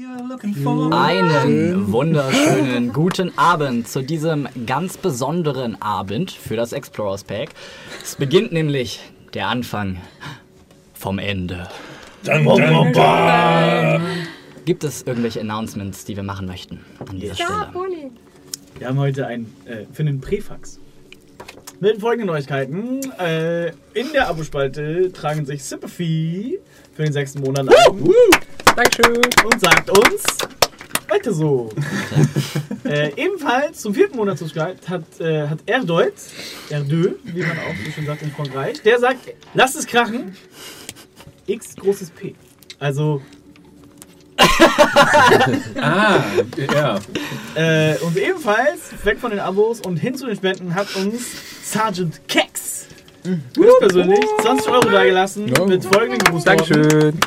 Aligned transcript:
Einen 0.00 1.90
wunderschönen 1.90 2.92
guten 2.92 3.36
Abend 3.36 3.88
zu 3.88 4.00
diesem 4.00 4.46
ganz 4.64 4.96
besonderen 4.96 5.82
Abend 5.82 6.30
für 6.30 6.54
das 6.54 6.72
Explorers 6.72 7.24
Pack. 7.24 7.48
Es 8.00 8.14
beginnt 8.14 8.52
nämlich 8.52 9.00
der 9.34 9.48
Anfang 9.48 9.96
vom 10.94 11.18
Ende. 11.18 11.68
Dun, 12.24 12.44
dun, 12.44 12.92
dun. 12.92 14.02
Gibt 14.64 14.84
es 14.84 15.02
irgendwelche 15.02 15.40
Announcements, 15.40 16.04
die 16.04 16.14
wir 16.14 16.22
machen 16.22 16.46
möchten 16.46 16.84
an 17.04 17.18
dieser 17.18 17.34
Ja, 17.34 17.46
Stelle? 17.46 17.70
Pony. 17.72 18.10
Wir 18.78 18.86
haben 18.86 18.98
heute 18.98 19.26
ein, 19.26 19.52
äh, 19.64 19.86
für 19.92 20.04
den 20.04 20.20
Präfax. 20.20 20.78
Mit 21.80 22.00
folgenden 22.00 22.26
Neuigkeiten. 22.26 23.00
Äh, 23.20 23.68
in 23.94 24.12
der 24.12 24.28
Abospalte 24.28 25.12
tragen 25.12 25.46
sich 25.46 25.62
Sympathy 25.62 26.58
für 26.92 27.04
den 27.04 27.12
sechsten 27.12 27.40
Monat 27.40 27.68
ein. 27.68 28.12
Dankeschön. 28.74 29.20
und 29.44 29.60
sagt 29.60 29.88
uns, 29.90 30.24
weiter 31.08 31.32
so. 31.32 31.68
äh, 32.84 33.12
ebenfalls 33.14 33.80
zum 33.80 33.94
vierten 33.94 34.16
Monat 34.16 34.38
subscribed 34.38 34.88
hat, 34.88 35.04
äh, 35.20 35.46
hat 35.46 35.60
Erdeut, 35.66 36.14
Erdö, 36.68 37.12
wie 37.22 37.42
man 37.42 37.56
auch 37.58 37.74
so 37.84 37.92
schön 37.92 38.06
sagt 38.06 38.22
in 38.22 38.32
Frankreich, 38.32 38.82
der 38.82 38.98
sagt, 38.98 39.34
lasst 39.54 39.76
es 39.76 39.86
krachen, 39.86 40.36
X 41.46 41.76
großes 41.76 42.10
P. 42.10 42.34
Also, 42.80 43.22
Ah, 45.80 46.20
ja. 46.56 46.98
äh, 47.54 47.96
und 47.98 48.16
ebenfalls, 48.16 48.80
weg 49.04 49.18
von 49.18 49.30
den 49.30 49.40
Abos 49.40 49.80
und 49.80 49.96
hin 49.96 50.14
zu 50.14 50.26
den 50.26 50.36
Spenden, 50.36 50.74
hat 50.74 50.94
uns 50.96 51.22
Sergeant 51.62 52.20
Kex 52.28 52.86
höchstpersönlich 53.56 54.24
20 54.42 54.68
Euro 54.68 54.88
dagelassen 54.88 55.48
Ja. 55.48 55.64
mit 55.64 55.84
folgenden 55.84 56.18
Grußworten. 56.32 56.66
Dankeschön. 56.72 57.18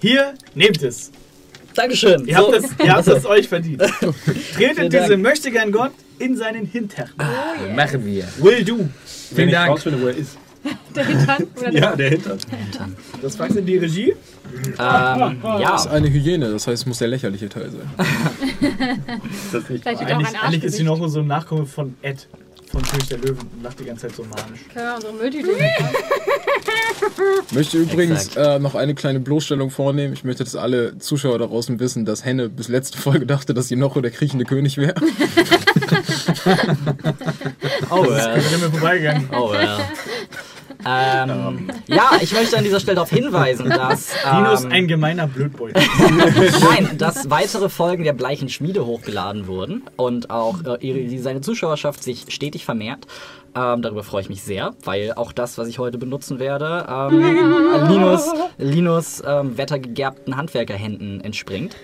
Hier, 0.00 0.34
nehmt 0.54 0.82
es. 0.82 1.10
Dankeschön. 1.74 2.26
Ihr 2.26 2.36
habt 2.36 2.46
So. 2.48 2.54
es, 2.54 2.64
ihr 2.82 2.92
habt 2.92 3.06
es 3.08 3.26
euch 3.26 3.48
verdient. 3.48 3.82
Tretet 4.54 4.92
diese 4.92 5.16
möchte 5.16 5.50
gern 5.50 5.70
Gott 5.72 5.92
in 6.18 6.36
seinen 6.36 6.66
Hintern. 6.66 7.10
Machen 7.74 8.04
wir. 8.06 8.24
Will 8.38 8.64
do. 8.64 8.76
Wenn 8.78 8.88
Vielen 9.36 9.48
ich 9.48 9.54
Dank. 9.54 9.70
rausfinde, 9.70 10.00
wo 10.02 10.06
er 10.08 10.16
ist. 10.16 10.36
Der 10.94 11.04
Hintern 11.04 11.46
oder 11.56 11.70
der 11.70 11.80
Ja, 11.80 11.96
der 11.96 12.10
Hintern. 12.10 12.38
Das 13.22 13.36
fragst 13.36 13.54
du 13.54 13.60
in 13.60 13.66
die 13.66 13.78
Regie. 13.78 14.12
Ähm, 14.12 14.76
ja, 14.76 15.70
Das 15.72 15.86
ist 15.86 15.90
eine 15.92 16.10
Hyäne, 16.10 16.50
das 16.50 16.66
heißt, 16.66 16.82
es 16.82 16.86
muss 16.86 16.98
der 16.98 17.08
lächerliche 17.08 17.48
Teil 17.48 17.70
sein. 17.70 17.88
Ist 19.30 19.54
das 19.54 19.68
nicht? 19.70 19.86
Eigentlich, 19.86 20.40
eigentlich 20.42 20.64
ist 20.64 20.76
sie 20.76 20.82
noch 20.82 21.06
so 21.08 21.20
ein 21.20 21.28
Nachkomme 21.28 21.66
von 21.66 21.94
Ed 22.02 22.26
von 22.70 22.82
König 22.82 23.08
der 23.08 23.18
Löwen 23.18 23.38
und 23.38 23.62
lacht 23.62 23.80
die 23.80 23.84
ganze 23.84 24.08
Zeit 24.08 24.16
so 24.16 24.22
manisch. 24.24 24.60
Können 24.72 24.86
wir 24.86 24.94
unsere 24.94 25.12
Mülltüte 25.12 25.50
möchte 27.52 27.78
übrigens 27.78 28.36
äh, 28.36 28.58
noch 28.58 28.74
eine 28.74 28.94
kleine 28.94 29.20
Bloßstellung 29.20 29.70
vornehmen. 29.70 30.12
Ich 30.12 30.24
möchte, 30.24 30.44
dass 30.44 30.54
alle 30.54 30.98
Zuschauer 30.98 31.38
da 31.38 31.46
draußen 31.46 31.80
wissen, 31.80 32.04
dass 32.04 32.24
Henne 32.24 32.48
bis 32.48 32.68
letzte 32.68 32.98
Folge 32.98 33.26
dachte, 33.26 33.54
dass 33.54 33.70
Inocho 33.70 34.00
der 34.00 34.10
kriechende 34.12 34.44
König 34.44 34.76
wäre. 34.76 34.94
oh, 37.90 38.04
Das 38.04 38.26
äh, 38.26 38.38
ist 38.38 38.54
an 38.54 38.60
mir 38.60 38.70
vorbeigegangen. 38.70 39.28
oh, 39.32 39.52
ja. 39.52 39.80
Ähm, 40.86 41.70
ja, 41.86 42.12
ich 42.20 42.32
möchte 42.32 42.56
an 42.56 42.64
dieser 42.64 42.80
Stelle 42.80 42.96
darauf 42.96 43.10
hinweisen, 43.10 43.68
dass. 43.68 44.14
Linus 44.32 44.64
ähm, 44.64 44.72
ein 44.72 44.88
gemeiner 44.88 45.26
Blödbeutel. 45.26 45.82
Nein, 46.60 46.96
dass 46.98 47.30
weitere 47.30 47.68
Folgen 47.68 48.04
der 48.04 48.12
Bleichen 48.12 48.48
Schmiede 48.48 48.86
hochgeladen 48.86 49.46
wurden 49.46 49.82
und 49.96 50.30
auch 50.30 50.64
äh, 50.64 50.76
ihre, 50.80 51.18
seine 51.22 51.40
Zuschauerschaft 51.40 52.02
sich 52.02 52.26
stetig 52.28 52.64
vermehrt. 52.64 53.06
Ähm, 53.52 53.82
darüber 53.82 54.04
freue 54.04 54.22
ich 54.22 54.28
mich 54.28 54.42
sehr, 54.42 54.74
weil 54.84 55.12
auch 55.14 55.32
das, 55.32 55.58
was 55.58 55.66
ich 55.66 55.80
heute 55.80 55.98
benutzen 55.98 56.38
werde, 56.38 56.86
ähm, 56.88 57.88
Linus, 57.88 58.32
Linus 58.58 59.22
ähm, 59.26 59.58
wettergegerbten 59.58 60.36
Handwerkerhänden 60.36 61.20
entspringt. 61.20 61.74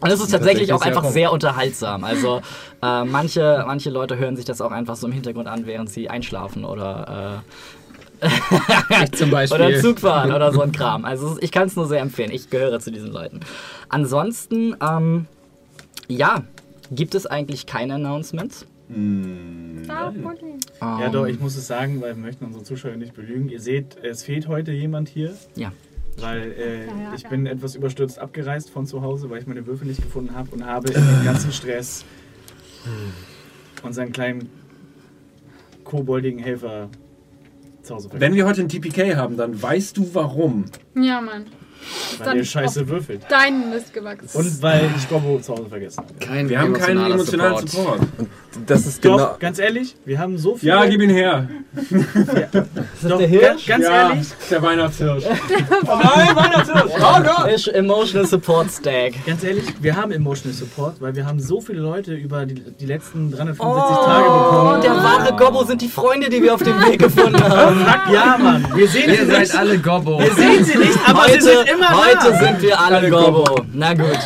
Und 0.00 0.10
es 0.10 0.20
ist 0.20 0.30
tatsächlich 0.30 0.72
auch 0.72 0.80
einfach 0.80 1.04
sehr 1.04 1.30
unterhaltsam. 1.30 2.04
Also 2.04 2.40
äh, 2.82 3.04
manche, 3.04 3.62
manche 3.66 3.90
Leute 3.90 4.16
hören 4.16 4.36
sich 4.36 4.46
das 4.46 4.62
auch 4.62 4.72
einfach 4.72 4.96
so 4.96 5.06
im 5.06 5.12
Hintergrund 5.12 5.48
an, 5.48 5.66
während 5.66 5.90
sie 5.90 6.08
einschlafen 6.08 6.64
oder 6.64 7.42
Ich 7.81 7.81
zum 9.12 9.28
oder 9.28 9.46
Beispiel. 9.48 9.80
Zug 9.80 10.00
fahren 10.00 10.32
oder 10.32 10.52
so 10.52 10.60
ein 10.62 10.72
Kram. 10.72 11.04
Also 11.04 11.36
ich 11.40 11.50
kann 11.52 11.66
es 11.66 11.76
nur 11.76 11.86
sehr 11.86 12.00
empfehlen. 12.00 12.30
Ich 12.32 12.50
gehöre 12.50 12.78
zu 12.80 12.90
diesen 12.90 13.10
Leuten. 13.10 13.40
Ansonsten, 13.88 14.76
ähm, 14.80 15.26
ja, 16.08 16.44
gibt 16.90 17.14
es 17.14 17.26
eigentlich 17.26 17.66
keine 17.66 17.94
Announcements? 17.94 18.66
Ah, 19.88 20.10
Pony. 20.10 20.58
Ja, 20.80 21.06
Ähm, 21.06 21.12
doch, 21.12 21.26
ich 21.26 21.40
muss 21.40 21.56
es 21.56 21.66
sagen, 21.66 22.00
weil 22.02 22.14
wir 22.14 22.22
möchten 22.22 22.44
unsere 22.44 22.62
Zuschauer 22.64 22.96
nicht 22.96 23.14
belügen. 23.14 23.48
Ihr 23.48 23.60
seht, 23.60 23.96
es 24.02 24.22
fehlt 24.22 24.48
heute 24.48 24.70
jemand 24.72 25.08
hier. 25.08 25.34
Ja. 25.56 25.72
Weil 26.18 26.52
äh, 26.52 26.86
Ja, 26.86 26.92
ja, 27.04 27.14
ich 27.14 27.22
ja. 27.22 27.28
bin 27.30 27.46
etwas 27.46 27.74
überstürzt 27.74 28.18
abgereist 28.18 28.68
von 28.68 28.86
zu 28.86 29.00
Hause, 29.00 29.30
weil 29.30 29.40
ich 29.40 29.46
meine 29.46 29.66
Würfel 29.66 29.86
nicht 29.86 30.02
gefunden 30.02 30.34
habe 30.34 30.50
und 30.50 30.66
habe 30.66 30.88
in 30.88 30.94
dem 30.94 31.24
ganzen 31.24 31.52
Stress 31.52 32.04
unseren 33.82 34.12
kleinen 34.12 34.50
koboldigen 35.84 36.38
Helfer 36.38 36.88
zu 37.82 37.94
Hause 37.94 38.08
Wenn 38.12 38.34
wir 38.34 38.46
heute 38.46 38.62
ein 38.62 38.68
TPK 38.68 39.16
haben, 39.16 39.36
dann 39.36 39.60
weißt 39.60 39.96
du 39.96 40.14
warum. 40.14 40.64
Ja, 40.94 41.20
Mann. 41.20 41.46
Weil 42.18 42.26
dann 42.26 42.36
ihr 42.38 42.44
scheiße 42.44 42.88
würfelt. 42.88 43.22
Dein 43.28 43.70
Mist 43.70 43.92
gewachsen. 43.92 44.28
Und 44.32 44.62
weil 44.62 44.90
ich 44.96 45.08
Gobbo 45.08 45.38
zu 45.40 45.52
Hause 45.52 45.68
vergessen 45.68 45.98
habe. 45.98 46.14
Kein 46.20 46.48
Wir 46.48 46.60
haben 46.60 46.72
keinen 46.74 47.10
emotionalen 47.10 47.66
Support. 47.66 48.00
Das 48.66 48.84
ist 48.86 49.02
Doch, 49.04 49.16
genau. 49.16 49.36
ganz 49.38 49.58
ehrlich, 49.58 49.96
wir 50.04 50.18
haben 50.18 50.36
so 50.36 50.56
viel. 50.56 50.68
Ja, 50.68 50.84
gib 50.84 51.00
ihn 51.00 51.08
her. 51.10 51.48
Doch, 53.02 53.18
der 53.18 53.26
Hirsch? 53.26 53.66
Ganz 53.66 53.84
ja, 53.84 54.10
ehrlich, 54.10 54.28
der 54.50 54.62
Weihnachtshirsch. 54.62 55.24
Nein, 55.84 56.36
Weihnachtshirsch. 56.36 56.92
Oh 57.00 57.22
Gott. 57.22 57.50
Ist 57.52 57.68
Emotional 57.68 58.26
Support 58.26 58.70
Stack. 58.70 59.14
ganz 59.26 59.42
ehrlich, 59.42 59.64
wir 59.80 59.96
haben 59.96 60.12
Emotional 60.12 60.54
Support, 60.56 61.00
weil 61.00 61.14
wir 61.16 61.24
haben 61.26 61.40
so 61.40 61.60
viele 61.60 61.80
Leute 61.80 62.14
über 62.14 62.44
die, 62.44 62.54
die 62.78 62.86
letzten 62.86 63.30
365 63.30 63.96
Tage 64.04 64.24
bekommen. 64.24 64.74
Und 64.74 64.84
der 64.84 64.96
wahre 64.96 65.36
Gobbo 65.36 65.64
sind 65.64 65.80
die 65.80 65.88
Freunde, 65.88 66.28
die 66.28 66.42
wir 66.42 66.54
auf 66.54 66.62
dem 66.62 66.78
Weg 66.84 66.98
gefunden 67.00 67.42
haben. 67.42 67.80
Fuck 67.80 68.12
ja, 68.14 68.36
Mann. 68.38 68.66
Wir 68.74 68.88
sehen 68.88 69.10
Ihr 69.10 69.16
sie 69.20 69.26
seid 69.26 69.40
nicht. 69.40 69.56
alle 69.56 69.78
Gobbo. 69.78 70.18
Wir 70.20 70.32
sehen 70.34 70.64
sie 70.64 70.78
nicht, 70.78 70.98
aber 71.08 71.24
sie 71.28 71.32
Heute, 71.32 71.42
sind 71.42 71.68
immer 71.72 72.04
heute 72.04 72.30
da. 72.30 72.38
sind 72.38 72.62
wir 72.62 72.80
alle 72.80 73.10
Gobbo. 73.10 73.64
Na 73.72 73.94
gut. 73.94 74.18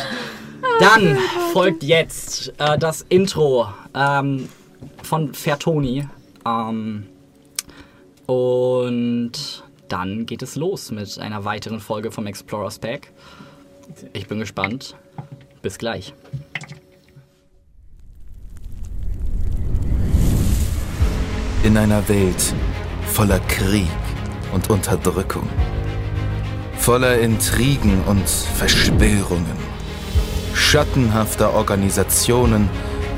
Dann 0.79 1.17
folgt 1.53 1.83
jetzt 1.83 2.53
äh, 2.59 2.77
das 2.77 3.05
Intro 3.09 3.67
ähm, 3.95 4.49
von 5.03 5.33
Fertoni. 5.33 6.07
Ähm, 6.45 7.07
und 8.25 9.63
dann 9.87 10.25
geht 10.25 10.41
es 10.41 10.55
los 10.55 10.91
mit 10.91 11.17
einer 11.19 11.45
weiteren 11.45 11.79
Folge 11.79 12.11
vom 12.11 12.27
Explorers 12.27 12.79
Pack. 12.79 13.11
Ich 14.13 14.27
bin 14.27 14.39
gespannt. 14.39 14.95
Bis 15.61 15.77
gleich. 15.77 16.13
In 21.63 21.77
einer 21.77 22.07
Welt 22.07 22.53
voller 23.07 23.39
Krieg 23.39 23.87
und 24.53 24.69
Unterdrückung, 24.69 25.49
voller 26.77 27.19
Intrigen 27.19 28.01
und 28.05 28.27
Verschwörungen, 28.27 29.57
schattenhafter 30.53 31.53
Organisationen 31.53 32.69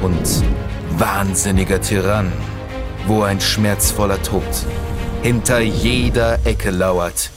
und 0.02 0.44
wahnsinniger 0.97 1.81
Tyrannen, 1.81 2.34
wo 3.08 3.24
ein 3.24 3.40
schmerzvoller 3.40 4.22
Tod 4.22 4.44
hinter 5.22 5.59
jeder 5.59 6.40
Ecke 6.46 6.72
lauert. 6.72 7.30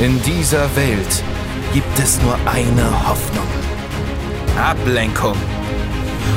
In 0.00 0.22
dieser 0.22 0.64
Welt 0.76 1.22
gibt 1.74 1.98
es 1.98 2.20
nur 2.22 2.36
eine 2.46 3.08
Hoffnung. 3.08 3.46
Ablenkung. 4.56 5.36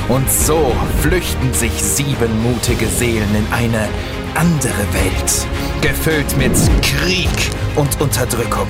Und 0.10 0.30
so 0.30 0.76
flüchten 1.02 1.54
sich 1.54 1.72
sieben 1.72 2.42
mutige 2.42 2.88
Seelen 2.88 3.36
in 3.36 3.54
eine 3.54 3.88
andere 4.36 4.86
Welt, 4.94 5.48
gefüllt 5.82 6.38
mit 6.38 6.54
Krieg 6.82 7.52
und 7.76 8.00
Unterdrückung. 8.02 8.68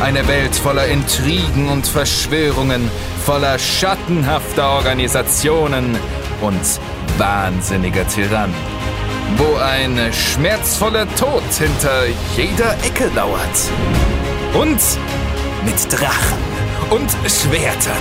Eine 0.00 0.26
Welt 0.28 0.54
voller 0.54 0.86
Intrigen 0.86 1.68
und 1.68 1.86
Verschwörungen, 1.86 2.90
voller 3.24 3.58
schattenhafter 3.58 4.68
Organisationen 4.70 5.96
und 6.40 6.60
wahnsinniger 7.18 8.06
Tyrannen. 8.08 8.54
Wo 9.36 9.56
ein 9.56 10.12
schmerzvoller 10.12 11.06
Tod 11.14 11.42
hinter 11.58 12.06
jeder 12.36 12.72
Ecke 12.84 13.10
lauert. 13.14 13.70
Und 14.54 14.80
mit 15.64 15.92
Drachen 15.92 16.38
und 16.90 17.10
Schwertern. 17.30 17.96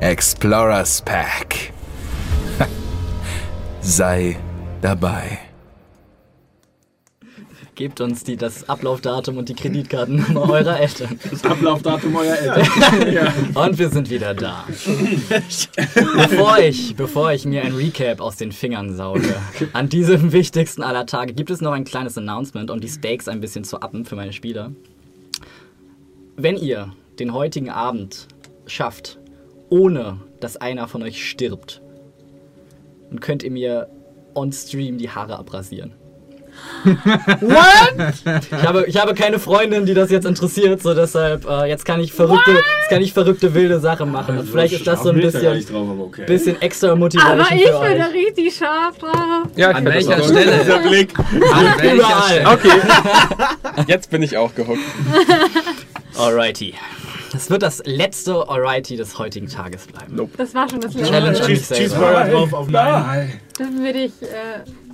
Explorers 0.00 1.02
Pack. 1.02 1.73
Sei 3.86 4.38
dabei. 4.80 5.38
Gebt 7.74 8.00
uns 8.00 8.24
die, 8.24 8.38
das 8.38 8.66
Ablaufdatum 8.66 9.36
und 9.36 9.50
die 9.50 9.54
Kreditkartennummer 9.54 10.48
eurer 10.50 10.80
Eltern. 10.80 11.20
Ablaufdatum 11.42 12.16
euer 12.16 12.34
Eltern. 12.34 13.52
Und 13.54 13.78
wir 13.78 13.90
sind 13.90 14.08
wieder 14.08 14.32
da. 14.32 14.64
bevor, 16.16 16.58
ich, 16.60 16.96
bevor 16.96 17.32
ich 17.32 17.44
mir 17.44 17.62
ein 17.62 17.74
Recap 17.74 18.20
aus 18.20 18.36
den 18.36 18.52
Fingern 18.52 18.96
sauge, 18.96 19.34
an 19.74 19.90
diesem 19.90 20.32
wichtigsten 20.32 20.82
aller 20.82 21.04
Tage 21.04 21.34
gibt 21.34 21.50
es 21.50 21.60
noch 21.60 21.72
ein 21.72 21.84
kleines 21.84 22.16
Announcement, 22.16 22.70
um 22.70 22.80
die 22.80 22.88
Stakes 22.88 23.28
ein 23.28 23.40
bisschen 23.40 23.64
zu 23.64 23.76
uppen 23.76 24.06
für 24.06 24.16
meine 24.16 24.32
Spieler. 24.32 24.72
Wenn 26.36 26.56
ihr 26.56 26.94
den 27.18 27.34
heutigen 27.34 27.68
Abend 27.68 28.28
schafft, 28.66 29.18
ohne 29.68 30.20
dass 30.40 30.56
einer 30.56 30.88
von 30.88 31.02
euch 31.02 31.28
stirbt, 31.28 31.82
dann 33.14 33.20
könnt 33.20 33.44
ihr 33.44 33.50
mir 33.52 33.88
on 34.34 34.52
stream 34.52 34.98
die 34.98 35.08
Haare 35.08 35.38
abrasieren. 35.38 35.92
What? 36.84 38.14
Ich 38.50 38.66
habe, 38.66 38.84
ich 38.86 38.96
habe 38.96 39.14
keine 39.14 39.38
Freundin, 39.38 39.86
die 39.86 39.94
das 39.94 40.10
jetzt 40.10 40.24
interessiert, 40.24 40.82
so 40.82 40.94
deshalb 40.94 41.48
äh, 41.48 41.66
jetzt 41.66 41.84
kann 41.84 42.00
ich 42.00 42.12
verrückte, 42.12 42.52
jetzt 42.52 42.88
kann 42.88 43.02
ich 43.02 43.12
verrückte 43.12 43.54
wilde 43.54 43.78
Sachen 43.80 44.10
machen. 44.10 44.38
Und 44.38 44.48
vielleicht 44.48 44.74
ist 44.74 44.86
das 44.86 45.02
so 45.02 45.10
ein 45.10 45.16
bisschen, 45.16 45.42
drauf, 45.42 45.88
aber 45.90 46.04
okay. 46.04 46.24
bisschen 46.26 46.60
extra 46.62 46.94
Motivation 46.94 47.40
Aber 47.40 47.54
ich 47.54 47.66
für 47.66 47.80
bin 47.80 47.98
da 47.98 48.06
richtig 48.06 48.56
scharf 48.56 48.98
drauf. 48.98 49.48
Ja, 49.56 49.70
ich 49.70 49.76
An 49.76 49.84
welcher 49.84 50.22
Stelle? 50.22 50.58
Dieser 50.58 50.78
Blick. 50.78 51.18
An 51.18 51.74
welcher 51.78 51.94
Überall. 51.94 52.30
Stelle? 52.30 52.50
Okay. 52.50 53.84
Jetzt 53.86 54.10
bin 54.10 54.22
ich 54.22 54.36
auch 54.36 54.54
gehuckt. 54.54 54.80
Alrighty. 56.16 56.74
Das 57.34 57.50
wird 57.50 57.62
das 57.62 57.82
letzte 57.84 58.48
Alrighty 58.48 58.96
des 58.96 59.18
heutigen 59.18 59.48
Tages 59.48 59.88
bleiben. 59.88 60.30
Das 60.36 60.54
war 60.54 60.70
schon 60.70 60.80
das 60.80 60.94
Challenge 60.94 61.30
letzte. 61.30 61.48
mich 61.50 61.58
Cheese-. 61.58 61.74
Cheeseburger 61.74 62.30
drauf 62.30 62.52
auf 62.52 62.68
Nein. 62.68 63.40
Das 63.58 63.72
würde 63.72 63.98
ich. 64.04 64.22
Äh, 64.22 64.26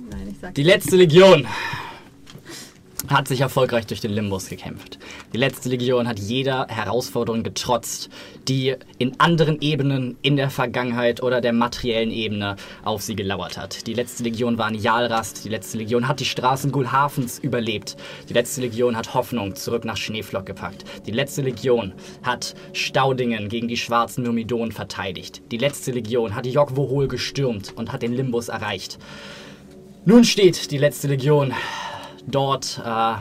nein, 0.09 0.27
ich 0.31 0.37
sag. 0.41 0.55
Die 0.55 0.63
letzte 0.63 0.95
Legion 0.95 1.45
hat 3.07 3.27
sich 3.27 3.41
erfolgreich 3.41 3.87
durch 3.87 4.01
den 4.01 4.11
Limbus 4.11 4.49
gekämpft. 4.49 4.99
Die 5.33 5.37
letzte 5.37 5.69
Legion 5.69 6.07
hat 6.07 6.19
jeder 6.19 6.67
Herausforderung 6.67 7.43
getrotzt, 7.43 8.09
die 8.47 8.75
in 8.97 9.19
anderen 9.19 9.61
Ebenen 9.61 10.17
in 10.21 10.35
der 10.35 10.49
Vergangenheit 10.49 11.23
oder 11.23 11.41
der 11.41 11.53
materiellen 11.53 12.11
Ebene 12.11 12.55
auf 12.83 13.01
sie 13.01 13.15
gelauert 13.15 13.57
hat. 13.57 13.87
Die 13.87 13.93
letzte 13.93 14.23
Legion 14.23 14.57
war 14.57 14.69
in 14.69 14.75
Jalrast, 14.75 15.43
die 15.43 15.49
letzte 15.49 15.77
Legion 15.77 16.07
hat 16.07 16.19
die 16.19 16.25
Straßen 16.25 16.71
Gulhafens 16.71 17.39
überlebt. 17.39 17.97
Die 18.29 18.33
letzte 18.33 18.61
Legion 18.61 18.95
hat 18.95 19.13
Hoffnung 19.13 19.55
zurück 19.55 19.85
nach 19.85 19.97
Schneeflock 19.97 20.45
gepackt. 20.45 20.83
Die 21.05 21.11
letzte 21.11 21.41
Legion 21.41 21.93
hat 22.23 22.55
Staudingen 22.73 23.49
gegen 23.49 23.67
die 23.67 23.77
schwarzen 23.77 24.23
Myrmidonen 24.23 24.71
verteidigt. 24.71 25.41
Die 25.51 25.57
letzte 25.57 25.91
Legion 25.91 26.35
hat 26.35 26.45
Jogwohol 26.45 27.07
gestürmt 27.07 27.73
und 27.75 27.91
hat 27.91 28.01
den 28.01 28.13
Limbus 28.13 28.49
erreicht. 28.49 28.99
Nun 30.03 30.23
steht 30.23 30.71
die 30.71 30.79
letzte 30.79 31.07
Legion 31.07 31.53
dort, 32.27 32.81
äh, 32.85 33.13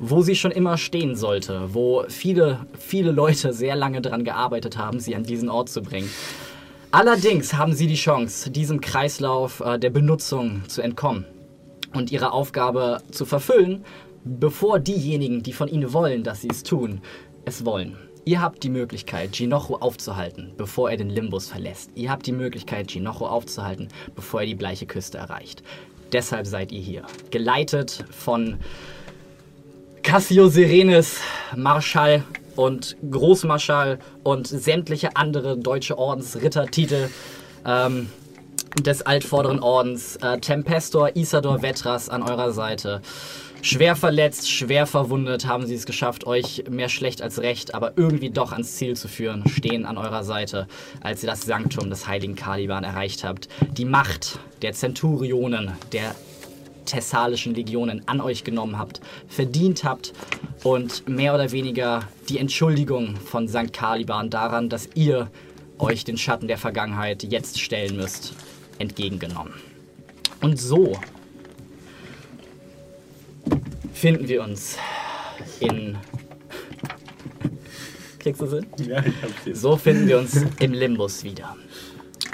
wo 0.00 0.22
sie 0.22 0.34
schon 0.34 0.50
immer 0.50 0.76
stehen 0.76 1.16
sollte, 1.16 1.74
wo 1.74 2.04
viele, 2.08 2.66
viele 2.78 3.12
Leute 3.12 3.52
sehr 3.52 3.76
lange 3.76 4.00
daran 4.00 4.24
gearbeitet 4.24 4.76
haben, 4.76 5.00
sie 5.00 5.14
an 5.14 5.24
diesen 5.24 5.48
Ort 5.48 5.68
zu 5.68 5.82
bringen. 5.82 6.10
Allerdings 6.90 7.54
haben 7.54 7.72
sie 7.72 7.86
die 7.86 7.96
Chance, 7.96 8.50
diesem 8.50 8.80
Kreislauf 8.80 9.60
äh, 9.60 9.78
der 9.78 9.90
Benutzung 9.90 10.62
zu 10.68 10.80
entkommen 10.80 11.24
und 11.92 12.12
ihre 12.12 12.32
Aufgabe 12.32 12.98
zu 13.10 13.24
verfüllen, 13.24 13.84
bevor 14.24 14.78
diejenigen, 14.78 15.42
die 15.42 15.52
von 15.52 15.68
ihnen 15.68 15.92
wollen, 15.92 16.22
dass 16.22 16.40
sie 16.40 16.48
es 16.50 16.62
tun, 16.62 17.00
es 17.44 17.64
wollen. 17.64 17.96
Ihr 18.26 18.40
habt 18.40 18.62
die 18.62 18.70
Möglichkeit, 18.70 19.32
Ginocho 19.32 19.76
aufzuhalten, 19.76 20.54
bevor 20.56 20.90
er 20.90 20.96
den 20.96 21.10
Limbus 21.10 21.48
verlässt. 21.48 21.90
Ihr 21.94 22.10
habt 22.10 22.26
die 22.26 22.32
Möglichkeit, 22.32 22.88
Ginocho 22.88 23.26
aufzuhalten, 23.26 23.88
bevor 24.14 24.40
er 24.40 24.46
die 24.46 24.54
bleiche 24.54 24.86
Küste 24.86 25.18
erreicht. 25.18 25.62
Deshalb 26.14 26.46
seid 26.46 26.70
ihr 26.70 26.80
hier. 26.80 27.02
Geleitet 27.32 28.04
von 28.10 28.60
Cassio 30.04 30.46
Serenis, 30.48 31.18
Marschall 31.56 32.22
und 32.54 32.96
Großmarschall 33.10 33.98
und 34.22 34.46
sämtliche 34.46 35.16
andere 35.16 35.58
deutsche 35.58 35.98
Ordensrittertitel 35.98 37.08
ähm, 37.66 38.10
des 38.80 39.02
altvorderen 39.02 39.58
Ordens. 39.58 40.14
Äh, 40.22 40.38
Tempestor, 40.38 41.16
Isador 41.16 41.62
Vetras 41.62 42.08
an 42.08 42.22
eurer 42.22 42.52
Seite. 42.52 43.02
Schwer 43.64 43.96
verletzt, 43.96 44.50
schwer 44.50 44.86
verwundet 44.86 45.46
haben 45.46 45.66
sie 45.66 45.74
es 45.74 45.86
geschafft, 45.86 46.26
euch 46.26 46.64
mehr 46.68 46.90
schlecht 46.90 47.22
als 47.22 47.40
recht, 47.40 47.74
aber 47.74 47.94
irgendwie 47.96 48.28
doch 48.28 48.52
ans 48.52 48.76
Ziel 48.76 48.94
zu 48.94 49.08
führen, 49.08 49.48
stehen 49.48 49.86
an 49.86 49.96
eurer 49.96 50.22
Seite, 50.22 50.68
als 51.00 51.22
ihr 51.22 51.30
das 51.30 51.46
Sanktum 51.46 51.88
des 51.88 52.06
heiligen 52.06 52.34
Kaliban 52.34 52.84
erreicht 52.84 53.24
habt. 53.24 53.48
Die 53.72 53.86
Macht 53.86 54.38
der 54.60 54.74
Zenturionen, 54.74 55.72
der 55.92 56.14
thessalischen 56.84 57.54
Legionen 57.54 58.06
an 58.06 58.20
euch 58.20 58.44
genommen 58.44 58.78
habt, 58.78 59.00
verdient 59.28 59.82
habt 59.82 60.12
und 60.62 61.08
mehr 61.08 61.34
oder 61.34 61.50
weniger 61.50 62.06
die 62.28 62.40
Entschuldigung 62.40 63.16
von 63.16 63.48
St. 63.48 63.72
Caliban 63.72 64.28
daran, 64.28 64.68
dass 64.68 64.90
ihr 64.94 65.30
euch 65.78 66.04
den 66.04 66.18
Schatten 66.18 66.48
der 66.48 66.58
Vergangenheit 66.58 67.22
jetzt 67.22 67.58
stellen 67.58 67.96
müsst, 67.96 68.34
entgegengenommen. 68.78 69.54
Und 70.42 70.60
so 70.60 70.98
finden 73.92 74.28
wir 74.28 74.42
uns 74.42 74.78
in... 75.60 75.96
Kriegst 78.18 78.40
du 78.40 78.46
Sinn? 78.46 78.66
Ja, 78.78 79.04
ich 79.04 79.22
hab's 79.22 79.44
jetzt. 79.44 79.60
So 79.60 79.76
finden 79.76 80.08
wir 80.08 80.18
uns 80.18 80.44
im 80.58 80.72
Limbus 80.72 81.24
wieder. 81.24 81.56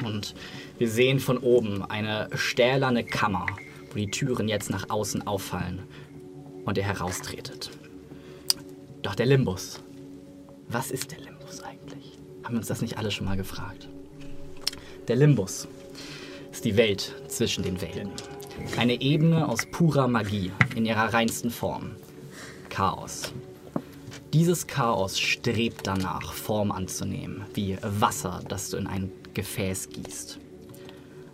Und 0.05 0.35
wir 0.79 0.89
sehen 0.89 1.21
von 1.21 1.39
oben 1.39 1.85
eine 1.85 2.29
stählerne 2.35 3.05
Kammer, 3.05 3.47
wo 3.91 3.97
die 3.97 4.11
Türen 4.11 4.49
jetzt 4.49 4.71
nach 4.71 4.89
außen 4.89 5.27
auffallen 5.27 5.83
und 6.65 6.79
ihr 6.79 6.85
heraustretet. 6.85 7.71
Doch 9.03 9.15
der 9.15 9.27
Limbus. 9.27 9.81
Was 10.69 10.91
ist 10.91 11.11
der 11.11 11.21
Limbus 11.21 11.62
eigentlich? 11.62 12.19
Haben 12.45 12.55
wir 12.55 12.59
uns 12.59 12.69
das 12.69 12.83
nicht 12.83 12.97
alle 12.99 13.11
schon 13.11 13.27
mal 13.27 13.37
gefragt? 13.37 13.89
Der 15.09 15.17
Limbus 15.17 15.67
ist 16.53 16.65
die 16.65 16.77
Welt 16.77 17.15
zwischen 17.29 17.65
den 17.65 17.81
Welten. 17.81 18.11
Eine 18.77 19.01
Ebene 19.01 19.49
aus 19.49 19.67
purer 19.67 20.09
Magie 20.09 20.53
in 20.75 20.87
ihrer 20.87 21.12
reinsten 21.12 21.51
Form. 21.51 21.93
Chaos. 22.69 23.33
Dieses 24.33 24.67
Chaos 24.67 25.19
strebt 25.19 25.87
danach, 25.87 26.33
Form 26.33 26.71
anzunehmen, 26.71 27.45
wie 27.55 27.77
Wasser, 27.83 28.41
das 28.49 28.71
du 28.71 28.77
in 28.77 28.87
ein 28.87 29.11
Gefäß 29.35 29.89
gießt. 29.91 30.39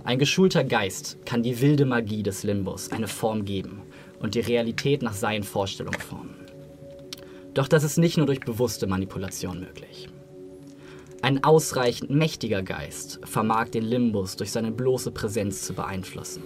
Ein 0.05 0.19
geschulter 0.19 0.65
Geist 0.65 1.19
kann 1.27 1.43
die 1.43 1.61
wilde 1.61 1.85
Magie 1.85 2.23
des 2.23 2.43
Limbus 2.43 2.91
eine 2.91 3.09
Form 3.09 3.45
geben 3.45 3.83
und 4.21 4.35
die 4.35 4.41
Realität 4.41 5.03
nach 5.03 5.15
seinen 5.15 5.45
Vorstellungen 5.45 6.01
formen. 6.01 6.37
Doch 7.55 7.69
das 7.69 7.85
ist 7.85 7.99
nicht 7.99 8.17
nur 8.17 8.27
durch 8.27 8.41
bewusste 8.41 8.87
Manipulation 8.87 9.61
möglich. 9.61 10.09
Ein 11.23 11.43
ausreichend 11.43 12.11
mächtiger 12.11 12.63
Geist 12.63 13.19
vermag 13.25 13.71
den 13.71 13.85
Limbus 13.85 14.37
durch 14.37 14.53
seine 14.53 14.71
bloße 14.71 15.11
Präsenz 15.11 15.63
zu 15.63 15.73
beeinflussen. 15.75 16.43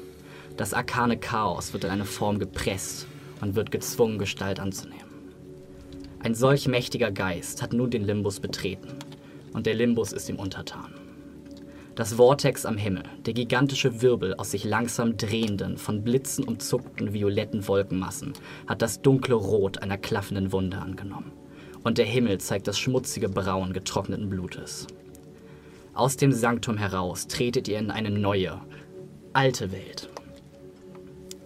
Das 0.60 0.74
arkane 0.74 1.16
Chaos 1.16 1.72
wird 1.72 1.84
in 1.84 1.90
eine 1.90 2.04
Form 2.04 2.38
gepresst 2.38 3.06
und 3.40 3.54
wird 3.54 3.70
gezwungen, 3.70 4.18
Gestalt 4.18 4.60
anzunehmen. 4.60 5.32
Ein 6.18 6.34
solch 6.34 6.68
mächtiger 6.68 7.10
Geist 7.10 7.62
hat 7.62 7.72
nun 7.72 7.88
den 7.88 8.04
Limbus 8.04 8.40
betreten 8.40 8.90
und 9.54 9.64
der 9.64 9.72
Limbus 9.72 10.12
ist 10.12 10.28
ihm 10.28 10.36
untertan. 10.36 10.92
Das 11.94 12.12
Vortex 12.12 12.66
am 12.66 12.76
Himmel, 12.76 13.04
der 13.24 13.32
gigantische 13.32 14.02
Wirbel 14.02 14.34
aus 14.34 14.50
sich 14.50 14.64
langsam 14.64 15.16
drehenden, 15.16 15.78
von 15.78 16.04
Blitzen 16.04 16.44
umzuckten 16.44 17.14
violetten 17.14 17.66
Wolkenmassen, 17.66 18.34
hat 18.66 18.82
das 18.82 19.00
dunkle 19.00 19.36
Rot 19.36 19.82
einer 19.82 19.96
klaffenden 19.96 20.52
Wunde 20.52 20.76
angenommen. 20.76 21.32
Und 21.84 21.96
der 21.96 22.04
Himmel 22.04 22.36
zeigt 22.36 22.68
das 22.68 22.78
schmutzige 22.78 23.30
Braun 23.30 23.72
getrockneten 23.72 24.28
Blutes. 24.28 24.86
Aus 25.94 26.18
dem 26.18 26.32
Sanktum 26.32 26.76
heraus 26.76 27.28
tretet 27.28 27.66
ihr 27.66 27.78
in 27.78 27.90
eine 27.90 28.10
neue, 28.10 28.60
alte 29.32 29.72
Welt. 29.72 30.09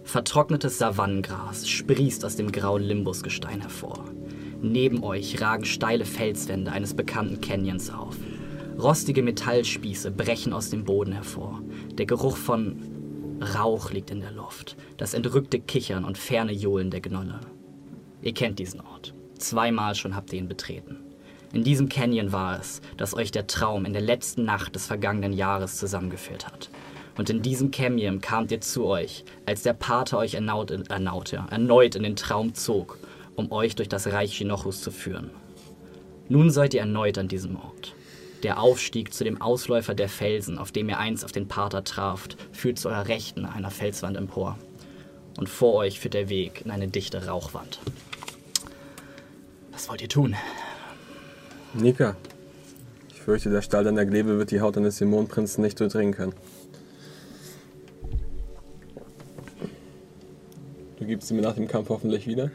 Vertrocknetes 0.05 0.77
Savannengras 0.77 1.67
sprießt 1.67 2.23
aus 2.25 2.35
dem 2.35 2.51
grauen 2.51 2.83
Limbusgestein 2.83 3.61
hervor. 3.61 4.05
Neben 4.61 5.03
euch 5.03 5.41
ragen 5.41 5.65
steile 5.65 6.05
Felswände 6.05 6.71
eines 6.71 6.93
bekannten 6.93 7.41
Canyons 7.41 7.89
auf. 7.89 8.15
Rostige 8.77 9.23
Metallspieße 9.23 10.11
brechen 10.11 10.53
aus 10.53 10.69
dem 10.69 10.85
Boden 10.85 11.11
hervor. 11.11 11.59
Der 11.97 12.05
Geruch 12.05 12.37
von 12.37 12.77
Rauch 13.55 13.91
liegt 13.91 14.11
in 14.11 14.21
der 14.21 14.31
Luft. 14.31 14.77
Das 14.97 15.15
entrückte 15.15 15.59
Kichern 15.59 16.05
und 16.05 16.19
ferne 16.19 16.53
Johlen 16.53 16.91
der 16.91 17.01
Gnolle. 17.01 17.39
Ihr 18.21 18.33
kennt 18.33 18.59
diesen 18.59 18.81
Ort. 18.81 19.15
Zweimal 19.39 19.95
schon 19.95 20.15
habt 20.15 20.31
ihr 20.31 20.39
ihn 20.39 20.47
betreten. 20.47 20.97
In 21.51 21.63
diesem 21.63 21.89
Canyon 21.89 22.31
war 22.31 22.59
es, 22.59 22.81
dass 22.95 23.15
euch 23.15 23.31
der 23.31 23.47
Traum 23.47 23.85
in 23.85 23.93
der 23.93 24.03
letzten 24.03 24.45
Nacht 24.45 24.75
des 24.75 24.85
vergangenen 24.85 25.33
Jahres 25.33 25.77
zusammengeführt 25.77 26.45
hat. 26.45 26.69
Und 27.17 27.29
in 27.29 27.41
diesem 27.41 27.71
Canyon 27.71 28.19
kamt 28.19 28.51
ihr 28.51 28.61
zu 28.61 28.85
euch, 28.85 29.23
als 29.45 29.63
der 29.63 29.73
Pater 29.73 30.17
euch 30.17 30.33
ernaut, 30.33 30.71
ernaut, 30.71 31.31
ja, 31.31 31.47
erneut 31.49 31.95
in 31.95 32.03
den 32.03 32.15
Traum 32.15 32.53
zog, 32.53 32.97
um 33.35 33.51
euch 33.51 33.75
durch 33.75 33.89
das 33.89 34.07
Reich 34.07 34.33
Shinochus 34.33 34.81
zu 34.81 34.91
führen. 34.91 35.29
Nun 36.27 36.49
seid 36.49 36.73
ihr 36.73 36.81
erneut 36.81 37.17
an 37.17 37.27
diesem 37.27 37.55
Ort. 37.55 37.93
Der 38.43 38.59
Aufstieg 38.59 39.13
zu 39.13 39.23
dem 39.23 39.41
Ausläufer 39.41 39.95
der 39.95 40.09
Felsen, 40.09 40.57
auf 40.57 40.71
dem 40.71 40.89
ihr 40.89 40.99
einst 40.99 41.23
auf 41.23 41.31
den 41.31 41.47
Pater 41.47 41.83
traft, 41.83 42.37
führt 42.51 42.77
zu 42.77 42.89
eurer 42.89 43.07
Rechten 43.07 43.45
einer 43.45 43.71
Felswand 43.71 44.17
empor. 44.17 44.57
Und 45.37 45.49
vor 45.49 45.73
euch 45.73 45.99
führt 45.99 46.13
der 46.13 46.29
Weg 46.29 46.61
in 46.65 46.71
eine 46.71 46.87
dichte 46.87 47.27
Rauchwand. 47.27 47.79
Was 49.71 49.89
wollt 49.89 50.01
ihr 50.01 50.09
tun? 50.09 50.35
Nika, 51.73 52.15
ich 53.13 53.21
fürchte, 53.21 53.49
der 53.49 53.61
Stahl 53.61 53.83
deiner 53.83 54.05
Glebe 54.05 54.37
wird 54.37 54.51
die 54.51 54.61
Haut 54.61 54.77
eines 54.77 54.97
Dämonenprinzen 54.97 55.63
nicht 55.63 55.79
durchdringen 55.79 56.13
können. 56.13 56.33
Du 60.97 61.05
gibst 61.05 61.27
sie 61.27 61.33
mir 61.33 61.41
nach 61.41 61.55
dem 61.55 61.67
Kampf 61.67 61.89
hoffentlich 61.89 62.25
wieder? 62.25 62.49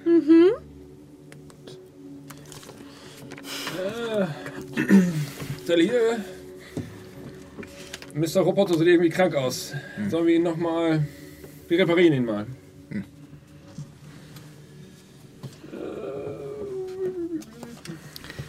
Sally, 5.66 5.88
hier. 5.88 6.24
Mr. 8.14 8.40
Roboter 8.40 8.76
sieht 8.76 8.88
irgendwie 8.88 9.10
krank 9.10 9.34
aus. 9.34 9.74
Sollen 10.08 10.26
wir 10.26 10.36
ihn 10.36 10.42
nochmal. 10.42 11.06
Wir 11.68 11.78
reparieren 11.78 12.14
ihn 12.14 12.24
mal. 12.24 12.46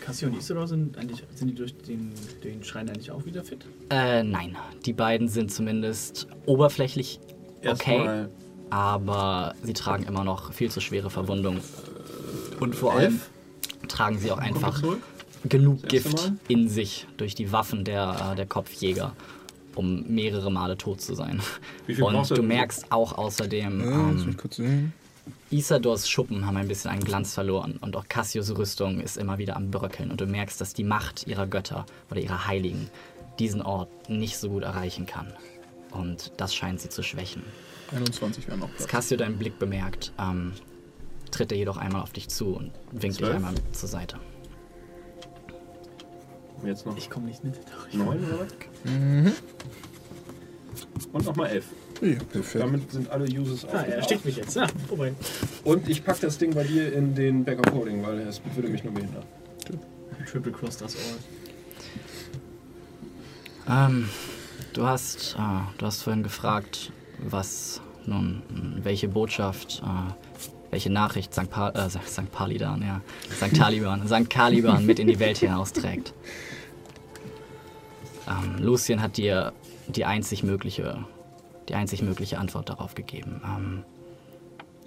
Cassie 0.03 0.25
und 0.25 0.37
Isidor 0.37 0.67
sind, 0.67 0.97
eigentlich, 0.97 1.23
sind 1.35 1.49
die 1.49 1.55
durch 1.55 1.75
den, 1.77 2.11
den 2.43 2.63
Schrein 2.63 2.89
eigentlich 2.89 3.11
auch 3.11 3.25
wieder 3.25 3.43
fit? 3.43 3.65
Äh, 3.89 4.23
nein. 4.23 4.57
Die 4.85 4.93
beiden 4.93 5.27
sind 5.27 5.51
zumindest 5.51 6.27
oberflächlich 6.45 7.19
okay, 7.59 7.67
Erstmal 7.69 8.29
aber 8.71 9.53
sie 9.61 9.73
tragen 9.73 10.03
immer 10.05 10.23
noch 10.23 10.53
viel 10.53 10.71
zu 10.71 10.81
schwere 10.81 11.11
Verwundungen. 11.11 11.61
Und 12.59 12.75
vor 12.75 12.93
allem 12.93 13.21
tragen 13.87 14.17
sie 14.17 14.31
auch 14.31 14.37
einfach 14.37 14.81
genug 15.43 15.87
Gift 15.87 16.31
in 16.47 16.69
sich 16.69 17.05
durch 17.17 17.35
die 17.35 17.51
Waffen 17.51 17.83
der, 17.83 18.31
äh, 18.31 18.35
der 18.35 18.45
Kopfjäger, 18.45 19.13
um 19.75 20.05
mehrere 20.07 20.51
Male 20.51 20.77
tot 20.77 21.01
zu 21.01 21.15
sein. 21.15 21.41
Wie 21.85 21.95
viel 21.95 22.03
brauchst 22.03 22.31
Und 22.31 22.37
du 22.37 22.43
merkst 22.43 22.91
auch 22.91 23.17
außerdem, 23.17 23.79
lass 23.79 24.25
mich 24.25 24.27
ähm, 24.27 24.37
kurz 24.37 24.55
sehen. 24.55 24.93
Isadors 25.49 26.09
Schuppen 26.09 26.45
haben 26.45 26.57
ein 26.57 26.67
bisschen 26.67 26.91
an 26.91 27.01
Glanz 27.01 27.33
verloren 27.33 27.77
und 27.81 27.95
auch 27.95 28.07
Cassios 28.07 28.55
Rüstung 28.57 29.01
ist 29.01 29.17
immer 29.17 29.37
wieder 29.37 29.57
am 29.57 29.69
Bröckeln 29.69 30.09
und 30.09 30.21
du 30.21 30.25
merkst, 30.25 30.59
dass 30.61 30.73
die 30.73 30.83
Macht 30.83 31.27
ihrer 31.27 31.45
Götter 31.45 31.85
oder 32.09 32.21
ihrer 32.21 32.47
Heiligen 32.47 32.89
diesen 33.37 33.61
Ort 33.61 34.09
nicht 34.09 34.37
so 34.37 34.49
gut 34.49 34.63
erreichen 34.63 35.05
kann. 35.05 35.33
Und 35.91 36.31
das 36.37 36.55
scheint 36.55 36.79
sie 36.79 36.89
zu 36.89 37.03
schwächen. 37.03 37.43
21 37.95 38.47
wären 38.47 38.59
noch 38.59 38.69
Als 38.69 38.77
Platz. 38.77 38.89
Cassio 38.89 39.17
deinen 39.17 39.37
Blick 39.37 39.59
bemerkt, 39.59 40.13
ähm, 40.19 40.53
tritt 41.31 41.51
er 41.51 41.57
jedoch 41.57 41.77
einmal 41.77 42.01
auf 42.01 42.11
dich 42.11 42.27
zu 42.29 42.55
und 42.55 42.71
winkt 42.91 43.03
dich 43.03 43.17
Zwölf? 43.17 43.35
einmal 43.35 43.53
zur 43.71 43.89
Seite. 43.89 44.17
Jetzt 46.63 46.85
noch 46.85 46.95
Ich 46.97 47.09
komme 47.09 47.25
nicht 47.27 47.43
mit. 47.43 47.55
neun 47.93 48.23
oder 48.23 48.39
was? 48.41 48.47
Mhm. 48.91 49.31
Und 51.11 51.25
nochmal 51.25 51.49
elf. 51.49 51.65
Ja, 52.01 52.17
perfekt. 52.31 52.63
Damit 52.63 52.91
sind 52.91 53.09
alle 53.09 53.25
Uses 53.25 53.65
Ah, 53.65 53.81
er 53.83 53.97
erstickt 53.97 54.25
mich 54.25 54.35
jetzt. 54.37 54.55
Ja, 54.55 54.67
vorbei. 54.87 55.13
Und 55.63 55.87
ich 55.89 56.03
pack 56.03 56.19
das 56.19 56.37
Ding 56.37 56.53
bei 56.53 56.63
dir 56.63 56.93
in 56.93 57.13
den 57.15 57.43
Backup 57.43 57.71
Holding, 57.73 58.03
weil 58.05 58.19
es 58.19 58.41
würde 58.55 58.69
mich 58.69 58.83
nur 58.83 58.93
behindern. 58.93 59.23
Triple 60.31 60.51
Cross 60.51 60.77
das 60.77 60.95
All. 63.67 63.87
Ähm, 63.89 64.09
du 64.73 64.83
hast, 64.85 65.35
äh, 65.37 65.61
du 65.77 65.85
hast 65.85 66.03
vorhin 66.03 66.23
gefragt, 66.23 66.91
was 67.29 67.81
nun, 68.05 68.41
welche 68.81 69.07
Botschaft, 69.07 69.81
äh, 69.85 70.41
welche 70.71 70.89
Nachricht 70.89 71.33
St. 71.33 71.49
Pa 71.49 71.69
äh, 71.69 71.89
St. 71.89 72.31
Palidan, 72.31 72.81
ja, 72.81 73.01
St. 73.29 73.55
Taliban, 73.55 74.07
St. 74.07 74.29
Caliban 74.29 74.85
mit 74.85 74.99
in 74.99 75.07
die 75.07 75.19
Welt 75.19 75.37
hinausträgt. 75.37 76.13
Ähm, 78.27 78.63
Lucien 78.63 79.01
hat 79.01 79.17
dir 79.17 79.53
die 79.87 80.05
einzig 80.05 80.43
mögliche, 80.43 81.05
die 81.69 81.75
einzig 81.75 82.01
mögliche 82.01 82.37
Antwort 82.37 82.69
darauf 82.69 82.95
gegeben. 82.95 83.41
Ähm, 83.45 83.83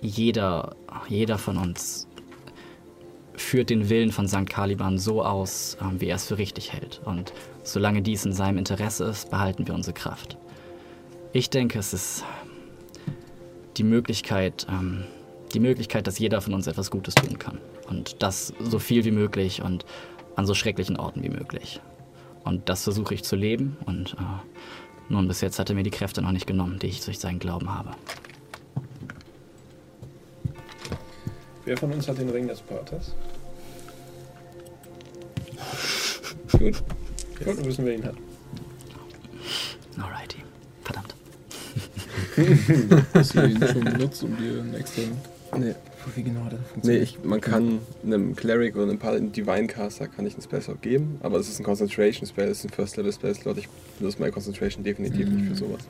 jeder, 0.00 0.76
jeder 1.08 1.38
von 1.38 1.56
uns 1.56 2.06
führt 3.36 3.70
den 3.70 3.88
Willen 3.88 4.12
von 4.12 4.28
St. 4.28 4.48
Caliban 4.48 4.98
so 4.98 5.24
aus, 5.24 5.76
ähm, 5.80 6.00
wie 6.00 6.06
er 6.06 6.16
es 6.16 6.26
für 6.26 6.38
richtig 6.38 6.72
hält. 6.72 7.00
Und 7.04 7.32
solange 7.62 8.02
dies 8.02 8.24
in 8.24 8.32
seinem 8.32 8.58
Interesse 8.58 9.04
ist, 9.04 9.30
behalten 9.30 9.66
wir 9.66 9.74
unsere 9.74 9.94
Kraft. 9.94 10.36
Ich 11.34 11.50
denke, 11.50 11.80
es 11.80 11.92
ist 11.92 12.24
die 13.76 13.82
Möglichkeit, 13.82 14.68
ähm, 14.70 15.02
die 15.52 15.58
Möglichkeit, 15.58 16.06
dass 16.06 16.20
jeder 16.20 16.40
von 16.40 16.54
uns 16.54 16.68
etwas 16.68 16.92
Gutes 16.92 17.16
tun 17.16 17.40
kann. 17.40 17.58
Und 17.88 18.22
das 18.22 18.54
so 18.60 18.78
viel 18.78 19.04
wie 19.04 19.10
möglich 19.10 19.60
und 19.60 19.84
an 20.36 20.46
so 20.46 20.54
schrecklichen 20.54 20.96
Orten 20.96 21.24
wie 21.24 21.28
möglich. 21.28 21.80
Und 22.44 22.68
das 22.68 22.84
versuche 22.84 23.14
ich 23.14 23.24
zu 23.24 23.34
leben. 23.34 23.76
Und 23.84 24.14
äh, 24.14 24.62
nun, 25.08 25.26
bis 25.26 25.40
jetzt 25.40 25.58
hat 25.58 25.70
er 25.70 25.74
mir 25.74 25.82
die 25.82 25.90
Kräfte 25.90 26.22
noch 26.22 26.30
nicht 26.30 26.46
genommen, 26.46 26.78
die 26.78 26.86
ich 26.86 27.04
durch 27.04 27.18
seinen 27.18 27.40
Glauben 27.40 27.68
habe. 27.68 27.90
Wer 31.64 31.76
von 31.76 31.92
uns 31.92 32.06
hat 32.06 32.18
den 32.18 32.30
Ring 32.30 32.46
des 32.46 32.60
Paters? 32.60 33.12
Gut. 36.52 36.80
Gut, 37.44 37.56
wir 37.56 37.64
wissen, 37.64 37.84
wer 37.84 37.94
ihn 37.96 38.04
hat. 38.04 38.14
Alrighty. 39.96 40.43
Hast 43.14 43.34
du 43.34 43.40
ihn 43.46 43.58
schon 43.66 43.84
benutzt, 43.84 44.22
um 44.22 44.36
dir 44.36 44.60
einen 44.60 44.74
extra. 44.74 45.02
Nee. 45.56 45.74
Wie 46.14 46.22
genau 46.22 46.44
hat 46.44 46.52
Nee, 46.52 46.58
funktioniert? 46.72 47.02
ich, 47.02 47.24
man 47.24 47.40
kann 47.40 47.78
einem 48.04 48.36
Cleric 48.36 48.74
oder 48.76 48.84
einem 48.84 48.98
Paladin 48.98 49.32
Divine 49.32 49.66
Caster 49.68 50.06
kann 50.06 50.26
ich 50.26 50.34
einen 50.34 50.42
Spellslot 50.42 50.82
geben, 50.82 51.18
aber 51.22 51.38
es 51.38 51.48
ist 51.48 51.60
ein 51.60 51.64
Concentration 51.64 52.26
Spell, 52.28 52.48
es 52.48 52.58
ist 52.58 52.64
ein 52.66 52.70
First 52.70 52.96
Level 52.98 53.10
Spellslot. 53.12 53.56
Ich 53.56 53.68
benutze 53.98 54.18
meine 54.20 54.32
Concentration 54.32 54.84
definitiv 54.84 55.28
nicht 55.28 55.48
für 55.48 55.54
sowas. 55.54 55.80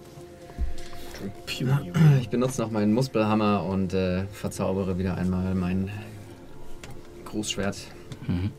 Ich 2.20 2.28
benutze 2.28 2.60
noch 2.62 2.70
meinen 2.70 2.92
Muspelhammer 2.92 3.64
und 3.64 3.92
äh, 3.94 4.24
verzaubere 4.32 4.98
wieder 4.98 5.16
einmal 5.16 5.54
mein 5.54 5.90
Großschwert. 7.24 7.76
Mhm. 8.28 8.50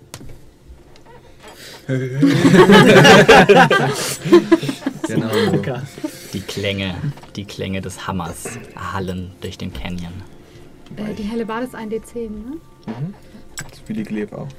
Genau. 5.08 5.30
Luca. 5.52 5.84
Die 6.36 6.42
Klänge, 6.42 7.14
die 7.38 7.46
Klänge 7.46 7.80
des 7.80 8.08
Hammers 8.08 8.60
hallen 8.76 9.32
durch 9.40 9.58
den 9.58 9.72
Canyon. 9.72 10.12
Äh, 10.98 11.14
die 11.14 11.24
helle 11.24 11.46
Bade 11.46 11.64
ist 11.64 11.74
ein 11.74 11.90
D10, 11.90 12.28
ne? 12.30 12.58
Das 13.58 13.82
wie 13.88 13.94
die 13.94 14.04
Glebe 14.04 14.40
auch. 14.40 14.50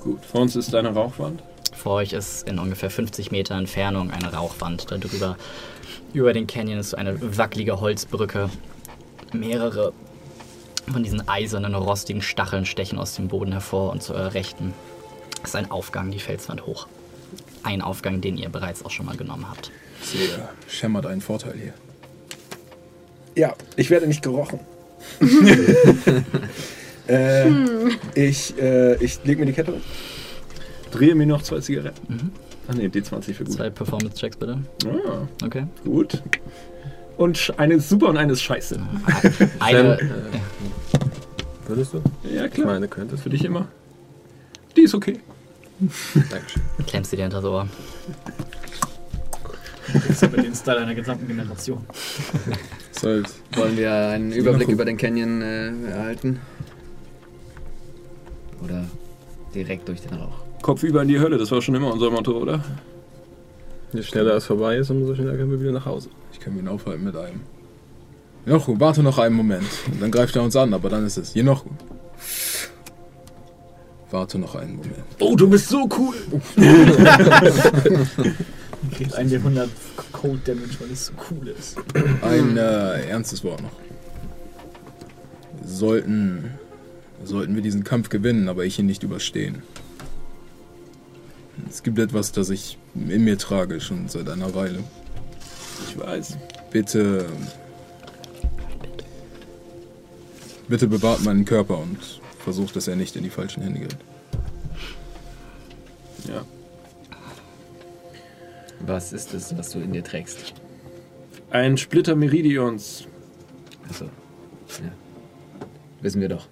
Gut. 0.00 0.24
Vor 0.24 0.40
uns 0.40 0.56
ist 0.56 0.74
eine 0.74 0.94
Rauchwand. 0.94 1.42
Vor 1.74 1.96
euch 1.96 2.14
ist 2.14 2.48
in 2.48 2.58
ungefähr 2.58 2.88
50 2.88 3.30
Meter 3.30 3.54
Entfernung 3.54 4.10
eine 4.10 4.32
Rauchwand. 4.32 4.90
Darüber, 4.90 5.36
über 6.14 6.32
den 6.32 6.46
Canyon 6.46 6.78
ist 6.78 6.88
so 6.88 6.96
eine 6.96 7.36
wackelige 7.36 7.82
Holzbrücke. 7.82 8.48
Mehrere 9.34 9.92
von 10.90 11.02
diesen 11.02 11.28
eisernen, 11.28 11.74
rostigen 11.74 12.22
Stacheln 12.22 12.64
stechen 12.64 12.98
aus 12.98 13.14
dem 13.14 13.28
Boden 13.28 13.52
hervor 13.52 13.92
und 13.92 14.02
zu 14.02 14.14
eurer 14.14 14.32
Rechten 14.32 14.72
ist 15.44 15.54
ein 15.54 15.70
Aufgang, 15.70 16.10
die 16.10 16.18
Felswand 16.18 16.64
hoch. 16.64 16.86
Ein 17.62 17.82
Aufgang, 17.82 18.22
den 18.22 18.38
ihr 18.38 18.48
bereits 18.48 18.86
auch 18.86 18.90
schon 18.90 19.04
mal 19.04 19.18
genommen 19.18 19.50
habt. 19.50 19.70
Sehr 20.12 20.48
schämmert 20.68 21.06
einen 21.06 21.20
Vorteil 21.20 21.54
hier. 21.60 21.72
Ja, 23.34 23.54
ich 23.76 23.90
werde 23.90 24.06
nicht 24.06 24.22
gerochen. 24.22 24.60
äh, 27.08 27.50
ich 28.14 28.56
äh, 28.58 28.96
ich 29.02 29.20
lege 29.24 29.40
mir 29.40 29.46
die 29.46 29.52
Kette 29.52 29.72
um. 29.74 29.82
Drehe 30.90 31.14
mir 31.14 31.26
noch 31.26 31.42
zwei 31.42 31.60
Zigaretten. 31.60 32.12
Mhm. 32.14 32.30
Ach 32.68 32.74
nee, 32.74 32.86
D20 32.86 33.34
für 33.34 33.44
gut. 33.44 33.52
Zwei 33.54 33.70
Performance-Checks 33.70 34.36
bitte. 34.36 34.58
Ah, 34.86 35.26
Okay. 35.44 35.66
gut. 35.84 36.22
Und 37.16 37.52
eine 37.56 37.74
ist 37.74 37.88
super 37.88 38.08
und 38.08 38.16
eine 38.16 38.32
ist 38.32 38.42
scheiße. 38.42 38.78
Eine, 39.60 39.98
Sam, 40.92 41.00
Würdest 41.66 41.94
du? 41.94 42.02
Ja, 42.32 42.44
Ich 42.46 42.52
klar. 42.52 42.66
meine, 42.66 42.88
könntest 42.88 43.22
Für 43.22 43.30
dich 43.30 43.44
immer. 43.44 43.68
Die 44.76 44.82
ist 44.82 44.94
okay. 44.94 45.20
Dankeschön. 46.30 46.62
klemmst 46.86 47.12
du 47.12 47.16
dir 47.16 47.22
hinter 47.22 47.40
das 47.40 47.50
Ohr. 47.50 47.68
Das 49.92 50.06
ist 50.06 50.24
aber 50.24 50.36
den 50.38 50.54
Style 50.54 50.78
einer 50.78 50.94
gesamten 50.94 51.26
Generation. 51.26 51.84
Halt. 53.02 53.28
Wollen 53.54 53.76
wir 53.76 53.92
einen 53.92 54.32
Überblick 54.32 54.68
über 54.68 54.84
den 54.84 54.96
Canyon 54.96 55.42
äh, 55.42 55.90
erhalten? 55.90 56.40
Oder 58.64 58.86
direkt 59.54 59.88
durch 59.88 60.00
den 60.00 60.14
Rauch? 60.14 60.40
Kopf 60.62 60.82
über 60.82 61.02
in 61.02 61.08
die 61.08 61.20
Hölle, 61.20 61.38
das 61.38 61.50
war 61.50 61.62
schon 61.62 61.74
immer 61.74 61.92
unser 61.92 62.10
Motto, 62.10 62.32
oder? 62.32 62.64
Je 63.92 64.02
schneller 64.02 64.34
es 64.34 64.46
vorbei 64.46 64.76
ist, 64.76 64.90
umso 64.90 65.14
schneller 65.14 65.36
können 65.36 65.50
wir 65.50 65.60
wieder 65.60 65.72
nach 65.72 65.86
Hause. 65.86 66.08
Ich 66.32 66.40
kann 66.40 66.58
ihn 66.58 66.66
aufhalten 66.68 67.04
mit 67.04 67.16
einem. 67.16 67.40
Jenochu, 68.44 68.78
warte 68.78 69.02
noch 69.02 69.18
einen 69.18 69.34
Moment. 69.34 69.66
Und 69.90 70.02
dann 70.02 70.10
greift 70.10 70.34
er 70.36 70.42
uns 70.42 70.56
an, 70.56 70.72
aber 70.74 70.88
dann 70.88 71.06
ist 71.06 71.16
es. 71.16 71.34
Jenochu. 71.34 71.68
Warte 74.10 74.38
noch 74.38 74.54
einen 74.54 74.76
Moment. 74.76 74.94
Oh, 75.20 75.34
du 75.34 75.48
bist 75.48 75.68
so 75.68 75.88
cool. 75.98 76.14
Kriegt 78.92 79.14
einen 79.14 79.30
der 79.30 79.38
100 79.40 79.68
Code 80.12 80.40
Damage, 80.44 80.80
weil 80.80 80.90
es 80.92 81.06
so 81.06 81.12
cool 81.30 81.48
ist. 81.48 81.76
Ein 82.22 82.56
äh, 82.56 83.06
ernstes 83.08 83.42
Wort 83.42 83.62
noch. 83.62 83.72
Sollten, 85.64 86.52
sollten 87.24 87.54
wir 87.54 87.62
diesen 87.62 87.84
Kampf 87.84 88.08
gewinnen, 88.08 88.48
aber 88.48 88.64
ich 88.64 88.78
ihn 88.78 88.86
nicht 88.86 89.02
überstehen. 89.02 89.62
Es 91.68 91.82
gibt 91.82 91.98
etwas, 91.98 92.32
das 92.32 92.50
ich 92.50 92.78
in 92.94 93.24
mir 93.24 93.38
trage, 93.38 93.80
schon 93.80 94.08
seit 94.08 94.28
einer 94.28 94.54
Weile. 94.54 94.78
Ich 95.88 95.98
weiß. 95.98 96.36
Bitte. 96.70 97.26
Bitte 100.68 100.86
bewahrt 100.86 101.24
meinen 101.24 101.44
Körper 101.44 101.78
und 101.78 102.20
versucht, 102.42 102.76
dass 102.76 102.88
er 102.88 102.96
nicht 102.96 103.16
in 103.16 103.22
die 103.22 103.30
falschen 103.30 103.62
Hände 103.62 103.80
gerät. 103.80 103.96
Ja. 106.28 106.44
Was 108.80 109.12
ist 109.12 109.34
es, 109.34 109.56
was 109.56 109.70
du 109.70 109.78
in 109.80 109.92
dir 109.92 110.04
trägst? 110.04 110.54
Ein 111.50 111.76
Splitter 111.76 112.14
Meridions. 112.16 113.06
Achso. 113.88 114.04
Ja. 114.04 114.90
Wissen 116.02 116.20
wir 116.20 116.28
doch. 116.28 116.46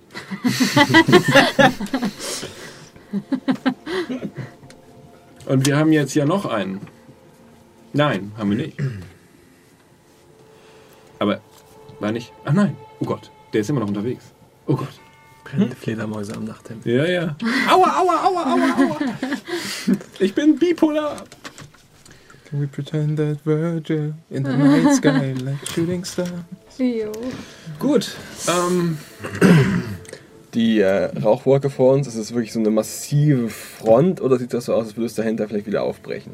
Und 5.46 5.66
wir 5.66 5.76
haben 5.76 5.92
jetzt 5.92 6.14
ja 6.14 6.24
noch 6.24 6.46
einen. 6.46 6.80
Nein, 7.92 8.32
haben 8.36 8.50
wir 8.50 8.56
nicht. 8.56 8.78
Aber 11.18 11.40
war 12.00 12.12
nicht. 12.12 12.32
Ach 12.44 12.52
nein. 12.52 12.76
Oh 13.00 13.04
Gott, 13.04 13.30
der 13.52 13.60
ist 13.60 13.70
immer 13.70 13.80
noch 13.80 13.88
unterwegs. 13.88 14.24
Oh 14.66 14.76
Gott. 14.76 14.88
Brennende 15.44 15.76
Fledermäuse 15.76 16.34
am 16.34 16.44
Nachthemd. 16.44 16.86
Ja, 16.86 17.04
ja. 17.04 17.36
Aua, 17.70 18.00
aua, 18.00 18.24
aua, 18.24 18.42
aua, 18.54 18.76
aua. 18.78 18.98
Ich 20.18 20.34
bin 20.34 20.58
bipolar. 20.58 21.22
Can 22.54 22.60
we 22.60 22.68
pretend 22.68 23.16
that 23.16 23.40
Virgil 23.44 24.14
in 24.30 24.44
the 24.44 24.56
night 24.56 24.94
sky 24.94 25.32
like 25.44 25.66
shooting 25.66 26.04
star? 26.04 26.28
Jo. 26.78 27.10
Gut. 27.80 28.14
Ähm, 28.46 28.96
Die 30.54 30.78
äh, 30.78 31.06
Rauchwolke 31.18 31.68
vor 31.68 31.92
uns, 31.94 32.06
ist 32.06 32.14
es 32.14 32.32
wirklich 32.32 32.52
so 32.52 32.60
eine 32.60 32.70
massive 32.70 33.48
Front 33.50 34.20
oder 34.20 34.38
sieht 34.38 34.54
das 34.54 34.66
so 34.66 34.74
aus, 34.74 34.86
als 34.86 34.96
würde 34.96 35.06
es 35.06 35.14
dahinter 35.14 35.48
vielleicht 35.48 35.66
wieder 35.66 35.82
aufbrechen? 35.82 36.30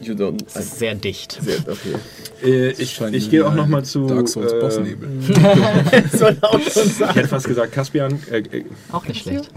You 0.00 0.14
don't. 0.14 0.44
Es 0.46 0.54
ist 0.54 0.78
sehr 0.78 0.94
dicht. 0.94 1.40
Sehr, 1.42 1.58
okay. 1.58 1.96
äh, 2.44 2.70
ich 2.80 3.00
ich 3.00 3.28
gehe 3.28 3.44
auch 3.44 3.50
ein 3.50 3.56
noch 3.56 3.66
mal 3.66 3.84
zu. 3.84 4.06
Dark 4.06 4.28
Souls 4.28 4.52
äh, 4.52 4.60
Bossnebel. 4.60 5.08
Soll 6.12 6.38
auch 6.42 6.60
schon 6.60 6.84
Ich 6.86 7.16
hätte 7.16 7.26
fast 7.26 7.48
gesagt 7.48 7.72
Caspian. 7.72 8.22
Äh, 8.30 8.38
äh, 8.38 8.64
Auch 8.92 9.04
nicht 9.04 9.22
schlecht. 9.22 9.50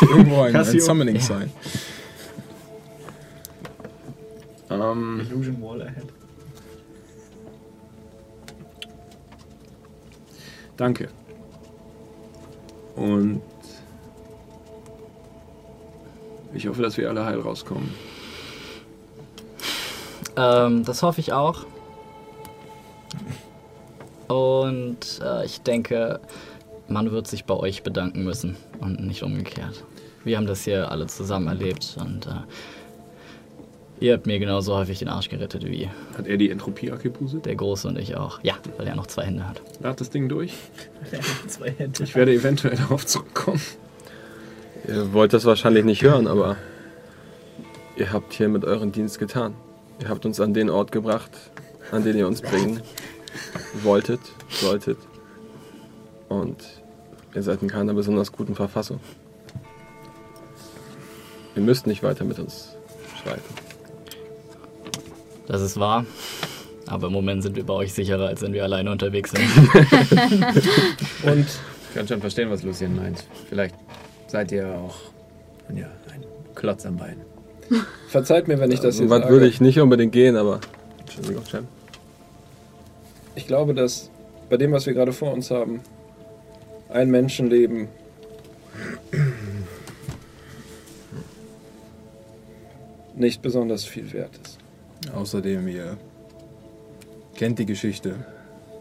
Irgendwo 0.00 0.42
ein, 0.42 0.54
ein. 0.54 0.80
Summoning 0.80 1.18
Sign. 1.18 1.50
Ähm, 4.90 5.20
Illusion 5.20 5.62
Wall 5.62 5.82
ahead. 5.82 6.12
danke. 10.82 11.08
Und 12.96 13.40
ich 16.52 16.66
hoffe, 16.66 16.82
dass 16.82 16.96
wir 16.96 17.08
alle 17.08 17.24
heil 17.24 17.38
rauskommen. 17.40 17.88
Ähm, 20.36 20.84
das 20.84 21.02
hoffe 21.02 21.20
ich 21.20 21.32
auch. 21.32 21.64
Und 24.28 25.20
äh, 25.22 25.44
ich 25.44 25.60
denke, 25.60 26.20
man 26.88 27.10
wird 27.12 27.26
sich 27.26 27.44
bei 27.44 27.54
euch 27.54 27.82
bedanken 27.82 28.24
müssen 28.24 28.56
und 28.80 29.06
nicht 29.06 29.22
umgekehrt. 29.22 29.84
Wir 30.24 30.36
haben 30.36 30.46
das 30.46 30.64
hier 30.64 30.90
alle 30.90 31.06
zusammen 31.06 31.48
erlebt 31.48 31.96
und 32.00 32.26
äh, 32.26 32.30
ihr 34.02 34.14
habt 34.14 34.26
mir 34.26 34.38
genauso 34.38 34.74
häufig 34.76 34.98
den 34.98 35.08
Arsch 35.08 35.28
gerettet 35.28 35.64
wie 35.64 35.88
Hat 36.16 36.26
er 36.26 36.36
die 36.36 36.50
Entropie 36.50 36.90
abgepuset? 36.90 37.46
der 37.46 37.54
Große 37.54 37.88
und 37.88 37.98
ich 37.98 38.16
auch. 38.16 38.40
Ja, 38.42 38.54
weil 38.76 38.86
er 38.86 38.96
noch 38.96 39.06
zwei 39.06 39.24
Hände 39.24 39.48
hat. 39.48 39.62
Lad 39.80 40.00
das 40.00 40.10
Ding 40.10 40.28
durch. 40.28 40.54
Zwei 41.48 41.70
Hände. 41.70 42.02
Ich 42.02 42.14
werde 42.14 42.32
eventuell 42.32 42.76
darauf 42.76 43.06
zurückkommen. 43.06 43.60
Ihr 44.88 45.12
wollt 45.12 45.32
das 45.32 45.44
wahrscheinlich 45.44 45.84
nicht 45.84 46.02
hören, 46.02 46.26
aber 46.26 46.56
ihr 47.96 48.12
habt 48.12 48.32
hier 48.32 48.48
mit 48.48 48.64
euren 48.64 48.92
Dienst 48.92 49.18
getan. 49.18 49.54
Ihr 50.00 50.08
habt 50.08 50.26
uns 50.26 50.40
an 50.40 50.54
den 50.54 50.70
Ort 50.70 50.90
gebracht, 50.90 51.30
an 51.92 52.02
den 52.04 52.16
ihr 52.16 52.26
uns 52.26 52.40
bringen 52.42 52.80
wolltet, 53.82 54.20
solltet. 54.48 54.98
Und 56.28 56.56
ihr 57.34 57.42
seid 57.42 57.62
in 57.62 57.68
keiner 57.68 57.94
besonders 57.94 58.32
guten 58.32 58.54
Verfassung. 58.54 59.00
Ihr 61.54 61.62
müsst 61.62 61.86
nicht 61.86 62.02
weiter 62.02 62.24
mit 62.24 62.38
uns 62.38 62.74
streiten. 63.20 63.71
Das 65.52 65.60
ist 65.60 65.78
wahr. 65.78 66.06
Aber 66.86 67.08
im 67.08 67.12
Moment 67.12 67.42
sind 67.42 67.56
wir 67.56 67.64
bei 67.64 67.74
euch 67.74 67.92
sicherer, 67.92 68.26
als 68.28 68.40
wenn 68.40 68.54
wir 68.54 68.64
alleine 68.64 68.90
unterwegs 68.90 69.32
sind. 69.32 69.44
Und 71.24 71.46
Ich 71.88 71.94
kann 71.94 72.08
schon 72.08 72.22
verstehen, 72.22 72.48
was 72.48 72.62
Lucien 72.62 72.96
meint. 72.96 73.22
Vielleicht 73.50 73.74
seid 74.28 74.50
ihr 74.50 74.66
auch 74.66 74.96
ja, 75.76 75.88
ein 76.10 76.24
Klotz 76.54 76.86
am 76.86 76.96
Bein. 76.96 77.16
verzeiht 78.08 78.48
mir, 78.48 78.58
wenn 78.60 78.70
ich 78.70 78.80
das 78.80 78.96
So 78.96 79.02
jetzt 79.02 79.10
weit 79.10 79.22
sage. 79.24 79.32
würde 79.34 79.46
ich 79.46 79.60
nicht 79.60 79.78
unbedingt 79.78 80.12
gehen, 80.12 80.36
aber. 80.36 80.58
Entschuldigung, 81.00 81.44
Cem. 81.44 81.68
Ich 83.34 83.46
glaube, 83.46 83.74
dass 83.74 84.10
bei 84.48 84.56
dem, 84.56 84.72
was 84.72 84.86
wir 84.86 84.94
gerade 84.94 85.12
vor 85.12 85.34
uns 85.34 85.50
haben, 85.50 85.80
ein 86.88 87.10
Menschenleben 87.10 87.88
nicht 93.14 93.42
besonders 93.42 93.84
viel 93.84 94.14
wert 94.14 94.30
ist. 94.42 94.61
Außerdem, 95.14 95.68
ihr 95.68 95.96
kennt 97.34 97.58
die 97.58 97.66
Geschichte. 97.66 98.14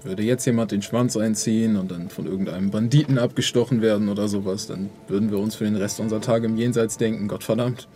Würde 0.04 0.24
jetzt 0.24 0.46
jemand 0.46 0.72
den 0.72 0.82
Schwanz 0.82 1.16
einziehen 1.16 1.78
und 1.78 1.92
dann 1.92 2.10
von 2.10 2.26
irgendeinem 2.26 2.72
Banditen 2.72 3.20
abgestochen 3.20 3.82
werden 3.82 4.10
oder 4.10 4.28
sowas, 4.28 4.66
dann 4.66 4.90
würden 5.08 5.30
wir 5.30 5.38
uns 5.38 5.56
für 5.56 5.66
den 5.66 5.76
Rest 5.76 6.00
unserer 6.00 6.22
Tage 6.22 6.48
im 6.48 6.58
Jenseits 6.58 6.98
denken, 6.98 7.28
Gottverdammt. 7.28 7.88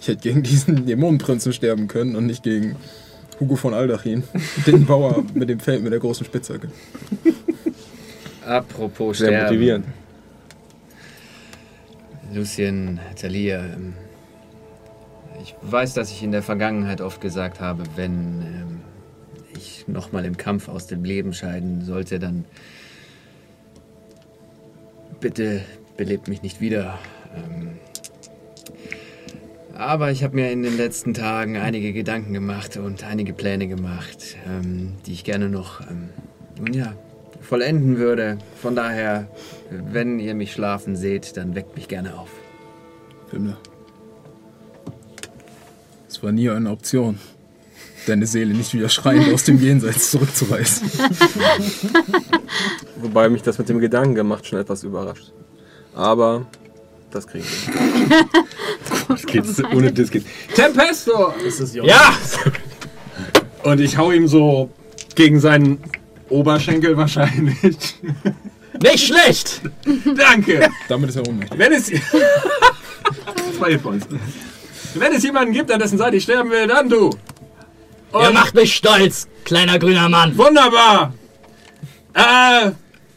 Ich 0.00 0.08
hätte 0.08 0.22
gegen 0.22 0.42
diesen 0.42 0.86
Dämonenprinzen 0.86 1.52
sterben 1.52 1.88
können 1.88 2.16
und 2.16 2.26
nicht 2.26 2.42
gegen 2.42 2.76
Hugo 3.40 3.56
von 3.56 3.74
Aldachin, 3.74 4.22
den 4.66 4.86
Bauer 4.86 5.24
mit 5.34 5.48
dem 5.48 5.60
Feld 5.60 5.82
mit 5.82 5.92
der 5.92 6.00
großen 6.00 6.24
Spitzhacke. 6.24 6.68
Apropos 8.46 9.18
Sehr 9.18 9.28
Sterben. 9.28 9.46
motivierend. 9.46 9.86
Lucien, 12.32 13.00
Talia, 13.20 13.64
ähm, 13.64 13.94
ich 15.44 15.54
weiß, 15.60 15.92
dass 15.92 16.10
ich 16.10 16.22
in 16.22 16.32
der 16.32 16.42
Vergangenheit 16.42 17.02
oft 17.02 17.20
gesagt 17.20 17.60
habe, 17.60 17.84
wenn 17.96 18.12
ähm, 18.40 18.80
ich 19.54 19.86
nochmal 19.86 20.24
im 20.24 20.38
Kampf 20.38 20.68
aus 20.68 20.86
dem 20.86 21.04
Leben 21.04 21.34
scheiden 21.34 21.84
sollte, 21.84 22.18
dann 22.18 22.46
bitte 25.20 25.60
belebt 25.98 26.28
mich 26.28 26.42
nicht 26.42 26.62
wieder. 26.62 26.98
Ähm, 27.36 27.72
aber 29.74 30.12
ich 30.12 30.24
habe 30.24 30.34
mir 30.34 30.50
in 30.50 30.62
den 30.62 30.78
letzten 30.78 31.12
Tagen 31.12 31.58
einige 31.58 31.92
Gedanken 31.92 32.32
gemacht 32.32 32.78
und 32.78 33.04
einige 33.04 33.34
Pläne 33.34 33.68
gemacht, 33.68 34.36
ähm, 34.48 34.94
die 35.04 35.12
ich 35.12 35.24
gerne 35.24 35.50
noch, 35.50 35.82
ähm, 35.82 36.08
nun 36.58 36.72
ja, 36.72 36.94
vollenden 37.42 37.98
würde. 37.98 38.38
Von 38.62 38.74
daher, 38.74 39.28
wenn 39.68 40.20
ihr 40.20 40.34
mich 40.34 40.52
schlafen 40.52 40.96
seht, 40.96 41.36
dann 41.36 41.54
weckt 41.54 41.76
mich 41.76 41.88
gerne 41.88 42.18
auf. 42.18 42.30
Himmler. 43.30 43.58
Es 46.14 46.22
war 46.22 46.30
nie 46.30 46.48
eine 46.48 46.70
Option, 46.70 47.18
deine 48.06 48.28
Seele 48.28 48.54
nicht 48.54 48.72
wieder 48.72 48.88
schreiend 48.88 49.34
aus 49.34 49.42
dem 49.42 49.60
Jenseits 49.60 50.12
zurückzureißen. 50.12 50.88
Wobei 53.02 53.28
mich 53.28 53.42
das 53.42 53.58
mit 53.58 53.68
dem 53.68 53.80
Gedanken 53.80 54.14
gemacht 54.14 54.46
schon 54.46 54.60
etwas 54.60 54.84
überrascht. 54.84 55.32
Aber 55.92 56.46
das 57.10 57.26
kriegen 57.26 57.44
wir. 57.44 58.26
Das 59.08 59.26
geht 59.26 59.44
ohne 59.74 59.92
das 59.92 60.08
geht. 60.08 60.24
Tempesto! 60.54 61.34
Das 61.44 61.58
ist 61.58 61.74
Jonas. 61.74 61.90
ja! 61.90 62.16
Und 63.64 63.80
ich 63.80 63.98
hau 63.98 64.12
ihm 64.12 64.28
so 64.28 64.70
gegen 65.16 65.40
seinen 65.40 65.80
Oberschenkel 66.28 66.96
wahrscheinlich. 66.96 67.96
Nicht 68.80 69.04
schlecht! 69.04 69.62
Danke! 70.16 70.68
Damit 70.88 71.10
ist 71.10 71.16
er 71.16 71.26
ohnmächtig. 71.26 71.58
Wenn 71.58 71.72
es. 71.72 71.86
Zwei 73.58 73.72
Hitpoints. 73.72 74.06
Wenn 74.94 75.12
es 75.12 75.22
jemanden 75.22 75.52
gibt, 75.52 75.70
an 75.72 75.78
dessen 75.80 75.98
Seite 75.98 76.16
ich 76.16 76.22
sterben 76.24 76.50
will, 76.50 76.66
dann 76.66 76.88
du. 76.88 77.10
Ihr 78.12 78.18
Und 78.28 78.34
macht 78.34 78.54
mich 78.54 78.74
stolz, 78.74 79.26
kleiner 79.44 79.78
grüner 79.78 80.08
Mann! 80.08 80.36
wunderbar! 80.38 81.12
Äh, 82.14 82.70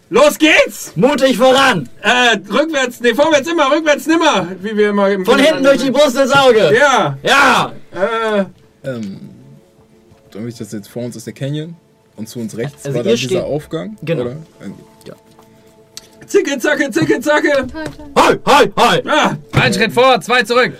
los 0.10 0.38
geht's! 0.40 0.94
Mutig 0.96 1.38
voran! 1.38 1.88
Äh, 2.02 2.38
rückwärts, 2.52 3.00
nee, 3.02 3.14
vorwärts 3.14 3.48
immer, 3.50 3.70
rückwärts 3.72 4.08
nimmer, 4.08 4.48
wie 4.62 4.76
wir 4.76 4.90
immer 4.90 5.10
im 5.12 5.24
Von 5.26 5.38
hinten 5.40 5.64
durch 5.64 5.84
die 5.84 5.92
Brust 5.92 6.18
ins 6.18 6.32
Auge! 6.32 6.74
Ja, 6.76 7.18
Ja! 7.22 7.74
äh, 7.94 8.46
Ähm, 8.84 9.20
damit 10.32 10.54
ich 10.54 10.58
das 10.58 10.72
jetzt 10.72 10.88
vor 10.90 11.04
uns 11.04 11.16
ist 11.16 11.28
der 11.28 11.34
Canyon 11.34 11.76
und 12.16 12.28
zu 12.28 12.40
uns 12.40 12.58
rechts 12.58 12.86
Also 12.86 12.98
war 12.98 13.04
dann 13.04 13.12
ihr 13.12 13.18
dieser 13.18 13.44
Aufgang. 13.46 13.98
Genau. 14.02 14.22
Oder? 14.24 14.36
Zicke, 16.28 16.60
zacke, 16.60 16.92
zicke, 16.92 17.20
zacke. 17.22 17.68
Hoi, 18.18 18.38
hoi, 18.46 18.72
hoi! 18.78 19.02
Ah, 19.08 19.36
Ein 19.54 19.74
Schritt 19.74 19.92
vor, 19.92 20.20
zwei 20.22 20.44
zurück. 20.44 20.74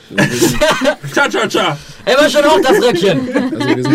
cha, 1.14 1.30
cha, 1.30 1.48
cha. 1.48 1.78
Er 2.06 2.18
war 2.18 2.30
schon 2.30 2.44
hoch, 2.46 2.60
das 2.62 2.82
Röckchen! 2.82 3.20
Also 3.34 3.90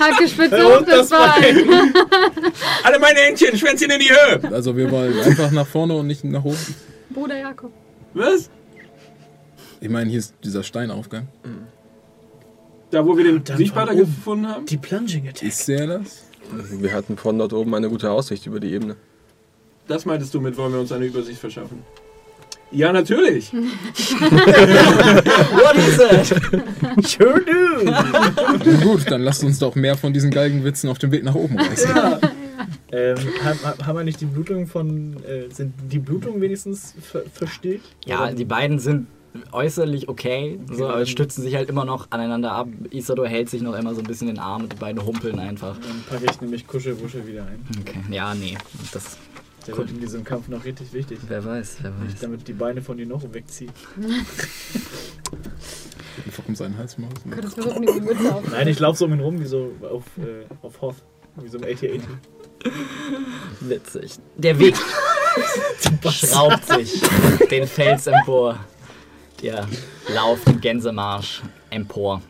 Hacke 0.00 0.28
spitze 0.28 0.64
hoch, 0.64 0.82
das 0.86 1.08
Bein. 1.10 1.68
Alle 2.82 2.98
meine 2.98 3.20
Händchen, 3.20 3.56
Schwänzchen 3.56 3.90
in 3.90 4.00
die 4.00 4.10
Höhe. 4.10 4.52
also 4.52 4.76
wir 4.76 4.90
wollen 4.90 5.18
einfach 5.20 5.50
nach 5.50 5.66
vorne 5.66 5.94
und 5.94 6.06
nicht 6.06 6.24
nach 6.24 6.44
oben. 6.44 6.74
Bruder 7.10 7.38
Jakob. 7.38 7.72
Was? 8.14 8.50
Ich 9.80 9.88
meine, 9.88 10.10
hier 10.10 10.18
ist 10.18 10.34
dieser 10.42 10.62
Steinaufgang. 10.62 11.28
Da, 12.90 13.04
wo 13.04 13.16
wir 13.16 13.24
den 13.24 13.44
Sichtbarer 13.56 13.94
gefunden 13.94 14.48
haben? 14.48 14.66
Die 14.66 14.76
Plunging 14.76 15.28
Attack. 15.28 15.42
Ist 15.48 15.66
der 15.68 15.86
das? 15.86 16.24
Wir 16.70 16.92
hatten 16.92 17.16
von 17.16 17.38
dort 17.38 17.52
oben 17.52 17.74
eine 17.74 17.88
gute 17.88 18.10
Aussicht 18.10 18.46
über 18.46 18.60
die 18.60 18.72
Ebene. 18.72 18.96
Das 19.86 20.06
meintest 20.06 20.32
du 20.34 20.40
mit, 20.40 20.56
wollen 20.56 20.72
wir 20.72 20.80
uns 20.80 20.90
eine 20.92 21.04
Übersicht 21.04 21.38
verschaffen? 21.38 21.82
Ja, 22.70 22.90
natürlich. 22.92 23.52
What 25.52 25.76
is 25.76 25.98
it? 25.98 26.26
Sure 27.06 27.40
do. 27.40 27.84
Na 27.84 28.56
gut, 28.82 29.08
dann 29.10 29.20
lasst 29.22 29.44
uns 29.44 29.58
doch 29.60 29.76
mehr 29.76 29.96
von 29.96 30.12
diesen 30.12 30.32
Galgenwitzen 30.32 30.90
auf 30.90 30.98
dem 30.98 31.12
Weg 31.12 31.22
nach 31.22 31.36
oben 31.36 31.56
reißen. 31.58 31.90
ähm, 32.92 33.16
haben, 33.44 33.58
haben 33.86 33.96
wir 33.98 34.04
nicht 34.04 34.20
die 34.20 34.26
Blutung 34.26 34.66
von. 34.66 35.16
Äh, 35.24 35.50
sind 35.52 35.72
die 35.90 36.00
Blutungen 36.00 36.40
wenigstens 36.40 36.94
ver 37.00 37.22
versteht? 37.32 37.82
Ja, 38.06 38.24
Oder- 38.24 38.34
die 38.34 38.44
beiden 38.44 38.80
sind 38.80 39.06
äußerlich 39.52 40.08
okay, 40.08 40.58
so, 40.70 40.88
aber 40.88 41.06
stützen 41.06 41.42
sich 41.42 41.54
halt 41.56 41.68
immer 41.68 41.84
noch 41.84 42.06
aneinander 42.10 42.52
ab. 42.52 42.68
Isador 42.90 43.26
hält 43.26 43.50
sich 43.50 43.62
noch 43.62 43.74
immer 43.74 43.94
so 43.94 44.00
ein 44.00 44.06
bisschen 44.06 44.28
in 44.28 44.36
den 44.36 44.42
Arm 44.42 44.62
und 44.62 44.72
die 44.72 44.76
beiden 44.76 45.04
humpeln 45.04 45.38
einfach. 45.38 45.76
Dann 45.78 46.04
packe 46.08 46.30
ich 46.30 46.40
nämlich 46.40 46.66
Kuschelwuschel 46.66 47.26
wieder 47.26 47.42
ein. 47.42 47.64
Okay, 47.80 48.00
ja, 48.10 48.34
nee, 48.34 48.56
das, 48.92 49.16
Der 49.66 49.76
wird 49.76 49.90
in 49.90 50.00
diesem 50.00 50.24
Kampf 50.24 50.48
noch 50.48 50.64
richtig 50.64 50.92
wichtig. 50.92 51.18
wer 51.26 51.44
weiß, 51.44 51.78
wer 51.82 51.92
weiß. 51.92 52.20
damit 52.20 52.46
die 52.48 52.52
Beine 52.52 52.82
von 52.82 52.96
Dino 52.96 53.20
wegziehe. 53.32 53.70
Einfach 56.24 56.46
um 56.46 56.54
seinen 56.54 56.78
Hals 56.78 56.96
machen. 56.98 57.14
Könntest 57.30 57.54
versuchen, 57.54 57.82
die 57.82 58.00
Mütze 58.00 58.34
auf. 58.34 58.48
Nein, 58.50 58.68
ich 58.68 58.78
laufe 58.78 58.98
so 58.98 59.06
um 59.06 59.12
ihn 59.12 59.20
rum 59.20 59.40
wie 59.40 59.46
so 59.46 59.72
auf, 59.82 60.04
äh, 60.18 60.44
auf 60.62 60.80
Hoth. 60.80 60.96
Wie 61.36 61.48
so 61.48 61.58
ein 61.58 61.64
80-80. 61.64 62.02
Witzig. 63.60 64.12
Der 64.36 64.58
Weg 64.58 64.76
schraubt 66.10 66.66
sich 66.66 67.02
den 67.50 67.66
Fels 67.66 68.06
empor. 68.06 68.58
Der 69.42 69.66
lauft 70.14 70.46
im 70.48 70.60
Gänsemarsch 70.60 71.42
empor. 71.70 72.22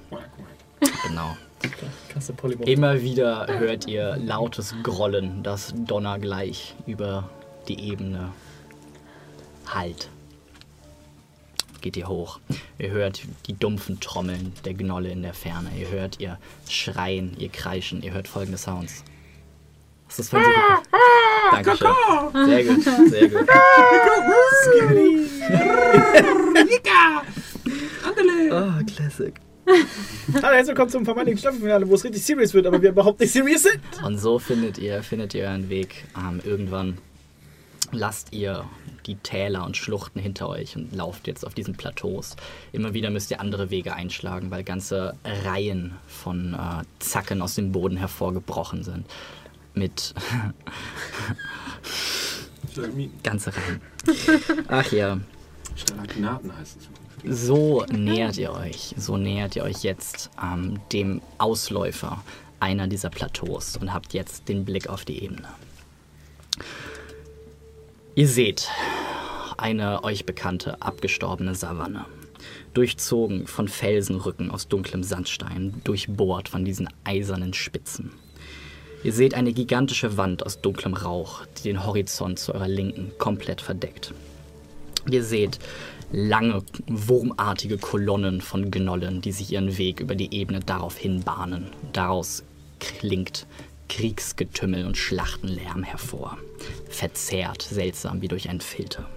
Genau. 1.07 1.37
Kannst 1.61 2.04
du 2.15 2.33
Polymorph. 2.33 2.69
Immer 2.69 3.03
wieder 3.03 3.47
hört 3.59 3.87
ihr 3.87 4.17
lautes 4.17 4.75
Grollen, 4.83 5.43
das 5.43 5.75
donnergleich 5.77 6.75
über 6.87 7.29
die 7.69 7.81
Ebene 7.81 8.31
hallt. 9.67 10.09
Geht 11.81 11.97
ihr 11.97 12.09
hoch. 12.09 12.41
Ihr 12.79 12.91
hört 12.91 13.23
die 13.47 13.53
dumpfen 13.53 14.01
Trommeln 14.01 14.53
der 14.65 14.75
Gnolle 14.75 15.11
in 15.11 15.23
der 15.23 15.35
Ferne. 15.35 15.71
Ihr 15.79 15.91
hört 15.91 16.19
ihr 16.21 16.39
Schreien, 16.69 17.37
ihr 17.39 17.51
Kreischen. 17.51 18.03
Ihr 18.03 18.13
hört 18.13 18.27
folgende 18.27 18.59
Sounds. 18.59 19.05
Das 20.17 20.29
vorhin 20.29 20.49
so 20.49 20.61
geguckt? 20.61 20.89
Dankeschön. 21.53 21.89
Sehr 22.47 22.65
gut, 22.65 22.83
sehr 23.11 23.29
gut. 23.29 23.49
Oh, 28.51 28.85
Classic. 28.87 29.35
Hallo, 29.67 30.55
herzlich 30.55 30.69
willkommen 30.69 30.91
zum 30.91 31.05
vermeintlichen 31.05 31.39
Staffelfinale, 31.39 31.89
wo 31.89 31.95
es 31.95 32.05
richtig 32.05 32.23
serious 32.23 32.53
wird, 32.53 32.67
aber 32.67 32.83
wir 32.83 32.91
überhaupt 32.91 33.21
nicht 33.21 33.33
serious 33.33 33.63
sind. 33.63 33.81
Und 34.05 34.19
so 34.19 34.39
findet 34.39 34.79
ihr, 34.79 35.03
findet 35.03 35.33
ihr 35.35 35.45
euren 35.45 35.71
Weg. 35.71 36.05
Ähm, 36.17 36.41
irgendwann 36.45 36.99
lasst 37.91 38.33
ihr 38.33 38.65
die 39.07 39.17
Täler 39.17 39.65
und 39.65 39.77
Schluchten 39.77 40.21
hinter 40.21 40.49
euch 40.49 40.77
und 40.77 40.95
lauft 40.95 41.27
jetzt 41.27 41.47
auf 41.47 41.55
diesen 41.55 41.75
Plateaus. 41.75 42.37
Immer 42.73 42.93
wieder 42.93 43.11
müsst 43.11 43.31
ihr 43.31 43.41
andere 43.41 43.71
Wege 43.71 43.95
einschlagen, 43.95 44.51
weil 44.51 44.65
ganze 44.65 45.15
Reihen 45.25 45.95
von 46.07 46.55
äh, 46.55 46.83
Zacken 46.99 47.41
aus 47.41 47.55
dem 47.55 47.73
Boden 47.73 47.97
hervorgebrochen 47.97 48.83
sind. 48.83 49.07
Mit 49.75 50.15
ganze 53.23 53.53
Reihen. 53.55 53.81
Ach 54.69 54.93
ja. 54.93 55.19
Stalagnaten 55.75 56.57
heißt 56.57 56.77
es. 56.81 56.89
So 57.27 57.87
nähert 57.91 58.37
ihr 58.37 58.53
euch, 58.53 58.95
so 58.99 59.17
nähert 59.17 59.57
ihr 59.57 59.63
euch 59.63 59.83
jetzt 59.83 60.31
ähm, 60.43 60.79
dem 60.93 61.23
Ausläufer 61.39 62.23
einer 62.61 62.87
dieser 62.87 63.09
Plateaus 63.09 63.79
und 63.79 63.95
habt 63.95 64.13
jetzt 64.13 64.49
den 64.49 64.67
Blick 64.67 64.89
auf 64.89 65.07
die 65.07 65.23
Ebene. 65.23 65.49
Ihr 68.15 68.29
seht 68.29 68.69
eine 69.57 70.05
euch 70.05 70.27
bekannte 70.27 70.83
abgestorbene 70.83 71.55
Savanne, 71.55 72.05
durchzogen 72.75 73.47
von 73.47 73.69
Felsenrücken 73.69 74.51
aus 74.51 74.69
dunklem 74.69 75.03
Sandstein, 75.03 75.81
durchbohrt 75.85 76.51
von 76.51 76.67
diesen 76.67 76.91
eisernen 77.05 77.55
Spitzen. 77.55 78.13
Ihr 79.03 79.15
seht 79.15 79.33
eine 79.33 79.55
gigantische 79.55 80.19
Wand 80.19 80.45
aus 80.45 80.61
dunklem 80.61 80.93
Rauch, 80.95 81.47
die 81.57 81.63
den 81.65 81.87
Horizont 81.87 82.39
zu 82.39 82.55
eurer 82.55 82.69
Linken 82.69 83.13
komplett 83.19 83.63
verdeckt. 83.63 84.13
Ihr 85.11 85.23
seht 85.23 85.59
lange, 86.15 86.63
wurmartige 86.87 87.77
Kolonnen 87.77 88.41
von 88.41 88.71
Gnollen, 88.71 89.21
die 89.21 89.33
sich 89.33 89.53
ihren 89.53 89.77
Weg 89.77 90.01
über 90.01 90.15
die 90.15 90.33
Ebene 90.33 90.61
daraufhin 90.61 91.23
bahnen. 91.23 91.67
Daraus 91.93 92.45
klingt 92.79 93.47
Kriegsgetümmel 93.89 94.87
und 94.87 94.97
Schlachtenlärm 94.97 95.83
hervor. 95.83 96.39
Verzerrt, 96.89 97.63
seltsam 97.63 98.23
wie 98.23 98.29
durch 98.29 98.49
einen 98.49 98.61
Filter. 98.61 99.09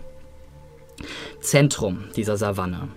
Zentrum 1.40 2.06
dieser 2.16 2.38
Savanne 2.38 2.88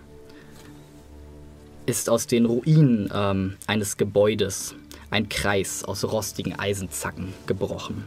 ist 1.84 2.08
aus 2.08 2.26
den 2.26 2.46
Ruinen 2.46 3.10
ähm, 3.12 3.56
eines 3.66 3.98
Gebäudes 3.98 4.74
ein 5.10 5.28
Kreis 5.28 5.84
aus 5.84 6.04
rostigen 6.04 6.58
Eisenzacken 6.58 7.34
gebrochen. 7.46 8.04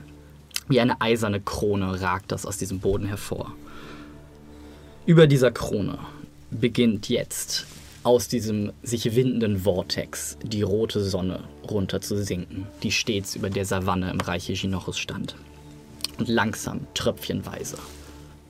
Wie 0.68 0.80
eine 0.80 1.02
eiserne 1.02 1.42
Krone 1.42 2.02
ragt 2.02 2.32
das 2.32 2.46
aus 2.46 2.58
diesem 2.58 2.80
Boden 2.80 3.06
hervor. 3.06 3.54
Über 5.06 5.28
dieser 5.28 5.52
Krone 5.52 6.00
beginnt 6.50 7.10
jetzt 7.10 7.66
aus 8.04 8.30
diesem 8.30 8.72
sich 8.84 9.16
windenden 9.16 9.60
Vortex 9.60 10.38
die 10.44 10.62
rote 10.62 11.04
Sonne 11.04 11.44
runter 11.70 12.00
zu 12.00 12.24
sinken, 12.24 12.68
die 12.84 12.92
stets 12.92 13.36
über 13.36 13.50
der 13.50 13.66
Savanne 13.66 14.10
im 14.12 14.22
Reiche 14.22 14.54
Ginochus 14.54 14.98
stand. 14.98 15.36
Und 16.18 16.30
langsam, 16.30 16.88
tröpfchenweise, 16.94 17.78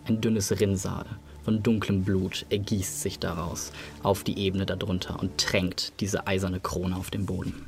ein 0.06 0.22
dünnes 0.22 0.60
Rinnsal 0.60 1.06
von 1.44 1.64
dunklem 1.64 2.04
Blut 2.04 2.46
ergießt 2.52 3.02
sich 3.02 3.18
daraus 3.18 3.72
auf 4.04 4.24
die 4.24 4.38
Ebene 4.38 4.68
darunter 4.68 5.20
und 5.20 5.40
tränkt 5.40 5.94
diese 6.02 6.28
eiserne 6.28 6.60
Krone 6.60 6.96
auf 6.96 7.10
den 7.10 7.26
Boden. 7.26 7.66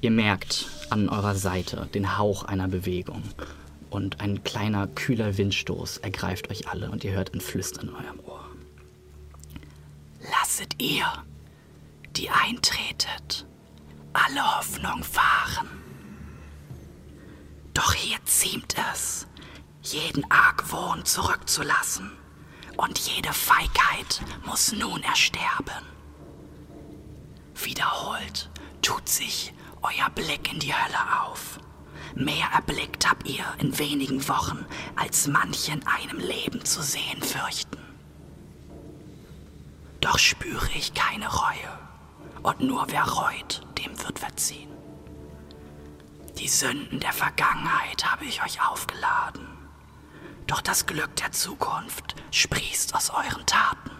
Ihr 0.00 0.10
merkt 0.10 0.66
an 0.90 1.08
eurer 1.08 1.36
Seite 1.36 1.88
den 1.94 2.18
Hauch 2.18 2.42
einer 2.42 2.66
Bewegung 2.66 3.22
und 3.94 4.20
ein 4.20 4.42
kleiner, 4.42 4.88
kühler 4.88 5.38
Windstoß 5.38 5.98
ergreift 5.98 6.50
euch 6.50 6.68
alle 6.68 6.90
und 6.90 7.04
ihr 7.04 7.12
hört 7.12 7.32
ein 7.32 7.40
Flüstern 7.40 7.88
in 7.88 7.94
eurem 7.94 8.20
Ohr. 8.26 8.44
Lasset 10.20 10.82
ihr, 10.82 11.06
die 12.16 12.28
eintretet, 12.28 13.46
alle 14.12 14.58
Hoffnung 14.58 15.04
fahren. 15.04 15.68
Doch 17.72 17.94
hier 17.94 18.18
ziemt 18.24 18.74
es, 18.92 19.28
jeden 19.82 20.28
Argwohn 20.28 21.04
zurückzulassen, 21.04 22.10
und 22.76 22.98
jede 22.98 23.32
Feigheit 23.32 24.22
muss 24.44 24.72
nun 24.72 25.04
ersterben. 25.04 25.86
Wiederholt 27.54 28.50
tut 28.82 29.08
sich 29.08 29.54
euer 29.82 30.10
Blick 30.10 30.52
in 30.52 30.58
die 30.58 30.74
Hölle 30.74 31.22
auf. 31.22 31.60
Mehr 32.14 32.46
erblickt 32.54 33.08
habt 33.08 33.28
ihr 33.28 33.44
in 33.58 33.76
wenigen 33.78 34.26
Wochen, 34.28 34.64
als 34.94 35.26
manche 35.26 35.72
in 35.72 35.84
einem 35.86 36.18
Leben 36.18 36.64
zu 36.64 36.80
sehen 36.80 37.20
fürchten. 37.20 37.78
Doch 40.00 40.18
spüre 40.18 40.68
ich 40.76 40.94
keine 40.94 41.26
Reue, 41.26 41.78
und 42.42 42.60
nur 42.60 42.86
wer 42.90 43.04
reut, 43.04 43.62
dem 43.78 44.00
wird 44.04 44.18
verziehen. 44.20 44.70
Die 46.38 46.48
Sünden 46.48 47.00
der 47.00 47.12
Vergangenheit 47.12 48.04
habe 48.04 48.26
ich 48.26 48.42
euch 48.44 48.64
aufgeladen, 48.64 49.46
doch 50.46 50.60
das 50.60 50.86
Glück 50.86 51.16
der 51.16 51.32
Zukunft 51.32 52.14
sprießt 52.30 52.94
aus 52.94 53.10
euren 53.10 53.46
Taten. 53.46 53.90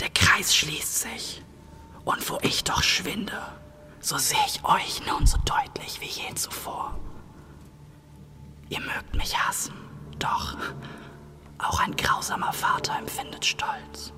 Der 0.00 0.10
Kreis 0.10 0.56
schließt 0.56 1.02
sich, 1.02 1.42
und 2.04 2.28
wo 2.30 2.38
ich 2.42 2.64
doch 2.64 2.82
schwinde, 2.82 3.40
so 4.00 4.16
sehe 4.18 4.38
ich 4.46 4.64
euch 4.64 5.06
nun 5.06 5.26
so 5.26 5.38
deutlich 5.44 6.00
wie 6.00 6.06
je 6.06 6.34
zuvor. 6.34 6.98
Ihr 8.68 8.80
mögt 8.80 9.14
mich 9.14 9.38
hassen, 9.38 9.74
doch 10.18 10.56
auch 11.58 11.80
ein 11.80 11.94
grausamer 11.96 12.52
Vater 12.52 12.96
empfindet 12.98 13.44
Stolz. 13.44 14.12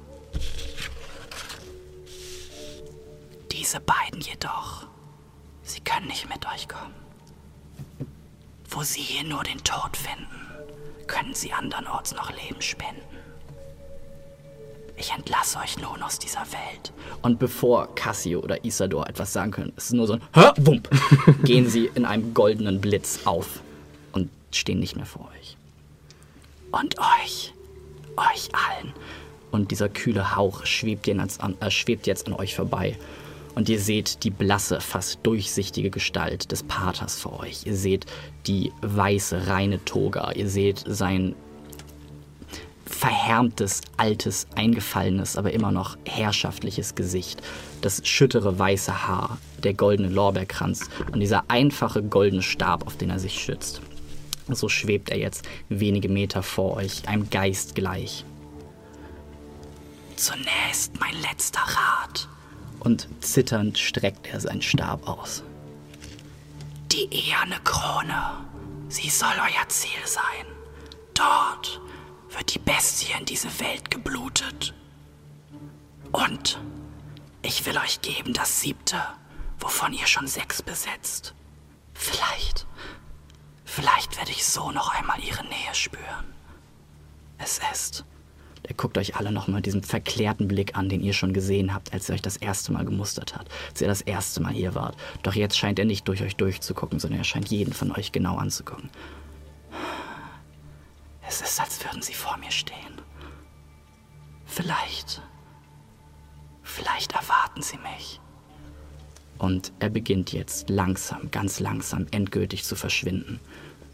Diese 3.51 3.81
beiden 3.81 4.21
jedoch, 4.21 4.87
sie 5.63 5.81
können 5.81 6.07
nicht 6.07 6.29
mit 6.29 6.47
euch 6.47 6.69
kommen. 6.69 6.95
Wo 8.69 8.83
sie 8.83 9.03
hier 9.03 9.25
nur 9.25 9.43
den 9.43 9.63
Tod 9.65 9.97
finden, 9.97 10.49
können 11.07 11.35
sie 11.35 11.53
andernorts 11.53 12.15
noch 12.15 12.31
Leben 12.31 12.63
spenden. 12.63 13.12
Ich 15.03 15.11
entlasse 15.11 15.59
euch 15.59 15.79
nun 15.79 16.01
aus 16.01 16.21
dieser 16.21 16.43
Welt. 16.53 16.93
Und 17.23 17.41
bevor 17.41 17.93
Cassio 17.97 18.39
oder 18.39 18.65
Isador 18.65 19.09
etwas 19.09 19.33
sagen 19.33 19.51
können, 19.51 19.73
es 19.75 19.87
ist 19.87 19.95
nur 19.95 20.07
so 20.07 20.13
ein 20.13 20.23
Hör, 20.33 20.55
Wump, 20.59 20.89
gehen 21.43 21.69
sie 21.69 21.91
in 21.97 22.05
einem 22.05 22.35
goldenen 22.35 22.81
Blitz 22.81 23.19
auf 23.25 23.63
und 24.13 24.31
stehen 24.53 24.79
nicht 24.79 24.95
mehr 24.95 25.05
vor 25.05 25.29
euch. 25.37 25.57
Und 26.71 26.97
euch, 27.01 27.53
euch 28.17 28.51
allen. 28.55 28.93
Und 29.51 29.73
dieser 29.73 29.89
kühle 29.89 30.37
Hauch 30.37 30.65
schwebt 30.67 31.09
an, 31.09 31.57
äh, 31.59 31.71
schwebt 31.73 32.07
jetzt 32.07 32.29
an 32.29 32.35
euch 32.35 32.55
vorbei. 32.55 32.97
Und 33.57 33.69
ihr 33.69 33.81
seht 33.81 34.23
die 34.23 34.31
blasse, 34.31 34.81
fast 34.81 35.19
durchsichtige 35.25 35.91
Gestalt 35.91 36.53
des 36.53 36.63
Paters 36.63 37.19
vor 37.19 37.41
euch. 37.41 37.67
Ihr 37.67 37.75
seht 37.75 38.07
die 38.47 38.73
weiße, 38.83 39.49
reine 39.49 39.85
Toga. 39.85 40.31
Ihr 40.31 40.49
seht 40.49 40.85
sein 40.87 41.35
verhärmtes, 43.03 43.81
altes, 43.97 44.47
eingefallenes, 44.55 45.37
aber 45.37 45.53
immer 45.53 45.73
noch 45.73 45.97
herrschaftliches 46.07 46.95
Gesicht. 46.95 47.43
Das 47.81 48.07
schüttere 48.07 48.61
weiße 48.61 49.09
Haar, 49.09 49.39
der 49.65 49.75
goldene 49.75 50.09
Lorbeerkranz 50.09 50.89
und 51.11 51.19
dieser 51.19 51.43
einfache 51.49 52.01
goldene 52.05 52.43
Stab, 52.43 52.87
auf 52.87 52.97
den 52.97 53.11
er 53.11 53.19
sich 53.19 53.35
schützt. 53.43 53.83
So 54.47 54.69
schwebt 54.69 55.11
er 55.11 55.19
jetzt 55.19 55.45
wenige 55.69 56.09
Meter 56.09 56.45
vor 56.45 56.77
euch, 56.77 57.09
einem 57.09 57.29
Geist 57.29 57.75
gleich. 57.75 58.25
Zunächst 60.15 60.93
mein 61.01 61.21
letzter 61.23 61.59
Rat. 61.59 62.29
Und 62.79 63.09
zitternd 63.19 63.79
streckt 63.79 64.29
er 64.29 64.39
seinen 64.39 64.63
Stab 64.63 65.09
aus. 65.09 65.43
Die 66.93 67.09
eherne 67.11 67.57
Krone. 67.65 68.47
Sie 68.89 69.11
soll 69.11 69.35
euer 69.41 69.69
Ziel 69.69 70.07
sein. 70.07 70.47
Dort 71.15 71.81
wird 72.35 72.55
die 72.55 72.59
Bestie 72.59 73.13
in 73.19 73.25
diese 73.25 73.49
Welt 73.61 73.91
geblutet. 73.91 74.75
Und 76.13 76.59
ich 77.43 77.65
will 77.67 77.77
euch 77.79 78.01
geben 78.03 78.33
das 78.33 78.61
siebte, 78.61 79.01
wovon 79.59 79.93
ihr 79.93 80.07
schon 80.07 80.27
sechs 80.27 80.63
besetzt. 80.63 81.35
Vielleicht, 81.95 82.67
vielleicht 83.65 84.17
werde 84.17 84.31
ich 84.31 84.45
so 84.45 84.71
noch 84.71 84.95
einmal 84.95 85.21
ihre 85.21 85.45
Nähe 85.45 85.75
spüren. 85.75 86.35
Es 87.39 87.61
ist. 87.73 88.05
Der 88.69 88.77
guckt 88.77 88.97
euch 88.97 89.17
alle 89.17 89.33
nochmal 89.33 89.61
diesen 89.61 89.83
verklärten 89.83 90.47
Blick 90.47 90.77
an, 90.77 90.89
den 90.89 91.03
ihr 91.03 91.13
schon 91.13 91.33
gesehen 91.33 91.75
habt, 91.75 91.93
als 91.93 92.09
er 92.09 92.15
euch 92.15 92.23
das 92.23 92.37
erste 92.37 92.73
Mal 92.73 92.85
gemustert 92.85 93.35
hat, 93.35 93.49
als 93.71 93.81
ihr 93.81 93.89
das 93.89 94.03
erste 94.03 94.41
Mal 94.41 94.53
hier 94.53 94.77
wart. 94.77 94.97
Doch 95.25 95.35
jetzt 95.35 95.59
scheint 95.59 95.81
er 95.81 95.85
nicht 95.85 96.07
durch 96.07 96.23
euch 96.23 96.37
durchzugucken, 96.37 97.01
sondern 97.01 97.19
er 97.21 97.25
scheint 97.25 97.49
jeden 97.49 97.73
von 97.73 97.91
euch 97.91 98.13
genau 98.13 98.37
anzugucken. 98.37 98.91
Es 101.33 101.41
ist, 101.41 101.59
als 101.61 101.83
würden 101.83 102.03
sie 102.03 102.13
vor 102.13 102.37
mir 102.37 102.51
stehen. 102.51 103.01
Vielleicht, 104.45 105.23
vielleicht 106.63 107.13
erwarten 107.13 107.63
sie 107.63 107.79
mich. 107.79 108.21
Und 109.39 109.73
er 109.79 109.89
beginnt 109.89 110.35
jetzt 110.35 110.69
langsam, 110.69 111.31
ganz 111.31 111.59
langsam, 111.59 112.07
endgültig 112.11 112.65
zu 112.65 112.77
verschwinden. 112.77 113.41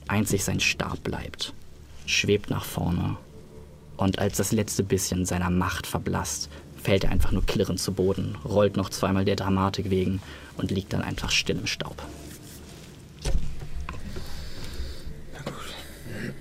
Einzig 0.09 0.43
sein 0.43 0.59
Stab 0.59 1.05
bleibt, 1.05 1.55
schwebt 2.07 2.51
nach 2.51 2.65
vorne. 2.65 3.17
Und 3.97 4.19
als 4.19 4.39
das 4.39 4.51
letzte 4.51 4.83
bisschen 4.83 5.25
seiner 5.25 5.51
Macht 5.51 5.87
verblasst, 5.87 6.51
fällt 6.83 7.05
er 7.05 7.13
einfach 7.13 7.31
nur 7.31 7.47
klirrend 7.47 7.79
zu 7.79 7.93
Boden, 7.93 8.35
rollt 8.45 8.77
noch 8.77 8.91
zweimal 8.91 9.25
der 9.25 9.37
Dramatik 9.37 9.91
wegen 9.91 10.21
und 10.57 10.73
liegt 10.73 10.93
dann 10.93 11.03
einfach 11.03 11.31
still 11.31 11.59
im 11.59 11.69
Staub. 11.69 12.03
Ja, 15.33 15.53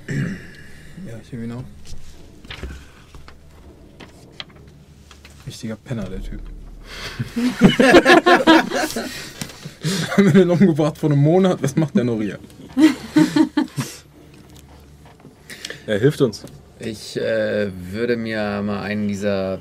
ich 0.07 0.46
irgendwie 1.32 1.53
noch. 1.53 1.63
Richtiger 5.45 5.75
Penner, 5.75 6.10
der 6.10 6.21
Typ. 6.21 6.41
Haben 10.12 10.25
wir 10.25 10.34
den 10.34 10.49
umgebracht 10.49 10.97
vor 10.97 11.12
einem 11.12 11.19
Monat? 11.19 11.62
Was 11.62 11.75
macht 11.75 11.95
der 11.95 12.03
noch 12.03 12.19
hier? 12.19 12.39
Er 15.86 15.99
hilft 15.99 16.21
uns. 16.21 16.43
Ich 16.80 17.17
äh, 17.17 17.71
würde 17.91 18.17
mir 18.17 18.62
mal 18.62 18.82
einen 18.82 19.08
dieser 19.08 19.60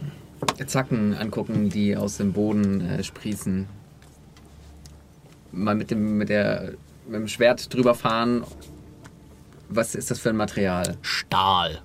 Zacken 0.66 1.14
angucken, 1.14 1.70
die 1.70 1.96
aus 1.96 2.16
dem 2.16 2.32
Boden 2.32 2.80
äh, 2.80 3.04
sprießen. 3.04 3.66
Mal 5.52 5.76
mit 5.76 5.90
dem, 5.90 6.18
mit, 6.18 6.28
der, 6.28 6.72
mit 7.06 7.20
dem 7.20 7.28
Schwert 7.28 7.72
drüber 7.72 7.94
fahren. 7.94 8.44
Was 9.68 9.94
ist 9.94 10.10
das 10.10 10.18
für 10.20 10.30
ein 10.30 10.36
Material? 10.36 10.96
Stahl. 11.02 11.80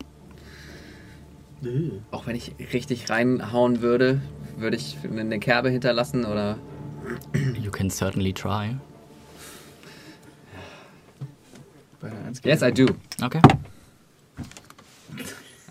Auch 2.10 2.26
wenn 2.28 2.36
ich 2.36 2.54
richtig 2.74 3.10
reinhauen 3.10 3.82
würde, 3.82 4.22
würde 4.58 4.78
ich 4.78 4.98
eine 5.04 5.40
Kerbe 5.40 5.70
hinterlassen 5.70 6.26
oder. 6.26 6.58
You 7.62 7.72
can 7.72 7.90
certainly 7.90 8.34
try. 8.34 8.76
Yes, 12.44 12.64
I 12.64 12.72
do. 12.72 12.88
Okay. 13.22 13.42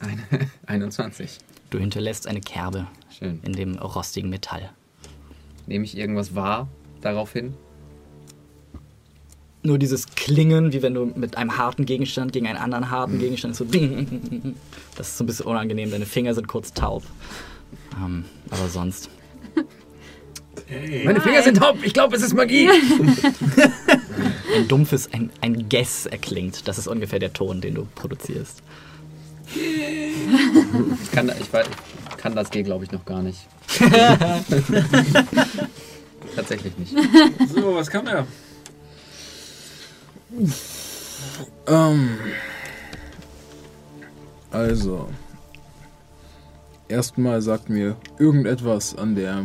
Eine, 0.01 0.23
21. 0.67 1.39
Du 1.71 1.79
hinterlässt 1.79 2.27
eine 2.27 2.41
Kerbe 2.41 2.87
Schön. 3.17 3.41
in 3.43 3.53
dem 3.53 3.79
rostigen 3.79 4.31
Metall. 4.31 4.71
Nehme 5.67 5.85
ich 5.85 5.97
irgendwas 5.97 6.35
wahr 6.35 6.69
daraufhin? 7.01 7.55
Nur 9.63 9.79
dieses 9.79 10.07
Klingen, 10.15 10.73
wie 10.73 10.83
wenn 10.83 10.95
du 10.95 11.05
mit 11.15 11.37
einem 11.37 11.59
harten 11.59 11.85
Gegenstand 11.85 12.33
gegen 12.33 12.47
einen 12.47 12.57
anderen 12.59 12.91
harten 12.91 13.19
Gegenstand 13.19 13.55
so. 13.57 13.65
ding. 13.65 14.55
Das 14.97 15.09
ist 15.09 15.19
so 15.19 15.25
ein 15.25 15.27
bisschen 15.27 15.47
unangenehm. 15.47 15.91
Deine 15.91 16.07
Finger 16.07 16.35
sind 16.35 16.49
kurz 16.49 16.73
taub. 16.73 17.03
Ähm, 18.03 18.25
aber 18.51 18.69
sonst. 18.69 19.11
Meine 21.05 21.21
Finger 21.21 21.43
sind 21.43 21.59
taub. 21.59 21.79
Ich 21.83 21.93
glaube, 21.93 22.17
es 22.17 22.23
ist 22.23 22.33
Magie. 22.35 22.69
Ein 24.57 24.69
dumpfes, 24.69 25.13
ein, 25.13 25.31
ein 25.41 25.69
Guess 25.69 26.07
erklingt. 26.07 26.67
Das 26.67 26.77
ist 26.79 26.89
ungefähr 26.89 27.19
der 27.19 27.33
Ton, 27.33 27.61
den 27.61 27.75
du 27.75 27.87
produzierst. 27.95 28.63
Ich 29.55 31.11
kann, 31.13 31.31
ich 31.41 31.53
weiß, 31.53 31.67
ich 32.11 32.17
kann 32.17 32.35
das 32.35 32.51
G, 32.51 32.63
glaube 32.63 32.85
ich, 32.85 32.91
noch 32.93 33.05
gar 33.05 33.23
nicht. 33.23 33.39
Tatsächlich 36.37 36.77
nicht. 36.79 36.95
So, 37.55 37.75
was 37.75 37.89
kann 37.91 38.07
er? 38.07 38.27
Ähm. 41.67 42.19
Also. 44.51 45.09
Erstmal 46.89 47.41
sagt 47.41 47.69
mir 47.69 47.97
irgendetwas 48.19 48.97
an 48.97 49.15
der 49.15 49.45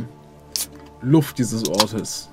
Luft 1.01 1.37
dieses 1.37 1.67
Ortes, 1.69 2.29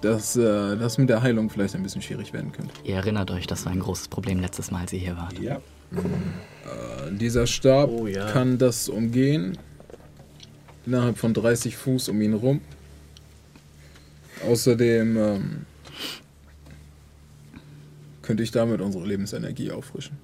dass 0.00 0.36
äh, 0.36 0.76
das 0.76 0.96
mit 0.98 1.08
der 1.08 1.22
Heilung 1.22 1.50
vielleicht 1.50 1.74
ein 1.74 1.82
bisschen 1.82 2.02
schwierig 2.02 2.32
werden 2.32 2.52
könnte. 2.52 2.72
Ihr 2.84 2.94
erinnert 2.96 3.32
euch, 3.32 3.48
das 3.48 3.64
war 3.66 3.72
ein 3.72 3.80
großes 3.80 4.06
Problem 4.08 4.38
letztes 4.38 4.70
Mal, 4.70 4.82
als 4.82 4.92
ihr 4.92 5.00
hier 5.00 5.16
wart. 5.16 5.38
Ja. 5.40 5.56
Äh, 5.56 7.12
dieser 7.12 7.48
Stab 7.48 7.90
Oh 7.90 8.06
ja. 8.06 8.30
kann 8.30 8.58
das 8.58 8.88
umgehen. 8.88 9.58
Innerhalb 10.86 11.18
von 11.18 11.34
30 11.34 11.76
Fuß 11.76 12.08
um 12.08 12.20
ihn 12.22 12.34
rum. 12.34 12.60
Außerdem 14.48 15.16
ähm, 15.16 15.66
könnte 18.32 18.44
ich 18.44 18.50
damit 18.50 18.80
unsere 18.80 19.06
Lebensenergie 19.06 19.70
auffrischen. 19.72 20.16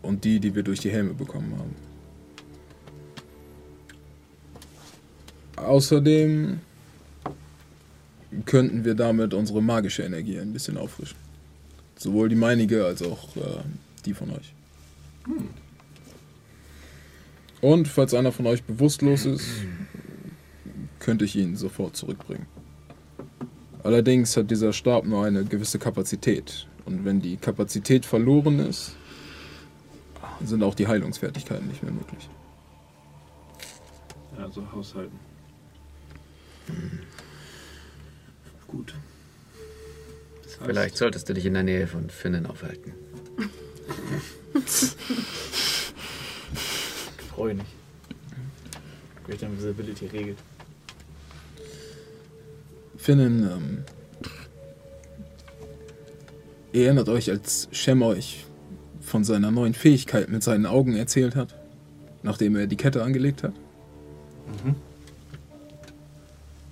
Und 0.00 0.24
die, 0.24 0.40
die 0.40 0.54
wir 0.54 0.62
durch 0.62 0.80
die 0.80 0.90
Helme 0.90 1.12
bekommen 1.12 1.54
haben. 1.58 1.76
Außerdem 5.56 6.60
könnten 8.46 8.86
wir 8.86 8.94
damit 8.94 9.34
unsere 9.34 9.60
magische 9.60 10.02
Energie 10.02 10.40
ein 10.40 10.54
bisschen 10.54 10.78
auffrischen. 10.78 11.18
Sowohl 11.98 12.30
die 12.30 12.36
meinige 12.36 12.86
als 12.86 13.02
auch 13.02 13.36
äh, 13.36 13.40
die 14.06 14.14
von 14.14 14.30
euch. 14.30 14.54
Und 17.60 17.86
falls 17.86 18.14
einer 18.14 18.32
von 18.32 18.46
euch 18.46 18.62
bewusstlos 18.62 19.26
ist, 19.26 19.46
könnte 21.00 21.26
ich 21.26 21.36
ihn 21.36 21.56
sofort 21.56 21.96
zurückbringen. 21.96 22.46
Allerdings 23.82 24.38
hat 24.38 24.50
dieser 24.50 24.72
Stab 24.72 25.04
nur 25.04 25.26
eine 25.26 25.44
gewisse 25.44 25.78
Kapazität. 25.78 26.66
Und 26.84 27.04
wenn 27.04 27.20
die 27.20 27.36
Kapazität 27.36 28.06
verloren 28.06 28.58
ist, 28.58 28.96
sind 30.44 30.62
auch 30.62 30.74
die 30.74 30.88
Heilungsfertigkeiten 30.88 31.68
nicht 31.68 31.82
mehr 31.82 31.92
möglich. 31.92 32.28
Also 34.36 34.64
haushalten. 34.72 35.18
Gut. 38.66 38.94
Das 40.42 40.52
heißt, 40.52 40.66
Vielleicht 40.66 40.96
solltest 40.96 41.28
du 41.28 41.34
dich 41.34 41.46
in 41.46 41.54
der 41.54 41.62
Nähe 41.62 41.86
von 41.86 42.10
Finnen 42.10 42.46
aufhalten. 42.46 42.94
Freue 47.28 47.54
nicht. 47.54 47.70
Greater 49.26 49.46
Invisibility 49.46 50.06
regelt. 50.06 50.38
Finnen, 52.96 53.42
ähm, 53.42 53.84
erinnert 56.72 57.08
euch, 57.08 57.30
als 57.30 57.68
Shem 57.70 58.02
euch 58.02 58.46
von 59.00 59.24
seiner 59.24 59.50
neuen 59.50 59.74
Fähigkeit 59.74 60.28
mit 60.28 60.42
seinen 60.42 60.66
Augen 60.66 60.96
erzählt 60.96 61.36
hat, 61.36 61.54
nachdem 62.22 62.56
er 62.56 62.66
die 62.66 62.76
Kette 62.76 63.02
angelegt 63.02 63.42
hat? 63.42 63.52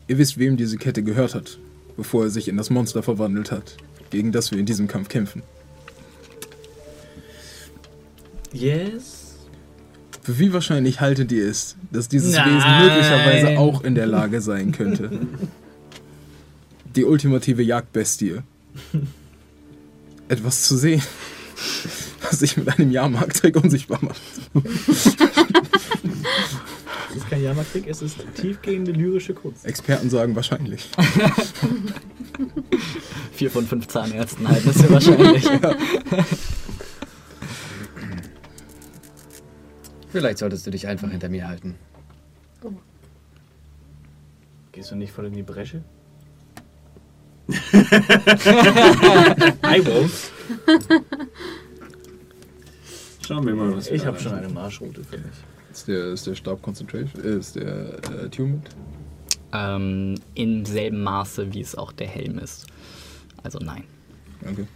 Ihr 0.09 0.19
wisst, 0.19 0.39
wem 0.39 0.57
diese 0.57 0.79
Kette 0.79 1.03
gehört 1.03 1.35
hat, 1.35 1.59
bevor 1.97 2.25
er 2.25 2.31
sich 2.31 2.49
in 2.49 2.57
das 2.57 2.71
Monster 2.71 3.03
verwandelt 3.03 3.51
hat, 3.51 3.77
gegen 4.11 4.33
das 4.33 4.51
wir 4.51 4.59
in 4.59 4.67
diesem 4.67 4.89
Kampf 4.89 5.09
kämpfen. 5.09 5.43
Yes. 8.53 9.37
Für 10.23 10.39
wie 10.39 10.53
wahrscheinlich 10.53 11.01
haltet 11.01 11.31
ihr 11.33 11.49
es, 11.49 11.77
dass 11.93 12.09
dieses 12.09 12.35
Nein. 12.35 12.57
Wesen 12.57 12.79
möglicherweise 12.81 13.59
auch 13.59 13.85
in 13.85 13.95
der 13.95 14.07
Lage 14.07 14.41
sein 14.41 14.73
könnte? 14.73 15.11
Die 16.97 17.05
ultimative 17.05 17.63
Jagdbestie. 17.63 18.39
Etwas 20.31 20.63
zu 20.63 20.77
sehen, 20.77 21.03
was 22.23 22.39
sich 22.39 22.57
mit 22.57 22.69
einem 22.69 22.93
Jahrmarkttrick 22.93 23.57
unsichtbar 23.57 23.99
macht. 24.01 24.21
Es 27.11 27.17
ist 27.17 27.29
kein 27.29 27.43
Jahrmarktrick, 27.43 27.89
es 27.89 28.01
ist 28.01 28.19
tiefgehende 28.37 28.93
lyrische 28.93 29.35
Kunst. 29.35 29.67
Experten 29.67 30.09
sagen 30.09 30.37
wahrscheinlich. 30.37 30.89
Vier 33.33 33.51
von 33.51 33.67
fünf 33.67 33.89
Zahnärzten 33.89 34.47
halten 34.47 34.69
es 34.69 34.81
für 34.81 34.91
wahrscheinlich. 34.91 35.45
Vielleicht 40.13 40.39
solltest 40.39 40.65
du 40.65 40.71
dich 40.71 40.87
einfach 40.87 41.11
hinter 41.11 41.29
mir 41.29 41.49
halten. 41.49 41.75
Gehst 44.71 44.93
du 44.93 44.95
nicht 44.95 45.13
voll 45.13 45.27
in 45.27 45.33
die 45.33 45.43
Bresche? 45.43 45.83
I 49.63 49.81
won't. 49.81 50.31
Schauen 53.27 53.47
wir 53.47 53.55
mal, 53.55 53.77
was 53.77 53.87
wir 53.87 53.97
Ich 53.97 54.05
habe 54.07 54.19
schon 54.19 54.33
eine 54.33 54.49
Marschroute 54.49 55.05
für 55.05 55.19
mich. 55.19 55.27
Ist 55.73 55.87
der, 55.87 56.13
ist 56.13 56.27
der 56.27 56.35
Stab 56.35 56.63
Concentration? 56.63 57.25
Äh, 57.25 57.39
ist 57.39 57.55
der 57.55 58.01
äh, 58.11 58.27
Attunement? 58.27 58.69
Ähm, 59.53 60.17
Im 60.35 60.65
selben 60.65 61.03
Maße, 61.03 61.53
wie 61.55 61.61
es 61.61 61.77
auch 61.77 61.93
der 61.93 62.09
Helm 62.09 62.39
ist. 62.39 62.67
Also 63.43 63.59
nein. 63.61 63.85
Okay. 64.43 64.67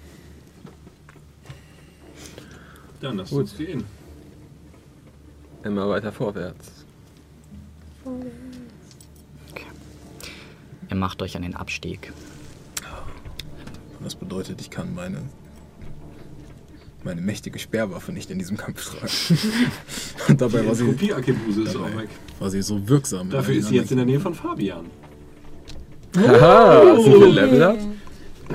Dann 3.01 3.17
lass 3.17 3.31
Gut. 3.31 3.41
uns 3.41 3.57
gehen. 3.57 3.85
Immer 5.65 5.89
weiter 5.89 6.13
vorwärts. 6.13 6.85
Ihr 10.91 10.97
macht 10.97 11.23
euch 11.23 11.37
an 11.37 11.43
den 11.43 11.57
Abstieg. 11.57 12.13
Das 14.05 14.15
bedeutet, 14.15 14.61
ich 14.61 14.71
kann 14.71 14.95
meine 14.95 15.19
meine 17.05 17.21
mächtige 17.21 17.59
Sperrwaffe 17.59 18.13
nicht 18.13 18.31
in 18.31 18.39
diesem 18.39 18.57
Kampf 18.57 18.85
tragen. 18.85 19.13
Und 20.29 20.41
dabei 20.41 20.67
war 20.67 20.75
sie, 20.75 20.85
Kopie-Akebuse 20.85 21.63
ist 21.63 21.77
auch 21.77 21.97
weg. 21.97 22.09
war 22.39 22.51
sie 22.51 22.63
so 22.63 22.89
wirksam. 22.89 23.29
Dafür 23.29 23.57
ist 23.57 23.69
sie 23.69 23.77
jetzt 23.77 23.91
in 23.91 23.99
der 23.99 24.07
Nähe 24.07 24.21
von 24.21 24.35
Fabian. 24.35 24.87
Haha, 26.17 26.99
sind 27.03 27.21
wir 27.21 27.29
Level 27.29 27.63
up? 27.63 27.79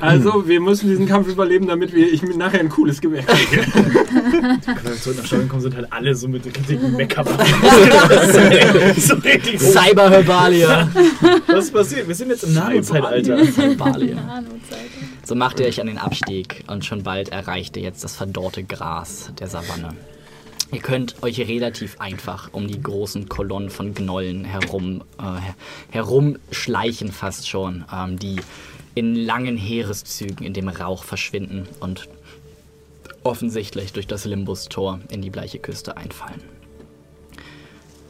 Also, 0.01 0.47
wir 0.47 0.61
müssen 0.61 0.87
diesen 0.87 1.07
Kampf 1.07 1.27
überleben, 1.27 1.67
damit 1.67 1.93
wir, 1.93 2.11
ich 2.11 2.21
mir 2.21 2.35
nachher 2.37 2.59
ein 2.59 2.69
cooles 2.69 3.01
Gewehr 3.01 3.23
kriege. 3.23 3.65
Wenn 3.73 4.83
wir 4.83 4.95
zurück 4.95 5.17
nach 5.17 5.25
Stadion 5.25 5.49
kommen, 5.49 5.61
sind 5.61 5.75
halt 5.75 5.91
alle 5.91 6.15
so 6.15 6.27
mit 6.27 6.45
richtigen 6.45 6.93
Make-up. 6.93 7.27
so 8.97 9.15
richtig. 9.15 9.59
Cyberherbalia! 9.59 10.89
Was 11.47 11.65
ist 11.65 11.73
passiert? 11.73 12.07
Wir 12.07 12.15
sind 12.15 12.29
jetzt 12.29 12.43
im 12.43 12.53
Nano-Zeitalter. 12.53 13.37
Herbalia. 13.37 14.43
So 15.29 15.35
macht 15.35 15.59
ihr 15.59 15.67
euch 15.67 15.79
an 15.79 15.85
den 15.85 15.99
Abstieg 15.99 16.63
und 16.65 16.85
schon 16.85 17.03
bald 17.03 17.29
erreicht 17.29 17.77
ihr 17.77 17.83
jetzt 17.83 18.03
das 18.03 18.15
verdorrte 18.15 18.63
Gras 18.63 19.31
der 19.39 19.45
Savanne. 19.45 19.95
Ihr 20.71 20.79
könnt 20.79 21.21
euch 21.21 21.39
relativ 21.39 22.01
einfach 22.01 22.49
um 22.51 22.67
die 22.67 22.81
großen 22.81 23.29
Kolonnen 23.29 23.69
von 23.69 23.93
Gnollen 23.93 24.43
herum, 24.43 25.03
äh, 25.19 25.21
her- 25.21 25.55
herumschleichen 25.91 27.11
fast 27.11 27.47
schon, 27.47 27.85
ähm, 27.93 28.17
die 28.17 28.37
in 28.95 29.13
langen 29.13 29.55
Heereszügen 29.55 30.47
in 30.47 30.55
dem 30.55 30.67
Rauch 30.67 31.03
verschwinden 31.03 31.67
und 31.79 32.09
offensichtlich 33.21 33.93
durch 33.93 34.07
das 34.07 34.25
Limbus-Tor 34.25 34.99
in 35.11 35.21
die 35.21 35.29
bleiche 35.29 35.59
Küste 35.59 35.95
einfallen. 35.95 36.41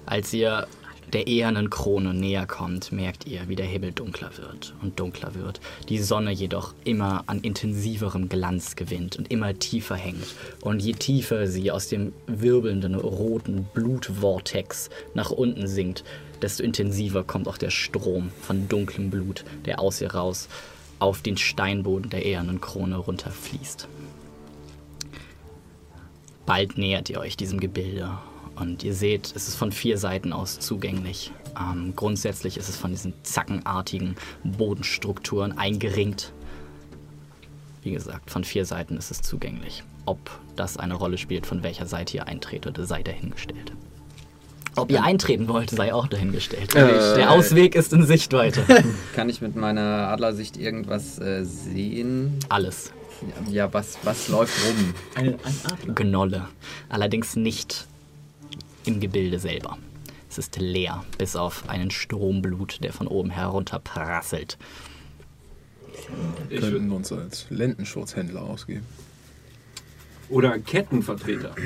Als 0.05 0.32
ihr 0.32 0.67
der 1.13 1.28
ehernen 1.28 1.69
Krone 1.69 2.13
näher 2.13 2.45
kommt, 2.45 2.91
merkt 2.91 3.26
ihr, 3.26 3.48
wie 3.48 3.56
der 3.56 3.65
Himmel 3.65 3.91
dunkler 3.91 4.32
wird 4.38 4.74
und 4.82 5.00
dunkler 5.00 5.34
wird. 5.36 5.60
Die 5.89 6.00
Sonne 6.00 6.32
jedoch 6.32 6.74
immer 6.84 7.24
an 7.28 7.41
intensiverem 7.41 8.30
Glanz 8.30 8.76
gewinnt 8.76 9.17
und 9.17 9.32
immer 9.32 9.58
tiefer 9.58 9.95
hängt. 9.95 10.36
Und 10.62 10.82
je 10.82 10.93
tiefer 10.93 11.48
sie 11.48 11.72
aus 11.72 11.88
dem 11.88 12.13
wirbelnden 12.28 12.95
roten 12.95 13.67
Blutvortex 13.74 14.89
nach 15.13 15.32
unten 15.32 15.67
sinkt, 15.67 16.04
desto 16.41 16.63
intensiver 16.63 17.24
kommt 17.24 17.48
auch 17.48 17.58
der 17.58 17.72
Strom 17.72 18.32
von 18.41 18.67
dunklem 18.67 19.10
Blut, 19.10 19.43
der 19.65 19.80
aus 19.80 20.02
ihr 20.02 20.13
raus 20.13 20.48
auf 21.00 21.22
den 21.22 21.38
Steinboden 21.38 22.10
der 22.10 22.26
ehernen 22.26 22.62
Krone 22.62 22.98
runterfließt. 22.98 23.88
Bald 26.45 26.78
nähert 26.78 27.10
ihr 27.10 27.19
euch 27.19 27.38
diesem 27.38 27.60
Gebilde 27.60 28.17
und 28.60 28.84
ihr 28.84 28.93
seht, 28.93 29.34
es 29.36 29.48
ist 29.48 29.56
von 29.56 29.72
vier 29.72 29.98
Seiten 29.98 30.34
aus 30.34 30.60
zugänglich. 30.60 31.32
Ähm, 31.60 31.93
grundsätzlich 31.95 32.58
ist 32.58 32.69
es 32.69 32.78
von 32.78 32.91
diesen 32.91 33.13
zackenartigen 33.24 34.15
Bodenstrukturen 34.43 35.58
eingeringt. 35.58 36.34
Wie 37.82 37.91
gesagt, 37.91 38.30
von 38.30 38.43
vier 38.43 38.65
Seiten 38.65 38.98
ist 38.98 39.12
es 39.12 39.22
zugänglich. 39.22 39.84
Ob 40.06 40.19
das 40.56 40.78
eine 40.78 40.95
Rolle 40.95 41.17
spielt, 41.17 41.45
von 41.45 41.63
welcher 41.63 41.86
Seite 41.86 42.17
ihr 42.17 42.28
eintretet, 42.28 42.78
sei 42.82 43.04
dahingestellt. 43.04 43.74
Ob 44.76 44.91
ihr 44.91 45.04
eintreten 45.04 45.48
wollt, 45.48 45.69
sei 45.69 45.93
auch 45.93 46.08
dahingestellt. 46.08 46.76
Äh. 46.76 47.15
Der 47.15 47.32
Ausweg 47.32 47.76
ist 47.76 47.91
in 47.91 48.06
Sichtweite. 48.06 48.63
Kann 49.15 49.30
ich 49.30 49.41
mit 49.41 49.56
meiner 49.56 50.10
Adlersicht 50.10 50.58
irgendwas 50.58 51.19
äh, 51.19 51.43
sehen? 51.43 52.39
Alles. 52.50 52.91
Ja, 53.50 53.74
was, 53.74 53.98
was 54.04 54.30
läuft 54.30 54.54
rum? 54.65 54.93
Ein, 55.15 55.28
ein 55.43 55.56
Adler. 55.65 55.93
Gnolle. 55.95 56.48
Allerdings 56.88 57.36
nicht 57.36 57.88
im 58.85 58.99
Gebilde 58.99 59.39
selber. 59.39 59.77
Es 60.29 60.37
ist 60.37 60.57
leer, 60.59 61.03
bis 61.17 61.35
auf 61.35 61.67
einen 61.69 61.89
Stromblut, 61.91 62.83
der 62.83 62.93
von 62.93 63.07
oben 63.07 63.31
herunter 63.31 63.79
prasselt. 63.79 64.57
Ich 66.49 66.59
könnten 66.61 66.89
würd, 66.89 66.97
uns 66.97 67.11
als 67.11 67.47
Lendenschutzhändler 67.49 68.41
ausgeben. 68.43 68.85
oder 70.29 70.57
Kettenvertreter. 70.59 71.55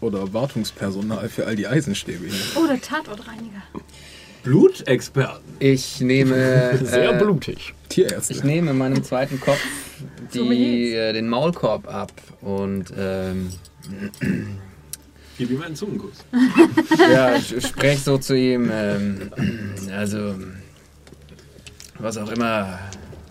Oder 0.00 0.34
Wartungspersonal 0.34 1.30
für 1.30 1.46
all 1.46 1.56
die 1.56 1.66
Eisenstäbe 1.66 2.26
hier. 2.26 2.62
Oder 2.62 2.78
Tatortreiniger. 2.78 3.62
Blutexperten. 4.42 5.42
Ich 5.60 6.00
nehme. 6.02 6.76
Sehr 6.84 7.14
äh, 7.14 7.18
blutig. 7.18 7.72
Tierärzte. 7.88 8.34
Ich 8.34 8.44
nehme 8.44 8.74
meinem 8.74 9.02
zweiten 9.02 9.40
Kopf 9.40 9.60
die, 10.34 10.38
Sommeliers. 10.38 10.94
äh, 10.94 11.12
den 11.14 11.28
Maulkorb 11.28 11.88
ab 11.88 12.12
und 12.42 12.92
ähm, 12.98 13.48
Gib 15.36 15.50
ihm 15.50 15.62
einen 15.62 15.74
Zungenkuss. 15.74 16.24
ja, 16.98 17.40
sprech 17.40 18.02
so 18.02 18.18
zu 18.18 18.36
ihm. 18.36 18.70
Ähm, 18.72 19.30
also, 19.92 20.36
was 21.98 22.16
auch 22.16 22.30
immer 22.30 22.78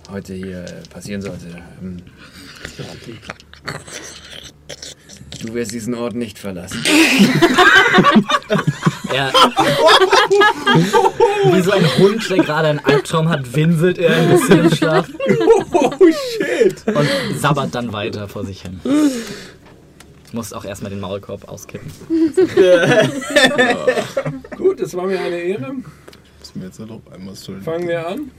heute 0.10 0.34
hier 0.34 0.66
passieren 0.90 1.22
sollte. 1.22 1.48
Ähm, 1.82 1.98
du 5.42 5.54
wirst 5.54 5.72
diesen 5.72 5.94
Ort 5.96 6.16
nicht 6.16 6.38
verlassen. 6.38 6.84
Er, 9.14 9.32
wie 11.52 11.62
so 11.62 11.72
ein 11.72 11.98
Hund, 12.00 12.28
der 12.30 12.38
gerade 12.38 12.70
einen 12.70 12.80
Albtraum 12.80 13.30
hat, 13.30 13.56
winselt 13.56 14.00
er 14.00 14.16
ein 14.16 14.30
bisschen 14.30 14.60
im 14.66 14.76
Schlaf 14.76 15.08
Oh 15.72 15.92
shit! 16.00 16.84
und 16.88 17.08
sabbert 17.40 17.76
dann 17.76 17.94
weiter 17.94 18.28
vor 18.28 18.44
sich 18.44 18.64
hin. 18.64 18.80
Ich 20.34 20.36
muss 20.36 20.52
auch 20.52 20.66
erstmal 20.66 20.90
den 20.90 21.00
Maulkorb 21.00 21.48
auskippen. 21.48 21.92
Gut, 24.58 24.80
es 24.80 24.96
war 24.96 25.06
mir 25.06 25.20
eine 25.20 25.38
Ehre. 25.38 25.74
Muss 26.40 26.56
mir 26.56 26.66
jetzt 26.66 26.82
auch 26.82 27.02
einmal 27.14 27.36
so 27.36 27.54
Fangen 27.64 27.88
wir 27.88 28.08
an. 28.08 28.32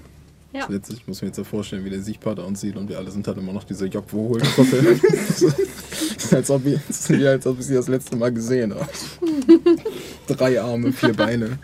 Ja. 0.53 0.67
Jetzt, 0.69 0.93
ich 0.93 1.07
muss 1.07 1.23
mir 1.23 1.29
jetzt 1.29 1.39
ja 1.39 1.45
vorstellen, 1.45 1.85
wie 1.85 1.91
der 1.91 2.01
Siegpater 2.01 2.45
uns 2.45 2.63
sieht 2.63 2.75
und 2.75 2.89
wir 2.89 2.99
alle 2.99 3.13
sind 3.13 3.29
halt 3.29 3.39
immer 3.39 3.53
noch 3.53 3.63
diese 3.63 3.87
Jobwo-Hohlkrotte. 3.87 4.99
als, 6.33 6.51
ob 6.51 6.67
ich, 6.67 6.81
das 6.89 6.99
ist 6.99 7.11
wie 7.11 7.29
als 7.29 7.47
ob 7.47 7.61
ich 7.61 7.67
sie 7.67 7.75
das 7.75 7.87
letzte 7.87 8.17
Mal 8.17 8.33
gesehen 8.33 8.75
habe. 8.75 8.89
Drei 10.27 10.61
Arme, 10.61 10.93
vier 10.93 11.15
Beine, 11.15 11.61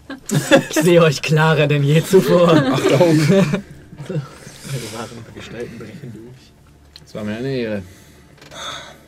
Ich 0.71 0.77
sehe 0.77 1.03
euch 1.03 1.23
klarer 1.23 1.67
denn 1.67 1.83
je 1.83 2.05
zuvor. 2.05 2.53
acht 2.53 2.93
Augen. 2.93 3.19
Die 3.19 4.15
wahren 4.95 5.09
Gestalten 5.35 5.77
brechen 5.77 6.13
durch. 6.15 6.53
Es 7.05 7.17
war 7.17 7.25
mir 7.25 7.37
eine 7.37 7.53
Ehre. 7.53 7.83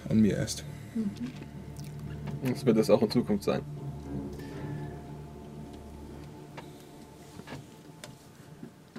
An 0.08 0.20
mir 0.20 0.36
erst. 0.36 0.64
Das 2.44 2.66
wird 2.66 2.76
es 2.78 2.90
auch 2.90 3.02
in 3.02 3.10
Zukunft 3.10 3.44
sein. 3.44 3.62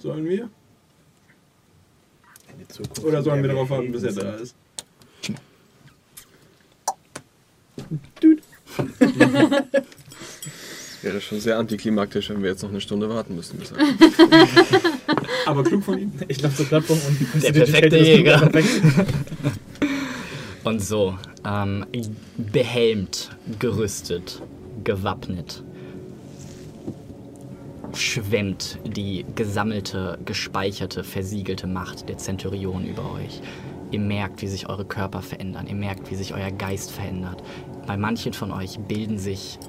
Sollen 0.01 0.25
wir? 0.27 0.49
In 2.51 2.59
die 2.59 2.67
Zukunft 2.67 3.03
Oder 3.03 3.23
sollen 3.23 3.41
wir 3.41 3.49
darauf 3.49 3.69
warten, 3.69 3.91
bis 3.91 4.03
er 4.03 4.13
da 4.13 4.33
ist? 4.35 4.55
Wäre 11.01 11.19
schon 11.19 11.39
sehr 11.41 11.57
antiklimaktisch, 11.57 12.29
wenn 12.29 12.41
wir 12.41 12.49
jetzt 12.51 12.63
noch 12.63 12.69
eine 12.69 12.79
Stunde 12.79 13.09
warten 13.09 13.35
müssten. 13.35 13.57
Bis 13.57 13.71
er- 13.71 13.77
Aber 15.45 15.63
klug 15.63 15.83
von 15.83 15.97
ihm. 15.97 16.11
Ich 16.29 16.41
laufe 16.41 16.55
zur 16.57 16.65
Plattform 16.67 16.99
und 17.33 17.43
Der 17.43 17.51
perfekte 17.51 17.97
Jäger. 17.97 18.37
perfekt- 18.39 18.81
Und 20.63 20.81
so, 20.81 21.17
ähm, 21.45 21.85
behelmt, 22.37 23.31
gerüstet, 23.59 24.41
gewappnet, 24.83 25.63
schwemmt 27.93 28.79
die 28.85 29.25
gesammelte, 29.35 30.17
gespeicherte, 30.25 31.03
versiegelte 31.03 31.67
Macht 31.67 32.09
der 32.09 32.17
Zenturion 32.17 32.85
über 32.85 33.11
euch. 33.13 33.41
Ihr 33.91 33.99
merkt, 33.99 34.41
wie 34.41 34.47
sich 34.47 34.67
eure 34.67 34.85
Körper 34.85 35.21
verändern, 35.21 35.67
ihr 35.67 35.75
merkt, 35.75 36.09
wie 36.09 36.15
sich 36.15 36.33
euer 36.33 36.49
Geist 36.49 36.91
verändert. 36.91 37.43
Bei 37.85 37.95
manchen 37.95 38.33
von 38.33 38.51
euch 38.51 38.79
bilden 38.79 39.19
sich 39.19 39.59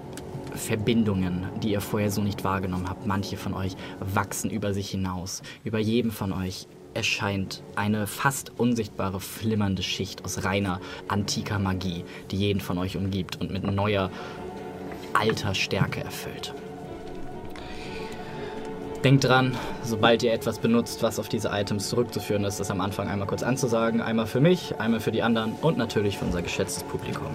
Verbindungen, 0.55 1.47
die 1.62 1.72
ihr 1.72 1.81
vorher 1.81 2.11
so 2.11 2.22
nicht 2.22 2.45
wahrgenommen 2.45 2.89
habt. 2.89 3.07
Manche 3.07 3.37
von 3.37 3.55
euch 3.55 3.77
wachsen 4.01 4.51
über 4.51 4.72
sich 4.72 4.91
hinaus. 4.91 5.43
Über 5.64 5.79
jedem 5.79 6.11
von 6.11 6.33
euch 6.33 6.68
erscheint 6.95 7.63
eine 7.77 8.07
fast 8.07 8.53
unsichtbare 8.59 9.21
flimmernde 9.21 9.83
Schicht 9.83 10.25
aus 10.25 10.45
reiner 10.45 10.81
antiker 11.09 11.59
Magie, 11.59 12.05
die 12.31 12.37
jeden 12.37 12.61
von 12.61 12.79
euch 12.79 12.97
umgibt 12.97 13.41
und 13.41 13.51
mit 13.51 13.65
neuer 13.65 14.11
alter 15.13 15.55
Stärke 15.55 16.03
erfüllt. 16.03 16.55
Denkt 19.05 19.25
dran, 19.25 19.55
sobald 19.83 20.23
ihr 20.23 20.33
etwas 20.33 20.59
benutzt, 20.59 21.03
was 21.03 21.19
auf 21.19 21.29
diese 21.29 21.51
Items 21.51 21.91
zurückzuführen 21.91 22.43
ist, 22.45 22.59
das 22.59 22.71
am 22.71 22.81
Anfang 22.81 23.09
einmal 23.09 23.29
kurz 23.29 23.43
anzusagen. 23.43 24.01
Einmal 24.01 24.27
für 24.27 24.41
mich, 24.41 24.81
einmal 24.81 25.01
für 25.01 25.13
die 25.13 25.23
anderen 25.23 25.53
und 25.61 25.77
natürlich 25.77 26.17
für 26.17 26.25
unser 26.25 26.41
geschätztes 26.41 26.85
Publikum. 26.85 27.29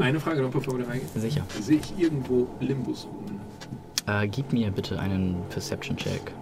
Eine 0.00 0.18
Frage 0.18 0.42
noch, 0.42 0.50
bevor 0.50 0.78
wir 0.78 0.84
da 0.84 0.90
reingehen. 0.90 1.08
Sicher. 1.14 1.42
Sehe 1.60 1.78
ich 1.78 2.02
irgendwo 2.02 2.48
Limbus 2.58 3.06
rum? 3.06 3.29
Äh, 4.10 4.26
gib 4.26 4.52
mir 4.52 4.70
bitte 4.72 4.98
einen 4.98 5.40
Perception-Check. 5.50 6.32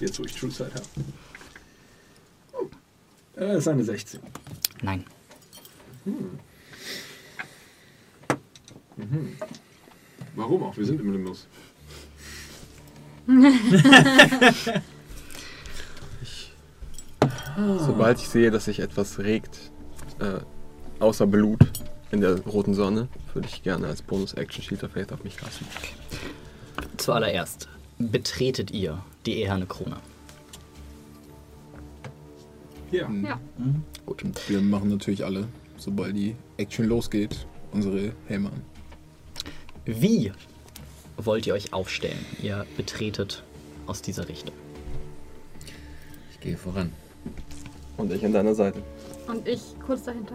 Jetzt, 0.00 0.18
wo 0.18 0.24
ich 0.24 0.34
True 0.34 0.50
Sight 0.50 0.72
habe. 0.74 0.86
Oh. 2.54 2.64
Äh, 3.36 3.48
Das 3.48 3.58
ist 3.58 3.68
eine 3.68 3.84
16. 3.84 4.20
Nein. 4.80 5.04
Warum 10.34 10.62
auch? 10.62 10.74
Wir 10.76 10.86
sind 10.86 11.00
im 11.00 11.12
Limbus. 11.12 11.46
Sobald 17.78 18.18
ich 18.18 18.28
sehe, 18.28 18.50
dass 18.50 18.64
sich 18.64 18.80
etwas 18.80 19.18
regt, 19.18 19.58
äh, 20.20 20.38
außer 21.00 21.26
Blut 21.26 21.58
in 22.10 22.20
der 22.20 22.40
roten 22.40 22.74
Sonne, 22.74 23.08
würde 23.34 23.48
ich 23.48 23.62
gerne 23.62 23.86
als 23.86 24.02
Bonus-Action-Shield 24.02 24.84
of 24.84 24.92
Faith 24.92 25.12
auf 25.12 25.24
mich 25.24 25.40
lassen. 25.40 25.66
Zuallererst 26.96 27.68
betretet 27.98 28.70
ihr 28.70 29.02
die 29.26 29.40
eherne 29.40 29.66
Krone. 29.66 29.96
Ja. 32.90 33.10
Ja. 33.10 33.38
Gut. 34.06 34.24
Wir 34.48 34.60
machen 34.62 34.88
natürlich 34.88 35.24
alle, 35.24 35.46
sobald 35.76 36.16
die 36.16 36.34
Action 36.56 36.86
losgeht, 36.86 37.46
unsere 37.72 38.12
Helme 38.26 38.48
an. 38.48 38.62
Wie 39.84 40.32
wollt 41.18 41.46
ihr 41.46 41.54
euch 41.54 41.72
aufstellen? 41.72 42.24
Ihr 42.42 42.64
betretet 42.76 43.42
aus 43.86 44.00
dieser 44.00 44.28
Richtung. 44.28 44.54
Ich 46.30 46.40
gehe 46.40 46.56
voran. 46.56 46.92
Und 47.96 48.12
ich 48.12 48.24
an 48.24 48.32
deiner 48.32 48.54
Seite. 48.54 48.82
Und 49.26 49.46
ich 49.46 49.60
kurz 49.84 50.04
dahinter. 50.04 50.34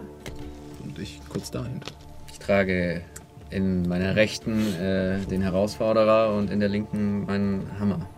Und 0.94 1.02
ich 1.02 1.20
kurz 1.28 1.50
dahinter. 1.50 1.92
Ich 2.30 2.38
trage 2.38 3.02
in 3.50 3.88
meiner 3.88 4.14
rechten 4.14 4.74
äh, 4.76 5.18
den 5.26 5.42
Herausforderer 5.42 6.36
und 6.36 6.52
in 6.52 6.60
der 6.60 6.68
linken 6.68 7.24
meinen 7.24 7.66
Hammer. 7.80 8.08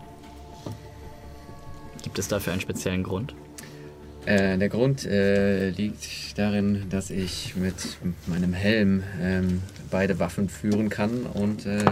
Gibt 2.03 2.19
es 2.19 2.29
dafür 2.29 2.53
einen 2.53 2.61
speziellen 2.61 3.03
Grund? 3.03 3.35
Äh, 4.27 4.59
der 4.59 4.69
Grund 4.69 5.07
äh, 5.07 5.71
liegt 5.71 6.37
darin, 6.37 6.85
dass 6.91 7.09
ich 7.09 7.57
mit 7.57 7.77
meinem 8.27 8.53
Helm 8.53 9.03
ähm, 9.23 9.63
beide 9.91 10.19
Waffen 10.19 10.51
führen 10.51 10.91
kann 10.91 11.23
und 11.23 11.65
äh, 11.65 11.83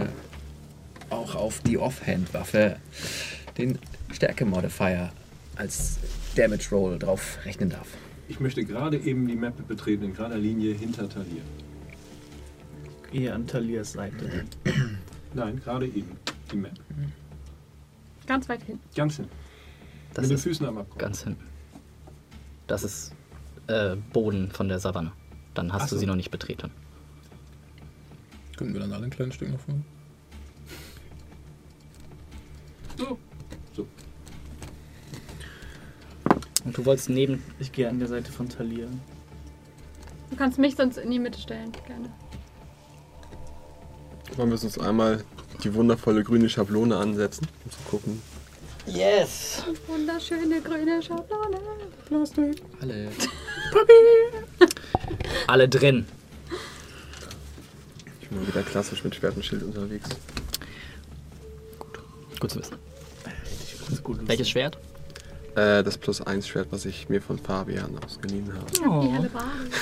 auch 1.09 1.33
auf 1.33 1.61
die 1.61 1.79
Offhand-Waffe 1.79 2.75
den 3.57 3.79
Stärke-Modifier 4.13 5.11
als 5.55 5.97
Damage 6.35 6.67
Roll 6.71 6.99
drauf 6.99 7.39
rechnen 7.43 7.71
darf. 7.71 7.87
Ich 8.27 8.39
möchte 8.39 8.63
gerade 8.65 8.97
eben 8.97 9.27
die 9.27 9.35
Map 9.35 9.67
betreten, 9.67 10.05
in 10.05 10.13
gerader 10.13 10.37
Linie 10.37 10.73
hinter 10.73 11.07
Talir. 11.07 11.41
Eher 13.11 13.35
an 13.35 13.47
Talias 13.47 13.93
Seite. 13.93 14.45
Nein, 15.33 15.59
gerade 15.63 15.85
eben. 15.85 16.17
Die 16.51 16.57
Map. 16.57 16.73
Ganz 18.25 18.49
weit 18.49 18.63
hin. 18.63 18.79
Ganz 18.95 19.17
hin. 19.17 19.27
Das 20.13 20.23
Mit 20.23 20.31
den 20.31 20.37
Füßen 20.39 20.65
am 20.65 20.77
Abgrund. 20.79 20.99
ganz 20.99 21.23
hinten. 21.23 21.43
Das 22.67 22.83
ist 22.83 23.13
äh, 23.67 23.95
Boden 24.13 24.51
von 24.51 24.67
der 24.67 24.79
Savanne. 24.79 25.11
Dann 25.53 25.71
hast 25.71 25.83
Ach 25.83 25.89
du 25.89 25.95
so. 25.95 25.99
sie 25.99 26.05
noch 26.07 26.15
nicht 26.15 26.31
betreten. 26.31 26.71
Können 28.57 28.73
wir 28.73 28.81
dann 28.81 28.91
alle 28.91 29.05
ein 29.05 29.09
kleines 29.11 29.35
Stück 29.35 29.51
noch 29.51 29.59
fahren? 29.59 29.85
So. 32.97 33.19
So. 33.73 33.87
Und 36.65 36.75
du 36.77 36.85
wolltest 36.85 37.09
neben. 37.09 37.43
Ich 37.59 37.71
gehe 37.71 37.87
an 37.87 37.99
der 37.99 38.07
Seite 38.07 38.31
von 38.31 38.49
Talia. 38.49 38.87
Du 40.31 40.35
kannst 40.35 40.57
mich 40.57 40.75
sonst 40.75 40.97
in 40.97 41.11
die 41.11 41.19
Mitte 41.19 41.39
stellen. 41.39 41.71
Gerne. 41.85 42.09
Wollen 44.35 44.49
wir 44.49 44.61
uns 44.61 44.77
einmal 44.79 45.23
die 45.63 45.73
wundervolle 45.73 46.23
grüne 46.23 46.49
Schablone 46.49 46.97
ansetzen, 46.97 47.47
um 47.63 47.71
zu 47.71 47.77
gucken. 47.89 48.21
Yes! 48.87 49.63
Wunderschöne 49.87 50.61
grüne 50.61 51.01
Schablone. 51.01 51.59
Alle. 52.81 53.09
Alle 55.47 55.69
drin. 55.69 56.05
Ich 58.21 58.29
bin 58.29 58.39
mal 58.39 58.47
wieder 58.47 58.63
klassisch 58.63 59.03
mit 59.03 59.15
Schwert 59.15 59.35
und 59.35 59.45
Schild 59.45 59.63
unterwegs. 59.63 60.09
Gut 62.39 62.51
zu 62.51 62.59
wissen. 62.59 62.77
Gut. 64.03 64.19
Welches 64.27 64.49
Schwert? 64.49 64.77
Äh, 65.55 65.83
das 65.83 65.97
Plus 65.97 66.21
1 66.21 66.47
Schwert, 66.47 66.67
was 66.71 66.85
ich 66.85 67.07
mir 67.07 67.21
von 67.21 67.37
Fabian 67.39 67.97
ausgeliehen 68.03 68.51
habe. 68.53 68.65
Die 68.71 68.81
Bade. 69.29 69.29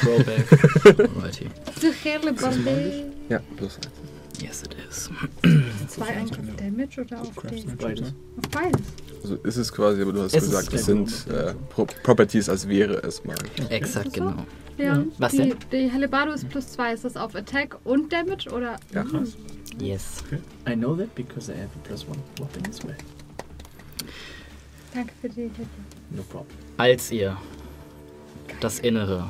Throwback. 0.01 0.99
Alrighty. 1.15 1.49
Die. 1.81 3.03
Ja, 3.29 3.39
Plus 3.57 3.77
1. 3.77 3.87
Yes, 4.41 4.63
it 4.63 4.75
is. 4.89 5.09
Zwei 5.87 6.17
Angriff 6.17 6.55
Damage 6.57 7.01
oder 7.01 7.21
auf 7.21 7.29
die? 7.49 7.63
Beides. 7.63 8.13
Auf 8.37 8.49
beides. 8.51 8.81
Also 9.21 9.35
ist 9.35 9.57
es 9.57 9.71
quasi, 9.71 10.01
aber 10.01 10.11
du 10.11 10.21
hast 10.21 10.35
Es 10.35 10.43
gesagt, 10.43 10.73
es 10.73 10.85
sind 10.85 11.27
äh, 11.27 11.53
Pro 11.69 11.85
Properties, 11.85 12.49
als 12.49 12.67
wäre 12.67 12.95
es 13.03 13.23
mal. 13.23 13.37
Exakt, 13.69 14.07
so? 14.07 14.11
genau. 14.11 14.45
Ja. 14.77 15.03
Was 15.17 15.31
die, 15.31 15.37
denn? 15.37 15.55
Die 15.71 15.89
Hellebardo 15.89 16.33
ist 16.33 16.49
plus 16.49 16.67
zwei. 16.67 16.93
Ist 16.93 17.05
das 17.05 17.15
auf 17.15 17.35
Attack 17.35 17.77
und 17.83 18.11
Damage 18.11 18.49
oder? 18.51 18.75
Ja. 18.93 19.03
Hm. 19.03 19.27
Yes. 19.79 20.23
I 20.67 20.75
know 20.75 20.95
that 20.95 21.13
because 21.15 21.51
I 21.51 21.55
have 21.55 21.69
a 21.75 21.87
plus 21.87 22.05
one 22.07 22.19
weapon 22.39 22.63
as 22.69 22.83
well. 22.83 22.95
Danke 24.93 25.13
für 25.21 25.29
die 25.29 25.41
Hilfe. 25.41 25.65
No 26.11 26.21
problem. 26.23 26.57
Als 26.77 27.11
ihr 27.11 27.37
das 28.59 28.79
Innere 28.79 29.27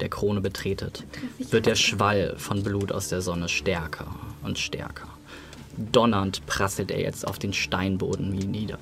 der 0.00 0.08
Krone 0.08 0.40
betretet, 0.40 1.04
wird 1.38 1.66
der 1.66 1.74
Schwall 1.74 2.34
von 2.38 2.62
Blut 2.62 2.90
aus 2.90 3.08
der 3.08 3.20
Sonne 3.20 3.48
stärker 3.48 4.14
und 4.42 4.58
stärker. 4.58 5.08
Donnernd 5.76 6.44
prasselt 6.46 6.90
er 6.90 7.00
jetzt 7.00 7.26
auf 7.26 7.38
den 7.38 7.52
Steinboden 7.52 8.32
wie 8.32 8.46
nieder. 8.46 8.78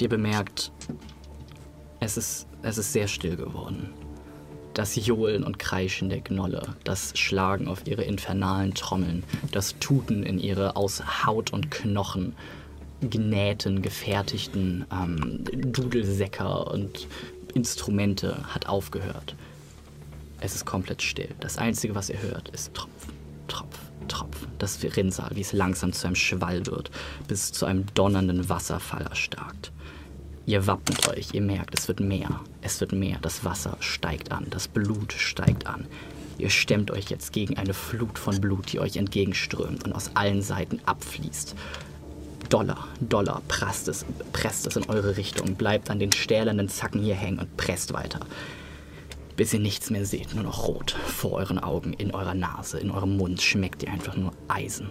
Ihr 0.00 0.08
bemerkt, 0.08 0.72
es 2.00 2.16
ist, 2.16 2.46
es 2.62 2.78
ist 2.78 2.92
sehr 2.92 3.08
still 3.08 3.36
geworden. 3.36 3.90
Das 4.72 4.96
Johlen 4.96 5.44
und 5.44 5.58
Kreischen 5.60 6.08
der 6.08 6.20
Gnolle, 6.20 6.74
das 6.82 7.16
Schlagen 7.16 7.68
auf 7.68 7.86
ihre 7.86 8.02
infernalen 8.02 8.74
Trommeln, 8.74 9.22
das 9.52 9.78
Tuten 9.78 10.24
in 10.24 10.40
ihre 10.40 10.74
aus 10.74 11.24
Haut 11.24 11.52
und 11.52 11.70
Knochen 11.70 12.34
genähten, 13.10 13.82
gefertigten 13.82 14.84
ähm, 14.92 15.44
Dudelsäcker 15.72 16.70
und 16.70 17.06
Instrumente 17.54 18.42
hat 18.52 18.66
aufgehört. 18.66 19.34
Es 20.40 20.54
ist 20.54 20.66
komplett 20.66 21.02
still. 21.02 21.30
Das 21.40 21.58
Einzige, 21.58 21.94
was 21.94 22.10
ihr 22.10 22.20
hört, 22.20 22.48
ist 22.50 22.74
Tropf, 22.74 22.90
Tropf, 23.48 23.78
Tropf. 24.08 24.46
Das 24.58 24.78
Rinnsal, 24.82 25.30
wie 25.34 25.40
es 25.40 25.52
langsam 25.52 25.92
zu 25.92 26.06
einem 26.06 26.16
Schwall 26.16 26.66
wird, 26.66 26.90
bis 27.28 27.52
zu 27.52 27.66
einem 27.66 27.86
donnernden 27.94 28.48
Wasserfall 28.48 29.02
erstarkt. 29.02 29.72
Ihr 30.46 30.66
wappnet 30.66 31.08
euch, 31.08 31.32
ihr 31.32 31.40
merkt, 31.40 31.78
es 31.78 31.88
wird 31.88 32.00
mehr. 32.00 32.40
Es 32.60 32.80
wird 32.80 32.92
mehr. 32.92 33.18
Das 33.22 33.44
Wasser 33.44 33.76
steigt 33.80 34.32
an, 34.32 34.46
das 34.50 34.68
Blut 34.68 35.12
steigt 35.14 35.66
an. 35.66 35.86
Ihr 36.36 36.50
stemmt 36.50 36.90
euch 36.90 37.08
jetzt 37.08 37.32
gegen 37.32 37.56
eine 37.56 37.74
Flut 37.74 38.18
von 38.18 38.40
Blut, 38.40 38.72
die 38.72 38.80
euch 38.80 38.96
entgegenströmt 38.96 39.84
und 39.84 39.92
aus 39.92 40.10
allen 40.14 40.42
Seiten 40.42 40.80
abfließt. 40.84 41.54
Dollar, 42.48 42.88
Dollar, 43.00 43.42
presst 43.48 43.88
es, 43.88 44.04
presst 44.32 44.66
es 44.66 44.76
in 44.76 44.84
eure 44.88 45.16
Richtung, 45.16 45.54
bleibt 45.54 45.90
an 45.90 45.98
den 45.98 46.12
stählernen 46.12 46.68
Zacken 46.68 47.02
hier 47.02 47.14
hängen 47.14 47.38
und 47.38 47.56
presst 47.56 47.92
weiter. 47.92 48.20
Bis 49.36 49.52
ihr 49.52 49.60
nichts 49.60 49.90
mehr 49.90 50.04
seht, 50.04 50.34
nur 50.34 50.44
noch 50.44 50.68
rot 50.68 50.92
vor 50.92 51.32
euren 51.32 51.58
Augen, 51.58 51.92
in 51.92 52.12
eurer 52.12 52.34
Nase, 52.34 52.78
in 52.78 52.90
eurem 52.90 53.16
Mund 53.16 53.42
schmeckt 53.42 53.82
ihr 53.82 53.90
einfach 53.90 54.16
nur 54.16 54.32
Eisen. 54.48 54.90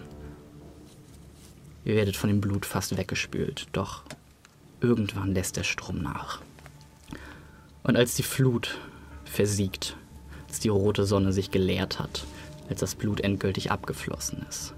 Ihr 1.85 1.95
werdet 1.95 2.17
von 2.17 2.29
dem 2.29 2.41
Blut 2.41 2.65
fast 2.65 2.97
weggespült, 2.97 3.67
doch 3.71 4.03
irgendwann 4.81 5.33
lässt 5.33 5.57
der 5.57 5.63
Strom 5.63 6.01
nach. 6.01 6.41
Und 7.83 7.97
als 7.97 8.15
die 8.15 8.23
Flut 8.23 8.77
versiegt, 9.25 9.95
als 10.47 10.59
die 10.59 10.69
rote 10.69 11.05
Sonne 11.05 11.33
sich 11.33 11.51
geleert 11.51 11.99
hat, 11.99 12.25
als 12.69 12.79
das 12.79 12.95
Blut 12.95 13.21
endgültig 13.21 13.71
abgeflossen 13.71 14.45
ist, 14.49 14.73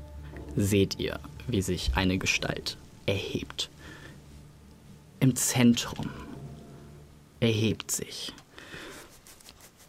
seht 0.56 1.00
ihr, 1.00 1.20
wie 1.48 1.62
sich 1.62 1.92
eine 1.96 2.18
Gestalt 2.18 2.78
erhebt. 3.06 3.70
Im 5.20 5.36
Zentrum 5.36 6.10
erhebt 7.40 7.92
sich 7.92 8.34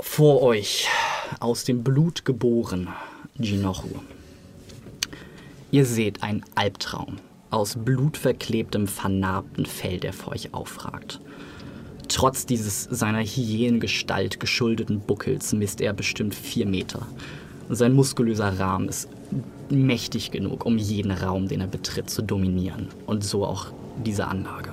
vor 0.00 0.42
euch 0.42 0.88
aus 1.40 1.64
dem 1.64 1.82
Blut 1.82 2.24
geboren 2.24 2.88
Jinoru. 3.38 4.00
Ihr 5.70 5.84
seht 5.84 6.22
einen 6.22 6.44
Albtraum 6.54 7.16
aus 7.50 7.76
blutverklebtem, 7.76 8.86
vernarbten 8.86 9.66
Fell, 9.66 9.98
der 9.98 10.12
vor 10.12 10.32
euch 10.34 10.52
aufragt. 10.54 11.20
Trotz 12.08 12.46
dieses 12.46 12.84
seiner 12.84 13.22
Hyänengestalt 13.22 14.38
geschuldeten 14.38 15.00
Buckels 15.00 15.52
misst 15.52 15.80
er 15.80 15.92
bestimmt 15.92 16.34
vier 16.34 16.66
Meter. 16.66 17.06
Sein 17.68 17.94
muskulöser 17.94 18.58
Rahmen 18.58 18.88
ist 18.88 19.08
mächtig 19.72 20.30
genug, 20.30 20.66
um 20.66 20.78
jeden 20.78 21.10
Raum, 21.10 21.48
den 21.48 21.60
er 21.60 21.66
betritt, 21.66 22.10
zu 22.10 22.22
dominieren. 22.22 22.88
Und 23.06 23.24
so 23.24 23.44
auch 23.44 23.66
diese 24.04 24.26
Anlage. 24.26 24.72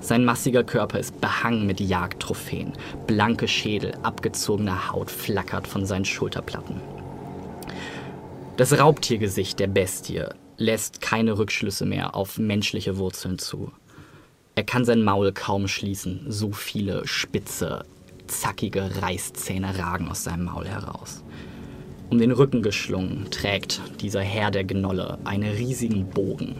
Sein 0.00 0.24
massiger 0.24 0.64
Körper 0.64 0.98
ist 0.98 1.20
behangen 1.20 1.66
mit 1.66 1.80
Jagdtrophäen. 1.80 2.72
Blanke 3.06 3.46
Schädel, 3.46 3.94
abgezogene 4.02 4.90
Haut 4.90 5.10
flackert 5.10 5.68
von 5.68 5.86
seinen 5.86 6.04
Schulterplatten. 6.04 6.80
Das 8.56 8.78
Raubtiergesicht 8.78 9.60
der 9.60 9.68
Bestie 9.68 10.24
lässt 10.56 11.00
keine 11.00 11.38
Rückschlüsse 11.38 11.86
mehr 11.86 12.14
auf 12.14 12.38
menschliche 12.38 12.98
Wurzeln 12.98 13.38
zu. 13.38 13.72
Er 14.54 14.64
kann 14.64 14.84
sein 14.84 15.02
Maul 15.02 15.32
kaum 15.32 15.68
schließen, 15.68 16.26
so 16.28 16.52
viele 16.52 17.06
spitze, 17.06 17.84
zackige 18.26 19.02
Reißzähne 19.02 19.78
ragen 19.78 20.08
aus 20.08 20.24
seinem 20.24 20.44
Maul 20.44 20.66
heraus. 20.66 21.24
Um 22.12 22.18
den 22.18 22.30
Rücken 22.32 22.60
geschlungen 22.60 23.28
trägt 23.30 23.80
dieser 24.02 24.20
Herr 24.20 24.50
der 24.50 24.64
Gnolle 24.64 25.16
einen 25.24 25.50
riesigen 25.50 26.04
Bogen, 26.04 26.56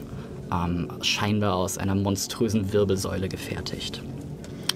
ähm, 0.50 0.88
scheinbar 1.02 1.56
aus 1.56 1.76
einer 1.76 1.94
monströsen 1.94 2.72
Wirbelsäule 2.72 3.28
gefertigt. 3.28 4.00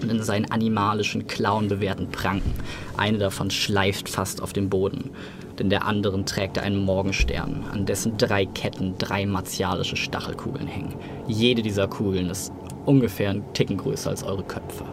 Und 0.02 0.10
in 0.10 0.22
seinen 0.22 0.50
animalischen, 0.50 1.26
klauenbewehrten 1.26 2.10
Pranken, 2.10 2.52
eine 2.98 3.16
davon 3.16 3.50
schleift 3.50 4.10
fast 4.10 4.42
auf 4.42 4.52
dem 4.52 4.68
Boden, 4.68 5.12
denn 5.58 5.70
der 5.70 5.86
anderen 5.86 6.26
trägt 6.26 6.58
er 6.58 6.64
einen 6.64 6.84
Morgenstern, 6.84 7.64
an 7.72 7.86
dessen 7.86 8.18
drei 8.18 8.44
Ketten 8.44 8.98
drei 8.98 9.24
martialische 9.24 9.96
Stachelkugeln 9.96 10.66
hängen. 10.66 10.94
Jede 11.26 11.62
dieser 11.62 11.88
Kugeln 11.88 12.28
ist 12.28 12.52
ungefähr 12.84 13.30
einen 13.30 13.50
Ticken 13.54 13.78
größer 13.78 14.10
als 14.10 14.22
eure 14.22 14.44
Köpfe. 14.44 14.84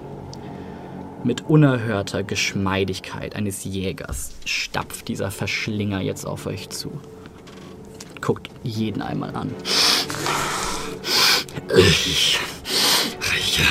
Mit 1.25 1.47
unerhörter 1.47 2.21
Geschmeidigkeit 2.23 3.33
eines 3.35 3.63
Jägers 3.63 4.31
stapft 4.43 5.07
dieser 5.07 5.31
Verschlinger 5.31 6.01
jetzt 6.01 6.25
auf 6.25 6.47
euch 6.47 6.69
zu. 6.69 6.91
Guckt 8.19 8.49
jeden 8.63 9.01
einmal 9.01 9.33
an. 9.33 9.49
Ich 11.77 12.37
rieche 13.31 13.63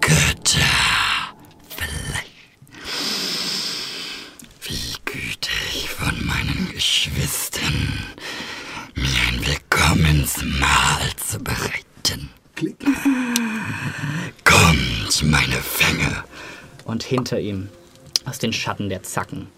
Götterfleisch. 0.00 0.64
Wie 4.62 4.94
gütig 5.04 5.90
von 5.90 6.24
meinen 6.24 6.70
Geschwistern, 6.72 8.06
mir 8.94 9.20
ein 9.28 9.46
Willkommensmahl 9.46 11.14
zu 11.16 11.38
bereiten. 11.40 12.30
Kommt, 14.44 15.22
meine 15.24 15.60
Fänge! 15.60 16.24
Und 16.86 17.02
hinter 17.02 17.38
ihm, 17.38 17.68
aus 18.24 18.38
den 18.38 18.54
Schatten 18.54 18.88
der 18.88 19.02
Zacken, 19.02 19.48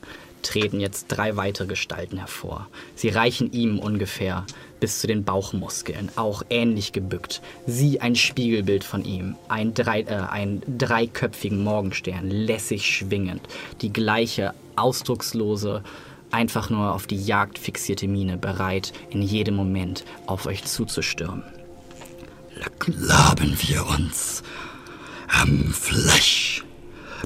treten 0.46 0.80
jetzt 0.80 1.08
drei 1.08 1.36
weitere 1.36 1.66
Gestalten 1.66 2.18
hervor. 2.18 2.68
Sie 2.94 3.08
reichen 3.08 3.52
ihm 3.52 3.78
ungefähr 3.78 4.46
bis 4.80 5.00
zu 5.00 5.06
den 5.06 5.24
Bauchmuskeln, 5.24 6.10
auch 6.16 6.42
ähnlich 6.50 6.92
gebückt. 6.92 7.40
Sie 7.66 8.00
ein 8.00 8.14
Spiegelbild 8.14 8.84
von 8.84 9.04
ihm, 9.04 9.36
ein, 9.48 9.74
drei, 9.74 10.02
äh, 10.02 10.14
ein 10.30 10.62
dreiköpfigen 10.66 11.62
Morgenstern, 11.62 12.30
lässig 12.30 12.86
schwingend, 12.86 13.42
die 13.80 13.92
gleiche 13.92 14.54
ausdruckslose, 14.76 15.82
einfach 16.30 16.70
nur 16.70 16.94
auf 16.94 17.06
die 17.06 17.22
Jagd 17.22 17.58
fixierte 17.58 18.06
Miene, 18.08 18.36
bereit, 18.36 18.92
in 19.10 19.22
jedem 19.22 19.56
Moment 19.56 20.04
auf 20.26 20.46
euch 20.46 20.64
zuzustürmen. 20.64 21.44
Laben 22.86 23.56
wir 23.62 23.86
uns 23.86 24.42
am 25.28 25.72
Fleisch, 25.72 26.64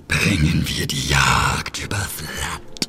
bringen 0.09 0.65
wir 0.67 0.87
die 0.87 1.09
Jagd 1.09 1.83
übers 1.85 2.23
Land, 2.41 2.89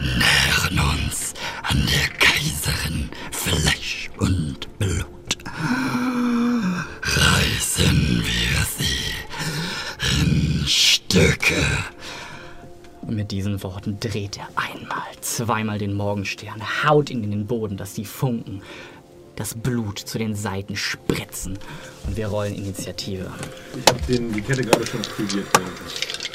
nähren 0.00 0.78
uns 0.78 1.34
an 1.62 1.82
der 1.86 2.08
Kaiserin 2.18 3.10
Fleisch 3.30 4.10
und 4.18 4.78
Blut, 4.78 5.38
reißen 7.02 8.24
wir 8.24 8.66
sie 8.78 10.22
in 10.22 10.66
Stücke. 10.66 11.64
Und 13.02 13.16
mit 13.16 13.30
diesen 13.30 13.62
Worten 13.62 14.00
dreht 14.00 14.38
er 14.38 14.48
einmal, 14.56 15.02
zweimal 15.20 15.78
den 15.78 15.94
Morgenstern, 15.94 16.62
haut 16.84 17.10
ihn 17.10 17.22
in 17.22 17.30
den 17.30 17.46
Boden, 17.46 17.76
dass 17.76 17.94
die 17.94 18.06
Funken, 18.06 18.62
das 19.36 19.54
Blut 19.54 19.98
zu 19.98 20.18
den 20.18 20.34
Seiten 20.34 20.76
spritzen. 20.76 21.58
Und 22.06 22.16
wir 22.16 22.28
rollen 22.28 22.54
Initiative. 22.54 23.30
Ich 23.78 23.92
hab 23.92 24.06
den, 24.06 24.32
die 24.32 24.40
Kette 24.40 24.62
gerade 24.62 24.86
schon 24.86 25.00
aktiviert. 25.00 25.46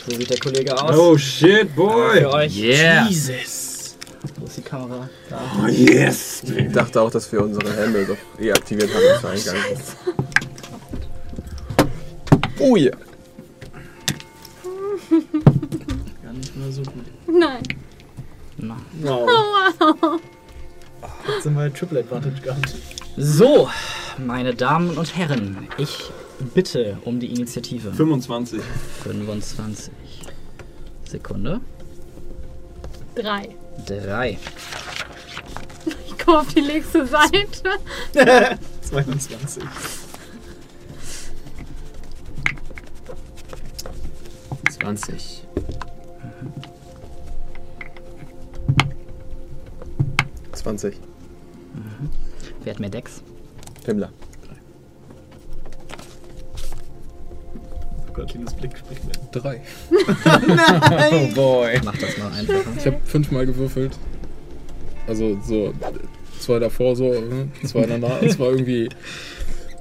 So 0.05 0.15
sieht 0.15 0.29
der 0.29 0.39
Kollege 0.39 0.81
aus. 0.81 0.97
Oh 0.97 1.17
shit, 1.17 1.75
boy! 1.75 2.19
Für 2.19 2.33
euch. 2.33 2.57
Yeah. 2.57 3.07
Jesus. 3.07 3.97
Wo 4.37 4.45
ist 4.45 4.57
die 4.57 4.61
Kamera? 4.61 5.09
Da. 5.29 5.39
Oh 5.63 5.67
yes! 5.67 6.43
Ich 6.43 6.73
dachte 6.73 7.01
auch, 7.01 7.11
dass 7.11 7.31
wir 7.31 7.41
unsere 7.41 7.73
Helme 7.73 8.05
doch 8.05 8.17
eh 8.41 8.51
aktiviert 8.51 8.89
haben 8.93 9.19
zum 9.21 9.29
Eingang. 9.29 9.55
Oh 12.59 12.75
ja. 12.75 12.91
Gar 16.21 16.33
nicht 16.33 16.57
mal 16.57 16.71
so 16.71 16.81
gut. 16.81 17.05
Nein. 17.27 17.63
Na. 18.57 18.77
Wow. 19.01 19.29
Wow. 19.79 20.21
Jetzt 21.33 21.43
sind 21.43 21.55
wir 21.55 21.73
Triple 21.73 21.99
Advantage 21.99 22.41
gehabt. 22.41 22.75
So, 23.17 23.69
meine 24.17 24.53
Damen 24.55 24.97
und 24.97 25.15
Herren, 25.15 25.67
ich 25.77 26.09
bitte 26.53 26.97
um 27.05 27.19
die 27.19 27.27
Initiative. 27.33 27.91
25. 27.91 28.61
25. 29.03 29.91
Sekunde. 31.05 31.59
Drei. 33.15 33.49
Drei. 33.85 34.37
Ich 36.07 36.17
komme 36.25 36.39
auf 36.39 36.53
die 36.53 36.61
nächste 36.61 37.05
Seite. 37.05 37.71
22. 38.81 39.63
Zwanzig. 50.53 50.99
Mhm. 51.79 52.09
20. 52.39 52.55
Wer 52.63 52.73
hat 52.73 52.79
mehr 52.79 52.89
Decks? 52.89 53.23
Himmler. 53.85 54.11
Oh 58.07 58.13
Gott, 58.13 58.33
Linus 58.33 58.53
Blick 58.53 58.77
spricht 58.77 59.05
mir. 59.05 59.13
Drei. 59.31 59.61
Nein! 60.47 61.31
Oh 61.31 61.35
boy. 61.35 61.79
Mach 61.83 61.97
das 61.97 62.17
mal 62.17 62.31
einfacher. 62.31 62.63
Ich 62.77 62.85
habe 62.85 62.97
fünfmal 63.05 63.45
gewürfelt. 63.45 63.97
Also 65.07 65.39
so 65.41 65.73
zwei 66.39 66.59
davor 66.59 66.95
so, 66.95 67.13
hm, 67.13 67.51
zwei 67.65 67.85
danach. 67.85 68.21
Es 68.21 68.37
war 68.39 68.49
irgendwie 68.49 68.89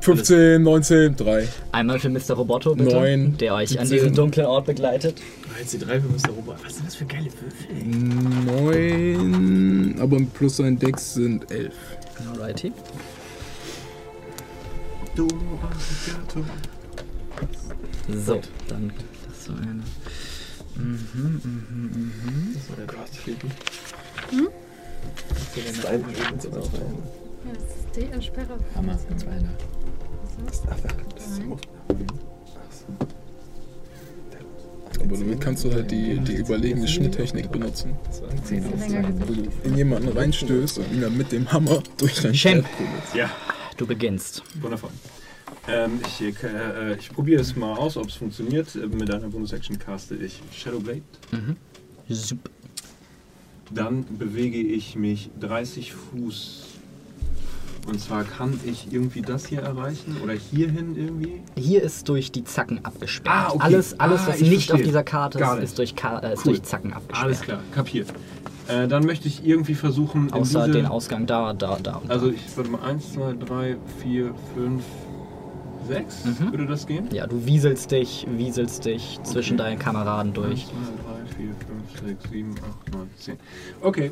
15, 0.01 0.63
19, 0.63 1.17
3. 1.17 1.49
Einmal 1.73 1.99
für 1.99 2.09
Mr. 2.09 2.35
Roboto, 2.35 2.75
bitte. 2.75 2.95
Neun. 2.95 3.37
Der 3.39 3.55
euch 3.55 3.79
an 3.79 3.87
17. 3.87 3.91
diesen 3.91 4.15
dunklen 4.15 4.47
Ort 4.47 4.67
begleitet. 4.67 5.21
Jetzt 5.59 5.73
die 5.73 5.79
drei 5.79 6.01
für 6.01 6.07
Mr. 6.07 6.31
Robot. 6.37 6.57
Was 6.65 6.77
sind 6.77 6.87
das 6.87 6.95
für 6.95 7.05
geile 7.05 7.27
Würfel? 7.27 7.67
ey? 8.73 9.17
9, 9.17 10.01
aber 10.01 10.19
plus 10.33 10.61
ein 10.61 10.79
Dex 10.79 11.15
sind 11.15 11.51
11. 11.51 11.75
Alrighty. 12.33 12.73
So, 18.25 18.41
dann 18.69 18.93
das 19.27 19.45
so 19.45 19.53
eine. 19.53 19.83
Mhm, 20.77 21.09
mhm, 21.13 21.43
mhm, 21.43 22.13
mhm. 22.25 22.57
Oh 22.71 22.87
Gott, 22.87 23.09
Phoebe. 23.11 23.49
Dein 25.57 25.99
Ja, 27.45 27.53
das 27.53 27.63
ist 27.65 27.97
die 27.97 28.13
Entsperre. 28.13 28.59
Hammer. 28.77 28.99
Aber 35.01 35.17
damit 35.17 35.41
kannst 35.41 35.65
du 35.65 35.73
halt 35.73 35.91
die, 35.91 36.19
die 36.21 36.35
überlegene 36.35 36.87
Schnitttechnik 36.89 37.51
benutzen. 37.51 37.93
Wo 38.51 39.25
du 39.33 39.49
in 39.65 39.77
jemanden 39.77 40.09
reinstößt 40.09 40.79
und 40.79 40.93
ihn 40.93 41.01
dann 41.01 41.17
mit 41.17 41.33
dem 41.33 41.51
Hammer 41.53 41.83
durch 41.99 42.15
dein 42.21 42.33
prügelst. 42.35 43.15
Ja, 43.15 43.31
Du 43.77 43.87
beginnst. 43.87 44.43
wundervoll. 44.61 44.91
Ähm, 45.69 46.01
ich 46.07 46.21
äh, 46.45 46.97
ich 46.99 47.11
probiere 47.13 47.41
es 47.41 47.55
mal 47.55 47.75
aus, 47.77 47.97
ob 47.97 48.09
es 48.09 48.15
funktioniert. 48.15 48.75
Äh, 48.75 48.87
Mit 48.87 49.11
einer 49.13 49.29
Bonus-Action 49.29 49.79
caste 49.79 50.17
ich 50.17 50.41
Shadowblade. 50.53 51.03
Mhm. 51.31 51.57
Sup. 52.11 52.39
dann 53.71 54.05
bewege 54.19 54.59
ich 54.59 54.97
mich 54.97 55.31
30 55.41 55.93
Fuß. 55.95 56.65
Und 57.89 57.99
zwar 58.01 58.23
kann 58.25 58.61
ich 58.67 58.89
irgendwie 58.93 59.23
das 59.23 59.47
hier 59.47 59.63
erreichen 59.63 60.17
oder 60.23 60.35
hierhin 60.35 60.95
irgendwie. 60.95 61.41
Hier 61.57 61.83
ist 61.83 62.07
durch 62.11 62.31
die 62.31 62.45
Zacken 62.45 62.85
abgesperrt. 62.85 63.35
Ah, 63.35 63.49
okay. 63.55 63.65
Alles, 63.65 63.99
alles 63.99 64.21
Ah, 64.23 64.29
was 64.29 64.37
ich 64.37 64.43
nicht 64.51 64.67
verstehe. 64.69 64.75
auf 64.75 64.83
dieser 64.83 65.05
Karte 65.05 65.39
ist, 65.39 65.63
ist, 65.63 65.79
durch, 65.79 65.97
Ka 65.97 66.19
äh, 66.19 66.35
ist 66.35 66.41
Cool. 66.45 66.53
durch 66.53 66.63
Zacken 66.65 66.93
abgesperrt. 66.93 67.25
Alles 67.25 67.41
klar, 67.41 67.61
kapiert. 67.75 68.09
Äh, 68.69 68.89
dann 68.89 69.07
möchte 69.07 69.27
ich 69.27 69.43
irgendwie 69.47 69.75
versuchen, 69.75 70.31
Außer 70.31 70.67
diese, 70.67 70.73
den 70.73 70.85
Ausgang 70.87 71.25
da, 71.27 71.55
da, 71.55 71.79
da 71.83 71.95
und 71.97 72.09
da. 72.11 72.13
Also 72.13 72.29
ich 72.31 72.41
warte 72.57 72.71
mal, 72.71 72.83
1, 72.83 73.15
2, 73.15 73.33
3, 73.47 73.77
4, 74.03 74.35
5, 74.55 74.85
6 75.89 76.25
Mhm. 76.27 76.51
würde 76.53 76.67
das 76.67 76.87
gehen? 76.87 77.09
Ja, 77.11 77.27
du 77.27 77.47
wieselst 77.47 77.91
dich, 77.91 78.27
wieselst 78.31 78.85
dich 78.85 79.19
zwischen 79.23 79.55
Okay. 79.59 79.71
deinen 79.71 79.79
Kameraden 79.79 80.35
durch. 80.35 80.67
1, 80.67 80.69
2, 80.69 80.77
3, 80.77 81.37
4, 81.39 81.55
5, 82.05 82.19
6, 82.21 82.31
7, 82.31 82.55
8, 82.87 82.93
9, 82.93 83.09
10. 83.19 83.37
Okay. 83.81 84.11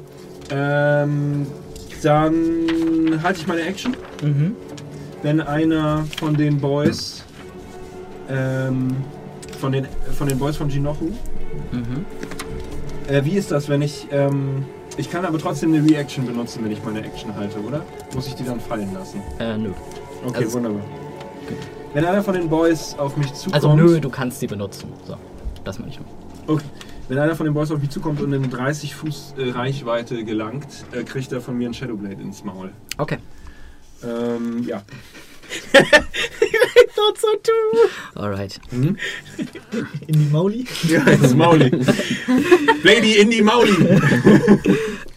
Ähm, 0.48 1.46
dann 2.06 3.20
halte 3.22 3.40
ich 3.40 3.46
meine 3.46 3.62
Action. 3.62 3.96
Mhm. 4.22 4.54
Wenn 5.22 5.40
einer 5.40 6.04
von 6.18 6.36
den 6.36 6.60
Boys, 6.60 7.24
ähm, 8.30 8.94
von 9.60 9.72
den, 9.72 9.86
von 10.16 10.28
den 10.28 10.38
Boys 10.38 10.56
von 10.56 10.68
Jinochu, 10.70 11.06
Mhm. 11.72 12.04
äh, 13.08 13.24
wie 13.24 13.32
ist 13.32 13.50
das, 13.50 13.68
wenn 13.68 13.82
ich, 13.82 14.06
ähm, 14.12 14.64
ich 14.96 15.10
kann 15.10 15.24
aber 15.24 15.38
trotzdem 15.38 15.74
eine 15.74 15.88
Reaction 15.88 16.26
benutzen, 16.26 16.62
wenn 16.64 16.70
ich 16.70 16.82
meine 16.84 17.02
Action 17.02 17.34
halte, 17.34 17.58
oder? 17.60 17.82
Muss 18.14 18.28
ich 18.28 18.34
die 18.34 18.44
dann 18.44 18.60
fallen 18.60 18.92
lassen? 18.94 19.20
Äh, 19.40 19.56
nö. 19.58 19.70
Okay, 20.26 20.44
Also- 20.44 20.54
wunderbar. 20.58 20.82
Wenn 21.94 22.04
einer 22.04 22.22
von 22.22 22.34
den 22.34 22.48
Boys 22.48 22.94
auf 22.98 23.16
mich 23.16 23.32
zukommt. 23.32 23.54
Also 23.54 23.74
nö, 23.74 23.98
du 24.00 24.10
kannst 24.10 24.40
sie 24.40 24.46
benutzen. 24.46 24.92
So, 25.06 25.16
das 25.64 25.78
meine 25.78 25.90
ich. 25.90 25.98
Okay. 26.46 26.64
Wenn 27.08 27.18
einer 27.18 27.36
von 27.36 27.44
den 27.46 27.54
Boys 27.54 27.70
auf 27.70 27.80
mich 27.80 27.90
zukommt 27.90 28.20
und 28.20 28.32
in 28.32 28.50
30 28.50 28.94
Fuß 28.94 29.34
äh, 29.38 29.50
Reichweite 29.50 30.24
gelangt, 30.24 30.66
äh, 30.92 31.04
kriegt 31.04 31.30
er 31.32 31.40
von 31.40 31.56
mir 31.56 31.68
ein 31.68 31.74
Shadowblade 31.74 32.20
ins 32.20 32.42
Maul. 32.42 32.72
Okay. 32.98 33.18
Ähm, 34.02 34.64
ja. 34.66 34.82
Not 35.72 37.18
so 37.18 37.28
too. 37.42 38.20
Alright. 38.20 38.58
Mhm. 38.72 38.96
In 40.08 40.12
die 40.12 40.28
Mauli. 40.32 40.66
Ja, 40.88 41.02
ins 41.04 41.34
Mauli. 41.34 41.70
Lady 42.82 43.18
in 43.18 43.30
die 43.30 43.42
Mauli. 43.42 44.00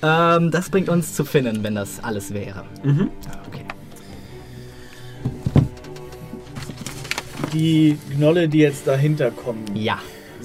Ähm, 0.03 0.51
das 0.51 0.69
bringt 0.69 0.89
uns 0.89 1.15
zu 1.15 1.25
Finnen, 1.25 1.63
wenn 1.63 1.75
das 1.75 2.03
alles 2.03 2.33
wäre. 2.33 2.63
Mhm. 2.83 3.09
Okay. 3.47 3.65
Die 7.53 7.97
Gnolle, 8.15 8.47
die 8.47 8.59
jetzt 8.59 8.85
dahinter 8.85 9.31
kommen, 9.31 9.65
Ja. 9.75 9.99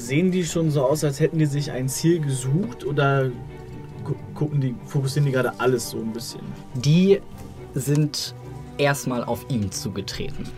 Sehen 0.06 0.30
die 0.30 0.44
schon 0.44 0.70
so 0.70 0.84
aus, 0.84 1.04
als 1.04 1.20
hätten 1.20 1.38
die 1.38 1.46
sich 1.46 1.70
ein 1.70 1.88
Ziel 1.88 2.20
gesucht 2.20 2.84
oder 2.84 3.30
gu 4.04 4.14
gucken 4.34 4.60
die, 4.60 4.74
fokussieren 4.86 5.26
die 5.26 5.32
gerade 5.32 5.52
alles 5.58 5.90
so 5.90 5.98
ein 5.98 6.12
bisschen? 6.12 6.42
Die 6.74 7.20
sind 7.74 8.34
erstmal 8.78 9.24
auf 9.24 9.46
ihn 9.48 9.70
zugetreten 9.70 10.48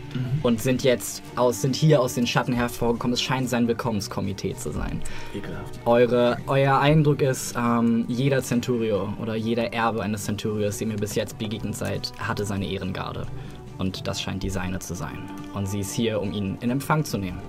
und 0.42 0.60
sind 0.60 0.82
jetzt 0.82 1.22
aus, 1.36 1.60
sind 1.60 1.76
hier 1.76 2.00
aus 2.00 2.14
den 2.14 2.26
Schatten 2.26 2.52
hervorgekommen. 2.52 3.14
Es 3.14 3.22
scheint 3.22 3.48
sein 3.48 3.68
Willkommenskomitee 3.68 4.54
zu 4.54 4.70
sein. 4.70 5.02
Ekelhaft. 5.34 5.80
Eure, 5.84 6.38
euer 6.46 6.78
Eindruck 6.78 7.20
ist, 7.22 7.54
ähm, 7.56 8.04
jeder 8.08 8.42
Centurio 8.42 9.12
oder 9.20 9.34
jeder 9.34 9.72
Erbe 9.72 10.02
eines 10.02 10.24
Centurios, 10.24 10.78
dem 10.78 10.90
ihr 10.90 10.96
bis 10.96 11.14
jetzt 11.14 11.38
begegnet 11.38 11.76
seid, 11.76 12.12
hatte 12.18 12.44
seine 12.44 12.66
Ehrengarde. 12.66 13.26
Und 13.78 14.06
das 14.06 14.22
scheint 14.22 14.42
die 14.42 14.50
seine 14.50 14.78
zu 14.78 14.94
sein. 14.94 15.18
Und 15.52 15.66
sie 15.66 15.80
ist 15.80 15.92
hier, 15.92 16.20
um 16.20 16.32
ihn 16.32 16.56
in 16.62 16.70
Empfang 16.70 17.04
zu 17.04 17.18
nehmen. 17.18 17.40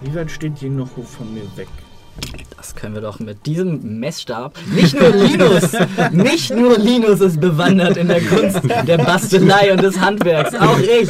Wie 0.00 0.14
weit 0.14 0.30
steht 0.30 0.60
Jinochu 0.60 1.02
von 1.02 1.34
mir 1.34 1.44
weg? 1.56 1.68
Das 2.56 2.74
können 2.74 2.94
wir 2.94 3.00
doch 3.00 3.20
mit 3.20 3.46
diesem 3.46 4.00
Messstab. 4.00 4.58
Nicht 4.74 5.00
nur 5.00 5.10
Linus, 5.10 5.72
nicht 6.12 6.50
nur 6.50 6.76
Linus 6.76 7.20
ist 7.20 7.40
bewandert 7.40 7.96
in 7.96 8.08
der 8.08 8.20
Kunst 8.20 8.60
der 8.86 8.98
Bastelei 8.98 9.72
und 9.72 9.80
des 9.80 9.98
Handwerks. 10.00 10.54
Auch 10.56 10.78
ich 10.78 11.08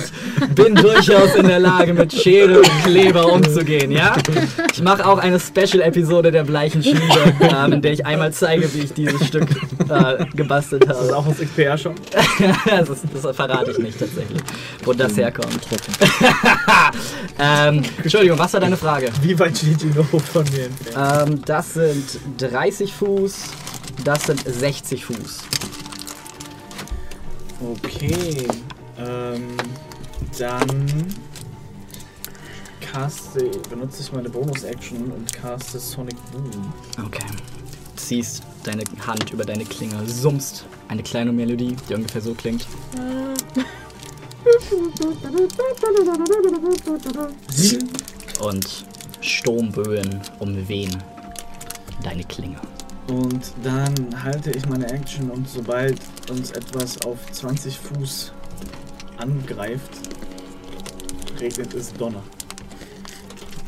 bin 0.55 0.75
durchaus 0.75 1.35
in 1.35 1.49
der 1.49 1.59
Lage, 1.59 1.95
mit 1.95 2.13
Schere 2.13 2.59
und 2.59 2.85
Kleber 2.85 3.33
umzugehen, 3.33 3.91
ja? 3.91 4.15
Ich 4.73 4.83
mache 4.83 5.07
auch 5.07 5.19
eine 5.19 5.41
Special-Episode 5.41 6.31
der 6.31 6.45
Bleichen 6.45 6.83
Schmiede, 6.83 7.35
ähm, 7.41 7.73
in 7.73 7.83
der 7.83 7.93
ich 7.93 8.05
einmal 8.05 8.33
zeige, 8.33 8.73
wie 8.75 8.81
ich 8.81 8.93
dieses 8.93 9.27
Stück 9.27 9.49
äh, 9.89 10.27
gebastelt 10.37 10.85
Das 10.87 11.01
ist 11.01 11.07
habe. 11.07 11.17
auch 11.17 11.27
aus 11.27 11.39
XPR 11.39 11.79
schon. 11.79 11.95
das, 12.67 12.91
ist, 12.91 13.05
das 13.13 13.35
verrate 13.35 13.71
ich 13.71 13.79
nicht 13.79 13.99
tatsächlich, 13.99 14.43
wo 14.85 14.93
das 14.93 15.17
herkommt. 15.17 15.59
ähm, 17.39 17.83
Entschuldigung, 18.03 18.39
was 18.39 18.53
war 18.53 18.61
deine 18.61 18.77
Frage? 18.77 19.09
Wie 19.23 19.37
weit 19.39 19.57
steht 19.57 19.83
Jinochu 19.83 20.19
von 20.19 20.45
mir 20.53 20.67
entfernt? 20.67 20.98
Ähm, 20.99 21.43
das 21.45 21.75
sind 21.75 22.19
30 22.39 22.93
Fuß, 22.93 23.35
das 24.05 24.25
sind 24.25 24.43
60 24.45 25.05
Fuß. 25.05 25.39
Okay. 27.61 28.49
Ähm, 28.99 29.57
dann 30.39 31.15
caste, 32.81 33.51
benutze 33.71 34.03
ich 34.03 34.13
meine 34.13 34.29
Bonus-Action 34.29 35.13
und 35.13 35.33
caste 35.33 35.79
Sonic 35.79 36.17
Boom. 36.33 36.73
Okay. 37.07 37.27
Ziehst 37.95 38.43
deine 38.65 38.83
Hand 39.07 39.33
über 39.33 39.45
deine 39.45 39.65
Klinge, 39.65 40.05
summst 40.07 40.65
eine 40.89 41.05
kleine 41.05 41.33
Melodie, 41.33 41.77
die 41.89 41.95
ungefähr 41.95 42.23
so 42.23 42.35
klingt. 42.35 42.67
Und 48.41 48.87
Sturmböen 49.21 50.21
umwehen 50.39 50.97
deine 52.03 52.25
Klinge. 52.25 52.61
Und 53.09 53.53
dann 53.63 53.95
halte 54.23 54.51
ich 54.51 54.67
meine 54.67 54.91
Action 54.91 55.31
und 55.31 55.49
sobald 55.49 55.99
uns 56.31 56.51
etwas 56.51 57.01
auf 57.03 57.19
20 57.33 57.79
Fuß 57.79 58.33
angreift, 59.17 59.91
regnet 61.41 61.73
es 61.75 61.93
Donner. 61.95 62.23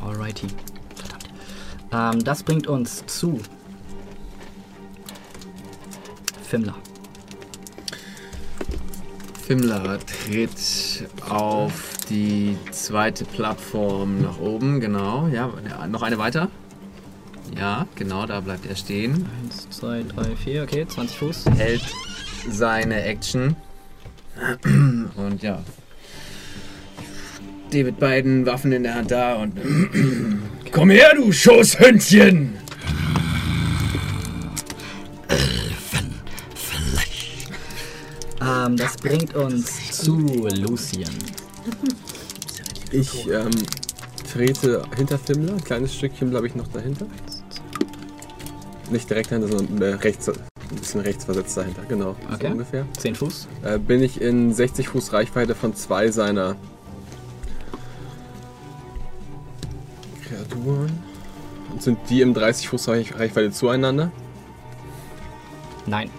Alrighty. 0.05 0.47
Verdammt. 0.95 1.31
Ähm, 1.93 2.25
das 2.25 2.43
bringt 2.43 2.67
uns 2.67 3.05
zu 3.07 3.41
Fimmler. 6.47 6.77
Fimmler 9.51 9.99
tritt 10.07 11.09
auf 11.29 11.73
die 12.09 12.57
zweite 12.71 13.25
Plattform 13.25 14.23
nach 14.23 14.39
oben, 14.39 14.79
genau. 14.79 15.27
Ja, 15.27 15.53
noch 15.89 16.03
eine 16.03 16.19
weiter. 16.19 16.49
Ja, 17.59 17.89
genau, 17.97 18.27
da 18.27 18.39
bleibt 18.39 18.67
er 18.67 18.77
stehen. 18.77 19.27
Eins, 19.43 19.69
zwei, 19.71 20.05
drei, 20.05 20.37
vier, 20.37 20.63
okay, 20.63 20.87
20 20.87 21.19
Fuß. 21.19 21.45
Hält 21.57 21.83
seine 22.49 23.03
Action. 23.03 23.57
Und 25.17 25.43
ja. 25.43 25.65
Steht 27.71 27.87
mit 27.87 27.99
beiden 27.99 28.47
Waffen 28.47 28.71
in 28.71 28.85
der 28.85 28.95
Hand 28.95 29.11
da 29.11 29.35
und. 29.35 29.55
Komm 30.71 30.91
her, 30.91 31.11
du 31.17 31.33
Schoßhündchen! 31.33 32.61
Ähm, 38.51 38.77
das 38.77 38.97
bringt 38.97 39.35
uns 39.35 39.93
zu 39.93 40.17
Lucien. 40.17 41.11
Ich 42.91 43.29
ähm, 43.29 43.51
trete 44.33 44.83
hinter 44.97 45.19
Fimmler, 45.19 45.53
ein 45.53 45.65
kleines 45.65 45.95
Stückchen 45.95 46.31
bleibe 46.31 46.47
ich 46.47 46.57
noch 46.57 46.67
dahinter. 46.69 47.07
Nicht 48.91 49.09
direkt 49.09 49.31
dahinter, 49.31 49.57
sondern 49.57 49.83
äh, 49.83 49.95
rechts, 49.95 50.29
ein 50.29 50.35
bisschen 50.77 51.01
rechts 51.01 51.25
versetzt 51.25 51.57
dahinter, 51.57 51.83
genau. 51.89 52.17
Okay. 52.33 52.47
So 52.47 52.47
ungefähr. 52.49 52.87
10 52.99 53.15
Fuß. 53.15 53.49
Äh, 53.63 53.79
bin 53.79 54.03
ich 54.03 54.21
in 54.21 54.53
60 54.53 54.89
Fuß 54.89 55.13
Reichweite 55.13 55.55
von 55.55 55.77
zwei 55.77 56.11
seiner 56.11 56.57
Kreaturen. 60.27 60.91
Und 61.73 61.83
sind 61.83 61.99
die 62.09 62.21
im 62.21 62.35
30 62.35 62.69
Fuß 62.69 62.89
Reich 62.89 63.15
Reichweite 63.17 63.53
zueinander? 63.53 64.11
Nein. 65.87 66.11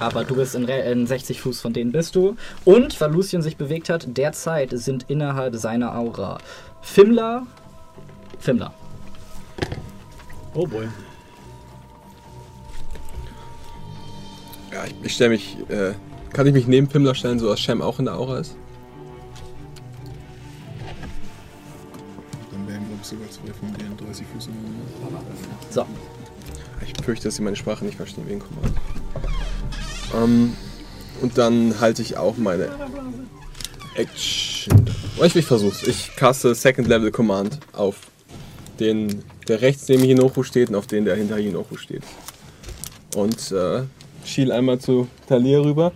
Aber 0.00 0.24
du 0.24 0.36
bist 0.36 0.54
in, 0.54 0.64
Re- 0.64 0.90
in 0.90 1.06
60 1.06 1.40
Fuß 1.40 1.60
von 1.60 1.72
denen 1.72 1.92
bist 1.92 2.14
du. 2.14 2.36
Und, 2.64 3.00
weil 3.00 3.10
Lucien 3.12 3.42
sich 3.42 3.56
bewegt 3.56 3.88
hat, 3.88 4.06
derzeit 4.16 4.70
sind 4.72 5.06
innerhalb 5.08 5.56
seiner 5.56 5.96
Aura 5.96 6.38
Fimmler. 6.82 7.46
Fimmler. 8.38 8.72
Oh 10.54 10.66
boy. 10.66 10.88
Ja, 14.72 14.84
ich, 14.84 14.94
ich 15.02 15.12
stelle 15.14 15.30
mich. 15.30 15.56
Äh, 15.68 15.94
kann 16.32 16.46
ich 16.46 16.52
mich 16.52 16.66
neben 16.66 16.88
Fimmler 16.88 17.14
stellen, 17.14 17.38
so 17.38 17.48
dass 17.48 17.58
Shem 17.60 17.80
auch 17.82 17.98
in 17.98 18.04
der 18.04 18.14
Aura 18.14 18.38
ist? 18.38 18.54
Dann 22.52 22.68
wären, 22.68 22.84
glaube 22.86 23.00
ich, 23.00 23.06
sogar 23.08 23.30
zwei 23.30 23.52
von 23.52 23.72
denen 23.74 23.96
30 23.96 24.26
Fuß 24.34 24.46
ineinander. 24.48 25.24
So. 25.70 25.86
Ich 26.86 27.04
fürchte, 27.04 27.24
dass 27.28 27.36
sie 27.36 27.42
meine 27.42 27.56
Sprache 27.56 27.84
nicht 27.84 27.96
verstehen 27.96 28.28
wegen 28.28 28.40
Command. 28.40 28.74
Ähm, 30.14 30.54
und 31.20 31.36
dann 31.38 31.80
halte 31.80 32.02
ich 32.02 32.16
auch 32.16 32.36
meine 32.36 32.68
Action. 33.94 34.84
Oh, 35.18 35.24
ich, 35.24 35.34
ich 35.34 35.46
versuch's. 35.46 35.82
Ich 35.82 36.14
caste 36.16 36.54
Second 36.54 36.88
Level 36.88 37.10
Command 37.10 37.58
auf 37.72 37.96
den 38.78 39.24
der 39.48 39.60
rechts 39.62 39.88
neben 39.88 40.04
Hinoku 40.04 40.42
steht 40.42 40.68
und 40.68 40.76
auf 40.76 40.86
den, 40.86 41.04
der 41.04 41.16
hinter 41.16 41.36
Hinoku 41.36 41.76
steht. 41.76 42.02
Und 43.16 43.50
äh, 43.50 43.82
schiel 44.24 44.52
einmal 44.52 44.78
zu 44.78 45.08
Talir 45.26 45.64
rüber. 45.64 45.92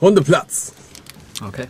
Hundeplatz! 0.00 0.72
Okay. 1.44 1.66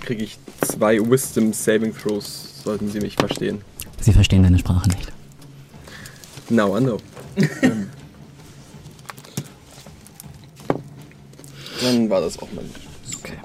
Kriege 0.00 0.24
ich 0.24 0.38
zwei 0.60 0.98
Wisdom 0.98 1.52
Saving 1.52 1.94
Throws, 1.96 2.62
sollten 2.62 2.90
Sie 2.90 3.00
mich 3.00 3.16
verstehen. 3.16 3.62
Sie 4.00 4.12
verstehen 4.12 4.42
deine 4.42 4.58
Sprache 4.58 4.88
nicht. 4.88 5.12
Now 6.50 6.76
I 6.76 6.80
know. 6.80 6.98
Ähm. 7.62 7.88
Dann 11.82 12.08
war 12.10 12.20
das 12.20 12.38
auch 12.38 12.48
mein. 12.54 12.70
Okay. 13.18 13.38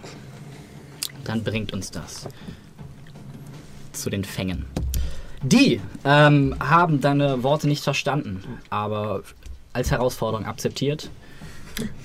Dann 1.24 1.44
bringt 1.44 1.74
uns 1.74 1.92
das 1.92 2.28
zu 3.92 4.10
den 4.10 4.24
Fängen. 4.24 4.66
Die 5.44 5.82
ähm, 6.04 6.56
haben 6.60 7.02
deine 7.02 7.44
Worte 7.44 7.68
nicht 7.68 7.84
verstanden, 7.84 8.44
aber 8.70 9.24
als 9.74 9.92
Herausforderung 9.92 10.46
akzeptiert, 10.46 11.10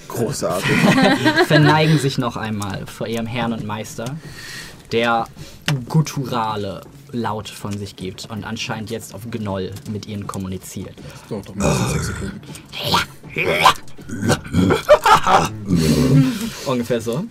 Großartig. 0.09 0.71
verneigen 1.47 1.99
sich 1.99 2.19
noch 2.19 2.37
einmal 2.37 2.87
vor 2.87 3.07
ihrem 3.07 3.27
Herrn 3.27 3.53
und 3.53 3.65
Meister, 3.65 4.17
der 4.93 5.27
gutturale 5.89 6.83
Laut 7.13 7.49
von 7.49 7.77
sich 7.77 7.97
gibt 7.97 8.29
und 8.31 8.45
anscheinend 8.45 8.91
jetzt 8.91 9.15
auf 9.15 9.31
Gnoll 9.31 9.73
mit 9.91 10.07
ihnen 10.07 10.27
kommuniziert. 10.27 10.95
Das 10.97 11.29
dauert 11.29 11.49
doch 11.49 11.55
mindestens 11.55 11.93
sechs 11.93 12.07
Sekunden. 12.07 12.41
Ungefähr 16.67 17.01
so. 17.01 17.25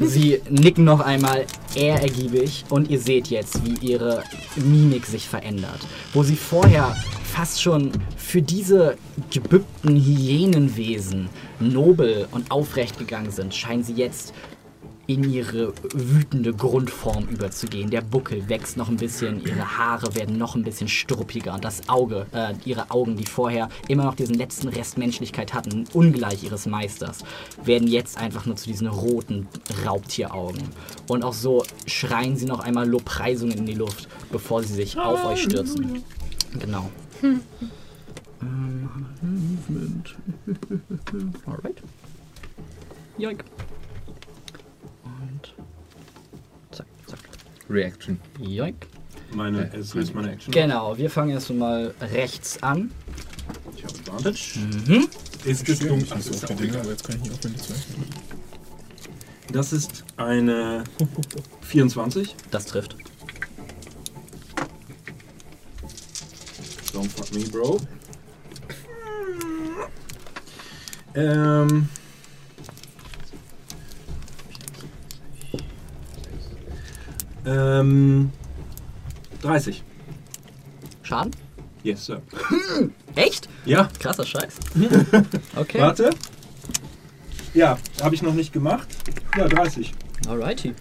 Sie 0.00 0.40
nicken 0.48 0.84
noch 0.84 1.00
einmal 1.00 1.44
ehrergiebig 1.74 2.64
und 2.68 2.88
ihr 2.88 3.00
seht 3.00 3.28
jetzt, 3.28 3.64
wie 3.64 3.74
ihre 3.84 4.22
Mimik 4.54 5.06
sich 5.06 5.28
verändert. 5.28 5.80
Wo 6.12 6.22
sie 6.22 6.36
vorher 6.36 6.96
fast 7.24 7.60
schon 7.60 7.90
für 8.16 8.42
diese 8.42 8.96
gebückten 9.30 9.96
Hyänenwesen 9.96 11.28
nobel 11.58 12.28
und 12.30 12.50
aufrecht 12.50 12.98
gegangen 12.98 13.32
sind, 13.32 13.54
scheinen 13.54 13.82
sie 13.82 13.94
jetzt 13.94 14.32
in 15.06 15.30
ihre 15.30 15.72
wütende 15.92 16.52
Grundform 16.52 17.26
überzugehen. 17.28 17.90
Der 17.90 18.00
Buckel 18.00 18.48
wächst 18.48 18.76
noch 18.76 18.88
ein 18.88 18.96
bisschen, 18.96 19.44
ihre 19.44 19.78
Haare 19.78 20.14
werden 20.14 20.36
noch 20.38 20.56
ein 20.56 20.64
bisschen 20.64 20.88
struppiger 20.88 21.54
und 21.54 21.64
das 21.64 21.88
Auge, 21.88 22.26
äh, 22.32 22.54
ihre 22.64 22.90
Augen, 22.90 23.16
die 23.16 23.24
vorher 23.24 23.68
immer 23.88 24.04
noch 24.04 24.14
diesen 24.14 24.34
letzten 24.34 24.68
Rest 24.68 24.98
Menschlichkeit 24.98 25.54
hatten, 25.54 25.84
ungleich 25.92 26.42
ihres 26.44 26.66
Meisters, 26.66 27.24
werden 27.64 27.88
jetzt 27.88 28.18
einfach 28.18 28.46
nur 28.46 28.56
zu 28.56 28.66
diesen 28.66 28.88
roten 28.88 29.48
Raubtieraugen. 29.84 30.62
Und 31.08 31.24
auch 31.24 31.34
so 31.34 31.62
schreien 31.86 32.36
sie 32.36 32.46
noch 32.46 32.60
einmal 32.60 32.88
Lobpreisungen 32.88 33.58
in 33.58 33.66
die 33.66 33.74
Luft, 33.74 34.08
bevor 34.32 34.62
sie 34.62 34.74
sich 34.74 34.98
auf 34.98 35.24
euch 35.24 35.42
stürzen. 35.42 36.02
Genau. 36.58 36.90
Movement. 39.22 40.16
Alright. 41.46 41.82
Joink. 43.18 43.44
Reaction. 47.68 48.20
Joink. 48.40 48.86
Meine, 49.34 49.70
es 49.74 49.94
ist 49.94 50.14
meine 50.14 50.32
Action. 50.32 50.52
Genau, 50.52 50.96
wir 50.96 51.10
fangen 51.10 51.30
erst 51.30 51.50
mal 51.50 51.92
rechts 52.00 52.62
an. 52.62 52.90
Ich 53.76 53.84
habe 53.84 53.94
Advantage. 53.94 54.58
Mhm. 54.58 55.08
Ist 55.44 55.68
es 55.68 55.78
dunkel? 55.80 56.12
Achso, 56.12 56.30
ist 56.30 56.46
kein 56.46 56.56
auch 56.56 56.60
Ding, 56.60 56.70
egal. 56.70 56.80
aber 56.82 56.90
jetzt 56.90 57.04
kann 57.04 57.16
ich 57.16 57.22
nicht 57.22 57.32
aufhören, 57.32 57.54
die 57.54 57.60
zwei. 57.60 57.74
Das 59.52 59.72
ist 59.72 60.04
eine 60.16 60.84
24. 61.62 62.34
Das 62.50 62.66
trifft. 62.66 62.96
Don't 66.92 67.08
fuck 67.10 67.32
me, 67.34 67.44
bro. 67.50 67.80
Ähm. 71.14 71.88
Ähm. 77.46 78.30
30. 79.42 79.82
Schaden? 81.02 81.30
Yes, 81.84 82.04
sir. 82.06 82.20
Echt? 83.14 83.48
Ja, 83.64 83.88
Krasser 84.00 84.26
Scheiß. 84.26 84.54
Okay. 85.56 85.80
warte. 85.80 86.10
Ja, 87.54 87.78
habe 88.02 88.14
ich 88.14 88.22
noch 88.22 88.34
nicht 88.34 88.52
gemacht. 88.52 88.88
Ja, 89.36 89.46
30. 89.46 89.94
Alrighty. 90.28 90.74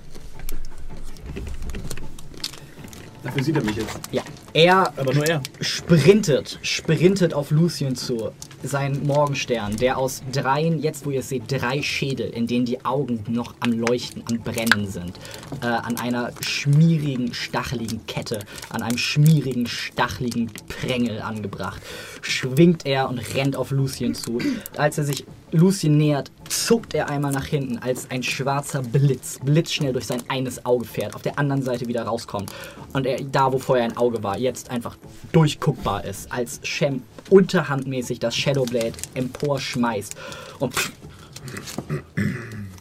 Dafür 3.23 3.43
sieht 3.43 3.55
er 3.55 3.63
mich 3.63 3.75
jetzt. 3.75 3.99
Ja, 4.11 4.23
er 4.55 4.93
Aber 4.97 5.13
nur 5.13 5.27
er. 5.27 5.41
sprintet, 5.59 6.59
sprintet 6.61 7.33
auf 7.33 7.51
Lucien 7.51 7.95
zu. 7.95 8.31
Sein 8.63 9.05
Morgenstern, 9.05 9.75
der 9.75 9.97
aus 9.97 10.23
dreien, 10.31 10.81
jetzt 10.81 11.05
wo 11.05 11.11
ihr 11.11 11.19
es 11.19 11.29
seht, 11.29 11.43
drei 11.51 11.81
Schädel, 11.83 12.29
in 12.29 12.47
denen 12.47 12.65
die 12.65 12.83
Augen 12.83 13.23
noch 13.27 13.53
am 13.59 13.73
Leuchten, 13.73 14.23
am 14.29 14.39
Brennen 14.39 14.87
sind, 14.87 15.13
äh, 15.61 15.67
an 15.67 15.97
einer 15.97 16.31
schmierigen, 16.39 17.33
stacheligen 17.33 18.05
Kette, 18.07 18.39
an 18.69 18.81
einem 18.81 18.97
schmierigen, 18.97 19.67
stacheligen 19.67 20.49
Prängel 20.67 21.21
angebracht, 21.21 21.81
schwingt 22.21 22.85
er 22.85 23.09
und 23.09 23.19
rennt 23.35 23.55
auf 23.55 23.71
Lucien 23.71 24.15
zu. 24.15 24.39
Als 24.77 24.97
er 24.97 25.03
sich 25.03 25.25
Lucien 25.55 25.97
nähert, 25.97 26.31
zuckt 26.49 26.93
er 26.93 27.09
einmal 27.09 27.31
nach 27.31 27.45
hinten, 27.45 27.77
als 27.79 28.11
ein 28.11 28.23
schwarzer 28.23 28.81
Blitz 28.81 29.39
blitzschnell 29.43 29.93
durch 29.93 30.05
sein 30.05 30.21
eines 30.27 30.65
Auge 30.65 30.85
fährt, 30.85 31.15
auf 31.15 31.21
der 31.21 31.39
anderen 31.39 31.63
Seite 31.63 31.87
wieder 31.87 32.03
rauskommt. 32.03 32.51
Und 32.93 33.05
er 33.05 33.23
da, 33.23 33.51
wo 33.51 33.57
vorher 33.57 33.85
ein 33.85 33.97
Auge 33.97 34.21
war, 34.23 34.37
jetzt 34.37 34.69
einfach 34.69 34.97
durchguckbar 35.31 36.03
ist, 36.03 36.31
als 36.31 36.59
Shem 36.63 37.03
unterhandmäßig 37.29 38.19
das 38.19 38.35
Shadowblade 38.35 38.93
emporschmeißt 39.13 40.15
und 40.59 40.73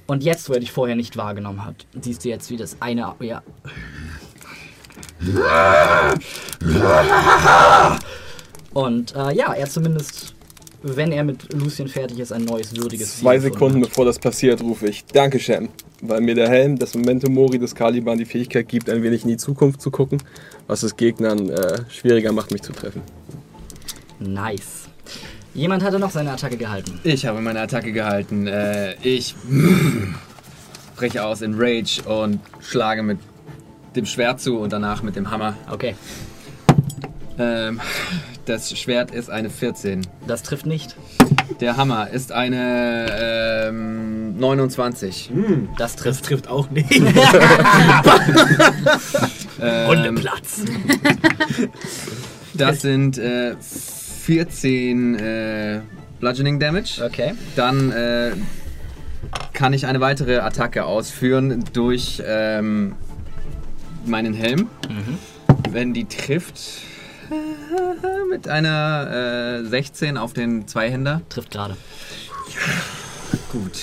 und 0.07 0.23
jetzt, 0.23 0.49
wo 0.49 0.55
er 0.55 0.61
dich 0.61 0.73
vorher 0.73 0.97
nicht 0.97 1.17
wahrgenommen 1.17 1.65
hat, 1.65 1.87
siehst 2.01 2.25
du 2.25 2.29
jetzt, 2.29 2.51
wie 2.51 2.57
das 2.57 2.77
eine 2.81 3.15
ja. 3.21 3.43
Und 8.75 9.15
äh, 9.15 9.33
ja, 9.35 9.55
er 9.55 9.71
zumindest, 9.71 10.34
wenn 10.85 11.13
er 11.13 11.25
mit 11.25 11.53
Lucien 11.55 11.89
fertig 11.89 12.19
ist, 12.19 12.33
ein 12.33 12.45
neues 12.45 12.77
würdiges 12.77 13.21
Zwei 13.21 13.39
Ziel 13.39 13.53
Sekunden 13.53 13.81
bevor 13.81 14.05
das 14.05 14.19
passiert, 14.19 14.61
rufe 14.61 14.87
ich 14.87 15.05
Danke, 15.07 15.41
Shem. 15.41 15.71
Weil 16.03 16.21
mir 16.21 16.35
der 16.35 16.49
Helm, 16.49 16.79
das 16.79 16.95
Memento 16.95 17.31
Mori 17.31 17.59
des 17.59 17.75
Caliban 17.75 18.19
die 18.19 18.27
Fähigkeit 18.27 18.69
gibt, 18.69 18.91
ein 18.91 19.03
wenig 19.03 19.23
in 19.23 19.29
die 19.31 19.37
Zukunft 19.39 19.81
zu 19.81 19.91
gucken, 19.91 20.23
was 20.67 20.83
es 20.83 20.97
Gegnern 20.97 21.49
äh, 21.49 21.79
schwieriger 21.89 22.33
macht, 22.33 22.51
mich 22.51 22.63
zu 22.63 22.73
treffen. 22.73 23.01
Nice. 24.21 24.89
Jemand 25.55 25.83
hatte 25.83 25.99
noch 25.99 26.11
seine 26.11 26.33
Attacke 26.33 26.57
gehalten. 26.57 27.01
Ich 27.05 27.25
habe 27.25 27.41
meine 27.41 27.61
Attacke 27.61 27.93
gehalten. 27.93 28.47
Äh, 28.47 28.95
ich 29.03 29.35
breche 30.97 31.25
aus 31.25 31.41
in 31.41 31.55
Rage 31.57 32.03
und 32.07 32.41
schlage 32.61 33.03
mit 33.03 33.19
dem 33.97 34.05
Schwert 34.05 34.41
zu 34.41 34.59
und 34.59 34.73
danach 34.73 35.03
mit 35.03 35.17
dem 35.17 35.31
Hammer. 35.31 35.57
Okay, 35.71 35.95
Ähm, 37.39 37.81
das 38.47 38.79
Schwert 38.79 39.11
ist 39.11 39.31
eine 39.31 39.51
14. 39.51 40.07
das 40.27 40.43
trifft 40.43 40.67
nicht. 40.67 40.97
Der 41.61 41.77
Hammer 41.77 42.11
ist 42.11 42.33
eine 42.33 43.07
ähm, 43.69 44.37
29. 44.39 45.31
Das 45.79 45.93
Das 45.93 45.97
trifft. 45.97 46.25
trifft 46.25 46.49
auch 46.49 46.71
nicht. 46.71 46.91
Ähm, 49.63 49.87
Hundeplatz. 49.89 50.63
das 52.55 52.83
sind 52.83 53.19
äh, 53.19 53.55
14 53.61 55.15
äh, 55.15 55.81
Bludgeoning 56.19 56.59
Damage. 56.59 57.01
Okay. 57.05 57.35
Dann 57.55 57.93
äh, 57.93 58.33
kann 59.53 59.73
ich 59.73 59.87
eine 59.87 60.01
weitere 60.01 60.39
Attacke 60.39 60.85
ausführen 60.85 61.65
durch 61.73 62.21
ähm, 62.27 62.97
meinen 64.05 64.35
Helm. 64.35 64.69
Wenn 65.71 65.95
die 65.95 66.07
trifft 66.07 66.61
mit 68.31 68.49
einer 68.49 69.63
äh, 69.63 69.65
16 69.65 70.17
auf 70.17 70.33
den 70.33 70.67
Zweihänder. 70.67 71.23
Trifft 71.29 71.51
gerade. 71.53 71.77
Gut. 73.51 73.81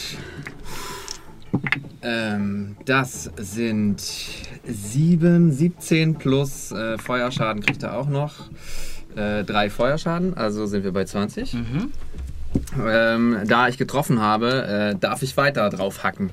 Ähm, 2.01 2.77
das 2.85 3.29
sind 3.37 4.01
7, 4.65 5.51
17 5.51 6.15
plus 6.15 6.71
äh, 6.71 6.97
Feuerschaden 6.97 7.61
kriegt 7.61 7.83
er 7.83 7.97
auch 7.97 8.07
noch. 8.07 8.49
Äh, 9.15 9.43
drei 9.43 9.69
Feuerschaden, 9.69 10.35
also 10.35 10.65
sind 10.65 10.83
wir 10.83 10.93
bei 10.93 11.05
20. 11.05 11.57
Ähm, 12.79 13.39
da 13.45 13.67
ich 13.67 13.77
getroffen 13.77 14.21
habe, 14.21 14.93
äh, 14.93 14.95
darf 14.99 15.21
ich 15.21 15.35
weiter 15.37 15.69
drauf 15.69 16.03
hacken. 16.03 16.31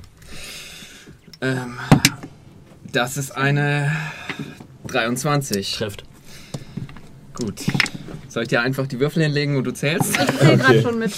Ähm, 1.41 1.77
das 2.91 3.17
ist 3.17 3.31
eine 3.31 3.91
23. 4.87 5.73
Trifft. 5.73 6.08
Gut. 7.39 7.61
Soll 8.27 8.43
ich 8.43 8.49
dir 8.49 8.61
einfach 8.61 8.87
die 8.87 8.99
Würfel 8.99 9.23
hinlegen 9.23 9.55
und 9.57 9.63
du 9.63 9.71
zählst? 9.71 10.17
Ich 10.19 10.37
zähle 10.39 10.57
gerade 10.57 10.81
schon 10.81 10.99
mit. 10.99 11.11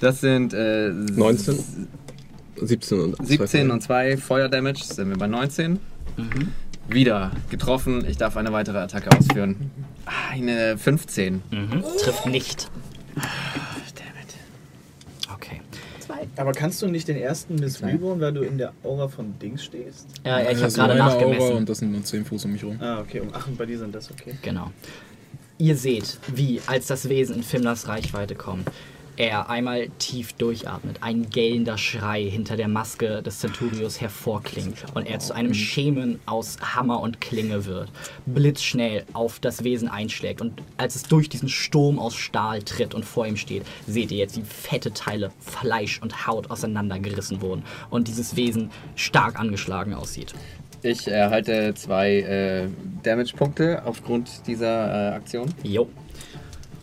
Das 0.00 0.20
sind 0.20 0.52
äh, 0.52 0.90
19? 0.90 1.58
17 2.60 3.14
und 3.14 3.26
17 3.26 3.70
und 3.70 3.82
2 3.82 4.16
Feuerdamage, 4.16 4.82
sind 4.84 5.10
wir 5.10 5.16
bei 5.18 5.26
19. 5.26 5.78
Wieder 6.88 7.32
getroffen. 7.50 8.04
Ich 8.08 8.16
darf 8.16 8.36
eine 8.36 8.52
weitere 8.52 8.78
Attacke 8.78 9.10
ausführen. 9.16 9.70
Ah, 10.06 10.30
Eine 10.32 10.78
15. 10.78 11.42
Mhm. 11.50 11.82
Trifft 12.00 12.26
nicht. 12.26 12.70
Dammit. 13.14 14.34
Okay. 15.34 15.60
Aber 16.36 16.52
kannst 16.52 16.80
du 16.82 16.86
nicht 16.86 17.08
den 17.08 17.16
ersten 17.16 17.56
Miss. 17.56 17.82
Reborn, 17.82 18.20
weil 18.20 18.32
du 18.32 18.42
in 18.42 18.56
der 18.56 18.72
Aura 18.84 19.08
von 19.08 19.38
Dings 19.38 19.64
stehst? 19.64 20.06
Ja, 20.24 20.40
ja, 20.40 20.50
ich 20.50 20.62
habe 20.62 20.72
gerade 20.72 20.94
meine 20.94 21.04
Aura 21.04 21.14
nachgemessen. 21.20 21.56
und 21.56 21.68
das 21.68 21.78
sind 21.78 21.92
nur 21.92 22.04
10 22.04 22.24
Fuß 22.24 22.44
um 22.44 22.52
mich 22.52 22.64
rum. 22.64 22.78
Ah, 22.80 23.00
okay. 23.00 23.20
Und- 23.20 23.30
Ach, 23.34 23.46
und 23.48 23.58
bei 23.58 23.66
dir 23.66 23.78
sind 23.78 23.94
das 23.94 24.10
okay. 24.10 24.34
Genau. 24.42 24.70
Ihr 25.58 25.76
seht, 25.76 26.18
wie, 26.34 26.60
als 26.66 26.86
das 26.86 27.08
Wesen 27.08 27.36
in 27.36 27.42
Fimlas 27.42 27.88
Reichweite 27.88 28.34
kommt, 28.34 28.70
er 29.16 29.48
einmal 29.48 29.88
tief 29.98 30.34
durchatmet, 30.34 30.98
ein 31.00 31.30
gellender 31.30 31.78
Schrei 31.78 32.24
hinter 32.24 32.58
der 32.58 32.68
Maske 32.68 33.22
des 33.22 33.40
Centurios 33.40 33.98
hervorklingt 33.98 34.84
und 34.94 35.06
er 35.06 35.18
zu 35.18 35.34
einem 35.34 35.54
Schemen 35.54 36.20
aus 36.26 36.58
Hammer 36.60 37.00
und 37.00 37.22
Klinge 37.22 37.64
wird, 37.64 37.90
blitzschnell 38.26 39.04
auf 39.14 39.40
das 39.40 39.64
Wesen 39.64 39.88
einschlägt 39.88 40.42
und 40.42 40.62
als 40.76 40.96
es 40.96 41.04
durch 41.04 41.30
diesen 41.30 41.48
Sturm 41.48 41.98
aus 41.98 42.14
Stahl 42.14 42.62
tritt 42.62 42.94
und 42.94 43.06
vor 43.06 43.26
ihm 43.26 43.38
steht, 43.38 43.64
seht 43.86 44.10
ihr 44.10 44.18
jetzt, 44.18 44.36
wie 44.36 44.42
fette 44.44 44.92
Teile 44.92 45.32
Fleisch 45.40 46.02
und 46.02 46.26
Haut 46.26 46.50
auseinandergerissen 46.50 47.40
wurden 47.40 47.64
und 47.88 48.08
dieses 48.08 48.36
Wesen 48.36 48.70
stark 48.96 49.40
angeschlagen 49.40 49.94
aussieht. 49.94 50.34
Ich 50.82 51.08
erhalte 51.08 51.74
zwei 51.74 52.20
äh, 52.20 52.68
Damage-Punkte 53.02 53.84
aufgrund 53.84 54.46
dieser 54.46 55.12
äh, 55.12 55.14
Aktion. 55.16 55.52
Jo. 55.62 55.88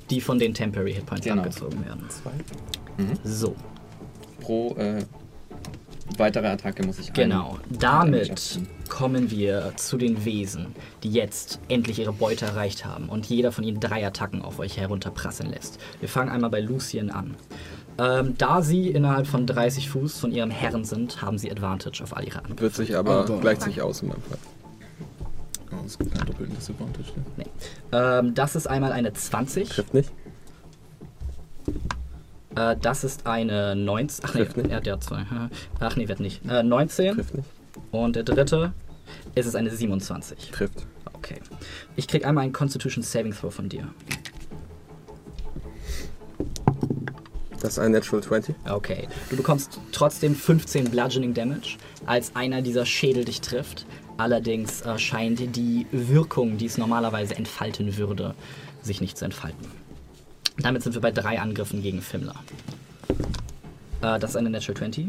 Die 0.10 0.20
von 0.20 0.38
den 0.40 0.54
Temporary 0.54 0.94
Hitpoints 0.94 1.26
Genau. 1.26 1.44
abgezogen 1.44 1.86
werden. 1.86 2.04
Mhm. 2.98 3.14
So, 3.24 3.56
Pro 4.42 4.76
äh, 4.76 5.04
weitere 6.18 6.48
Attacke 6.48 6.86
muss 6.86 7.00
ich 7.00 7.14
genau. 7.14 7.58
Damit 7.70 8.60
kommen 8.90 9.32
wir 9.32 9.72
zu 9.78 9.98
den 9.98 10.26
Wesen, 10.26 10.68
die 11.02 11.10
jetzt 11.12 11.60
endlich 11.70 12.00
ihre 12.00 12.14
Beute 12.14 12.46
erreicht 12.46 12.86
haben 12.86 13.10
und 13.10 13.26
jeder 13.26 13.52
von 13.52 13.64
ihnen 13.64 13.80
drei 13.80 14.06
Attacken 14.06 14.42
auf 14.42 14.60
euch 14.60 14.78
herunterprasseln 14.78 15.50
lässt. 15.50 15.80
Wir 16.00 16.10
fangen 16.10 16.30
einmal 16.30 16.50
bei 16.50 16.60
Lucien 16.60 17.10
an. 17.10 17.36
Ähm, 18.00 18.36
da 18.38 18.62
sie 18.62 18.90
innerhalb 18.90 19.28
von 19.28 19.46
30 19.46 19.90
Fuß 19.90 20.20
von 20.20 20.32
ihrem 20.32 20.50
Herren 20.50 20.84
sind, 20.84 21.22
haben 21.22 21.38
sie 21.38 21.52
Advantage 21.52 22.02
auf 22.04 22.16
all 22.18 22.26
ihre 22.26 22.40
Angriffe. 22.40 22.62
Wird 22.62 22.76
sich 22.76 22.96
aber 22.96 23.22
Aber- 23.22 23.40
gleicht 23.40 23.62
sich 23.62 23.82
aus 23.82 24.02
in 24.02 24.10
meinem 24.10 24.22
Fall. 24.24 24.38
Oh, 25.72 25.84
es 25.86 25.98
gibt 25.98 26.16
einen 26.18 26.26
doppelten 26.26 26.56
Disadvantage. 26.56 27.08
Ne? 27.38 27.46
Ähm, 27.92 28.34
das 28.34 28.56
ist 28.56 28.68
einmal 28.68 28.92
eine 28.92 29.14
20. 29.14 29.70
Trifft 29.70 29.94
nicht. 29.94 30.12
Äh, 32.56 32.76
das 32.82 33.04
ist 33.04 33.26
eine 33.26 33.76
19. 33.76 34.26
Ach 34.28 34.34
nee, 34.36 34.42
Trifft 34.44 34.58
nicht. 34.58 34.70
er 34.72 34.78
hat 34.78 34.86
ja 34.88 35.00
zwei. 35.00 35.26
Ach 35.80 35.96
nee, 35.96 36.08
wird 36.08 36.20
nicht. 36.20 36.46
Äh, 36.50 36.64
19. 36.64 37.16
Trifft 37.16 37.36
nicht. 37.36 37.50
Und 37.92 38.16
der 38.16 38.24
dritte 38.24 38.74
ist 39.36 39.46
es 39.48 39.56
eine 39.56 39.70
27. 39.72 40.52
Trifft. 40.52 40.86
Okay. 41.14 41.40
Ich 41.96 42.08
krieg 42.08 42.26
einmal 42.26 42.44
einen 42.44 42.54
Constitution 42.54 43.04
Saving 43.04 43.34
Throw 43.34 43.54
von 43.54 43.70
dir. 43.70 43.88
Das 47.64 47.74
ist 47.74 47.80
ein 47.80 47.94
Natural 47.94 48.22
20. 48.22 48.56
Okay. 48.70 49.08
Du 49.30 49.38
bekommst 49.38 49.80
trotzdem 49.94 50.36
15 50.36 50.92
Bludgeoning 50.92 51.34
Damage, 51.34 51.78
als 52.06 52.36
einer 52.36 52.62
dieser 52.62 52.86
Schädel 52.86 53.24
dich 53.24 53.40
trifft. 53.40 53.86
Allerdings 54.18 54.82
äh, 54.82 55.00
scheint 55.00 55.56
die 55.56 55.88
Wirkung, 55.92 56.58
die 56.58 56.66
es 56.66 56.78
normalerweise 56.78 57.36
entfalten 57.36 57.96
würde, 57.96 58.36
sich 58.82 59.00
nicht 59.00 59.18
zu 59.18 59.24
entfalten. 59.24 59.66
Damit 60.58 60.84
sind 60.84 60.94
wir 60.94 61.02
bei 61.02 61.12
drei 61.12 61.40
Angriffen 61.40 61.82
gegen 61.82 62.02
Fimmler. 62.02 62.36
Äh, 64.02 64.20
das 64.20 64.32
ist 64.32 64.36
eine 64.36 64.50
Natural 64.50 64.80
20. 64.80 65.08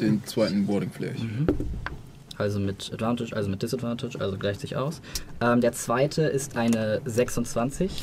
Den 0.00 0.24
zweiten 0.24 0.66
Boarding 0.66 0.92
Flare. 0.92 1.16
Also 2.42 2.58
mit 2.58 2.90
Advantage, 2.92 3.34
also 3.36 3.48
mit 3.48 3.62
Disadvantage, 3.62 4.20
also 4.20 4.36
gleicht 4.36 4.60
sich 4.60 4.76
aus. 4.76 5.00
Ähm, 5.40 5.60
der 5.60 5.72
zweite 5.72 6.22
ist 6.22 6.56
eine 6.56 7.00
26. 7.04 8.00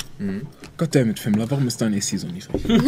Goddammit, 0.78 1.20
Fimmler, 1.20 1.52
warum 1.52 1.68
ist 1.68 1.82
dein 1.82 1.94
AC 1.94 2.04
so 2.04 2.28
niedrig? 2.28 2.50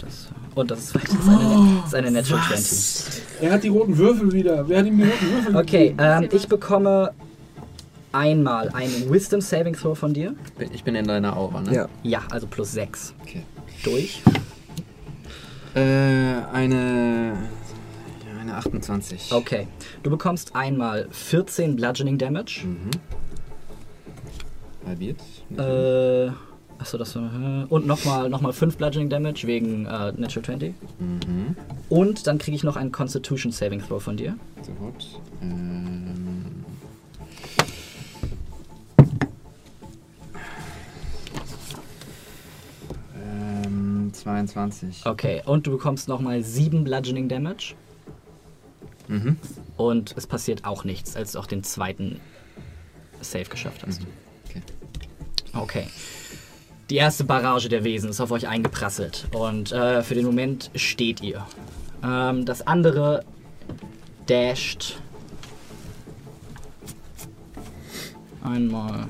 Das, 0.00 0.28
und 0.54 0.70
das 0.70 0.86
zweite 0.88 1.06
ist 1.12 1.28
eine, 1.28 1.76
das 1.76 1.86
ist 1.88 1.94
eine 1.94 2.10
Natural 2.10 2.42
20. 2.48 3.22
Er 3.42 3.52
hat 3.52 3.62
die 3.62 3.68
roten 3.68 3.96
Würfel 3.96 4.32
wieder. 4.32 4.68
Wer 4.68 4.78
hat 4.78 4.86
ihm 4.86 4.96
die 4.96 5.04
roten 5.04 5.32
Würfel 5.32 5.56
Okay, 5.56 5.94
ähm, 5.98 6.28
ich 6.32 6.48
bekomme 6.48 7.12
einmal 8.12 8.70
einen 8.70 9.12
Wisdom 9.12 9.40
Saving 9.40 9.74
Throw 9.74 9.96
von 9.96 10.14
dir. 10.14 10.34
Ich 10.72 10.82
bin 10.82 10.94
in 10.94 11.06
deiner 11.06 11.36
Aura, 11.36 11.60
ne? 11.60 11.74
Ja. 11.74 11.88
Ja, 12.02 12.22
also 12.30 12.46
plus 12.46 12.72
6. 12.72 13.14
Okay. 13.22 13.42
Durch. 13.84 14.22
Äh, 15.74 15.80
eine. 16.52 17.34
Eine 18.48 18.56
28. 18.56 19.32
Okay. 19.32 19.66
Du 20.02 20.08
bekommst 20.10 20.56
einmal 20.56 21.06
14 21.10 21.76
Bludgeoning 21.76 22.16
Damage. 22.16 22.62
Mhm. 22.64 22.90
Halbiert. 24.86 25.20
Äh, 25.54 26.30
achso, 26.78 26.96
das 26.96 27.14
war. 27.14 27.30
äh, 27.62 27.66
Und 27.68 27.86
nochmal 27.86 28.30
noch 28.30 28.40
mal 28.40 28.54
5 28.54 28.78
Bludgeoning 28.78 29.10
Damage 29.10 29.46
wegen 29.46 29.84
äh, 29.84 30.12
Natural 30.12 30.44
20. 30.46 30.74
Mhm. 30.98 31.56
Und 31.90 32.26
dann 32.26 32.38
kriege 32.38 32.54
ich 32.56 32.64
noch 32.64 32.76
einen 32.76 32.90
Constitution 32.90 33.52
Saving 33.52 33.82
Throw 33.82 34.02
von 34.02 34.16
dir. 34.16 34.38
Sofort. 34.62 35.20
Ähm. 35.42 36.64
Ähm, 43.16 44.10
22. 44.12 45.04
Okay. 45.04 45.42
Und 45.44 45.66
du 45.66 45.72
bekommst 45.72 46.08
nochmal 46.08 46.42
7 46.42 46.84
Bludgeoning 46.84 47.28
Damage. 47.28 47.74
Mhm. 49.08 49.36
Und 49.76 50.14
es 50.16 50.26
passiert 50.26 50.64
auch 50.64 50.84
nichts, 50.84 51.16
als 51.16 51.32
du 51.32 51.38
auch 51.38 51.46
den 51.46 51.64
zweiten 51.64 52.20
Save 53.20 53.44
geschafft 53.44 53.84
hast. 53.86 54.02
Okay. 54.48 54.62
Okay. 55.52 55.86
Die 56.90 56.96
erste 56.96 57.24
Barrage 57.24 57.68
der 57.68 57.84
Wesen 57.84 58.08
ist 58.08 58.20
auf 58.20 58.30
euch 58.30 58.48
eingeprasselt 58.48 59.26
und 59.32 59.72
äh, 59.72 60.02
für 60.02 60.14
den 60.14 60.24
Moment 60.24 60.70
steht 60.74 61.22
ihr. 61.22 61.46
Ähm, 62.02 62.46
das 62.46 62.66
andere 62.66 63.24
dasht 64.26 64.98
einmal 68.42 69.08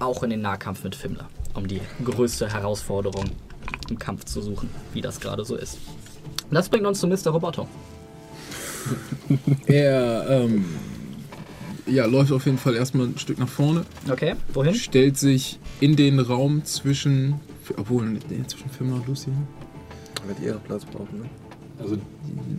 auch 0.00 0.22
in 0.22 0.30
den 0.30 0.40
Nahkampf 0.40 0.82
mit 0.82 0.96
Fimmler, 0.96 1.28
um 1.54 1.68
die 1.68 1.80
größte 2.04 2.52
Herausforderung 2.52 3.26
im 3.88 3.98
Kampf 3.98 4.24
zu 4.24 4.42
suchen, 4.42 4.70
wie 4.92 5.00
das 5.00 5.20
gerade 5.20 5.44
so 5.44 5.54
ist. 5.54 5.78
Und 6.48 6.54
das 6.54 6.68
bringt 6.68 6.86
uns 6.86 7.00
zu 7.00 7.06
Mr. 7.08 7.30
Roboto. 7.30 7.66
Er 9.66 10.26
ähm, 10.28 10.64
ja, 11.86 12.06
läuft 12.06 12.30
auf 12.32 12.46
jeden 12.46 12.58
Fall 12.58 12.76
erstmal 12.76 13.06
ein 13.08 13.18
Stück 13.18 13.38
nach 13.38 13.48
vorne, 13.48 13.84
Okay, 14.08 14.34
wohin? 14.52 14.74
stellt 14.74 15.16
sich 15.18 15.58
in 15.80 15.96
den 15.96 16.20
Raum 16.20 16.64
zwischen. 16.64 17.40
Obwohl, 17.76 18.06
nee, 18.06 18.20
zwischen 18.46 18.70
Fimmler 18.70 18.96
und 18.96 19.08
Lucien. 19.08 19.34
Wird 20.26 20.38
ihr 20.40 20.54
Platz 20.54 20.84
brauchen, 20.84 21.20
ne? 21.20 21.24
Also 21.80 21.96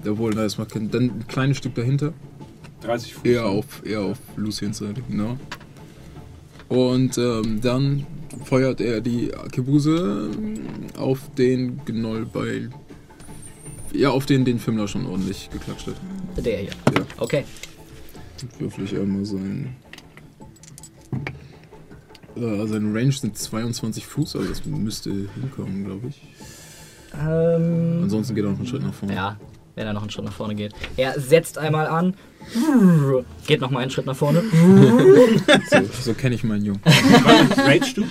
Obwohl, 0.05 0.33
da 0.33 0.43
ist 0.45 0.57
mal 0.57 0.65
kein. 0.65 0.91
Dann 0.91 1.03
ein 1.03 1.25
kleines 1.27 1.57
Stück 1.57 1.75
dahinter. 1.75 2.13
30 2.81 3.13
Fuß. 3.15 3.23
Eher 3.25 3.45
auf, 3.45 3.85
eher 3.85 4.01
auf 4.01 4.17
Luciens 4.35 4.77
Seite, 4.77 5.01
genau. 5.09 5.37
Und 6.69 7.17
ähm, 7.17 7.59
dann 7.61 8.05
feuert 8.43 8.81
er 8.81 8.99
die 9.01 9.33
Arkebuse 9.33 10.29
auf 10.97 11.19
den 11.37 11.79
Gnoll 11.85 12.25
bei. 12.25 12.69
Ja, 13.97 14.11
auf 14.11 14.27
den, 14.27 14.45
den 14.45 14.59
Fimmler 14.59 14.87
schon 14.87 15.07
ordentlich 15.07 15.49
geklatscht 15.51 15.87
hat. 15.87 15.95
Der 16.37 16.57
hier. 16.59 16.69
Ja. 16.95 17.03
Okay. 17.17 17.45
Würfel 18.59 18.85
ich 18.85 18.95
einmal 18.95 19.25
sein. 19.25 19.75
Äh, 22.35 22.67
seine 22.67 22.93
Range 22.93 23.11
sind 23.11 23.35
22 23.35 24.05
Fuß, 24.05 24.35
also 24.35 24.47
das 24.47 24.63
müsste 24.65 25.09
hinkommen, 25.09 25.85
glaube 25.85 26.09
ich. 26.09 26.21
Ähm, 27.19 28.01
Ansonsten 28.03 28.35
geht 28.35 28.43
er 28.45 28.51
noch 28.51 28.59
einen 28.59 28.67
Schritt 28.67 28.83
nach 28.83 28.93
vorne. 28.93 29.15
ja, 29.15 29.39
wenn 29.73 29.87
er 29.87 29.93
noch 29.93 30.01
einen 30.03 30.11
Schritt 30.11 30.25
nach 30.25 30.33
vorne 30.33 30.53
geht. 30.53 30.73
Er 30.95 31.19
setzt 31.19 31.57
einmal 31.57 31.87
an, 31.87 32.13
geht 33.47 33.61
noch 33.61 33.71
mal 33.71 33.79
einen 33.79 33.89
Schritt 33.89 34.05
nach 34.05 34.15
vorne. 34.15 34.43
So, 35.71 35.79
so 36.01 36.13
kenne 36.13 36.35
ich 36.35 36.43
meinen 36.43 36.65
Jungen. 36.65 36.81
Rage 36.85 37.93
du? 37.95 38.03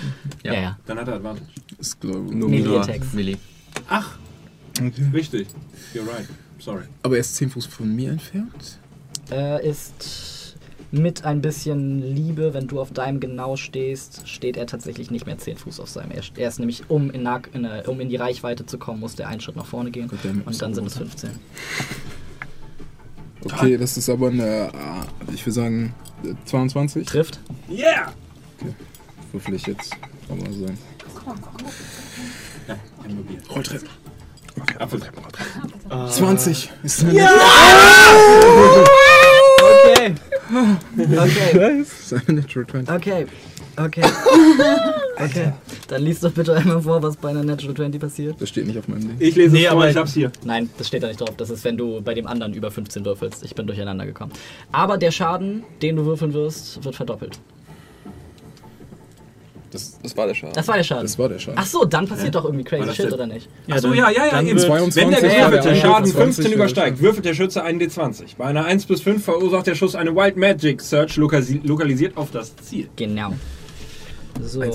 Ja, 0.43 0.55
ja. 0.55 0.79
Dann 0.87 0.99
hat 0.99 1.07
er 1.07 1.15
Advantage. 1.15 1.47
Ist, 1.79 2.01
glaube 2.01 2.35
Nur 2.35 2.49
Melee 2.49 2.65
nur 2.65 2.81
Attacks. 2.81 3.13
Milli. 3.13 3.37
Ach, 3.89 4.19
okay. 4.81 5.11
richtig. 5.13 5.49
You're 5.95 6.07
right. 6.07 6.27
Sorry. 6.59 6.85
Aber 7.03 7.15
er 7.17 7.21
ist 7.21 7.37
10 7.37 7.51
Fuß 7.51 7.67
von 7.67 7.95
mir 7.95 8.11
entfernt. 8.13 8.79
Er 9.31 9.61
ist 9.61 10.57
mit 10.93 11.25
ein 11.25 11.41
bisschen 11.43 12.01
Liebe, 12.15 12.55
wenn 12.55 12.69
du 12.69 12.81
auf 12.81 12.93
deinem 12.93 13.21
genau 13.21 13.57
stehst, 13.57 14.29
steht 14.29 14.57
er 14.57 14.67
tatsächlich 14.67 15.11
nicht 15.11 15.27
mehr 15.27 15.37
10 15.37 15.57
Fuß 15.59 15.81
auf 15.81 15.89
seinem. 15.89 16.13
Er, 16.13 16.23
er 16.37 16.49
ist 16.49 16.59
nämlich, 16.59 16.89
um 16.89 17.11
in, 17.11 17.29
in, 17.53 17.65
äh, 17.65 17.83
um 17.87 18.01
in 18.01 18.09
die 18.09 18.17
Reichweite 18.17 18.65
zu 18.67 18.79
kommen, 18.79 19.01
musste 19.01 19.25
er 19.25 19.29
einen 19.29 19.41
Schritt 19.41 19.57
nach 19.57 19.67
vorne 19.67 19.91
gehen. 19.91 20.11
Der 20.23 20.33
mit 20.33 20.47
Und 20.47 20.63
dann 20.63 20.75
sind 20.75 20.87
es 20.87 20.95
so- 20.95 21.01
15. 21.01 21.31
Okay, 23.45 23.77
das 23.77 23.97
ist 23.97 24.09
aber 24.09 24.29
eine, 24.29 24.71
ah, 24.75 25.07
ich 25.33 25.45
würde 25.45 25.53
sagen, 25.53 25.95
äh, 26.25 26.35
22. 26.47 27.07
Trifft. 27.07 27.39
Yeah! 27.69 28.13
Würfel 29.33 29.55
ich 29.55 29.67
jetzt. 29.67 29.95
Kann 30.29 30.39
mal 30.39 30.53
sein. 30.53 30.79
Ja. 34.57 34.85
Rolltreppe. 34.87 35.21
Apfel. 35.89 36.09
20. 36.11 36.71
Ist 36.83 37.05
eine 37.05 37.29
Okay. 39.59 40.15
Okay. 40.99 41.81
ist 41.81 42.13
eine 42.13 42.41
Natural 42.41 42.67
20. 42.67 42.95
Okay. 42.95 43.27
Okay. 43.79 44.03
Okay. 45.19 45.53
Dann 45.89 46.03
liest 46.03 46.25
doch 46.25 46.33
bitte 46.33 46.55
einmal 46.55 46.81
vor, 46.81 47.03
was 47.03 47.17
bei 47.17 47.29
einer 47.31 47.43
Natural 47.43 47.75
20 47.75 48.01
passiert. 48.01 48.37
Das 48.41 48.49
steht 48.49 48.67
nicht 48.67 48.79
auf 48.79 48.89
meinem 48.89 49.01
Ding. 49.01 49.17
Ich 49.19 49.35
lese 49.37 49.55
Nee, 49.55 49.65
es 49.65 49.71
vor, 49.71 49.79
aber- 49.83 49.91
ich 49.91 49.97
hab's 49.97 50.15
hier. 50.15 50.31
Nein, 50.45 50.71
das 50.79 50.89
steht 50.89 51.03
da 51.03 51.09
nicht 51.09 51.21
drauf. 51.21 51.35
Das 51.37 51.51
ist, 51.51 51.65
wenn 51.65 51.77
du 51.77 52.01
bei 52.01 52.15
dem 52.15 52.27
anderen 52.27 52.55
über 52.55 52.71
15 52.71 53.05
würfelst. 53.05 53.45
Ich 53.45 53.55
bin 53.55 53.67
durcheinander 53.67 54.07
gekommen. 54.07 54.33
Aber 54.73 54.97
der 54.99 55.11
Schaden, 55.11 55.65
den 55.83 55.97
du 55.97 56.07
würfeln 56.07 56.33
wirst, 56.33 56.83
wird 56.85 56.95
verdoppelt. 56.97 57.39
Das, 59.77 59.99
das 60.03 60.17
war 60.17 60.27
der 60.27 60.35
Schaden. 60.35 60.55
Das 60.55 60.67
war 60.69 60.77
der 60.77 60.85
Schaden. 60.85 61.03
Das 61.03 61.19
war 61.19 61.29
der 61.29 61.39
Schaden. 61.39 61.59
Ach 61.61 61.67
so, 61.67 61.85
dann 61.85 62.09
passiert 62.09 62.35
doch 62.35 62.45
irgendwie 62.45 62.65
crazy 62.65 62.95
shit, 62.95 63.13
oder 63.13 63.27
nicht? 63.27 63.49
Achso, 63.71 63.93
ja, 63.93 64.11
ja, 64.11 64.25
ja, 64.27 64.31
dann 64.31 64.47
eben. 64.47 64.59
wird- 64.59 64.69
Wenn 64.97 65.11
der 65.11 65.19
22 65.21 65.23
gewürfelte 65.23 65.77
Schaden 65.77 65.95
21 66.05 66.15
15 66.17 66.45
war 66.47 66.53
übersteigt, 66.55 67.01
würfelt 67.03 67.25
der 67.27 67.35
Schütze 67.35 67.63
einen 67.63 67.81
D20. 67.81 68.37
Bei 68.39 68.47
einer 68.47 68.65
1 68.65 68.87
bis 68.87 69.01
5 69.03 69.23
verursacht 69.25 69.67
der 69.67 69.75
Schuss 69.75 69.95
eine 69.95 70.15
Wild 70.17 70.37
Magic 70.37 70.81
Search 70.81 71.17
lokasi- 71.19 71.61
lokalisiert 71.67 72.17
auf 72.17 72.31
das 72.31 72.57
Ziel. 72.57 72.89
Genau. 72.97 73.35
So. 74.41 74.61
Du 74.63 74.71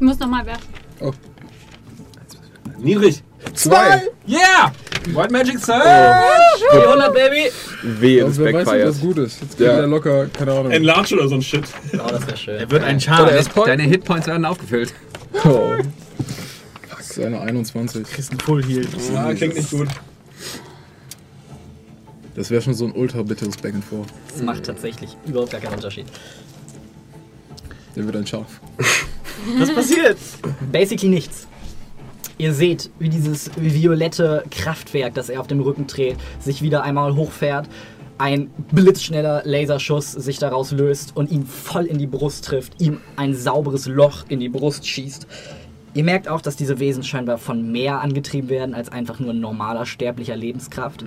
musst 0.00 0.20
nochmal 0.20 0.44
werfen. 0.46 0.68
Niedrig. 2.78 3.22
Zwei! 3.54 4.02
Yeah! 4.26 4.72
Wild 5.06 5.30
Magic 5.30 5.58
Search! 5.58 5.82
400, 6.72 7.12
Baby! 7.14 7.50
Wehe, 7.82 8.24
das 8.24 8.38
wer 8.38 8.46
weiß, 8.46 8.54
ob 8.54 8.64
backfired. 8.66 8.88
das 8.88 9.00
gut 9.00 9.18
ist. 9.18 9.40
Jetzt 9.40 9.58
geht 9.58 9.66
Ja. 9.66 9.76
der 9.76 9.86
locker, 9.86 10.26
keine 10.26 10.52
Ahnung. 10.52 10.70
Enlarge 10.70 11.14
oder 11.14 11.28
so 11.28 11.34
ein 11.36 11.42
Shit. 11.42 11.64
Oh, 11.94 12.08
das 12.10 12.26
wäre 12.26 12.36
schön. 12.36 12.56
Er 12.58 12.70
wird 12.70 12.84
ein 12.84 13.00
Charme. 13.00 13.30
Deine 13.64 13.82
Hitpoints 13.84 14.26
werden 14.26 14.44
aufgefüllt. 14.44 14.92
Oh. 15.44 15.76
Das 16.90 17.10
ist 17.16 17.24
eine 17.24 17.40
21. 17.40 18.04
Kriegst 18.04 18.30
einen 18.30 18.40
Full 18.40 18.62
Heal. 18.64 18.86
Ah, 19.16 19.32
klingt 19.34 19.56
nicht 19.56 19.70
gut. 19.70 19.88
Das 22.36 22.50
wäre 22.50 22.62
schon 22.62 22.74
so 22.74 22.84
ein 22.86 22.92
ultra 22.92 23.22
bitteres 23.22 23.56
Back 23.56 23.74
and 23.74 23.84
Forth. 23.84 24.08
Das 24.32 24.42
macht 24.42 24.64
tatsächlich 24.64 25.16
überhaupt 25.26 25.50
gar 25.50 25.60
keinen 25.60 25.74
Unterschied. 25.74 26.06
Der 27.96 28.04
wird 28.04 28.16
ein 28.16 28.26
Schaf. 28.26 28.46
Was 29.58 29.74
passiert? 29.74 30.18
Basically 30.70 31.08
nichts. 31.10 31.46
Ihr 32.40 32.54
seht, 32.54 32.90
wie 32.98 33.10
dieses 33.10 33.50
violette 33.58 34.44
Kraftwerk, 34.50 35.12
das 35.12 35.28
er 35.28 35.42
auf 35.42 35.46
dem 35.46 35.60
Rücken 35.60 35.86
trägt, 35.86 36.18
sich 36.38 36.62
wieder 36.62 36.82
einmal 36.82 37.14
hochfährt. 37.14 37.68
Ein 38.16 38.48
blitzschneller 38.72 39.42
Laserschuss 39.44 40.12
sich 40.12 40.38
daraus 40.38 40.72
löst 40.72 41.14
und 41.14 41.30
ihn 41.30 41.44
voll 41.44 41.84
in 41.84 41.98
die 41.98 42.06
Brust 42.06 42.46
trifft, 42.46 42.80
ihm 42.80 43.02
ein 43.16 43.34
sauberes 43.34 43.84
Loch 43.86 44.24
in 44.30 44.40
die 44.40 44.48
Brust 44.48 44.86
schießt. 44.86 45.26
Ihr 45.92 46.04
merkt 46.04 46.28
auch, 46.28 46.40
dass 46.40 46.56
diese 46.56 46.78
Wesen 46.78 47.02
scheinbar 47.02 47.36
von 47.36 47.70
mehr 47.70 48.00
angetrieben 48.00 48.48
werden 48.48 48.74
als 48.74 48.88
einfach 48.88 49.20
nur 49.20 49.34
normaler 49.34 49.84
sterblicher 49.84 50.34
Lebenskraft. 50.34 51.04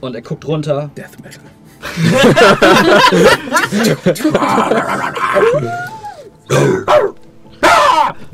Und 0.00 0.14
er 0.16 0.22
guckt 0.22 0.44
runter. 0.44 0.90
Death 0.96 1.22
Metal. 1.22 1.44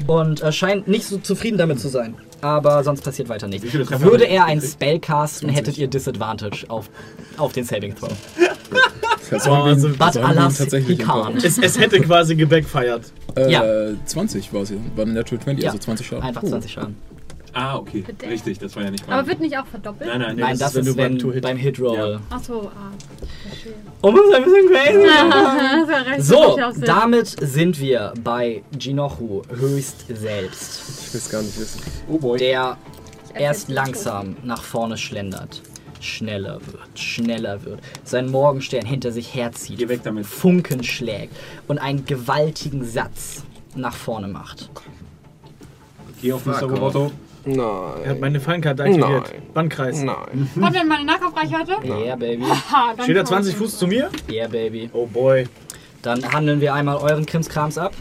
und 0.06 0.42
äh, 0.42 0.52
scheint 0.52 0.88
nicht 0.88 1.04
so 1.06 1.18
zufrieden 1.18 1.58
damit 1.58 1.80
zu 1.80 1.88
sein. 1.88 2.14
Aber 2.42 2.84
sonst 2.84 3.02
passiert 3.02 3.28
weiter 3.28 3.48
nichts. 3.48 3.72
Würde 3.72 4.26
er 4.26 4.44
einen 4.44 4.60
gekriegt? 4.60 4.74
Spell 4.74 4.98
casten, 5.00 5.48
20. 5.48 5.56
hättet 5.56 5.78
ihr 5.78 5.88
Disadvantage 5.88 6.66
auf, 6.68 6.90
auf 7.38 7.52
den 7.52 7.64
Saving 7.64 7.94
Throw. 7.94 8.12
Das 9.30 9.44
Boah, 9.44 9.64
also- 9.64 9.88
But 9.88 10.16
alas, 10.18 10.52
he 10.58 10.64
tatsächlich 10.64 11.00
can't. 11.00 11.44
Es, 11.44 11.58
es 11.58 11.78
hätte 11.78 12.00
quasi 12.00 12.36
gebackfired. 12.36 13.02
Äh, 13.36 13.50
Ja. 13.50 13.64
20 14.04 14.52
war 14.52 14.64
sie. 14.66 14.78
War 14.94 15.04
eine 15.04 15.14
Natural 15.14 15.42
20, 15.42 15.64
Ja. 15.64 15.70
also 15.70 15.78
20 15.80 16.06
Schaden. 16.06 16.22
Einfach 16.24 16.44
20 16.44 16.70
Schaden. 16.72 16.96
Ah, 17.58 17.78
okay. 17.78 18.04
Bitte. 18.06 18.26
Richtig, 18.26 18.58
das 18.58 18.76
war 18.76 18.84
ja 18.84 18.90
nicht 18.90 19.04
Aber 19.04 19.12
wahr. 19.12 19.26
wird 19.26 19.40
nicht 19.40 19.56
auch 19.56 19.64
verdoppelt? 19.64 20.10
Nein, 20.10 20.20
nein, 20.20 20.36
Nein, 20.36 20.58
das 20.58 20.74
das, 20.74 20.86
ist, 20.86 20.96
wenn 20.98 21.16
ist, 21.16 21.22
du 21.22 21.28
beim 21.28 21.34
wenn 21.36 21.40
beim 21.40 21.56
Hit-Roll. 21.56 22.20
Ja. 22.30 22.36
Achso, 22.36 22.68
ah. 22.68 22.90
Verstehe. 23.48 23.72
Oh, 24.02 24.12
das 24.12 24.26
ist 24.26 24.34
ein 24.34 24.44
bisschen 24.44 26.16
crazy. 26.18 26.22
So, 26.22 26.58
damit 26.84 27.34
sind 27.40 27.80
wir 27.80 28.12
bei 28.22 28.62
Jinochu 28.78 29.40
höchst 29.48 30.04
selbst. 30.08 31.06
Ich 31.06 31.14
will 31.14 31.20
es 31.20 31.30
gar 31.30 31.40
nicht 31.40 31.58
wissen. 31.58 31.80
Oh 32.10 32.18
boy. 32.18 32.38
Der 32.38 32.76
erst 33.32 33.70
langsam 33.70 34.36
nach 34.44 34.62
vorne 34.62 34.98
schlendert. 34.98 35.62
Schneller 36.00 36.60
wird, 36.66 36.98
schneller 36.98 37.64
wird. 37.64 37.80
Sein 38.04 38.30
Morgenstern 38.30 38.84
hinter 38.84 39.12
sich 39.12 39.34
herzieht. 39.34 39.78
Geh 39.78 39.88
weg 39.88 40.00
damit. 40.04 40.26
Funken 40.26 40.84
schlägt 40.84 41.34
und 41.68 41.78
einen 41.78 42.04
gewaltigen 42.04 42.84
Satz 42.84 43.44
nach 43.74 43.94
vorne 43.94 44.28
macht. 44.28 44.68
Geh 46.20 46.34
auf 46.34 46.44
Mr. 46.44 46.64
Roboto. 46.64 47.12
Nein. 47.46 48.02
Er 48.04 48.10
hat 48.10 48.20
meine 48.20 48.40
Fallenkarte 48.40 48.82
aktiviert. 48.82 49.32
Nein. 49.32 49.42
Bandkreis. 49.54 50.02
Nein. 50.02 50.50
Hat 50.60 50.74
denn 50.74 50.88
meine 50.88 51.04
Nahkampfreichweite? 51.04 51.76
Yeah, 51.84 52.16
baby. 52.16 52.44
Steht 53.02 53.16
er 53.16 53.20
schon. 53.20 53.26
20 53.26 53.56
Fuß 53.56 53.78
zu 53.78 53.86
mir? 53.86 54.10
Yeah, 54.28 54.48
baby. 54.48 54.90
Oh 54.92 55.06
boy. 55.06 55.46
Dann 56.02 56.32
handeln 56.32 56.60
wir 56.60 56.74
einmal 56.74 56.96
euren 56.96 57.24
Krimskrams 57.24 57.78
ab. 57.78 57.94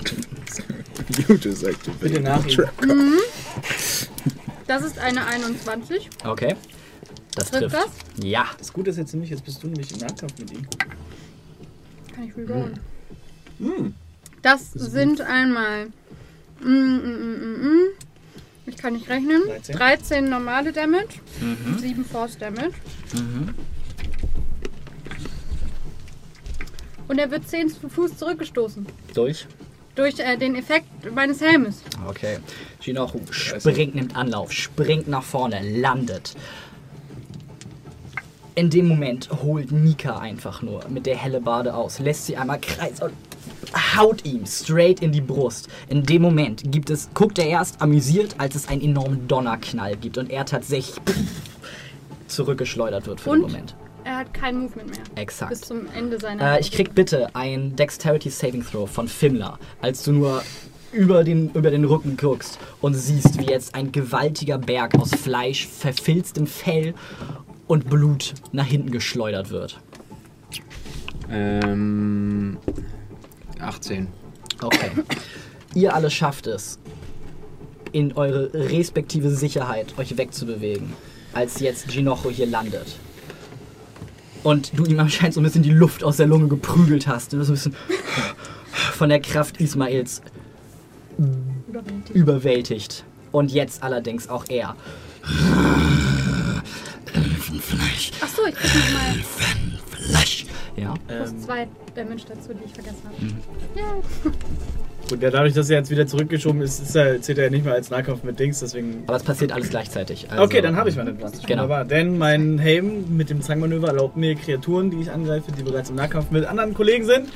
You 1.28 1.36
just 1.36 1.64
activated 1.64 2.00
Bitte 2.00 2.22
nach 2.22 2.46
trap. 2.46 2.72
Das 4.68 4.84
ist 4.84 4.98
eine 4.98 5.26
21. 5.26 6.10
Okay. 6.26 6.56
Das 7.36 7.52
Trifft 7.52 7.76
trifft. 7.76 8.24
Ja. 8.24 8.46
Das 8.58 8.74
Gute 8.74 8.89
ist 8.89 8.98
jetzt 8.98 9.14
nämlich, 9.14 9.30
jetzt 9.30 9.46
bist 9.46 9.62
du 9.62 9.68
nämlich 9.68 9.91
im 9.91 10.00
Nahkampf 10.00 10.39
mit 10.39 10.52
ihm. 10.52 10.66
Kann 12.16 12.24
ich 12.24 12.36
rerollen. 12.38 12.80
Hm. 13.60 13.93
Das 14.41 14.72
sind 14.72 15.22
einmal. 15.22 15.88
Mm, 16.62 16.68
mm, 16.68 17.02
mm, 17.02 17.39
mm, 17.41 17.68
mm. 17.68 17.88
Ich 18.68 18.78
kann 18.78 18.93
nicht 18.93 19.09
rechnen. 19.09 19.41
13. 19.47 19.76
13 19.76 20.30
normale 20.30 20.72
Damage, 20.74 21.20
Mhm. 21.39 21.78
7 21.80 22.05
Force 22.05 22.38
Damage. 22.38 22.74
Mhm. 23.13 23.53
Und 27.07 27.20
er 27.20 27.30
wird 27.30 27.47
10 27.47 27.70
zu 27.70 27.88
Fuß 27.88 28.18
zurückgestoßen. 28.18 28.86
Durch. 29.13 29.45
Durch 29.93 30.20
äh, 30.20 30.36
den 30.38 30.55
Effekt 30.55 30.88
meines 31.13 31.39
Helmes. 31.39 31.82
Okay. 32.07 32.39
Shinochu 32.82 33.20
springt, 33.32 33.95
nimmt 33.95 34.16
Anlauf, 34.16 34.51
springt 34.51 35.07
nach 35.07 35.24
vorne, 35.24 35.61
landet. 35.80 36.34
In 38.55 38.70
dem 38.70 38.88
Moment 38.88 39.30
holt 39.43 39.72
Nika 39.72 40.18
einfach 40.18 40.61
nur 40.61 40.88
mit 40.89 41.05
der 41.05 41.18
Hellebarde 41.18 41.74
aus, 41.76 41.99
lässt 41.99 42.26
sie 42.26 42.38
einmal 42.38 42.59
kreisen 42.59 43.03
und 43.03 43.13
haut 43.96 44.26
ihm 44.26 44.46
straight 44.46 45.02
in 45.02 45.12
die 45.12 45.22
Brust. 45.22 45.68
In 45.89 46.04
dem 46.04 46.22
Moment 46.22 46.72
gibt 46.72 46.89
es, 46.89 47.10
guckt 47.14 47.39
er 47.39 47.48
erst 47.48 47.82
amüsiert, 47.82 48.36
als 48.38 48.56
es 48.56 48.68
einen 48.68 48.82
enormen 48.82 49.28
Donnerknall 49.28 49.96
gibt 49.98 50.18
und 50.18 50.32
er 50.32 50.46
tatsächlich 50.46 50.96
zurückgeschleudert 52.28 53.08
wird 53.08 53.22
für 53.22 53.32
Und? 53.32 53.39
den 53.39 53.52
Moment. 53.52 53.76
Er 54.04 54.18
hat 54.18 54.34
kein 54.36 54.60
Movement 54.60 54.91
mehr. 54.91 55.00
Bis 55.00 55.24
Exakt. 55.24 55.66
zum 55.66 55.88
Ende 55.96 56.20
seiner. 56.20 56.58
Äh, 56.58 56.60
ich 56.60 56.72
krieg 56.72 56.93
bitte 56.93 57.36
ein 57.36 57.76
Dexterity 57.76 58.30
Saving 58.30 58.64
Throw 58.64 58.88
von 58.89 59.08
Fimmler, 59.08 59.58
als 59.82 60.04
du 60.04 60.12
nur 60.12 60.43
über 60.91 61.24
den, 61.24 61.52
über 61.54 61.72
den 61.72 61.84
Rücken 61.86 62.16
guckst 62.16 62.60
und 62.82 62.93
siehst, 62.93 63.39
wie 63.39 63.46
jetzt 63.46 63.74
ein 63.74 63.91
gewaltiger 63.91 64.60
Berg 64.60 64.93
aus 65.00 65.10
Fleisch, 65.10 65.68
verfilztem 65.68 66.46
Fell 66.46 66.93
und 67.68 67.89
Blut 67.89 68.36
nach 68.52 68.66
hinten 68.68 68.91
geschleudert 68.91 69.50
wird. 69.50 69.80
Ähm. 71.32 72.58
18. 73.66 74.07
Okay. 74.61 74.91
Ihr 75.74 75.93
alle 75.93 76.09
schafft 76.09 76.47
es, 76.47 76.80
in 77.91 78.13
eure 78.13 78.53
respektive 78.53 79.30
Sicherheit 79.30 79.97
euch 79.97 80.18
wegzubewegen, 80.18 80.93
als 81.34 81.59
jetzt 81.59 81.88
Ginocho 81.88 82.30
hier 82.30 82.45
landet. 82.45 82.97
Und 84.43 84.78
du 84.78 84.86
ihm 84.86 84.99
anscheinend 84.99 85.34
so 85.34 85.41
ein 85.41 85.43
bisschen 85.43 85.63
die 85.63 85.72
Luft 85.72 86.03
aus 86.03 86.18
der 86.18 86.28
Lunge 86.28 86.47
geprügelt 86.47 87.07
hast. 87.07 87.34
Du 87.34 87.38
bist 87.38 87.49
ein 87.49 87.53
bisschen 87.53 87.76
von 88.93 89.09
der 89.09 89.20
Kraft 89.20 89.59
Ismails 89.59 90.22
überwältigt. 92.13 93.05
Und 93.32 93.51
jetzt 93.51 93.84
allerdings 93.84 94.30
auch 94.30 94.45
er. 94.49 94.76
Elfenfleisch, 97.13 98.11
Achso, 98.22 98.45
ich 98.47 98.55
krieg 98.55 98.72
nochmal 98.76 99.24
Elfenfleisch. 100.06 100.45
Ja. 100.78 100.93
plus 101.08 101.32
Ähm, 101.32 101.39
2 101.39 101.68
Damage 101.95 102.22
dazu, 102.28 102.53
die 102.53 102.66
ich 102.66 102.74
vergessen 102.74 103.01
habe. 103.06 103.24
Mhm. 103.24 103.38
Ja. 103.76 104.32
gut, 105.10 105.22
ja, 105.22 105.30
dadurch, 105.32 105.53
dass 105.53 105.70
er 105.70 105.78
jetzt 105.78 105.89
wieder 105.89 106.06
zurückgeschoben 106.08 106.62
ist, 106.62 106.82
ist 106.82 106.95
er, 106.95 107.22
zählt 107.22 107.38
er 107.38 107.45
ja 107.45 107.49
nicht 107.49 107.66
mehr 107.66 107.74
als 107.74 107.89
Nahkampf 107.89 108.24
mit 108.24 108.39
Dings, 108.39 108.60
deswegen. 108.60 109.03
Aber 109.08 109.18
es 109.18 109.24
passiert 109.24 109.51
alles 109.51 109.70
gleichzeitig. 109.70 110.30
Also, 110.30 110.43
Okay, 110.43 110.62
dann 110.62 110.76
habe 110.76 110.89
ich 110.89 110.95
meine 110.95 111.12
Advantage. 111.12 111.47
Genau. 111.47 111.64
Wunderbar. 111.64 111.86
Denn 111.86 112.18
mein 112.18 112.58
Helm 112.60 113.16
mit 113.16 113.30
dem 113.30 113.41
Zangmanöver 113.41 113.88
erlaubt 113.88 114.18
mir 114.18 114.36
Kreaturen, 114.36 114.91
die 114.91 115.01
ich 115.01 115.12
angreife, 115.12 115.51
die 115.51 115.64
bereits 115.64 115.89
im 115.89 115.95
Nahkampf 115.95 116.32
mit 116.32 116.45
anderen 116.45 116.74
Kollegen 116.74 117.06
sind, 117.06 117.30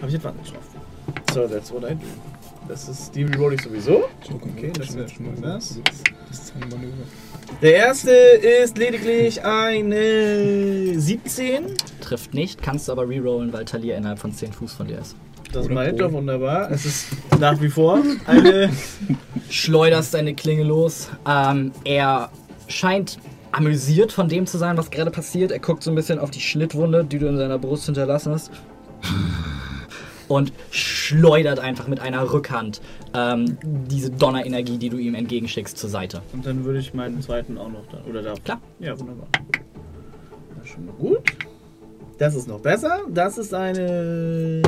habe 0.00 0.08
ich 0.08 0.16
Advantage 0.16 0.52
drauf. 0.52 0.64
So, 1.32 1.46
that's 1.48 1.72
what 1.72 1.82
I 1.82 1.94
do. 1.94 2.06
Das 2.68 2.88
ist, 2.88 3.14
die 3.14 3.24
reroll 3.24 3.52
ich 3.54 3.60
sowieso. 3.62 4.04
Okay, 4.32 4.72
das 4.74 4.88
ist 4.88 4.96
jetzt 4.96 5.20
mal 5.20 5.34
das. 5.42 5.78
Das 6.28 6.46
Zangmanöver. 6.46 6.92
Der 7.62 7.74
erste 7.74 8.10
ist 8.10 8.76
lediglich 8.76 9.44
eine 9.44 10.98
17. 10.98 11.64
Trifft 12.00 12.34
nicht, 12.34 12.62
kannst 12.62 12.88
du 12.88 12.92
aber 12.92 13.08
rerollen, 13.08 13.52
weil 13.52 13.64
Talia 13.64 13.96
innerhalb 13.96 14.18
von 14.18 14.32
10 14.32 14.52
Fuß 14.52 14.74
von 14.74 14.86
dir 14.86 14.98
ist. 14.98 15.16
Das 15.52 15.66
Oder 15.66 15.74
meint 15.74 16.00
doch 16.00 16.12
wunderbar. 16.12 16.70
Es 16.70 16.84
ist 16.84 17.06
nach 17.38 17.60
wie 17.60 17.68
vor 17.68 18.02
eine. 18.26 18.70
schleuderst 19.50 20.12
seine 20.12 20.34
Klinge 20.34 20.64
los. 20.64 21.08
Ähm, 21.28 21.72
er 21.84 22.30
scheint 22.66 23.18
amüsiert 23.52 24.10
von 24.10 24.28
dem 24.28 24.46
zu 24.46 24.58
sein, 24.58 24.76
was 24.76 24.90
gerade 24.90 25.10
passiert. 25.10 25.52
Er 25.52 25.60
guckt 25.60 25.82
so 25.82 25.90
ein 25.90 25.94
bisschen 25.94 26.18
auf 26.18 26.30
die 26.30 26.40
Schnittwunde, 26.40 27.04
die 27.04 27.18
du 27.18 27.28
in 27.28 27.36
seiner 27.36 27.58
Brust 27.58 27.86
hinterlassen 27.86 28.32
hast. 28.32 28.50
Und 30.26 30.52
schleudert 30.70 31.60
einfach 31.60 31.86
mit 31.86 32.00
einer 32.00 32.32
Rückhand 32.32 32.80
ähm, 33.14 33.56
diese 33.62 34.10
Donnerenergie, 34.10 34.76
die 34.76 34.88
du 34.88 34.98
ihm 34.98 35.14
entgegenschickst, 35.14 35.78
zur 35.78 35.90
Seite. 35.90 36.22
Und 36.32 36.44
dann 36.44 36.64
würde 36.64 36.80
ich 36.80 36.92
meinen 36.94 37.22
zweiten 37.22 37.56
auch 37.58 37.68
noch 37.68 37.86
da. 37.86 38.02
Oder 38.08 38.22
da. 38.22 38.34
Klar. 38.34 38.60
Ja, 38.80 38.98
wunderbar. 38.98 39.28
Das 40.56 40.64
ist 40.64 40.72
schon 40.72 40.86
mal 40.86 40.94
gut. 40.94 41.20
Das 42.18 42.34
ist 42.34 42.48
noch 42.48 42.60
besser. 42.60 43.00
Das 43.08 43.38
ist 43.38 43.54
eine. 43.54 44.62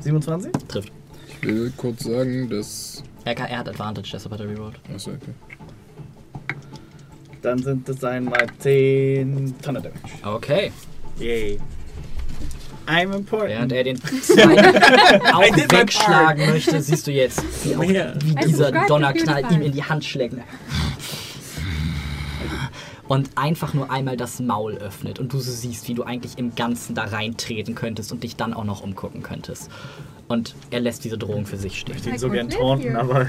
27? 0.00 0.52
Trifft. 0.68 0.92
Ich 1.28 1.42
will 1.42 1.72
kurz 1.76 2.04
sagen, 2.04 2.48
dass. 2.48 3.02
Er, 3.24 3.34
kann, 3.34 3.48
er 3.48 3.58
hat 3.58 3.68
Advantage, 3.68 4.08
deshalb 4.12 4.32
hat 4.34 4.40
er 4.40 4.48
rerollt. 4.48 4.78
Achso, 4.92 5.10
okay. 5.10 5.34
Dann 7.42 7.58
sind 7.58 7.88
es 7.88 8.02
einmal 8.02 8.46
10 8.58 9.54
Thunder 9.62 9.80
Damage. 9.80 10.00
Okay. 10.24 10.72
Yay. 11.18 11.58
I'm 12.86 13.12
important. 13.14 13.50
Während 13.50 13.72
er 13.72 13.84
den 13.84 13.96
auch 15.32 15.42
wegschlagen 15.42 16.46
möchte, 16.50 16.80
siehst 16.80 17.06
du 17.06 17.10
jetzt, 17.10 17.42
wie, 17.64 17.76
auch, 17.76 17.82
wie 17.82 18.34
dieser 18.46 18.72
Donnerknall 18.86 19.44
ihm 19.52 19.62
in 19.62 19.72
die 19.72 19.82
Hand 19.82 20.04
schlägt. 20.04 20.36
Und 23.08 23.30
einfach 23.36 23.72
nur 23.72 23.90
einmal 23.90 24.16
das 24.16 24.40
Maul 24.40 24.74
öffnet 24.74 25.20
und 25.20 25.32
du 25.32 25.38
so 25.38 25.50
siehst, 25.50 25.86
wie 25.88 25.94
du 25.94 26.02
eigentlich 26.02 26.38
im 26.38 26.54
Ganzen 26.56 26.94
da 26.94 27.04
reintreten 27.04 27.74
könntest 27.76 28.10
und 28.10 28.24
dich 28.24 28.34
dann 28.34 28.52
auch 28.52 28.64
noch 28.64 28.82
umgucken 28.82 29.22
könntest. 29.22 29.70
Und 30.28 30.56
er 30.70 30.80
lässt 30.80 31.04
diese 31.04 31.16
Drohung 31.16 31.46
für 31.46 31.56
sich 31.56 31.78
stehen. 31.78 31.96
Ich 31.98 32.06
I 32.06 32.18
so 32.18 32.28
gern 32.28 32.50
taunten, 32.50 32.96
aber. 32.96 33.28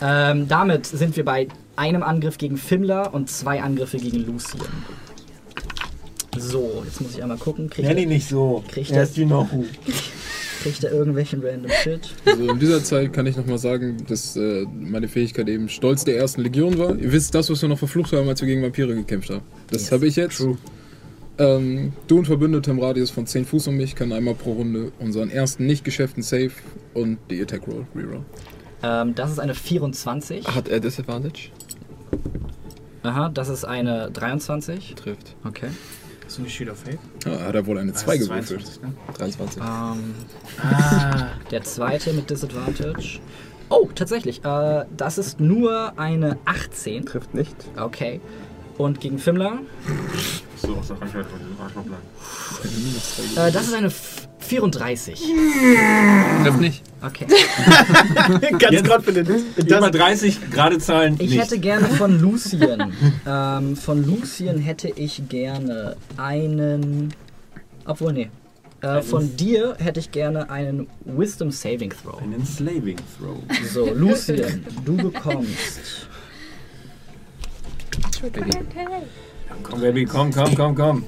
Ähm, 0.00 0.48
damit 0.48 0.86
sind 0.86 1.16
wir 1.16 1.24
bei 1.24 1.48
einem 1.76 2.02
Angriff 2.02 2.38
gegen 2.38 2.56
Fimmler 2.56 3.14
und 3.14 3.30
zwei 3.30 3.62
Angriffe 3.62 3.98
gegen 3.98 4.26
Lucien. 4.26 4.62
So, 6.38 6.82
jetzt 6.84 7.00
muss 7.00 7.14
ich 7.14 7.22
einmal 7.22 7.38
gucken. 7.38 7.68
Kriegt 7.70 7.86
Nenn 7.88 7.98
ihn 7.98 8.08
er, 8.10 8.14
nicht 8.14 8.28
so. 8.28 8.62
Kriegt 8.68 8.90
er 8.90 9.02
ist 9.02 9.16
Junohu. 9.16 9.64
kriegt 10.62 10.82
er 10.84 10.92
irgendwelchen 10.92 11.42
random 11.44 11.70
Shit? 11.82 12.14
Also 12.24 12.48
in 12.48 12.58
dieser 12.58 12.82
Zeit 12.82 13.12
kann 13.12 13.26
ich 13.26 13.36
nochmal 13.36 13.58
sagen, 13.58 13.96
dass 14.08 14.36
äh, 14.36 14.64
meine 14.72 15.08
Fähigkeit 15.08 15.48
eben 15.48 15.68
Stolz 15.68 16.04
der 16.04 16.16
ersten 16.16 16.42
Legion 16.42 16.78
war. 16.78 16.96
Ihr 16.96 17.12
wisst 17.12 17.34
das, 17.34 17.50
was 17.50 17.62
wir 17.62 17.68
noch 17.68 17.78
verflucht 17.78 18.12
haben, 18.12 18.28
als 18.28 18.40
wir 18.40 18.48
gegen 18.48 18.62
Vampire 18.62 18.94
gekämpft 18.94 19.30
haben. 19.30 19.42
Das 19.70 19.82
Yes. 19.82 19.92
habe 19.92 20.06
ich 20.06 20.16
jetzt. 20.16 20.44
Ähm, 21.40 21.92
du 22.08 22.18
und 22.18 22.26
Verbündete 22.26 22.70
im 22.72 22.80
Radius 22.80 23.10
von 23.10 23.24
10 23.26 23.44
Fuß 23.44 23.68
um 23.68 23.76
mich 23.76 23.94
können 23.94 24.12
einmal 24.12 24.34
pro 24.34 24.54
Runde 24.54 24.90
unseren 24.98 25.30
ersten 25.30 25.66
nicht 25.66 25.84
geschäften 25.84 26.22
Save 26.24 26.50
und 26.94 27.18
die 27.30 27.40
Attack 27.40 27.68
Roll 27.68 27.86
reroll. 27.94 28.24
Ähm, 28.82 29.14
das 29.14 29.30
ist 29.30 29.38
eine 29.38 29.54
24. 29.54 30.48
Hat 30.48 30.68
er 30.68 30.80
Disadvantage? 30.80 31.50
Aha, 33.04 33.28
das 33.28 33.48
ist 33.48 33.64
eine 33.64 34.10
23. 34.10 34.94
Trifft. 34.96 35.36
Okay. 35.44 35.68
Hast 36.28 36.36
du 36.36 36.42
nicht 36.42 36.54
Shield 36.54 36.68
of 36.68 36.78
Faith? 36.78 36.98
Ah, 37.24 37.46
hat 37.46 37.54
er 37.54 37.64
wohl 37.64 37.78
eine 37.78 37.94
2 37.94 38.18
gewürfelt. 38.18 38.66
22, 38.66 38.82
ne? 38.82 38.92
23. 39.16 39.62
Ähm, 39.62 40.14
Ah. 40.62 41.28
der 41.50 41.62
zweite 41.62 42.12
mit 42.12 42.28
Disadvantage. 42.28 43.18
Oh, 43.70 43.88
tatsächlich. 43.94 44.44
Äh, 44.44 44.84
das 44.94 45.16
ist 45.16 45.40
nur 45.40 45.98
eine 45.98 46.36
18. 46.44 47.06
Trifft 47.06 47.32
nicht. 47.32 47.56
Okay. 47.78 48.20
Und 48.76 49.00
gegen 49.00 49.18
Fimmler? 49.18 49.60
So 50.56 50.76
aus 50.76 50.88
der 50.88 50.96
bleiben. 50.96 51.96
Äh, 53.36 53.50
das 53.50 53.66
ist 53.68 53.72
eine 53.72 53.86
F 53.86 54.27
34. 54.38 55.20
Trifft 56.42 56.60
nicht. 56.60 56.82
Okay. 57.04 57.26
Ganz 58.58 58.72
Jetzt- 58.72 58.88
confident. 58.90 59.28
Über 59.56 59.90
30 59.90 60.50
gerade 60.50 60.78
Zahlen 60.78 61.14
Ich 61.18 61.30
nicht. 61.30 61.40
hätte 61.40 61.58
gerne 61.58 61.86
von 61.86 62.20
Lucien. 62.20 62.92
ähm, 63.26 63.76
von 63.76 64.04
Lucien 64.04 64.58
hätte 64.58 64.88
ich 64.88 65.28
gerne 65.28 65.96
einen. 66.16 67.14
Obwohl, 67.84 68.12
nee. 68.12 68.30
Äh, 68.80 69.02
von 69.02 69.36
dir 69.36 69.74
hätte 69.80 69.98
ich 69.98 70.12
gerne 70.12 70.50
einen 70.50 70.86
Wisdom 71.04 71.50
Saving 71.50 71.90
Throw. 71.90 72.20
Einen 72.22 72.46
Slaving 72.46 72.96
Throw. 73.18 73.36
So, 73.72 73.92
Lucien, 73.92 74.64
du 74.84 74.96
bekommst. 74.96 76.06
Komm, 79.64 79.80
Baby, 79.80 80.04
komm, 80.04 80.32
komm, 80.32 80.54
komm, 80.54 80.74
komm. 80.76 81.04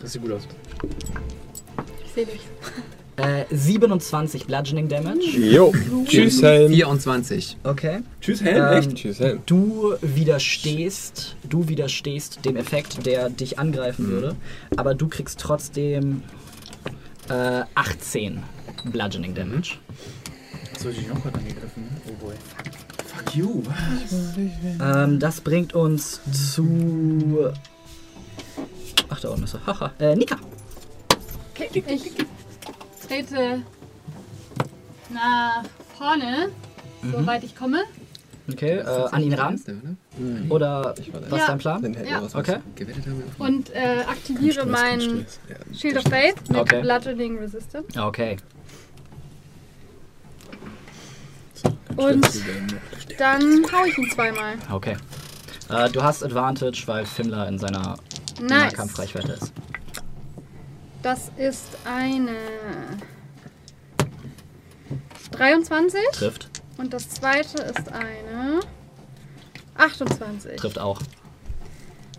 Das 0.00 0.12
sieht 0.12 0.22
gut 0.22 0.32
aus. 0.32 0.42
Ich 2.04 2.12
sehe 2.14 2.26
dich. 2.26 2.40
Äh, 3.16 3.44
27 3.50 4.46
Bludgeoning 4.46 4.88
Damage. 4.88 5.26
Jo. 5.38 5.72
Tschüss, 6.06 6.42
Helm. 6.42 6.72
24. 6.72 7.58
Okay. 7.64 8.00
Tschüss, 8.20 8.40
Helm, 8.40 8.64
Ähm, 8.64 8.78
echt? 8.78 8.94
Tschüss, 8.94 9.20
Helm. 9.20 9.40
Du 9.44 9.94
widerstehst, 10.00 11.36
du 11.48 11.68
widerstehst 11.68 12.44
dem 12.44 12.56
Effekt, 12.56 13.04
der 13.04 13.28
dich 13.28 13.58
angreifen 13.58 14.08
würde, 14.08 14.36
aber 14.76 14.94
du 14.94 15.08
kriegst 15.08 15.38
trotzdem 15.38 16.22
äh, 17.28 17.62
18 17.74 18.42
Bludgeoning 18.86 19.34
Damage. 19.34 19.74
Wurde 20.82 20.96
ich 20.98 21.10
auch 21.10 21.22
gerade 21.22 21.38
angegriffen. 21.38 21.82
ne? 21.82 21.90
Oh 22.08 22.24
boy. 22.24 22.34
Fuck 23.06 23.34
you. 23.36 23.62
Ähm, 24.82 25.18
das 25.18 25.42
bringt 25.42 25.74
uns 25.74 26.20
zu. 26.32 27.50
Ach, 29.10 29.20
da 29.20 29.28
unten 29.28 29.44
ist 29.44 29.54
er. 29.54 29.66
Haha. 29.66 29.92
Äh, 29.98 30.16
Nika. 30.16 30.36
Ich 31.60 32.12
trete 33.06 33.62
nach 35.10 35.62
vorne, 35.98 36.48
soweit 37.02 37.44
ich 37.44 37.54
komme. 37.56 37.82
Okay, 38.50 38.78
äh, 38.78 38.84
an 38.84 39.22
ihn 39.22 39.34
ran. 39.34 39.60
Oder 40.48 40.94
was 40.96 41.30
Ja. 41.30 41.36
ist 41.36 41.48
dein 41.48 41.58
Plan? 41.58 41.96
Ja. 42.08 42.22
Okay. 42.34 42.56
Und 43.38 43.70
äh, 43.74 44.00
aktiviere 44.08 44.66
Kein 44.66 44.70
Stress, 44.70 44.80
kein 44.80 44.98
mein 44.98 45.00
Stress. 45.00 45.80
Shield 45.80 45.96
of 45.98 46.02
Faith 46.04 46.48
mit 46.48 46.58
Okay. 46.60 46.80
Bludgeoning 46.80 47.38
Resistance. 47.38 48.00
Okay. 48.02 48.36
Und 51.96 52.26
dann 53.18 53.66
hau 53.72 53.84
ich 53.84 53.98
ihn 53.98 54.10
zweimal. 54.10 54.54
Okay. 54.72 54.96
Äh, 55.68 55.90
du 55.90 56.02
hast 56.02 56.24
Advantage, 56.24 56.82
weil 56.86 57.04
Fimmler 57.06 57.46
in 57.48 57.58
seiner 57.58 57.96
Nice. 58.40 58.48
Nahkampfreichweite 58.72 59.32
ist. 59.32 59.52
Das 61.02 61.30
ist 61.38 61.66
eine 61.84 62.36
23 65.32 66.00
Trifft. 66.12 66.50
und 66.76 66.92
das 66.92 67.08
zweite 67.08 67.62
ist 67.62 67.88
eine 67.90 68.60
28. 69.76 70.56
Trifft 70.56 70.78
auch. 70.78 71.00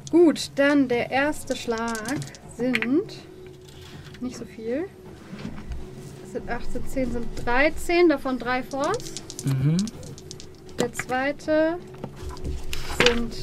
Gut, 0.09 0.51
dann 0.55 0.87
der 0.87 1.11
erste 1.11 1.55
Schlag 1.55 2.15
sind 2.57 3.17
nicht 4.19 4.37
so 4.37 4.45
viel. 4.45 4.85
Das 6.23 6.31
sind 6.33 6.49
18, 6.49 6.87
10 6.87 7.11
sind 7.11 7.45
13, 7.45 8.09
davon 8.09 8.39
3 8.39 8.63
Force. 8.63 9.13
Mhm. 9.45 9.77
Der 10.79 10.91
zweite 10.93 11.77
sind 13.05 13.35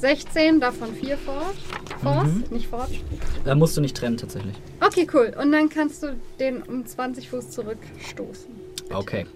16, 0.00 0.60
davon 0.60 0.94
4 0.94 1.18
Force. 1.18 1.56
Force, 2.02 2.50
nicht 2.50 2.66
Forge. 2.68 3.00
Äh, 3.44 3.54
musst 3.54 3.76
du 3.76 3.80
nicht 3.80 3.96
trennen, 3.96 4.16
tatsächlich. 4.16 4.56
Okay, 4.80 5.06
cool. 5.12 5.34
Und 5.40 5.52
dann 5.52 5.68
kannst 5.68 6.02
du 6.02 6.16
den 6.38 6.62
um 6.62 6.86
20 6.86 7.28
Fuß 7.28 7.50
zurückstoßen. 7.50 8.50
Okay. 8.92 9.26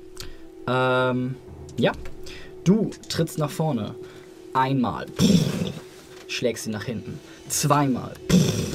Ähm, 0.67 1.37
ja. 1.77 1.93
Du 2.65 2.91
trittst 3.11 3.39
nach 3.39 3.51
vorne. 3.51 3.95
Einmal. 4.55 5.07
Schlägst 6.29 6.67
ihn 6.67 6.73
nach 6.73 6.85
hinten. 6.85 7.21
Zweimal. 7.49 8.13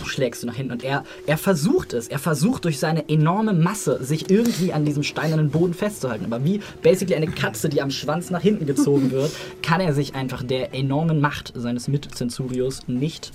Schlägst 0.05 0.43
du 0.43 0.47
nach 0.47 0.55
hinten. 0.55 0.73
Und 0.73 0.83
er, 0.83 1.03
er 1.25 1.37
versucht 1.37 1.93
es. 1.93 2.07
Er 2.07 2.19
versucht 2.19 2.65
durch 2.65 2.79
seine 2.79 3.09
enorme 3.09 3.53
Masse, 3.53 4.03
sich 4.03 4.29
irgendwie 4.29 4.73
an 4.73 4.85
diesem 4.85 5.03
steinernen 5.03 5.49
Boden 5.49 5.73
festzuhalten. 5.73 6.25
Aber 6.25 6.43
wie 6.43 6.61
basically 6.81 7.15
eine 7.15 7.27
Katze, 7.27 7.69
die 7.69 7.81
am 7.81 7.91
Schwanz 7.91 8.29
nach 8.29 8.41
hinten 8.41 8.65
gezogen 8.65 9.11
wird, 9.11 9.31
kann 9.61 9.81
er 9.81 9.93
sich 9.93 10.15
einfach 10.15 10.43
der 10.43 10.73
enormen 10.73 11.19
Macht 11.19 11.53
seines 11.55 11.87
Mitzenturios 11.87 12.87
nicht 12.87 13.31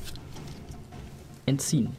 entziehen. 1.46 1.90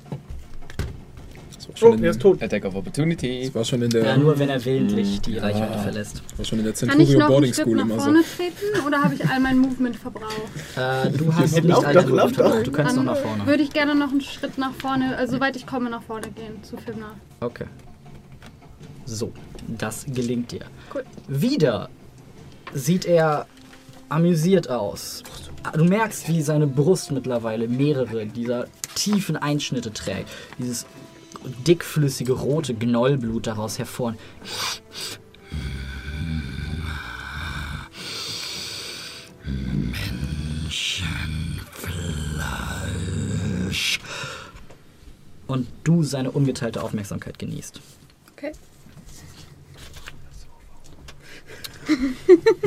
Oh, 1.82 1.94
er 2.02 2.10
ist 2.12 2.22
tot. 2.22 2.42
Attack 2.42 2.66
of 2.66 2.76
Opportunity. 2.76 3.44
das 3.46 3.56
war 3.56 3.66
schon 3.66 3.82
in 3.82 3.92
Ja, 3.92 4.00
der, 4.02 4.18
nur 4.18 4.38
wenn 4.40 4.50
er 4.50 4.64
willentlich 4.64 5.22
die 5.22 5.38
Reichweite 5.38 5.80
verlässt. 5.80 6.22
war 6.38 6.46
schon 6.46 6.60
in 6.60 6.66
der 6.66 6.74
Kann 6.74 6.88
ich 6.88 6.96
Centurio 7.10 7.20
noch 7.20 7.26
einen 7.26 7.32
Boarding 7.34 7.54
Schritt 7.54 7.64
School 7.66 7.76
nach 7.78 7.84
immer 7.86 7.96
so. 7.96 8.02
vorne 8.02 8.24
treten 8.38 8.86
oder 8.88 9.04
habe 9.04 9.14
ich 9.16 9.26
all 9.28 9.40
mein 9.40 9.58
Movement 9.58 9.96
verbraucht? 9.96 10.32
Äh, 10.76 11.10
du 11.12 11.34
hast 11.34 11.54
nicht 11.54 11.64
Lauf 11.66 11.86
all 11.86 11.94
doch, 11.94 12.02
dein 12.04 12.10
lauf 12.12 12.30
Movement 12.30 12.38
doch. 12.40 12.44
verbraucht. 12.46 12.68
Du 12.68 12.72
kannst 12.72 12.96
noch 12.96 13.04
Dann 13.06 13.14
nach 13.14 13.22
vorne. 13.22 13.46
würde 13.48 13.64
ich 13.64 13.72
gerne 13.72 13.96
noch 13.96 14.12
einen 14.12 14.22
Schritt 14.22 14.58
nach 14.58 14.74
vorne, 14.74 15.16
also 15.18 15.36
soweit 15.36 15.56
ich 15.56 15.66
komme, 15.66 15.90
nach 15.90 16.04
vorne 16.04 16.30
gehen 16.32 16.64
zu 16.64 16.78
Fimna. 16.78 17.12
Okay. 17.40 17.66
So, 19.06 19.32
das 19.68 20.06
gelingt 20.08 20.52
dir. 20.52 20.66
Cool. 20.94 21.04
Wieder 21.28 21.90
sieht 22.74 23.06
er 23.06 23.46
amüsiert 24.10 24.70
aus. 24.70 25.24
Du 25.74 25.84
merkst, 25.84 26.28
wie 26.28 26.42
seine 26.42 26.68
Brust 26.68 27.12
mittlerweile 27.12 27.68
mehrere 27.68 28.26
dieser 28.28 28.68
tiefen 28.96 29.36
Einschnitte 29.36 29.92
trägt. 29.92 30.30
Dieses 30.60 30.86
dickflüssige 31.66 32.34
rote 32.34 32.74
Gnollblut 32.74 33.48
daraus 33.48 33.80
hervor. 33.80 34.16
Menschenfleisch. 42.66 44.00
Und 45.48 45.68
du 45.84 46.04
seine 46.04 46.32
ungeteilte 46.32 46.82
Aufmerksamkeit 46.84 47.38
genießt. 47.38 47.80
Okay. 48.32 48.52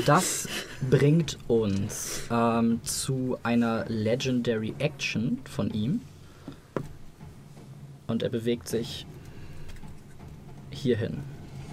Das 0.06 0.48
bringt 0.88 1.38
uns 1.48 2.22
ähm, 2.30 2.80
zu 2.84 3.36
einer 3.42 3.84
Legendary 3.88 4.74
Action 4.78 5.40
von 5.50 5.70
ihm. 5.70 6.02
Und 8.08 8.24
er 8.24 8.30
bewegt 8.30 8.68
sich 8.68 9.06
hierhin. 10.70 11.18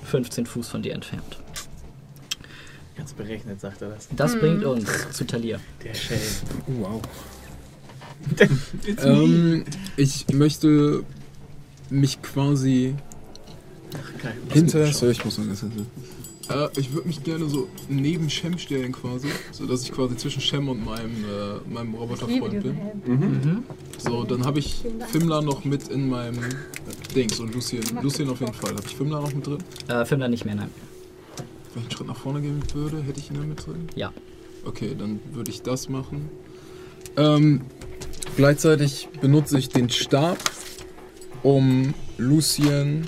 15 0.03 0.45
Fuß 0.45 0.69
von 0.69 0.83
dir 0.83 0.93
entfernt. 0.93 1.39
Ganz 2.95 3.13
berechnet, 3.13 3.59
sagt 3.59 3.81
er 3.81 3.89
das. 3.89 4.07
Das 4.15 4.39
bringt 4.39 4.63
uns 4.63 4.87
zu 5.11 5.25
Talir. 5.25 5.59
Der 5.83 5.93
Schelm. 5.93 6.21
Oh, 6.67 6.71
wow. 6.79 7.01
ähm, 9.03 9.65
ich 9.97 10.27
möchte 10.29 11.03
mich 11.89 12.21
quasi 12.21 12.95
Geil. 14.21 14.35
hinter. 14.51 14.93
So, 14.93 15.09
ich 15.09 15.23
muss 15.25 15.37
mal 15.37 15.47
ganz 15.47 15.61
hinter. 15.61 15.85
Äh, 16.49 16.67
ich 16.77 16.93
würde 16.93 17.07
mich 17.07 17.23
gerne 17.23 17.47
so 17.49 17.67
neben 17.89 18.29
Shem 18.29 18.57
stellen 18.57 18.91
quasi, 18.91 19.29
so 19.51 19.65
dass 19.65 19.83
ich 19.83 19.91
quasi 19.91 20.15
zwischen 20.17 20.41
Shem 20.41 20.69
und 20.69 20.83
meinem, 20.83 21.23
äh, 21.25 21.73
meinem 21.73 21.93
Roboterfreund 21.95 22.63
bin. 22.63 22.77
Mhm. 23.05 23.63
So, 23.97 24.23
dann 24.23 24.45
habe 24.45 24.59
ich 24.59 24.83
Fimla 25.11 25.41
noch 25.41 25.65
mit 25.65 25.87
in 25.87 26.09
meinem 26.09 26.43
Dings 27.15 27.39
und 27.39 27.53
Lucien. 27.53 27.83
Lucien 28.01 28.29
auf 28.29 28.39
jeden 28.39 28.53
Fall. 28.53 28.71
Habe 28.71 28.83
ich 28.85 28.95
Fimla 28.95 29.19
noch 29.19 29.33
mit 29.33 29.47
drin? 29.47 29.57
Äh, 29.87 30.05
Film 30.05 30.21
dann 30.21 30.31
nicht 30.31 30.45
mehr, 30.45 30.55
nein. 30.55 30.69
Wenn 31.73 31.83
ich 31.83 31.89
einen 31.89 31.91
Schritt 31.91 32.07
nach 32.07 32.17
vorne 32.17 32.41
gehen 32.41 32.61
würde, 32.73 33.01
hätte 33.01 33.19
ich 33.19 33.29
ihn 33.29 33.37
da 33.37 33.41
mit 33.41 33.65
drin? 33.65 33.87
Ja. 33.95 34.13
Okay, 34.65 34.95
dann 34.97 35.19
würde 35.33 35.51
ich 35.51 35.61
das 35.61 35.89
machen. 35.89 36.29
Ähm, 37.17 37.61
gleichzeitig 38.35 39.09
benutze 39.21 39.57
ich 39.57 39.69
den 39.69 39.89
Stab, 39.89 40.37
um 41.43 41.93
Lucien 42.17 43.05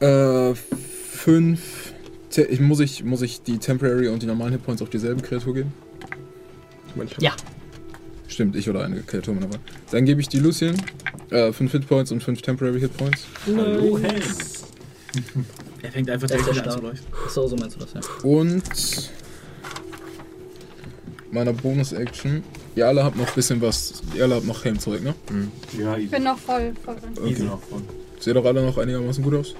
äh, 0.00 0.54
fünf. 0.54 1.92
Ich, 2.36 2.60
muss, 2.60 2.80
ich, 2.80 3.02
muss 3.04 3.22
ich 3.22 3.42
die 3.42 3.58
Temporary 3.58 4.08
und 4.08 4.22
die 4.22 4.26
normalen 4.26 4.52
Hitpoints 4.52 4.82
auf 4.82 4.90
dieselbe 4.90 5.20
Kreatur 5.20 5.54
geben? 5.54 5.72
Ja. 7.18 7.32
Stimmt, 8.28 8.54
ich 8.56 8.70
oder 8.70 8.84
eine 8.84 9.02
Kreatur 9.02 9.34
meiner 9.34 9.50
Wahl. 9.52 9.58
Dann 9.90 10.04
gebe 10.04 10.20
ich 10.20 10.28
die 10.28 10.38
Lucien 10.38 10.80
äh, 11.30 11.52
fünf 11.52 11.72
Hitpoints 11.72 12.12
und 12.12 12.22
fünf 12.22 12.42
Temporary 12.42 12.80
Hitpoints. 12.80 13.26
Hallo, 13.46 13.98
Helm. 13.98 14.22
Er 15.82 15.90
fängt 15.90 16.10
einfach 16.10 16.28
direkt 16.28 16.54
der 16.54 16.64
an 16.66 16.70
zu 16.72 16.80
leuchten. 16.82 17.06
So, 17.30 17.48
so 17.48 17.56
meinst 17.56 17.76
du 17.76 17.80
das, 17.80 17.94
ja. 17.94 18.00
Und 18.22 19.10
meiner 21.30 21.52
Bonus-Action. 21.54 22.44
Ihr 22.76 22.86
alle 22.86 23.02
habt 23.02 23.16
noch 23.16 23.26
ein 23.28 23.34
bisschen 23.34 23.60
was. 23.62 24.02
Ihr 24.14 24.24
alle 24.24 24.34
habt 24.36 24.46
noch 24.46 24.62
Helmzeug, 24.64 25.02
ne? 25.02 25.14
Ja, 25.78 25.96
Ich 25.96 26.10
bin 26.10 26.22
noch 26.22 26.38
voll, 26.38 26.72
voll 26.84 26.96
drin. 26.96 27.26
easy 27.26 27.44
noch 27.44 27.62
von. 27.62 27.82
Seht 28.18 28.36
doch 28.36 28.44
alle 28.44 28.62
noch 28.64 28.76
einigermaßen 28.76 29.24
gut 29.24 29.34
aus? 29.34 29.54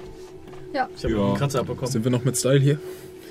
Ja. 0.73 0.89
Ich 0.95 1.03
habe 1.03 1.13
Ja. 1.13 1.25
einen 1.27 1.35
Kratzer 1.35 1.59
abbekommen. 1.61 1.91
Sind 1.91 2.03
wir 2.03 2.11
noch 2.11 2.23
mit 2.23 2.37
Style 2.37 2.59
hier? 2.59 2.79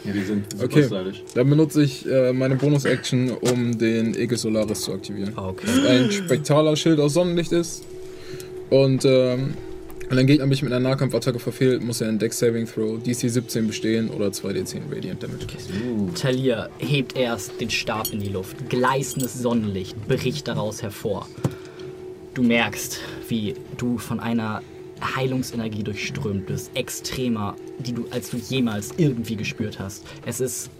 Ja, 0.05 0.13
die 0.13 0.23
sind 0.23 0.51
super 0.53 0.65
Okay. 0.65 0.85
stylisch. 0.85 1.23
Dann 1.35 1.51
benutze 1.51 1.83
ich 1.83 2.07
äh, 2.11 2.33
meine 2.33 2.57
Bonus-Action, 2.57 3.31
um 3.33 3.77
den 3.79 4.15
Aegis 4.17 4.43
Solaris 4.43 4.81
zu 4.83 4.93
aktivieren. 4.93 5.33
Okay. 5.37 5.67
Ein 5.89 6.11
spektraler 6.11 6.75
Schild 6.77 6.99
aus 7.01 7.15
Sonnenlicht 7.15 7.53
ist. 7.53 7.85
Und 8.71 9.05
ähm, 9.05 9.55
wenn 10.09 10.19
ein 10.19 10.27
Gegner 10.27 10.47
mich 10.47 10.63
mit 10.63 10.73
einer 10.73 10.89
Nahkampfattacke 10.89 11.39
verfehlt, 11.39 11.85
muss 11.85 12.01
er 12.01 12.09
einen 12.09 12.19
Deck 12.19 12.33
Saving 12.33 12.67
Throw 12.67 12.99
DC 13.03 13.31
17 13.31 13.67
bestehen 13.67 14.09
oder 14.11 14.29
2d10 14.29 14.81
Radiant 14.91 15.23
Damage. 15.23 15.47
Talir 16.15 16.71
hebt 16.79 17.17
erst 17.17 17.61
den 17.61 17.71
Stab 17.71 18.13
in 18.13 18.21
die 18.21 18.29
Luft. 18.29 18.69
Gleißendes 18.71 19.35
Sonnenlicht 19.35 19.97
bricht 20.09 20.49
daraus 20.49 20.83
hervor. 20.83 21.29
Du 22.35 22.43
merkst, 22.43 23.01
wie 23.29 23.55
du 23.77 23.99
von 23.99 24.19
einer 24.19 24.63
Heilungsenergie 25.17 25.83
durchströmt 25.83 26.47
bist. 26.47 26.71
Extremer, 26.75 27.57
die 27.79 27.93
du, 27.93 28.07
als 28.11 28.31
du 28.31 28.37
jemals 28.37 28.93
irgendwie 28.97 29.37
gespürt 29.37 29.79
hast. 29.79 30.05
Es 30.27 30.41
ist. 30.41 30.71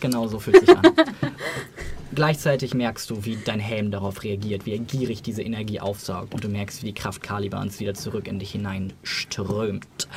Genau 0.00 0.28
so 0.28 0.38
fühlt 0.38 0.60
sich 0.60 0.76
an. 0.76 0.82
Gleichzeitig 2.14 2.74
merkst 2.74 3.10
du, 3.10 3.24
wie 3.24 3.36
dein 3.44 3.58
Helm 3.58 3.90
darauf 3.90 4.22
reagiert, 4.22 4.66
wie 4.66 4.72
er 4.72 4.78
gierig 4.78 5.22
diese 5.22 5.42
Energie 5.42 5.80
aufsaugt 5.80 6.32
und 6.32 6.44
du 6.44 6.48
merkst, 6.48 6.82
wie 6.82 6.86
die 6.86 6.94
Kraft 6.94 7.22
Kalibans 7.22 7.80
wieder 7.80 7.94
zurück 7.94 8.28
in 8.28 8.38
dich 8.38 8.52
hineinströmt. 8.52 10.08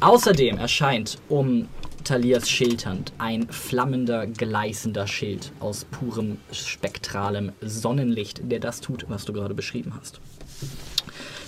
Außerdem 0.00 0.58
erscheint 0.58 1.18
um 1.28 1.66
Talias 2.04 2.48
Schildhand 2.48 3.12
ein 3.18 3.48
flammender, 3.48 4.26
gleißender 4.26 5.06
Schild 5.06 5.52
aus 5.60 5.84
purem, 5.84 6.38
spektralem 6.52 7.52
Sonnenlicht, 7.60 8.42
der 8.50 8.60
das 8.60 8.80
tut, 8.80 9.06
was 9.08 9.24
du 9.24 9.32
gerade 9.32 9.54
beschrieben 9.54 9.92
hast. 9.98 10.20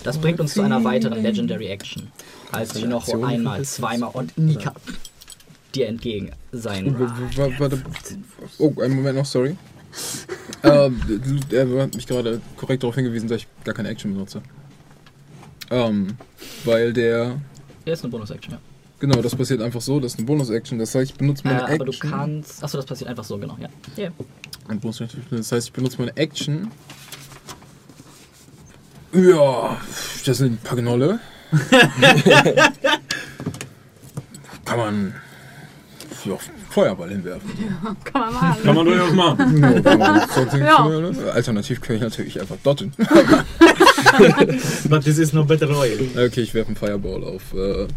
Das 0.03 0.17
bringt 0.17 0.39
uns 0.39 0.53
zu 0.53 0.61
einer 0.61 0.83
weiteren 0.83 1.21
Legendary 1.21 1.67
Action. 1.67 2.11
Als 2.51 2.79
Shinocho 2.79 3.23
einmal, 3.23 3.63
zweimal 3.63 4.11
und 4.13 4.37
Nika 4.37 4.73
dir 5.73 5.87
entgegen 5.87 6.31
sein. 6.51 6.95
Warte. 7.57 7.81
Oh, 8.59 8.73
einen 8.81 8.95
Moment 8.95 9.17
noch, 9.17 9.25
sorry. 9.25 9.57
ähm, 10.63 10.99
er 11.51 11.81
hat 11.83 11.95
mich 11.95 12.07
gerade 12.07 12.41
korrekt 12.57 12.83
darauf 12.83 12.95
hingewiesen, 12.95 13.27
dass 13.29 13.41
ich 13.41 13.47
gar 13.63 13.73
keine 13.75 13.89
Action 13.89 14.13
benutze. 14.13 14.41
Ähm, 15.69 16.17
weil 16.65 16.93
der. 16.93 17.39
Er 17.85 17.93
ist 17.93 18.03
eine 18.03 18.11
Bonus-Action, 18.11 18.53
ja. 18.53 18.59
Genau, 18.99 19.21
das 19.21 19.35
passiert 19.35 19.61
einfach 19.61 19.81
so, 19.81 19.99
das 19.99 20.13
ist 20.13 20.19
eine 20.19 20.27
Bonus-Action. 20.27 20.79
Das 20.79 20.95
heißt, 20.95 21.11
ich 21.11 21.17
benutze 21.17 21.43
Äh, 21.43 21.49
meine 21.49 21.63
aber 21.65 21.85
du 21.85 21.91
Action. 21.91 22.09
kannst. 22.09 22.63
Achso, 22.63 22.77
das 22.77 22.85
passiert 22.85 23.09
einfach 23.09 23.23
so, 23.23 23.37
genau, 23.37 23.57
ja. 23.59 23.67
Yeah. 23.97 24.11
Das 25.29 25.51
heißt, 25.51 25.67
ich 25.67 25.73
benutze 25.73 25.97
meine 25.97 26.15
Action. 26.15 26.71
Ja, 29.13 29.77
das 30.25 30.37
sind 30.37 30.53
ein 30.53 30.57
paar 30.57 30.77
Gnolle. 30.77 31.19
Kann 34.65 34.77
man 34.77 35.13
ja, 36.25 36.37
Feuerball 36.69 37.09
hinwerfen. 37.09 37.51
Kann 38.05 38.21
man 38.21 38.33
machen. 38.33 38.63
Kann 38.63 38.75
man 38.75 38.85
durchaus 38.85 39.11
machen. 39.13 39.61
Ja, 39.83 40.25
trotzdem- 40.33 40.61
Ja. 40.61 40.89
Alternativ 41.33 41.81
kann 41.81 41.97
ich 41.97 42.01
natürlich 42.01 42.39
einfach 42.41 42.55
dodgen. 42.63 42.93
But 44.89 45.03
this 45.03 45.17
is 45.19 45.33
no 45.33 45.43
better 45.43 45.69
oil. 45.69 46.07
Okay, 46.15 46.41
ich 46.41 46.53
werfe 46.53 46.67
einen 46.69 46.75
Fireball 46.77 47.23
auf 47.23 47.53
äh, 47.53 47.87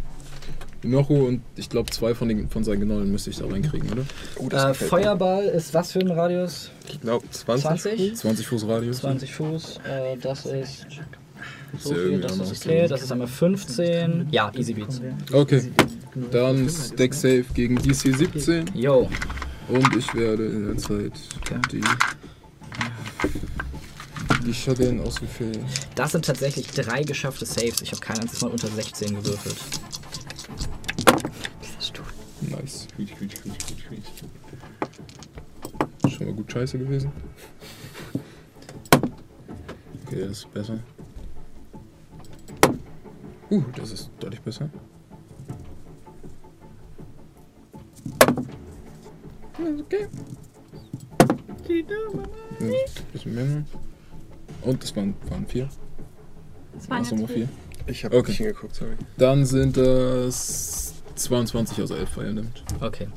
Nocho 0.87 1.15
und 1.27 1.43
ich 1.57 1.69
glaube 1.69 1.91
zwei 1.91 2.15
von, 2.15 2.29
den, 2.29 2.49
von 2.49 2.65
seinen 2.65 2.81
Genollen 2.81 3.11
müsste 3.11 3.31
ich 3.31 3.37
da 3.39 3.47
reinkriegen, 3.47 3.91
oder? 3.93 4.05
Oh, 4.37 4.45
Äh, 4.47 4.49
gefällt 4.49 4.81
mir. 4.81 4.87
Feuerball 4.89 5.45
ist 5.45 5.75
was 5.75 5.93
für 5.93 6.01
ein 6.01 6.11
Radius? 6.11 6.71
Ich 6.89 7.01
glaube 7.01 7.25
20. 7.31 7.69
20? 7.83 8.17
20 8.17 8.47
Fuß 8.47 8.67
Radius. 8.69 8.99
20 8.99 9.35
Fuß. 9.35 9.79
Äh, 9.89 10.17
das 10.19 10.47
ist. 10.47 10.87
So 11.79 11.93
viel, 11.95 12.21
das 12.21 12.39
ist 12.39 12.65
okay. 12.65 12.87
Das 12.89 13.03
ist 13.03 13.13
einmal 13.13 13.27
15. 13.27 14.29
Ja, 14.31 14.51
easy 14.57 14.73
beats. 14.73 15.01
Okay, 15.33 15.71
dann 16.31 16.71
Deck 16.99 17.13
Save 17.13 17.45
gegen 17.55 17.77
DC 17.77 18.17
17 18.17 18.71
Yo. 18.75 19.11
und 19.69 19.97
ich 19.97 20.15
werde 20.15 20.47
in 20.47 20.67
der 20.67 20.77
Zeit 20.79 21.13
Okay. 21.43 21.61
die, 21.73 21.81
die 24.47 24.55
Schaden 24.55 25.01
ausgefüllt. 25.01 25.59
Das 25.97 26.13
sind 26.13 26.25
tatsächlich 26.25 26.69
drei 26.69 27.03
geschaffte 27.03 27.45
Saves. 27.45 27.83
Ich 27.83 27.91
habe 27.91 28.01
kein 28.01 28.19
einziges 28.21 28.43
Mal 28.43 28.51
unter 28.53 28.69
16 28.69 29.15
gewürfelt. 29.17 29.57
Nice. 32.41 32.87
Quietsch, 32.97 33.15
quietsch, 33.17 33.35
quietsch, 33.43 33.67
quietsch, 33.67 33.85
quietsch. 33.89 34.09
Schon 36.13 36.27
mal 36.27 36.35
gut 36.35 36.53
scheiße 36.53 36.79
gewesen. 36.79 37.11
Okay, 40.07 40.21
das 40.21 40.39
ist 40.39 40.53
besser. 40.53 40.79
Uh, 43.51 43.63
das 43.77 43.93
ist 43.93 44.11
deutlich 44.21 44.41
besser. 44.43 44.69
Okay. 49.59 50.09
Ein 52.61 52.75
bisschen 53.13 53.35
mehr. 53.35 53.65
Und 54.63 54.83
das 54.83 54.95
waren, 54.97 55.15
waren 55.31 55.47
vier. 55.47 55.69
Das 56.75 56.91
waren 56.91 57.05
jetzt 57.05 57.31
vier. 57.33 57.49
Ich 57.87 58.05
habe 58.05 58.17
Okay. 58.17 58.31
nicht 58.31 58.39
hingeguckt, 58.39 58.75
sorry. 58.75 58.97
Dann 59.17 59.45
sind 59.47 59.77
das 59.77 60.86
22 61.17 61.83
aus 61.83 61.91
11 61.91 62.09
Fire 62.09 62.33
nimmt. 62.33 62.63
Okay. 62.81 63.09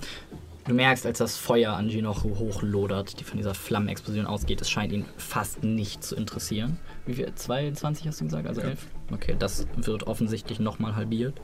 Du 0.67 0.75
merkst, 0.75 1.05
als 1.05 1.17
das 1.17 1.35
Feuer 1.35 1.73
an 1.73 1.89
Ginocho 1.89 2.37
hochlodert, 2.37 3.19
die 3.19 3.23
von 3.23 3.37
dieser 3.37 3.55
Flammenexplosion 3.55 4.27
ausgeht, 4.27 4.61
es 4.61 4.69
scheint 4.69 4.93
ihn 4.93 5.05
fast 5.17 5.63
nicht 5.63 6.03
zu 6.03 6.15
interessieren. 6.15 6.77
Wie 7.05 7.15
viel? 7.15 7.33
22 7.33 8.07
hast 8.07 8.21
du 8.21 8.25
gesagt? 8.25 8.47
Also 8.47 8.61
11? 8.61 8.87
Okay, 9.11 9.35
das 9.39 9.65
wird 9.77 10.03
offensichtlich 10.05 10.59
nochmal 10.59 10.95
halbiert. 10.95 11.41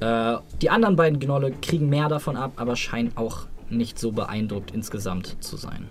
Äh, 0.00 0.36
die 0.62 0.70
anderen 0.70 0.96
beiden 0.96 1.18
Gnolle 1.18 1.50
kriegen 1.50 1.88
mehr 1.88 2.08
davon 2.08 2.36
ab, 2.36 2.52
aber 2.56 2.76
scheinen 2.76 3.16
auch 3.16 3.46
nicht 3.68 3.98
so 3.98 4.12
beeindruckt 4.12 4.70
insgesamt 4.70 5.36
zu 5.40 5.56
sein. 5.56 5.88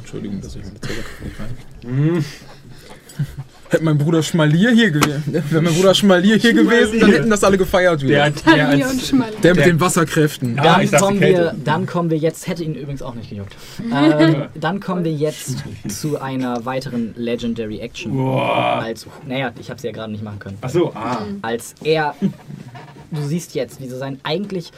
Entschuldigung, 0.00 0.40
dass 0.40 0.54
ich 0.56 0.64
meine 0.64 0.80
Zauberkraft 0.80 1.24
nicht 1.24 1.40
rein. 1.40 2.24
Hätte 3.70 3.84
mein 3.84 3.98
Bruder 3.98 4.22
Schmalier 4.22 4.70
hier 4.70 4.90
gewesen. 4.90 5.24
Wäre 5.26 5.62
mein 5.62 5.74
Bruder 5.74 5.94
Schmalier 5.94 6.36
hier 6.36 6.54
gewesen, 6.54 7.00
dann 7.00 7.10
hätten 7.10 7.30
das 7.30 7.44
alle 7.44 7.58
gefeiert 7.58 8.02
wieder. 8.02 8.30
Der, 8.30 8.54
der, 8.54 8.68
als. 8.68 9.12
Der 9.42 9.54
mit 9.54 9.66
den 9.66 9.80
Wasserkräften. 9.80 10.58
Ah, 10.58 10.62
Dann, 10.62 10.90
dachte 10.90 11.04
kommen 11.04 11.20
wir, 11.20 11.54
dann 11.64 11.86
kommen 11.86 12.10
wir 12.10 12.18
jetzt, 12.18 12.46
hätte 12.48 12.64
ihn 12.64 12.74
übrigens 12.74 13.02
auch 13.02 13.14
nicht 13.14 13.30
gejuckt. 13.30 13.56
Ähm, 13.98 14.46
dann 14.54 14.80
kommen 14.80 15.04
wir 15.04 15.12
jetzt 15.12 15.64
zu 15.88 16.20
einer 16.20 16.64
weiteren 16.64 17.14
Legendary 17.16 17.78
Action. 17.80 18.18
Als, 18.18 19.06
naja, 19.26 19.52
ich 19.58 19.70
habe 19.70 19.80
sie 19.80 19.86
ja 19.88 19.92
gerade 19.92 20.12
nicht 20.12 20.22
machen 20.22 20.38
können. 20.38 20.58
Achso, 20.60 20.92
ah. 20.94 21.18
Als 21.42 21.74
er, 21.82 22.14
du 23.10 23.22
siehst 23.22 23.54
jetzt, 23.54 23.80
wie 23.80 23.88
so 23.88 23.96
sein 23.96 24.18
eigentlich 24.22 24.72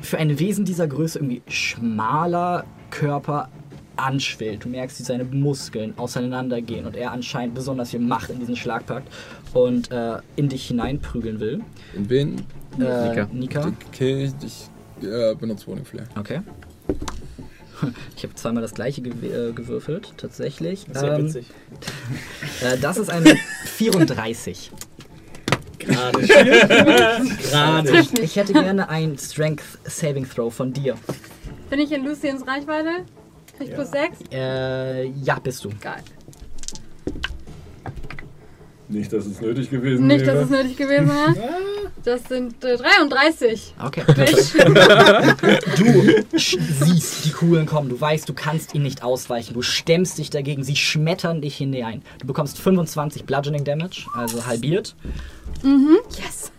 für 0.00 0.18
ein 0.18 0.38
Wesen 0.38 0.64
dieser 0.64 0.86
Größe 0.86 1.18
irgendwie 1.18 1.42
schmaler 1.48 2.64
Körper 2.90 3.48
anschwillt. 3.96 4.64
Du 4.64 4.68
merkst, 4.68 4.98
wie 4.98 5.02
seine 5.04 5.24
Muskeln 5.24 5.94
auseinandergehen 5.96 6.86
und 6.86 6.96
er 6.96 7.12
anscheinend 7.12 7.54
besonders 7.54 7.90
viel 7.90 8.00
Macht 8.00 8.30
in 8.30 8.38
diesen 8.38 8.56
Schlag 8.56 8.86
packt 8.86 9.08
und 9.52 9.90
äh, 9.90 10.18
in 10.36 10.48
dich 10.48 10.66
hineinprügeln 10.66 11.40
will. 11.40 11.60
In 11.94 12.10
wen? 12.10 12.36
Äh, 12.78 13.08
Nika. 13.08 13.28
Nika. 13.32 13.72
Okay, 13.88 14.30
ich 14.44 15.06
äh, 15.06 15.34
benutze 15.34 15.66
Warning 15.68 15.84
Flare. 15.84 16.08
Okay. 16.18 16.40
Ich 18.16 18.22
habe 18.22 18.34
zweimal 18.36 18.62
das 18.62 18.72
gleiche 18.72 19.02
gew 19.02 19.10
äh, 19.26 19.52
gewürfelt, 19.52 20.14
tatsächlich. 20.16 20.86
Das 20.86 20.98
ist 20.98 21.02
ja 21.02 21.18
Ähm, 21.18 21.26
witzig. 21.26 21.46
äh, 22.62 22.78
das 22.78 22.96
ist 22.96 23.10
eine 23.10 23.36
34. 23.64 24.70
Gerade. 25.80 26.20
Gerade. 27.50 28.04
Ich 28.22 28.36
hätte 28.36 28.52
gerne 28.52 28.88
ein 28.88 29.18
Strength 29.18 29.64
Saving 29.84 30.26
Throw 30.26 30.54
von 30.54 30.72
dir. 30.72 30.94
Bin 31.68 31.80
ich 31.80 31.92
in 31.92 32.04
Luciens 32.04 32.46
Reichweite? 32.46 33.04
Krieg 33.56 33.68
ich 33.68 33.74
plus 33.74 33.90
6? 33.90 34.18
Äh, 34.32 35.04
ja, 35.06 35.38
bist 35.38 35.64
du. 35.64 35.70
Geil. 35.80 36.02
Nicht, 38.88 39.12
dass 39.12 39.24
es 39.26 39.40
nötig 39.40 39.70
gewesen 39.70 40.06
Nicht, 40.06 40.26
dass 40.26 40.34
wäre. 40.34 40.44
es 40.44 40.50
nötig 40.50 40.76
gewesen 40.76 41.08
wäre. 41.08 41.34
Das 42.04 42.22
sind 42.24 42.62
äh, 42.62 42.76
33. 42.76 43.74
Okay. 43.82 44.02
Du 45.78 46.38
siehst 46.38 47.24
die 47.24 47.30
Kugeln 47.30 47.64
kommen. 47.64 47.88
Du 47.88 47.98
weißt, 47.98 48.28
du 48.28 48.34
kannst 48.34 48.74
ihnen 48.74 48.84
nicht 48.84 49.02
ausweichen. 49.02 49.54
Du 49.54 49.62
stemmst 49.62 50.18
dich 50.18 50.28
dagegen. 50.28 50.64
Sie 50.64 50.76
schmettern 50.76 51.40
dich 51.40 51.56
hinein. 51.56 52.02
Du 52.18 52.26
bekommst 52.26 52.58
25 52.58 53.24
Bludgeoning 53.24 53.64
Damage, 53.64 54.04
also 54.14 54.44
halbiert. 54.44 54.94
yes. 55.62 56.52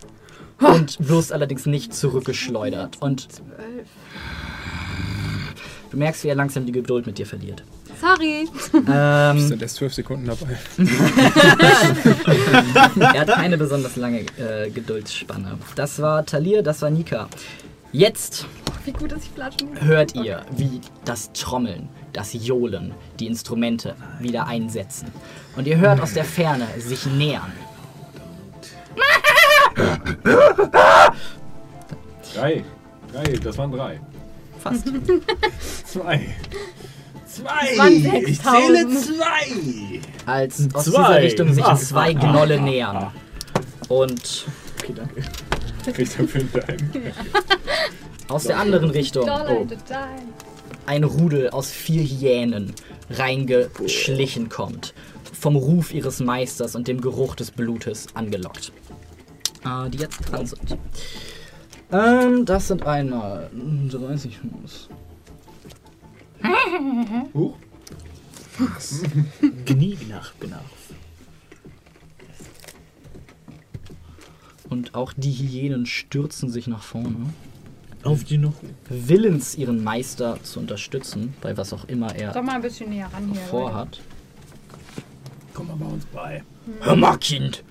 Und 0.58 0.96
wirst 0.98 1.32
allerdings 1.32 1.64
nicht 1.66 1.94
zurückgeschleudert. 1.94 3.00
Und 3.00 3.28
du 5.90 5.96
merkst, 5.96 6.24
wie 6.24 6.28
er 6.28 6.34
langsam 6.34 6.66
die 6.66 6.72
Geduld 6.72 7.06
mit 7.06 7.18
dir 7.18 7.26
verliert. 7.26 7.62
Sorry. 8.00 8.48
Ähm, 8.90 9.48
Sind 9.48 9.62
erst 9.62 9.76
12 9.76 9.94
Sekunden 9.94 10.26
dabei. 10.26 10.58
er 13.14 13.20
hat 13.20 13.28
keine 13.28 13.56
besonders 13.56 13.96
lange 13.96 14.20
äh, 14.38 14.68
Geduldsspanne. 14.70 15.58
Das 15.74 16.00
war 16.02 16.26
Talir, 16.26 16.62
das 16.62 16.82
war 16.82 16.90
Nika. 16.90 17.28
Jetzt 17.92 18.46
Wie 18.84 18.92
gut, 18.92 19.12
dass 19.12 19.22
ich 19.22 19.30
hört 19.80 20.14
ihr, 20.14 20.42
wie 20.56 20.80
das 21.04 21.32
Trommeln, 21.32 21.88
das 22.12 22.34
Johlen, 22.34 22.92
die 23.18 23.26
Instrumente 23.26 23.94
wieder 24.20 24.46
einsetzen. 24.46 25.08
Und 25.56 25.66
ihr 25.66 25.78
hört 25.78 26.00
aus 26.00 26.12
der 26.12 26.24
Ferne 26.24 26.66
sich 26.78 27.06
nähern. 27.06 27.52
Drei. 32.34 32.64
Drei, 33.12 33.22
das 33.42 33.56
waren 33.56 33.72
drei. 33.72 34.00
Fast. 34.68 34.84
Zwei. 35.86 36.26
Zwei! 37.26 37.90
Ich 38.26 38.38
6000. 38.38 38.40
zähle 38.42 38.88
zwei! 38.88 40.00
Als 40.24 40.68
aus 40.74 40.84
Zwei. 40.86 40.90
dieser 40.90 41.22
Richtung 41.22 41.52
sich 41.54 41.64
Ah. 41.64 41.76
zwei 41.76 42.12
Gnolle 42.14 42.60
nähern. 42.60 43.12
Und 43.88 44.46
Okay, 44.82 44.92
danke. 44.94 45.22
Kriegt 45.92 46.18
er 46.18 46.28
für 46.28 46.68
einen. 46.68 47.12
aus 48.28 48.44
der 48.44 48.58
anderen 48.58 48.90
Richtung 48.90 49.28
oh, 49.28 49.66
ein 50.86 51.04
Rudel 51.04 51.50
aus 51.50 51.70
vier 51.70 52.02
Hyänen 52.02 52.72
reingeschlichen 53.10 54.48
kommt. 54.48 54.94
Vom 55.38 55.56
Ruf 55.56 55.92
ihres 55.92 56.20
Meisters 56.20 56.74
und 56.74 56.88
dem 56.88 57.00
Geruch 57.00 57.34
des 57.34 57.50
Blutes 57.50 58.06
angelockt. 58.14 58.72
Äh, 59.64 59.90
die 59.90 59.98
jetzt 59.98 60.20
dran 60.30 60.46
sind. 60.46 60.78
Ähm, 61.92 62.44
das 62.44 62.68
sind 62.68 62.84
einmal 62.86 63.50
30 63.52 64.38
Fuß. 64.38 64.88
Huch. 67.34 67.56
Gnie 69.64 69.98
nach, 70.08 70.32
genau. 70.40 70.60
Und 74.68 74.94
auch 74.94 75.12
die 75.16 75.32
Hyänen 75.32 75.86
stürzen 75.86 76.50
sich 76.50 76.66
nach 76.66 76.82
vorne. 76.82 77.32
Auf 78.02 78.24
die 78.24 78.38
noch. 78.38 78.54
Willens, 78.88 79.56
ihren 79.56 79.82
Meister 79.82 80.42
zu 80.42 80.60
unterstützen, 80.60 81.34
bei 81.40 81.56
was 81.56 81.72
auch 81.72 81.84
immer 81.88 82.14
er 82.14 82.42
mal 82.42 82.56
ein 82.56 82.62
bisschen 82.62 82.90
näher 82.90 83.10
ran 83.12 83.30
hier. 83.32 83.40
vorhat. 83.42 84.00
Komm 85.54 85.68
mal 85.68 85.76
bei 85.76 85.86
uns 85.86 86.04
bei. 86.06 86.44
Hör 86.80 86.96
mal, 86.96 87.16
Kind! 87.18 87.64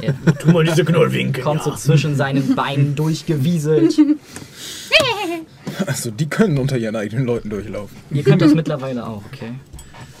Er 0.00 0.14
Tu 0.38 0.50
mal 0.50 0.64
diese 0.64 0.84
Knollwinkel. 0.84 1.42
kommt 1.42 1.62
so 1.62 1.74
zwischen 1.74 2.16
seinen 2.16 2.54
Beinen 2.54 2.94
durchgewieselt. 2.94 3.94
Also 5.86 6.10
die 6.10 6.26
können 6.28 6.58
unter 6.58 6.76
ihren 6.78 6.96
eigenen 6.96 7.26
Leuten 7.26 7.50
durchlaufen. 7.50 7.96
Ihr 8.10 8.22
könnt 8.22 8.40
das 8.42 8.54
mittlerweile 8.54 9.06
auch, 9.06 9.22
okay? 9.26 9.52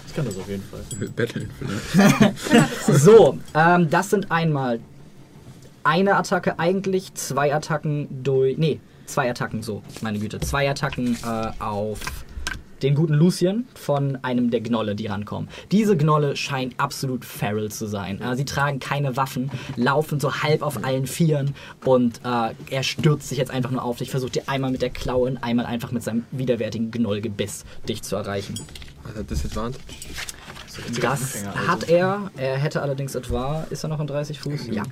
Ich 0.06 0.14
kann 0.14 0.24
das 0.26 0.36
auf 0.36 0.48
jeden 0.48 0.62
Fall. 0.62 0.80
Wir 0.98 1.08
betteln 1.08 1.50
vielleicht. 1.58 2.68
So, 3.00 3.38
ähm, 3.54 3.90
das 3.90 4.10
sind 4.10 4.30
einmal 4.30 4.80
eine 5.84 6.16
Attacke 6.16 6.58
eigentlich, 6.58 7.14
zwei 7.14 7.54
Attacken 7.54 8.08
durch. 8.22 8.56
Nee, 8.58 8.80
zwei 9.06 9.30
Attacken, 9.30 9.62
so, 9.62 9.82
meine 10.00 10.18
Güte. 10.18 10.40
Zwei 10.40 10.68
Attacken 10.70 11.16
äh, 11.24 11.62
auf 11.62 12.00
den 12.82 12.94
guten 12.94 13.14
Lucien 13.14 13.66
von 13.74 14.18
einem 14.22 14.50
der 14.50 14.60
Gnolle, 14.60 14.94
die 14.94 15.06
rankommen. 15.06 15.48
Diese 15.72 15.96
Gnolle 15.96 16.36
scheinen 16.36 16.74
absolut 16.78 17.24
feral 17.24 17.70
zu 17.70 17.86
sein. 17.86 18.20
Äh, 18.20 18.36
sie 18.36 18.44
tragen 18.44 18.78
keine 18.78 19.16
Waffen, 19.16 19.50
laufen 19.76 20.20
so 20.20 20.42
halb 20.42 20.62
auf 20.62 20.84
allen 20.84 21.06
Vieren 21.06 21.54
und 21.84 22.20
äh, 22.24 22.54
er 22.70 22.82
stürzt 22.82 23.28
sich 23.28 23.38
jetzt 23.38 23.50
einfach 23.50 23.70
nur 23.70 23.82
auf 23.82 23.98
dich, 23.98 24.10
versucht 24.10 24.34
dir 24.34 24.48
einmal 24.48 24.70
mit 24.70 24.82
der 24.82 24.90
Klaue 24.90 25.28
und 25.30 25.38
einmal 25.38 25.66
einfach 25.66 25.92
mit 25.92 26.02
seinem 26.02 26.24
widerwärtigen 26.30 26.90
Gnollgebiss 26.90 27.64
dich 27.88 28.02
zu 28.02 28.16
erreichen. 28.16 28.54
Was 29.04 29.16
hat 29.16 29.30
das 31.00 31.22
Anfänger, 31.22 31.56
also. 31.56 31.68
hat 31.68 31.88
er. 31.88 32.30
Er 32.36 32.56
hätte 32.56 32.82
allerdings 32.82 33.14
etwa. 33.14 33.66
Ist 33.70 33.84
er 33.84 33.88
noch 33.88 34.00
in 34.00 34.06
30 34.06 34.40
Fuß? 34.40 34.68
Ja. 34.68 34.82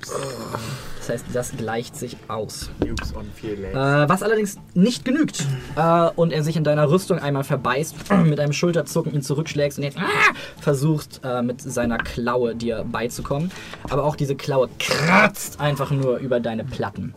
Das 0.99 1.09
heißt, 1.09 1.25
das 1.33 1.51
gleicht 1.57 1.95
sich 1.95 2.17
aus. 2.27 2.69
Äh, 2.81 3.73
was 3.73 4.23
allerdings 4.23 4.57
nicht 4.73 5.05
genügt. 5.05 5.45
Äh, 5.75 6.09
und 6.15 6.31
er 6.31 6.43
sich 6.43 6.57
in 6.57 6.63
deiner 6.63 6.89
Rüstung 6.89 7.19
einmal 7.19 7.43
verbeißt, 7.43 7.95
mit 8.23 8.39
einem 8.39 8.53
Schulterzucken 8.53 9.13
ihn 9.13 9.21
zurückschlägst 9.21 9.77
und 9.77 9.83
jetzt 9.83 9.97
ah, 9.97 10.33
versuchst 10.59 11.21
äh, 11.23 11.41
mit 11.41 11.61
seiner 11.61 11.97
Klaue 11.97 12.55
dir 12.55 12.85
beizukommen. 12.89 13.51
Aber 13.89 14.03
auch 14.03 14.15
diese 14.15 14.35
Klaue 14.35 14.69
kratzt 14.79 15.59
einfach 15.59 15.91
nur 15.91 16.17
über 16.17 16.39
deine 16.39 16.63
Platten. 16.63 17.13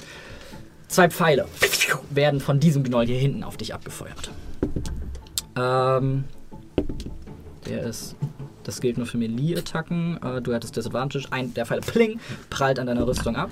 Zwei 0.89 1.11
Pfeile 1.11 1.47
werden 2.11 2.41
von 2.41 2.61
diesem 2.61 2.83
Gnoll 2.83 3.07
hier 3.07 3.19
hinten 3.19 3.45
auf 3.45 3.57
dich 3.57 3.75
abgefeuert. 3.75 4.31
Ähm, 5.57 6.25
der 7.67 7.83
ist. 7.83 8.17
Das 8.69 8.83
gilt 8.83 8.99
nur 8.99 9.07
für 9.07 9.17
Melee-Attacken. 9.17 10.19
Äh, 10.23 10.43
du 10.43 10.53
hattest 10.53 10.77
Disadvantage. 10.77 11.27
Ein 11.31 11.55
der 11.55 11.65
Pfeil 11.65 11.81
pling, 11.81 12.21
prallt 12.51 12.79
an 12.79 12.87
deiner 12.87 13.07
Rüstung 13.07 13.35
ab. 13.35 13.49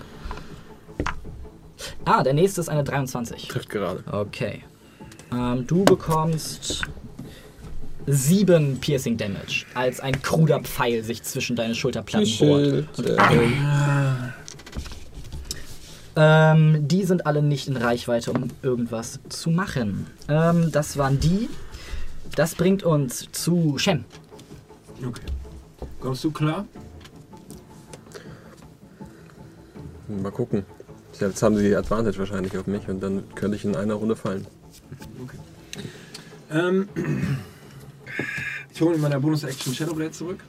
Ah, 2.04 2.22
der 2.22 2.34
nächste 2.34 2.60
ist 2.60 2.68
eine 2.68 2.84
23. 2.84 3.48
Trifft 3.48 3.70
gerade. 3.70 4.04
Okay. 4.12 4.62
Ähm, 5.32 5.66
du 5.66 5.84
bekommst 5.86 6.82
7 8.06 8.78
Piercing 8.78 9.16
Damage, 9.16 9.64
als 9.72 10.00
ein 10.00 10.20
kruder 10.20 10.60
Pfeil 10.60 11.02
sich 11.02 11.22
zwischen 11.22 11.56
deine 11.56 11.74
Schulterplatten 11.74 12.36
bohrt. 12.38 12.84
Ähm, 16.14 16.86
die 16.86 17.04
sind 17.04 17.26
alle 17.26 17.40
nicht 17.40 17.68
in 17.68 17.78
Reichweite, 17.78 18.32
um 18.32 18.48
irgendwas 18.60 19.20
zu 19.30 19.48
machen. 19.48 20.08
Ähm, 20.28 20.70
das 20.72 20.98
waren 20.98 21.18
die. 21.18 21.48
Das 22.34 22.54
bringt 22.54 22.82
uns 22.82 23.28
zu 23.32 23.78
Shem. 23.78 24.04
Okay. 25.04 25.22
Kommst 26.00 26.24
du 26.24 26.30
klar? 26.30 26.66
Mal 30.08 30.30
gucken. 30.30 30.64
Jetzt 31.20 31.42
haben 31.42 31.56
sie 31.56 31.68
die 31.68 31.74
Advantage 31.74 32.18
wahrscheinlich 32.18 32.56
auf 32.56 32.66
mich 32.66 32.88
und 32.88 33.00
dann 33.00 33.22
könnte 33.34 33.56
ich 33.56 33.64
in 33.64 33.74
einer 33.74 33.94
Runde 33.94 34.16
fallen. 34.16 34.46
Ähm, 36.50 36.88
ich 38.72 38.80
hole 38.80 38.94
in 38.94 39.00
meiner 39.00 39.18
Bonus-Action 39.18 39.74
Shadowblade 39.74 40.12
zurück. 40.12 40.44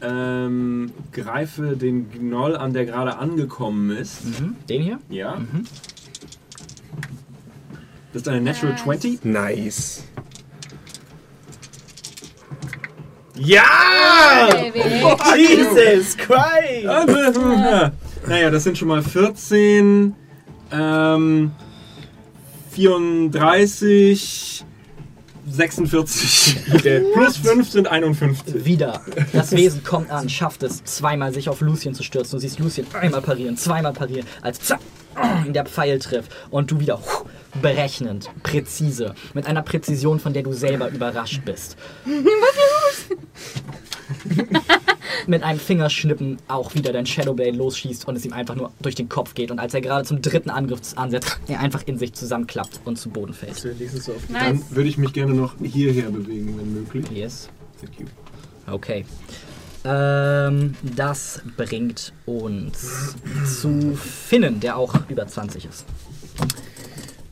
Ähm, 0.00 0.92
greife 1.12 1.76
den 1.76 2.10
Gnoll 2.10 2.56
an, 2.56 2.72
der 2.72 2.86
gerade 2.86 3.18
angekommen 3.18 3.90
ist. 3.90 4.24
Mhm. 4.24 4.56
Den 4.68 4.82
hier? 4.82 5.00
Ja. 5.08 5.40
Das 8.12 8.22
ist 8.22 8.28
eine 8.28 8.40
Natural 8.40 8.72
Nice. 8.72 8.82
20. 8.82 9.24
Nice. 9.24 10.04
Ja! 13.38 14.48
Jesus 15.36 16.16
Christ! 16.16 16.86
naja, 18.26 18.50
das 18.50 18.64
sind 18.64 18.76
schon 18.76 18.88
mal 18.88 19.02
14, 19.02 20.14
ähm, 20.72 21.52
34, 22.72 24.64
46. 25.50 26.56
Plus 27.14 27.36
5 27.38 27.70
sind 27.70 27.88
51. 27.88 28.64
Wieder. 28.64 29.00
Das 29.32 29.52
Wesen 29.52 29.82
kommt 29.82 30.10
an, 30.10 30.28
schafft 30.28 30.62
es, 30.62 30.84
zweimal 30.84 31.32
sich 31.32 31.48
auf 31.48 31.60
Lucien 31.60 31.94
zu 31.94 32.02
stürzen. 32.02 32.36
Du 32.36 32.40
siehst 32.40 32.58
Lucien 32.58 32.86
einmal 32.92 33.22
parieren, 33.22 33.56
zweimal 33.56 33.92
parieren, 33.92 34.26
als 34.42 34.60
zack, 34.60 34.80
der 35.48 35.64
Pfeil 35.64 35.98
trifft. 35.98 36.32
Und 36.50 36.70
du 36.70 36.80
wieder 36.80 37.00
berechnend, 37.62 38.30
präzise, 38.42 39.14
mit 39.34 39.46
einer 39.46 39.62
Präzision, 39.62 40.20
von 40.20 40.32
der 40.32 40.42
du 40.42 40.52
selber 40.52 40.88
überrascht 40.90 41.42
bist. 41.44 41.76
mit 45.26 45.42
einem 45.42 45.58
Fingerschnippen 45.60 46.38
auch 46.48 46.74
wieder 46.74 46.92
dein 46.92 47.04
Shadowblade 47.06 47.50
losschießt 47.50 48.06
und 48.08 48.16
es 48.16 48.24
ihm 48.24 48.32
einfach 48.32 48.54
nur 48.54 48.72
durch 48.80 48.94
den 48.94 49.08
Kopf 49.08 49.34
geht. 49.34 49.50
Und 49.50 49.58
als 49.58 49.74
er 49.74 49.80
gerade 49.80 50.04
zum 50.06 50.22
dritten 50.22 50.50
Angriff 50.50 50.80
ansetzt, 50.96 51.38
er 51.48 51.60
einfach 51.60 51.82
in 51.86 51.98
sich 51.98 52.12
zusammenklappt 52.14 52.80
und 52.84 52.96
zu 52.96 53.10
Boden 53.10 53.34
fällt. 53.34 53.56
So 53.56 53.68
die- 53.70 53.88
Dann 54.32 54.56
Nice. 54.56 54.64
würde 54.70 54.88
ich 54.88 54.98
mich 54.98 55.12
gerne 55.12 55.34
noch 55.34 55.54
hierher 55.62 56.10
bewegen, 56.10 56.56
wenn 56.58 56.72
möglich. 56.74 57.04
Yes. 57.10 57.48
Thank 57.80 58.00
you. 58.00 58.06
Okay. 58.72 59.04
Ähm, 59.84 60.74
das 60.82 61.40
bringt 61.56 62.12
uns 62.26 63.14
zu 63.60 63.94
Finnen, 63.96 64.60
der 64.60 64.76
auch 64.76 64.94
über 65.08 65.26
20 65.26 65.66
ist. 65.66 65.84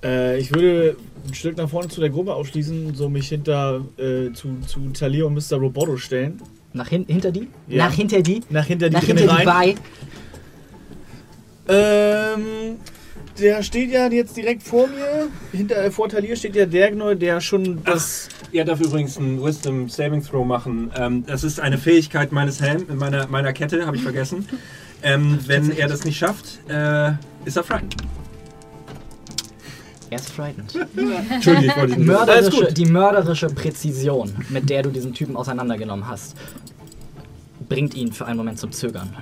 Äh, 0.03 0.39
ich 0.39 0.53
würde 0.53 0.97
ein 1.27 1.35
Stück 1.35 1.57
nach 1.57 1.69
vorne 1.69 1.89
zu 1.89 2.01
der 2.01 2.11
Gruppe 2.11 2.35
ausschließen, 2.35 2.95
so 2.95 3.09
mich 3.09 3.29
hinter 3.29 3.85
äh, 3.97 4.33
zu, 4.33 4.59
zu 4.67 4.91
Talir 4.91 5.27
und 5.27 5.35
Mr. 5.35 5.57
Roboto 5.59 5.97
stellen. 5.97 6.41
Nach 6.73 6.89
hin 6.89 7.05
hinter 7.09 7.33
die? 7.33 7.49
Ja. 7.69 7.87
Nach 7.87 7.93
hinter 7.95 8.23
die? 8.23 8.43
Nach 8.51 8.67
hinter 8.67 8.89
die 8.89 8.95
Nach 8.95 9.03
hinter 9.03 9.23
die 9.23 9.29
rein. 9.29 9.45
bei? 9.47 9.75
Ähm, 11.69 12.77
der 13.39 13.63
steht 13.63 13.91
ja 13.91 14.09
jetzt 14.11 14.37
direkt 14.37 14.63
vor 14.63 14.87
mir. 14.87 15.29
Hinter 15.53 15.85
äh, 15.85 15.91
vor 15.91 16.09
Talir 16.09 16.37
steht 16.37 16.55
ja 16.55 16.67
der 16.67 16.91
Gnoll, 16.93 17.17
der 17.17 17.41
schon 17.41 17.83
das. 17.85 18.29
Er 18.53 18.65
darf 18.65 18.81
übrigens 18.81 19.19
einen 19.19 19.43
Wisdom 19.43 19.89
Saving 19.89 20.23
Throw 20.23 20.47
machen. 20.47 20.91
Ähm, 20.97 21.25
das 21.27 21.45
ist 21.45 21.61
eine 21.61 21.79
Fähigkeit 21.79 22.33
meines 22.33 22.61
Helm, 22.61 22.87
meiner, 22.95 23.27
meiner 23.27 23.53
Kette, 23.53 23.87
habe 23.87 23.97
ich 23.97 24.03
vergessen. 24.03 24.47
Ähm, 25.03 25.39
wenn 25.47 25.71
er 25.71 25.89
das 25.89 26.05
nicht 26.05 26.17
schafft, 26.17 26.59
äh, 26.69 27.13
ist 27.45 27.57
er 27.57 27.65
frightened. 27.65 27.97
Er 30.11 30.19
ist 30.19 30.31
frightened. 30.31 30.75
Entschuldige, 31.31 31.67
ich 31.67 31.77
wollte 31.77 31.95
Alles 31.97 32.07
Mörderische, 32.07 32.67
gut. 32.67 32.77
die 32.79 32.87
mörderische 32.87 33.47
Präzision, 33.49 34.33
mit 34.51 34.71
der 34.71 34.83
du 34.83 34.91
diesen 34.91 35.13
Typen 35.15 35.37
auseinandergenommen 35.37 36.07
hast, 36.07 36.37
bringt 37.69 37.95
ihn 37.95 38.13
für 38.13 38.27
einen 38.27 38.37
Moment 38.37 38.59
zum 38.59 38.71
Zögern. 38.71 39.15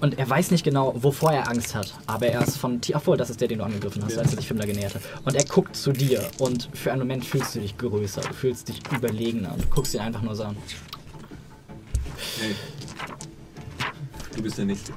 Und 0.00 0.18
er 0.18 0.28
weiß 0.28 0.50
nicht 0.52 0.62
genau, 0.62 0.94
wovor 1.02 1.32
er 1.32 1.48
Angst 1.48 1.74
hat, 1.74 1.94
aber 2.06 2.26
er 2.26 2.42
ist 2.42 2.58
von 2.58 2.80
Tier. 2.80 2.96
Obwohl, 2.96 3.16
das 3.16 3.30
ist 3.30 3.40
der, 3.40 3.48
den 3.48 3.58
du 3.58 3.64
angegriffen 3.64 4.04
hast, 4.04 4.16
als 4.18 4.30
er 4.30 4.36
sich 4.36 4.46
Fimmler 4.46 4.66
genähert 4.66 4.94
hat. 4.94 5.02
Und 5.24 5.34
er 5.34 5.44
guckt 5.44 5.74
zu 5.74 5.90
dir 5.92 6.22
und 6.38 6.68
für 6.74 6.92
einen 6.92 7.00
Moment 7.00 7.24
fühlst 7.24 7.54
du 7.56 7.60
dich 7.60 7.76
größer, 7.76 8.20
du 8.20 8.34
fühlst 8.34 8.68
dich 8.68 8.80
überlegener 8.94 9.52
und 9.54 9.64
du 9.64 9.68
guckst 9.68 9.94
ihn 9.94 10.00
einfach 10.00 10.22
nur 10.22 10.36
so 10.36 10.44
an. 10.44 10.56
Hey. 12.38 12.54
Du 14.36 14.42
bist 14.42 14.58
der 14.58 14.66
Nächste. 14.66 14.92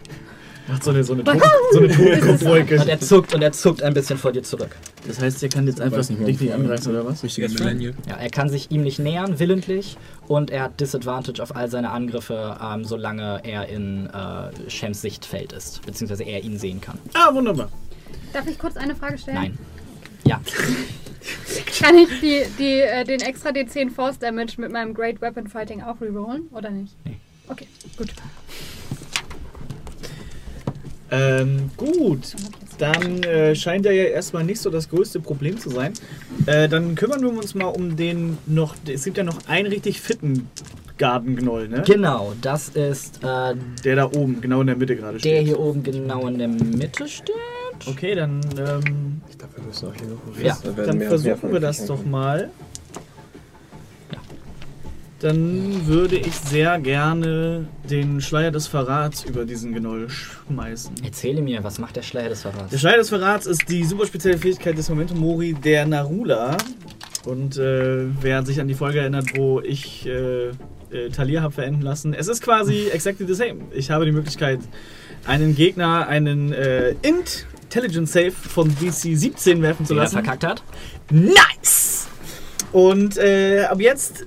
Macht 0.70 0.84
so 0.84 0.92
eine, 0.92 1.04
so 1.04 1.14
eine, 1.14 1.24
Ton- 1.24 1.42
so 1.72 1.80
eine 1.80 1.88
Totenkopfwolke. 1.90 2.80
Und 2.80 2.88
er 2.88 3.00
zuckt 3.00 3.34
und 3.34 3.42
er 3.42 3.52
zuckt 3.52 3.82
ein 3.82 3.94
bisschen 3.94 4.18
vor 4.18 4.32
dir 4.32 4.44
zurück. 4.44 4.76
Das 5.08 5.20
heißt, 5.20 5.42
der 5.42 5.50
kann 5.50 5.66
jetzt 5.68 5.82
einfach 5.82 5.98
nicht 6.10 6.28
dich 6.28 6.40
nicht 6.42 6.54
angreifen, 6.54 6.92
oder 6.92 7.06
was? 7.06 7.24
Richtiger 7.24 7.50
Millennial. 7.50 7.94
Ja, 8.08 8.16
er 8.18 8.30
kann 8.30 8.50
sich 8.50 8.70
ihm 8.72 8.84
nicht 8.84 9.00
nähern, 9.00 9.40
willentlich, 9.40 9.98
und 10.28 10.52
er 10.52 10.64
hat 10.64 10.80
Disadvantage 10.80 11.42
auf 11.42 11.56
all 11.56 11.70
seine 11.72 11.90
Angriffe, 11.90 12.58
ähm, 12.64 12.86
solange 12.86 13.42
er 13.44 13.68
in 13.68 14.08
äh, 14.08 14.70
Shems 14.70 15.02
Sichtfeld 15.02 15.54
ist, 15.54 15.84
beziehungsweise 15.86 16.24
er 16.24 16.44
ihn 16.44 16.60
sehen 16.60 16.80
kann. 16.82 17.00
Ah, 17.14 17.34
wunderbar. 17.34 17.70
Darf 18.34 18.48
ich 18.48 18.60
kurz 18.60 18.78
eine 18.78 18.96
Frage 18.96 19.18
stellen? 19.18 19.38
Nein. 19.38 19.58
Ja, 20.26 20.40
Kann 21.82 21.98
ich 21.98 22.10
die, 22.22 22.44
die, 22.58 22.80
äh, 22.82 23.04
den 23.04 23.22
extra 23.22 23.50
D10 23.50 23.90
Force 23.92 24.20
Damage 24.20 24.54
mit 24.58 24.72
meinem 24.72 24.94
Great 24.94 25.22
Weapon 25.22 25.48
Fighting 25.48 25.82
auch 25.82 26.00
rerollen? 26.00 26.44
Oder 26.52 26.70
nicht? 26.70 26.94
Nee. 27.06 27.18
Okay, 27.48 27.68
gut. 27.98 28.10
Ähm, 31.12 31.72
gut. 31.78 32.36
Dann 32.78 33.24
äh, 33.24 33.56
scheint 33.56 33.86
er 33.86 33.92
ja 33.92 34.04
erstmal 34.04 34.44
nicht 34.44 34.62
so 34.62 34.70
das 34.70 34.90
größte 34.90 35.20
Problem 35.20 35.58
zu 35.58 35.70
sein. 35.70 35.94
Äh, 36.46 36.70
dann 36.70 36.96
kümmern 36.96 37.22
wir 37.22 37.30
uns 37.30 37.56
mal 37.56 37.68
um 37.68 37.96
den 37.96 38.38
noch. 38.46 38.76
Es 38.88 39.04
gibt 39.04 39.18
ja 39.18 39.24
noch 39.24 39.40
einen 39.48 39.68
richtig 39.68 40.00
fitten 40.02 40.48
Gardengnoll, 40.98 41.70
ne? 41.70 41.82
genau, 41.86 42.34
das 42.42 42.70
ist 42.70 43.24
äh, 43.24 43.56
Der 43.86 43.96
da 43.96 44.06
oben, 44.06 44.42
genau 44.42 44.60
in 44.62 44.68
der 44.68 44.76
Mitte 44.76 44.96
gerade 44.98 45.14
der 45.14 45.20
steht. 45.20 45.48
hier 45.48 45.58
oben 45.60 45.82
genau 45.82 46.28
in 46.28 46.38
der 46.38 46.50
Mitte 46.50 47.08
steht. 47.08 47.36
Okay, 47.88 48.16
dann, 48.16 48.42
ähm, 48.58 49.22
Ich 49.30 49.38
dachte, 49.38 49.56
wir 49.56 49.64
müssen 49.64 49.88
auch 49.88 49.94
hier 49.96 50.08
noch 50.10 50.44
Ja, 50.44 50.58
dann 50.86 51.00
versuchen 51.02 51.54
wir 51.54 51.62
das 51.62 51.86
doch 51.86 52.06
mal. 52.06 52.50
Dann 55.20 55.86
würde 55.86 56.16
ich 56.16 56.34
sehr 56.34 56.80
gerne 56.80 57.68
den 57.90 58.22
Schleier 58.22 58.52
des 58.52 58.68
Verrats 58.68 59.26
über 59.26 59.44
diesen 59.44 59.74
Gnoll 59.74 60.10
schmeißen. 60.10 60.96
Erzähle 61.04 61.42
mir, 61.42 61.62
was 61.64 61.78
macht 61.78 61.98
der 61.98 62.04
Schleier 62.04 62.30
des 62.30 62.44
Verrats? 62.44 62.70
Der 62.72 62.78
Schleier 62.78 62.98
des 62.98 63.10
Verrats 63.10 63.46
ist 63.46 63.68
die 63.68 63.84
super 63.84 64.06
spezielle 64.06 64.38
Fähigkeit 64.38 64.78
des 64.78 64.88
Momentum 64.88 65.20
Mori 65.20 65.54
der 65.54 65.86
Narula. 65.86 66.56
Und 67.26 67.58
äh, 67.58 68.06
wer 68.22 68.46
sich 68.46 68.62
an 68.62 68.70
die 68.70 68.76
Folge 68.76 69.00
erinnert, 69.00 69.36
wo 69.36 69.60
ich 69.60 70.06
äh, 70.08 70.48
äh, 70.92 71.10
Talir 71.14 71.42
habe 71.42 71.54
verenden 71.54 71.82
lassen, 71.82 72.14
es 72.14 72.30
ist 72.30 72.42
quasi 72.42 72.88
exactly 72.94 73.28
the 73.28 73.34
same. 73.34 73.66
Ich 73.74 73.92
habe 73.92 74.06
die 74.06 74.14
Möglichkeit, 74.14 74.60
einen 75.26 75.54
Gegner 75.54 76.08
einen 76.08 76.54
äh, 76.54 76.96
Intelligence 77.02 78.14
Save 78.14 78.32
von 78.32 78.70
DC 78.70 79.18
17 79.18 79.62
werfen 79.62 79.86
zu 79.86 79.96
lassen. 79.96 80.14
verkackt 80.14 80.46
hat? 80.46 80.64
Nice! 81.12 82.08
Und 82.72 83.18
äh, 83.18 83.64
ab 83.64 83.82
jetzt 83.82 84.26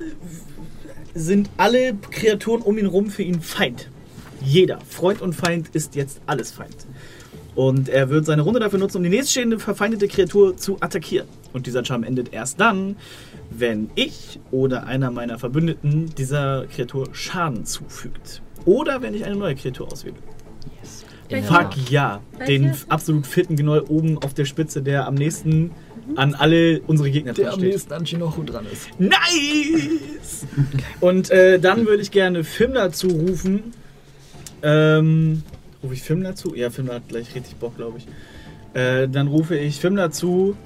sind 1.14 1.50
alle 1.56 1.94
Kreaturen 2.10 2.62
um 2.62 2.78
ihn 2.78 2.86
rum 2.86 3.10
für 3.10 3.22
ihn 3.22 3.40
Feind. 3.40 3.90
Jeder. 4.44 4.78
Freund 4.88 5.20
und 5.20 5.34
Feind 5.34 5.68
ist 5.72 5.94
jetzt 5.94 6.20
alles 6.26 6.50
Feind. 6.50 6.76
Und 7.54 7.88
er 7.88 8.08
wird 8.08 8.24
seine 8.24 8.42
Runde 8.42 8.60
dafür 8.60 8.78
nutzen, 8.78 8.98
um 8.98 9.02
die 9.02 9.10
nächststehende 9.10 9.58
verfeindete 9.58 10.08
Kreatur 10.08 10.56
zu 10.56 10.78
attackieren. 10.80 11.28
Und 11.52 11.66
dieser 11.66 11.84
Charme 11.84 12.04
endet 12.04 12.32
erst 12.32 12.58
dann, 12.60 12.96
wenn 13.50 13.90
ich 13.94 14.40
oder 14.50 14.86
einer 14.86 15.10
meiner 15.10 15.38
Verbündeten 15.38 16.14
dieser 16.16 16.66
Kreatur 16.66 17.08
Schaden 17.12 17.66
zufügt. 17.66 18.42
Oder 18.64 19.02
wenn 19.02 19.14
ich 19.14 19.24
eine 19.24 19.36
neue 19.36 19.54
Kreatur 19.54 19.92
auswähle. 19.92 20.16
Der 21.30 21.42
Fuck 21.42 21.90
ja. 21.90 22.20
Den 22.46 22.72
absolut 22.88 23.26
fitten 23.26 23.56
Gnoll 23.56 23.84
oben 23.88 24.18
auf 24.18 24.34
der 24.34 24.44
Spitze, 24.44 24.82
der 24.82 25.06
am 25.06 25.14
nächsten 25.14 25.70
an 26.16 26.34
alle 26.34 26.80
unsere 26.86 27.10
Gegner 27.10 27.32
Der 27.32 27.52
am 27.52 27.60
nächsten 27.60 27.92
an 27.92 28.06
Shinochu 28.06 28.42
dran 28.42 28.66
ist. 28.70 28.88
Nice! 28.98 30.46
Und 31.00 31.30
äh, 31.30 31.58
dann 31.58 31.86
würde 31.86 32.02
ich 32.02 32.10
gerne 32.10 32.44
Fimler 32.44 32.92
zurufen. 32.92 33.72
Ähm, 34.62 35.42
rufe 35.82 35.94
ich 35.94 36.02
Fimler 36.02 36.34
zu? 36.34 36.54
Ja, 36.54 36.70
Fimler 36.70 36.94
hat 36.94 37.08
gleich 37.08 37.34
richtig 37.34 37.56
Bock, 37.56 37.76
glaube 37.76 37.98
ich. 37.98 38.06
Äh, 38.74 39.08
dann 39.08 39.28
rufe 39.28 39.56
ich 39.56 39.80
Fimler 39.80 40.10
zu. 40.10 40.56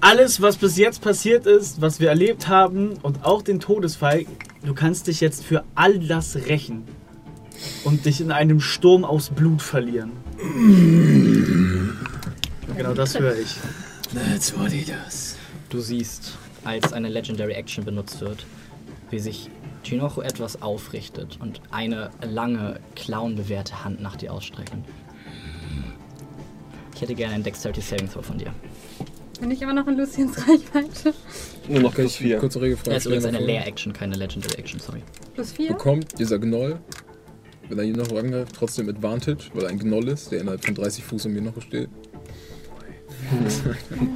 Alles, 0.00 0.42
was 0.42 0.56
bis 0.56 0.76
jetzt 0.76 1.00
passiert 1.00 1.46
ist, 1.46 1.80
was 1.80 2.00
wir 2.00 2.08
erlebt 2.08 2.48
haben 2.48 2.94
und 3.02 3.24
auch 3.24 3.42
den 3.42 3.60
Todesfall, 3.60 4.24
du 4.64 4.74
kannst 4.74 5.06
dich 5.06 5.20
jetzt 5.20 5.44
für 5.44 5.62
all 5.76 5.98
das 6.00 6.34
rächen 6.34 6.82
und 7.84 8.04
dich 8.04 8.20
in 8.20 8.32
einem 8.32 8.60
Sturm 8.60 9.04
aus 9.04 9.30
Blut 9.30 9.62
verlieren. 9.62 10.10
Genau 12.76 12.94
das 12.94 13.18
höre 13.18 13.36
ich. 13.36 13.56
That's 14.14 14.56
what 14.58 14.70
he 14.70 14.84
does. 14.84 15.36
Du 15.68 15.80
siehst, 15.80 16.36
als 16.64 16.92
eine 16.92 17.08
Legendary 17.08 17.52
Action 17.52 17.84
benutzt 17.84 18.20
wird, 18.20 18.46
wie 19.10 19.18
sich 19.18 19.50
Chinocho 19.84 20.22
etwas 20.22 20.62
aufrichtet 20.62 21.38
und 21.40 21.60
eine 21.70 22.10
lange, 22.22 22.80
clownbewehrte 22.94 23.84
Hand 23.84 24.00
nach 24.00 24.16
dir 24.16 24.32
ausstrecken. 24.32 24.84
Ich 26.94 27.00
hätte 27.00 27.14
gerne 27.14 27.34
einen 27.34 27.44
Dexterity 27.44 27.80
Saving 27.80 28.08
Throw 28.10 28.24
von 28.24 28.38
dir. 28.38 28.52
Bin 29.40 29.50
ich 29.50 29.60
immer 29.60 29.74
noch 29.74 29.88
in 29.88 29.96
Luciens 29.96 30.36
Reichweite? 30.38 31.14
Nur 31.68 31.80
noch 31.80 31.94
plus 31.94 32.16
vier. 32.16 32.38
Kurze 32.38 32.60
Regelfrage. 32.60 32.90
Das 32.90 32.98
ist 32.98 33.06
übrigens 33.06 33.24
eine 33.24 33.40
Leer-Action, 33.40 33.92
keine 33.92 34.14
Legendary 34.14 34.54
Action, 34.54 34.78
sorry. 34.78 35.02
Plus 35.34 35.52
vier? 35.52 35.68
Bekommt 35.68 36.18
dieser 36.18 36.38
Gnoll, 36.38 36.78
wenn 37.68 37.78
er 37.78 37.84
Jinocho 37.84 38.16
angreift, 38.18 38.54
trotzdem 38.56 38.88
Advantage, 38.88 39.50
weil 39.54 39.64
er 39.64 39.70
ein 39.70 39.80
Gnoll 39.80 40.08
ist, 40.08 40.30
der 40.30 40.42
innerhalb 40.42 40.64
von 40.64 40.76
30 40.76 41.02
Fuß 41.02 41.26
um 41.26 41.34
Jinocho 41.34 41.60
steht? 41.60 41.88
14. 43.30 44.08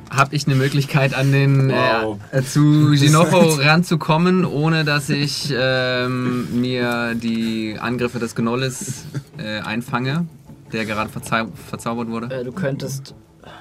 Habe 0.10 0.36
ich 0.36 0.46
eine 0.48 0.56
Möglichkeit, 0.56 1.14
an 1.14 1.32
den 1.32 1.70
Wow. 1.70 2.18
äh, 2.32 2.40
äh, 2.40 2.44
zu 2.44 2.92
Ginofo 2.92 3.40
ranzukommen, 3.62 4.46
ohne 4.46 4.84
dass 4.84 5.10
ich 5.10 5.54
ähm, 5.56 6.60
mir 6.60 7.16
die 7.16 7.78
Angriffe 7.80 8.20
des 8.20 8.36
Gnolles 8.36 9.06
äh, 9.38 9.60
einfange, 9.62 10.28
der 10.74 10.86
gerade 10.86 11.10
verzau 11.10 11.48
verzaubert 11.70 12.10
wurde? 12.10 12.34
Äh, 12.36 12.44
du 12.44 12.52
könntest. 12.52 13.16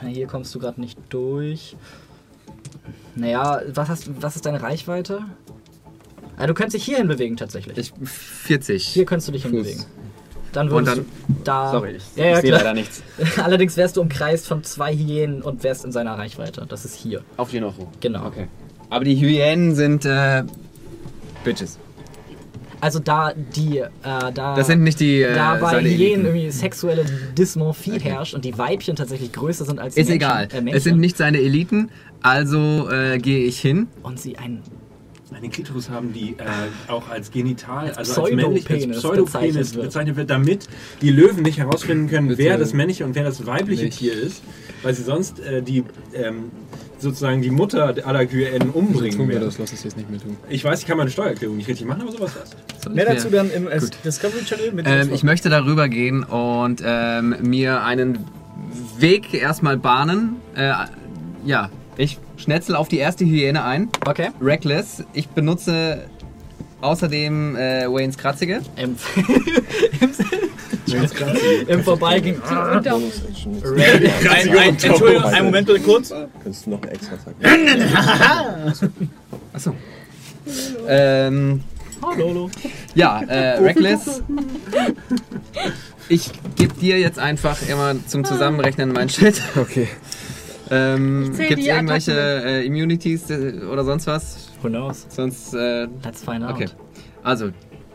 Hier 0.07 0.27
kommst 0.27 0.55
du 0.55 0.59
gerade 0.59 0.81
nicht 0.81 0.99
durch. 1.09 1.77
Naja, 3.15 3.61
was, 3.75 3.89
hast, 3.89 4.11
was 4.23 4.37
ist 4.37 4.45
deine 4.47 4.63
Reichweite? 4.63 5.21
Ah, 6.37 6.47
du 6.47 6.55
könntest 6.55 6.77
dich 6.77 6.85
hierhin 6.85 7.09
bewegen 7.09 7.37
tatsächlich. 7.37 7.77
Ich 7.77 7.93
40. 8.03 8.87
Hier 8.87 9.05
könntest 9.05 9.29
du 9.29 9.33
dich 9.33 9.43
hinbewegen. 9.43 9.85
Dann 10.53 10.71
würdest 10.71 10.97
dann- 10.99 11.07
du 11.29 11.35
da. 11.45 11.71
Sorry, 11.71 11.93
ich, 11.97 12.03
ja, 12.17 12.27
ja, 12.27 12.35
ich 12.37 12.41
sehe 12.41 12.51
leider 12.51 12.75
nichts. 12.75 13.03
Allerdings 13.43 13.77
wärst 13.77 13.97
du 13.97 14.01
umkreist 14.01 14.47
von 14.49 14.65
zwei 14.65 14.95
Hyänen 14.95 15.43
und 15.43 15.63
wärst 15.63 15.85
in 15.85 15.93
seiner 15.93 16.19
Reichweite. 16.19 16.67
Das 16.69 16.85
ist 16.85 16.95
hier. 16.97 17.23
Auf 17.37 17.51
Ginofo. 17.51 17.89
Genau. 18.01 18.27
Okay. 18.27 18.49
Aber 18.89 19.05
die 19.05 19.17
Hyänen 19.17 19.75
sind 19.75 20.05
äh, 20.05 20.43
Bitches. 21.45 21.79
Also 22.81 22.99
da 22.99 23.33
die, 23.35 23.79
äh, 23.79 23.89
da. 24.03 24.55
Das 24.57 24.67
sind 24.67 24.83
nicht 24.83 25.01
die 25.01 25.23
äh, 25.23 25.35
da 25.35 25.57
bei 25.57 25.83
Hyänen 25.83 26.25
irgendwie 26.27 26.51
sexuelle 26.51 27.05
Dysmorphie 27.37 28.01
herrscht 28.01 28.35
und 28.35 28.45
die 28.45 28.57
Weibchen 28.57 28.97
tatsächlich 28.97 29.33
größer 29.33 29.67
sind 29.67 29.79
als 29.79 29.97
Ist 29.97 30.09
Männchen, 30.09 30.29
egal. 30.29 30.49
Äh, 30.51 30.71
es 30.73 30.85
sind 30.85 30.99
nicht 30.99 31.17
seine 31.19 31.39
Eliten, 31.39 31.91
also 32.23 32.91
äh, 32.91 33.19
gehe 33.19 33.45
ich 33.45 33.61
hin. 33.61 33.89
Und 34.03 34.19
sie 34.19 34.39
ein 34.39 34.63
Eine 35.41 35.51
Klitoris 35.51 35.89
haben, 35.89 36.13
die 36.13 36.37
äh, 36.39 36.45
auch 36.89 37.09
als 37.09 37.31
genital, 37.31 37.89
Als 37.89 37.99
also 37.99 38.25
als 38.25 38.35
männlich, 38.35 38.71
als 38.71 38.87
Pseudopenis 38.87 39.27
bezeichnet 39.27 39.75
wird. 39.75 39.85
bezeichnet 39.87 40.17
wird, 40.17 40.31
damit 40.31 40.69
die 41.01 41.11
Löwen 41.11 41.43
nicht 41.43 41.59
herausfinden 41.59 42.09
können, 42.09 42.29
Bitte 42.29 42.43
wer 42.43 42.59
das 42.59 42.75
männliche 42.75 43.05
und 43.05 43.15
wer 43.15 43.25
das 43.25 43.47
weibliche 43.47 43.85
nicht. 43.85 43.99
Tier 43.99 44.13
ist, 44.13 44.43
weil 44.83 44.95
sie 44.95 45.03
sonst 45.03 45.41
äh, 45.41 45.63
die 45.63 45.85
ähm, 46.15 46.51
sozusagen 46.99 47.41
die 47.41 47.51
Mutter 47.51 47.95
aller 48.05 48.31
Wieso 48.31 48.73
umbringen 48.73 49.17
tun 49.17 49.29
wir 49.29 49.37
werden. 49.37 49.47
das? 49.47 49.59
Lass 49.59 49.71
uns 49.73 49.83
das 49.83 49.97
nicht 49.97 50.11
mehr 50.11 50.21
tun. 50.21 50.37
Ich 50.49 50.65
weiß, 50.65 50.81
ich 50.81 50.87
kann 50.87 50.99
meine 50.99 51.11
Steuererklärung 51.11 51.57
nicht 51.57 51.69
richtig 51.69 51.87
machen, 51.87 52.03
aber 52.03 52.13
sowas 52.13 52.33
was. 52.39 52.93
Mehr 52.93 53.07
dazu 53.07 53.29
dann 53.31 53.51
im 53.51 53.69
Discovery 54.05 54.45
Channel 54.45 54.73
mit 54.73 54.87
Ähm, 54.87 55.11
ich 55.13 55.23
möchte 55.23 55.49
darüber 55.49 55.89
gehen 55.89 56.23
und 56.23 56.83
ähm, 56.85 57.37
mir 57.43 57.83
einen 57.83 58.19
Weg 58.99 59.33
erstmal 59.35 59.77
bahnen. 59.79 60.37
Äh, 60.55 60.73
ja, 61.45 61.71
ich 61.97 62.19
schnetzel 62.41 62.75
auf 62.75 62.89
die 62.89 62.99
erste 62.99 63.25
Hyäne 63.25 63.63
ein. 63.65 63.89
Okay. 64.07 64.31
Reckless. 64.41 65.05
Ich 65.13 65.29
benutze 65.29 66.07
außerdem 66.81 67.57
äh, 67.57 67.87
Waynes 67.87 68.17
Kratzige. 68.17 68.63
Im, 68.77 68.97
im 71.69 71.83
Vorbeigehen. 71.85 72.43
Ein, 72.43 72.85
Entschuldigung, 74.69 75.25
einen 75.25 75.47
Moment 75.47 75.67
bitte 75.67 75.81
kurz. 75.81 76.13
Könntest 76.43 76.67
du 76.67 76.71
noch 76.71 76.83
eine 76.83 76.93
extra 76.93 77.15
Attacke 77.15 78.91
Achso. 79.53 79.75
Ähm, 80.89 81.63
Hallo. 82.03 82.51
ja, 82.95 83.21
äh, 83.23 83.59
Reckless. 83.59 84.23
Ich 86.09 86.31
gebe 86.57 86.75
dir 86.75 86.99
jetzt 86.99 87.19
einfach 87.19 87.59
immer 87.69 87.95
zum 88.07 88.25
Zusammenrechnen 88.25 88.93
mein 88.93 89.09
Shit. 89.09 89.41
Okay. 89.57 89.87
Ähm, 90.71 91.33
Gibt 91.37 91.61
es 91.61 91.67
irgendwelche 91.67 92.13
äh, 92.13 92.67
Immunities 92.67 93.29
äh, 93.31 93.55
oder 93.71 93.85
sonst 93.85 94.07
was? 94.07 94.51
Who 94.63 94.69
knows? 94.69 95.07
Sonst, 95.09 95.53
äh, 95.55 95.87
Let's 96.05 96.23
find 96.25 96.45
out. 96.45 96.51
okay. 96.55 96.67
Also, 97.23 97.51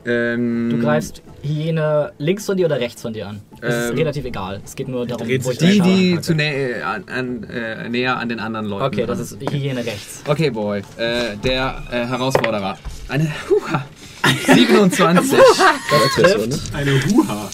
ähm, 0.06 0.70
Du 0.70 0.80
greifst 0.80 1.22
Hyäne 1.42 2.12
links 2.18 2.46
von 2.46 2.58
dir 2.58 2.66
oder 2.66 2.80
rechts 2.80 3.02
von 3.02 3.14
dir 3.14 3.28
an. 3.28 3.42
Das 3.62 3.74
ist 3.86 3.90
Ähm, 3.92 3.96
relativ 3.98 4.26
egal. 4.26 4.62
Es 4.64 4.76
geht 4.76 4.88
nur 4.88 5.08
darum, 5.08 5.28
wo 5.28 5.52
ich 5.52 5.58
Die, 5.58 5.80
die 5.80 6.12
Okay. 6.14 6.22
zu 6.22 6.34
nä 6.36 6.74
äh, 6.74 6.82
an, 6.82 7.04
an, 7.08 7.44
äh, 7.46 7.90
näher 7.90 8.18
an 8.18 8.30
den 8.30 8.40
anderen 8.40 8.68
Leuten 8.68 8.86
Okay, 8.86 9.06
das 9.06 9.20
ist 9.20 9.38
Hyäne 9.52 9.84
rechts. 9.86 10.22
Okay, 10.28 10.50
Boy. 10.52 10.80
Äh, 10.98 11.38
der 11.44 11.82
äh, 11.92 12.06
Herausforderer. 12.06 12.78
Eine 13.08 13.32
Huha. 13.50 13.86
27. 14.54 15.38
Das 15.40 16.48
ne? 16.48 16.60
Eine 16.74 16.92
Huha. 17.06 17.50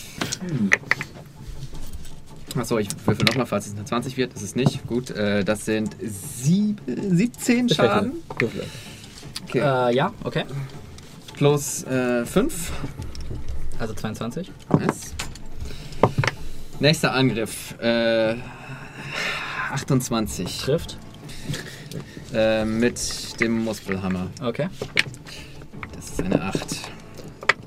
Achso, 2.55 2.77
ich 2.77 2.89
würfel 3.05 3.25
nochmal, 3.25 3.45
falls 3.45 3.67
es 3.67 3.73
eine 3.73 3.85
20 3.85 4.17
wird. 4.17 4.33
Das 4.33 4.41
ist 4.41 4.55
nicht. 4.55 4.85
Gut, 4.87 5.09
äh, 5.11 5.43
das 5.43 5.65
sind 5.65 5.95
sieb 6.01 6.81
17 6.85 7.69
Schaden. 7.69 8.13
Würfel. 8.37 8.65
Okay. 9.43 9.59
Äh, 9.59 9.95
ja, 9.95 10.13
okay. 10.23 10.43
Plus 11.35 11.83
äh, 11.83 12.25
5. 12.25 12.71
Also 13.79 13.93
22. 13.93 14.51
Nice. 14.77 15.13
Nächster 16.79 17.13
Angriff. 17.13 17.75
Äh, 17.79 18.35
28. 19.71 20.57
Trifft. 20.59 20.97
Äh, 22.33 22.65
mit 22.65 23.39
dem 23.39 23.63
Muspelhammer. 23.63 24.27
Okay. 24.41 24.67
Das 25.95 26.09
ist 26.09 26.23
eine 26.23 26.41
8. 26.41 26.77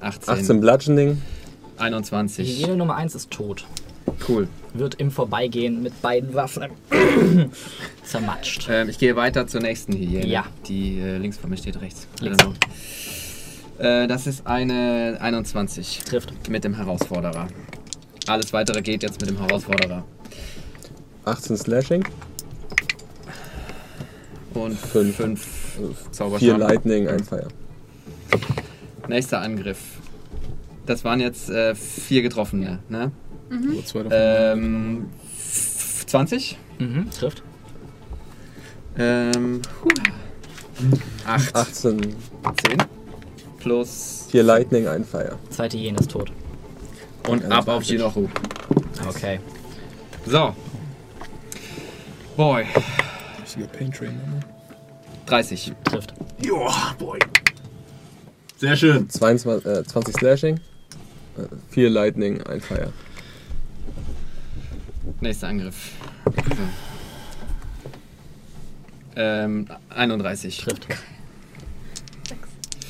18. 0.00 0.34
18 0.34 0.60
Bludgeoning. 0.60 1.22
21. 1.78 2.60
Hyäne 2.60 2.76
Nummer 2.76 2.96
1 2.96 3.14
ist 3.14 3.30
tot. 3.30 3.66
Cool. 4.28 4.48
Wird 4.72 4.96
im 4.96 5.10
Vorbeigehen 5.10 5.82
mit 5.82 6.00
beiden 6.02 6.34
Waffen 6.34 6.70
zermatscht. 8.04 8.66
Ähm, 8.70 8.88
ich 8.88 8.98
gehe 8.98 9.16
weiter 9.16 9.46
zur 9.46 9.60
nächsten 9.60 9.92
Hyäne. 9.92 10.26
Ja. 10.26 10.44
Die 10.66 10.98
äh, 10.98 11.18
links 11.18 11.38
von 11.38 11.50
mir 11.50 11.56
steht 11.56 11.80
rechts. 11.80 12.06
Links. 12.20 12.38
Also, 12.44 12.54
äh, 13.78 14.06
das 14.08 14.26
ist 14.26 14.46
eine 14.46 15.18
21 15.20 16.00
Trifft. 16.04 16.48
mit 16.48 16.64
dem 16.64 16.74
Herausforderer. 16.74 17.48
Alles 18.26 18.52
weitere 18.52 18.82
geht 18.82 19.02
jetzt 19.02 19.20
mit 19.20 19.30
dem 19.30 19.38
Herausforderer. 19.38 20.04
18 21.24 21.56
Slashing. 21.56 22.04
Und 24.54 24.78
Fünf. 24.78 25.16
5 25.16 25.64
4 25.76 26.12
Zauberschaden. 26.12 26.60
Lightning, 26.60 27.08
ein 27.08 27.24
Fire. 27.24 27.48
Nächster 29.08 29.40
Angriff. 29.40 29.78
Das 30.86 31.04
waren 31.04 31.20
jetzt 31.20 31.50
äh, 31.50 31.74
vier 31.74 32.22
getroffene, 32.22 32.80
ne? 32.88 33.10
Nur 33.60 33.84
zwei 33.86 34.02
davon. 34.04 34.58
Ähm, 34.58 35.06
20. 36.06 36.58
Mhm, 36.78 37.10
trifft. 37.10 37.42
Ähm, 38.98 39.62
8. 41.26 41.54
18, 41.54 42.00
10. 42.00 42.14
Plus 43.58 44.26
4 44.30 44.42
Lightning, 44.42 44.86
ein 44.88 45.04
Fire. 45.04 45.38
Zweite 45.50 45.78
Hyäne 45.78 45.98
ist 45.98 46.10
tot. 46.10 46.30
und 47.28 47.44
ab 47.50 47.66
auf 47.68 47.82
Jinochu. 47.84 48.28
Okay. 49.08 49.40
So. 50.26 50.54
Boy. 52.36 52.64
Richtiger 53.42 53.66
Pain 53.68 53.92
Train. 53.92 54.10
ne? 54.14 54.40
30. 55.26 55.72
Trifft. 55.84 56.12
Joa, 56.42 56.94
boy. 56.98 57.18
Sehr 58.58 58.76
schön. 58.76 59.08
22, 59.08 59.64
äh, 59.66 59.84
20 59.84 60.16
Slashing. 60.16 60.60
4 61.70 61.90
Lightning, 61.90 62.42
ein 62.42 62.60
Fire. 62.60 62.92
Nächster 65.20 65.48
Angriff. 65.48 65.92
So. 66.26 66.32
Ähm, 69.16 69.66
31. 69.90 70.56
Trifft. 70.58 70.86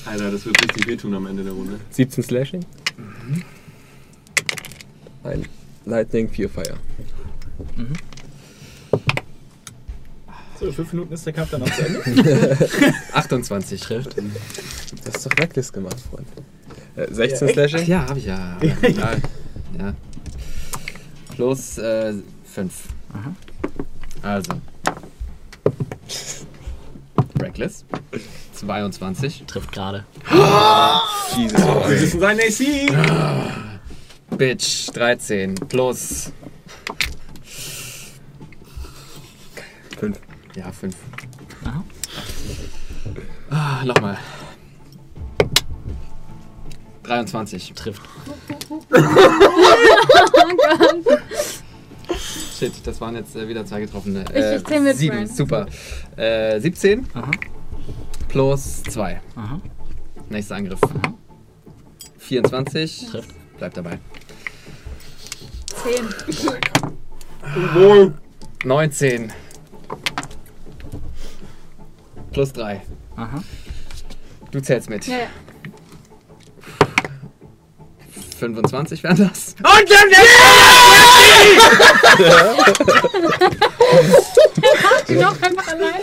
Alter, 0.06 0.30
das 0.30 0.44
wird 0.46 0.62
richtig 0.62 0.86
wehtun 0.86 1.14
am 1.14 1.26
Ende 1.26 1.44
der 1.44 1.52
Runde. 1.52 1.80
17 1.90 2.24
Slashing. 2.24 2.64
Ein 5.22 5.46
Lightning, 5.86 6.28
4 6.28 6.48
Fire. 6.50 6.76
So, 10.58 10.66
in 10.66 10.72
fünf 10.72 10.92
Minuten 10.92 11.14
ist 11.14 11.26
der 11.26 11.32
Kampf 11.32 11.50
dann 11.50 11.62
auch 11.62 11.70
zu 11.70 11.82
Ende. 11.82 12.68
28. 13.12 13.80
Trifft. 13.80 14.16
Du 14.16 14.22
hast 15.06 15.26
doch 15.26 15.38
Reckless 15.38 15.72
gemacht, 15.72 15.96
Freund. 16.10 16.26
Äh, 16.96 17.12
16 17.12 17.48
Ja? 17.48 17.50
Ach 17.50 17.54
Slashing. 17.54 17.86
ja, 17.86 18.08
habe 18.08 18.18
ich 18.18 18.26
ja. 18.26 18.58
ja. 18.62 19.16
ja. 19.78 19.94
Plus 21.34 21.74
5. 21.74 22.72
Aha. 23.12 23.34
Also. 24.22 24.52
Reckless. 27.40 27.84
22. 28.54 29.44
Trifft 29.46 29.72
gerade. 29.72 30.04
Jesus 31.36 31.58
Wir 31.58 31.80
Christ. 31.82 32.02
wissen 32.02 32.20
sein 32.20 32.38
AC. 32.40 34.36
Bitch. 34.36 34.86
13. 34.92 35.54
Plus. 35.68 36.32
5. 39.98 40.18
Ja, 40.56 40.70
5. 40.72 40.94
Aha. 41.64 41.84
Ah, 43.50 43.84
nochmal. 43.84 44.18
23. 47.04 47.72
Trifft. 47.74 48.02
Shit, 52.58 52.72
das 52.86 53.00
waren 53.00 53.14
jetzt 53.16 53.34
äh, 53.36 53.48
wieder 53.48 53.64
zwei 53.66 53.80
getroffene. 53.80 54.24
Ich- 54.32 54.56
ich 54.60 54.64
zähl 54.64 54.80
mit, 54.80 54.96
7, 54.96 55.14
Brian. 55.16 55.26
super. 55.28 55.66
Äh, 56.16 56.60
17 56.60 57.06
Aha. 57.14 57.30
plus 58.28 58.82
2. 58.84 59.20
Aha. 59.36 59.60
Nächster 60.28 60.56
Angriff. 60.56 60.80
24. 62.18 63.06
Trifft. 63.10 63.30
Bleibt 63.58 63.76
dabei. 63.76 63.98
10. 65.82 66.08
19. 68.64 69.32
Plus 72.32 72.52
3. 72.52 72.82
Aha. 73.16 73.42
Du 74.50 74.60
zählst 74.60 74.88
mit. 74.88 75.06
Ja, 75.06 75.18
ja. 75.18 75.26
25 78.34 79.02
wären 79.02 79.16
das. 79.16 79.54
Und 79.58 79.90
dann 79.90 80.10
noch 85.20 85.42
einfach 85.42 85.68
alleine 85.68 86.00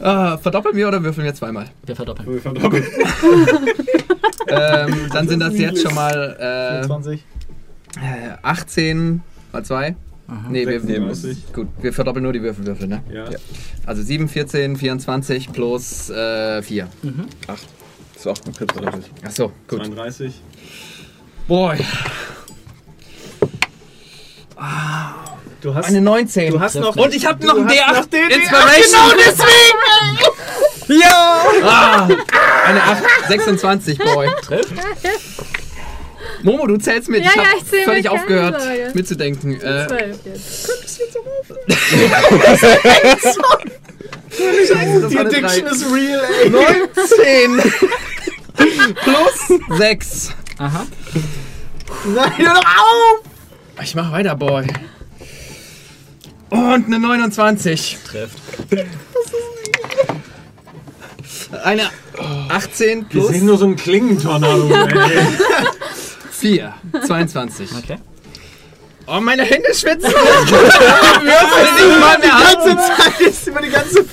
ah, 0.00 0.38
Verdoppeln 0.38 0.76
wir 0.76 0.88
oder 0.88 1.02
würfeln 1.02 1.24
wir 1.24 1.34
zweimal? 1.34 1.66
Wir 1.84 1.96
verdoppeln. 1.96 2.32
Wir 2.32 2.40
verdoppeln. 2.40 2.84
ähm, 4.48 5.10
dann 5.12 5.28
sind 5.28 5.40
das 5.40 5.58
jetzt 5.58 5.82
schon 5.82 5.94
mal 5.94 6.82
24. 6.86 7.20
äh, 8.00 8.36
18 8.42 9.22
mal 9.52 9.64
2. 9.64 9.96
Nee, 10.48 10.66
wir, 10.66 10.80
36. 10.80 11.52
gut, 11.52 11.68
wir 11.80 11.92
verdoppeln 11.92 12.22
nur 12.22 12.32
die 12.32 12.42
Würfelwürfel, 12.42 12.88
ne? 12.88 13.02
Ja. 13.12 13.30
Ja. 13.30 13.38
Also 13.84 14.02
7, 14.02 14.28
14, 14.28 14.76
24 14.76 15.52
plus 15.52 16.08
äh, 16.10 16.62
4. 16.62 16.88
8. 17.48 17.68
War 18.24 18.32
auch 18.32 18.46
ein 18.46 18.54
Crit 18.54 18.72
verdoppelt. 18.72 19.10
Achso, 19.24 19.52
gut. 19.68 19.84
32. 19.84 20.32
Boy, 21.48 21.78
Du 25.60 25.74
hast, 25.76 25.86
eine 25.86 26.00
19. 26.00 26.52
du 26.52 26.60
hast 26.60 26.74
noch. 26.74 26.96
Und 26.96 27.14
ich 27.14 27.24
hab 27.24 27.40
noch 27.44 27.54
einen 27.54 27.68
hast 27.68 27.78
D8 27.78 27.94
noch 27.94 28.06
den 28.06 28.30
Inspiration. 28.30 29.10
Genau 29.10 29.22
deswegen! 30.88 31.00
ja! 31.00 31.44
Ah, 31.62 32.08
eine 32.66 32.82
8, 32.82 33.04
26, 33.28 33.98
Boy. 33.98 34.28
Trifft. 34.42 34.72
Momo, 36.42 36.66
du 36.66 36.78
zählst 36.78 37.08
mit. 37.08 37.24
Ja, 37.24 37.30
ich 37.30 37.38
hab 37.38 37.46
ja, 37.46 37.82
völlig 37.84 38.08
aufgehört 38.08 38.60
Sorge. 38.60 38.90
mitzudenken. 38.94 39.54
Äh, 39.60 39.86
12 39.86 40.18
jetzt. 40.24 40.68
das 40.68 40.98
Die 41.92 42.08
eine 44.40 45.20
Addiction 45.20 45.64
drei. 45.64 45.72
ist 45.72 45.84
real, 45.92 46.22
ey. 46.42 46.50
19 46.50 47.72
plus 48.94 49.78
6. 49.78 50.30
Aha. 50.58 50.86
Nein, 52.06 52.32
hör 52.38 52.54
doch 52.54 52.64
auf! 52.64 53.20
Ich 53.82 53.94
mach 53.94 54.12
weiter, 54.12 54.34
Boy. 54.36 54.66
Und 56.50 56.86
eine 56.86 56.98
29. 56.98 57.98
Trifft. 58.06 58.38
Eine 61.64 61.90
18 62.48 63.00
Wir 63.00 63.08
plus 63.08 63.28
sehen 63.28 63.46
nur 63.46 63.58
so 63.58 63.64
einen 63.66 63.76
Klingentornado. 63.76 64.68
ey. 64.74 65.26
4. 66.30 66.74
22. 67.06 67.70
Okay. 67.76 67.98
Oh, 69.06 69.20
meine 69.20 69.42
Hände 69.44 69.74
schwitzen. 69.74 70.10
Ich 70.12 71.86
nicht 71.86 72.00
mal 72.00 72.18
mehr 72.18 72.30
Die 72.38 72.54
ganze 72.54 72.76
Zeit 72.76 73.20
ist 73.20 73.46
über 73.46 73.60
die 73.60 73.70
ganze 73.70 74.04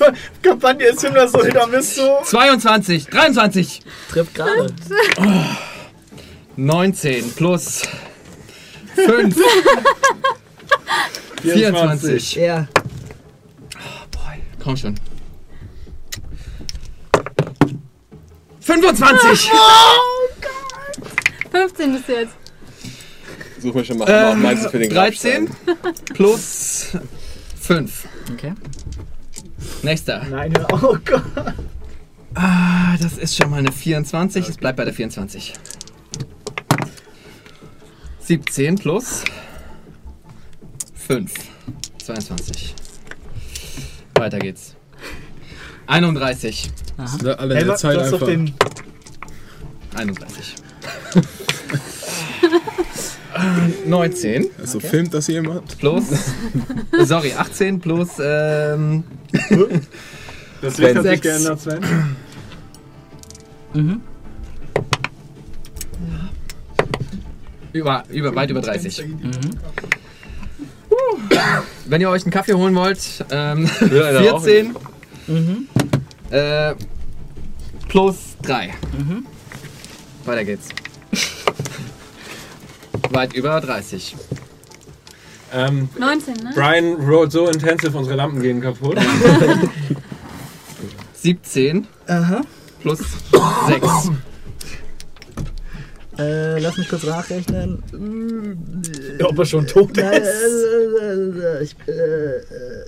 Kampagne 0.41 0.87
ist 0.87 1.01
Himmler 1.01 1.27
so 1.27 1.43
hinter 1.43 1.67
bist 1.67 1.95
so. 1.95 2.19
22. 2.23 3.05
23. 3.07 3.81
Trifft 4.11 4.35
gerade. 4.35 4.73
19 6.55 7.31
plus 7.33 7.81
5. 8.95 9.35
24. 11.41 12.35
Ja. 12.35 12.67
Komm 14.63 14.75
schon. 14.75 14.95
25! 18.59 19.51
15 21.51 21.91
bis 21.93 22.07
jetzt. 22.07 22.33
Such 23.61 23.73
mir 23.73 23.83
schon 23.85 23.97
mal 23.97 24.09
Ähm, 24.09 24.33
ähm, 24.37 24.41
meinst 24.41 24.65
du 24.65 24.69
für 24.69 24.79
den 24.79 24.89
13 24.89 25.45
Grabstein? 25.45 25.75
plus 26.13 26.87
5. 27.59 28.07
Okay. 28.33 28.53
Nächster. 29.83 30.23
Nein. 30.29 30.53
Oh 30.71 30.97
Gott. 31.05 31.23
Ah, 32.35 32.95
das 33.01 33.17
ist 33.17 33.35
schon 33.35 33.49
mal 33.49 33.57
eine 33.57 33.71
24. 33.71 34.47
Es 34.47 34.57
bleibt 34.57 34.77
bei 34.77 34.85
der 34.85 34.93
24. 34.93 35.53
17 38.19 38.75
plus 38.75 39.23
5. 40.93 41.33
22. 42.03 42.75
Weiter 44.15 44.39
geht's. 44.39 44.75
31. 45.87 46.69
Sind 47.05 47.25
da 47.25 47.33
alle 47.33 47.55
Hey, 47.55 47.61
in 47.61 47.67
der 47.67 47.77
Zeit 47.77 47.97
einfach. 47.97 48.25
den. 48.25 48.53
31. 49.95 50.55
Äh, 53.85 53.89
19 53.89 54.47
Also 54.59 54.79
filmt 54.79 55.13
das 55.13 55.27
jemand? 55.27 55.77
plus. 55.77 56.05
Sorry, 57.05 57.33
18 57.33 57.79
plus. 57.79 58.09
Ähm, 58.21 59.03
Das 60.61 60.77
Licht 60.77 60.95
hat 60.95 61.03
sich 61.05 61.21
geändert, 61.21 61.61
Sven. 61.61 61.79
Mhm. 63.73 64.01
über, 67.71 68.03
über, 68.09 68.35
weit 68.35 68.49
über 68.49 68.61
30. 68.61 69.07
Mhm. 69.07 69.31
Wenn 71.85 72.01
ihr 72.01 72.09
euch 72.09 72.23
einen 72.23 72.31
Kaffee 72.31 72.53
holen 72.53 72.75
wollt, 72.75 72.99
ähm, 73.31 73.69
Will 73.79 74.03
einer 74.03 74.33
auch? 74.33 74.43
14 74.43 74.75
Mhm. 75.27 75.67
äh, 76.31 76.73
plus 77.87 78.17
3. 78.41 78.73
Mhm. 78.97 79.25
Weiter 80.25 80.43
geht's. 80.43 80.67
Weit 83.09 83.33
über 83.33 83.59
30. 83.59 84.15
Ähm, 85.51 85.89
19, 85.97 86.33
ne? 86.35 86.51
Brian 86.53 86.93
rolled 86.95 87.31
so 87.31 87.47
intensiv, 87.47 87.95
unsere 87.95 88.15
Lampen 88.15 88.41
gehen 88.41 88.61
kaputt. 88.61 88.99
17 91.15 91.87
Aha. 92.07 92.41
plus 92.81 92.99
6. 93.67 93.87
Äh, 96.19 96.59
lass 96.59 96.77
mich 96.77 96.89
kurz 96.89 97.03
nachrechnen. 97.03 97.81
Ob 99.23 99.39
er 99.39 99.45
schon 99.45 99.65
tot 99.65 99.95
Nein, 99.95 100.21
ist. 100.21 100.27
äh, 100.27 101.59
äh, 101.59 101.63
ich, 101.63 101.75
äh, 101.87 101.91
äh, 101.91 102.85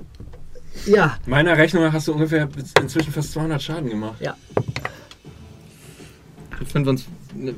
ja. 0.86 1.18
Meiner 1.26 1.58
Rechnung 1.58 1.84
nach 1.84 1.94
hast 1.94 2.08
du 2.08 2.14
ungefähr 2.14 2.48
inzwischen 2.80 3.12
fast 3.14 3.32
200 3.32 3.62
Schaden 3.62 3.90
gemacht. 3.90 4.18
25. 6.58 7.08
ne, 7.36 7.56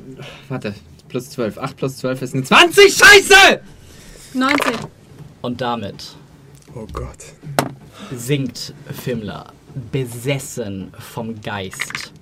Warte, 0.48 0.74
plus 1.14 1.30
12. 1.30 1.58
8 1.58 1.76
plus 1.76 1.96
12 1.98 2.22
ist 2.22 2.34
eine 2.34 2.42
20. 2.42 2.92
Scheiße! 2.92 3.60
19. 4.34 4.72
Und 5.42 5.60
damit 5.60 6.16
Oh 6.74 6.88
Gott. 6.92 7.18
sinkt 8.12 8.74
Fimmler, 8.90 9.52
besessen 9.92 10.92
vom 10.98 11.40
Geist 11.40 12.12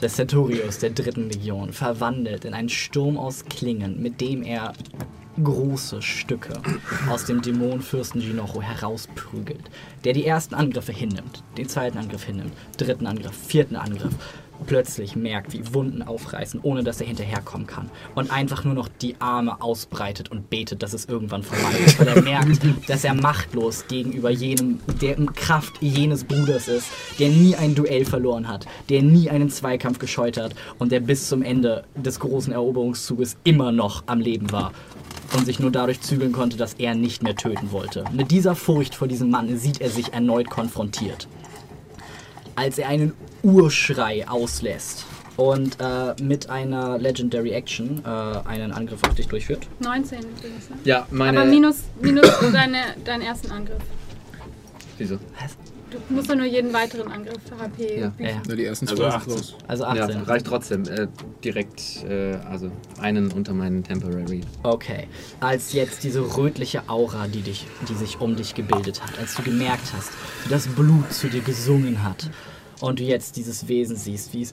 des 0.00 0.14
Centurios 0.14 0.78
der 0.78 0.90
dritten 0.90 1.30
Legion, 1.30 1.72
verwandelt 1.72 2.44
in 2.44 2.54
einen 2.54 2.68
Sturm 2.68 3.18
aus 3.18 3.44
Klingen, 3.46 4.00
mit 4.00 4.20
dem 4.20 4.44
er 4.44 4.72
große 5.42 6.00
Stücke 6.00 6.60
aus 7.08 7.24
dem 7.24 7.42
Dämonenfürsten 7.42 8.20
Jinocho 8.20 8.62
herausprügelt, 8.62 9.68
der 10.04 10.12
die 10.12 10.26
ersten 10.26 10.54
Angriffe 10.54 10.92
hinnimmt, 10.92 11.42
den 11.56 11.68
zweiten 11.68 11.98
Angriff 11.98 12.22
hinnimmt, 12.22 12.52
dritten 12.76 13.06
Angriff, 13.08 13.34
vierten 13.34 13.74
Angriff, 13.74 14.14
plötzlich 14.62 15.16
merkt, 15.16 15.52
wie 15.52 15.74
Wunden 15.74 16.02
aufreißen, 16.02 16.60
ohne 16.62 16.82
dass 16.82 17.00
er 17.00 17.06
hinterherkommen 17.06 17.66
kann 17.66 17.90
und 18.14 18.32
einfach 18.32 18.64
nur 18.64 18.74
noch 18.74 18.88
die 18.88 19.16
Arme 19.20 19.60
ausbreitet 19.60 20.30
und 20.30 20.50
betet, 20.50 20.82
dass 20.82 20.92
es 20.92 21.06
irgendwann 21.06 21.42
vorbei 21.42 21.76
ist, 21.84 21.98
weil 21.98 22.08
er 22.08 22.22
merkt, 22.22 22.60
dass 22.88 23.04
er 23.04 23.14
machtlos 23.14 23.86
gegenüber 23.88 24.30
jenem, 24.30 24.80
der 25.00 25.16
in 25.16 25.32
Kraft 25.34 25.74
jenes 25.80 26.24
Bruders 26.24 26.68
ist, 26.68 26.88
der 27.18 27.28
nie 27.28 27.54
ein 27.56 27.74
Duell 27.74 28.04
verloren 28.04 28.48
hat, 28.48 28.66
der 28.88 29.02
nie 29.02 29.30
einen 29.30 29.50
Zweikampf 29.50 29.98
gescheut 29.98 30.36
hat 30.36 30.54
und 30.78 30.92
der 30.92 31.00
bis 31.00 31.28
zum 31.28 31.42
Ende 31.42 31.84
des 31.94 32.20
großen 32.20 32.52
Eroberungszuges 32.52 33.36
immer 33.44 33.72
noch 33.72 34.04
am 34.06 34.20
Leben 34.20 34.52
war 34.52 34.72
und 35.36 35.46
sich 35.46 35.58
nur 35.58 35.70
dadurch 35.70 36.00
zügeln 36.00 36.32
konnte, 36.32 36.56
dass 36.56 36.74
er 36.74 36.94
nicht 36.94 37.22
mehr 37.22 37.34
töten 37.34 37.72
wollte. 37.72 38.04
Mit 38.12 38.30
dieser 38.30 38.54
Furcht 38.54 38.94
vor 38.94 39.08
diesem 39.08 39.30
Mann 39.30 39.56
sieht 39.56 39.80
er 39.80 39.90
sich 39.90 40.12
erneut 40.12 40.50
konfrontiert. 40.50 41.28
Als 42.54 42.78
er 42.78 42.88
einen 42.88 43.12
Urschrei 43.42 44.28
auslässt 44.28 45.06
und 45.36 45.78
äh, 45.80 46.14
mit 46.22 46.50
einer 46.50 46.98
Legendary 46.98 47.50
Action 47.52 48.02
äh, 48.04 48.08
einen 48.08 48.72
Angriff 48.72 49.02
auf 49.04 49.14
dich 49.14 49.28
durchführt. 49.28 49.66
19 49.80 50.18
übrigens. 50.18 50.70
Ne? 50.70 50.76
Ja, 50.84 51.06
meine. 51.10 51.40
Aber 51.40 51.50
minus, 51.50 51.84
minus 52.00 52.28
deine, 52.52 52.78
deinen 53.04 53.22
ersten 53.22 53.50
Angriff. 53.50 53.82
Wieso? 54.98 55.18
Du 56.08 56.14
musst 56.14 56.28
ja 56.28 56.34
nur 56.34 56.46
jeden 56.46 56.72
weiteren 56.72 57.10
Angriff 57.10 57.40
HP. 57.58 58.00
Ja. 58.00 58.12
Ja, 58.18 58.26
ja. 58.26 58.42
Ja, 58.48 58.54
die 58.56 58.64
ersten 58.64 58.88
Also 58.88 59.02
zwei 59.02 59.08
18. 59.08 59.30
sind 59.30 59.38
raus. 59.40 59.54
Also 59.68 59.84
Ja, 59.84 59.90
18. 60.04 60.22
reicht 60.22 60.46
trotzdem. 60.46 60.84
Äh, 60.88 61.08
direkt, 61.44 62.04
äh, 62.08 62.34
also 62.50 62.70
einen 63.00 63.30
unter 63.32 63.52
meinen 63.52 63.82
Temporary. 63.84 64.40
Okay. 64.62 65.06
Als 65.40 65.72
jetzt 65.72 66.04
diese 66.04 66.36
rötliche 66.36 66.88
Aura, 66.88 67.26
die, 67.28 67.42
dich, 67.42 67.66
die 67.88 67.94
sich 67.94 68.20
um 68.20 68.36
dich 68.36 68.54
gebildet 68.54 69.02
hat, 69.02 69.18
als 69.18 69.34
du 69.34 69.42
gemerkt 69.42 69.92
hast, 69.96 70.10
wie 70.44 70.50
das 70.50 70.66
Blut 70.68 71.12
zu 71.12 71.28
dir 71.28 71.40
gesungen 71.42 72.02
hat 72.02 72.30
und 72.80 72.98
du 72.98 73.04
jetzt 73.04 73.36
dieses 73.36 73.68
Wesen 73.68 73.96
siehst, 73.96 74.32
wie 74.32 74.42
es 74.42 74.52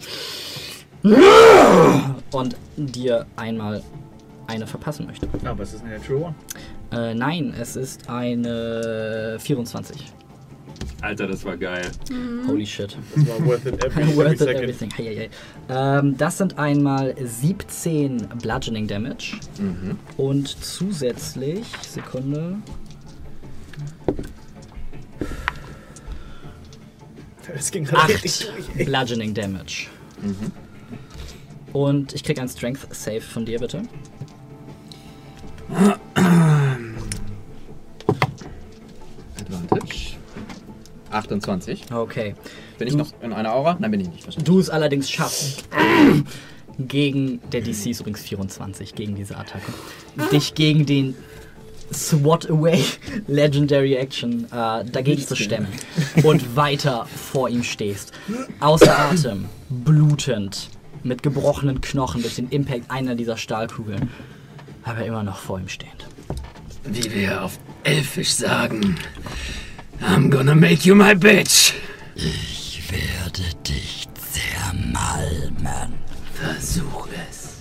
und 2.32 2.56
dir 2.76 3.26
einmal 3.36 3.82
eine 4.48 4.68
verpassen 4.68 5.06
möchte. 5.06 5.28
Aber 5.46 5.64
es 5.64 5.74
ist 5.74 5.84
eine 5.84 5.98
Natural 5.98 6.24
One. 6.24 6.36
Äh, 6.92 7.14
nein, 7.14 7.54
es 7.60 7.76
ist 7.76 8.10
eine 8.10 9.38
24. 9.40 10.06
Alter, 11.02 11.28
das 11.28 11.46
war 11.46 11.56
geil. 11.56 11.90
Holy 12.46 12.66
shit. 12.66 12.98
Das 13.16 13.28
war 13.28 13.46
worth 13.46 13.66
it 13.66 13.84
every, 13.86 14.02
every 14.04 14.16
Worth 14.18 14.32
it 14.34 14.40
second. 14.40 14.56
everything. 14.64 14.90
Hei, 14.98 15.04
hei, 15.06 15.30
hei. 15.70 16.00
Ähm, 16.00 16.18
das 16.18 16.38
sind 16.38 16.58
einmal 16.60 17.16
17 17.24 18.28
Bludgeoning 18.42 18.88
Damage 18.88 19.38
Mhm. 19.60 19.98
und 20.18 20.48
zusätzlich, 20.64 21.66
Sekunde, 21.88 22.58
Das 27.54 27.72
ging 27.72 27.84
gerade 27.86 28.14
richtig 28.14 28.50
8 28.50 28.58
durch. 28.58 28.70
ey. 28.78 28.86
Bludgeoning 28.86 29.34
Damage. 29.34 29.88
Und 31.74 32.14
ich 32.14 32.24
krieg 32.24 32.40
ein 32.40 32.50
Strength 32.50 32.94
Save 32.94 33.22
von 33.22 33.46
dir, 33.46 33.60
bitte. 33.60 33.84
Advantage. 39.38 40.18
28. 41.12 41.92
Okay. 41.94 42.36
Bin 42.78 42.88
ich 42.88 42.96
noch 42.96 43.14
in 43.22 43.34
einer 43.34 43.54
Aura? 43.54 43.78
Nein, 43.80 43.92
bin 43.92 44.00
ich 44.02 44.10
nicht. 44.10 44.48
Du 44.48 44.60
es 44.60 44.70
allerdings 44.70 45.10
schaffst, 45.10 45.68
gegen, 46.80 47.42
der 47.52 47.62
DC 47.62 47.88
ist 47.88 48.00
übrigens 48.00 48.22
24, 48.22 48.96
gegen 48.96 49.16
diese 49.16 49.38
Attacke, 49.38 49.72
dich 50.32 50.54
gegen 50.54 50.86
den 50.86 51.16
SWAT 51.92 52.50
Away 52.50 52.84
Legendary 53.28 53.96
Action 53.96 54.46
äh, 54.46 54.86
dagegen 54.86 55.22
zu 55.22 55.36
stemmen 55.36 55.68
und 56.24 56.56
weiter 56.56 57.06
vor 57.06 57.50
ihm 57.50 57.64
stehst. 57.64 58.14
Außer 58.60 58.98
Atem, 58.98 59.46
blutend, 59.70 60.70
mit 61.04 61.24
gebrochenen 61.24 61.82
Knochen 61.82 62.22
durch 62.22 62.36
den 62.36 62.50
Impact 62.50 62.92
einer 62.92 63.16
dieser 63.16 63.38
Stahlkugeln, 63.38 64.10
aber 64.84 65.06
immer 65.06 65.24
noch 65.24 65.38
vor 65.38 65.60
ihm 65.60 65.70
stehend. 65.70 66.08
Wie 66.86 67.14
wir 67.14 67.44
auf 67.44 67.60
Elfisch 67.84 68.32
sagen. 68.32 68.96
I'm 70.02 70.30
gonna 70.30 70.56
make 70.56 70.86
you 70.88 70.96
my 70.96 71.14
bitch. 71.14 71.74
Ich 72.16 72.82
werde 72.90 73.44
dich 73.68 74.08
zermalmen. 74.32 75.94
Versuch 76.34 77.08
es. 77.30 77.58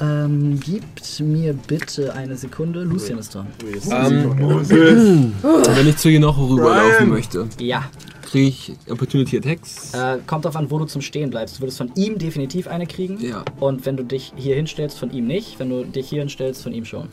Ähm, 0.00 0.60
gibt 0.60 1.18
mir 1.20 1.54
bitte 1.54 2.14
eine 2.14 2.36
Sekunde. 2.36 2.84
Lucian 2.84 3.18
ist 3.18 3.34
dran. 3.34 3.46
Ähm, 3.90 5.32
wenn 5.42 5.88
ich 5.88 5.96
zu 5.96 6.10
Genocho 6.10 6.46
rüberlaufen 6.46 7.08
möchte, 7.08 7.48
Ja, 7.58 7.84
kriege 8.22 8.48
ich 8.48 8.72
Opportunity 8.88 9.38
Attacks. 9.38 9.92
Äh, 9.94 10.18
kommt 10.26 10.44
darauf 10.44 10.56
an, 10.56 10.70
wo 10.70 10.78
du 10.78 10.84
zum 10.84 11.00
Stehen 11.02 11.30
bleibst. 11.30 11.56
Du 11.56 11.62
würdest 11.62 11.78
von 11.78 11.90
ihm 11.96 12.18
definitiv 12.18 12.68
eine 12.68 12.86
kriegen. 12.86 13.18
Ja. 13.20 13.44
Und 13.58 13.86
wenn 13.86 13.96
du 13.96 14.04
dich 14.04 14.32
hier 14.36 14.54
hinstellst, 14.54 14.98
von 14.98 15.10
ihm 15.10 15.26
nicht. 15.26 15.58
Wenn 15.58 15.70
du 15.70 15.84
dich 15.84 16.08
hier 16.08 16.20
hinstellst, 16.20 16.62
von 16.62 16.72
ihm 16.72 16.84
schon. 16.84 17.08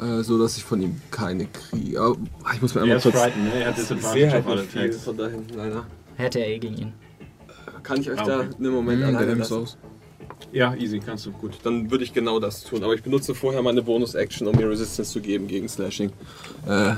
Äh, 0.00 0.22
so 0.22 0.38
dass 0.38 0.56
ich 0.56 0.64
von 0.64 0.80
ihm 0.82 1.00
keine 1.10 1.46
kriege. 1.46 2.00
Aber 2.00 2.16
ah, 2.44 2.50
ich 2.54 2.60
muss 2.62 2.74
mir 2.74 2.82
einmal 2.82 3.00
kurz. 3.00 3.14
frightened, 3.14 3.44
ne? 3.54 3.60
Er 3.62 3.68
hat 3.68 3.78
Disadvantage 3.78 4.30
halt 4.30 4.44
auf 4.44 4.50
alle 4.50 4.62
Attacks. 4.62 4.96
von 5.04 5.16
da 5.16 5.26
hinten, 5.28 5.54
leider. 5.56 5.86
Hätte 6.16 6.38
er 6.40 6.48
eh 6.48 6.58
gegen 6.58 6.76
ihn. 6.78 6.92
Kann 7.82 8.00
ich 8.00 8.10
euch 8.10 8.18
Ah, 8.18 8.24
da 8.24 8.40
okay. 8.40 8.48
einen 8.58 8.72
Moment 8.72 8.98
Mhm, 8.98 9.06
der 9.06 9.16
alleine 9.18 9.34
lassen? 9.34 9.54
aus. 9.62 9.76
Ja, 10.52 10.74
easy, 10.74 10.98
kannst 11.00 11.24
du. 11.26 11.30
Gut, 11.32 11.58
dann 11.62 11.90
würde 11.90 12.04
ich 12.04 12.12
genau 12.12 12.38
das 12.40 12.62
tun. 12.64 12.82
Aber 12.84 12.94
ich 12.94 13.02
benutze 13.02 13.34
vorher 13.34 13.62
meine 13.62 13.82
Bonus-Action, 13.82 14.46
um 14.48 14.56
mir 14.56 14.68
Resistance 14.68 15.12
zu 15.12 15.20
geben 15.20 15.46
gegen 15.48 15.68
Slashing. 15.68 16.10
Äh, 16.66 16.94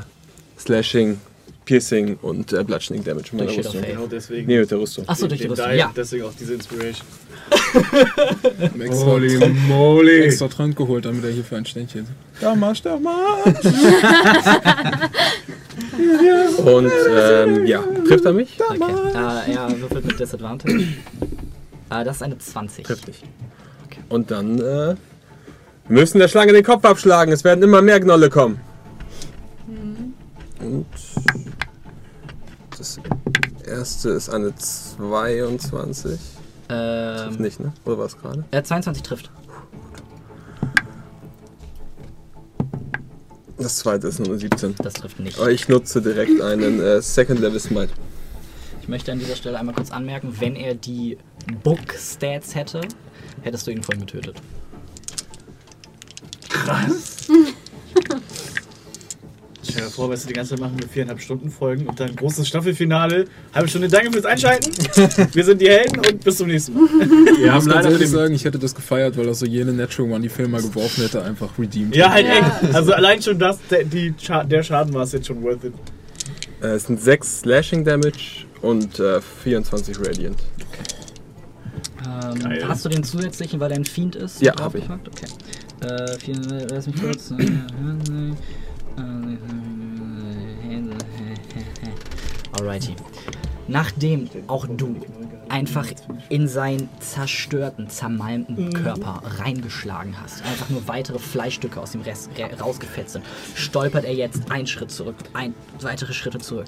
Slashing, 0.59 1.21
Piercing 1.69 2.17
und 2.23 2.51
äh, 2.55 2.65
Bludgeoning 2.65 3.05
Damage 3.05 3.37
mit 3.37 3.47
of 3.47 3.59
Rüstung. 3.59 3.83
Genau 3.83 4.07
deswegen. 4.07 4.47
Nee, 4.47 4.61
mit 4.61 4.71
der 4.71 4.79
Rüstung. 4.81 5.07
Achso, 5.07 5.27
durch 5.27 5.43
die 5.43 5.49
Rüstung. 5.49 5.71
Ja. 5.75 5.93
Deswegen 5.95 6.25
auch 6.25 6.33
diese 6.33 6.55
Inspiration. 6.55 7.07
Holy 9.05 9.39
moly! 9.69 10.23
extra 10.23 10.49
Trank 10.49 10.77
geholt, 10.77 11.05
damit 11.05 11.25
er 11.25 11.31
hier 11.31 11.45
für 11.45 11.57
ein 11.59 11.67
Ständchen. 11.67 12.07
Da 12.41 12.55
machst 12.55 12.87
du 12.87 12.99
mal. 12.99 13.43
Und 16.65 16.91
ähm, 17.11 17.67
ja, 17.67 17.83
trifft 18.07 18.25
er 18.25 18.33
mich? 18.33 18.59
Okay. 18.67 18.81
Äh, 19.15 19.53
er 19.53 19.79
würfelt 19.79 20.07
mit 20.07 20.19
Disadvantage. 20.19 20.85
äh, 21.91 22.05
das 22.05 22.17
ist 22.17 22.23
eine 22.23 22.39
20. 22.39 22.87
Trifft 22.87 23.09
nicht. 23.09 23.23
Und 24.09 24.31
dann 24.31 24.59
äh, 24.59 24.63
wir 24.63 24.97
müssen 26.01 26.19
der 26.19 26.29
Schlange 26.29 26.55
den 26.55 26.65
Kopf 26.65 26.87
abschlagen. 26.87 27.31
Es 27.33 27.45
werden 27.45 27.63
immer 27.63 27.83
mehr 27.83 28.01
Gnolle 28.01 28.31
kommen. 28.31 28.59
Und 30.61 30.87
das 32.97 33.67
erste 33.69 34.11
ist 34.11 34.31
eine 34.31 34.55
22. 34.55 36.19
Ähm, 36.71 37.37
Nicht, 37.37 37.61
ne? 37.61 37.73
Oder 37.85 37.99
war 37.99 38.07
es 38.07 38.17
gerade? 38.17 38.45
äh, 38.51 38.63
22 38.63 39.03
trifft. 39.03 39.31
Das 43.59 43.77
zweite 43.79 44.07
ist 44.09 44.21
nur 44.21 44.29
eine 44.29 44.39
17. 44.39 44.77
Das 44.83 44.95
trifft 44.95 45.19
nicht. 45.19 45.39
Aber 45.39 45.51
ich 45.51 45.69
nutze 45.69 46.01
direkt 46.01 46.41
einen 46.41 46.81
äh, 46.81 47.03
Second 47.03 47.41
Level 47.41 47.59
Smite. 47.59 47.93
Ich 48.81 48.89
möchte 48.89 49.13
an 49.13 49.19
dieser 49.19 49.37
Stelle 49.37 49.59
einmal 49.59 49.75
kurz 49.75 49.91
anmerken, 49.91 50.35
wenn 50.39 50.55
er 50.57 50.75
die 50.75 51.19
Book-Stats 51.65 52.55
hätte, 52.55 52.81
hättest 53.43 53.67
du 53.67 53.71
ihn 53.73 53.83
vorhin 53.83 54.07
getötet. 54.07 54.37
Stell 59.71 59.85
dir 59.85 59.91
vor, 59.91 60.09
weißt 60.11 60.25
du, 60.25 60.29
die 60.29 60.35
ganze 60.35 60.51
Zeit 60.51 60.61
machen 60.61 60.79
wir 60.81 60.89
viereinhalb 60.89 61.21
Stunden 61.21 61.51
Folgen 61.51 61.87
und 61.87 61.99
dann 62.01 62.15
großes 62.17 62.49
Staffelfinale. 62.49 63.27
Halbe 63.55 63.69
Stunde, 63.69 63.89
danke 63.89 64.13
fürs 64.13 64.25
Einschalten. 64.25 64.71
Wir 65.35 65.45
sind 65.45 65.61
die 65.61 65.69
Helden 65.69 65.99
und 65.99 66.25
bis 66.25 66.37
zum 66.39 66.49
nächsten 66.49 66.75
Mal. 66.75 66.89
Wir 66.89 67.45
Ich 67.45 67.51
haben 67.51 67.65
muss 67.65 67.75
ganz 67.75 67.87
ehrlich 67.87 68.09
sagen, 68.09 68.35
ich 68.35 68.45
hätte 68.45 68.59
das 68.59 68.75
gefeiert, 68.75 69.17
weil 69.19 69.27
er 69.27 69.35
so 69.35 69.45
jene 69.47 69.73
Natural 69.73 70.11
One, 70.13 70.21
die 70.23 70.29
Film 70.29 70.53
mal 70.53 70.63
geworfen 70.63 71.03
hätte, 71.03 71.23
einfach 71.23 71.59
redeemed. 71.59 71.95
Ja, 71.95 72.11
halt 72.13 72.27
Ja. 72.27 72.39
echt. 72.63 72.75
Also 72.75 72.93
allein 72.93 73.21
schon 73.23 73.39
das, 73.39 73.59
der, 73.71 73.85
die, 73.85 74.15
der 74.47 74.63
Schaden 74.63 74.95
war 74.95 75.03
es 75.03 75.13
jetzt 75.13 75.27
schon 75.27 75.43
worth 75.43 75.65
it. 75.65 75.75
Äh, 76.63 76.69
es 76.69 76.85
sind 76.87 77.01
6 77.01 77.41
Slashing 77.41 77.85
Damage 77.85 78.47
und 78.63 78.99
äh, 78.99 79.21
24 79.21 79.99
Radiant. 80.01 80.39
Ähm, 82.07 82.39
Geil. 82.41 82.65
hast 82.67 82.85
du 82.85 82.89
den 82.89 83.05
zusätzlichen, 83.05 83.61
weil 83.61 83.71
er 83.73 83.77
ein 83.77 83.85
Fiend 83.85 84.17
ist? 84.17 84.41
Ja, 84.41 84.53
draufgepackt? 84.53 85.09
Okay. 85.09 85.27
Äh, 85.81 86.19
vier, 86.19 86.35
lass 86.71 86.87
mich 86.87 86.97
kurz. 87.01 87.33
Alrighty. 92.59 92.95
Nachdem 93.71 94.29
auch 94.47 94.67
du 94.67 94.97
einfach 95.51 95.87
in 96.31 96.49
seinen 96.49 96.89
zerstörten, 97.01 97.91
zermalmten 97.91 98.73
Körper 98.73 99.21
reingeschlagen 99.39 100.15
hast, 100.21 100.43
einfach 100.43 100.71
nur 100.71 100.89
weitere 100.89 101.19
Fleischstücke 101.19 101.79
aus 101.81 101.93
dem 101.93 102.01
Rest 102.01 102.31
ra- 102.39 102.49
rausgefetzt 102.63 103.13
sind, 103.13 103.25
stolpert 103.55 104.05
er 104.05 104.15
jetzt 104.15 104.51
einen 104.51 104.67
Schritt 104.67 104.91
zurück, 104.91 105.17
ein, 105.35 105.55
weitere 105.81 106.15
Schritte 106.15 106.39
zurück. 106.39 106.67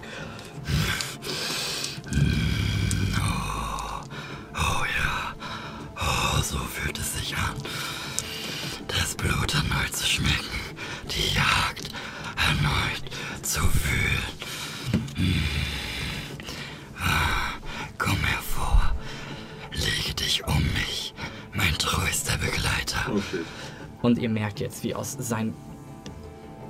Und 24.02 24.18
ihr 24.18 24.28
merkt 24.28 24.60
jetzt, 24.60 24.82
wie 24.82 24.94
aus 24.94 25.16
sein, 25.18 25.54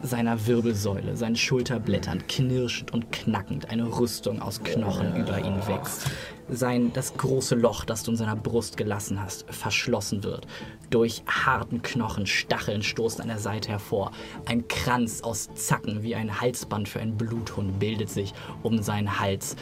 seiner 0.02 0.46
Wirbelsäule, 0.46 1.16
seinen 1.16 1.36
Schulterblättern 1.36 2.26
knirschend 2.26 2.92
und 2.92 3.12
knackend 3.12 3.70
eine 3.70 3.84
Rüstung 3.84 4.40
aus 4.40 4.62
Knochen 4.62 5.14
über 5.16 5.38
ihn 5.38 5.66
wächst. 5.66 6.10
Sein, 6.48 6.92
das 6.92 7.16
große 7.16 7.54
Loch, 7.54 7.84
das 7.84 8.02
du 8.02 8.10
in 8.10 8.16
seiner 8.16 8.36
Brust 8.36 8.76
gelassen 8.76 9.22
hast, 9.22 9.44
verschlossen 9.52 10.24
wird. 10.24 10.46
Durch 10.90 11.22
harten 11.28 11.82
Knochen, 11.82 12.26
Stacheln 12.26 12.82
stoßen 12.82 13.20
an 13.20 13.28
der 13.28 13.38
Seite 13.38 13.68
hervor. 13.68 14.10
Ein 14.46 14.66
Kranz 14.66 15.20
aus 15.20 15.50
Zacken 15.54 16.02
wie 16.02 16.14
ein 16.14 16.40
Halsband 16.40 16.88
für 16.88 17.00
einen 17.00 17.16
Bluthund 17.16 17.78
bildet 17.78 18.10
sich 18.10 18.32
um 18.62 18.82
seinen 18.82 19.20
Hals. 19.20 19.54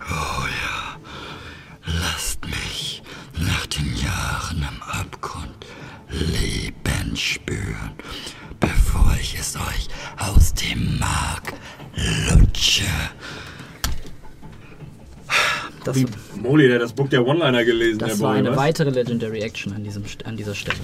Oh 0.00 0.46
ja, 0.46 0.96
lasst 1.86 2.44
mich 2.44 2.63
nach 3.38 3.66
den 3.66 3.94
Jahren 3.96 4.58
im 4.58 4.82
Abgrund 4.82 5.48
Leben 6.10 7.16
spüren, 7.16 7.92
bevor 8.60 9.14
ich 9.20 9.36
es 9.38 9.56
euch 9.56 9.88
aus 10.18 10.54
dem 10.54 10.98
Mark 10.98 11.52
lutsche. 12.30 12.84
Das, 15.84 15.96
Wie 15.96 16.06
Moli, 16.40 16.66
der 16.66 16.76
hat 16.76 16.82
das 16.82 16.92
Buch 16.94 17.08
der 17.08 17.26
One-Liner 17.26 17.62
gelesen, 17.64 17.98
Das 17.98 18.12
der 18.12 18.20
war 18.20 18.30
Boy, 18.30 18.38
eine 18.38 18.50
was? 18.52 18.56
weitere 18.56 18.88
Legendary 18.90 19.40
Action 19.40 19.74
an, 19.74 19.84
diesem, 19.84 20.02
an 20.24 20.36
dieser 20.36 20.54
Stelle. 20.54 20.78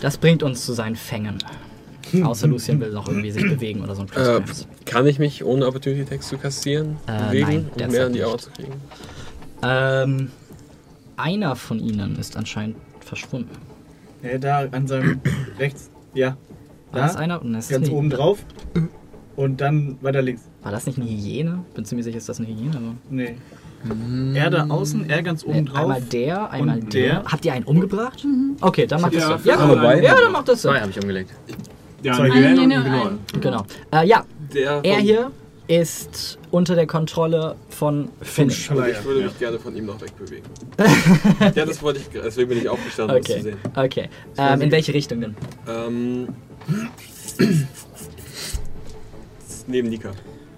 Das 0.00 0.16
bringt 0.18 0.42
uns 0.42 0.64
zu 0.64 0.72
seinen 0.72 0.96
Fängen. 0.96 1.38
Außer 2.22 2.46
Lucian 2.48 2.80
will 2.80 2.90
noch 2.90 3.06
irgendwie 3.08 3.30
sich 3.30 3.42
bewegen 3.44 3.82
oder 3.82 3.94
so 3.94 4.02
ein 4.02 4.08
Äh, 4.08 4.40
Plus 4.40 4.66
kann 4.84 5.06
ich 5.06 5.18
mich 5.18 5.44
ohne 5.44 5.66
Opportunity 5.66 6.04
Text 6.04 6.28
zu 6.28 6.36
kassieren 6.38 6.96
Äh, 7.06 7.26
bewegen, 7.28 7.46
nein, 7.46 7.58
um 7.72 7.78
derzeit 7.78 7.90
mehr 7.92 8.06
in 8.06 8.12
die 8.12 8.18
nicht. 8.20 8.28
Aura 8.28 8.38
zu 8.38 8.50
kriegen? 8.50 8.72
ähm, 9.62 10.30
Einer 11.16 11.56
von 11.56 11.78
ihnen 11.78 12.16
ist 12.16 12.36
anscheinend 12.36 12.76
verschwunden. 13.00 13.50
Ja, 14.22 14.38
da 14.38 14.66
an 14.70 14.86
seinem 14.86 15.20
rechts. 15.58 15.90
Ja. 16.14 16.36
War 16.92 17.00
Da, 17.00 17.06
das 17.06 17.16
einer? 17.16 17.42
Und 17.42 17.52
das 17.52 17.66
ist 17.66 17.70
ganz 17.70 17.86
nicht- 17.88 17.94
oben 17.96 18.10
drauf. 18.10 18.38
Und 19.36 19.60
dann 19.60 19.98
weiter 20.00 20.22
links. 20.22 20.42
War 20.62 20.70
das 20.72 20.86
nicht 20.86 20.98
eine 20.98 21.08
Hyäne? 21.08 21.64
Bin 21.74 21.84
ziemlich 21.84 22.04
sicher, 22.04 22.18
ist 22.18 22.28
das 22.28 22.38
eine 22.38 22.48
Hyäne. 22.48 22.76
Aber 22.76 22.94
Nee. 23.10 23.34
Er 24.34 24.48
da 24.48 24.66
außen, 24.68 25.10
er 25.10 25.22
ganz 25.22 25.44
oben 25.44 25.52
Nee, 25.58 25.62
drauf. 25.64 25.76
einmal 25.80 26.00
der, 26.00 26.50
einmal 26.50 26.78
Und 26.78 26.94
der. 26.94 27.20
der. 27.20 27.24
Habt 27.24 27.44
ihr 27.44 27.52
einen 27.52 27.64
umgebracht? 27.66 28.24
Okay, 28.62 28.86
dann 28.86 29.02
macht 29.02 29.12
Ja, 29.12 29.28
das 29.30 29.42
für 29.42 29.48
Ja, 29.50 29.74
beide. 29.74 30.02
ja, 30.06 30.14
dann 30.14 30.32
macht 30.32 30.48
das 30.48 30.62
Zwei 30.62 30.72
Sinn. 30.72 30.80
habe 30.80 30.90
ich 30.90 31.00
umgelegt. 31.00 31.30
Ja, 32.02 32.14
Sorry. 32.14 32.30
eine 32.30 32.48
Hyäne 32.60 32.76
und 32.78 32.84
Gnoll. 32.84 33.18
Genau. 33.42 33.66
Äh, 33.92 34.06
ja, 34.06 34.24
Der 34.54 34.80
er 34.82 34.98
hier 35.00 35.30
ist 35.66 36.38
unter 36.50 36.74
der 36.74 36.86
Kontrolle 36.86 37.56
von 37.70 38.10
Finn. 38.20 38.44
Und 38.44 38.52
Schleier. 38.52 38.98
ich 38.98 39.04
würde 39.04 39.20
Ja. 39.20 39.26
mich 39.26 39.38
gerne 39.38 39.58
von 39.58 39.74
ihm 39.76 39.86
noch 39.86 40.00
wegbewegen. 40.00 40.44
ja, 41.54 41.64
das 41.66 41.82
wollte 41.82 42.00
ich, 42.00 42.08
deswegen 42.22 42.48
bin 42.50 42.58
ich 42.58 42.68
aufgestanden, 42.68 43.16
um 43.16 43.22
das 43.22 43.30
zu 43.30 43.38
Okay, 43.38 43.42
sehen. 43.42 43.58
okay. 43.74 44.08
Ähm, 44.36 44.60
in 44.60 44.70
welche 44.70 44.92
Richtung 44.92 45.20
denn? 45.22 45.36
Ähm, 45.66 46.28
neben 49.66 49.88
Nika. 49.88 50.10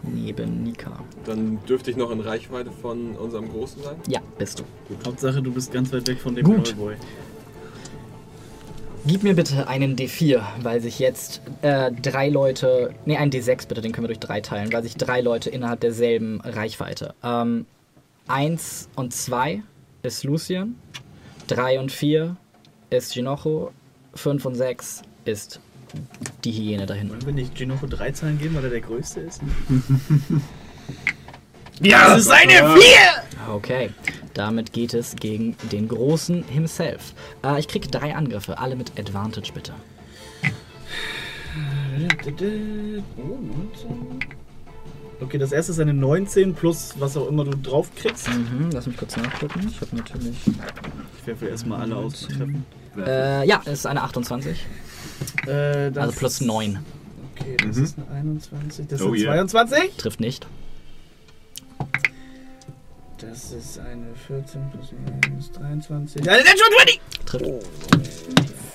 Neben 0.02 0.62
Nika. 0.62 0.92
Dann 1.24 1.58
dürfte 1.68 1.90
ich 1.90 1.96
noch 1.96 2.10
in 2.10 2.20
Reichweite 2.20 2.70
von 2.70 3.16
unserem 3.16 3.50
Großen 3.50 3.82
sein. 3.82 3.96
Ja, 4.08 4.20
bist 4.38 4.60
du. 4.60 4.64
Hauptsache, 5.04 5.42
du 5.42 5.52
bist 5.52 5.72
ganz 5.72 5.92
weit 5.92 6.06
weg 6.06 6.18
von 6.20 6.34
dem 6.34 6.44
Gut. 6.44 6.76
Boy. 6.76 6.94
Gib 9.06 9.22
mir 9.22 9.34
bitte 9.34 9.68
einen 9.68 9.94
D4, 9.94 10.42
weil 10.62 10.80
sich 10.80 10.98
jetzt 10.98 11.40
äh, 11.62 11.92
drei 11.92 12.28
Leute. 12.28 12.92
Ne, 13.04 13.16
einen 13.16 13.30
D6 13.30 13.68
bitte, 13.68 13.80
den 13.80 13.92
können 13.92 14.04
wir 14.04 14.08
durch 14.08 14.18
drei 14.18 14.40
teilen, 14.40 14.72
weil 14.72 14.82
sich 14.82 14.96
drei 14.96 15.20
Leute 15.20 15.48
innerhalb 15.48 15.78
derselben 15.78 16.40
Reichweite. 16.40 17.14
Ähm, 17.22 17.66
eins 18.26 18.88
und 18.96 19.14
zwei 19.14 19.62
ist 20.02 20.24
Lucian. 20.24 20.74
Drei 21.46 21.78
und 21.78 21.92
vier 21.92 22.36
ist 22.90 23.14
Ginocho. 23.14 23.70
Fünf 24.14 24.44
und 24.44 24.56
sechs 24.56 25.02
ist 25.24 25.60
die 26.42 26.52
Hyäne 26.52 26.86
da 26.86 26.94
hinten. 26.94 27.12
Wollen 27.12 27.26
wir 27.26 27.32
nicht 27.32 27.54
Ginocho 27.54 27.86
drei 27.86 28.10
Zahlen 28.10 28.38
geben, 28.38 28.56
weil 28.56 28.64
er 28.64 28.70
der 28.70 28.80
Größte 28.80 29.20
ist? 29.20 29.40
Ja, 31.80 32.08
das 32.08 32.22
ist 32.22 32.30
eine 32.30 32.52
Vier! 32.52 33.52
Okay, 33.52 33.90
damit 34.36 34.72
geht 34.72 34.94
es 34.94 35.16
gegen 35.16 35.56
den 35.72 35.88
Großen 35.88 36.44
himself. 36.44 37.12
Äh, 37.44 37.58
ich 37.60 37.68
kriege 37.68 37.88
drei 37.88 38.14
Angriffe, 38.14 38.58
alle 38.58 38.76
mit 38.76 38.98
Advantage 38.98 39.52
bitte. 39.52 39.72
Oh, 43.16 43.38
19. 43.40 44.20
Okay, 45.20 45.38
das 45.38 45.52
erste 45.52 45.72
ist 45.72 45.80
eine 45.80 45.94
19 45.94 46.54
plus 46.54 46.94
was 46.98 47.16
auch 47.16 47.28
immer 47.28 47.44
du 47.44 47.56
drauf 47.56 47.90
kriegst. 47.96 48.28
Mhm, 48.28 48.68
lass 48.72 48.86
mich 48.86 48.96
kurz 48.98 49.16
nachgucken. 49.16 49.66
Ich 49.70 49.80
habe 49.80 49.96
natürlich. 49.96 50.36
Ich 51.18 51.26
werfe 51.26 51.48
erstmal 51.48 51.80
alle 51.80 51.96
auszutreffen. 51.96 52.66
Äh, 52.98 53.46
ja, 53.48 53.60
es 53.64 53.72
ist 53.80 53.86
eine 53.86 54.02
28. 54.02 54.58
Äh, 55.46 55.90
das- 55.90 55.96
Also 55.96 56.18
plus 56.18 56.40
9. 56.42 56.78
Okay, 57.34 57.56
das 57.66 57.76
Mhm. 57.76 57.84
ist 57.84 57.96
eine 57.98 58.10
21. 58.10 58.86
Das 58.88 59.00
Oh 59.00 59.14
sind 59.14 59.24
yeah. 59.24 59.32
22. 59.46 59.96
Trifft 59.96 60.20
nicht. 60.20 60.46
Das 63.18 63.50
ist 63.52 63.78
eine 63.78 64.14
14 64.26 64.70
plus 64.70 64.92
9 64.92 65.38
ist 65.38 65.56
23. 65.58 66.20
Eine 66.28 66.38
Natural 66.38 66.70
20! 66.84 67.00
Trifft. 67.24 67.66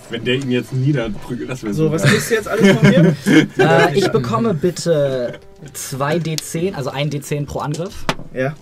Wenn 0.10 0.26
der 0.26 0.36
ihn 0.36 0.52
jetzt 0.52 0.74
niederprügelt, 0.74 1.50
das 1.50 1.64
wäre 1.64 1.74
So, 1.74 1.92
was 1.92 2.02
geil. 2.02 2.12
kriegst 2.12 2.32
du 2.32 2.36
jetzt 2.36 2.48
alles 2.48 2.78
von 2.78 2.90
mir? 2.90 3.16
Äh, 3.58 3.98
ich 3.98 4.08
bekomme 4.12 4.54
bitte 4.54 5.40
2 5.74 6.18
D10, 6.18 6.74
also 6.74 6.90
1 6.90 7.14
D10 7.14 7.46
pro 7.46 7.60
Angriff. 7.60 8.06
ja. 8.34 8.56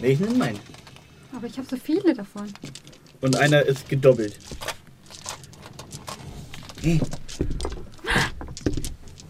Nee, 0.00 0.08
ich 0.12 0.20
nehme 0.20 0.34
meinen. 0.34 0.58
Aber 1.34 1.46
ich 1.46 1.56
habe 1.56 1.66
so 1.70 1.76
viele 1.76 2.12
davon. 2.14 2.44
Und 3.22 3.36
einer 3.36 3.62
ist 3.62 3.88
gedoppelt. 3.88 4.38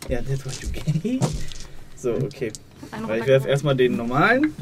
Ja, 0.09 0.21
das 0.23 0.45
war 0.47 0.53
okay. 0.69 1.21
So, 1.97 2.13
okay. 2.15 2.53
Ich 3.19 3.27
werfe 3.27 3.49
erstmal 3.49 3.75
den 3.75 3.97
normalen. 3.97 4.55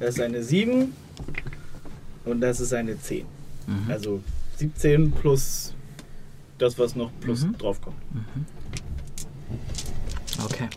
Das 0.00 0.14
ist 0.16 0.20
eine 0.20 0.42
7. 0.42 0.92
Und 2.24 2.40
das 2.40 2.60
ist 2.60 2.72
eine 2.72 2.98
10. 3.00 3.24
Mhm. 3.66 3.90
Also 3.90 4.20
17 4.56 5.10
plus 5.12 5.74
das, 6.58 6.78
was 6.78 6.94
noch 6.94 7.10
plus 7.20 7.44
Mhm. 7.44 7.58
draufkommt. 7.58 7.96
Okay. 10.44 10.68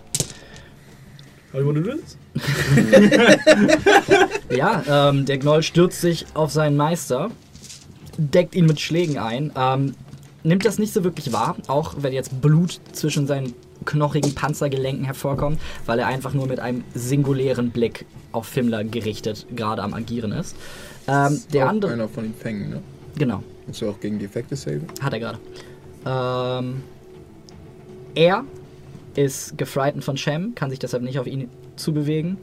Hollywood, 1.53 1.75
du 1.77 1.85
willst? 1.85 2.17
Ja, 4.49 5.09
ähm, 5.09 5.25
der 5.25 5.37
Gnoll 5.37 5.63
stürzt 5.63 6.01
sich 6.01 6.25
auf 6.33 6.51
seinen 6.51 6.75
Meister, 6.75 7.31
deckt 8.17 8.55
ihn 8.55 8.65
mit 8.65 8.79
Schlägen 8.81 9.17
ein, 9.17 9.51
ähm, 9.55 9.95
nimmt 10.43 10.65
das 10.65 10.79
nicht 10.79 10.93
so 10.93 11.03
wirklich 11.03 11.31
wahr, 11.31 11.55
auch 11.67 11.95
wenn 11.99 12.13
jetzt 12.13 12.41
Blut 12.41 12.79
zwischen 12.91 13.27
seinen 13.27 13.53
knochigen 13.85 14.33
Panzergelenken 14.35 15.05
hervorkommt, 15.05 15.59
weil 15.85 15.99
er 15.99 16.07
einfach 16.07 16.33
nur 16.33 16.47
mit 16.47 16.59
einem 16.59 16.83
singulären 16.93 17.71
Blick 17.71 18.05
auf 18.31 18.47
Fimmler 18.47 18.83
gerichtet 18.83 19.45
gerade 19.55 19.81
am 19.83 19.93
Agieren 19.93 20.31
ist. 20.31 20.55
Ähm, 21.07 21.41
der 21.53 21.65
Auch 21.65 21.69
andere, 21.69 21.93
Einer 21.93 22.09
von 22.09 22.23
den 22.23 22.33
Fängen, 22.33 22.69
ne? 22.69 22.81
genau, 23.17 23.43
Musst 23.67 23.81
du 23.81 23.89
auch 23.89 23.99
gegen 23.99 24.19
die 24.19 24.25
Effekte 24.25 24.55
saven? 24.55 24.87
hat 25.01 25.13
er 25.13 25.19
gerade. 25.19 25.39
Ähm, 26.05 26.83
er 28.15 28.43
ist 29.15 29.57
gefrightened 29.57 30.03
von 30.03 30.17
Shem, 30.17 30.55
kann 30.55 30.69
sich 30.69 30.79
deshalb 30.79 31.03
nicht 31.03 31.19
auf 31.19 31.27
ihn 31.27 31.49
zubewegen, 31.75 32.37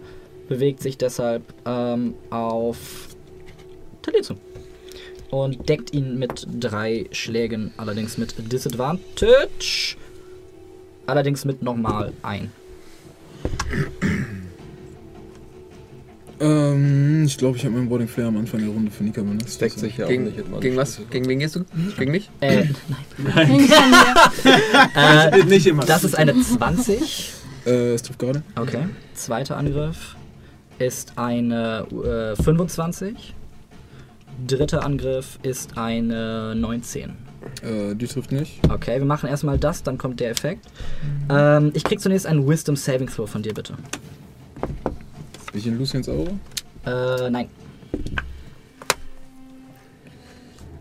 bewegt 0.49 0.81
sich 0.83 0.97
deshalb 0.99 1.43
ähm, 1.67 2.15
auf 2.31 3.09
Talitzu 4.03 4.35
und 5.31 5.69
deckt 5.69 5.93
ihn 5.95 6.19
mit 6.19 6.47
drei 6.61 7.07
Schlägen, 7.13 7.73
allerdings 7.77 8.19
mit 8.19 8.35
Disadvantage, 8.53 9.97
allerdings 11.07 11.45
mit 11.45 11.63
nochmal 11.63 12.13
ein. 12.23 12.51
Ähm, 16.41 17.25
ich 17.25 17.39
glaube, 17.39 17.57
ich 17.57 17.65
habe 17.65 17.75
meinen 17.77 17.89
Boarding 17.89 18.09
Flare 18.09 18.29
am 18.29 18.37
Anfang 18.37 18.61
der 18.61 18.69
Runde 18.71 18.91
für 18.91 19.05
Nika 19.05 19.23
benutzt. 19.23 19.47
Das 19.49 19.59
deckt 19.59 19.79
sich 19.79 19.97
ja 19.99 20.07
auch 20.07 20.09
Gegen, 20.09 20.25
nicht. 20.25 20.61
gegen 20.61 20.77
was? 20.77 21.01
Gegen 21.11 21.29
wen 21.29 21.39
gehst 21.39 21.55
du? 21.57 21.65
Gegen 21.99 22.11
mich? 22.11 22.31
Äh, 22.41 22.65
Hängt 23.35 23.73
an 23.73 23.91
mir. 23.91 24.11
äh, 24.97 25.45
Nicht 25.45 25.67
immer. 25.67 25.85
das 25.85 26.03
ist 26.05 26.19
eine 26.19 26.35
20. 26.41 27.33
Äh, 27.65 27.95
es 27.95 28.03
trifft 28.03 28.19
gerade. 28.19 28.43
Okay. 28.57 28.87
Zweiter 29.15 29.57
Angriff 29.57 30.17
ist 30.79 31.13
eine 31.17 31.87
äh, 32.37 32.43
25. 32.43 33.35
Dritter 34.47 34.85
Angriff 34.85 35.39
ist 35.43 35.79
eine 35.79 36.55
19. 36.57 37.13
Äh, 37.63 37.95
die 37.95 38.07
trifft 38.07 38.33
nicht. 38.33 38.61
Okay, 38.69 38.99
wir 38.99 39.05
machen 39.05 39.29
erstmal 39.29 39.59
das, 39.59 39.83
dann 39.83 39.99
kommt 39.99 40.21
der 40.21 40.31
Effekt. 40.31 40.67
Ähm, 41.31 41.71
ich 41.75 41.85
krieg 41.85 42.01
zunächst 42.01 42.27
einen 42.27 42.49
Wisdom 42.49 42.77
Saving 42.77 43.09
Throw 43.09 43.29
von 43.29 43.43
dir, 43.43 43.55
bitte. 43.55 43.75
Bin 45.53 45.61
ich 45.61 45.67
in 45.67 45.79
Lucians 45.79 46.09
Aura? 46.09 46.33
Äh, 46.87 47.31
nein. 47.31 47.49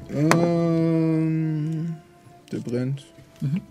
Ähm, 0.09 1.95
der 2.51 2.57
brennt. 2.59 3.05
Mhm. 3.41 3.61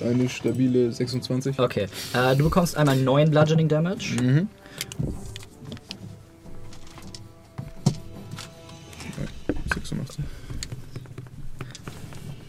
eine 0.00 0.28
stabile 0.28 0.92
26. 0.92 1.58
Okay. 1.58 1.86
Äh, 2.12 2.36
du 2.36 2.44
bekommst 2.44 2.76
einmal 2.76 2.96
9 2.96 3.30
Bludgeoning 3.30 3.68
Damage. 3.68 4.16
Mhm. 4.20 4.48
86. 9.74 10.24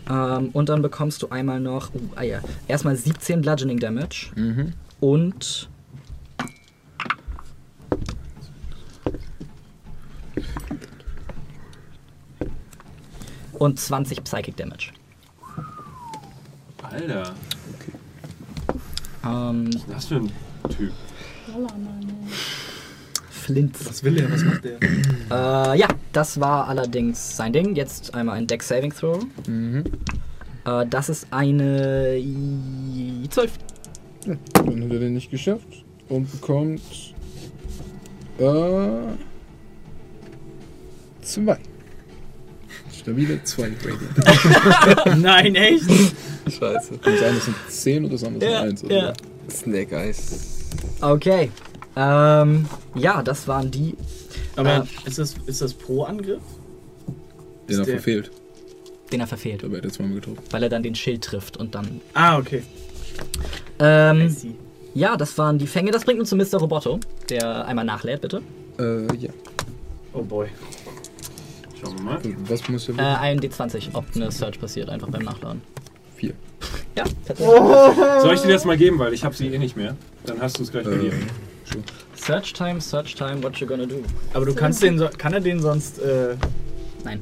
Ähm, 0.10 0.50
und 0.54 0.70
dann 0.70 0.82
bekommst 0.82 1.22
du 1.22 1.30
einmal 1.30 1.60
noch. 1.60 1.94
Uh, 1.94 2.00
ah 2.16 2.24
ja. 2.24 2.42
Erstmal 2.68 2.96
17 2.96 3.42
Bludgeoning 3.42 3.80
Damage. 3.80 4.32
Mhm. 4.36 4.74
Und. 5.00 5.70
Und 13.54 13.78
20 13.78 14.24
Psychic 14.24 14.56
Damage. 14.56 14.92
Alter, 16.82 17.36
Ähm, 19.24 19.68
was 19.68 19.76
ist 19.76 19.90
das 19.90 20.06
für 20.06 20.16
ein 20.16 20.32
Typ? 20.70 20.94
Flint. 23.54 23.88
Was 23.88 24.04
will 24.04 24.18
er? 24.20 24.32
Was 24.32 24.44
macht 24.44 24.64
der? 24.64 24.78
Äh, 25.32 25.78
ja, 25.80 25.88
das 26.12 26.40
war 26.40 26.68
allerdings 26.68 27.38
sein 27.38 27.54
Ding. 27.54 27.76
Jetzt 27.76 28.16
einmal 28.16 28.38
ein 28.38 28.48
Deck 28.48 28.64
Saving 28.64 28.92
Throw. 28.92 29.24
Mhm. 29.48 29.84
Äh, 30.66 30.86
das 30.90 31.10
ist 31.10 31.28
eine 31.30 32.20
12. 33.30 33.52
Dann 34.26 34.40
hat 34.84 34.92
er 34.92 35.00
den 35.00 35.14
nicht 35.14 35.30
geschafft 35.30 35.68
und 36.10 36.32
bekommt 36.32 36.82
äh, 38.40 39.14
zwei. 41.22 41.58
Stabile 42.92 43.44
zwei 43.44 43.70
Radiant. 43.86 45.22
Nein, 45.22 45.56
echt? 45.56 45.84
Scheiße. 46.50 47.00
Das 47.04 47.22
eine 47.22 47.40
sind 47.40 47.56
10 47.70 48.04
und 48.06 48.14
das 48.14 48.24
andere 48.24 48.52
Ja, 48.52 48.68
sind 48.68 48.92
1. 48.92 48.92
ja. 48.92 49.14
Snake 49.52 49.96
Eyes. 49.96 50.66
Okay. 51.02 51.52
Ähm, 52.02 52.66
ja, 52.96 53.22
das 53.22 53.48
waren 53.48 53.70
die. 53.72 53.96
Aber 54.56 54.88
Äh. 55.06 55.08
ist, 55.08 55.20
das, 55.20 55.36
ist 55.46 55.62
das 55.62 55.74
pro 55.74 56.04
Angriff? 56.04 56.42
Den 57.68 57.80
er 57.80 57.86
der- 57.86 57.96
verfehlt. 57.96 58.32
Den 59.12 59.20
er 59.20 59.28
verfehlt, 59.28 59.64
hat 59.64 59.72
er 59.84 59.90
zweimal 59.92 60.16
getroffen. 60.16 60.38
weil 60.52 60.64
er 60.64 60.70
dann 60.70 60.84
den 60.84 60.96
Schild 60.96 61.24
trifft 61.24 61.58
und 61.58 61.74
dann. 61.76 62.00
Ah, 62.14 62.38
okay. 62.38 62.64
Ähm, 63.80 64.34
ja, 64.94 65.18
das 65.18 65.38
waren 65.38 65.58
die 65.58 65.68
Fänge. 65.68 65.92
Das 65.92 66.06
bringt 66.06 66.20
uns 66.20 66.30
zu 66.30 66.36
Mr. 66.36 66.58
Roboto, 66.60 67.00
der 67.30 67.66
einmal 67.66 67.86
nachlädt, 67.86 68.22
bitte. 68.22 68.42
Äh, 68.80 69.14
ja. 69.18 69.32
Oh 70.14 70.22
boy. 70.22 70.48
Schauen 71.82 71.96
wir 71.98 72.04
mal. 72.04 72.20
Was 72.48 72.68
muss 72.70 72.88
er 72.90 72.98
Äh, 72.98 73.02
ein 73.02 73.40
D20, 73.40 73.90
ob 73.94 74.06
eine 74.16 74.32
Search 74.32 74.60
passiert, 74.60 74.90
einfach 74.90 75.10
beim 75.10 75.24
Nachladen. 75.24 75.62
Vier. 76.16 76.34
Ja, 76.96 77.04
tatsächlich. 77.26 77.56
Soll 78.22 78.34
ich 78.36 78.42
dir 78.42 78.54
das 78.54 78.66
mal 78.66 78.78
geben, 78.78 79.00
weil 79.00 79.14
ich 79.14 79.24
habe 79.24 79.36
sie 79.36 79.48
eh 79.48 79.58
nicht 79.58 79.76
mehr. 79.78 79.96
Dann 80.26 80.40
hast 80.42 80.60
du 80.60 80.64
es 80.64 80.72
gleich 80.72 80.86
bei 80.86 80.92
Äh, 80.92 81.00
dir. 81.00 81.14
Schon. 81.72 81.84
Search 82.16 82.54
time, 82.54 82.80
search 82.82 83.16
time, 83.16 83.42
what 83.44 83.56
you 83.58 83.68
gonna 83.68 83.86
do? 83.86 84.04
Aber 84.34 84.46
du 84.46 84.54
kannst 84.54 84.82
den, 84.84 84.98
so- 84.98 85.10
kann 85.18 85.34
er 85.34 85.40
den 85.40 85.60
sonst, 85.60 86.00
äh, 86.00 86.36
Nein. 87.04 87.22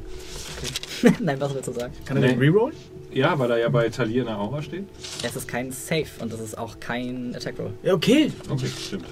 Nein, 1.20 1.40
was 1.40 1.54
willst 1.54 1.68
du 1.68 1.72
sagen? 1.72 1.92
kann 2.04 2.16
er 2.16 2.22
Nee. 2.22 2.28
den 2.30 2.38
rerollen? 2.40 2.74
Ja, 3.12 3.38
weil 3.38 3.50
er 3.52 3.58
ja 3.58 3.68
bei 3.68 3.88
Talir 3.88 4.20
in 4.22 4.26
der 4.26 4.38
Aura 4.38 4.60
steht. 4.60 4.84
Es 5.22 5.34
ist 5.36 5.46
kein 5.48 5.70
Save 5.72 6.04
und 6.20 6.32
es 6.32 6.40
ist 6.40 6.58
auch 6.58 6.78
kein 6.80 7.34
Attack 7.34 7.58
Roll. 7.58 7.70
Ja, 7.82 7.94
okay. 7.94 8.32
Okay, 8.50 8.66
stimmt. 8.66 9.04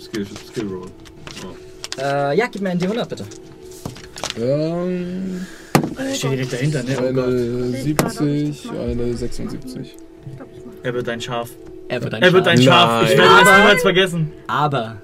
Skill, 0.00 0.26
Skill 0.48 0.66
Roll. 0.68 0.86
Oh. 1.44 2.00
Äh, 2.00 2.36
ja, 2.36 2.46
gib 2.46 2.62
mir 2.62 2.70
ein 2.70 2.78
D100 2.78 3.06
bitte. 3.08 3.24
Ähm, 4.38 5.46
Ich 6.10 6.18
stehe 6.18 6.34
direkt 6.36 6.52
dahinter, 6.52 6.82
ne? 6.82 6.96
Oh 7.00 7.12
Gott. 7.12 7.24
eine 7.24 7.72
70, 7.72 8.70
eine 8.70 9.16
76. 9.16 9.96
Er 10.82 10.94
wird 10.94 11.08
ein 11.08 11.20
Schaf. 11.20 11.50
Er 11.90 12.02
wird 12.02 12.14
ein 12.14 12.22
Er 12.22 12.32
wird 12.32 12.46
ein 12.48 12.62
Schaf. 12.62 13.00
Schaf. 13.02 13.10
Ich 13.10 13.18
werde 13.18 13.44
das 13.44 13.58
niemals 13.58 13.82
vergessen. 13.82 14.32
Aber 14.46 14.96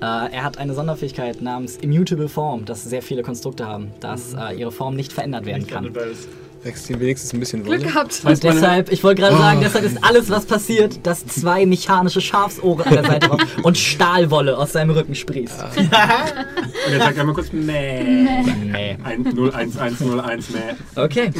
äh, 0.00 0.04
er 0.04 0.42
hat 0.44 0.58
eine 0.58 0.74
Sonderfähigkeit 0.74 1.40
namens 1.40 1.76
Immutable 1.78 2.28
Form, 2.28 2.64
das 2.66 2.84
sehr 2.84 3.00
viele 3.02 3.22
Konstrukte 3.22 3.66
haben, 3.66 3.92
dass 4.00 4.34
äh, 4.34 4.54
ihre 4.58 4.70
Form 4.70 4.94
nicht 4.94 5.12
verändert 5.12 5.46
werden 5.46 5.66
kann. 5.66 5.90
Wächst 6.62 6.88
ihm 6.88 6.98
wenigstens 7.00 7.32
ein 7.34 7.40
bisschen 7.40 7.62
Glück 7.62 7.80
Wolle. 7.80 7.90
gehabt. 7.92 8.22
Und 8.24 8.42
deshalb, 8.42 8.90
ich 8.90 9.04
wollte 9.04 9.20
gerade 9.22 9.36
sagen, 9.36 9.60
deshalb 9.62 9.84
ist 9.84 10.02
alles, 10.02 10.30
was 10.30 10.46
passiert, 10.46 11.06
dass 11.06 11.26
zwei 11.26 11.66
mechanische 11.66 12.22
Schafsohren 12.22 12.84
an 12.86 12.94
der 12.94 13.04
Seite 13.04 13.28
kommen 13.28 13.46
und 13.62 13.76
Stahlwolle 13.76 14.56
aus 14.56 14.72
seinem 14.72 14.90
Rücken 14.90 15.14
sprießt. 15.14 15.62
Und 15.76 15.92
er 16.92 16.98
sagt 17.00 17.18
einmal 17.18 17.34
kurz 17.34 17.52
Mäh. 17.52 18.02
Nee. 18.64 18.96
Ein 19.04 19.26
01101 19.26 20.50
Mäh. 20.50 20.58
Okay. 20.96 21.30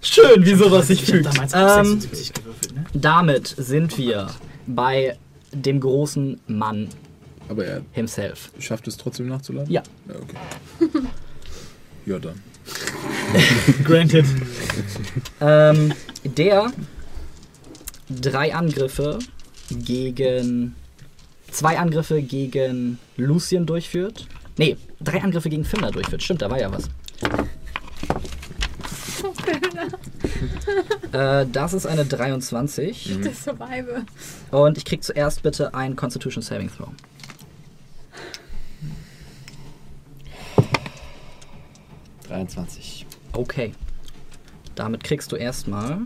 Schön, 0.00 0.44
wie 0.44 0.54
sowas 0.54 0.86
sich 0.88 1.02
Ich 1.02 1.08
hab 1.08 1.14
fügt. 1.16 1.26
damals 1.34 1.52
Ähm, 1.54 1.84
76 2.00 2.32
gewürfelt? 2.34 2.53
Damit 2.94 3.48
sind 3.58 3.98
wir 3.98 4.30
bei 4.66 5.18
dem 5.52 5.80
großen 5.80 6.40
Mann 6.46 6.88
Aber 7.48 7.64
er 7.64 7.82
himself. 7.92 8.50
schafft 8.58 8.88
es 8.88 8.96
trotzdem 8.96 9.28
nachzuladen? 9.28 9.70
Ja. 9.72 9.82
Ja, 10.08 10.14
okay. 10.16 10.98
ja, 12.06 12.18
dann. 12.18 12.40
Granted. 13.84 14.24
Ähm, 15.40 15.92
der 16.24 16.72
drei 18.08 18.54
Angriffe 18.54 19.18
gegen. 19.70 20.74
Zwei 21.50 21.78
Angriffe 21.78 22.20
gegen 22.22 22.98
Lucien 23.16 23.64
durchführt. 23.66 24.26
Nee, 24.56 24.76
drei 25.00 25.22
Angriffe 25.22 25.48
gegen 25.50 25.64
Finder 25.64 25.90
durchführt. 25.92 26.22
Stimmt, 26.22 26.42
da 26.42 26.50
war 26.50 26.58
ja 26.60 26.72
was. 26.72 26.88
Äh, 31.12 31.46
das 31.52 31.72
ist 31.74 31.86
eine 31.86 32.04
23. 32.04 33.18
Das 33.22 33.44
Survival. 33.44 34.04
Und 34.50 34.78
ich 34.78 34.84
krieg 34.84 35.04
zuerst 35.04 35.42
bitte 35.42 35.74
ein 35.74 35.96
Constitution 35.96 36.42
Saving 36.42 36.70
Throw. 36.70 36.88
Okay. 43.32 43.72
Damit 44.74 45.04
kriegst 45.04 45.30
du 45.30 45.36
erstmal 45.36 46.00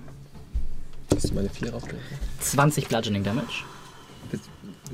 Hast 1.14 1.30
du 1.30 1.34
meine 1.34 1.48
vier 1.48 1.74
aufgerufen? 1.74 2.04
20 2.40 2.88
Bludgeoning 2.88 3.24
Damage. 3.24 3.64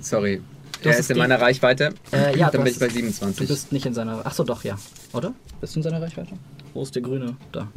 Sorry. 0.01 0.41
Du 0.83 0.89
Er 0.89 0.99
ist 0.99 1.11
in 1.11 1.19
meiner 1.19 1.41
Reichweite. 1.41 1.95
Äh, 2.13 2.39
ja, 2.39 2.51
Dann 2.51 2.61
du 2.61 2.65
bin 2.65 2.73
ich 2.73 2.79
bei 2.79 2.89
Du 2.89 2.95
27. 2.95 3.49
bist 3.49 3.73
nicht 3.73 3.87
in 3.87 3.95
seiner. 3.95 4.25
Achso, 4.25 4.45
doch, 4.45 4.65
ja. 4.65 4.77
Oder? 5.13 5.33
Bist 5.61 5.75
du 5.75 5.81
in 5.81 5.83
seiner 5.83 6.01
Reichweite? 6.01 6.33
Wo 6.73 6.83
ist 6.83 6.95
der 6.95 7.03
Grüne? 7.03 7.37
Da. 7.53 7.69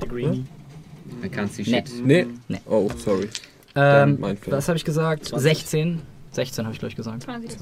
Der 0.00 0.08
Greenie. 0.08 0.44
I 1.22 1.26
can't 1.28 1.48
see 1.48 1.62
Nee. 1.62 1.84
shit. 1.86 2.04
Nee. 2.04 2.26
Nee. 2.48 2.60
Oh, 2.66 2.88
sorry. 2.96 3.28
Ähm, 3.74 4.18
was 4.46 4.68
habe 4.68 4.76
ich 4.76 4.84
gesagt? 4.84 5.26
16. 5.34 6.00
16 6.32 6.64
habe 6.64 6.72
ich 6.74 6.80
gleich 6.80 6.94
gesagt. 6.94 7.22
20. 7.24 7.58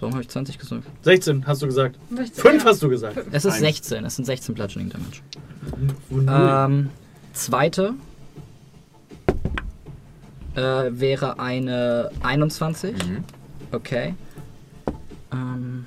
Warum 0.00 0.12
habe 0.14 0.22
ich 0.22 0.28
20 0.28 0.58
gesagt? 0.58 0.82
16 1.02 1.46
hast 1.46 1.62
du 1.62 1.66
gesagt. 1.66 1.98
Möchtest- 2.10 2.40
5 2.42 2.62
ja. 2.62 2.68
hast 2.70 2.82
du 2.82 2.88
gesagt. 2.88 3.16
Es 3.32 3.44
ist 3.44 3.52
Eins. 3.54 3.60
16. 3.60 4.04
Es 4.04 4.16
sind 4.16 4.24
16 4.26 4.54
Bludgeoning 4.54 4.90
Damage. 4.90 5.20
Ähm, 6.68 6.90
zweite 7.32 7.94
äh, 10.54 10.60
wäre 10.90 11.38
eine 11.38 12.10
21. 12.22 12.92
Mhm. 12.92 13.24
Okay. 13.72 14.14
Ähm, 15.32 15.86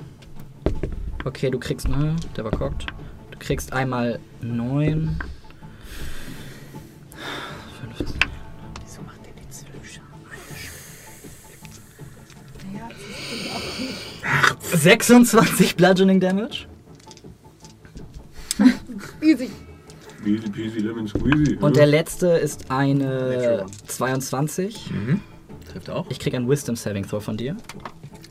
okay, 1.25 1.49
du 1.51 1.59
kriegst. 1.59 1.87
Ne, 1.87 2.15
der 2.35 2.45
war 2.45 2.51
cocked. 2.51 2.87
Du 3.31 3.37
kriegst 3.39 3.73
einmal 3.73 4.19
9. 4.41 5.17
26 14.73 15.75
Bludgeoning 15.75 16.19
Damage. 16.19 16.67
easy. 19.21 19.49
Easy 20.25 20.49
peasy 20.49 20.79
lemon 20.79 21.07
squeezy. 21.07 21.57
Und 21.59 21.75
der 21.75 21.85
letzte 21.85 22.27
ist 22.27 22.71
eine 22.71 23.05
Natural. 23.05 23.65
22. 23.87 24.91
Mhm. 24.91 25.21
Trifft 25.71 25.89
auch. 25.89 26.05
Ich 26.09 26.19
krieg 26.19 26.33
ein 26.33 26.49
Wisdom 26.49 26.75
Saving 26.75 27.05
Throw 27.05 27.23
von 27.23 27.37
dir. 27.37 27.57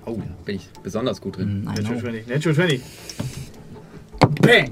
Oh, 0.07 0.17
da 0.17 0.45
bin 0.45 0.57
ich 0.57 0.69
besonders 0.83 1.21
gut 1.21 1.37
drin. 1.37 1.63
Mm, 1.63 1.65
Natural 1.65 1.85
know. 1.85 2.01
20. 2.01 2.27
Natural 2.29 2.55
20. 2.55 2.81
Bang! 4.41 4.71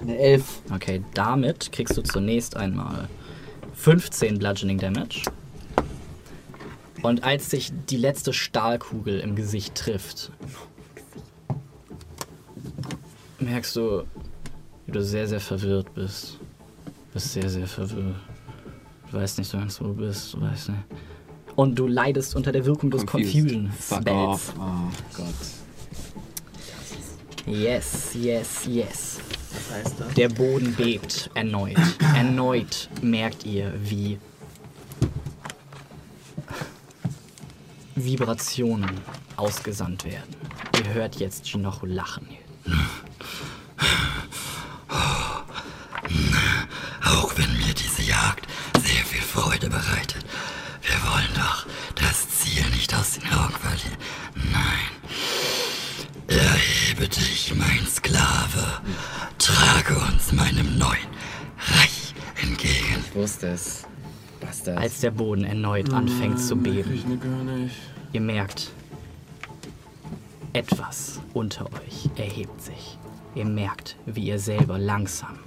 Eine 0.00 0.18
11. 0.18 0.44
Okay, 0.74 1.02
damit 1.14 1.72
kriegst 1.72 1.96
du 1.96 2.02
zunächst 2.02 2.56
einmal 2.56 3.08
15 3.74 4.38
Bludgeoning 4.38 4.78
Damage. 4.78 5.22
Und 7.04 7.22
als 7.22 7.50
sich 7.50 7.70
die 7.90 7.98
letzte 7.98 8.32
Stahlkugel 8.32 9.20
im 9.20 9.36
Gesicht 9.36 9.74
trifft, 9.74 10.32
merkst 13.38 13.76
du, 13.76 14.04
wie 14.86 14.92
du 14.92 15.04
sehr, 15.04 15.28
sehr 15.28 15.40
verwirrt 15.40 15.92
bist. 15.92 16.38
Du 16.86 16.92
bist 17.12 17.34
sehr, 17.34 17.50
sehr 17.50 17.66
verwirrt. 17.66 18.16
Du 19.10 19.18
weißt 19.18 19.36
nicht 19.36 19.50
so 19.50 19.58
ganz, 19.58 19.78
wo 19.82 19.88
du 19.88 19.92
bist. 19.92 20.32
Du 20.32 20.40
weißt 20.40 20.70
nicht. 20.70 20.80
Und 21.56 21.78
du 21.78 21.86
leidest 21.86 22.36
unter 22.36 22.52
der 22.52 22.64
Wirkung 22.64 22.90
des 22.90 23.04
Confused. 23.04 23.34
Confusion 23.34 23.70
Fuck 23.70 24.00
Spells. 24.00 24.16
off. 24.16 24.54
Oh 24.58 24.90
Gott. 25.14 25.26
Yes, 27.54 28.14
yes, 28.14 28.64
yes. 28.66 29.18
Geister. 29.68 30.06
Der 30.16 30.30
Boden 30.30 30.74
bebt 30.74 31.28
erneut. 31.34 31.76
Erneut 32.16 32.88
merkt 33.02 33.44
ihr, 33.44 33.74
wie 33.78 34.18
Vibrationen 37.96 38.90
ausgesandt 39.36 40.04
werden. 40.04 40.34
Ihr 40.78 40.94
hört 40.94 41.16
jetzt 41.16 41.48
Shinochu 41.48 41.86
lachen. 41.86 42.28
Auch 47.04 47.36
wenn 47.36 47.52
mir 47.58 47.74
diese 47.74 48.02
Jagd 48.02 48.46
sehr 48.74 49.04
viel 49.04 49.20
Freude 49.20 49.68
bereitet. 49.68 50.24
Wir 50.82 51.10
wollen 51.10 51.34
doch 51.34 51.66
das 51.94 52.28
Ziel 52.30 52.64
nicht 52.70 52.94
aus 52.94 53.12
den 53.12 53.28
Augen 53.32 53.54
verlieren. 53.54 53.98
Nein. 54.52 54.90
Erhebe 56.26 57.08
dich, 57.08 57.54
mein 57.54 57.86
Sklave. 57.86 58.80
Trage 59.38 59.96
uns 60.10 60.32
meinem 60.32 60.78
neuen 60.78 61.08
Reich 61.58 62.14
entgegen. 62.42 63.04
Ich 63.08 63.14
wusste 63.14 63.48
es. 63.48 63.84
Bastard. 64.44 64.78
Als 64.78 65.00
der 65.00 65.10
Boden 65.10 65.44
erneut 65.44 65.92
anfängt 65.92 66.40
zu 66.40 66.56
beben. 66.56 67.20
Ihr 68.12 68.20
merkt, 68.20 68.70
etwas 70.52 71.20
unter 71.32 71.66
euch 71.66 72.08
erhebt 72.16 72.60
sich. 72.62 72.98
Ihr 73.34 73.44
merkt, 73.44 73.96
wie 74.06 74.28
ihr 74.28 74.38
selber 74.38 74.78
langsam, 74.78 75.38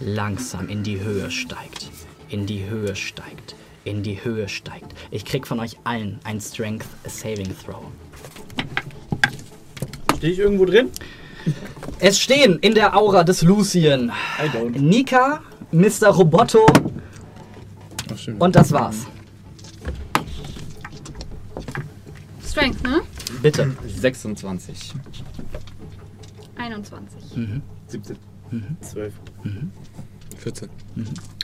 langsam 0.00 0.68
in 0.68 0.82
die 0.82 1.00
Höhe 1.00 1.30
steigt. 1.30 1.90
In 2.28 2.46
die 2.46 2.68
Höhe 2.68 2.96
steigt. 2.96 3.56
In 3.84 4.02
die 4.02 4.22
Höhe 4.24 4.48
steigt. 4.48 4.94
Ich 5.10 5.24
krieg 5.24 5.46
von 5.46 5.60
euch 5.60 5.78
allen 5.84 6.18
ein 6.24 6.40
Strength 6.40 6.86
Saving 7.06 7.54
Throw. 7.64 7.84
Stehe 10.16 10.32
ich 10.32 10.38
irgendwo 10.38 10.64
drin? 10.64 10.90
Es 11.98 12.18
stehen 12.18 12.58
in 12.60 12.74
der 12.74 12.96
Aura 12.96 13.24
des 13.24 13.42
Lucien. 13.42 14.10
Nika, 14.74 15.42
Mr. 15.70 16.08
Roboto. 16.08 16.66
Und 18.38 18.56
das 18.56 18.72
war's. 18.72 19.06
Strength, 22.46 22.82
ne? 22.84 23.00
Bitte. 23.42 23.72
26. 23.86 24.92
21. 26.56 27.22
17. 27.88 28.16
12. 28.80 29.12
14. 30.38 30.68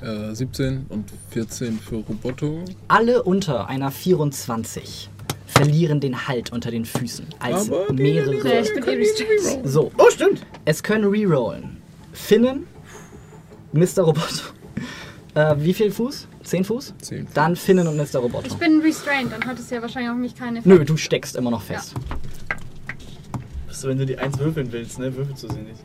Äh, 0.02 0.34
17 0.34 0.86
und 0.88 1.04
14 1.30 1.78
für 1.78 1.96
Roboto. 1.96 2.64
Alle 2.88 3.22
unter 3.22 3.66
einer 3.68 3.90
24 3.90 5.10
verlieren 5.46 6.00
den 6.00 6.28
Halt 6.28 6.52
unter 6.52 6.70
den 6.70 6.84
Füßen, 6.84 7.26
als 7.40 7.68
Aber 7.70 7.92
mehrere. 7.92 8.60
ich 8.60 8.72
bin 8.72 8.84
eh. 8.88 9.60
So, 9.64 9.90
Oh, 9.98 10.10
stimmt. 10.10 10.46
es 10.64 10.82
können 10.82 11.04
rerollen. 11.06 11.78
Finnen, 12.12 12.66
Mr. 13.72 14.02
Roboto. 14.02 14.44
Äh, 15.34 15.56
wie 15.58 15.74
viel 15.74 15.90
Fuß? 15.90 16.26
10 16.50 16.64
Fuß? 16.64 16.94
10. 17.00 17.28
Dann 17.32 17.54
Finnen 17.54 17.86
und 17.86 17.96
Mr. 17.96 18.18
Roboto. 18.18 18.48
Ich 18.48 18.54
bin 18.56 18.80
restrained, 18.80 19.32
dann 19.32 19.44
hat 19.44 19.58
es 19.58 19.70
ja 19.70 19.80
wahrscheinlich 19.80 20.10
auf 20.10 20.16
mich 20.16 20.34
keine 20.34 20.60
Nö, 20.64 20.84
du 20.84 20.96
steckst 20.96 21.36
immer 21.36 21.50
noch 21.50 21.62
fest. 21.62 21.94
Achso, 23.68 23.88
wenn 23.88 23.98
du 23.98 24.04
die 24.04 24.18
1 24.18 24.36
würfeln 24.38 24.70
willst, 24.72 24.98
ne? 24.98 25.14
Würfelst 25.14 25.44
du 25.44 25.48
sie 25.48 25.60
nicht. 25.60 25.80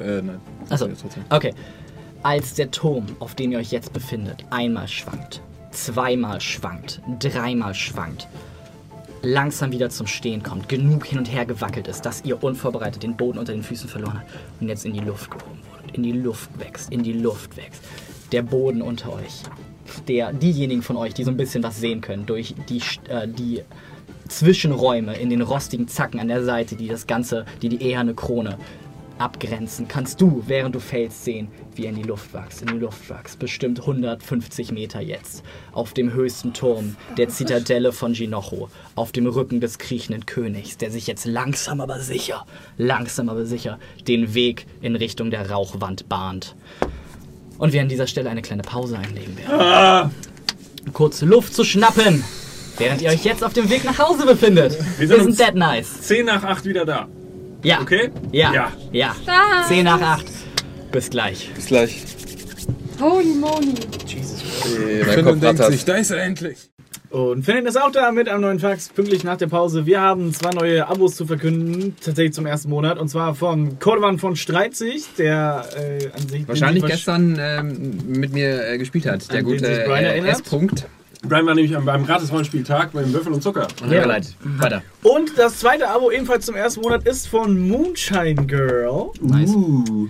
Äh, 0.00 0.22
nein. 0.22 0.40
Achso, 0.70 0.86
Ja, 0.86 0.94
okay. 1.30 1.54
Als 2.22 2.54
der 2.54 2.70
Turm, 2.70 3.06
auf 3.18 3.34
dem 3.34 3.50
ihr 3.50 3.58
euch 3.58 3.72
jetzt 3.72 3.92
befindet, 3.92 4.44
einmal 4.50 4.86
schwankt, 4.86 5.42
zweimal 5.72 6.40
schwankt, 6.40 7.02
dreimal 7.18 7.74
schwankt, 7.74 8.28
langsam 9.22 9.72
wieder 9.72 9.90
zum 9.90 10.06
Stehen 10.06 10.44
kommt, 10.44 10.68
genug 10.68 11.04
hin 11.04 11.18
und 11.18 11.26
her 11.26 11.46
gewackelt 11.46 11.88
ist, 11.88 12.02
dass 12.02 12.24
ihr 12.24 12.42
unvorbereitet 12.44 13.02
den 13.02 13.16
Boden 13.16 13.38
unter 13.38 13.52
den 13.52 13.64
Füßen 13.64 13.88
verloren 13.88 14.20
habt 14.20 14.30
und 14.60 14.68
jetzt 14.68 14.84
in 14.84 14.92
die 14.92 15.00
Luft 15.00 15.32
gehoben 15.32 15.58
wurdet, 15.72 15.96
in 15.96 16.04
die 16.04 16.12
Luft 16.12 16.48
wächst, 16.60 16.92
in 16.92 17.02
die 17.02 17.12
Luft 17.12 17.56
wächst. 17.56 17.82
Der 18.32 18.42
Boden 18.42 18.82
unter 18.82 19.12
euch, 19.12 19.42
der, 20.08 20.32
diejenigen 20.32 20.82
von 20.82 20.96
euch, 20.96 21.14
die 21.14 21.24
so 21.24 21.30
ein 21.30 21.36
bisschen 21.36 21.62
was 21.62 21.78
sehen 21.78 22.00
können, 22.00 22.26
durch 22.26 22.54
die, 22.68 22.80
äh, 23.08 23.28
die 23.28 23.62
Zwischenräume 24.28 25.16
in 25.16 25.30
den 25.30 25.42
rostigen 25.42 25.88
Zacken 25.88 26.18
an 26.18 26.28
der 26.28 26.44
Seite, 26.44 26.76
die 26.76 26.88
das 26.88 27.06
Ganze, 27.06 27.44
die 27.62 27.68
die 27.68 27.82
eherne 27.82 28.14
Krone 28.14 28.58
abgrenzen, 29.18 29.88
kannst 29.88 30.20
du, 30.20 30.42
während 30.46 30.74
du 30.74 30.80
fällst, 30.80 31.24
sehen, 31.24 31.48
wie 31.74 31.84
er 31.84 31.90
in 31.90 31.96
die 31.96 32.02
Luft 32.02 32.32
wächst, 32.34 32.62
in 32.62 32.68
die 32.68 32.78
Luft 32.78 33.08
wächst. 33.08 33.38
Bestimmt 33.38 33.80
150 33.80 34.72
Meter 34.72 35.00
jetzt. 35.00 35.42
Auf 35.72 35.94
dem 35.94 36.12
höchsten 36.12 36.52
Turm 36.52 36.96
der 37.16 37.28
Zitadelle 37.28 37.92
von 37.92 38.12
Jinocho. 38.12 38.68
Auf 38.94 39.12
dem 39.12 39.26
Rücken 39.26 39.60
des 39.60 39.78
kriechenden 39.78 40.26
Königs, 40.26 40.76
der 40.76 40.90
sich 40.90 41.06
jetzt 41.06 41.24
langsam 41.24 41.80
aber 41.80 42.00
sicher, 42.00 42.46
langsam 42.76 43.28
aber 43.28 43.46
sicher 43.46 43.78
den 44.06 44.34
Weg 44.34 44.66
in 44.80 44.96
Richtung 44.96 45.30
der 45.30 45.50
Rauchwand 45.50 46.08
bahnt. 46.08 46.54
Und 47.58 47.72
wir 47.72 47.80
an 47.80 47.88
dieser 47.88 48.06
Stelle 48.06 48.30
eine 48.30 48.42
kleine 48.42 48.62
Pause 48.62 48.98
einlegen 48.98 49.36
werden. 49.38 50.10
Kurze 50.92 51.24
Luft 51.24 51.54
zu 51.54 51.64
schnappen, 51.64 52.22
während 52.78 53.02
ihr 53.02 53.10
euch 53.10 53.24
jetzt 53.24 53.42
auf 53.42 53.52
dem 53.52 53.68
Weg 53.70 53.84
nach 53.84 53.98
Hause 53.98 54.26
befindet. 54.26 54.76
Wir 54.98 55.08
sind 55.08 55.18
sind, 55.18 55.26
uns- 55.28 55.36
dead 55.38 55.54
nice. 55.54 56.00
10 56.02 56.26
nach 56.26 56.44
8 56.44 56.64
wieder 56.64 56.84
da. 56.84 57.08
Ja. 57.62 57.80
Okay? 57.80 58.10
Ja. 58.32 58.52
Ja. 58.52 58.72
Ja. 58.92 59.16
Da. 59.24 59.66
10 59.66 59.84
nach 59.84 60.00
8. 60.00 60.26
Bis 60.92 61.10
gleich. 61.10 61.50
Bis 61.54 61.66
gleich. 61.66 62.02
Holy 63.00 63.34
moly. 63.34 63.74
Hey, 64.64 65.04
mein 65.06 65.24
Kopf 65.24 65.40
denkt 65.40 65.64
sich, 65.64 65.84
da 65.84 65.94
ist 65.96 66.10
er 66.10 66.22
endlich. 66.22 66.56
Und 67.10 67.44
Finn 67.44 67.64
ist 67.66 67.80
auch 67.80 67.92
da 67.92 68.10
mit 68.10 68.28
einem 68.28 68.40
neuen 68.42 68.58
Fax, 68.58 68.88
pünktlich 68.88 69.22
nach 69.24 69.36
der 69.36 69.46
Pause. 69.46 69.86
Wir 69.86 70.00
haben 70.00 70.32
zwei 70.34 70.50
neue 70.50 70.86
Abos 70.88 71.16
zu 71.16 71.26
verkünden, 71.26 71.96
tatsächlich 72.00 72.34
zum 72.34 72.46
ersten 72.46 72.68
Monat. 72.68 72.98
Und 72.98 73.08
zwar 73.08 73.34
von 73.34 73.78
Cordovan 73.78 74.18
von 74.18 74.36
Streitzig, 74.36 75.06
der 75.16 75.64
äh, 75.76 76.08
an 76.08 76.28
sich... 76.28 76.48
Wahrscheinlich 76.48 76.84
gestern 76.84 77.36
ähm, 77.38 77.98
mit 78.06 78.32
mir 78.32 78.68
äh, 78.68 78.78
gespielt 78.78 79.06
hat. 79.06 79.32
Der 79.32 79.42
gute 79.42 79.66
äh? 79.66 80.18
S-Punkt. 80.26 80.86
Brian 81.22 81.46
war 81.46 81.54
nämlich 81.54 81.74
am- 81.76 81.84
beim 81.84 82.04
Gratis-Rollenspieltag 82.04 82.92
beim 82.92 83.12
Würfel 83.12 83.32
und 83.32 83.42
Zucker. 83.42 83.68
Tut 83.68 83.88
mir 83.88 84.04
leid. 84.04 84.34
Weiter. 84.58 84.82
Und 85.02 85.38
das 85.38 85.60
zweite 85.60 85.88
Abo 85.88 86.10
ebenfalls 86.10 86.46
zum 86.46 86.54
ersten 86.54 86.80
Monat 86.82 87.06
ist 87.06 87.28
von 87.28 87.58
Moonshine 87.68 88.46
Girl. 88.46 89.10
Nice. 89.20 89.50
Uh. 89.50 90.08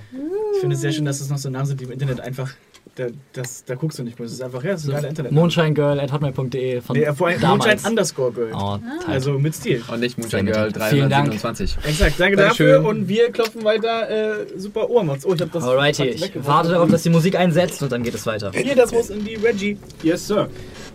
Ich 0.55 0.61
finde 0.61 0.75
es 0.75 0.81
sehr 0.81 0.93
schön, 0.93 1.05
dass 1.05 1.21
es 1.21 1.31
noch 1.31 1.39
so 1.39 1.51
Namen 1.51 1.67
sind, 1.67 1.81
die 1.81 1.85
im 1.85 1.93
Internet 1.93 2.21
einfach... 2.21 2.51
Da, 2.97 3.09
das, 3.35 3.63
da 3.67 3.75
guckst 3.75 3.99
du 3.99 4.03
nicht 4.05 4.19
mehr. 4.19 4.25
Es 4.25 4.33
ist 4.33 4.43
einfach, 4.43 4.65
ja, 4.65 4.73
es 4.73 4.81
ist 4.85 4.89
ein 4.89 4.95
geiler 4.95 5.09
Internet. 5.11 5.33
Moonshinegirl.hotmail.de 5.33 6.81
von 6.81 6.97
Nee, 6.97 7.13
vor 7.13 7.29
allem 7.29 7.41
damals. 7.43 7.67
Moonshine 7.67 7.91
Underscore 7.91 8.33
Girl. 8.33 8.53
Oh, 8.55 8.79
tight. 8.79 9.09
Also 9.09 9.33
mit 9.39 9.55
Stil. 9.55 9.83
Und 9.87 10.01
nicht 10.01 10.17
Moonshine 10.17 10.45
Sehr 10.45 10.53
Girl 10.53 10.71
nett. 10.71 10.83
Vielen 10.89 11.11
Dank. 11.11 11.27
327. 11.31 11.77
Exakt, 11.85 12.15
danke 12.19 12.37
Dankeschön. 12.37 12.69
dafür. 12.69 12.89
Und 12.89 13.07
wir 13.07 13.31
klopfen 13.31 13.65
weiter 13.65 14.09
äh, 14.09 14.47
super 14.59 14.89
Ohrmods. 14.89 15.27
Oh, 15.27 15.35
ich 15.35 15.43
hab 15.43 15.53
das. 15.53 15.63
Alrighty, 15.65 16.05
ich 16.05 16.33
warte 16.43 16.71
darauf, 16.71 16.91
dass 16.91 17.03
die 17.03 17.11
Musik 17.11 17.37
einsetzt 17.37 17.83
und 17.83 17.93
dann 17.93 18.03
geht 18.03 18.15
es 18.15 18.25
weiter. 18.25 18.51
Hier, 18.55 18.75
das 18.75 18.93
muss 18.93 19.11
in 19.11 19.23
die 19.27 19.35
Reggie. 19.35 19.77
Yes, 20.03 20.27
Sir. 20.27 20.49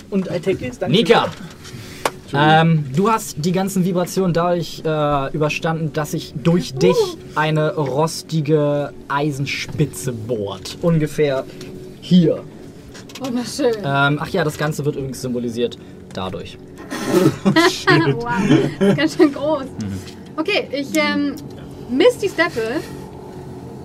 Und 0.09 0.25
I 0.25 0.39
take 0.39 0.57
this. 0.57 0.79
Danke. 0.79 0.97
Nika! 0.97 1.27
Ähm, 2.33 2.85
du 2.95 3.11
hast 3.11 3.35
die 3.39 3.51
ganzen 3.51 3.85
Vibrationen 3.85 4.33
dadurch 4.33 4.81
äh, 4.85 5.33
überstanden, 5.33 5.93
dass 5.93 6.11
sich 6.11 6.33
durch 6.41 6.73
dich 6.73 6.95
eine 7.35 7.75
rostige 7.75 8.93
Eisenspitze 9.07 10.13
bohrt. 10.13 10.77
Ungefähr 10.81 11.45
hier. 12.01 12.43
Wunderschön. 13.23 13.75
Ähm, 13.83 14.19
ach 14.21 14.29
ja, 14.29 14.43
das 14.43 14.57
Ganze 14.57 14.83
wird 14.83 14.95
übrigens 14.95 15.21
symbolisiert 15.21 15.77
dadurch. 16.13 16.57
wow. 17.43 17.53
Das 17.53 17.71
ist 18.89 18.97
ganz 18.97 19.15
schön 19.15 19.33
groß. 19.33 19.65
Okay, 20.37 20.67
ich 20.71 20.89
ähm, 20.97 21.35
misst 21.89 22.21
die 22.21 22.29
Steppe 22.29 22.61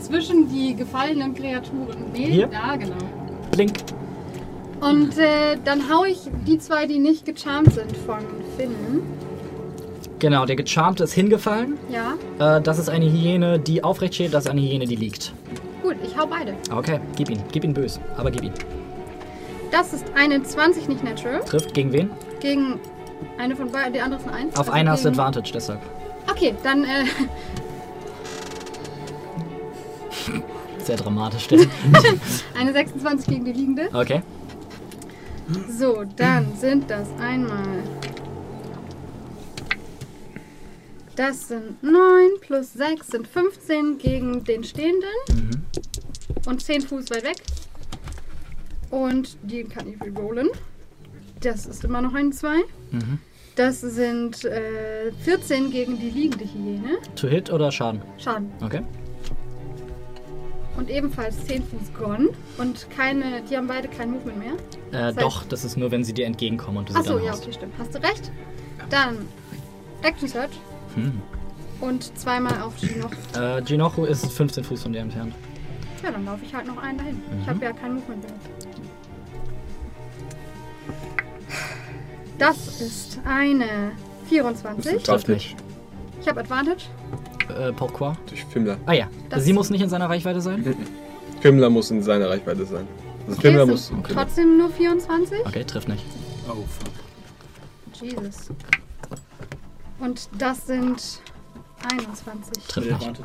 zwischen 0.01 0.49
die 0.49 0.75
gefallenen 0.75 1.35
Kreaturen. 1.35 1.97
Nee, 2.13 2.31
Hier? 2.31 2.47
da 2.47 2.77
genau. 2.77 2.97
Blink. 3.53 3.73
Und 4.81 5.17
äh, 5.19 5.57
dann 5.65 5.89
hau 5.91 6.05
ich 6.05 6.19
die 6.47 6.59
zwei, 6.59 6.87
die 6.87 6.99
nicht 6.99 7.25
gecharmt 7.25 7.73
sind 7.73 7.97
von 8.07 8.19
Finn. 8.57 8.71
Genau, 10.19 10.47
der 10.47 10.57
Gecharmte 10.57 11.05
ist 11.05 11.13
hingefallen. 11.13 11.77
Ja, 11.91 12.15
Äh, 12.57 12.63
das 12.63 12.79
ist 12.79 12.89
eine 12.89 13.11
Hyäne, 13.11 13.59
die 13.59 13.85
aufrecht 13.85 14.15
steht, 14.15 14.33
das 14.35 14.45
ist 14.45 14.51
eine 14.51 14.61
Hyäne, 14.61 14.87
die 14.87 14.97
liegt. 14.97 15.33
Gut, 15.87 15.97
ich 16.03 16.17
hau 16.17 16.27
beide. 16.27 16.57
Okay, 16.71 17.01
gib 17.17 17.31
ihn. 17.31 17.43
Gib 17.53 17.65
ihn 17.65 17.73
böse, 17.73 18.01
aber 18.17 18.31
gib 18.31 18.43
ihn. 18.43 18.53
Das 19.71 19.93
ist 19.93 20.07
eine 20.15 20.43
20 20.43 20.89
nicht 20.89 21.05
natural. 21.05 21.45
Trifft 21.45 21.75
gegen 21.75 21.93
wen? 21.93 22.11
Gegen 22.41 22.81
eine 23.39 23.55
von 23.57 23.71
beiden, 23.71 23.93
die 23.93 24.01
andere 24.01 24.21
ist 24.21 24.27
eine 24.27 24.37
1. 24.37 24.57
Auf 24.57 24.71
einen 24.71 24.91
hast 24.91 25.05
du 25.05 25.11
Advantage, 25.11 25.53
deshalb. 25.53 25.81
Okay, 26.29 26.55
dann 26.63 26.85
äh, 26.85 26.89
Sehr 30.85 30.97
dramatisch, 30.97 31.49
denn. 31.49 31.69
eine 32.59 32.73
26 32.73 33.27
gegen 33.27 33.45
die 33.45 33.53
liegende. 33.53 33.91
Okay. 33.93 34.23
So, 35.69 36.05
dann 36.17 36.57
sind 36.57 36.91
das 36.91 37.09
einmal. 37.21 37.83
Das 41.17 41.49
sind 41.49 41.83
9 41.83 41.95
plus 42.41 42.75
6 42.75 43.07
sind 43.09 43.27
15 43.27 43.99
gegen 43.99 44.45
den 44.45 44.65
Stehenden. 44.65 45.65
Und 46.47 46.63
10 46.63 46.83
Fuß 46.83 47.11
weit 47.11 47.25
weg. 47.25 47.37
Und 48.91 49.37
die 49.43 49.65
kann 49.65 49.89
ich 49.89 50.01
rerollen. 50.01 50.49
Das 51.41 51.67
ist 51.67 51.85
immer 51.85 52.01
noch 52.03 52.15
ein 52.15 52.33
2. 52.33 52.57
Mhm. 52.93 53.19
Das 53.57 53.81
sind 53.81 54.45
äh, 54.45 55.11
14 55.23 55.71
gegen 55.71 55.99
die 55.99 56.11
liegende 56.11 56.45
Hyäne. 56.45 56.99
To 57.17 57.27
hit 57.27 57.51
oder 57.51 57.73
Schaden? 57.73 58.03
Schaden. 58.19 58.51
Okay. 58.63 58.83
und 60.77 60.91
ebenfalls 60.91 61.43
10 61.47 61.63
Fuß 61.63 61.95
gone. 61.99 62.29
Und 62.59 62.87
keine, 62.95 63.41
die 63.49 63.57
haben 63.57 63.67
beide 63.67 63.89
kein 63.89 64.11
Movement 64.11 64.39
mehr. 64.39 64.53
Äh, 64.93 65.13
heißt- 65.15 65.21
doch, 65.21 65.45
das 65.45 65.65
ist 65.65 65.79
nur, 65.79 65.91
wenn 65.91 66.05
sie 66.05 66.13
dir 66.13 66.27
entgegenkommen 66.27 66.77
und 66.77 66.89
du 66.91 66.93
sie 66.93 66.99
Achso, 66.99 67.15
dann 67.15 67.25
ja, 67.25 67.31
haust. 67.33 67.45
okay, 67.45 67.53
stimmt. 67.55 67.73
Hast 67.79 67.95
du 67.95 68.03
recht. 68.03 68.31
Dann 68.91 69.27
Action 70.03 70.29
Search 70.29 70.51
Hm. 70.97 71.21
und 71.81 72.19
zweimal 72.19 72.61
auf 72.63 72.75
Gino. 72.81 73.09
Äh, 73.39 73.63
Ginochu 73.63 74.05
ist 74.05 74.27
15 74.33 74.65
Fuß 74.65 74.83
von 74.83 74.93
dir 74.93 75.01
entfernt. 75.01 75.35
Ja, 76.03 76.11
dann 76.11 76.25
laufe 76.25 76.45
ich 76.45 76.55
halt 76.55 76.67
noch 76.67 76.79
einen 76.79 76.99
dahin. 76.99 77.23
Ich 77.43 77.49
habe 77.49 77.65
ja 77.65 77.73
kein 77.73 77.95
Movement 77.95 78.23
mehr. 78.25 78.33
Das 82.39 82.81
ist 82.81 83.19
eine 83.25 83.93
24. 84.29 85.03
Trifft 85.03 85.29
nicht. 85.29 85.57
Ich 86.21 86.29
habe 86.29 86.41
Advantage. 86.41 86.85
Äh, 87.49 87.73
pourquoi? 87.73 88.13
Durch 88.29 88.45
Fimmler. 88.47 88.77
Ah 88.87 88.93
ja, 88.93 89.09
Das- 89.31 89.45
sie 89.45 89.53
muss 89.53 89.71
nicht 89.71 89.81
in 89.83 89.89
seiner 89.89 90.09
Reichweite 90.11 90.41
sein? 90.41 90.77
Fimmler 91.41 91.71
muss 91.71 91.91
in 91.91 92.03
seiner 92.03 92.29
Reichweite 92.29 92.67
sein. 92.67 92.87
Also 93.27 93.39
Okay, 93.39 93.49
Fimmler 93.49 93.67
muss. 93.67 93.93
trotzdem 94.13 94.59
nur 94.59 94.69
24. 94.71 95.47
Okay, 95.47 95.65
trifft 95.65 95.89
nicht. 95.89 96.05
Oh, 96.49 96.65
fuck. 96.79 96.93
Jesus. 98.03 98.49
Und 99.99 100.29
das 100.39 100.67
sind 100.67 101.21
21. 101.93 102.65
Trifft 102.69 103.01
nicht. 103.01 103.21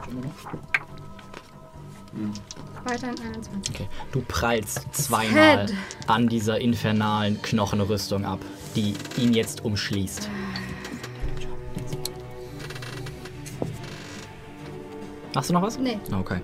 Weiterhin 2.83 3.15
21. 3.19 3.75
Okay. 3.75 3.87
Du 4.11 4.21
prallst 4.21 4.85
zweimal 4.93 5.67
Head. 5.67 5.73
an 6.07 6.27
dieser 6.27 6.59
infernalen 6.59 7.41
Knochenrüstung 7.41 8.25
ab, 8.25 8.39
die 8.75 8.95
ihn 9.17 9.33
jetzt 9.33 9.63
umschließt. 9.63 10.29
Machst 15.33 15.49
du 15.49 15.53
noch 15.53 15.61
was? 15.61 15.77
Nee. 15.77 15.97
Okay. 16.11 16.41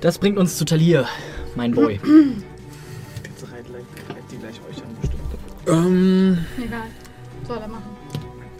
Das 0.00 0.18
bringt 0.18 0.38
uns 0.38 0.56
zu 0.56 0.64
Talir, 0.64 1.08
mein 1.56 1.72
Boy. 1.72 2.00
Die 4.30 4.36
gleich 4.38 4.60
euch 4.68 4.82
an, 4.82 4.96
bestimmt. 5.00 5.22
Ähm, 5.66 6.44
Egal. 6.58 6.86
Soll 7.46 7.58
er 7.58 7.68
machen. 7.68 7.93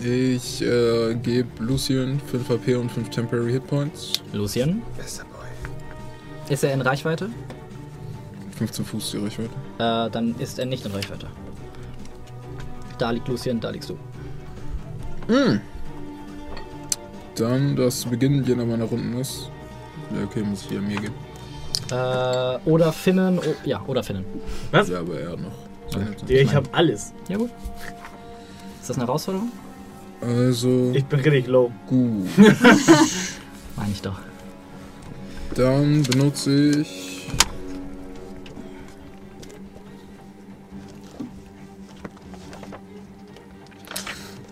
Ich 0.05 0.61
äh, 0.63 1.15
gebe 1.15 1.49
Lucien 1.63 2.21
5 2.21 2.49
HP 2.49 2.75
und 2.77 2.93
5 2.93 3.09
Temporary 3.11 3.53
Hit 3.53 3.67
Points. 3.67 4.13
Lucien, 4.33 4.83
Besser 4.97 5.25
Boy. 5.25 6.53
ist 6.53 6.63
er 6.63 6.75
in 6.75 6.83
Reichweite? 6.83 7.31
15 8.59 8.85
Fuß 8.85 9.13
die 9.13 9.19
Reichweite. 9.19 9.51
Äh, 9.79 10.11
dann 10.11 10.35
ist 10.39 10.59
er 10.59 10.67
nicht 10.67 10.85
in 10.85 10.93
Reichweite. 10.93 11.27
Da 12.99 13.11
liegt 13.11 13.27
Lucien, 13.29 13.61
da 13.61 13.71
liegst 13.71 13.91
du. 13.91 13.99
Dann, 17.35 17.75
das 17.75 18.03
zu 18.03 18.11
Beginn 18.11 18.45
jener 18.45 18.65
meiner 18.65 18.85
Runden 18.85 19.19
ist. 19.19 19.51
Ja, 20.15 20.25
okay, 20.25 20.43
muss 20.43 20.63
ich 20.63 20.69
hier 20.69 20.79
an 20.79 20.87
mir 20.87 21.01
gehen. 21.01 21.15
Äh, 21.91 22.71
oder 22.71 22.93
Finnen, 22.93 23.39
oh, 23.39 23.55
ja, 23.65 23.83
oder 23.87 24.03
Finnen. 24.03 24.25
Was? 24.71 24.89
Ja, 24.89 25.01
aber 25.01 25.19
er 25.19 25.33
hat 25.33 25.41
noch. 25.41 25.53
Ja, 26.29 26.41
ich 26.41 26.55
habe 26.55 26.69
alles. 26.73 27.13
Ja 27.29 27.37
gut. 27.37 27.51
Ist 28.81 28.91
das 28.91 28.97
eine 28.97 29.07
Herausforderung? 29.07 29.51
Also, 30.27 30.93
Ich 30.95 31.05
bin 31.05 31.21
richtig 31.21 31.47
low. 31.49 31.71
gut. 31.87 32.27
Meine 33.77 33.93
ich 33.93 34.01
doch. 34.01 34.19
Dann 35.55 36.03
benutze 36.05 36.81
ich. 36.81 37.29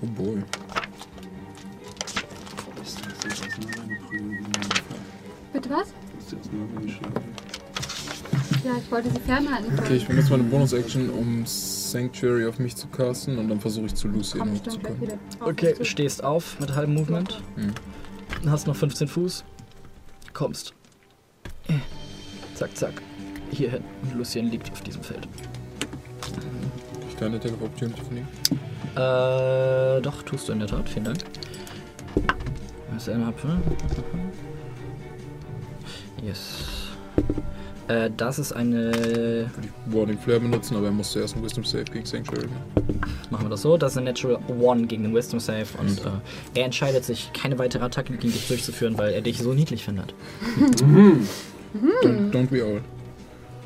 Oh 0.02 0.06
boy. 0.06 0.42
Bitte 5.52 5.70
was? 5.70 5.88
Ja, 8.64 8.72
ich 8.78 8.90
wollte 8.90 9.10
sie 9.10 9.20
fernhalten. 9.20 9.78
Okay, 9.78 9.96
ich 9.96 10.06
benutze 10.06 10.30
meine 10.30 10.44
Bonus-Action, 10.44 11.10
um 11.10 11.44
Sanctuary 11.92 12.46
auf 12.46 12.58
mich 12.58 12.74
zu 12.74 12.88
casten 12.88 13.38
und 13.38 13.48
dann 13.48 13.60
versuche 13.60 13.86
ich 13.86 13.94
zu 13.94 14.08
Komm 14.08 14.20
gleich 14.20 14.60
hochzukommen. 14.60 15.12
Okay, 15.40 15.76
Auf 15.78 15.86
stehst 15.86 16.24
auf 16.24 16.58
mit 16.58 16.74
halbem 16.74 16.94
Movement. 16.94 17.40
Hm. 17.56 17.72
Hast 18.50 18.66
noch 18.66 18.76
15 18.76 19.08
Fuß. 19.08 19.44
Kommst. 20.32 20.74
Zack, 22.54 22.76
zack. 22.76 23.02
Hierhin. 23.50 23.82
Und 24.02 24.14
Lucien 24.16 24.50
liegt 24.50 24.70
auf 24.72 24.80
diesem 24.80 25.02
Feld. 25.02 25.28
Ich 27.08 27.16
kann 27.16 27.34
Attack 27.34 27.52
of 27.52 27.62
Opportunity 27.62 28.02
von 28.02 28.16
ihm. 28.16 28.26
Äh, 28.94 30.00
doch, 30.00 30.22
tust 30.22 30.48
du 30.48 30.52
in 30.52 30.60
der 30.60 30.68
Tat. 30.68 30.88
Vielen 30.88 31.04
Dank. 31.04 31.18
Was 32.92 33.08
ist 33.08 33.14
einmal 33.14 33.28
Apfel? 33.30 33.56
Yes. 36.22 36.64
Äh, 37.88 38.10
das 38.16 38.38
ist 38.38 38.52
eine. 38.52 38.92
Würde 38.92 39.48
ich 39.62 39.94
Warning 39.94 40.18
Flare 40.18 40.40
benutzen, 40.40 40.76
aber 40.76 40.86
er 40.86 40.92
muss 40.92 41.12
zuerst 41.12 41.34
einen 41.34 41.44
Wisdom 41.44 41.64
Save 41.64 41.84
gegen 41.84 42.04
Sanctuary 42.04 42.46
machen. 42.46 43.00
Machen 43.30 43.46
wir 43.46 43.50
das 43.50 43.62
so. 43.62 43.76
Das 43.76 43.92
ist 43.92 43.98
ein 43.98 44.04
Natural 44.04 44.38
One 44.60 44.86
gegen 44.86 45.02
den 45.02 45.14
Wisdom 45.14 45.40
Save. 45.40 45.66
Und 45.78 45.98
äh, 46.00 46.10
er 46.60 46.64
entscheidet 46.64 47.04
sich, 47.04 47.32
keine 47.32 47.58
weitere 47.58 47.84
Attacke 47.84 48.12
gegen 48.12 48.32
dich 48.32 48.46
durchzuführen, 48.48 48.96
weil 48.98 49.12
er 49.12 49.20
dich 49.20 49.38
so 49.38 49.52
niedlich 49.52 49.84
findet. 49.84 50.14
Don't, 52.02 52.30
don't 52.30 52.50
we 52.50 52.62
all. 52.62 52.80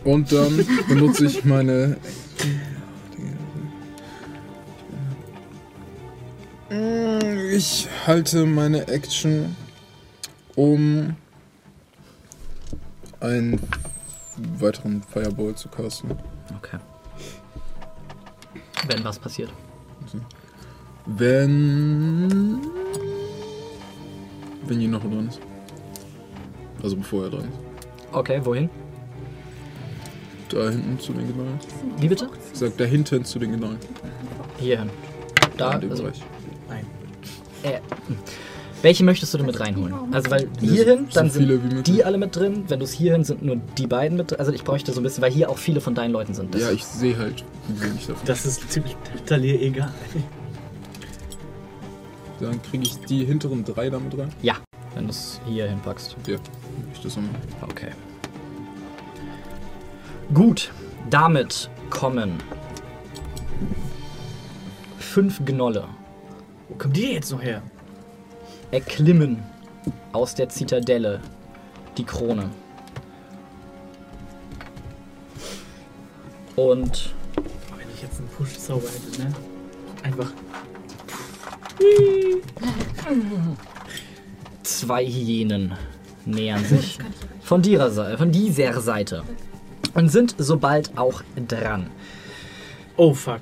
Und 0.05 0.31
dann 0.33 0.65
benutze 0.89 1.27
ich 1.27 1.45
meine. 1.45 1.97
Ich 7.53 7.89
halte 8.07 8.45
meine 8.45 8.89
Action, 8.89 9.57
um 10.55 11.17
einen 13.21 13.61
weiteren 14.59 15.03
Fireball 15.03 15.55
zu 15.55 15.69
casten. 15.69 16.11
Okay. 16.57 16.79
Wenn 18.87 19.05
was 19.05 19.19
passiert. 19.19 19.51
Wenn. 21.07 22.61
Wenn 24.67 24.81
hier 24.81 24.89
noch 24.89 25.03
dran 25.03 25.29
ist. 25.29 25.41
Also 26.83 26.97
bevor 26.97 27.25
er 27.25 27.31
dran 27.31 27.45
ist. 27.45 27.59
Okay, 28.13 28.41
wohin? 28.45 28.69
Da 30.49 30.71
hinten 30.71 30.99
zu 31.01 31.13
den 31.13 31.27
Genollen. 31.27 31.59
Wie 31.99 32.09
bitte? 32.09 32.29
Ich 32.53 32.59
sag 32.59 32.77
da 32.77 32.85
hinten 32.85 33.25
zu 33.25 33.39
den 33.39 33.53
Genollen. 33.53 33.79
Hierhin. 34.59 34.91
Da, 35.57 35.73
in 35.73 35.81
dem 35.83 35.91
also, 35.91 36.05
Bereich. 36.05 36.23
äh, 37.63 37.81
hm. 38.07 38.19
Welche 38.87 39.03
möchtest 39.03 39.35
du 39.35 39.39
denn 39.39 39.47
mit 39.49 39.59
reinholen? 39.59 39.93
Also, 40.13 40.31
weil 40.31 40.49
hierhin, 40.61 41.09
dann 41.13 41.29
sind 41.29 41.85
die 41.89 42.05
alle 42.05 42.19
mit 42.19 42.37
drin. 42.37 42.63
Wenn 42.69 42.79
du 42.79 42.85
es 42.85 42.93
hierhin 42.93 43.25
sind, 43.25 43.43
nur 43.43 43.57
die 43.77 43.89
beiden 43.89 44.17
mit 44.17 44.31
drin. 44.31 44.39
Also, 44.39 44.53
ich 44.53 44.63
bräuchte 44.63 44.93
so 44.93 45.01
ein 45.01 45.03
bisschen, 45.03 45.25
weil 45.25 45.33
hier 45.33 45.51
auch 45.51 45.59
viele 45.59 45.81
von 45.81 45.97
deinen 45.97 46.13
Leuten 46.13 46.35
sind. 46.35 46.55
Das- 46.55 46.63
Ja, 46.63 46.71
ich 46.71 46.85
sehe 46.85 47.19
halt 47.19 47.43
wenig 47.67 48.07
davon. 48.07 48.25
Das 48.27 48.47
ist 48.47 48.71
ziemlich 48.71 48.97
Talier 49.27 49.61
egal. 49.61 49.93
Dann 52.39 52.63
kriege 52.63 52.85
ich 52.85 52.97
die 53.07 53.25
hinteren 53.25 53.65
drei 53.65 53.91
damit 53.91 54.17
rein. 54.17 54.29
Ja, 54.43 54.55
wenn 54.95 55.07
du 55.07 55.11
es 55.11 55.41
hier 55.49 55.69
hinpackst. 55.69 56.15
Ja, 56.29 56.37
ich 56.95 57.01
das 57.01 57.17
nochmal. 57.17 57.33
Okay. 57.63 57.89
Gut, 60.33 60.71
damit 61.11 61.71
kommen 61.91 62.35
fünf 65.01 65.45
Gnolle 65.45 65.89
Wo 66.69 66.77
kommen 66.77 66.93
die 66.95 67.15
jetzt 67.15 67.33
noch 67.33 67.43
her? 67.43 67.63
Erklimmen 68.71 69.43
aus 70.13 70.35
der 70.35 70.49
Zitadelle 70.49 71.21
die 71.97 72.05
Krone. 72.05 72.51
Und 76.57 77.15
Wenn 77.77 77.89
ich 77.95 78.03
jetzt 78.03 78.19
einen 78.19 78.29
Push-Zauber 78.29 78.89
hätte, 78.89 79.23
ne? 79.23 79.35
Einfach. 80.03 80.33
zwei 84.63 85.05
Hyänen 85.05 85.75
nähern 86.25 86.65
sich 86.65 86.99
von 87.43 87.63
dieser, 87.63 87.91
Seite, 87.91 88.19
von 88.19 88.33
dieser 88.33 88.81
Seite 88.81 89.23
und 89.95 90.09
sind 90.09 90.35
sobald 90.39 90.97
auch 90.99 91.23
dran. 91.49 91.91
Oh 92.97 93.15
fuck. 93.15 93.41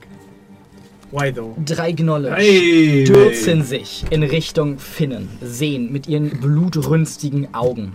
Why 1.14 1.32
though? 1.32 1.54
Drei 1.64 1.92
Gnolle 1.92 2.34
Hey! 2.34 3.06
stürzen 3.06 3.62
sich 3.62 4.04
in 4.10 4.22
Richtung 4.24 4.78
Finnen, 4.78 5.28
sehen 5.40 5.92
mit 5.92 6.08
ihren 6.08 6.40
blutrünstigen 6.40 7.54
Augen 7.54 7.92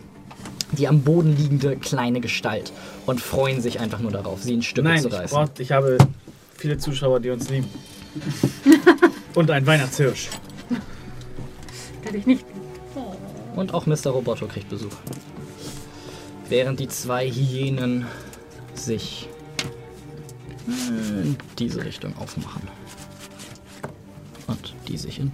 die 0.72 0.88
am 0.88 1.02
Boden 1.02 1.36
liegende 1.36 1.76
kleine 1.76 2.22
Gestalt 2.22 2.72
und 3.06 3.20
freuen 3.20 3.62
sich 3.62 3.80
einfach 3.80 4.00
nur 4.00 4.12
darauf, 4.12 4.44
sie 4.44 4.54
in 4.54 4.62
Stücke 4.62 4.88
Nein, 4.88 5.02
zu 5.02 5.08
ich, 5.08 5.14
reißen. 5.14 5.36
brauch, 5.36 5.50
ich 5.58 5.72
habe 5.72 5.98
viele 6.56 6.78
Zuschauer, 6.78 7.20
die 7.20 7.32
uns 7.32 7.50
lieben. 7.50 7.68
Und 9.36 9.52
ein 9.52 9.66
Weihnachtshirsch. 9.66 10.30
Der 12.04 12.12
dich 12.12 12.26
nicht. 12.26 12.46
Und 13.56 13.74
auch 13.74 13.86
Mr. 13.86 14.08
Roboto 14.08 14.48
kriegt 14.48 14.70
Besuch. 14.70 14.91
Während 16.50 16.80
die 16.80 16.88
zwei 16.88 17.30
Hyänen 17.30 18.06
sich 18.74 19.28
in 20.68 21.38
diese 21.58 21.84
Richtung 21.84 22.16
aufmachen. 22.18 22.62
Die 24.90 24.98
sich 24.98 25.20
in 25.20 25.32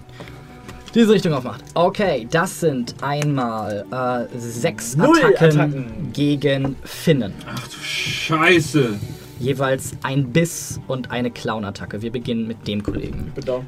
diese 0.94 1.12
Richtung 1.12 1.32
aufmacht. 1.34 1.62
Okay, 1.74 2.26
das 2.30 2.60
sind 2.60 2.94
einmal 3.02 3.84
äh, 3.90 4.38
sechs 4.38 4.96
Null 4.96 5.18
Attacken, 5.18 5.60
Attacken. 5.60 6.12
gegen 6.12 6.76
Finnen. 6.84 7.34
Ach 7.46 7.68
du 7.68 7.76
Scheiße. 7.82 8.98
Jeweils 9.38 9.92
ein 10.02 10.32
Biss 10.32 10.80
und 10.86 11.10
eine 11.10 11.30
Clown-Attacke. 11.30 12.00
Wir 12.00 12.10
beginnen 12.10 12.46
mit 12.46 12.66
dem 12.66 12.82
Kollegen. 12.82 13.30
Bitte. 13.34 13.62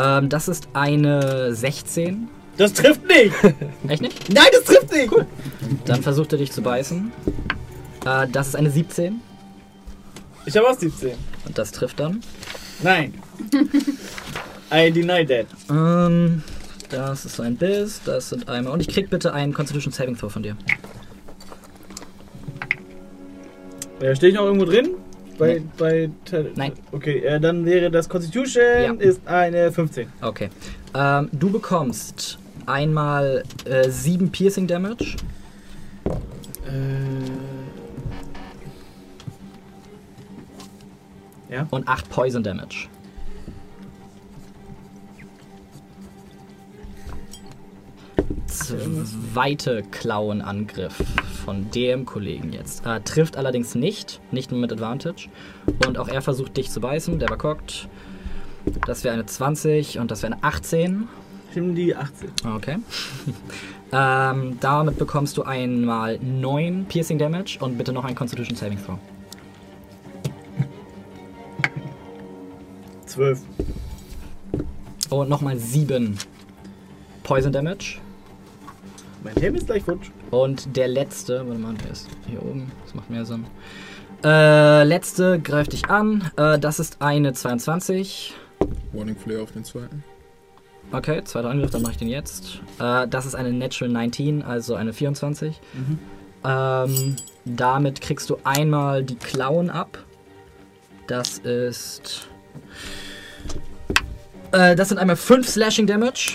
Ähm, 0.00 0.28
das 0.28 0.46
ist 0.46 0.68
eine 0.72 1.52
16. 1.54 2.28
Das 2.56 2.72
trifft 2.72 3.02
nicht! 3.08 3.34
Echt 3.88 4.02
nicht? 4.02 4.32
Nein, 4.32 4.46
das 4.52 4.64
trifft 4.64 4.92
nicht! 4.92 5.12
Dann 5.86 6.02
versucht 6.02 6.32
er 6.32 6.38
dich 6.38 6.52
zu 6.52 6.62
beißen. 6.62 7.10
Äh, 8.06 8.28
das 8.28 8.48
ist 8.48 8.56
eine 8.56 8.70
17. 8.70 9.20
Ich 10.46 10.56
habe 10.56 10.68
auch 10.68 10.78
17. 10.78 11.12
Und 11.46 11.58
das 11.58 11.72
trifft 11.72 11.98
dann. 11.98 12.20
Nein. 12.82 13.14
I 14.74 14.90
deny 14.90 15.24
that. 15.26 15.46
Ähm, 15.70 16.42
das 16.90 17.24
ist 17.24 17.40
ein 17.40 17.56
Biss. 17.56 18.00
Das 18.04 18.30
sind 18.30 18.48
einmal. 18.48 18.72
Und 18.72 18.80
ich 18.80 18.88
krieg 18.88 19.08
bitte 19.10 19.32
einen 19.32 19.52
Constitution 19.54 19.92
Saving 19.92 20.16
Throw 20.16 20.32
von 20.32 20.42
dir. 20.42 20.56
Äh, 24.00 24.16
Stehe 24.16 24.30
ich 24.32 24.36
noch 24.36 24.44
irgendwo 24.44 24.64
drin? 24.66 24.90
Bei, 25.38 25.62
bei 25.78 26.10
Nein. 26.54 26.72
Okay, 26.92 27.18
äh, 27.18 27.40
dann 27.40 27.64
wäre 27.64 27.90
das 27.90 28.08
Constitution 28.08 28.62
Ja. 28.62 28.92
ist 28.94 29.20
eine 29.26 29.72
15. 29.72 30.08
Okay. 30.20 30.48
Ähm, 30.94 31.28
du 31.32 31.50
bekommst 31.50 32.38
einmal 32.66 33.42
äh, 33.64 33.88
7 33.90 34.30
Piercing 34.30 34.66
Damage. 34.66 35.16
Äh, 36.66 36.70
Ja. 41.50 41.66
Und 41.70 41.86
8 41.86 42.08
Poison 42.10 42.42
Damage. 42.42 42.88
Zweite 48.46 49.82
Klauenangriff 49.90 50.94
von 51.44 51.70
dem 51.70 52.04
Kollegen 52.04 52.52
jetzt. 52.52 52.86
Äh, 52.86 53.00
trifft 53.00 53.36
allerdings 53.36 53.74
nicht, 53.74 54.20
nicht 54.30 54.50
nur 54.50 54.60
mit 54.60 54.72
Advantage. 54.72 55.28
Und 55.86 55.98
auch 55.98 56.08
er 56.08 56.22
versucht 56.22 56.56
dich 56.56 56.70
zu 56.70 56.80
beißen, 56.80 57.18
der 57.18 57.30
war 57.30 57.38
cockt. 57.38 57.88
Das 58.86 59.04
wäre 59.04 59.14
eine 59.14 59.26
20 59.26 59.98
und 59.98 60.10
das 60.10 60.22
wäre 60.22 60.34
eine 60.34 60.42
18. 60.42 61.08
ich 61.50 61.56
nehme 61.56 61.74
die 61.74 61.94
18. 61.94 62.30
Okay. 62.56 62.78
ähm, 63.92 64.58
damit 64.60 64.98
bekommst 64.98 65.36
du 65.36 65.42
einmal 65.42 66.18
9 66.18 66.86
Piercing 66.86 67.18
Damage 67.18 67.58
und 67.60 67.76
bitte 67.76 67.92
noch 67.92 68.04
ein 68.04 68.14
Constitution 68.14 68.56
Saving 68.56 68.78
Throw. 68.84 68.98
12. 73.06 73.40
Und 75.10 75.28
nochmal 75.28 75.58
7 75.58 76.18
Poison 77.24 77.52
Damage. 77.52 77.98
Mein 79.24 79.34
Helm 79.36 79.54
ist 79.56 79.66
gleich 79.66 79.82
futsch. 79.82 80.10
Und 80.30 80.76
der 80.76 80.88
letzte, 80.88 81.46
warte 81.46 81.58
mal, 81.58 81.74
der 81.74 81.90
ist 81.90 82.08
hier 82.28 82.42
oben, 82.42 82.70
das 82.84 82.94
macht 82.94 83.10
mehr 83.10 83.24
Sinn. 83.24 83.46
Äh, 84.22 84.84
letzte 84.84 85.40
greift 85.40 85.72
dich 85.72 85.88
an. 85.90 86.30
Äh, 86.36 86.58
das 86.58 86.78
ist 86.78 87.02
eine 87.02 87.32
22. 87.32 88.34
Warning 88.92 89.16
Flare 89.16 89.42
auf 89.42 89.52
den 89.52 89.64
zweiten. 89.64 90.04
Okay, 90.92 91.24
zweiter 91.24 91.50
Angriff, 91.50 91.70
dann 91.70 91.82
mache 91.82 91.92
ich 91.92 91.98
den 91.98 92.08
jetzt. 92.08 92.60
Äh, 92.78 93.08
das 93.08 93.26
ist 93.26 93.34
eine 93.34 93.52
Natural 93.52 93.92
19, 93.92 94.42
also 94.42 94.74
eine 94.74 94.92
24. 94.92 95.60
Ähm, 96.44 97.16
damit 97.46 98.00
kriegst 98.02 98.28
du 98.28 98.36
einmal 98.44 99.02
die 99.02 99.16
Klauen 99.16 99.70
ab. 99.70 99.98
Das 101.06 101.38
ist. 101.38 102.28
Äh, 104.52 104.76
das 104.76 104.90
sind 104.90 104.98
einmal 104.98 105.16
5 105.16 105.48
Slashing 105.48 105.86
Damage. 105.86 106.34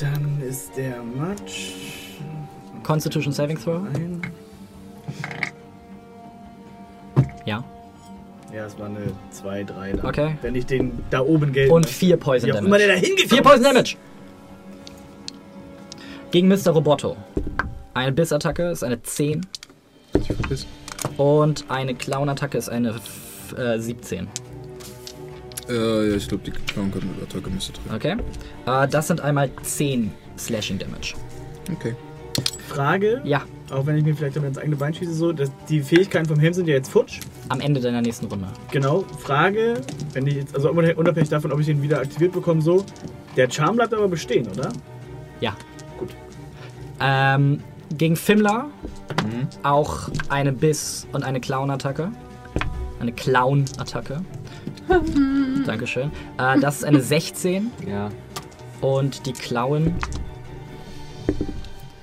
Dann 0.00 0.42
ist 0.46 0.76
der 0.76 1.02
Matsch. 1.02 1.72
Constitution 2.82 3.32
Saving 3.32 3.58
Throw. 3.58 3.80
Ein. 3.94 4.20
Ja. 7.44 7.64
Ja, 8.52 8.66
es 8.66 8.78
war 8.78 8.86
eine 8.86 8.98
2, 9.30 9.64
3. 9.64 9.92
Dann. 9.92 10.06
Okay. 10.06 10.36
Wenn 10.42 10.54
ich 10.54 10.66
den 10.66 10.92
da 11.10 11.20
oben 11.20 11.52
gelten 11.52 11.72
Und 11.72 11.84
lasse. 11.84 11.94
4 11.94 12.16
Poison 12.16 12.52
auch 12.52 12.58
immer 12.58 12.78
der 12.78 12.88
Damage. 12.88 13.02
da 13.02 13.06
hingekommen 13.06 13.28
4 13.28 13.42
Poison. 13.42 13.62
Damage! 13.64 13.96
Gegen 16.30 16.48
Mr. 16.48 16.70
Roboto. 16.70 17.16
Eine 17.94 18.12
Bissattacke 18.12 18.70
ist 18.70 18.84
eine 18.84 19.02
10. 19.02 19.46
Ich 20.14 20.26
verpiss. 20.26 20.66
Und 21.16 21.64
eine 21.68 21.94
Clown-Attacke 21.94 22.58
ist 22.58 22.68
eine 22.68 22.94
äh, 23.56 23.78
17. 23.78 24.28
Äh, 25.68 26.10
ja, 26.10 26.16
ich 26.16 26.28
glaube, 26.28 26.44
die 26.44 26.50
Clown-Attacke 26.52 27.50
müsste 27.50 27.72
treffen. 27.72 27.94
Okay. 27.94 28.16
Äh, 28.66 28.88
das 28.88 29.08
sind 29.08 29.20
einmal 29.20 29.50
10 29.62 30.12
Slashing 30.38 30.78
Damage. 30.78 31.14
Okay. 31.72 31.94
Frage, 32.68 33.22
Ja, 33.24 33.42
auch 33.70 33.86
wenn 33.86 33.96
ich 33.96 34.04
mir 34.04 34.14
vielleicht 34.14 34.36
damit 34.36 34.48
ins 34.50 34.58
eigene 34.58 34.76
Bein 34.76 34.92
schieße, 34.92 35.14
so, 35.14 35.32
dass 35.32 35.50
die 35.68 35.80
Fähigkeiten 35.80 36.26
vom 36.26 36.38
Helm 36.38 36.52
sind 36.52 36.68
ja 36.68 36.74
jetzt 36.74 36.90
futsch. 36.90 37.20
am 37.48 37.60
Ende 37.60 37.80
deiner 37.80 38.02
nächsten 38.02 38.26
Runde. 38.26 38.46
Genau, 38.70 39.04
Frage, 39.20 39.80
wenn 40.12 40.26
ich 40.26 40.34
jetzt, 40.34 40.54
also 40.54 40.70
unabhängig 40.70 41.28
davon, 41.30 41.52
ob 41.52 41.60
ich 41.60 41.66
den 41.66 41.80
wieder 41.82 42.00
aktiviert 42.00 42.32
bekomme, 42.32 42.60
so, 42.60 42.84
der 43.36 43.50
Charme 43.50 43.76
bleibt 43.76 43.94
aber 43.94 44.08
bestehen, 44.08 44.46
oder? 44.48 44.68
Ja. 45.40 45.56
Gut. 45.98 46.10
Ähm, 47.00 47.60
gegen 47.96 48.16
Fimmler 48.16 48.66
auch 49.62 50.08
eine 50.28 50.52
Biss- 50.52 51.06
und 51.12 51.24
eine 51.24 51.40
Clown-Attacke. 51.40 52.10
Eine 53.00 53.12
Clown-Attacke. 53.12 54.22
Dankeschön. 55.66 56.10
Äh, 56.38 56.58
das 56.60 56.76
ist 56.78 56.84
eine 56.84 57.00
16 57.02 57.70
Ja. 57.86 58.10
und 58.80 59.26
die 59.26 59.32
Klauen. 59.32 59.94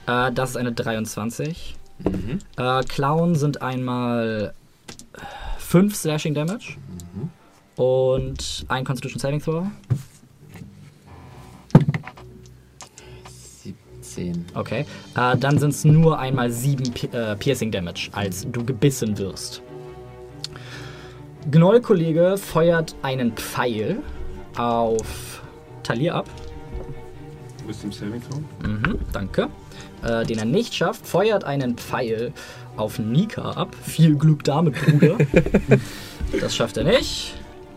Äh, 0.07 0.31
das 0.31 0.51
ist 0.51 0.57
eine 0.57 0.71
23. 0.73 1.75
Mhm. 1.99 2.39
Äh, 2.57 2.83
Klauen 2.83 3.35
sind 3.35 3.61
einmal 3.61 4.53
5 5.59 5.95
Slashing 5.95 6.33
Damage 6.33 6.77
und 7.75 8.65
ein 8.67 8.83
Constitution 8.83 9.19
Saving 9.19 9.41
Throw. 9.41 9.65
17. 14.01 14.45
Okay. 14.53 14.85
Äh, 15.15 15.37
dann 15.37 15.57
sind 15.57 15.69
es 15.71 15.85
nur 15.85 16.19
einmal 16.19 16.51
7 16.51 16.91
Pi 16.93 17.07
äh, 17.07 17.35
Piercing 17.35 17.71
Damage, 17.71 18.09
als 18.11 18.45
du 18.51 18.63
gebissen 18.63 19.17
wirst. 19.17 19.61
Gnoll-Kollege 21.51 22.37
feuert 22.37 22.95
einen 23.01 23.33
Pfeil 23.33 24.01
auf 24.57 25.41
Talir 25.83 26.15
ab. 26.15 26.29
Wisdom 27.67 27.91
Saving 27.91 28.21
Throw. 28.21 28.39
Mhm, 28.67 28.99
danke. 29.11 29.49
Äh, 30.03 30.25
den 30.25 30.39
er 30.39 30.45
nicht 30.45 30.73
schafft, 30.73 31.05
feuert 31.05 31.43
einen 31.43 31.77
Pfeil 31.77 32.33
auf 32.77 32.99
Nika 32.99 33.51
ab. 33.51 33.75
Viel 33.81 34.15
Glück 34.15 34.43
damit, 34.43 34.75
Bruder. 34.75 35.17
das 36.41 36.55
schafft 36.55 36.77
er 36.77 36.83
nicht. 36.83 37.35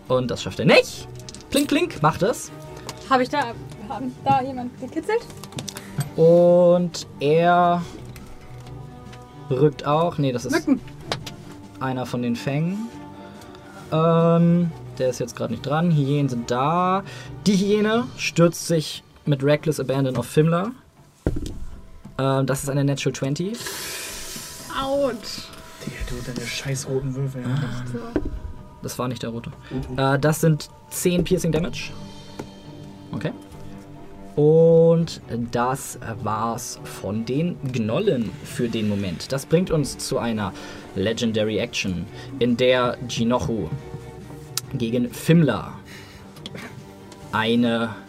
Und 0.09 0.31
das 0.31 0.43
schafft 0.43 0.61
er 0.61 0.67
nicht. 0.67 1.09
Plink, 1.51 1.69
plink, 1.69 2.03
macht 2.03 2.23
es. 2.23 2.51
Habe 3.11 3.23
ich 3.23 3.29
da, 3.29 3.53
haben 3.89 4.13
da 4.25 4.43
jemand 4.43 4.79
gekitzelt? 4.81 5.21
Und 6.17 7.07
er 7.21 7.83
rückt 9.51 9.87
auch. 9.87 10.19
Nee, 10.19 10.33
das 10.33 10.45
ist 10.47 10.53
Mücken. 10.53 10.81
einer 11.81 12.07
von 12.07 12.23
den 12.23 12.37
Fängen. 12.37 12.89
Ähm, 13.93 14.71
der 14.99 15.11
ist 15.11 15.21
jetzt 15.21 15.37
gerade 15.37 15.53
nicht 15.53 15.65
dran. 15.65 15.91
Hyänen 15.91 16.29
sind 16.29 16.51
da. 16.51 17.03
Die 17.47 17.57
Hyäne 17.57 18.05
stürzt 18.17 18.67
sich 18.67 19.03
mit 19.25 19.43
Reckless 19.43 19.81
Abandon 19.81 20.17
auf 20.17 20.27
Fimmler. 20.27 20.73
Ähm, 22.19 22.47
das 22.47 22.63
ist 22.63 22.71
eine 22.71 22.85
Natural 22.85 23.15
20. 23.15 23.57
Autsch. 24.83 25.49
Digga, 25.85 25.97
du 26.09 26.33
deine 26.33 26.47
scheiß 26.47 26.89
roten 26.89 27.15
Würfel. 27.15 27.45
So. 27.93 27.99
Das 28.83 28.99
war 28.99 29.09
nicht 29.09 29.23
der 29.23 29.31
rote. 29.31 29.51
Äh, 29.97 30.19
das 30.19 30.41
sind 30.41 30.71
10 30.91 31.25
Piercing 31.25 31.53
Damage. 31.53 31.91
Okay. 33.13 33.33
Und 34.37 35.23
das 35.51 35.99
war's 36.23 36.79
von 36.85 37.25
den 37.25 37.57
Gnollen 37.73 38.31
für 38.45 38.69
den 38.69 38.89
Moment. 38.89 39.33
Das 39.33 39.47
bringt 39.47 39.71
uns 39.71 39.97
zu 39.97 40.19
einer 40.19 40.53
Legendary 40.95 41.59
Action, 41.59 42.05
in 42.39 42.57
der 42.57 42.99
Jinochu 43.09 43.69
gegen 44.75 45.11
Fimmler 45.11 45.73
eine. 47.33 47.91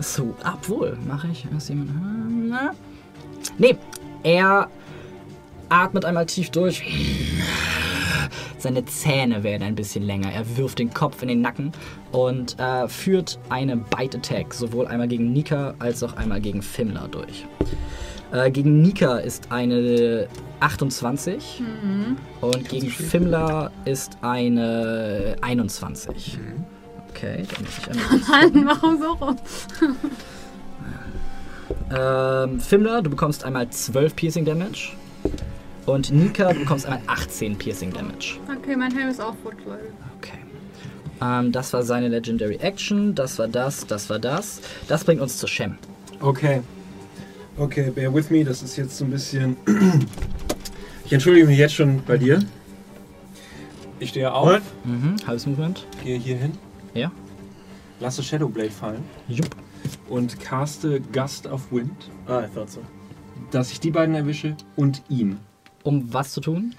So, 0.00 0.36
obwohl, 0.44 0.96
mache 1.08 1.26
ich. 1.32 1.46
Ist? 1.56 1.72
Nee, 3.58 3.76
er 4.22 4.68
atmet 5.68 6.04
einmal 6.04 6.26
tief 6.26 6.50
durch. 6.50 6.84
Seine 8.60 8.84
Zähne 8.84 9.42
werden 9.42 9.62
ein 9.62 9.74
bisschen 9.74 10.04
länger. 10.04 10.30
Er 10.30 10.56
wirft 10.58 10.78
den 10.80 10.92
Kopf 10.92 11.22
in 11.22 11.28
den 11.28 11.40
Nacken 11.40 11.72
und 12.12 12.58
äh, 12.58 12.88
führt 12.88 13.38
eine 13.48 13.78
Bite-Attack, 13.78 14.52
sowohl 14.52 14.86
einmal 14.86 15.08
gegen 15.08 15.32
Nika 15.32 15.74
als 15.78 16.02
auch 16.02 16.14
einmal 16.16 16.42
gegen 16.42 16.60
Fimmler 16.60 17.08
durch. 17.10 17.46
Äh, 18.32 18.50
gegen 18.50 18.82
Nika 18.82 19.16
ist 19.16 19.50
eine 19.50 20.28
28 20.60 21.62
und 22.42 22.68
gegen 22.68 22.90
Fimmler 22.90 23.72
ist 23.86 24.18
eine 24.20 25.36
21. 25.40 26.38
Okay, 27.08 27.44
dann 27.54 27.64
muss 27.64 27.78
ich 27.78 27.88
einmal. 27.88 28.50
Mann, 28.50 28.66
warum 28.82 29.00
so 29.00 29.12
rum? 29.12 29.36
Ähm, 31.96 32.60
Fimler, 32.60 33.02
du 33.02 33.10
bekommst 33.10 33.42
einmal 33.44 33.68
12 33.70 34.14
Piercing 34.14 34.44
Damage. 34.44 34.92
Und 35.90 36.10
Nika, 36.12 36.52
du 36.52 36.60
bekommst 36.60 36.86
einmal 36.86 37.02
18 37.08 37.56
Piercing 37.56 37.92
Damage. 37.92 38.36
Okay, 38.58 38.76
mein 38.76 38.94
Helm 38.94 39.08
ist 39.08 39.20
auch 39.20 39.34
Foot 39.42 39.54
12. 39.64 39.80
Okay. 40.18 40.38
Ähm, 41.20 41.52
das 41.52 41.72
war 41.72 41.82
seine 41.82 42.08
Legendary 42.08 42.56
Action. 42.56 43.14
Das 43.14 43.38
war 43.38 43.48
das, 43.48 43.86
das 43.86 44.08
war 44.08 44.18
das. 44.18 44.60
Das 44.88 45.04
bringt 45.04 45.20
uns 45.20 45.38
zu 45.38 45.46
Shem. 45.46 45.76
Okay. 46.20 46.60
Okay, 47.58 47.90
bear 47.90 48.14
with 48.14 48.30
me, 48.30 48.44
das 48.44 48.62
ist 48.62 48.76
jetzt 48.76 48.96
so 48.96 49.04
ein 49.04 49.10
bisschen. 49.10 49.56
Ich 51.04 51.12
entschuldige 51.14 51.44
mich 51.48 51.58
jetzt 51.58 51.74
schon 51.74 52.04
bei 52.04 52.16
dir. 52.16 52.38
Ich 53.98 54.10
stehe 54.10 54.32
auf? 54.32 54.60
Mhm, 54.84 55.16
halbes 55.26 55.44
Movement. 55.44 55.84
gehe 56.04 56.16
hier 56.16 56.36
hin, 56.36 56.52
Ja. 56.94 57.10
lasse 57.98 58.22
Shadowblade 58.22 58.70
fallen 58.70 59.02
Jupp. 59.26 59.50
und 60.08 60.38
caste 60.38 61.00
Gust 61.12 61.48
of 61.48 61.62
Wind, 61.72 61.90
Ah, 62.28 62.42
ich 62.46 62.54
thought 62.54 62.70
so. 62.70 62.80
dass 63.50 63.72
ich 63.72 63.80
die 63.80 63.90
beiden 63.90 64.14
erwische 64.14 64.56
und 64.76 65.02
ihn. 65.08 65.38
Um 65.82 66.12
was 66.12 66.32
zu 66.32 66.40
tun? 66.40 66.74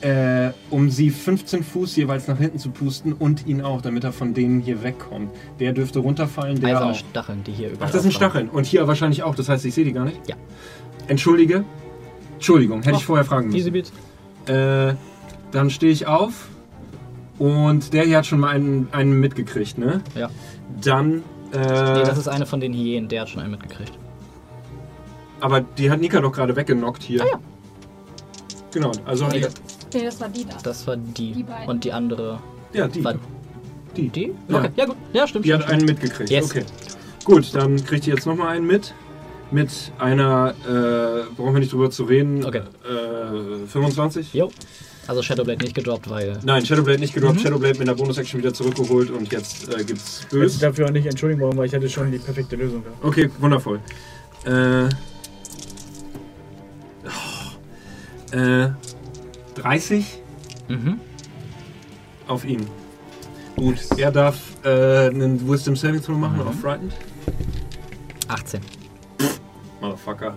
Äh, 0.00 0.50
um 0.70 0.90
sie 0.90 1.08
15 1.10 1.62
Fuß 1.64 1.96
jeweils 1.96 2.28
nach 2.28 2.36
hinten 2.38 2.58
zu 2.58 2.70
pusten 2.70 3.12
und 3.14 3.46
ihn 3.46 3.62
auch, 3.62 3.80
damit 3.80 4.04
er 4.04 4.12
von 4.12 4.34
denen 4.34 4.60
hier 4.60 4.82
wegkommt. 4.82 5.30
Der 5.60 5.72
dürfte 5.72 6.00
runterfallen, 6.00 6.60
der 6.60 6.76
Eiserne 6.76 6.92
auch. 6.92 6.96
Stacheln, 6.96 7.42
die 7.44 7.52
hier 7.52 7.70
überall 7.70 7.88
Ach, 7.88 7.92
das 7.92 8.02
sind. 8.02 8.12
Stacheln. 8.12 8.50
Und 8.50 8.66
hier 8.66 8.86
wahrscheinlich 8.86 9.22
auch, 9.22 9.34
das 9.34 9.48
heißt, 9.48 9.64
ich 9.64 9.72
sehe 9.72 9.84
die 9.84 9.92
gar 9.92 10.04
nicht? 10.04 10.20
Ja. 10.28 10.36
Entschuldige. 11.08 11.64
Entschuldigung, 12.34 12.82
hätte 12.82 12.96
ich 12.96 13.02
Ach, 13.02 13.06
vorher 13.06 13.24
fragen 13.24 13.50
Easy 13.54 13.70
müssen. 13.70 13.94
Beat. 14.46 14.90
Äh, 14.90 14.94
dann 15.52 15.70
stehe 15.70 15.90
ich 15.92 16.06
auf 16.06 16.48
und 17.38 17.94
der 17.94 18.04
hier 18.04 18.18
hat 18.18 18.26
schon 18.26 18.40
mal 18.40 18.50
einen, 18.50 18.88
einen 18.92 19.18
mitgekriegt, 19.20 19.78
ne? 19.78 20.02
Ja. 20.14 20.28
Dann, 20.82 21.22
Nee, 21.52 21.60
äh, 21.60 22.02
das 22.04 22.18
ist 22.18 22.26
eine 22.28 22.46
von 22.46 22.58
den 22.60 22.74
Hyänen, 22.74 23.08
der 23.08 23.22
hat 23.22 23.28
schon 23.30 23.40
einen 23.40 23.52
mitgekriegt. 23.52 23.92
aber 25.40 25.60
die 25.60 25.88
hat 25.90 26.00
Nika 26.00 26.20
doch 26.20 26.32
gerade 26.32 26.56
weggenockt 26.56 27.02
hier. 27.04 27.22
Ah, 27.22 27.26
ja. 27.32 27.38
Genau, 28.74 28.92
also 29.06 29.26
Nee, 29.28 29.40
das, 29.40 29.54
Nee, 29.94 30.04
das 30.04 30.20
war 30.20 30.28
die 30.28 30.44
da. 30.44 30.56
das 30.62 30.86
war 30.86 30.96
die. 30.96 31.32
Die 31.32 31.42
beiden. 31.44 31.68
Und 31.68 31.84
die 31.84 31.92
andere. 31.92 32.40
ja, 32.74 32.86
die. 32.88 33.02
War 33.04 33.14
Die. 33.96 34.08
die? 34.08 34.34
Ja. 34.48 34.58
Okay, 34.58 34.70
ja 34.76 34.84
gut. 34.86 34.96
Ja, 35.12 35.26
stimmt. 35.26 35.44
Die 35.46 35.54
hat 35.54 35.62
stimmt, 35.62 35.72
einen 35.74 35.84
mitgekriegt. 35.86 36.28
Yes. 36.30 36.50
Okay. 36.50 36.64
Gut, 37.24 37.54
dann 37.54 37.82
kriegt 37.84 38.06
ihr 38.06 38.14
jetzt 38.14 38.26
nochmal 38.26 38.48
einen 38.56 38.66
mit. 38.66 38.92
Mit 39.50 39.70
einer, 39.98 40.54
äh, 40.66 41.32
brauchen 41.36 41.52
wir 41.54 41.60
nicht 41.60 41.72
drüber 41.72 41.90
zu 41.90 42.04
reden. 42.04 42.44
Okay. 42.44 42.62
Äh, 42.84 43.66
25? 43.68 44.34
Jo. 44.34 44.50
Also 45.06 45.22
Shadowblade 45.22 45.62
nicht 45.62 45.74
gedroppt, 45.74 46.10
weil. 46.10 46.38
Nein, 46.44 46.64
Shadowblade 46.66 46.98
nicht 46.98 47.14
gedroppt, 47.14 47.36
Mhm. 47.36 47.40
Shadowblade 47.40 47.78
mit 47.78 47.86
der 47.86 47.94
Bonus-Action 47.94 48.40
wieder 48.40 48.52
zurückgeholt 48.54 49.10
und 49.10 49.30
jetzt 49.32 49.72
äh, 49.72 49.84
gibt's 49.84 50.26
Bös. 50.30 50.58
dafür 50.58 50.86
auch 50.86 50.90
nicht 50.90 51.06
entschuldigen 51.06 51.40
wollen, 51.42 51.56
weil 51.56 51.66
ich 51.66 51.74
hatte 51.74 51.88
schon 51.88 52.10
die 52.10 52.18
perfekte 52.18 52.56
Lösung 52.56 52.82
gehabt. 52.82 53.04
Okay, 53.04 53.30
wundervoll. 53.38 53.80
Äh, 54.46 54.88
äh, 58.34 58.68
30 59.54 60.20
Mhm. 60.68 60.98
auf 62.26 62.44
ihn. 62.44 62.66
Gut, 63.56 63.76
er 63.96 64.10
darf 64.10 64.36
äh, 64.64 65.08
einen 65.08 65.48
Wisdom 65.48 65.76
Saving 65.76 66.02
Throw 66.02 66.16
machen 66.18 66.38
Mhm. 66.40 66.48
auf 66.48 66.60
Frightened. 66.60 66.92
18. 68.28 68.60
Motherfucker. 69.80 70.34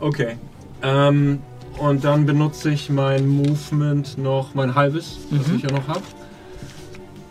Okay. 0.00 0.36
Ähm, 0.82 1.40
und 1.78 2.02
dann 2.04 2.26
benutze 2.26 2.70
ich 2.70 2.90
mein 2.90 3.28
Movement 3.28 4.18
noch, 4.18 4.54
mein 4.54 4.74
halbes, 4.74 5.18
das 5.30 5.46
Mhm. 5.46 5.56
ich 5.56 5.62
ja 5.62 5.70
noch 5.70 5.86
habe. 5.88 6.02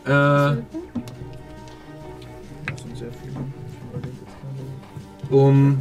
Äh, 0.05 0.61
um 5.33 5.79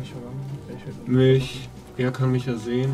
mich, 1.06 1.68
er 1.96 2.10
kann 2.10 2.32
mich 2.32 2.46
ja 2.46 2.56
sehen, 2.56 2.90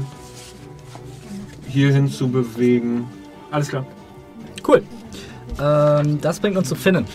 hierhin 1.75 2.09
zu 2.09 2.29
bewegen. 2.29 3.07
Alles 3.51 3.69
klar. 3.69 3.87
Cool. 4.67 4.83
Ähm, 5.61 6.21
das 6.21 6.41
bringt 6.41 6.57
uns 6.57 6.69
zu 6.69 6.75
Finnen. 6.75 7.07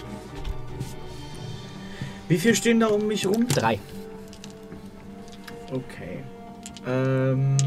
Wie 2.28 2.38
viel 2.38 2.54
stehen 2.54 2.80
da 2.80 2.88
um 2.88 3.08
mich 3.08 3.26
rum? 3.26 3.48
Drei. 3.48 3.80
Okay. 5.72 6.24
Ähm. 6.88 7.58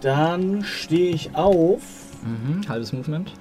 Dann 0.00 0.64
stehe 0.64 1.14
ich 1.14 1.34
auf. 1.34 1.82
Mhm. 2.22 2.66
Halbes 2.68 2.92
Movement. 2.92 3.32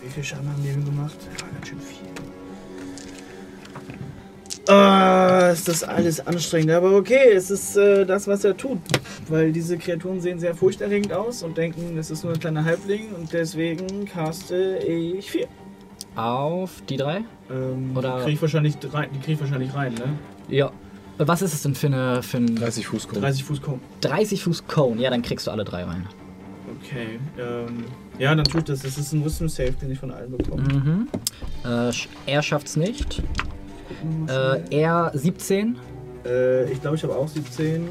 Wie 0.00 0.08
viel 0.08 0.22
Schaden 0.24 0.48
haben 0.48 0.62
die 0.62 0.68
denn 0.68 0.84
gemacht? 0.84 1.16
Ja, 1.38 1.46
ganz 1.46 1.68
schön 1.68 1.80
viel. 1.80 1.91
Ah, 4.68 5.50
ist 5.52 5.66
das 5.66 5.82
alles 5.82 6.24
anstrengend. 6.24 6.70
Aber 6.70 6.92
okay, 6.96 7.32
es 7.34 7.50
ist 7.50 7.76
äh, 7.76 8.06
das, 8.06 8.28
was 8.28 8.44
er 8.44 8.56
tut. 8.56 8.78
Weil 9.28 9.52
diese 9.52 9.76
Kreaturen 9.76 10.20
sehen 10.20 10.38
sehr 10.38 10.54
furchterregend 10.54 11.12
aus 11.12 11.42
und 11.42 11.56
denken, 11.56 11.96
es 11.98 12.10
ist 12.10 12.22
nur 12.24 12.32
ein 12.32 12.40
kleiner 12.40 12.64
Halbling 12.64 13.12
und 13.12 13.32
deswegen 13.32 14.04
caste 14.04 14.78
ich 14.78 15.30
vier. 15.30 15.48
Auf 16.14 16.82
die 16.88 16.96
drei? 16.96 17.24
Ähm, 17.50 17.96
Oder- 17.96 18.18
die 18.18 18.24
krieg 18.24 18.34
ich 18.34 18.42
wahrscheinlich 18.42 18.74
rein, 18.92 19.08
die 19.14 19.18
krieg 19.20 19.34
ich 19.34 19.40
wahrscheinlich 19.40 19.74
rein, 19.74 19.94
ne? 19.94 20.14
Ja. 20.48 20.70
Was 21.18 21.42
ist 21.42 21.54
es 21.54 21.62
denn 21.62 21.74
für 21.74 21.86
eine. 21.88 22.22
Für 22.22 22.38
ein 22.38 22.56
30 22.56 22.86
Fuß 22.86 23.06
kommen. 23.08 23.20
30 23.20 23.44
Fuß 23.44 23.62
kommen. 23.62 23.80
30 24.00 24.42
Fuß 24.42 24.66
Cone? 24.66 25.00
Ja, 25.00 25.10
dann 25.10 25.22
kriegst 25.22 25.46
du 25.46 25.50
alle 25.50 25.64
drei 25.64 25.84
rein. 25.84 26.06
Okay. 26.80 27.18
Ähm, 27.38 27.84
ja, 28.18 28.34
dann 28.34 28.44
tue 28.44 28.60
ich 28.60 28.64
das. 28.66 28.80
Das 28.82 28.96
ist 28.98 29.12
ein 29.12 29.24
Wisdom 29.24 29.48
Save, 29.48 29.72
den 29.72 29.92
ich 29.92 29.98
von 29.98 30.10
allen 30.10 30.36
bekomme. 30.36 30.62
Mhm. 30.62 31.08
Äh, 31.64 31.92
er 32.26 32.42
schafft's 32.42 32.76
nicht. 32.76 33.22
Äh, 34.28 34.60
er 34.70 35.10
17. 35.14 35.76
Äh, 36.24 36.70
ich 36.70 36.80
glaube, 36.80 36.96
ich 36.96 37.02
habe 37.02 37.14
auch 37.14 37.28
17. 37.28 37.84
Äh, 37.84 37.88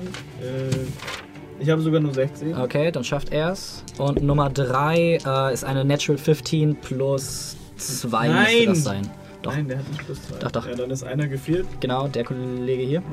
ich 1.60 1.70
habe 1.70 1.82
sogar 1.82 2.00
nur 2.00 2.14
16. 2.14 2.56
Okay, 2.58 2.92
dann 2.92 3.04
schafft 3.04 3.32
er's. 3.32 3.84
Und 3.98 4.24
Nummer 4.24 4.50
3 4.50 5.20
äh, 5.26 5.54
ist 5.54 5.64
eine 5.64 5.86
Natural 5.86 6.18
15 6.18 6.76
plus 6.76 7.56
2 7.78 8.30
müsste 8.30 8.44
Nein! 8.44 8.66
das 8.66 8.84
sein. 8.84 9.10
Doch. 9.42 9.54
Nein, 9.54 9.68
der 9.68 9.80
hat 9.80 9.90
nicht 9.90 10.06
plus 10.06 10.22
2. 10.28 10.40
Doch, 10.40 10.52
doch. 10.52 10.68
Ja, 10.68 10.76
dann 10.76 10.92
ist 10.92 11.04
einer 11.04 11.28
gefehlt. 11.28 11.66
Genau, 11.80 12.08
der 12.08 12.24
Kollege 12.24 12.84
hier. 12.84 13.04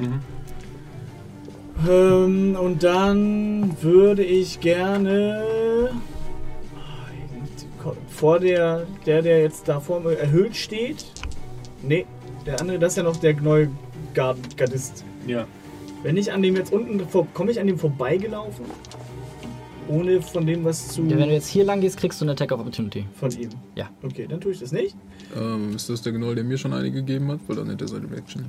Ähm, 1.88 2.56
und 2.56 2.82
dann 2.82 3.76
würde 3.80 4.24
ich 4.24 4.60
gerne 4.60 5.90
Ah, 7.84 7.92
vor 8.08 8.40
der, 8.40 8.86
der, 9.06 9.22
der 9.22 9.42
jetzt 9.42 9.68
da 9.68 9.80
vor 9.80 10.00
mir 10.00 10.18
erhöht 10.18 10.56
steht. 10.56 11.06
Nee, 11.82 12.06
der 12.47 12.60
andere, 12.60 12.78
das 12.78 12.93
ist 12.93 12.97
ja 12.97 13.02
noch 13.02 13.16
der 13.16 13.35
neue 13.40 13.69
Gard 14.15 14.56
Gardist. 14.56 15.05
Ja. 15.27 15.47
Wenn 16.02 16.16
ich 16.16 16.32
an 16.32 16.43
dem 16.43 16.56
jetzt 16.56 16.73
unten, 16.73 17.01
vor- 17.09 17.27
komme 17.35 17.51
ich 17.51 17.60
an 17.60 17.66
dem 17.66 17.78
vorbeigelaufen? 17.78 18.65
Ohne 19.89 20.20
von 20.20 20.47
dem 20.47 20.65
was 20.65 20.89
zu. 20.89 21.02
Ja, 21.05 21.16
wenn 21.16 21.28
du 21.28 21.35
jetzt 21.35 21.48
hier 21.48 21.65
lang 21.65 21.81
gehst, 21.81 21.97
kriegst 21.97 22.20
du 22.20 22.24
eine 22.27 22.32
Attack 22.32 22.52
of 22.52 22.60
Opportunity. 22.60 23.05
von 23.15 23.31
ihm. 23.32 23.48
Ja. 23.74 23.89
Okay, 24.02 24.27
dann 24.28 24.40
tue 24.40 24.52
ich 24.52 24.60
das 24.60 24.70
nicht. 24.70 24.94
Ähm, 25.36 25.74
ist 25.74 25.89
das 25.89 26.02
der 26.02 26.12
Gnoll, 26.12 26.35
der 26.35 26.44
mir 26.44 26.59
schon 26.59 26.73
eine 26.74 26.90
gegeben 26.90 27.28
hat? 27.32 27.40
Weil 27.47 27.56
dann 27.56 27.70
hätte 27.70 27.85
er 27.85 27.89
seine 27.89 28.10
Reaction. 28.10 28.44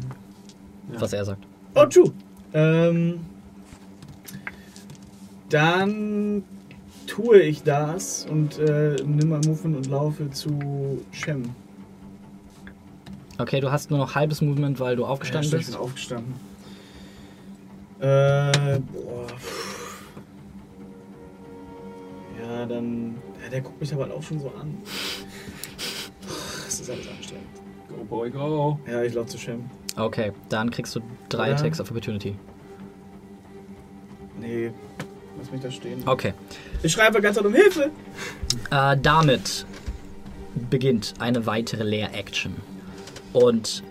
Was 0.97 1.13
er 1.13 1.23
sagt. 1.23 1.45
Oh, 1.75 1.85
true. 1.85 2.11
Ähm, 2.53 3.19
dann 5.49 6.43
tue 7.07 7.39
ich 7.41 7.63
das 7.63 8.27
und 8.29 8.59
äh, 8.59 8.95
nimm 9.05 9.29
mein 9.29 9.41
Movement 9.41 9.77
und 9.77 9.87
laufe 9.87 10.29
zu 10.31 10.99
Shem. 11.11 11.43
Okay, 13.39 13.61
du 13.61 13.71
hast 13.71 13.89
nur 13.89 13.99
noch 13.99 14.15
halbes 14.15 14.41
Movement, 14.41 14.79
weil 14.81 14.97
du 14.97 15.05
aufgestanden 15.05 15.49
ja, 15.49 15.57
bist. 15.57 15.69
Ich 15.69 15.75
bin 15.75 15.83
aufgestanden. 15.83 16.33
Äh, 17.99 18.79
boah. 18.91 19.27
Ja, 22.41 22.65
dann. 22.65 23.15
Ja, 23.41 23.49
der 23.49 23.61
guckt 23.61 23.79
mich 23.79 23.93
aber 23.93 24.13
auch 24.13 24.21
schon 24.21 24.41
so 24.41 24.51
an. 24.59 24.77
Das 26.65 26.79
ist 26.81 26.89
alles 26.89 27.07
anstrengend. 27.07 27.47
Go, 27.87 28.03
boy, 28.03 28.29
go. 28.29 28.79
Ja, 28.85 29.03
ich 29.03 29.13
laufe 29.13 29.29
zu 29.29 29.37
Shem. 29.37 29.69
Okay, 29.95 30.33
dann 30.49 30.69
kriegst 30.69 30.95
du 30.95 31.01
drei 31.29 31.49
Ja. 31.49 31.55
Attacks 31.55 31.79
of 31.79 31.89
Opportunity. 31.89 32.35
Nee, 34.39 34.71
lass 35.37 35.51
mich 35.51 35.61
da 35.61 35.71
stehen. 35.71 36.03
Okay. 36.05 36.33
Ich 36.83 36.91
schreibe 36.91 37.21
ganz 37.21 37.37
um 37.37 37.53
Hilfe! 37.53 37.91
Äh, 38.71 38.97
damit 39.01 39.65
beginnt 40.69 41.13
eine 41.19 41.45
weitere 41.45 41.83
Leer-Action. 41.83 42.55
Und 43.33 43.83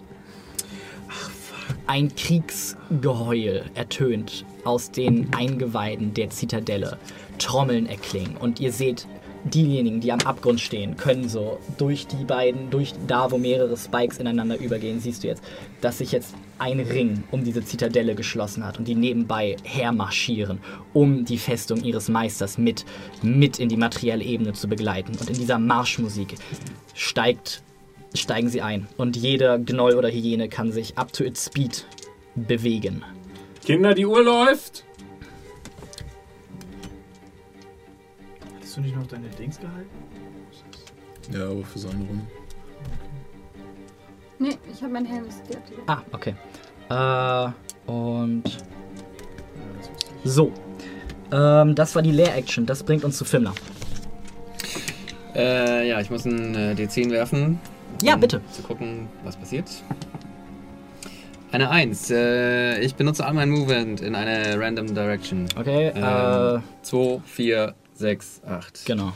ein 1.86 2.14
Kriegsgeheul 2.14 3.64
ertönt 3.74 4.44
aus 4.64 4.90
den 4.90 5.32
Eingeweiden 5.34 6.12
der 6.14 6.30
Zitadelle. 6.30 6.98
Trommeln 7.38 7.86
erklingen 7.86 8.36
und 8.36 8.60
ihr 8.60 8.72
seht 8.72 9.06
diejenigen, 9.44 10.00
die 10.00 10.12
am 10.12 10.20
Abgrund 10.20 10.60
stehen, 10.60 10.96
können 10.96 11.28
so 11.28 11.58
durch 11.78 12.06
die 12.06 12.24
beiden, 12.24 12.70
durch 12.70 12.92
da, 13.06 13.30
wo 13.30 13.38
mehrere 13.38 13.76
Spikes 13.76 14.18
ineinander 14.18 14.58
übergehen, 14.58 15.00
siehst 15.00 15.22
du 15.22 15.28
jetzt, 15.28 15.42
dass 15.80 15.98
sich 15.98 16.12
jetzt 16.12 16.34
ein 16.58 16.80
Ring 16.80 17.22
um 17.30 17.44
diese 17.44 17.64
Zitadelle 17.64 18.14
geschlossen 18.14 18.64
hat 18.66 18.78
und 18.78 18.88
die 18.88 18.96
nebenbei 18.96 19.56
hermarschieren, 19.62 20.58
um 20.92 21.24
die 21.24 21.38
Festung 21.38 21.82
ihres 21.82 22.08
Meisters 22.08 22.58
mit, 22.58 22.84
mit 23.22 23.58
in 23.58 23.68
die 23.68 23.76
materielle 23.76 24.24
Ebene 24.24 24.52
zu 24.52 24.68
begleiten. 24.68 25.16
Und 25.18 25.30
in 25.30 25.36
dieser 25.36 25.58
Marschmusik 25.58 26.34
steigt, 26.94 27.62
steigen 28.14 28.48
sie 28.48 28.62
ein. 28.62 28.88
Und 28.96 29.16
jeder 29.16 29.58
Gnoll 29.58 29.94
oder 29.94 30.08
Hyäne 30.08 30.48
kann 30.48 30.72
sich 30.72 30.96
up 30.98 31.12
to 31.12 31.24
its 31.24 31.46
speed 31.46 31.86
bewegen. 32.34 33.04
Kinder, 33.64 33.94
die 33.94 34.06
Uhr 34.06 34.22
läuft. 34.22 34.84
Hast 38.60 38.76
du 38.76 38.80
nicht 38.80 38.96
noch 38.96 39.06
deine 39.06 39.28
Dings 39.28 39.58
gehalten? 39.60 39.90
Ja, 41.32 41.50
aber 41.50 41.64
für 41.64 41.78
seine 41.78 42.04
Runde. 42.04 42.26
Nee, 44.38 44.56
ich 44.72 44.82
habe 44.82 44.92
meinen 44.92 45.06
Helm 45.06 45.24
deaktiviert. 45.50 45.88
Ah, 45.88 46.02
okay. 46.12 46.34
Äh, 46.88 47.90
und. 47.90 48.44
So. 50.24 50.52
Ähm, 51.32 51.74
das 51.74 51.94
war 51.94 52.02
die 52.02 52.12
Leer-Action. 52.12 52.64
Das 52.64 52.82
bringt 52.82 53.04
uns 53.04 53.18
zu 53.18 53.24
Fimmler. 53.24 53.54
Äh, 55.34 55.88
ja, 55.88 56.00
ich 56.00 56.10
muss 56.10 56.24
einen 56.24 56.54
äh, 56.54 56.74
D10 56.74 57.10
werfen. 57.10 57.60
Ja, 58.02 58.14
um 58.14 58.20
bitte. 58.20 58.40
Zu 58.52 58.62
gucken, 58.62 59.08
was 59.24 59.36
passiert. 59.36 59.66
Eine 61.50 61.70
1. 61.70 62.10
Äh, 62.10 62.80
ich 62.80 62.94
benutze 62.94 63.24
all 63.24 63.32
mein 63.34 63.48
Movement 63.50 64.00
in 64.02 64.14
eine 64.14 64.58
random 64.60 64.94
direction. 64.94 65.46
Okay, 65.58 65.88
äh, 65.88 66.54
Ähm, 66.56 66.62
2, 66.82 67.20
4, 67.24 67.74
6, 67.94 68.42
8. 68.46 68.82
genau. 68.84 69.12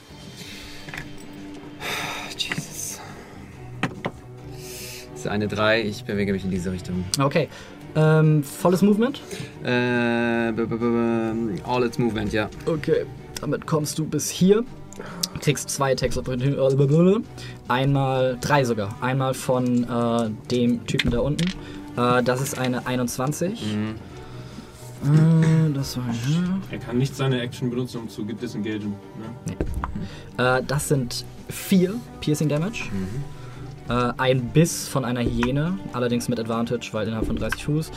Jesus. 2.38 3.00
Das 5.12 5.20
ist 5.20 5.26
eine 5.28 5.46
3. 5.46 5.82
Ich 5.82 6.04
bewege 6.04 6.32
mich 6.32 6.44
in 6.44 6.50
diese 6.50 6.72
Richtung. 6.72 7.04
Okay. 7.20 7.48
Ähm, 7.94 8.42
volles 8.42 8.80
Movement? 8.80 9.20
Äh, 9.64 9.68
all 9.68 10.54
its 11.84 11.98
movement, 11.98 12.32
ja. 12.32 12.48
Okay. 12.64 13.04
Damit 13.40 13.66
kommst 13.66 13.98
du 13.98 14.06
bis 14.06 14.30
hier. 14.30 14.64
Kriegst 15.40 15.70
zwei 15.70 15.92
Attacks 15.92 16.18
Opportunity. 16.18 17.24
Einmal, 17.68 18.38
drei 18.40 18.64
sogar. 18.64 18.94
Einmal 19.00 19.34
von 19.34 19.84
äh, 19.84 20.30
dem 20.50 20.86
Typen 20.86 21.10
da 21.10 21.20
unten. 21.20 21.48
Äh, 21.96 22.22
das 22.22 22.40
ist 22.40 22.58
eine 22.58 22.86
21. 22.86 23.62
Mhm. 23.64 23.94
Äh, 25.04 25.72
das 25.74 25.96
war. 25.96 26.04
Er 26.70 26.78
kann 26.78 26.98
nicht 26.98 27.16
seine 27.16 27.40
Action 27.40 27.70
benutzen, 27.70 28.02
um 28.02 28.08
zu 28.08 28.24
disengagen. 28.24 28.94
Ne? 30.36 30.58
Äh, 30.58 30.62
das 30.66 30.88
sind 30.88 31.24
vier 31.48 31.94
Piercing 32.20 32.48
Damage. 32.48 32.84
Äh, 33.88 34.12
ein 34.16 34.48
Biss 34.50 34.88
von 34.88 35.04
einer 35.04 35.22
Hyäne, 35.22 35.78
allerdings 35.92 36.28
mit 36.28 36.38
Advantage, 36.38 36.90
weil 36.92 37.06
innerhalb 37.08 37.26
von 37.26 37.36
30 37.36 37.64
Fuß. 37.64 37.90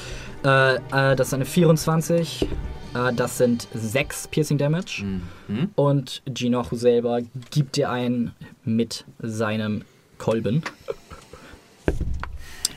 Äh, 0.43 0.76
äh, 0.76 1.15
das 1.15 1.27
ist 1.27 1.34
eine 1.34 1.45
24. 1.45 2.47
Äh, 2.95 3.13
das 3.13 3.38
sind 3.38 3.67
sechs 3.73 4.27
Piercing 4.27 4.57
Damage. 4.57 5.03
Mhm. 5.47 5.69
Und 5.76 6.23
Jinochu 6.35 6.76
selber 6.76 7.22
gibt 7.51 7.76
dir 7.76 7.91
einen 7.91 8.31
mit 8.63 9.05
seinem 9.19 9.84
Kolben. 10.17 10.63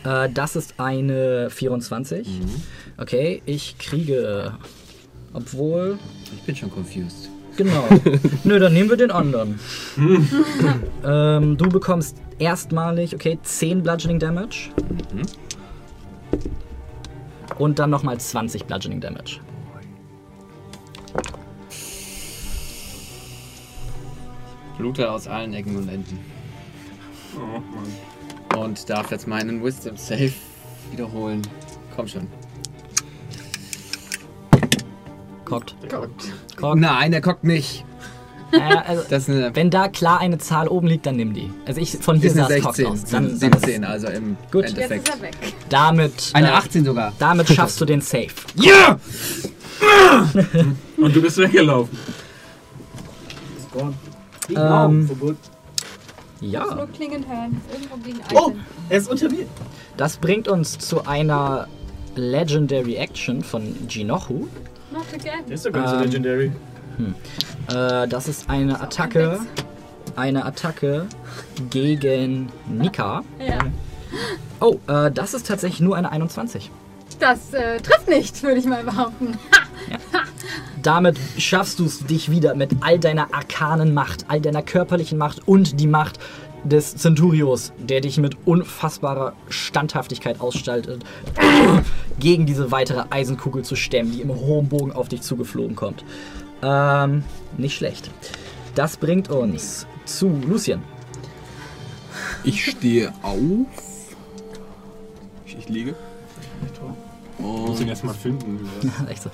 Äh, 0.04 0.28
das 0.30 0.56
ist 0.56 0.78
eine 0.78 1.48
24. 1.50 2.28
Okay, 2.98 3.42
ich 3.46 3.78
kriege. 3.78 4.54
Obwohl. 5.32 5.98
Ich 6.34 6.42
bin 6.42 6.56
schon 6.56 6.70
confused. 6.70 7.30
Genau. 7.56 7.88
Nö, 8.44 8.58
dann 8.58 8.72
nehmen 8.72 8.88
wir 8.88 8.96
den 8.96 9.10
anderen. 9.10 9.58
ähm, 11.04 11.56
du 11.56 11.68
bekommst 11.68 12.16
erstmalig, 12.38 13.14
okay, 13.14 13.38
10 13.42 13.82
Bludgeoning 13.82 14.20
Damage. 14.20 14.70
Und 17.58 17.80
dann 17.80 17.90
nochmal 17.90 18.18
20 18.18 18.64
Bludgeoning 18.66 19.00
Damage. 19.00 19.40
Blute 24.78 25.10
aus 25.10 25.26
allen 25.26 25.52
Ecken 25.54 25.76
und 25.76 25.88
Enden. 25.88 26.18
Oh 27.36 27.60
Mann. 27.60 28.62
Und 28.64 28.88
darf 28.88 29.10
jetzt 29.10 29.26
meinen 29.26 29.62
Wisdom 29.62 29.96
Save 29.96 30.32
wiederholen. 30.90 31.42
Komm 31.94 32.08
schon. 32.08 32.26
Cockt. 35.44 35.74
Gott. 35.88 36.10
Cockt. 36.56 36.78
Nein, 36.80 37.12
er 37.12 37.20
guckt 37.20 37.44
nicht. 37.44 37.84
Naja, 38.50 38.82
also, 38.86 39.04
Das 39.10 39.24
ist 39.28 39.30
eine, 39.30 39.54
wenn 39.54 39.70
da 39.70 39.88
klar 39.88 40.20
eine 40.20 40.38
Zahl 40.38 40.68
oben 40.68 40.86
liegt, 40.86 41.04
dann 41.06 41.16
nimm 41.16 41.34
die. 41.34 41.50
Also 41.66 41.80
ich 41.80 41.90
von 41.98 42.16
hier 42.16 42.30
ist 42.30 42.38
eine 42.38 42.48
sah 42.48 42.54
es 42.54 42.62
cockt 42.62 42.76
16. 42.76 42.86
aus. 42.92 43.04
Dann, 43.04 43.28
dann 43.28 43.36
17, 43.38 43.84
also 43.84 44.06
im 44.08 44.36
Gut. 44.50 44.62
Jetzt 44.64 44.72
ist 44.78 44.78
Endeffekt. 44.90 45.08
er 45.08 45.20
weg. 45.22 45.36
damit, 45.68 46.30
Eine 46.32 46.48
äh, 46.48 46.52
18 46.52 46.84
sogar. 46.84 47.12
damit 47.18 47.48
schaffst 47.48 47.80
du 47.80 47.84
den 47.84 48.00
Save. 48.00 48.28
Ja! 48.54 48.98
Und 50.96 51.14
du 51.14 51.22
bist 51.22 51.36
weggelaufen. 51.38 51.96
Ist 53.58 53.70
gone. 53.72 53.94
Ähm, 54.56 55.10
good. 55.20 55.36
Ja. 56.40 56.74
Nur 56.74 56.86
klingend 56.88 57.26
hören. 57.28 57.60
Irgendwo 57.72 57.96
gegen 57.96 58.20
Oh, 58.34 58.52
er 58.88 58.98
ist 58.98 59.10
unter 59.10 59.28
mir. 59.28 59.46
Das 59.96 60.16
bringt 60.16 60.46
uns 60.48 60.78
zu 60.78 61.04
einer 61.06 61.66
Legendary 62.14 62.94
Action 62.96 63.42
von 63.42 63.74
Jinochu. 63.88 64.46
Not 64.92 65.04
again. 65.14 65.44
Der 65.46 65.54
ist 65.54 65.66
doch 65.66 65.72
nicht 65.72 65.88
so 65.88 65.94
Ähm, 65.96 66.02
legendary. 66.02 66.52
Äh, 67.68 68.08
das 68.08 68.28
ist 68.28 68.48
eine 68.48 68.80
Attacke. 68.80 69.40
Eine 70.16 70.44
Attacke 70.44 71.06
gegen 71.70 72.50
Nika. 72.68 73.22
Ja. 73.38 73.58
Oh, 74.60 74.78
äh, 74.88 75.10
das 75.12 75.34
ist 75.34 75.46
tatsächlich 75.46 75.80
nur 75.80 75.96
eine 75.96 76.10
21. 76.10 76.70
Das 77.20 77.52
äh, 77.52 77.78
trifft 77.80 78.08
nicht, 78.08 78.42
würde 78.42 78.58
ich 78.58 78.64
mal 78.66 78.82
behaupten. 78.84 79.38
Damit 80.82 81.18
schaffst 81.38 81.78
du 81.78 81.84
es 81.84 82.06
dich 82.06 82.30
wieder 82.30 82.54
mit 82.54 82.70
all 82.80 82.98
deiner 82.98 83.34
arkanen 83.34 83.94
Macht, 83.94 84.26
all 84.28 84.40
deiner 84.40 84.62
körperlichen 84.62 85.18
Macht 85.18 85.46
und 85.46 85.80
die 85.80 85.86
Macht 85.86 86.18
des 86.64 86.96
Centurios, 86.96 87.72
der 87.78 88.00
dich 88.00 88.18
mit 88.18 88.36
unfassbarer 88.46 89.34
Standhaftigkeit 89.48 90.40
ausstattet, 90.40 91.04
gegen 92.18 92.46
diese 92.46 92.70
weitere 92.70 93.04
Eisenkugel 93.10 93.62
zu 93.62 93.76
stemmen, 93.76 94.12
die 94.12 94.22
im 94.22 94.34
hohen 94.34 94.68
Bogen 94.68 94.92
auf 94.92 95.08
dich 95.08 95.22
zugeflogen 95.22 95.76
kommt. 95.76 96.04
Ähm, 96.62 97.22
nicht 97.56 97.76
schlecht. 97.76 98.10
Das 98.74 98.96
bringt 98.96 99.30
uns 99.30 99.86
zu 100.04 100.28
Lucien. 100.28 100.82
Ich 102.44 102.64
stehe 102.64 103.12
auf. 103.22 103.66
Ich, 105.46 105.58
ich 105.58 105.68
liege. 105.68 105.94
Ich 106.64 106.80
muss 107.40 107.80
ihn 107.80 107.88
erstmal 107.88 108.14
finden. 108.14 108.68
Echt 109.08 109.22
so. 109.22 109.30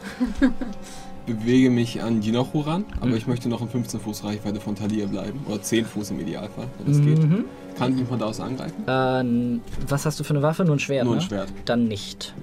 Bewege 1.27 1.71
mich 1.71 2.03
an 2.03 2.21
Jinochu 2.23 2.61
ran, 2.61 2.85
aber 2.99 3.07
Mhm. 3.11 3.17
ich 3.17 3.27
möchte 3.27 3.49
noch 3.49 3.61
in 3.63 3.69
15 3.69 4.01
Fuß 4.01 4.25
Reichweite 4.25 4.61
von 4.61 4.75
Talia 4.75 5.07
bleiben. 5.07 5.41
Oder 5.49 5.63
10 5.63 5.85
Fuß 5.87 6.11
im 6.11 6.21
Idealfall, 6.21 6.67
wenn 6.79 6.93
das 6.93 7.03
geht. 7.03 7.19
Mhm. 7.19 7.45
Kann 7.77 7.99
ich 7.99 8.07
von 8.07 8.19
da 8.19 8.27
aus 8.27 8.41
angreifen? 8.41 8.85
Ähm, 8.87 9.61
was 9.89 10.07
hast 10.07 10.21
du 10.21 10.25
für 10.25 10.35
eine 10.35 10.43
Waffe? 10.43 10.65
Nur 10.65 10.77
ein 10.77 10.79
Schwert, 10.81 11.05
Nur 11.05 11.15
ein 11.15 11.19
ne? 11.19 11.25
Schwert. 11.25 11.49
Dann 11.65 11.85
nicht. 11.89 12.35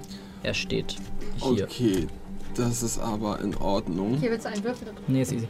Er 0.42 0.54
steht 0.54 0.96
hier. 1.36 1.64
Okay, 1.64 2.06
das 2.54 2.82
ist 2.82 2.98
aber 2.98 3.40
in 3.40 3.54
Ordnung. 3.56 4.18
Hier 4.18 4.30
willst 4.30 4.44
du 4.44 4.50
einen 4.50 4.62
Würfel 4.64 4.86
da 4.86 4.92
drin. 4.92 5.02
Nee, 5.08 5.22
ist 5.22 5.32
easy. 5.32 5.48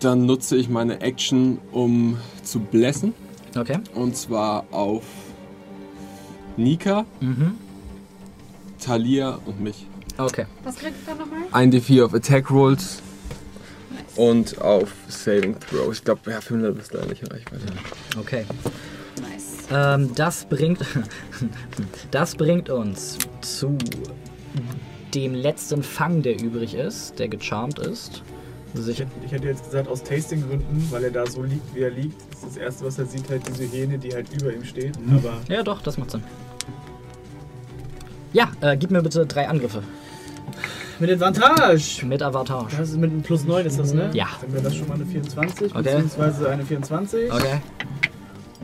Dann 0.00 0.26
nutze 0.26 0.56
ich 0.56 0.68
meine 0.68 1.00
Action, 1.00 1.58
um 1.72 2.18
zu 2.42 2.60
blessen. 2.60 3.14
Okay. 3.56 3.78
Und 3.94 4.16
zwar 4.16 4.64
auf 4.70 5.02
Nika, 6.56 7.04
Mhm. 7.20 7.52
Talia 8.78 9.38
und 9.46 9.60
mich. 9.60 9.86
Okay. 10.18 10.46
Was 10.62 10.76
kriegst 10.76 11.00
du 11.06 11.10
da 11.12 11.14
nochmal? 11.16 11.40
Ein 11.52 11.72
D4 11.72 12.04
auf 12.04 12.14
Attack 12.14 12.50
Rolls 12.50 13.02
und 14.16 14.60
auf 14.60 14.92
Saving 15.08 15.56
Throw. 15.58 15.92
Ich 15.92 16.04
glaube, 16.04 16.30
ja, 16.30 16.40
500 16.40 16.78
ist 16.78 16.92
leider 16.92 17.06
nicht 17.08 17.22
in 17.22 17.28
Reichweite. 17.28 17.64
Okay. 18.18 18.44
Nice. 19.20 19.54
Ähm, 19.72 20.14
das 20.14 20.44
bringt. 20.44 20.80
das 22.12 22.34
bringt 22.36 22.70
uns 22.70 23.18
zu 23.40 23.76
dem 25.14 25.34
letzten 25.34 25.82
Fang, 25.82 26.22
der 26.22 26.40
übrig 26.40 26.74
ist, 26.74 27.18
der 27.18 27.28
gecharmt 27.28 27.78
ist. 27.80 28.22
Ich, 28.74 28.80
Sicher. 28.80 29.04
hätte- 29.04 29.26
ich 29.26 29.32
hätte 29.32 29.46
jetzt 29.46 29.64
gesagt, 29.64 29.88
aus 29.88 30.02
Tasting-Gründen, 30.02 30.88
weil 30.90 31.04
er 31.04 31.10
da 31.12 31.24
so 31.26 31.42
liegt, 31.44 31.74
wie 31.74 31.80
er 31.82 31.90
liegt, 31.90 32.20
ist 32.34 32.44
das 32.44 32.56
erste, 32.56 32.84
was 32.84 32.98
er 32.98 33.06
sieht, 33.06 33.28
halt 33.30 33.42
diese 33.46 33.64
Hähne, 33.64 33.98
die 33.98 34.12
halt 34.12 34.26
über 34.32 34.52
ihm 34.52 34.64
steht. 34.64 34.96
Aber 35.16 35.40
Ja, 35.48 35.62
doch, 35.62 35.80
das 35.82 35.96
macht 35.96 36.10
Sinn. 36.10 36.24
Ja, 38.32 38.50
äh, 38.60 38.76
gib 38.76 38.90
mir 38.90 39.00
bitte 39.02 39.24
drei 39.26 39.48
Angriffe. 39.48 39.84
Mit 41.00 41.10
Advantage! 41.10 42.04
Mit 42.06 42.22
Avatar. 42.22 42.68
Das 42.70 42.90
ist 42.90 42.96
mit 42.96 43.10
einem 43.10 43.22
plus 43.22 43.44
9 43.44 43.66
ist 43.66 43.78
das, 43.78 43.92
ne? 43.92 44.10
Ja. 44.12 44.26
Dann 44.40 44.52
wäre 44.52 44.62
das 44.62 44.76
schon 44.76 44.88
mal 44.88 44.94
eine 44.94 45.06
24, 45.06 45.74
Okay. 45.74 45.82
beziehungsweise 45.82 46.50
eine 46.50 46.64
24. 46.64 47.32
Okay. 47.32 47.60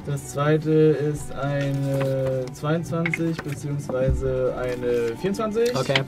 Das 0.06 0.28
zweite 0.28 0.70
ist 0.70 1.32
eine 1.32 2.46
22, 2.52 3.36
beziehungsweise 3.38 4.54
eine 4.58 5.16
24. 5.20 5.76
Okay. 5.76 6.02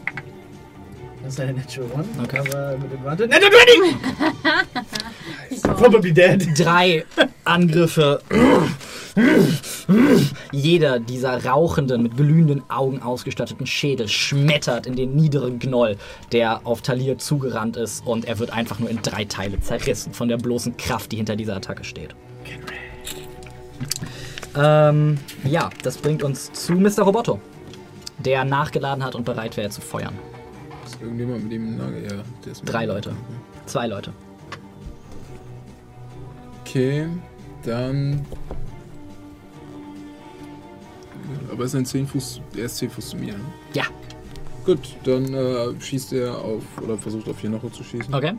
Das 1.22 1.34
ist 1.34 1.40
eine 1.40 1.52
Natural 1.54 1.90
One. 1.94 2.04
Okay. 2.24 2.38
Aber 2.38 2.78
mit 2.78 2.92
Advantage. 2.92 3.28
Natural 3.28 3.52
20! 5.52 5.62
Probably 5.76 6.12
dead. 6.12 6.48
Drei 6.58 7.04
Angriffe. 7.44 8.20
Jeder 10.52 10.98
dieser 10.98 11.44
rauchenden, 11.44 12.02
mit 12.02 12.16
glühenden 12.16 12.62
Augen 12.70 13.02
ausgestatteten 13.02 13.66
Schädel 13.66 14.08
schmettert 14.08 14.86
in 14.86 14.96
den 14.96 15.14
niederen 15.14 15.58
Gnoll, 15.58 15.96
der 16.32 16.66
auf 16.66 16.82
Talir 16.82 17.18
zugerannt 17.18 17.76
ist 17.76 18.06
und 18.06 18.24
er 18.24 18.38
wird 18.38 18.50
einfach 18.50 18.78
nur 18.78 18.88
in 18.88 19.02
drei 19.02 19.24
Teile 19.24 19.60
zerrissen 19.60 20.14
von 20.14 20.28
der 20.28 20.38
bloßen 20.38 20.76
Kraft, 20.76 21.12
die 21.12 21.16
hinter 21.16 21.36
dieser 21.36 21.56
Attacke 21.56 21.84
steht. 21.84 22.14
Ähm, 24.54 25.18
ja, 25.44 25.70
das 25.82 25.96
bringt 25.98 26.22
uns 26.22 26.52
zu 26.52 26.72
Mr. 26.74 27.02
Roboto, 27.02 27.40
der 28.18 28.44
nachgeladen 28.44 29.04
hat 29.04 29.14
und 29.14 29.24
bereit 29.24 29.56
wäre 29.56 29.70
zu 29.70 29.80
feuern. 29.80 30.14
Ist 30.84 31.00
irgendjemand 31.00 31.44
mit 31.44 31.52
ihm 31.52 31.76
Nagel? 31.76 32.02
Ja, 32.02 32.22
der 32.44 32.52
ist 32.52 32.62
mit 32.62 32.72
Drei. 32.72 32.86
Leute. 32.86 33.14
Zwei 33.66 33.86
Leute. 33.86 34.12
Okay, 36.60 37.06
dann. 37.64 38.26
Aber 41.50 41.64
es 41.64 41.74
ist 41.74 41.78
ein 41.80 41.86
10 41.86 42.06
Fuß. 42.06 42.40
Er 42.56 42.64
ist 42.64 42.76
10 42.78 42.90
Fuß 42.90 43.10
zu 43.10 43.16
mir. 43.16 43.34
ne? 43.34 43.44
Ja. 43.74 43.84
Gut, 44.64 44.78
dann 45.04 45.32
äh, 45.34 45.80
schießt 45.80 46.12
er 46.12 46.38
auf. 46.38 46.62
Oder 46.82 46.96
versucht 46.96 47.28
auf 47.28 47.40
Hinocho 47.40 47.68
zu 47.70 47.82
schießen. 47.82 48.14
Okay. 48.14 48.34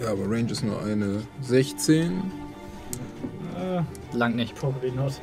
Ja, 0.00 0.10
aber 0.10 0.24
Range 0.28 0.50
ist 0.50 0.64
nur 0.64 0.82
eine 0.82 1.22
16. 1.42 2.22
Uh, 3.56 3.82
Lang 4.16 4.34
nicht. 4.34 4.54
probably 4.56 4.90
not. 4.90 5.20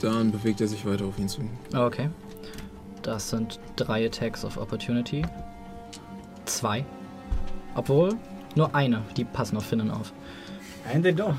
Dann 0.00 0.30
bewegt 0.30 0.60
er 0.60 0.68
sich 0.68 0.86
weiter 0.86 1.04
auf 1.04 1.18
ihn 1.18 1.28
zu. 1.28 1.42
Okay. 1.74 2.08
Das 3.02 3.30
sind 3.30 3.58
drei 3.76 4.06
Attacks 4.06 4.44
of 4.44 4.56
Opportunity. 4.56 5.22
Zwei. 6.44 6.84
Obwohl, 7.74 8.14
nur 8.54 8.74
eine. 8.74 9.02
Die 9.16 9.24
passen 9.24 9.56
auf 9.56 9.64
Finnen 9.66 9.90
auf. 9.90 10.12
And 10.92 11.04
they 11.04 11.12
don't. 11.12 11.36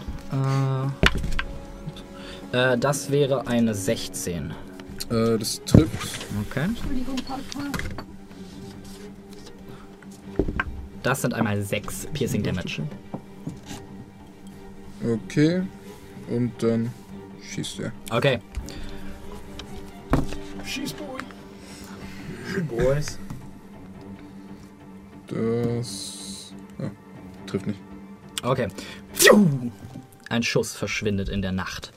Äh, 2.54 2.74
äh, 2.74 2.78
das 2.78 3.10
wäre 3.12 3.48
eine 3.48 3.74
16. 3.74 4.52
Äh, 5.10 5.38
das 5.38 5.62
trifft. 5.66 6.28
Okay. 6.50 6.66
Entschuldigung, 6.66 7.16
Papa. 7.18 7.72
Das 11.04 11.22
sind 11.22 11.34
einmal 11.34 11.62
sechs 11.62 12.08
Piercing 12.14 12.44
Damage. 12.44 12.84
Okay. 15.04 15.64
Und 16.30 16.52
dann 16.62 16.92
schießt 17.42 17.80
er. 17.80 17.92
Okay. 18.12 18.40
Schieß, 20.64 20.94
Boy. 20.94 21.22
Boys. 22.64 23.18
Das. 25.28 26.54
Ah, 26.80 26.90
trifft 27.48 27.68
nicht. 27.68 27.80
Okay. 28.44 28.68
Ein 30.30 30.44
Schuss 30.44 30.74
verschwindet 30.76 31.30
in 31.30 31.42
der 31.42 31.52
Nacht. 31.52 31.92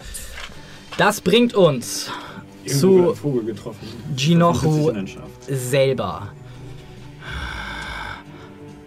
Das 0.97 1.20
bringt 1.20 1.55
uns 1.55 2.11
Irgendwo 2.65 3.12
zu. 3.12 3.45
Ginochu 4.16 4.93
selber. 5.47 6.32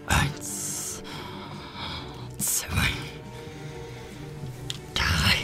Eins, 0.06 1.02
zwei, 2.38 2.88
drei. 4.94 5.36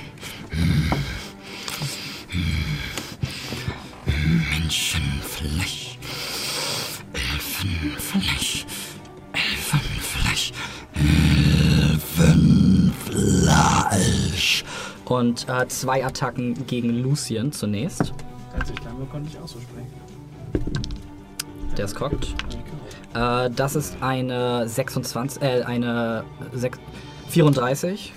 Menschenfleisch, 4.50 5.98
Elfenfleisch, 7.12 8.33
Elfenfleisch. 12.94 14.64
Und 15.04 15.48
äh, 15.48 15.68
zwei 15.68 16.04
Attacken 16.04 16.66
gegen 16.66 16.90
Lucien 17.02 17.52
zunächst. 17.52 18.12
Als 18.58 18.70
ich 18.70 18.82
lang 18.84 18.98
war, 18.98 19.06
konnte 19.06 19.28
ich 19.30 19.38
auch 19.38 19.48
so 19.48 19.58
sprechen. 19.60 19.92
Der 21.76 21.84
ist 21.84 21.94
cockt. 21.94 22.34
Äh, 23.14 23.50
das 23.50 23.76
ist 23.76 23.96
eine 24.00 24.66
26, 24.68 25.42
äh, 25.42 25.62
eine 25.62 26.24
6, 26.52 26.78
34. 27.28 28.12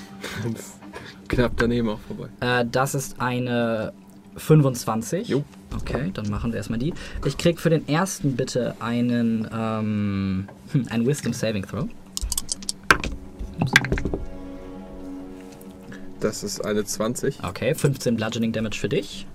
Knapp 1.27 1.51
daneben 1.57 1.89
auch 1.89 1.99
vorbei. 1.99 2.29
Äh, 2.39 2.65
das 2.71 2.95
ist 2.95 3.19
eine 3.19 3.91
25. 4.37 5.27
Jo. 5.27 5.43
Okay, 5.75 6.11
dann 6.13 6.29
machen 6.29 6.51
wir 6.51 6.57
erstmal 6.57 6.79
die. 6.79 6.93
Ich 7.25 7.37
krieg 7.37 7.59
für 7.59 7.69
den 7.69 7.87
ersten 7.89 8.37
bitte 8.37 8.75
einen, 8.79 9.47
ähm, 9.53 10.47
hm, 10.71 10.87
ein 10.89 11.05
Wisdom 11.05 11.33
Saving 11.33 11.65
Throw. 11.65 11.89
Das 16.19 16.43
ist 16.43 16.63
eine 16.65 16.83
20. 16.83 17.43
Okay, 17.43 17.75
15 17.75 18.15
Bludgeoning 18.15 18.51
Damage 18.51 18.77
für 18.79 18.89
dich. 18.89 19.27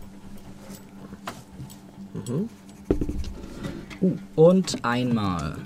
Uh, 4.00 4.16
und 4.34 4.84
einmal 4.84 5.56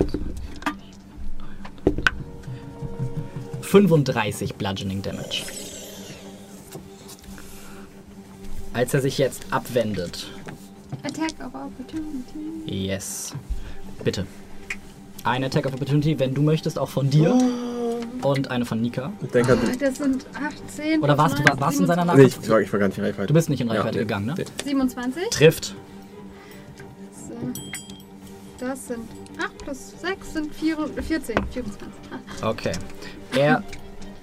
35 3.63 4.55
Bludgeoning 4.55 5.03
Damage. 5.03 5.43
Als 8.73 8.93
er 8.93 9.01
sich 9.01 9.17
jetzt 9.19 9.47
abwendet. 9.51 10.29
Attack 11.03 11.33
of 11.41 11.55
Opportunity. 11.55 12.65
Yes. 12.67 13.33
Bitte. 14.05 14.27
Eine 15.25 15.47
Attack 15.47 15.67
of 15.67 15.75
Opportunity, 15.75 16.19
wenn 16.19 16.35
du 16.35 16.43
möchtest, 16.43 16.79
auch 16.79 16.91
von 16.91 17.11
dir. 17.11 17.39
Und 18.23 18.51
eine 18.51 18.65
von 18.65 18.81
Nika. 18.81 19.13
Ich 19.23 19.31
denke, 19.31 19.53
Ah, 19.53 19.73
Das 19.79 19.97
sind 19.97 20.27
18. 20.35 21.03
Oder 21.03 21.17
warst 21.19 21.39
du 21.39 21.43
plus 21.43 21.61
warst 21.61 21.79
du 21.79 21.83
in 21.83 21.87
seiner 21.89 22.05
nee, 22.05 22.11
Nachricht? 22.13 22.39
ich, 22.43 22.49
war, 22.49 22.61
ich 22.61 22.73
war 22.73 22.81
gar 22.81 22.89
nicht 22.89 22.99
in 22.99 23.05
Reichweite. 23.05 23.27
Du 23.29 23.35
bist 23.35 23.49
nicht 23.51 23.61
in 23.61 23.69
Reichweite 23.69 23.87
Ja, 23.89 23.93
nee, 23.93 23.99
gegangen, 24.07 24.27
ne? 24.27 24.35
nee. 24.37 24.45
27. 24.65 25.23
Trifft. 25.31 25.75
So. 27.13 27.35
Das 28.59 28.87
sind 28.89 29.01
8 29.39 29.59
plus 29.59 29.93
6 30.01 30.33
sind 30.33 30.55
4, 30.55 30.77
14. 31.03 31.37
24. 31.51 31.89
Ah, 32.43 32.49
Okay. 32.51 32.73
Er. 33.37 33.63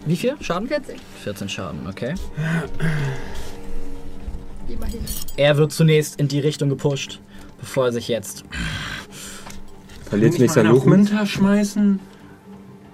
Wie 0.06 0.16
viel 0.18 0.36
Schaden? 0.42 0.68
40. 0.68 0.98
14 1.24 1.48
Schaden, 1.50 1.88
okay. 1.88 2.14
Immerhin. 4.68 5.00
Er 5.38 5.58
wird 5.58 5.72
zunächst 5.72 6.20
in 6.20 6.28
die 6.28 6.40
Richtung 6.40 6.70
gepusht, 6.70 7.20
bevor 7.60 7.86
er 7.88 7.92
sich 7.94 8.08
jetzt 8.08 8.44
Verliert 10.06 10.38
nicht 10.40 10.54
sein 10.54 10.68
Movement? 10.68 11.10
runterschmeißen? 11.12 12.00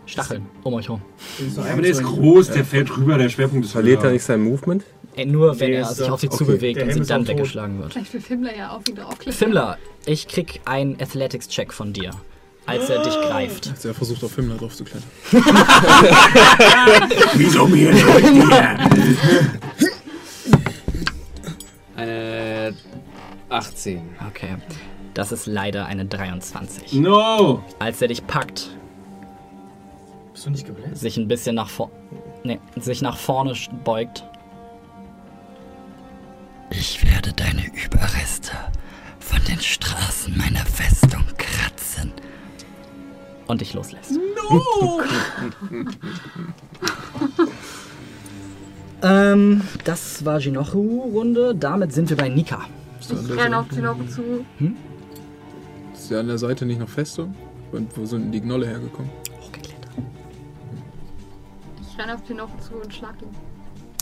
Stacheln 0.10 0.46
um 0.64 0.74
euch 0.74 0.90
rum. 0.90 1.02
Ja, 1.56 1.64
aber 1.72 1.82
der 1.82 1.92
ist 1.92 2.04
groß, 2.04 2.52
der 2.52 2.66
fällt 2.66 2.96
rüber, 2.98 3.18
der 3.18 3.30
Schwerpunkt 3.30 3.66
ist 3.66 3.72
Verliert 3.72 4.04
er 4.04 4.12
nicht 4.12 4.24
sein 4.24 4.42
Movement? 4.42 4.84
Äh, 5.16 5.26
Nur 5.26 5.60
wenn 5.60 5.74
er 5.74 5.86
sich 5.86 6.10
auf 6.10 6.20
sie 6.20 6.28
okay. 6.28 6.38
zubewegt 6.38 6.82
und 6.82 6.92
sie 6.94 7.02
dann 7.02 7.28
weggeschlagen 7.28 7.80
wird. 7.80 7.94
Vielleicht 7.94 8.14
will 8.14 8.22
Fimmler 8.22 8.56
ja 8.56 8.72
auch 8.72 8.82
wieder 8.88 9.08
aufklären. 9.08 9.38
Fimmler, 9.38 9.78
ich 10.06 10.28
krieg 10.28 10.62
einen 10.66 11.00
Athletics-Check 11.02 11.74
von 11.74 11.94
dir, 11.94 12.12
als 12.66 12.90
er 12.90 13.04
dich 13.04 13.14
greift. 13.14 13.70
Als 13.70 13.86
er 13.86 13.94
versucht, 13.94 14.24
auf 14.24 14.36
Himmler 14.36 14.58
drauf 14.58 14.76
zu 14.76 14.84
klettern. 14.84 15.10
Wieso 17.36 17.68
mir 17.68 17.92
nicht? 17.92 18.06
Eine 21.96 22.74
18. 23.50 24.02
Okay. 24.30 24.56
Das 25.14 25.32
ist 25.34 25.48
leider 25.48 25.86
eine 25.86 26.06
23. 26.06 26.94
No! 26.94 27.62
Als 27.80 28.02
er 28.02 28.08
dich 28.08 28.26
packt, 28.26 28.70
Bist 30.40 30.46
du 30.48 30.52
nicht 30.52 30.66
gebläst? 30.68 31.02
sich 31.02 31.18
ein 31.18 31.28
bisschen 31.28 31.54
nach 31.56 31.68
vor 31.68 31.92
nee, 32.46 32.62
sich 32.80 33.02
nach 33.02 33.18
vorne 33.18 33.54
beugt. 33.84 34.24
Ich 36.70 37.04
werde 37.06 37.34
deine 37.34 37.66
Überreste 37.84 38.54
von 39.20 39.44
den 39.50 39.60
Straßen 39.60 40.38
meiner 40.38 40.66
Festung 40.66 41.26
kratzen. 41.38 42.14
und 43.48 43.60
dich 43.60 43.74
loslässt. 43.74 44.14
ähm, 49.04 49.62
das 49.84 50.24
war 50.24 50.40
Jinochu-Runde. 50.40 51.54
Damit 51.54 51.92
sind 51.92 52.10
wir 52.10 52.16
bei 52.16 52.30
Nika. 52.30 52.62
Ist, 53.02 53.12
da 53.12 53.16
an 53.18 53.22
Ich 53.24 53.28
der 53.28 53.36
renne 53.44 53.56
Seite- 53.58 53.60
auf 53.60 53.68
die 53.76 53.82
Locken 53.82 54.08
zu. 54.08 54.46
ist 55.94 56.10
der 56.10 56.22
an 56.22 56.28
der 56.28 56.38
Seite 56.38 56.66
nicht 56.66 56.80
noch 56.80 56.88
Festung? 56.88 57.36
Und 57.74 57.98
wo 57.98 58.06
sind 58.06 58.22
denn 58.24 58.32
die 58.32 58.40
Gnolle 58.40 58.68
hergekommen? 58.68 59.12
Renne 62.00 62.16
auf 62.16 62.24
die 62.24 62.34
Locken 62.34 62.60
zu 62.62 62.76
und 62.76 62.94
schlag 62.94 63.22
ihn. 63.22 63.30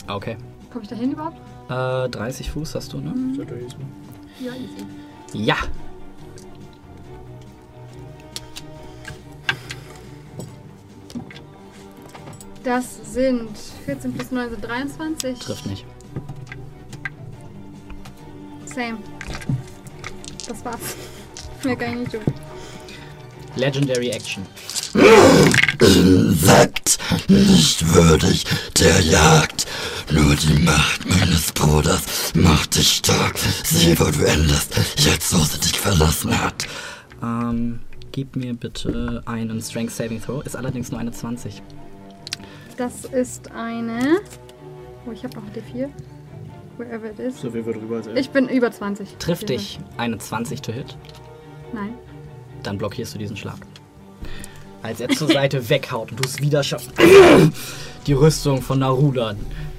Okay. 0.06 0.36
Komme 0.70 0.84
ich 0.84 0.88
da 0.88 0.96
hin 0.96 1.12
überhaupt? 1.12 1.36
Äh, 1.68 2.08
30 2.08 2.50
Fuß 2.50 2.74
hast 2.76 2.92
du, 2.92 2.98
ne? 2.98 3.10
Mal. 3.10 3.46
Ja, 4.40 4.52
easy. 4.52 4.86
Ja. 5.32 5.56
Das 12.62 13.12
sind 13.12 13.56
14 13.86 14.12
plus 14.12 14.30
9 14.30 14.50
sind 14.50 14.64
23. 14.64 15.38
Trifft 15.38 15.66
nicht. 15.66 15.84
Same. 18.66 18.98
das 20.46 20.64
war's. 20.64 20.96
Mehr 21.64 21.76
kann 21.76 21.94
ich 21.94 21.98
nicht 22.00 22.12
tun. 22.12 22.34
Legendary 23.56 24.10
Action. 24.10 24.46
Insekt, 25.80 26.98
nicht 27.28 27.94
würdig 27.94 28.44
der 28.78 29.00
Jagd. 29.00 29.66
Nur 30.10 30.34
die 30.36 30.58
Macht 30.62 31.08
meines 31.08 31.52
Bruders 31.52 32.32
macht 32.34 32.76
dich 32.76 32.88
stark. 32.96 33.36
Sieh, 33.64 33.98
wo 33.98 34.04
du 34.04 34.24
endest, 34.26 34.74
jetzt 34.96 35.34
wo 35.34 35.42
sie 35.44 35.58
dich 35.60 35.78
verlassen 35.78 36.38
hat. 36.40 36.66
Ähm, 37.22 37.80
gib 38.12 38.36
mir 38.36 38.54
bitte 38.54 39.22
einen 39.26 39.60
Strength 39.60 39.92
Saving 39.92 40.22
Throw. 40.22 40.44
Ist 40.44 40.56
allerdings 40.56 40.90
nur 40.90 41.00
eine 41.00 41.12
20. 41.12 41.62
Das 42.76 43.04
ist 43.04 43.50
eine. 43.52 44.20
Oh, 45.06 45.12
ich 45.12 45.24
habe 45.24 45.36
noch 45.36 45.44
D4. 45.52 45.88
Wherever 46.78 47.10
it 47.10 47.18
is. 47.18 47.40
So 47.40 47.50
viel 47.50 47.66
wird 47.66 47.76
drüber 47.76 47.96
als 47.96 48.06
Ich 48.14 48.30
bin 48.30 48.48
über 48.48 48.70
20. 48.70 49.16
Trifft 49.18 49.48
dich 49.48 49.80
eine 49.96 50.16
20 50.18 50.62
to 50.62 50.72
hit, 50.72 50.96
Nein. 51.72 51.94
dann 52.62 52.78
blockierst 52.78 53.14
du 53.14 53.18
diesen 53.18 53.36
Schlag. 53.36 53.58
Als 54.88 55.00
er 55.00 55.10
zur 55.10 55.28
Seite 55.28 55.68
weghaut 55.68 56.12
und 56.12 56.18
du 56.18 56.24
es 56.24 56.40
wieder 56.40 56.62
schaffst. 56.62 56.90
Die 58.06 58.12
Rüstung 58.14 58.62
von 58.62 58.78
Naruda, 58.78 59.34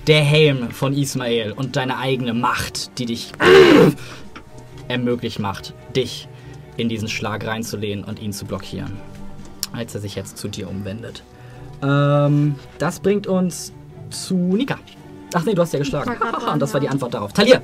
der 0.05 0.21
Helm 0.21 0.69
von 0.69 0.93
Ismael 0.93 1.51
und 1.51 1.77
deine 1.77 1.97
eigene 1.97 2.35
Macht, 2.35 2.99
die 2.99 3.07
dich 3.07 3.31
ermöglicht 4.87 5.39
macht, 5.39 5.73
dich 5.95 6.27
in 6.77 6.89
diesen 6.89 7.07
Schlag 7.07 7.47
reinzulehnen 7.47 8.05
und 8.05 8.19
ihn 8.19 8.33
zu 8.33 8.45
blockieren. 8.45 8.97
Als 9.71 9.95
er 9.95 10.01
sich 10.01 10.13
jetzt 10.13 10.37
zu 10.37 10.47
dir 10.47 10.69
umwendet. 10.69 11.23
Ähm, 11.81 12.53
das 12.77 12.99
bringt 12.99 13.25
uns 13.25 13.73
zu 14.11 14.35
Nika. 14.35 14.77
Ach 15.33 15.43
nee, 15.43 15.55
du 15.55 15.61
hast 15.63 15.73
ja 15.73 15.79
geschlagen. 15.79 16.15
Dran, 16.19 16.53
Und 16.53 16.59
das 16.59 16.71
war 16.71 16.81
die. 16.81 16.87
Antwort 16.87 17.15
darauf. 17.15 17.33
Talia! 17.33 17.61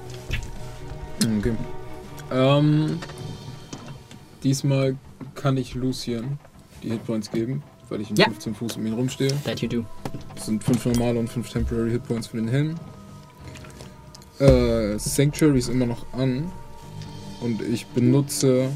Okay. 1.37 1.53
Ähm, 2.31 2.97
diesmal 4.43 4.95
kann 5.35 5.57
ich 5.57 5.75
Lucien 5.75 6.39
die 6.85 6.91
Hitpoints 6.91 7.31
geben, 7.31 7.63
weil 7.89 8.01
ich 8.01 8.09
in 8.11 8.15
Ja. 8.15 8.25
15 8.25 8.55
Fuß 8.55 8.77
um 8.77 8.85
ihn 8.85 8.93
rumstehe. 8.93 9.31
That 9.43 9.59
you 9.61 9.67
do. 9.67 9.83
Das 10.35 10.45
sind 10.45 10.63
5 10.63 10.85
normale 10.85 11.19
und 11.19 11.27
5 11.29 11.49
Temporary 11.49 11.91
Hitpoints 11.91 12.27
für 12.27 12.37
den 12.37 12.47
Helm. 12.47 12.75
Äh, 14.39 14.97
Sanctuary 14.99 15.59
ist 15.59 15.69
immer 15.69 15.85
noch 15.85 16.05
an. 16.13 16.51
Und 17.41 17.61
ich 17.61 17.85
benutze 17.87 18.69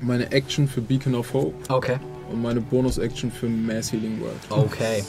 meine 0.00 0.30
Action 0.32 0.66
für 0.68 0.80
Beacon 0.80 1.14
of 1.14 1.32
Hope 1.32 1.54
Okay. 1.72 1.96
und 2.30 2.42
meine 2.42 2.60
Bonus-Action 2.60 3.30
für 3.30 3.48
Mass 3.48 3.92
Healing 3.92 4.20
Word. 4.20 4.34
Okay. 4.50 5.02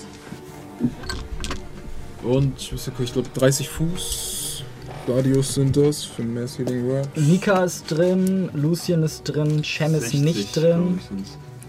Und 2.23 2.71
ich 2.71 3.13
glaube 3.13 3.29
30 3.33 3.67
Fuß 3.69 4.63
Radius 5.07 5.55
sind 5.55 5.75
das 5.75 6.03
für 6.03 6.21
Mass 6.23 6.57
Healing 6.59 6.87
Word. 6.87 7.09
Nika 7.17 7.63
ist 7.63 7.85
drin, 7.89 8.49
Lucien 8.53 9.01
ist 9.03 9.23
drin, 9.23 9.63
Shem 9.63 9.95
ist 9.95 10.01
60, 10.11 10.21
nicht 10.21 10.55
drin. 10.55 10.99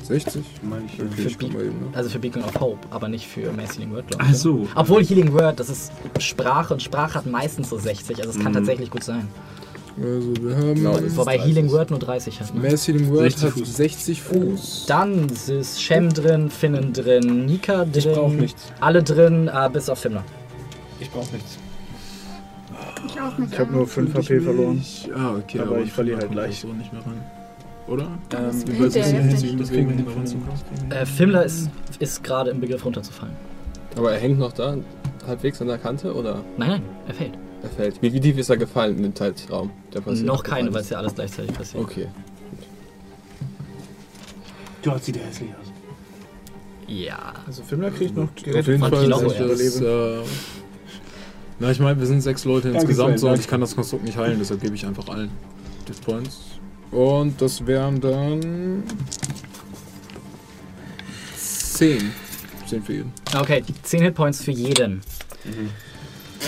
Ich, 0.02 0.08
sind's. 0.24 0.34
60? 0.34 0.44
Meine 0.62 0.84
ich, 0.86 0.98
ja. 0.98 1.04
Okay, 1.04 1.26
ich 1.26 1.52
mal 1.52 1.62
eben, 1.64 1.80
ne? 1.80 1.86
Also 1.94 2.10
für 2.10 2.18
Beacon 2.18 2.42
of 2.44 2.58
Hope, 2.60 2.78
aber 2.90 3.08
nicht 3.08 3.26
für 3.26 3.52
Mass 3.52 3.76
Healing 3.76 3.92
Word, 3.92 4.06
glaube 4.08 4.24
ich. 4.24 4.30
Ach 4.30 4.34
so. 4.34 4.68
Obwohl 4.74 5.04
Healing 5.04 5.32
Word, 5.32 5.58
das 5.60 5.68
ist 5.70 5.92
Sprache 6.18 6.74
und 6.74 6.82
Sprache 6.82 7.14
hat 7.14 7.26
meistens 7.26 7.70
so 7.70 7.78
60, 7.78 8.18
also 8.18 8.30
es 8.30 8.36
kann 8.38 8.52
Mhm. 8.52 8.56
tatsächlich 8.56 8.90
gut 8.90 9.04
sein. 9.04 9.28
Also 10.02 10.32
wir 10.42 10.56
haben. 10.56 10.74
Genau, 10.74 10.98
Wobei 11.16 11.36
30. 11.36 11.54
Healing 11.54 11.70
Word 11.70 11.90
nur 11.90 11.98
30 11.98 12.40
hat. 12.40 12.54
Ne? 12.54 12.70
Mass 12.70 12.88
Healing 12.88 13.10
Word 13.10 13.20
60 13.30 13.44
hat 13.44 13.52
Fuß. 13.58 13.76
60 13.76 14.22
Fuß. 14.22 14.84
Dann 14.86 15.26
ist 15.28 15.82
Shem 15.82 16.08
drin, 16.12 16.48
Finnen 16.50 16.92
drin, 16.94 17.44
Nika 17.46 17.84
drin. 17.84 17.90
Ich 17.94 18.08
brauch 18.10 18.32
nichts. 18.32 18.72
Alle 18.80 19.02
drin, 19.02 19.48
äh, 19.52 19.68
bis 19.70 19.90
auf 19.90 19.98
Fimler. 19.98 20.24
Ich 20.98 21.10
brauch 21.10 21.30
nichts. 21.32 21.58
Ich 23.06 23.20
auch 23.20 23.36
nicht. 23.36 23.52
Ich 23.52 23.58
habe 23.58 23.72
nur 23.72 23.86
5 23.86 24.14
HP 24.14 24.40
verloren. 24.40 24.78
Ich- 24.80 25.10
Ah, 25.14 25.34
okay, 25.36 25.58
Aber 25.60 25.78
ich 25.80 25.92
verliere 25.92 26.20
halt 26.20 26.34
leicht. 26.34 26.62
So 26.62 26.68
nicht 26.68 26.92
mehr 26.92 27.02
ran. 27.02 27.20
Oder? 27.92 28.08
Das 28.30 28.66
Wie 28.66 28.70
ist 28.86 28.94
nicht. 29.12 29.42
die 29.42 29.56
Das 29.58 29.68
kriegen 29.68 29.90
wir 29.90 29.96
hin. 29.96 30.90
Äh, 30.90 31.04
Fimler 31.04 31.44
ist, 31.44 31.68
ist 31.98 32.24
gerade 32.24 32.50
im 32.50 32.58
Begriff 32.60 32.82
runterzufallen. 32.86 33.34
Aber 33.96 34.12
er 34.12 34.18
hängt 34.18 34.38
noch 34.38 34.52
da, 34.52 34.78
halbwegs 35.26 35.60
an 35.60 35.68
der 35.68 35.76
Kante, 35.76 36.14
oder? 36.14 36.42
Nein, 36.56 36.70
nein, 36.70 36.82
er 37.06 37.14
fällt. 37.14 37.32
Er 37.62 37.68
fällt. 37.68 38.00
Wie, 38.00 38.10
wie 38.14 38.20
tief 38.20 38.38
ist 38.38 38.48
er 38.48 38.56
gefallen 38.56 38.96
in 38.96 39.02
den 39.02 39.14
Zeitraum? 39.14 39.70
Der 39.92 40.00
passiert 40.00 40.26
Noch 40.26 40.42
keine, 40.42 40.72
weil 40.72 40.80
es 40.80 40.88
ja 40.88 40.96
alles 40.98 41.14
gleichzeitig 41.14 41.52
passiert. 41.54 41.82
ist? 41.84 41.90
Okay. 41.90 42.08
Gott, 44.82 45.04
sieht 45.04 45.16
der 45.16 45.24
hässlich 45.26 45.50
aus. 45.50 45.66
Ja. 46.88 47.34
Also 47.46 47.62
Fimmler 47.62 47.90
kriegt 47.90 48.16
noch 48.16 48.24
Auf 48.24 48.34
gerettet. 48.42 48.66
jeden 48.68 48.80
von 48.80 48.90
Fall 48.90 49.02
Kilo 49.02 49.48
das, 49.48 49.80
äh, 49.80 50.18
Na, 51.60 51.70
ich 51.70 51.78
meine, 51.78 51.98
wir 52.00 52.06
sind 52.06 52.22
sechs 52.22 52.46
Leute 52.46 52.68
Danke, 52.68 52.78
insgesamt 52.80 53.20
so 53.20 53.28
und 53.28 53.38
ich 53.38 53.46
kann 53.48 53.60
das 53.60 53.76
Konstrukt 53.76 54.04
nicht 54.04 54.16
heilen, 54.16 54.38
deshalb 54.38 54.62
gebe 54.62 54.74
ich 54.74 54.86
einfach 54.86 55.08
allen 55.08 55.30
Hit 55.86 56.00
Points. 56.00 56.51
Und 56.92 57.40
das 57.40 57.66
wären 57.66 58.00
dann. 58.00 58.84
10. 61.36 62.12
10 62.66 62.82
für 62.82 62.92
jeden. 62.92 63.12
Okay, 63.34 63.62
10 63.82 64.02
Hitpoints 64.02 64.44
für 64.44 64.50
jeden. 64.52 65.00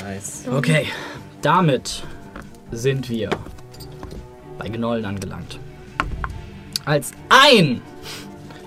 Nice. 0.03 0.45
Okay, 0.51 0.87
damit 1.43 2.03
sind 2.71 3.09
wir 3.09 3.31
bei 4.59 4.69
Gnollen 4.69 5.05
angelangt. 5.05 5.59
Als 6.85 7.13
ein, 7.31 7.81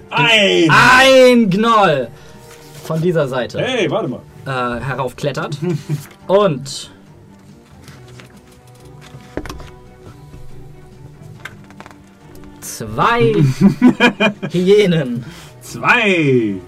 Ein! 0.10 0.70
ein 0.72 1.50
Gnoll 1.50 2.08
von 2.84 3.02
dieser 3.02 3.28
Seite 3.28 3.60
Hey, 3.60 3.90
warte 3.92 4.08
mal. 4.08 4.22
äh, 4.46 4.80
heraufklettert 4.84 5.58
und 6.28 6.92
zwei 12.78 13.34
Hyänen 14.52 15.26
Zwei! 15.62 16.62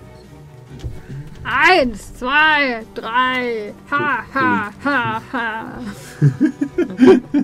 Eins, 1.44 2.14
zwei, 2.16 2.84
drei. 2.94 3.74
Ha, 3.90 4.24
ha, 4.34 4.72
ha, 4.84 5.22
ha. 5.32 5.80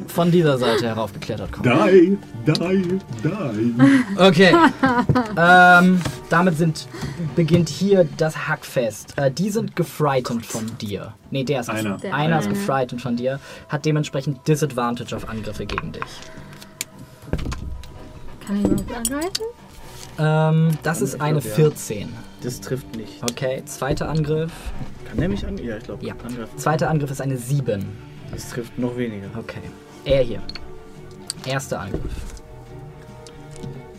von 0.08 0.32
dieser 0.32 0.58
Seite 0.58 0.88
heraufgeklettert 0.88 1.52
kommen. 1.52 1.88
Die, 1.88 2.18
die, 2.46 3.00
die. 3.24 4.20
Okay. 4.20 4.54
ähm, 5.38 6.02
damit 6.30 6.58
sind, 6.58 6.88
beginnt 7.36 7.70
hier 7.70 8.08
das 8.18 8.48
Hackfest. 8.48 9.18
Äh, 9.18 9.32
die 9.32 9.50
sind 9.50 9.76
gefrightened 9.76 10.46
von 10.46 10.78
dir. 10.78 11.14
Nee, 11.32 11.46
der 11.46 11.62
ist 11.62 11.70
Einer. 11.70 11.98
Der 11.98 12.14
Einer 12.14 12.40
ist 12.40 12.50
gefrightened 12.50 13.02
von 13.02 13.16
dir, 13.16 13.40
hat 13.70 13.86
dementsprechend 13.86 14.48
Disadvantage 14.48 15.16
auf 15.16 15.28
Angriffe 15.30 15.66
gegen 15.66 15.94
dich. 15.94 16.04
Kann 18.48 18.58
ich 18.58 18.64
überhaupt 18.66 18.94
angreifen? 18.94 19.44
Ähm, 20.18 20.78
das 20.84 21.02
ist 21.02 21.20
eine 21.20 21.40
glaub, 21.40 21.46
ja. 21.50 21.56
14. 21.56 22.14
Das 22.42 22.62
trifft 22.62 22.96
nicht. 22.96 23.22
Okay, 23.24 23.64
zweiter 23.66 24.10
Angriff. 24.10 24.52
Kann 25.10 25.18
der 25.18 25.30
mich 25.30 25.46
angreifen? 25.46 25.68
Ja, 25.68 25.78
ich 25.78 25.84
glaube, 25.84 26.06
Ja. 26.06 26.14
angreifen. 26.14 26.58
Zweiter 26.58 26.90
Angriff 26.90 27.12
ist 27.12 27.22
eine 27.22 27.38
7. 27.38 27.86
Das 28.32 28.50
trifft 28.50 28.78
noch 28.78 28.96
weniger. 28.98 29.28
Okay. 29.38 29.62
Er 30.06 30.22
hier. 30.22 30.42
Erster 31.46 31.80
Angriff. 31.82 32.02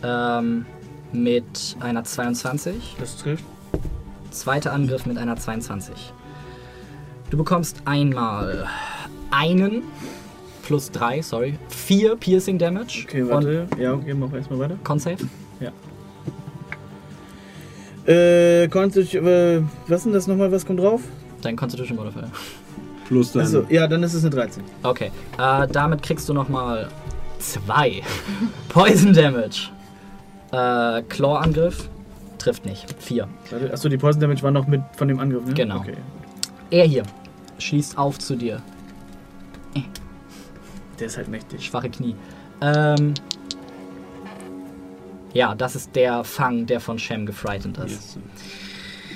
Ähm, 0.03 0.65
mit 1.11 1.75
einer 1.79 2.03
22. 2.03 2.95
Das 2.99 3.17
trifft. 3.17 3.43
Zweiter 4.31 4.73
Angriff 4.73 5.05
mit 5.05 5.17
einer 5.17 5.35
22. 5.35 6.13
Du 7.29 7.37
bekommst 7.37 7.81
einmal 7.85 8.67
einen 9.31 9.83
plus 10.67 10.91
3, 10.91 11.21
sorry, 11.21 11.57
4 11.69 12.17
Piercing 12.17 12.57
Damage. 12.57 13.05
Okay, 13.07 13.27
warte. 13.27 13.67
Ja, 13.79 13.93
okay, 13.93 14.13
mach 14.13 14.33
erstmal 14.33 14.59
weiter. 14.59 14.73
Und 14.73 14.83
Con 14.83 14.99
Save? 14.99 15.17
Äh, 18.05 18.65
ich, 18.65 19.15
äh, 19.15 19.61
was 19.87 19.97
ist 19.99 20.05
denn 20.05 20.13
das 20.13 20.27
nochmal? 20.27 20.51
Was 20.51 20.65
kommt 20.65 20.79
drauf? 20.79 21.01
Dein 21.41 21.57
Constitution 21.57 21.97
Modifier. 21.97 22.29
Plus 23.05 23.33
dann. 23.33 23.43
Achso, 23.43 23.65
ja, 23.69 23.87
dann 23.87 24.01
ist 24.03 24.13
es 24.13 24.23
eine 24.23 24.29
13. 24.29 24.63
Okay, 24.83 25.11
äh, 25.37 25.67
damit 25.67 26.03
kriegst 26.03 26.27
du 26.29 26.33
nochmal 26.33 26.87
2 27.39 28.01
Poison 28.69 29.13
Damage. 29.13 29.69
Äh, 30.51 31.01
Claw-Angriff 31.03 31.89
trifft 32.37 32.65
nicht. 32.65 32.95
4. 32.99 33.27
Warte, 33.49 33.73
achso, 33.73 33.89
die 33.89 33.97
Poison 33.97 34.21
Damage 34.21 34.41
war 34.43 34.51
noch 34.51 34.67
mit 34.67 34.81
von 34.95 35.09
dem 35.09 35.19
Angriff, 35.19 35.45
ne? 35.45 35.53
Genau. 35.53 35.77
Okay. 35.77 35.95
Er 36.71 36.85
hier 36.85 37.03
schließt 37.59 37.97
auf 37.97 38.19
zu 38.19 38.35
dir. 38.35 38.61
Der 40.99 41.07
ist 41.07 41.17
halt 41.17 41.27
mächtig. 41.27 41.65
Schwache 41.65 41.89
Knie. 41.89 42.15
Ähm, 42.61 43.13
ja, 45.33 45.53
das 45.55 45.75
ist 45.75 45.95
der 45.95 46.23
Fang, 46.23 46.65
der 46.65 46.79
von 46.79 46.97
Shem 46.97 47.25
gefrightened 47.25 47.77
ist. 47.79 47.91
Yes. 47.91 48.19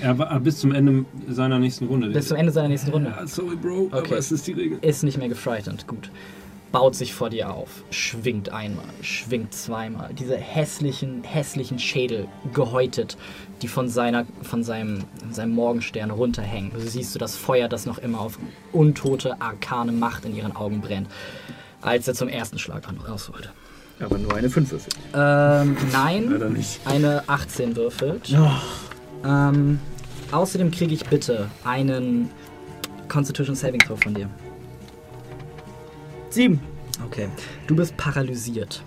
Er 0.01 0.17
war 0.17 0.39
bis 0.39 0.59
zum 0.59 0.71
Ende 0.73 1.05
seiner 1.27 1.59
nächsten 1.59 1.85
Runde. 1.87 2.09
Bis 2.09 2.27
zum 2.29 2.37
Ende 2.37 2.51
seiner 2.51 2.69
nächsten 2.69 2.91
Runde. 2.91 3.13
Ja, 3.15 3.25
sorry, 3.27 3.55
Bro, 3.55 3.89
Okay. 3.91 3.97
aber 4.07 4.17
es 4.17 4.31
ist 4.31 4.47
die 4.47 4.53
Regel. 4.53 4.79
Ist 4.81 5.03
nicht 5.03 5.17
mehr 5.17 5.29
gefrightened. 5.29 5.85
Gut. 5.87 6.09
Baut 6.71 6.95
sich 6.95 7.13
vor 7.13 7.29
dir 7.29 7.53
auf. 7.53 7.83
Schwingt 7.91 8.49
einmal, 8.49 8.85
schwingt 9.01 9.53
zweimal. 9.53 10.13
Diese 10.13 10.37
hässlichen, 10.37 11.23
hässlichen 11.23 11.79
Schädel 11.79 12.27
gehäutet, 12.53 13.17
die 13.61 13.67
von, 13.67 13.89
seiner, 13.89 14.25
von 14.41 14.63
seinem, 14.63 15.03
seinem 15.31 15.53
Morgenstern 15.53 16.11
runterhängen. 16.11 16.71
Du 16.73 16.79
siehst 16.79 17.13
du 17.13 17.19
das 17.19 17.35
Feuer, 17.35 17.67
das 17.67 17.85
noch 17.85 17.97
immer 17.97 18.21
auf 18.21 18.39
untote, 18.71 19.39
arkane 19.41 19.91
Macht 19.91 20.23
in 20.25 20.35
ihren 20.35 20.55
Augen 20.55 20.79
brennt. 20.79 21.09
Als 21.81 22.07
er 22.07 22.13
zum 22.13 22.27
ersten 22.29 22.59
Schlag 22.59 22.87
an 22.87 22.97
raus 22.97 23.31
wollte. 23.33 23.49
Aber 23.99 24.17
nur 24.17 24.33
eine 24.35 24.49
5 24.49 24.71
würfelt. 24.71 24.95
Ähm, 25.13 25.77
nein, 25.91 26.29
Leider 26.31 26.49
nicht. 26.49 26.79
eine 26.85 27.23
18 27.27 27.75
würfelt. 27.75 28.33
Oh, 28.35 29.27
Ähm, 29.27 29.79
außerdem 30.31 30.71
kriege 30.71 30.93
ich 30.93 31.05
bitte 31.05 31.49
einen 31.63 32.29
Constitution 33.07 33.55
Saving 33.55 33.79
Throw 33.81 33.99
von 34.01 34.13
dir. 34.13 34.27
7. 36.29 36.59
Okay. 37.05 37.27
Du 37.67 37.75
bist 37.75 37.95
paralysiert. 37.97 38.81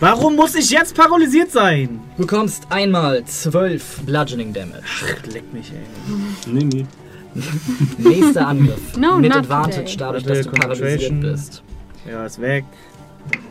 Warum 0.00 0.36
muss 0.36 0.54
ich 0.54 0.70
jetzt 0.70 0.94
paralysiert 0.94 1.50
sein? 1.50 2.00
Du 2.16 2.22
bekommst 2.22 2.64
einmal 2.70 3.24
12 3.24 4.02
Bludgeoning 4.06 4.52
Damage. 4.52 4.82
Ach, 5.04 5.26
leck 5.26 5.52
mich, 5.52 5.72
ey. 5.72 6.52
Nee, 6.52 6.64
nee. 6.64 6.86
Nächster 7.98 8.48
Angriff. 8.48 8.96
No, 8.96 9.18
mit 9.18 9.30
not 9.30 9.38
Advantage 9.40 9.84
today. 9.84 9.96
dadurch, 9.98 10.24
dass 10.24 10.42
du 10.42 10.50
paralysiert 10.50 11.20
bist. 11.20 11.62
Ja, 12.08 12.24
ist 12.24 12.40
weg. 12.40 12.64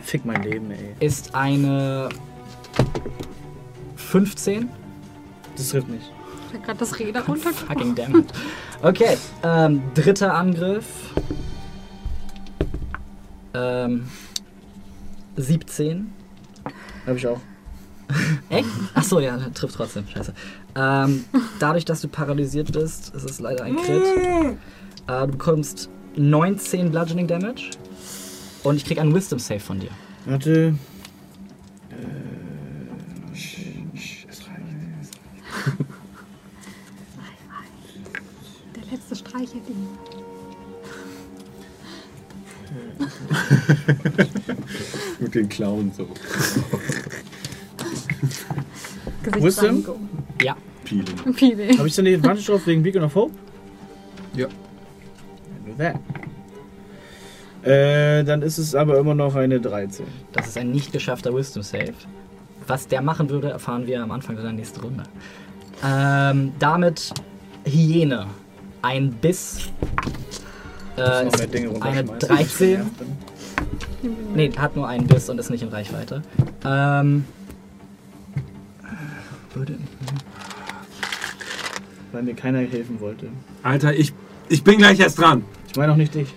Fick 0.02 0.26
mein 0.26 0.44
Leben, 0.44 0.72
ey. 0.72 0.96
Ist 1.00 1.34
eine 1.34 2.10
15. 3.96 4.70
Das 5.56 5.70
trifft 5.70 5.90
nicht. 5.90 6.12
Ich 6.50 6.60
hab 6.60 6.66
grad 6.66 6.82
das 6.82 7.00
Räder 7.00 7.26
runtergekommen. 7.26 7.68
Fucking 7.68 7.96
damn 7.96 8.20
it. 8.20 8.34
Okay, 8.82 9.18
ähm, 9.44 9.82
dritter 9.96 10.34
Angriff. 10.34 10.86
Ähm, 13.54 14.08
17. 15.36 16.12
Hab 17.06 17.16
ich 17.16 17.28
auch. 17.28 17.40
Echt? 18.50 18.68
Achso, 18.94 19.20
ja, 19.20 19.38
trifft 19.54 19.76
trotzdem. 19.76 20.08
Scheiße. 20.08 20.34
Ähm, 20.76 21.26
dadurch, 21.60 21.86
dass 21.86 22.02
du 22.02 22.08
paralysiert 22.08 22.72
bist, 22.72 23.14
ist 23.16 23.30
es 23.30 23.40
leider 23.40 23.64
ein 23.64 23.76
Crit. 23.78 24.04
Äh, 25.08 25.28
du 25.28 25.28
bekommst 25.28 25.90
19 26.16 26.92
Bludgeoning 26.92 27.28
Damage. 27.28 27.72
Und 28.64 28.78
ich 28.78 28.86
krieg 28.86 29.00
einen 29.00 29.14
Wisdom 29.14 29.40
Save 29.40 29.60
von 29.60 29.80
dir. 29.80 29.90
Warte. 30.26 30.76
Der 38.76 38.84
letzte 38.92 39.16
streichelt 39.16 39.68
ihn. 39.68 39.88
Mit 45.20 45.36
den 45.36 45.50
Clown 45.50 45.92
so. 45.96 46.08
Gesichtsreinigung. 49.34 50.10
Ja. 50.42 50.56
Peeling. 50.84 51.34
Peeling. 51.36 51.78
Habe 51.78 51.88
ich 51.88 51.96
dann 51.96 52.06
die 52.06 52.16
Advantage 52.16 52.46
drauf 52.52 52.68
wegen 52.68 52.84
Beacon 52.84 53.04
of 53.04 53.16
Hope? 53.16 53.34
Ja. 54.36 54.48
Nur 55.66 55.78
that. 55.78 55.96
Äh, 57.66 58.26
dann 58.26 58.42
ist 58.42 58.58
es 58.58 58.76
aber 58.76 58.98
immer 58.98 59.16
noch 59.16 59.36
eine 59.36 59.60
13. 59.62 60.06
Das 60.34 60.48
ist 60.48 60.58
ein 60.58 60.72
nicht 60.72 60.92
geschaffter 60.92 61.34
Wisdom 61.34 61.64
Save. 61.64 61.94
Was 62.68 62.88
der 62.88 63.02
machen 63.02 63.30
würde, 63.30 63.50
erfahren 63.50 63.88
wir 63.88 64.04
am 64.04 64.12
Anfang 64.12 64.36
der 64.36 64.52
nächsten 64.52 64.82
Runde. 64.82 65.04
Ähm, 65.84 66.52
damit 66.60 67.14
Hyäne. 67.66 68.28
Ein 68.82 69.12
Biss. 69.12 69.70
Äh, 70.98 71.02
eine 71.02 71.68
runterschmeißen. 71.68 72.20
13. 72.20 72.92
Nee, 74.36 74.52
hat 74.58 74.76
nur 74.76 74.88
einen 74.88 75.08
Biss 75.08 75.30
und 75.30 75.40
ist 75.40 75.50
nicht 75.50 75.64
in 75.64 75.70
Reichweite. 75.70 76.22
Ähm, 76.66 77.26
würde. 79.56 79.78
Weil 82.12 82.24
mir 82.24 82.36
keiner 82.36 82.60
helfen 82.60 83.00
wollte. 83.00 83.28
Alter, 83.64 83.94
ich, 83.94 84.14
ich 84.50 84.64
bin 84.64 84.78
gleich 84.78 85.00
erst 85.00 85.20
dran. 85.20 85.44
Ich 85.68 85.76
meine 85.76 85.92
auch 85.94 85.98
nicht 85.98 86.14
dich. 86.14 86.28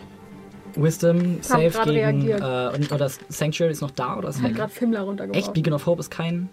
Wisdom 0.74 1.36
hab 1.38 1.44
Save 1.44 1.70
grad 1.70 1.84
gegen. 1.86 1.96
reagiert. 1.98 2.40
Äh, 2.40 2.76
und, 2.76 2.92
oder 2.92 3.10
Sanctuary 3.28 3.72
ist 3.72 3.80
noch 3.82 3.90
da 3.90 4.16
oder 4.16 4.28
ist 4.28 4.36
Ich 4.38 4.42
hab 4.42 4.50
weg? 4.50 4.56
grad 4.56 4.70
Fimmler 4.72 5.00
runtergeworfen. 5.02 5.42
Echt? 5.42 5.52
Beacon 5.54 5.72
of 5.72 5.86
Hope 5.86 6.00
ist 6.00 6.10
kein. 6.10 6.48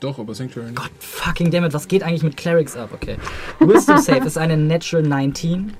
Doch, 0.00 0.18
aber 0.18 0.34
Sanctuary 0.34 0.68
nicht. 0.70 0.76
Gott 0.76 0.90
fucking 0.98 1.50
dammit, 1.50 1.72
was 1.72 1.88
geht 1.88 2.02
eigentlich 2.02 2.22
mit 2.22 2.36
Clerics 2.36 2.76
ab? 2.76 2.90
Okay. 2.92 3.16
Wisdom 3.60 3.98
Save 3.98 4.26
ist 4.26 4.36
eine 4.36 4.56
Natural 4.56 5.02
19. 5.06 5.72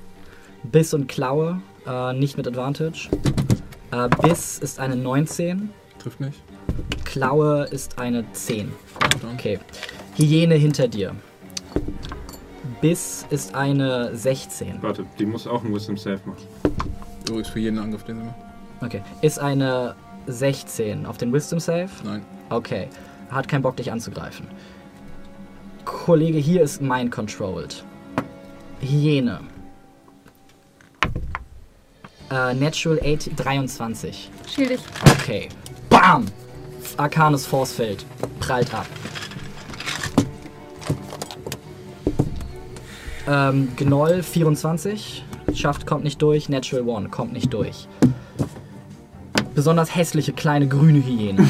Biss 0.63 0.93
und 0.95 1.07
Klaue, 1.07 1.61
äh, 1.85 2.13
nicht 2.13 2.37
mit 2.37 2.47
Advantage. 2.47 3.09
Äh, 3.91 4.09
Biss 4.21 4.57
ist 4.57 4.79
eine 4.79 4.95
19. 4.95 5.69
Trifft 5.99 6.19
nicht. 6.19 6.41
Klaue 7.03 7.65
ist 7.65 7.99
eine 7.99 8.25
10. 8.31 8.71
Dann. 9.21 9.33
Okay. 9.35 9.59
Hyäne 10.15 10.55
hinter 10.55 10.87
dir. 10.87 11.13
Biss 12.81 13.25
ist 13.29 13.53
eine 13.55 14.15
16. 14.15 14.81
Warte, 14.81 15.05
die 15.19 15.25
muss 15.25 15.47
auch 15.47 15.63
einen 15.63 15.73
Wisdom 15.73 15.97
Save 15.97 16.19
machen. 16.25 16.47
Übrigens 17.27 17.49
für 17.49 17.59
jeden 17.59 17.79
Angriff, 17.79 18.03
den 18.03 18.19
sie 18.19 18.25
macht. 18.25 18.35
Okay. 18.81 19.01
Ist 19.21 19.39
eine 19.39 19.95
16 20.27 21.05
auf 21.05 21.17
den 21.17 21.33
Wisdom 21.33 21.59
Save? 21.59 21.89
Nein. 22.03 22.21
Okay. 22.49 22.87
Hat 23.29 23.47
keinen 23.47 23.61
Bock, 23.61 23.75
dich 23.77 23.91
anzugreifen. 23.91 24.47
Kollege 25.83 26.37
hier 26.37 26.61
ist 26.61 26.81
mind 26.81 27.11
controlled. 27.11 27.83
Hyäne. 28.79 29.39
Äh, 32.31 32.53
Natural 32.53 32.99
8, 33.03 33.31
23. 33.35 34.29
Schild 34.47 34.69
dich. 34.71 34.81
Okay. 35.19 35.49
Bam! 35.89 36.25
Arcanes 36.97 37.45
Forcefeld 37.45 38.05
prallt 38.39 38.73
ab. 38.73 38.87
Ähm, 43.27 43.69
Gnoll 43.75 44.21
24. 44.23 45.23
Schafft, 45.53 45.85
kommt 45.87 46.03
nicht 46.03 46.21
durch. 46.21 46.49
Natural 46.49 46.89
1 47.03 47.11
kommt 47.11 47.33
nicht 47.33 47.53
durch. 47.53 47.87
Besonders 49.55 49.95
hässliche 49.95 50.33
kleine 50.33 50.67
grüne 50.67 51.03
Hyäne. 51.05 51.47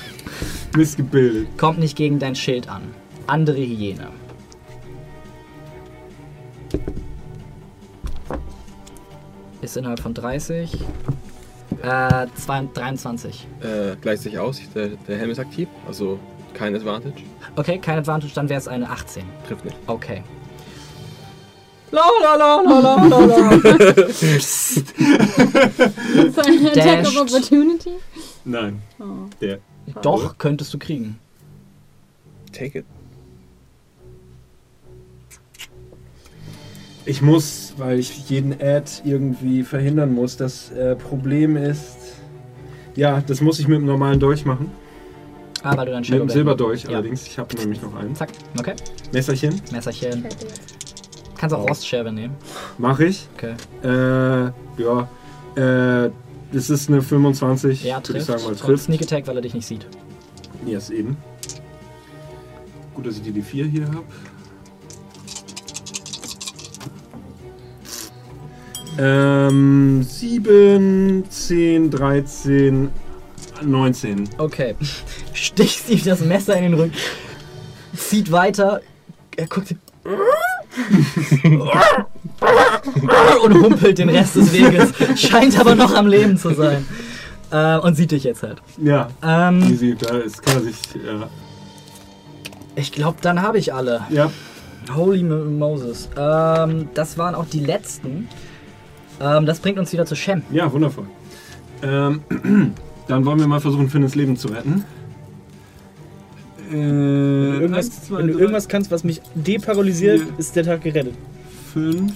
Missgebildet. 0.76 1.46
Kommt 1.58 1.78
nicht 1.78 1.96
gegen 1.96 2.18
dein 2.18 2.34
Schild 2.34 2.68
an. 2.68 2.82
Andere 3.26 3.58
Hyäne. 3.60 4.08
Ist 9.60 9.76
innerhalb 9.76 10.00
von 10.00 10.12
30. 10.14 10.72
Äh, 11.82 12.26
zwei- 12.34 12.68
23. 12.74 13.46
Äh, 13.60 13.96
gleicht 14.00 14.22
sich 14.22 14.38
aus, 14.38 14.60
der, 14.74 14.88
der 15.08 15.18
Helm 15.18 15.30
ist 15.30 15.38
aktiv, 15.38 15.68
also 15.86 16.18
kein 16.54 16.74
Advantage. 16.74 17.22
Okay, 17.56 17.78
kein 17.78 17.98
Advantage, 17.98 18.32
dann 18.34 18.48
wäre 18.48 18.58
es 18.58 18.68
eine 18.68 18.88
18. 18.90 19.24
Trifft 19.48 19.64
nicht. 19.64 19.76
Okay. 19.86 20.22
La 21.92 22.00
la 22.22 22.36
la 22.36 22.62
la 22.62 22.80
la 22.80 22.96
la 23.04 23.18
la. 23.18 24.08
So 26.32 26.40
ein 26.40 26.66
Attack 26.66 27.06
of. 27.06 27.16
Opportunity? 27.16 27.90
Nein. 28.44 28.82
Oh. 28.98 29.28
Der. 29.40 29.58
Doch, 30.00 30.38
könntest 30.38 30.72
du 30.72 30.78
kriegen. 30.78 31.18
Take 32.52 32.78
it. 32.78 32.86
Ich 37.04 37.20
muss, 37.20 37.74
weil 37.76 37.98
ich 37.98 38.30
jeden 38.30 38.52
Ad 38.52 38.90
irgendwie 39.04 39.62
verhindern 39.64 40.14
muss. 40.14 40.36
Das 40.36 40.70
äh, 40.70 40.96
Problem 40.96 41.56
ist. 41.56 41.96
Ja, 42.94 43.20
das 43.26 43.40
muss 43.40 43.58
ich 43.58 43.68
mit 43.68 43.78
dem 43.78 43.86
normalen 43.86 44.20
Dolch 44.20 44.44
machen. 44.44 44.70
Ah, 45.62 45.76
weil 45.76 45.86
du 45.86 45.92
dann 45.92 46.02
Mit 46.02 46.12
dem 46.12 46.28
Silberdolch 46.28 46.84
Ja. 46.84 46.90
allerdings. 46.90 47.26
Ich 47.26 47.38
habe 47.38 47.54
nämlich 47.56 47.82
noch 47.82 47.94
einen. 47.96 48.14
Zack, 48.14 48.30
okay. 48.58 48.74
Messerchen. 49.12 49.60
Messerchen. 49.70 50.26
Kannst 51.42 51.56
auch 51.56 51.68
Rostscherbe 51.68 52.12
nehmen. 52.12 52.36
Mache 52.78 53.06
ich. 53.06 53.26
Okay. 53.36 53.54
Äh, 53.82 54.52
ja. 54.80 55.08
Äh, 55.56 56.10
das 56.52 56.70
ist 56.70 56.88
eine 56.88 57.02
25. 57.02 57.82
Ja, 57.82 58.00
trifft. 58.00 58.20
ich 58.20 58.24
sagen 58.26 58.44
mal 58.44 58.50
Und 58.50 58.60
trifft. 58.60 58.84
Sneak 58.84 59.02
Attack, 59.02 59.26
weil 59.26 59.34
er 59.34 59.42
dich 59.42 59.52
nicht 59.52 59.66
sieht. 59.66 59.84
Yes, 60.64 60.90
eben. 60.90 61.16
Gut, 62.94 63.06
dass 63.06 63.16
ich 63.16 63.22
die, 63.22 63.32
die 63.32 63.42
4 63.42 63.66
hier 63.66 63.86
habe. 63.88 64.04
Ähm, 69.00 70.04
7, 70.04 71.24
10, 71.28 71.90
13, 71.90 72.88
19. 73.64 74.28
Okay. 74.38 74.76
Stichst 75.32 75.90
ihm 75.90 76.04
das 76.04 76.20
Messer 76.20 76.56
in 76.56 76.62
den 76.62 76.74
Rücken. 76.74 76.94
Zieht 77.96 78.30
weiter. 78.30 78.80
Er 79.36 79.48
guckt. 79.48 79.74
und 83.44 83.54
humpelt 83.62 83.98
den 83.98 84.08
Rest 84.08 84.36
des 84.36 84.52
Weges. 84.52 84.92
Scheint 85.20 85.58
aber 85.58 85.74
noch 85.74 85.94
am 85.94 86.06
Leben 86.06 86.36
zu 86.36 86.54
sein. 86.54 86.86
Äh, 87.50 87.78
und 87.78 87.96
sieht 87.96 88.12
dich 88.12 88.24
jetzt 88.24 88.42
halt. 88.42 88.62
Ja, 88.78 89.08
Ähm, 89.22 89.62
easy. 89.70 89.96
Da 89.98 90.16
ist, 90.18 90.42
kann 90.42 90.56
er 90.56 90.62
sich. 90.62 90.76
Ja. 91.06 91.28
ich 92.76 92.92
glaube, 92.92 93.18
dann 93.20 93.42
habe 93.42 93.58
ich 93.58 93.74
alle. 93.74 94.02
ja. 94.10 94.30
Holy 94.96 95.22
Mo- 95.22 95.44
Moses. 95.44 96.08
Ähm, 96.18 96.88
das 96.94 97.16
waren 97.16 97.36
auch 97.36 97.46
die 97.46 97.60
letzten. 97.60 98.28
Ähm, 99.20 99.46
das 99.46 99.60
bringt 99.60 99.78
uns 99.78 99.92
wieder 99.92 100.06
zu 100.06 100.16
Shem. 100.16 100.42
Ja, 100.50 100.72
wundervoll. 100.72 101.06
Ähm, 101.84 102.20
dann 103.06 103.24
wollen 103.24 103.38
wir 103.38 103.46
mal 103.46 103.60
versuchen, 103.60 103.88
Finn 103.90 104.02
ins 104.02 104.16
Leben 104.16 104.36
zu 104.36 104.48
retten. 104.48 104.84
Äh, 106.72 106.74
Wenn 106.74 107.52
du 107.52 107.60
irgendwas, 107.60 107.86
eins, 107.86 108.02
zwei, 108.04 108.18
wenn 108.18 108.26
du 108.28 108.32
drei, 108.34 108.40
irgendwas 108.40 108.68
kannst, 108.68 108.90
was 108.90 109.04
mich 109.04 109.20
deparalysiert, 109.34 110.20
Vier. 110.20 110.38
ist 110.38 110.56
der 110.56 110.64
Tag 110.64 110.82
gerettet. 110.82 111.14
fünf. 111.72 112.12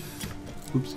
Ups. 0.74 0.94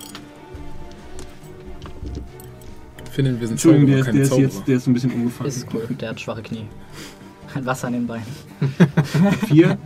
Finden 3.10 3.40
wir 3.40 3.46
sind 3.48 3.54
Entschuldigung, 3.54 3.86
der, 3.88 3.98
ist- 3.98 4.06
der, 4.12 4.22
ist 4.22 4.36
jetzt, 4.38 4.68
der 4.68 4.76
ist 4.76 4.86
ein 4.86 4.94
bisschen 4.94 5.10
umgefallen. 5.12 5.48
Ist 5.48 5.66
cool, 5.74 5.86
der 6.00 6.10
hat 6.10 6.20
schwache 6.20 6.42
Knie. 6.42 6.66
Ein 7.54 7.66
Wasser 7.66 7.88
an 7.88 7.94
den 7.94 8.06
Beinen. 8.06 8.24
Vier. 9.48 9.76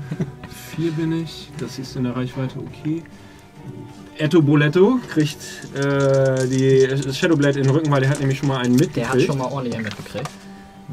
Vier 0.77 0.91
bin 0.93 1.13
ich. 1.13 1.51
Das 1.59 1.79
ist 1.79 1.97
in 1.97 2.05
der 2.05 2.15
Reichweite 2.15 2.59
okay. 2.59 3.03
Etto 4.19 4.43
Boletto 4.43 4.99
kriegt 5.09 5.39
äh, 5.75 6.47
die 6.47 6.87
das 6.87 7.17
Shadowblade 7.19 7.59
in 7.61 7.65
den 7.67 7.75
Rücken, 7.75 7.91
weil 7.91 8.03
der 8.03 8.11
hat 8.11 8.21
nämlich 8.21 8.39
schon 8.39 8.49
mal 8.49 8.59
einen 8.59 8.75
mitgekriegt. 8.77 8.97
Der 8.99 9.09
hat 9.09 9.23
schon 9.23 9.39
mal 9.39 9.47
ordentlich 9.47 9.75
einen 9.77 9.85
mitgekriegt. 9.85 10.29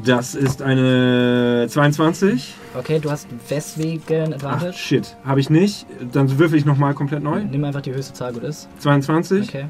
Das 0.04 0.34
ist 0.34 0.62
eine 0.62 1.66
22. 1.68 2.54
Okay, 2.78 2.98
du 2.98 3.10
hast 3.10 3.26
weswegen 3.48 4.30
Ach, 4.30 4.34
Advantage? 4.36 4.72
shit. 4.76 5.16
Habe 5.24 5.40
ich 5.40 5.50
nicht. 5.50 5.86
Dann 6.12 6.38
würfel 6.38 6.58
ich 6.58 6.64
nochmal 6.64 6.94
komplett 6.94 7.22
neu. 7.22 7.44
Nimm 7.44 7.62
einfach 7.64 7.82
die 7.82 7.92
höchste 7.92 8.14
Zahl, 8.14 8.32
gut 8.32 8.42
ist. 8.44 8.68
22. 8.78 9.48
Okay. 9.48 9.66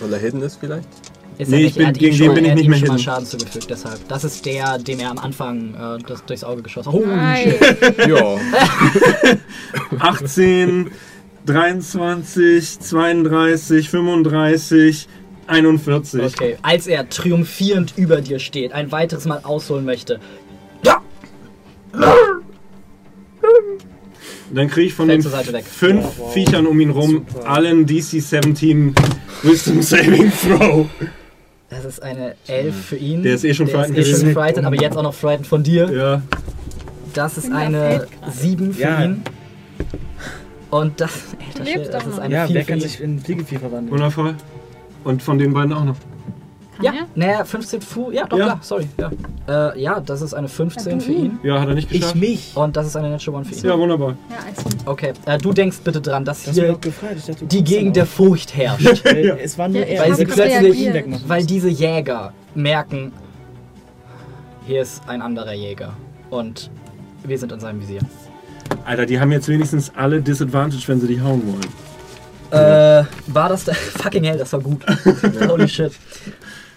Weil 0.00 0.12
er 0.12 0.18
hidden 0.20 0.40
ist 0.42 0.56
vielleicht? 0.60 0.88
Ist 1.36 1.50
Nee, 1.50 1.58
ich 1.66 1.76
nicht, 1.76 1.78
bin- 1.78 1.92
gegen 1.94 2.16
den 2.18 2.34
bin 2.34 2.44
ich 2.44 2.54
nicht 2.54 2.68
mehr 2.68 2.78
hidden. 2.78 2.98
Schaden 2.98 3.26
zugefügt, 3.26 3.68
deshalb. 3.70 4.06
Das 4.08 4.24
ist 4.24 4.44
der, 4.46 4.78
dem 4.78 5.00
er 5.00 5.10
am 5.10 5.18
Anfang 5.18 5.74
äh, 5.74 5.98
das 6.06 6.24
durchs 6.24 6.44
Auge 6.44 6.62
geschossen 6.62 6.92
hat. 6.92 6.98
Holy 7.00 7.06
Nein. 7.06 7.54
shit. 7.60 8.08
Ja. 8.08 8.36
18, 10.00 10.90
23, 11.46 12.80
32, 12.80 13.90
35, 13.90 15.08
41. 15.48 16.22
Okay, 16.22 16.56
als 16.62 16.86
er 16.86 17.08
triumphierend 17.08 17.94
über 17.96 18.20
dir 18.20 18.38
steht, 18.38 18.72
ein 18.72 18.92
weiteres 18.92 19.24
Mal 19.24 19.40
ausholen 19.42 19.84
möchte. 19.84 20.20
Ja! 20.84 21.00
Dann 24.52 24.68
kriege 24.68 24.86
ich 24.86 24.94
von 24.94 25.06
Fällt 25.06 25.18
den 25.18 25.22
zur 25.22 25.30
Seite 25.32 25.52
weg. 25.52 25.64
fünf 25.64 26.02
Ja, 26.02 26.10
wow. 26.18 26.32
Viechern 26.32 26.66
um 26.66 26.80
ihn 26.80 26.90
rum 26.90 27.26
Super. 27.28 27.48
allen 27.50 27.86
DC 27.86 28.20
17 28.22 28.94
Wisdom 29.42 29.82
Saving 29.82 30.32
Throw. 30.32 30.86
Das 31.70 31.84
ist 31.84 32.02
eine 32.02 32.34
11 32.46 32.74
für 32.86 32.96
ihn. 32.96 33.22
Der 33.22 33.34
ist 33.34 33.44
eh 33.44 33.52
schon 33.52 33.66
Der 33.66 33.74
frightened 33.76 33.98
ist 33.98 34.08
eh 34.08 34.20
schon 34.24 34.32
frightened, 34.32 34.66
aber 34.66 34.76
jetzt 34.80 34.96
auch 34.96 35.02
noch 35.02 35.12
frightened 35.14 35.46
von 35.46 35.62
dir. 35.62 35.90
Ja. 35.92 36.22
Das 37.12 37.36
ist 37.36 37.52
eine 37.52 37.78
fällt 37.98 38.10
gerade. 38.20 38.32
7 38.32 38.72
für 38.72 38.80
Ja. 38.80 39.04
ihn. 39.04 39.22
Und 40.70 41.00
das, 41.00 41.10
Schwede, 41.56 41.88
das 41.90 42.04
doch 42.04 42.12
ist 42.12 42.18
eine 42.18 42.34
Ja, 42.34 42.46
4 42.46 42.54
wer 42.56 42.62
für 42.64 42.68
kann 42.70 42.78
ihn. 42.78 42.82
sich 42.82 43.00
in 43.00 43.20
Fliegevieh 43.20 43.58
verwandeln? 43.58 43.90
Wundervoll. 43.90 44.34
Und 45.08 45.22
von 45.22 45.38
den 45.38 45.54
beiden 45.54 45.72
auch 45.72 45.84
noch. 45.84 45.96
Ja, 46.82 46.92
Ja. 46.92 47.00
naja, 47.14 47.44
15 47.44 47.80
Fu. 47.80 48.10
Ja, 48.10 48.26
doch, 48.26 48.36
Ja. 48.38 48.44
klar, 48.44 48.58
sorry. 48.60 48.86
Ja. 49.00 49.10
Äh, 49.72 49.80
ja, 49.82 50.00
das 50.00 50.20
ist 50.20 50.34
eine 50.34 50.48
15 50.48 51.00
für 51.00 51.12
ihn. 51.12 51.38
Ja, 51.42 51.60
hat 51.60 51.68
er 51.68 51.74
nicht 51.74 51.88
geschafft. 51.90 52.14
mich. 52.16 52.52
Und 52.54 52.76
das 52.76 52.86
ist 52.86 52.94
eine 52.94 53.08
Natural 53.10 53.40
One 53.40 53.44
für 53.50 53.54
ihn. 53.54 53.64
Ja, 53.66 53.78
wunderbar. 53.78 54.10
Ja, 54.30 54.36
also. 54.46 54.76
Okay, 54.84 55.12
äh, 55.24 55.38
du 55.38 55.52
denkst 55.54 55.78
bitte 55.82 56.00
dran, 56.02 56.24
dass 56.26 56.44
Das 56.44 56.54
hier. 56.54 56.76
Ich 56.84 56.94
dachte, 57.24 57.46
die 57.46 57.64
Gegend 57.64 57.96
der 57.96 58.04
Furcht 58.06 58.54
herrscht. 58.54 59.04
Äh, 59.06 59.38
Es 59.42 59.56
war 59.58 59.68
nur 59.68 59.80
Ja, 59.80 59.86
ich 59.86 59.92
er. 59.94 60.02
Weil 60.02 60.14
sie 60.14 60.24
plötzlich-. 60.26 61.28
Weil 61.28 61.46
diese 61.46 61.68
Jäger 61.70 62.32
merken, 62.54 63.12
hier 64.66 64.82
ist 64.82 65.02
ein 65.08 65.22
anderer 65.22 65.54
Jäger. 65.54 65.94
Und 66.30 66.70
wir 67.24 67.38
sind 67.38 67.50
in 67.50 67.60
seinem 67.60 67.80
Visier. 67.80 68.00
Alter, 68.84 69.06
die 69.06 69.18
haben 69.18 69.32
jetzt 69.32 69.48
wenigstens 69.48 69.90
alle 69.96 70.20
Disadvantage, 70.20 70.86
wenn 70.86 71.00
sie 71.00 71.06
dich 71.08 71.20
hauen 71.22 71.42
wollen. 71.46 71.66
Äh, 72.50 73.04
war 73.26 73.48
das 73.48 73.64
der. 73.64 73.74
Fucking 74.02 74.24
hell, 74.24 74.38
das 74.38 74.52
war 74.52 74.60
gut. 74.60 74.84
Holy 75.48 75.68
shit. 75.68 75.92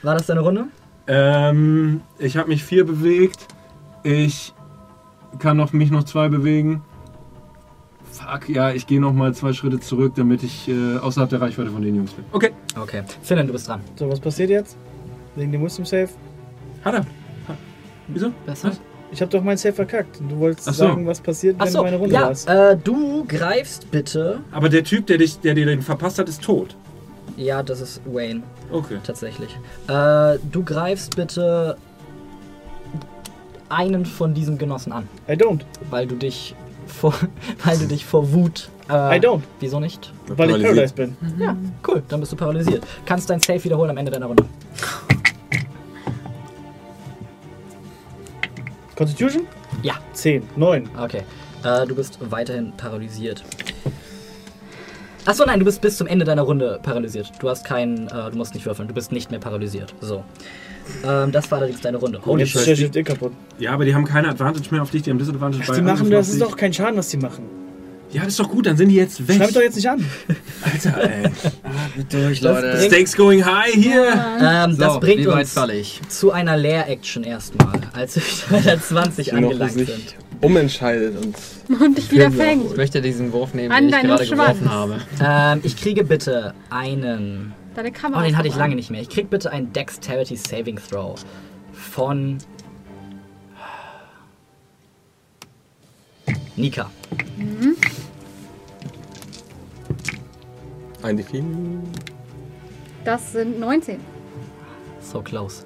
War 0.03 0.15
das 0.15 0.25
deine 0.27 0.41
Runde? 0.41 0.65
Ähm, 1.07 2.01
ich 2.19 2.37
habe 2.37 2.49
mich 2.49 2.63
vier 2.63 2.85
bewegt. 2.85 3.47
Ich 4.03 4.53
kann 5.39 5.57
noch, 5.57 5.73
mich 5.73 5.91
noch 5.91 6.03
zwei 6.03 6.27
bewegen. 6.29 6.83
Fuck, 8.11 8.49
ja, 8.49 8.71
ich 8.71 8.87
gehe 8.87 8.99
noch 8.99 9.13
mal 9.13 9.33
zwei 9.33 9.53
Schritte 9.53 9.79
zurück, 9.79 10.13
damit 10.15 10.43
ich 10.43 10.67
äh, 10.67 10.97
außerhalb 10.97 11.29
der 11.29 11.39
Reichweite 11.41 11.69
von 11.71 11.81
den 11.81 11.95
Jungs 11.95 12.11
bin. 12.11 12.25
Okay, 12.33 12.51
Okay. 12.77 13.03
Finnen, 13.21 13.47
du 13.47 13.53
bist 13.53 13.67
dran. 13.67 13.79
So, 13.95 14.09
was 14.09 14.19
passiert 14.19 14.49
jetzt? 14.49 14.75
Wegen 15.35 15.51
dem 15.51 15.63
Wisdom 15.63 15.85
Save? 15.85 16.09
hat 16.83 16.93
er. 16.95 16.99
Ha- 17.01 17.57
Wieso? 18.07 18.31
Besser? 18.45 18.71
Ich 19.11 19.21
hab 19.21 19.29
doch 19.29 19.43
mein 19.43 19.57
Save 19.57 19.73
verkackt. 19.73 20.21
Du 20.29 20.37
wolltest 20.39 20.65
so. 20.67 20.71
sagen, 20.71 21.05
was 21.05 21.19
passiert, 21.19 21.59
wenn 21.59 21.67
Achso, 21.67 21.83
meine 21.83 21.97
Runde 21.97 22.13
ja, 22.15 22.21
warst. 22.27 22.47
äh, 22.49 22.77
du 22.77 23.25
greifst 23.27 23.91
bitte. 23.91 24.39
Aber 24.51 24.69
der 24.69 24.83
Typ, 24.83 25.05
der, 25.07 25.17
dich, 25.17 25.39
der 25.41 25.53
dir 25.53 25.65
den 25.65 25.81
verpasst 25.81 26.17
hat, 26.19 26.29
ist 26.29 26.41
tot. 26.41 26.75
Ja, 27.37 27.61
das 27.63 27.81
ist 27.81 28.01
Wayne, 28.05 28.41
Okay. 28.71 28.97
tatsächlich. 29.03 29.57
Äh, 29.87 30.37
du 30.51 30.63
greifst 30.63 31.15
bitte 31.15 31.77
einen 33.69 34.05
von 34.05 34.33
diesen 34.33 34.57
Genossen 34.57 34.91
an, 34.91 35.07
I 35.29 35.33
don't. 35.33 35.61
weil 35.89 36.05
du 36.07 36.15
dich 36.15 36.55
vor, 36.87 37.13
weil 37.65 37.77
du 37.77 37.87
dich 37.87 38.05
vor 38.05 38.31
Wut. 38.33 38.69
Äh, 38.89 39.17
I 39.17 39.19
don't. 39.19 39.41
Wieso 39.61 39.79
nicht? 39.79 40.11
Weil 40.27 40.49
ich 40.51 40.55
Paralysiert. 40.61 40.95
bin. 40.95 41.15
Ja, 41.39 41.55
cool, 41.87 42.03
dann 42.09 42.19
bist 42.19 42.31
du 42.33 42.35
paralysiert. 42.35 42.83
Kannst 43.05 43.29
dein 43.29 43.39
Save 43.39 43.63
wiederholen 43.63 43.89
am 43.91 43.97
Ende 43.97 44.11
deiner 44.11 44.25
Runde. 44.25 44.43
Constitution? 49.01 49.47
Ja. 49.81 49.95
10. 50.13 50.43
9. 50.55 50.89
Okay. 51.01 51.23
Äh, 51.63 51.87
du 51.87 51.95
bist 51.95 52.19
weiterhin 52.29 52.71
paralysiert. 52.77 53.43
Achso, 55.25 55.43
nein, 55.45 55.59
du 55.59 55.65
bist 55.65 55.81
bis 55.81 55.97
zum 55.97 56.05
Ende 56.07 56.23
deiner 56.23 56.43
Runde 56.43 56.79
paralysiert. 56.83 57.31
Du 57.39 57.49
hast 57.49 57.65
keinen, 57.65 58.07
äh, 58.07 58.29
du 58.31 58.37
musst 58.37 58.53
nicht 58.53 58.65
würfeln, 58.65 58.87
du 58.87 58.93
bist 58.93 59.11
nicht 59.11 59.31
mehr 59.31 59.39
paralysiert. 59.39 59.93
So. 60.01 60.23
Ähm, 61.03 61.31
das 61.31 61.49
war 61.49 61.59
allerdings 61.59 61.81
deine 61.81 61.97
Runde. 61.97 62.19
Holy 62.25 62.43
Jetzt 62.43 62.55
ist 62.55 62.61
shit. 62.61 62.69
der 62.69 62.75
Shift 62.75 62.95
eh 62.95 63.03
kaputt. 63.03 63.33
Ja, 63.57 63.73
aber 63.73 63.85
die 63.85 63.93
haben 63.95 64.05
keine 64.05 64.29
Advantage 64.29 64.67
mehr 64.71 64.81
auf 64.83 64.91
dich, 64.91 65.01
die 65.03 65.09
haben 65.09 65.19
Disadvantage 65.19 65.63
Ach, 65.63 65.69
bei 65.69 65.75
die 65.75 65.81
machen, 65.81 66.09
das 66.11 66.27
auf 66.27 66.33
ist 66.33 66.41
dich. 66.41 66.47
doch 66.49 66.57
kein 66.57 66.73
Schaden, 66.73 66.97
was 66.97 67.09
die 67.09 67.17
machen. 67.17 67.60
Ja, 68.13 68.21
das 68.23 68.29
ist 68.33 68.39
doch 68.39 68.49
gut, 68.49 68.65
dann 68.65 68.75
sind 68.75 68.89
die 68.89 68.95
jetzt 68.95 69.25
weg. 69.27 69.37
Schreib 69.37 69.53
doch 69.53 69.61
jetzt 69.61 69.75
nicht 69.77 69.89
an. 69.89 70.05
Alter, 70.61 71.01
ey. 71.09 71.31
Durch, 72.09 72.41
Das 72.41 72.55
Leute. 72.55 72.77
bringt- 72.77 72.91
Stakes 72.93 73.15
going 73.15 73.45
high 73.45 73.73
hier. 73.73 74.05
Ähm, 74.41 74.77
das 74.77 74.93
So, 74.95 74.99
bringt 74.99 75.19
wie 75.21 75.27
weit 75.27 75.39
uns 75.41 75.53
falle 75.53 75.75
ich? 75.75 76.01
zu 76.09 76.31
einer 76.31 76.57
Leer-Action 76.57 77.23
erstmal, 77.23 77.79
als 77.93 78.17
wir 78.17 78.23
bei 78.49 78.59
der 78.59 78.81
20 78.81 79.29
Die 79.29 79.31
noch 79.35 79.37
angelangt 79.51 79.73
sich 79.73 79.87
sind. 79.87 80.15
umentscheidet 80.41 81.15
und 81.23 81.35
Und 81.81 81.97
dich 81.97 82.11
wieder 82.11 82.29
fängt. 82.31 82.71
Ich 82.71 82.77
möchte 82.77 83.01
diesen 83.01 83.31
Wurf 83.31 83.53
nehmen, 83.53 83.71
An 83.71 83.87
den 83.87 83.95
ich 83.95 84.01
gerade 84.01 84.25
Schwanz. 84.25 84.59
geworfen 84.59 84.69
habe. 84.71 84.97
Ähm, 85.23 85.61
ich 85.63 85.77
kriege 85.77 86.03
bitte 86.03 86.53
einen. 86.69 87.53
Deine 87.75 87.93
Kamera. 87.93 88.19
Oh, 88.21 88.25
den 88.25 88.37
hatte 88.37 88.49
ich 88.49 88.55
lange 88.55 88.71
an. 88.73 88.75
nicht 88.75 88.91
mehr. 88.91 89.01
Ich 89.01 89.07
krieg 89.09 89.29
bitte 89.29 89.49
einen 89.51 89.71
Dexterity 89.71 90.35
Saving 90.35 90.77
Throw 90.89 91.15
von 91.71 92.39
Nika. 96.57 96.91
Ein 101.03 101.17
Defeat. 101.17 101.43
Das 103.03 103.31
sind 103.31 103.59
19. 103.59 103.99
So 105.01 105.21
close. 105.21 105.63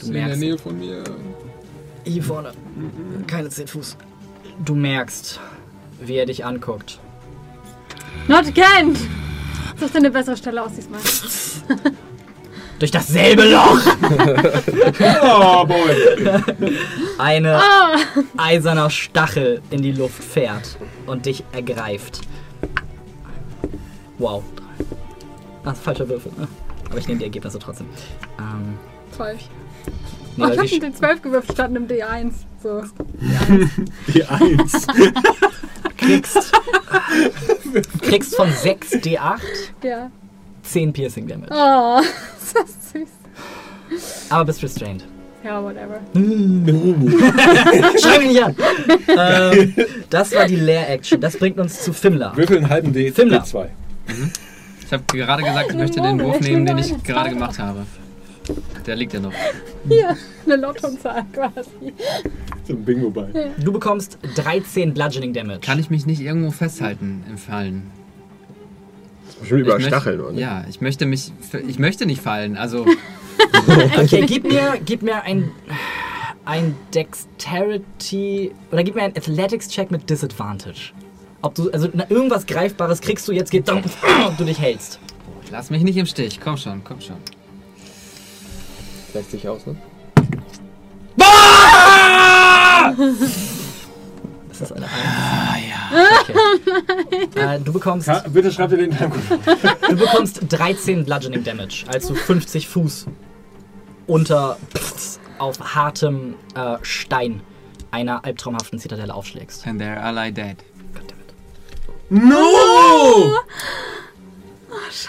Du 0.00 0.06
in 0.06 0.12
der 0.12 0.22
merkst, 0.26 0.40
Nähe 0.40 0.58
von 0.58 0.78
mir. 0.78 1.04
hier 2.04 2.22
vorne, 2.22 2.52
keine 3.26 3.48
10 3.48 3.68
Fuß. 3.68 3.96
Du 4.64 4.74
merkst, 4.74 5.40
wie 6.00 6.16
er 6.16 6.26
dich 6.26 6.44
anguckt. 6.44 6.98
Not 8.28 8.46
again! 8.48 8.96
Such 9.78 9.90
dir 9.90 9.98
eine 9.98 10.10
bessere 10.10 10.36
Stelle 10.36 10.62
aus 10.62 10.72
diesmal. 10.74 11.00
Durch 12.80 12.90
dasselbe 12.90 13.44
Loch 13.44 13.80
Oh, 15.22 15.64
boy. 15.64 16.40
eine 17.18 17.56
Ah! 17.56 17.96
eiserner 18.36 18.90
Stachel 18.90 19.62
in 19.70 19.82
die 19.82 19.92
Luft 19.92 20.22
fährt 20.22 20.76
und 21.06 21.26
dich 21.26 21.44
ergreift. 21.52 22.20
Wow. 24.24 24.42
Ah, 25.66 25.74
falscher 25.74 26.08
Würfel. 26.08 26.32
Ah, 26.40 26.46
Aber 26.88 26.96
ich 26.98 27.06
nehme 27.08 27.18
die 27.18 27.26
Ergebnisse 27.26 27.58
trotzdem. 27.58 27.86
Ähm, 28.38 28.78
12. 29.14 29.38
nee, 30.38 30.44
Oh, 30.44 30.48
ich 30.50 30.58
hab 30.58 30.70
mit 30.72 30.82
den 30.82 30.94
12 30.94 31.20
gewürfelt 31.20 31.52
statt 31.52 31.68
einem 31.68 31.86
D1. 31.86 32.32
So. 32.62 32.82
Die 34.08 34.24
Eins. 34.24 34.86
kriegst, 35.98 36.52
kriegst 38.00 38.34
von 38.34 38.50
6 38.50 38.92
D8 38.94 39.40
Ja. 39.82 40.10
10 40.62 40.94
Piercing 40.94 41.28
Damage. 41.28 41.52
Oh, 41.52 42.00
ist 42.42 42.56
das 42.56 42.92
süß. 42.92 44.28
Aber 44.30 44.46
bist 44.46 44.62
restrained. 44.62 45.04
Ja, 45.44 45.62
whatever. 45.62 46.00
Schreib 48.00 48.20
mich 48.20 48.28
nicht 48.28 48.42
an! 48.42 48.56
ähm, 49.18 49.74
das 50.08 50.34
war 50.34 50.46
die 50.46 50.56
Leer-Action. 50.56 51.20
Das 51.20 51.36
bringt 51.36 51.58
uns 51.60 51.82
zu 51.82 51.92
Fimmler. 51.92 52.32
Würfel 52.34 52.56
einen 52.56 52.70
halben 52.70 52.94
D, 52.94 53.12
Fimmler. 53.12 53.42
D2. 53.42 53.66
Ich 54.84 54.92
habe 54.92 55.04
gerade 55.06 55.42
gesagt, 55.42 55.70
ich 55.70 55.76
möchte 55.76 56.00
den 56.00 56.20
Wurf 56.20 56.40
nehmen, 56.40 56.66
den 56.66 56.78
ich 56.78 57.02
gerade 57.02 57.30
gemacht 57.30 57.58
habe. 57.58 57.86
Der 58.86 58.96
liegt 58.96 59.14
ja 59.14 59.20
noch. 59.20 59.32
Hier, 59.88 60.16
eine 60.44 60.56
Lottozahl 60.56 61.24
quasi. 61.32 61.94
So 62.64 62.74
ein 62.74 62.84
Bingo 62.84 63.10
bei. 63.10 63.50
Du 63.58 63.72
bekommst 63.72 64.18
13 64.34 64.92
Bludgeoning 64.92 65.32
Damage. 65.32 65.60
Kann 65.60 65.78
ich 65.78 65.88
mich 65.88 66.04
nicht 66.04 66.20
irgendwo 66.20 66.50
festhalten 66.50 67.24
im 67.28 67.38
Fallen? 67.38 67.90
Bestimmt 69.40 69.60
über 69.62 69.80
Stacheln, 69.80 70.20
oder? 70.20 70.38
Ja, 70.38 70.64
ich 70.68 70.82
möchte 70.82 71.06
mich. 71.06 71.32
Ich 71.66 71.78
möchte 71.78 72.04
nicht 72.04 72.20
fallen. 72.20 72.56
Also, 72.58 72.84
Okay, 73.96 74.24
gib 74.26 74.44
mir, 74.44 74.74
gib 74.84 75.02
mir 75.02 75.22
ein, 75.22 75.50
ein 76.44 76.74
Dexterity 76.94 78.52
oder 78.70 78.84
gib 78.84 78.94
mir 78.94 79.02
ein 79.02 79.16
Athletics-Check 79.16 79.90
mit 79.90 80.08
Disadvantage. 80.08 80.92
Ob 81.44 81.54
du, 81.54 81.70
also 81.72 81.88
na, 81.92 82.10
irgendwas 82.10 82.46
Greifbares 82.46 83.02
kriegst 83.02 83.28
du, 83.28 83.32
jetzt 83.32 83.50
geht 83.50 83.68
und 83.70 83.84
du 84.38 84.44
dich 84.44 84.58
hältst. 84.58 84.98
lass 85.50 85.68
mich 85.68 85.82
nicht 85.82 85.98
im 85.98 86.06
Stich. 86.06 86.40
Komm 86.40 86.56
schon, 86.56 86.82
komm 86.82 87.02
schon. 87.02 87.16
Gleicht 89.12 89.30
sich 89.30 89.46
aus, 89.46 89.66
ne? 89.66 89.76
Das 94.48 94.70
ist 94.70 94.72
eine 94.72 94.86
Eins. 94.86 95.64
Okay. 96.22 97.56
Äh, 97.56 97.60
du 97.60 97.72
bekommst 97.72 98.06
Ja, 98.06 98.24
bitte 98.28 98.52
schreibt 98.52 98.72
ihr 98.72 98.78
den 98.78 98.92
in 98.92 98.96
deinem 98.96 99.12
Du 99.90 99.96
bekommst 99.96 100.40
13 100.48 101.04
Bludgeoning 101.04 101.42
Damage, 101.44 101.84
als 101.88 102.06
du 102.06 102.14
50 102.14 102.68
Fuß 102.68 103.06
unter 104.06 104.56
pff, 104.74 105.18
auf 105.38 105.74
hartem 105.74 106.36
äh, 106.54 106.76
Stein 106.82 107.40
einer 107.90 108.24
albtraumhaften 108.24 108.78
Zitadelle 108.78 109.12
aufschlägst. 109.12 109.66
And 109.66 109.80
they're 109.80 110.00
all 110.00 110.32
dead. 110.32 110.56
No! 112.10 113.34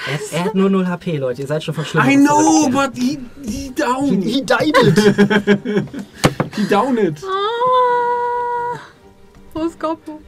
Er, 0.07 0.37
er 0.39 0.45
hat 0.45 0.55
nur 0.55 0.69
0 0.69 0.87
HP, 0.87 1.17
Leute. 1.17 1.41
Ihr 1.41 1.47
seid 1.47 1.63
schon 1.63 1.73
von 1.73 1.85
schlimmen 1.85 2.09
I 2.09 2.15
know, 2.17 2.69
but 2.69 2.91
he, 2.95 3.19
he 3.43 3.71
down. 3.71 4.21
He 4.21 4.41
died 4.41 4.75
it. 4.81 5.85
He 6.55 6.65
down 6.67 6.97
it. 6.97 7.21
Ah, 7.23 8.79
wo 9.53 9.65
ist 9.65 9.79
Goppo? 9.79 10.21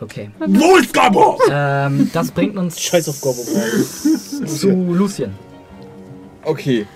Okay. 0.00 0.30
Wo 0.38 0.76
ist 0.76 0.92
Gabo? 0.92 1.38
Ähm, 1.50 2.10
das 2.12 2.30
bringt 2.30 2.56
uns 2.56 2.80
Scheiß 2.80 3.08
auf 3.08 3.20
Gobbo. 3.20 3.42
zu 4.46 4.68
Lucien. 4.68 5.34
Okay. 6.44 6.86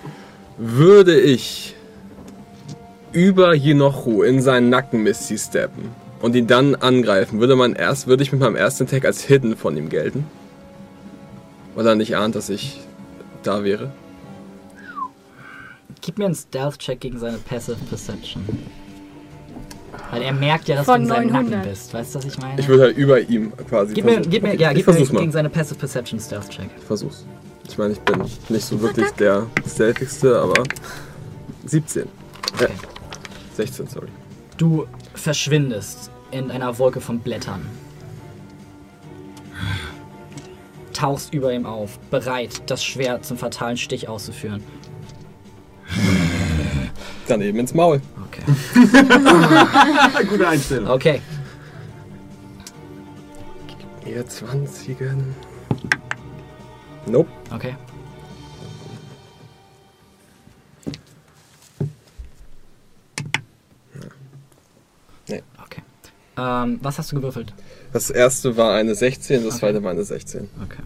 Würde 0.57 1.19
ich 1.19 1.75
über 3.11 3.53
Jinochu 3.53 4.23
in 4.23 4.41
seinen 4.41 4.69
Nacken 4.69 5.03
Misty 5.03 5.37
steppen 5.37 5.89
und 6.21 6.35
ihn 6.35 6.47
dann 6.47 6.75
angreifen, 6.75 7.39
würde 7.39 7.55
man 7.55 7.73
erst, 7.73 8.07
würde 8.07 8.23
ich 8.23 8.31
mit 8.31 8.41
meinem 8.41 8.55
ersten 8.55 8.83
Attack 8.83 9.05
als 9.05 9.21
Hidden 9.23 9.55
von 9.55 9.77
ihm 9.77 9.89
gelten? 9.89 10.25
Weil 11.75 11.85
er 11.87 11.95
nicht 11.95 12.15
ahnt, 12.15 12.35
dass 12.35 12.49
ich 12.49 12.81
da 13.43 13.63
wäre. 13.63 13.91
Gib 16.01 16.17
mir 16.17 16.25
einen 16.25 16.35
Stealth-Check 16.35 16.99
gegen 16.99 17.19
seine 17.19 17.37
Passive 17.37 17.77
Perception. 17.89 18.43
Weil 20.11 20.21
er 20.21 20.31
merkt 20.33 20.67
ja, 20.67 20.77
dass 20.77 20.85
Von 20.85 21.01
du 21.01 21.03
in 21.03 21.07
seinem 21.09 21.27
900. 21.27 21.51
Nacken 21.51 21.69
bist. 21.69 21.93
Weißt 21.93 22.15
du, 22.15 22.19
was 22.19 22.25
ich 22.25 22.37
meine? 22.39 22.59
Ich 22.59 22.67
würde 22.67 22.83
halt 22.83 22.97
über 22.97 23.19
ihm 23.19 23.51
quasi. 23.69 23.93
gib 23.93 24.05
mir, 24.05 24.21
gib 24.21 24.41
mir, 24.43 24.53
Okay, 24.53 24.61
ja, 24.61 24.71
ich 24.71 24.77
gib 24.77 24.87
mir 24.87 24.93
versuch's 24.93 25.11
mal. 25.11 25.19
gegen 25.19 25.31
seine 25.31 25.49
Passive 25.49 25.77
Perception 25.77 26.19
Stealth-Check. 26.19 26.69
Ich 26.77 26.83
versuch's. 26.83 27.25
Ich 27.67 27.77
meine, 27.77 27.93
ich 27.93 27.99
bin 27.99 28.21
nicht 28.49 28.65
so 28.65 28.79
wirklich 28.81 29.09
der 29.11 29.47
stealthigste, 29.67 30.39
aber 30.39 30.63
17. 31.65 32.03
Äh, 32.03 32.67
16, 33.55 33.87
sorry. 33.87 34.07
Du 34.57 34.87
verschwindest 35.19 36.11
in 36.31 36.51
einer 36.51 36.77
Wolke 36.79 37.01
von 37.01 37.19
Blättern. 37.19 37.65
Tauchst 40.93 41.33
über 41.33 41.53
ihm 41.53 41.65
auf, 41.65 41.99
bereit, 42.09 42.63
das 42.65 42.83
Schwert 42.83 43.25
zum 43.25 43.37
fatalen 43.37 43.77
Stich 43.77 44.07
auszuführen. 44.07 44.63
Dann 47.27 47.41
eben 47.41 47.59
ins 47.59 47.73
Maul. 47.73 48.01
Okay. 48.27 48.41
Gute 50.29 50.47
Einstellung. 50.47 50.89
Okay. 50.89 51.21
Ihr 54.05 54.25
20 54.25 54.97
Nope. 57.05 57.29
Okay. 57.53 57.75
Ähm, 66.37 66.79
was 66.83 66.97
hast 66.99 67.11
du 67.11 67.15
gewürfelt? 67.15 67.53
Das 67.93 68.09
erste 68.09 68.57
war 68.57 68.73
eine 68.75 68.93
16, 68.95 69.43
das 69.43 69.55
Okay. 69.55 69.59
zweite 69.59 69.83
war 69.83 69.91
eine 69.91 70.03
16. 70.03 70.49
Okay. 70.63 70.83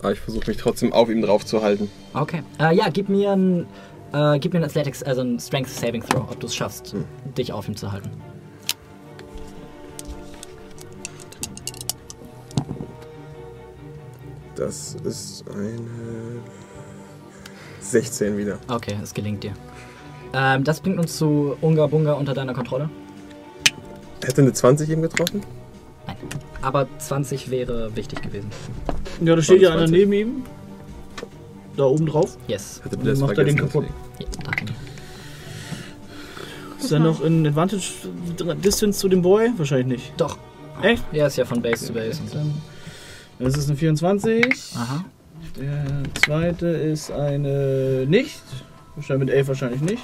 Aber 0.00 0.12
ich 0.12 0.20
versuche 0.20 0.48
mich 0.48 0.56
trotzdem 0.56 0.92
auf 0.92 1.08
ihm 1.10 1.22
drauf 1.22 1.44
zu 1.44 1.62
halten. 1.62 1.90
Okay. 2.14 2.42
Äh, 2.58 2.74
ja, 2.74 2.88
gib 2.88 3.08
mir 3.08 3.32
ein, 3.32 3.66
äh, 4.12 4.38
gib 4.38 4.52
mir 4.52 4.60
ein 4.60 4.64
Athletics, 4.64 5.02
also 5.02 5.20
ein 5.20 5.38
Strength 5.38 5.68
Saving 5.70 6.02
Throw, 6.02 6.22
ob 6.30 6.40
du 6.40 6.46
es 6.46 6.54
schaffst, 6.54 6.92
Hm. 6.92 7.04
dich 7.36 7.52
auf 7.52 7.68
ihm 7.68 7.76
zu 7.76 7.92
halten. 7.92 8.10
Das 14.56 14.96
ist 15.04 15.44
eine 15.52 16.42
16 17.80 18.36
wieder. 18.36 18.58
Okay, 18.68 18.96
es 19.02 19.12
gelingt 19.14 19.42
dir. 19.44 19.52
Ähm, 20.34 20.64
das 20.64 20.80
bringt 20.80 20.98
uns 20.98 21.16
zu 21.16 21.56
Unga 21.60 21.86
Bunga 21.86 22.12
unter 22.14 22.34
deiner 22.34 22.54
Kontrolle. 22.54 22.88
Hätte 24.24 24.42
eine 24.42 24.52
20 24.52 24.88
ihm 24.90 25.02
getroffen? 25.02 25.42
Nein. 26.06 26.16
Aber 26.60 26.86
20 26.98 27.50
wäre 27.50 27.94
wichtig 27.96 28.22
gewesen. 28.22 28.50
Ja, 29.20 29.36
da 29.36 29.42
steht 29.42 29.62
ja 29.62 29.70
einer 29.70 29.86
20. 29.86 29.96
neben 29.96 30.12
ihm. 30.12 30.44
Da 31.76 31.84
oben 31.84 32.06
drauf. 32.06 32.36
Yes. 32.46 32.80
Hätte 32.84 32.96
Und 32.96 33.06
dann 33.06 33.18
macht 33.18 33.38
er 33.38 33.44
den 33.44 33.56
kaputt. 33.56 33.86
Ja, 34.18 34.26
danke. 34.44 34.66
Ist 36.78 36.92
er 36.92 36.98
noch 36.98 37.22
in 37.22 37.46
Advantage 37.46 37.86
Distance 38.62 38.98
zu 38.98 39.08
dem 39.08 39.22
Boy? 39.22 39.50
Wahrscheinlich 39.56 39.86
nicht. 39.86 40.12
Doch. 40.16 40.36
Echt? 40.82 41.02
Ja, 41.12 41.26
ist 41.26 41.36
ja 41.36 41.44
von 41.44 41.62
Base 41.62 41.86
zu 41.86 41.92
Base. 41.92 42.20
Und 42.20 42.30
so. 42.30 42.38
Dann, 42.38 42.54
das 43.38 43.56
ist 43.56 43.68
eine 43.68 43.76
24. 43.76 44.74
Aha. 44.76 45.04
Der 45.56 45.84
zweite 46.24 46.66
ist 46.66 47.10
eine 47.10 48.04
nicht. 48.06 48.42
Wahrscheinlich 48.96 49.26
mit 49.26 49.34
11 49.34 49.48
wahrscheinlich 49.48 49.80
nicht. 49.80 50.02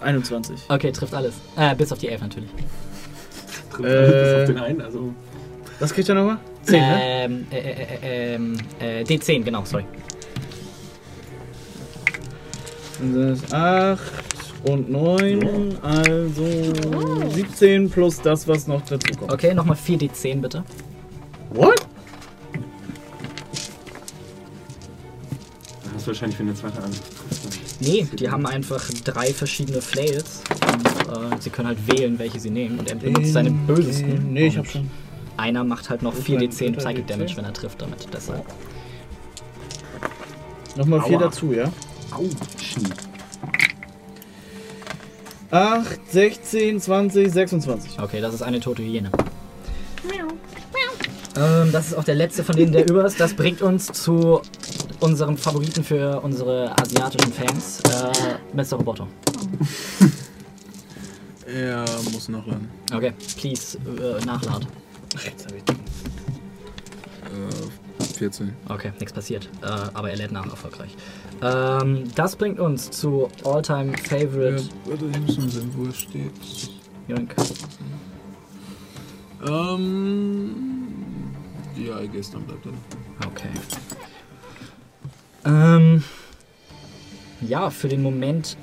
21. 0.00 0.60
Okay, 0.68 0.92
trifft 0.92 1.14
alles. 1.14 1.34
Äh, 1.56 1.74
bis 1.74 1.92
auf 1.92 1.98
die 1.98 2.08
11 2.08 2.20
natürlich. 2.22 2.50
Trifft 3.70 3.84
Äh. 3.84 3.96
alles 3.96 4.12
bis 4.12 4.34
auf 4.40 4.46
den 4.46 4.58
einen, 4.58 4.80
also. 4.80 5.14
Was 5.80 5.92
kriegt 5.92 6.08
er 6.08 6.14
nochmal? 6.14 6.38
10, 6.64 6.80
ne? 6.80 6.98
Ähm, 7.02 7.46
äh, 7.50 7.58
äh, 7.58 7.72
äh, 7.72 8.34
ähm, 8.34 8.56
äh, 8.78 9.02
D10, 9.02 9.42
genau, 9.42 9.64
sorry. 9.64 9.84
Dann 13.00 13.12
sind 13.12 13.30
es 13.44 13.52
8 13.52 14.00
und 14.64 14.90
9. 14.90 15.76
Also 15.82 16.46
17 17.30 17.90
plus 17.90 18.20
das, 18.22 18.46
was 18.46 18.68
noch 18.68 18.80
dazu 18.82 19.12
kommt. 19.18 19.32
Okay, 19.32 19.54
nochmal 19.54 19.76
4 19.76 19.98
D10 19.98 20.40
bitte. 20.40 20.62
What? 21.50 21.84
Das 25.92 26.02
ist 26.02 26.06
wahrscheinlich 26.06 26.36
für 26.36 26.42
eine 26.44 26.54
zweite 26.54 26.78
Angriff. 26.82 27.00
Ne? 27.82 27.88
Nee, 27.88 28.06
die 28.18 28.30
haben 28.30 28.46
einfach 28.46 28.82
drei 29.04 29.32
verschiedene 29.32 29.80
Flails. 29.80 30.42
Und, 30.50 31.34
äh, 31.34 31.36
sie 31.40 31.50
können 31.50 31.68
halt 31.68 31.78
wählen, 31.86 32.18
welche 32.18 32.40
sie 32.40 32.50
nehmen. 32.50 32.78
Und 32.78 32.88
er 32.88 32.96
benutzt 32.96 33.32
seine 33.32 33.50
bösesten. 33.50 34.32
Nee, 34.32 34.46
ich 34.46 34.58
hab 34.58 34.66
schon. 34.66 34.90
Einer 35.36 35.64
macht 35.64 35.90
halt 35.90 36.02
noch 36.02 36.14
Wo 36.14 36.18
ist 36.18 36.24
4 36.26 36.38
mein 36.38 36.50
D10 36.50 36.58
dritter 36.58 36.78
Psychic 36.78 37.04
D10? 37.04 37.08
Damage, 37.08 37.36
wenn 37.36 37.44
er 37.44 37.52
trifft 37.52 37.82
damit. 37.82 38.08
Deshalb. 38.12 38.44
Nochmal 40.76 41.02
4 41.02 41.16
Aua. 41.16 41.22
dazu, 41.24 41.52
ja? 41.52 41.64
Au, 42.10 42.24
Schnie. 42.60 42.84
8, 45.50 46.00
16, 46.10 46.80
20, 46.80 47.30
26. 47.30 47.98
Okay, 47.98 48.20
das 48.20 48.34
ist 48.34 48.42
eine 48.42 48.60
tote 48.60 48.82
Hyäne. 48.82 49.10
Ähm, 51.34 51.72
das 51.72 51.88
ist 51.88 51.94
auch 51.94 52.04
der 52.04 52.14
letzte 52.14 52.44
von 52.44 52.56
denen, 52.56 52.72
der 52.72 52.86
über 52.90 53.04
ist. 53.04 53.18
Das 53.20 53.34
bringt 53.34 53.62
uns 53.62 53.86
zu 53.86 54.42
unserem 55.02 55.36
Favoriten 55.36 55.82
für 55.84 56.20
unsere 56.20 56.72
asiatischen 56.80 57.32
Fans, 57.32 57.80
äh, 57.80 58.56
Mr. 58.56 58.76
Roboto. 58.76 59.08
Er 61.46 61.84
muss 62.12 62.28
noch 62.28 62.46
ran. 62.46 62.68
Okay, 62.94 63.12
please, 63.38 63.76
äh, 63.78 64.24
nachlad. 64.24 64.66
Ach, 65.16 65.24
jetzt 65.24 65.44
hab 65.46 65.52
ich. 65.54 65.62
Äh, 67.32 68.14
14. 68.18 68.52
Okay, 68.68 68.92
nichts 68.98 69.12
passiert. 69.12 69.48
Äh, 69.62 69.66
aber 69.66 70.10
er 70.10 70.16
lädt 70.16 70.32
nach 70.32 70.48
erfolgreich. 70.48 70.96
Ähm, 71.42 72.04
das 72.14 72.36
bringt 72.36 72.60
uns 72.60 72.90
zu 72.90 73.28
All-Time 73.44 73.92
Ja, 73.92 73.98
Favorite 74.04 74.64
warte, 74.84 75.04
ich 75.06 75.20
muss 75.20 75.38
mal 75.38 75.48
sehen, 75.48 75.70
wo 75.76 75.86
es 75.88 75.98
steht. 75.98 76.30
Yoink. 77.08 77.34
Ähm. 79.46 80.54
Ja, 81.76 82.00
I 82.00 82.08
guess, 82.08 82.30
dann 82.30 82.44
bleibt 82.44 82.64
er. 82.66 82.72
Okay. 83.26 83.48
Ähm, 85.44 86.04
ja, 87.40 87.70
für 87.70 87.88
den 87.88 88.02
Moment 88.02 88.56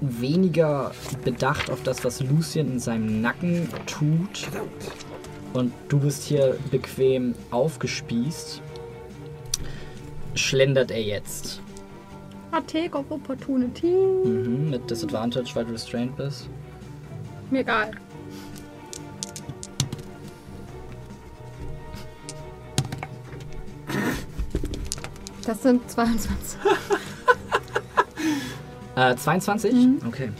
weniger 0.00 0.92
bedacht 1.24 1.70
auf 1.70 1.82
das, 1.82 2.04
was 2.04 2.20
Lucien 2.20 2.72
in 2.72 2.78
seinem 2.78 3.20
Nacken 3.20 3.68
tut. 3.86 4.48
Und 5.52 5.72
du 5.88 5.98
bist 5.98 6.24
hier 6.24 6.56
bequem 6.70 7.34
aufgespießt. 7.50 8.62
Schlendert 10.34 10.90
er 10.90 11.02
jetzt. 11.02 11.60
Attack 12.52 12.94
of 12.94 13.10
Opportunity. 13.10 13.94
Mhm, 14.24 14.70
mit 14.70 14.90
Disadvantage, 14.90 15.50
weil 15.54 15.64
du 15.64 15.72
restrained 15.72 16.16
bist. 16.16 16.48
Mir 17.50 17.60
egal. 17.60 17.92
Das 25.50 25.64
sind 25.64 25.90
22. 25.90 26.60
Äh, 28.96 29.16
22? 29.16 29.72
Okay. 30.06 30.30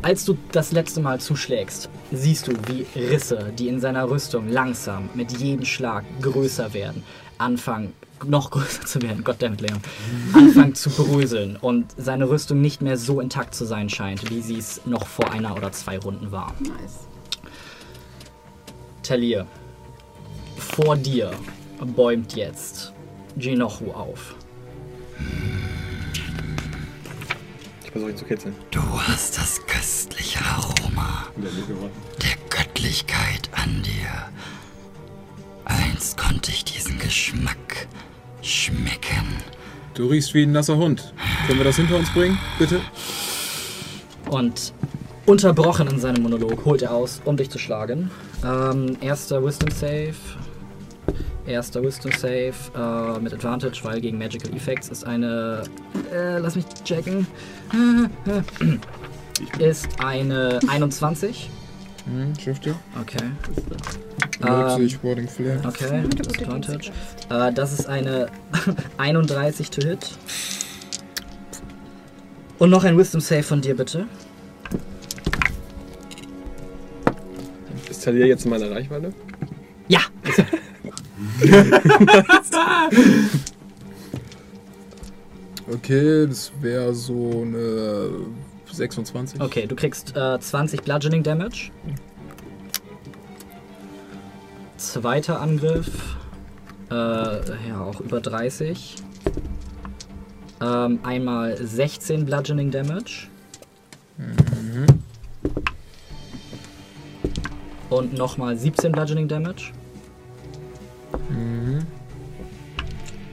Als 0.00 0.24
du 0.24 0.38
das 0.52 0.72
letzte 0.72 1.00
Mal 1.00 1.20
zuschlägst, 1.20 1.90
siehst 2.12 2.46
du, 2.46 2.52
wie 2.68 2.86
Risse, 2.98 3.52
die 3.58 3.68
in 3.68 3.80
seiner 3.80 4.08
Rüstung 4.08 4.48
langsam 4.48 5.10
mit 5.14 5.32
jedem 5.38 5.64
Schlag 5.64 6.04
größer 6.22 6.72
werden, 6.72 7.02
anfangen 7.36 7.92
noch 8.24 8.50
größer 8.52 8.86
zu 8.86 9.02
werden, 9.02 9.22
Goddammit, 9.22 9.60
Leon, 9.60 9.80
anfangen 10.32 10.74
zu 10.74 10.88
bröseln 10.90 11.56
und 11.56 11.86
seine 11.96 12.28
Rüstung 12.28 12.60
nicht 12.60 12.80
mehr 12.80 12.96
so 12.96 13.20
intakt 13.20 13.54
zu 13.54 13.64
sein 13.66 13.90
scheint, 13.90 14.30
wie 14.30 14.40
sie 14.40 14.58
es 14.58 14.80
noch 14.86 15.06
vor 15.06 15.32
einer 15.32 15.54
oder 15.56 15.72
zwei 15.72 15.98
Runden 15.98 16.32
war. 16.32 16.54
Nice. 16.60 17.06
Talir, 19.02 19.46
vor 20.56 20.96
dir 20.96 21.32
bäumt 21.84 22.34
jetzt 22.34 22.93
Jinochu 23.36 23.90
auf. 23.92 24.34
Ich 27.84 27.90
versuche 27.90 28.10
ihn 28.10 28.16
zu 28.16 28.24
kitzeln. 28.24 28.54
Du 28.70 28.80
hast 28.80 29.38
das 29.38 29.64
köstliche 29.66 30.40
Aroma 30.44 31.26
der 32.22 32.36
Göttlichkeit 32.48 33.48
an 33.52 33.82
dir. 33.82 34.08
Einst 35.64 36.16
konnte 36.16 36.50
ich 36.50 36.64
diesen 36.64 36.98
Geschmack 36.98 37.88
schmecken. 38.42 39.42
Du 39.94 40.06
riechst 40.08 40.34
wie 40.34 40.42
ein 40.42 40.52
nasser 40.52 40.76
Hund. 40.76 41.14
Können 41.46 41.58
wir 41.58 41.64
das 41.64 41.76
hinter 41.76 41.96
uns 41.96 42.12
bringen, 42.12 42.38
bitte? 42.58 42.80
Und 44.28 44.72
unterbrochen 45.26 45.88
in 45.88 46.00
seinem 46.00 46.22
Monolog 46.22 46.64
holt 46.64 46.82
er 46.82 46.92
aus, 46.92 47.20
um 47.24 47.36
dich 47.36 47.50
zu 47.50 47.58
schlagen. 47.58 48.10
Ähm, 48.44 48.96
erster 49.00 49.44
Wisdom 49.44 49.70
Save. 49.70 50.14
Erster 51.46 51.82
Wisdom 51.82 52.12
Save 52.12 52.54
äh, 52.74 53.20
mit 53.20 53.32
Advantage, 53.34 53.80
weil 53.82 54.00
gegen 54.00 54.16
Magical 54.18 54.54
Effects 54.54 54.88
ist 54.88 55.04
eine. 55.04 55.64
Äh, 56.12 56.38
lass 56.38 56.56
mich 56.56 56.64
checken. 56.84 57.26
Ist 59.58 59.88
eine 59.98 60.60
21. 60.68 61.50
Hm, 62.06 62.32
schafft 62.38 62.66
ihr? 62.66 62.76
Okay. 63.00 63.24
Nutze 64.40 64.76
Ähm, 64.76 64.86
ich 64.86 65.02
Warding 65.02 65.28
Flare. 65.28 65.60
Okay, 65.66 66.02
Gute, 66.02 66.02
mit 66.02 66.28
gute 66.28 66.44
Advantage. 66.44 66.92
Äh, 67.30 67.52
das 67.52 67.72
ist 67.72 67.86
eine 67.86 68.28
31 68.98 69.70
to 69.70 69.82
hit. 69.82 70.10
Und 72.58 72.70
noch 72.70 72.84
ein 72.84 72.96
Wisdom 72.96 73.20
Save 73.20 73.42
von 73.42 73.60
dir, 73.60 73.76
bitte. 73.76 74.06
Ist 77.90 78.04
Talia 78.04 78.26
jetzt 78.26 78.44
in 78.44 78.50
meiner 78.50 78.70
Reichweite? 78.70 79.12
Okay, 85.70 86.26
das 86.26 86.52
wäre 86.60 86.94
so 86.94 87.42
eine 87.42 88.10
26. 88.70 89.40
Okay, 89.40 89.66
du 89.66 89.74
kriegst 89.74 90.14
äh, 90.14 90.38
20 90.38 90.82
Bludgeoning 90.82 91.22
Damage. 91.22 91.70
Zweiter 94.76 95.40
Angriff. 95.40 96.16
Äh, 96.90 96.94
ja, 96.94 97.80
auch 97.80 98.00
über 98.00 98.20
30. 98.20 98.96
Ähm, 100.60 101.00
einmal 101.02 101.56
16 101.56 102.26
Bludgeoning 102.26 102.70
Damage. 102.70 103.28
Und 107.88 108.12
nochmal 108.12 108.56
17 108.56 108.92
Bludgeoning 108.92 109.28
Damage. 109.28 109.72
Mhm. 111.28 111.86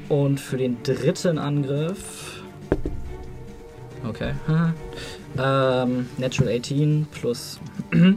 Und 0.10 0.40
für 0.40 0.58
den 0.58 0.82
dritten 0.84 1.38
Angriff. 1.38 2.44
Okay. 4.08 4.34
ähm, 5.38 6.10
Natural 6.18 6.58
18 6.60 7.08
plus. 7.12 7.60
äh, 7.92 8.14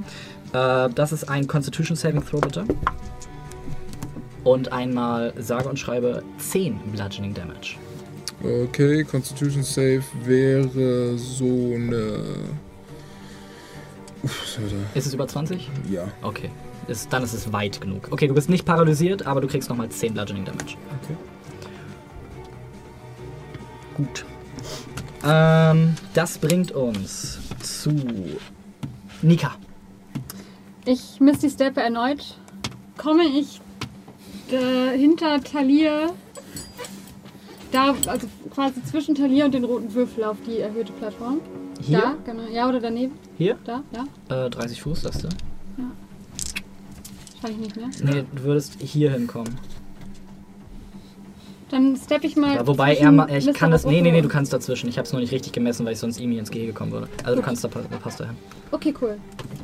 das 0.52 1.12
ist 1.12 1.28
ein 1.28 1.46
Constitution 1.46 1.96
Saving 1.96 2.24
Throw, 2.24 2.40
bitte. 2.40 2.64
Und 4.42 4.72
einmal 4.72 5.32
sage 5.38 5.68
und 5.68 5.78
schreibe 5.78 6.22
10 6.38 6.78
Bludgeoning 6.92 7.32
Damage. 7.32 7.76
Okay, 8.42 9.04
Constitution 9.04 9.62
Save 9.62 10.02
wäre 10.24 11.16
so 11.16 11.72
eine. 11.74 12.20
Uff? 14.22 14.58
Ist 14.94 15.06
es 15.06 15.14
über 15.14 15.26
20? 15.26 15.70
Ja. 15.90 16.08
Okay. 16.22 16.50
Ist, 16.88 17.12
dann 17.12 17.22
ist 17.22 17.32
es 17.32 17.52
weit 17.52 17.80
genug. 17.80 18.08
Okay, 18.10 18.26
du 18.26 18.34
bist 18.34 18.48
nicht 18.50 18.64
paralysiert, 18.64 19.26
aber 19.26 19.40
du 19.40 19.48
kriegst 19.48 19.68
nochmal 19.70 19.88
10 19.88 20.14
Bludgeoning 20.14 20.44
Damage. 20.44 20.76
Okay. 21.02 21.16
Gut. 23.96 24.24
Ähm, 25.24 25.94
das 26.12 26.38
bringt 26.38 26.72
uns 26.72 27.38
zu 27.60 27.92
Nika. 29.22 29.52
Ich 30.84 31.20
Misty 31.20 31.48
Steppe 31.48 31.80
erneut. 31.80 32.38
Komme 32.98 33.24
ich 33.24 33.60
äh, 34.50 34.96
hinter 34.96 35.42
Talir, 35.42 36.10
da, 37.72 37.94
also 38.06 38.28
quasi 38.50 38.82
zwischen 38.84 39.14
Talir 39.14 39.46
und 39.46 39.54
den 39.54 39.64
roten 39.64 39.92
Würfel 39.94 40.24
auf 40.24 40.36
die 40.46 40.58
erhöhte 40.58 40.92
Plattform. 40.92 41.40
Hier? 41.80 41.98
Da, 41.98 42.14
genau. 42.24 42.48
Ja, 42.52 42.68
oder 42.68 42.80
daneben. 42.80 43.18
Hier? 43.36 43.56
Da, 43.64 43.82
ja. 43.92 44.46
Äh, 44.46 44.50
30 44.50 44.82
Fuß, 44.82 45.02
sagst 45.02 45.26
du? 47.44 47.48
Wahrscheinlich 47.48 47.76
nicht 47.76 48.04
mehr. 48.04 48.14
Nee, 48.14 48.24
du 48.34 48.42
würdest 48.44 48.76
hier 48.80 49.12
hinkommen. 49.12 49.56
Dann 51.70 51.96
steppe 51.96 52.26
ich 52.26 52.36
mal. 52.36 52.56
Ja, 52.56 52.66
wobei 52.66 52.94
er 52.94 53.10
ma- 53.10 53.26
ich 53.28 53.46
Mr. 53.46 53.52
kann 53.52 53.70
das. 53.70 53.84
Nee, 53.84 54.00
nee, 54.00 54.12
nee, 54.12 54.20
du 54.20 54.28
kannst 54.28 54.52
dazwischen. 54.52 54.88
Ich 54.88 54.98
hab's 54.98 55.12
nur 55.12 55.20
nicht 55.20 55.32
richtig 55.32 55.52
gemessen, 55.52 55.84
weil 55.86 55.94
ich 55.94 55.98
sonst 55.98 56.20
ihm 56.20 56.36
ins 56.38 56.50
Gehege 56.50 56.72
kommen 56.72 56.92
würde. 56.92 57.08
Also 57.24 57.36
du 57.36 57.42
kannst 57.42 57.64
da, 57.64 57.68
pa- 57.68 57.80
da 57.90 57.96
passt 57.96 58.20
da 58.20 58.26
hin. 58.26 58.36
Okay, 58.70 58.94
cool. 59.00 59.16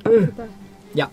Super. 0.04 0.48
Ja. 0.94 1.08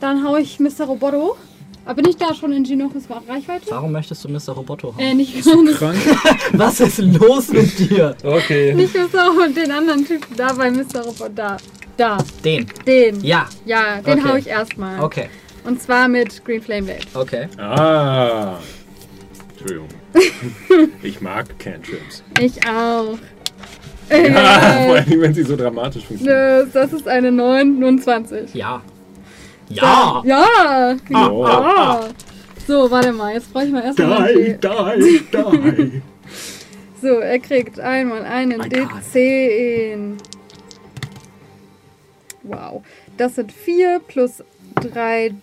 Dann 0.00 0.24
hau 0.24 0.36
ich 0.36 0.60
Mr. 0.60 0.84
Roboto. 0.86 1.36
Aber 1.84 1.94
bin 1.96 2.08
ich 2.08 2.16
da 2.16 2.32
schon 2.32 2.52
in 2.52 2.62
Ginochus 2.62 3.04
Reichweite? 3.28 3.66
Warum 3.70 3.90
möchtest 3.90 4.22
du 4.24 4.28
Mr. 4.28 4.50
Roboto 4.52 4.92
haben? 4.92 5.00
Äh, 5.00 5.14
nicht, 5.14 5.34
nicht, 5.34 5.48
Krank? 5.78 5.96
Was 6.52 6.78
ist 6.78 6.98
los 6.98 7.48
mit 7.48 7.76
dir? 7.78 8.14
Okay. 8.22 8.72
nicht 8.74 8.94
Mr. 8.94 9.30
und 9.44 9.56
den 9.56 9.70
anderen 9.72 10.04
Typen. 10.06 10.36
Da 10.36 10.52
bei 10.52 10.70
Mr. 10.70 11.00
Roboto. 11.04 11.30
Da. 11.34 11.56
Da. 11.96 12.18
Den. 12.44 12.66
Den. 12.86 13.20
Ja. 13.24 13.48
Ja, 13.64 14.00
den 14.00 14.20
Okay. 14.20 14.28
hau 14.28 14.36
ich 14.36 14.46
erstmal. 14.46 15.02
Okay. 15.02 15.28
Und 15.64 15.80
zwar 15.80 16.08
mit 16.08 16.44
Green 16.44 16.60
Flame 16.60 16.82
Blade. 16.82 17.06
Okay. 17.14 17.48
Ah. 17.58 18.58
Entschuldigung. 19.50 19.88
Ich 21.02 21.20
mag 21.20 21.46
Cantrips. 21.58 22.22
Ich 22.40 22.58
auch. 22.68 23.18
Ja, 24.10 24.18
vor 24.86 24.96
allem, 24.96 25.20
wenn 25.22 25.32
sie 25.32 25.42
so 25.42 25.56
dramatisch 25.56 26.04
funktionieren. 26.04 26.70
das 26.74 26.92
ist 26.92 27.08
eine 27.08 27.32
29. 27.32 28.52
Ja. 28.52 28.82
Ja. 29.70 30.22
Ja! 30.24 30.96
Oh. 31.14 31.46
Ja! 31.46 32.00
So, 32.66 32.90
warte 32.90 33.12
mal, 33.12 33.32
jetzt 33.32 33.50
brauche 33.52 33.64
ich 33.64 33.72
mal 33.72 33.82
erstmal. 33.84 34.34
Die, 34.34 34.58
die, 34.60 35.22
die. 35.32 36.02
So, 37.00 37.18
er 37.20 37.38
kriegt 37.38 37.80
einmal 37.80 38.22
einen 38.24 38.58
My 38.58 38.68
God. 38.68 38.90
D10. 39.14 40.18
Wow. 42.42 42.82
Das 43.16 43.36
sind 43.36 43.50
4 43.50 44.00
plus 44.06 44.44
3 44.74 45.34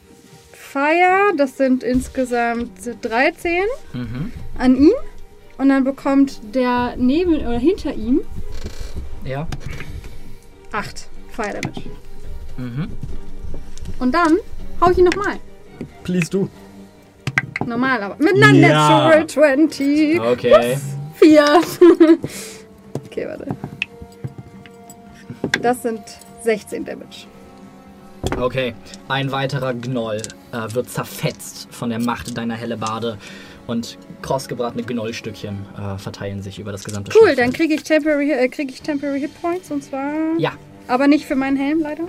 Fire. 0.72 1.34
Das 1.38 1.58
sind 1.58 1.84
insgesamt 1.84 2.72
13 3.02 3.64
Mhm. 3.94 4.32
an 4.58 4.76
ihn. 4.76 4.92
Und 5.58 5.70
dann 5.70 5.84
bekommt 5.84 6.40
der 6.56 6.96
neben 6.98 7.36
oder 7.36 7.58
hinter 7.60 7.94
ihm 7.94 8.22
Ja. 9.26 9.48
8 10.72 11.08
Fire 11.32 11.60
Damage. 11.60 11.82
Mhm. 12.58 12.88
Und 14.00 14.14
dann 14.14 14.38
hau 14.80 14.92
ich 14.92 14.98
ihn 14.98 15.06
nochmal. 15.06 15.38
Please 16.04 16.30
du. 16.30 16.48
Normal, 17.66 18.02
aber 18.04 18.16
mit 18.24 18.36
einer 18.36 18.54
Ja. 18.54 18.68
Natural 18.70 19.28
20. 19.28 20.20
Okay. 20.20 20.78
4. 21.16 21.46
okay, 23.06 23.28
warte. 23.28 23.48
Das 25.62 25.82
sind 25.82 26.02
16 26.44 26.86
Damage. 26.86 27.28
Okay. 28.38 28.74
Ein 29.08 29.32
weiterer 29.32 29.74
Gnoll 29.74 30.22
äh, 30.52 30.74
wird 30.74 30.90
zerfetzt 30.90 31.68
von 31.72 31.90
der 31.90 32.00
Macht 32.00 32.38
deiner 32.38 32.56
Hellebarde 32.56 33.18
und 33.68 33.98
krossgebratene 34.22 34.84
Gnollstückchen 34.84 35.66
äh, 35.78 35.98
verteilen 35.98 36.42
sich 36.42 36.60
über 36.60 36.72
das 36.72 36.84
gesamte 36.84 37.12
Cool, 37.12 37.20
Schlachtfeld. 37.22 37.40
dann 37.40 37.54
kriege 37.54 37.74
ich, 37.76 37.84
temporary, 37.84 38.32
äh, 38.32 38.48
krieg 38.50 38.70
ich 38.72 38.82
Temporary 38.82 39.20
Hit 39.22 39.42
Points 39.42 39.72
und 39.72 39.84
zwar. 39.84 40.12
Ja. 40.38 40.54
Aber 40.88 41.08
nicht 41.08 41.26
für 41.26 41.36
meinen 41.36 41.58
Helm, 41.58 41.80
leider. 41.82 42.06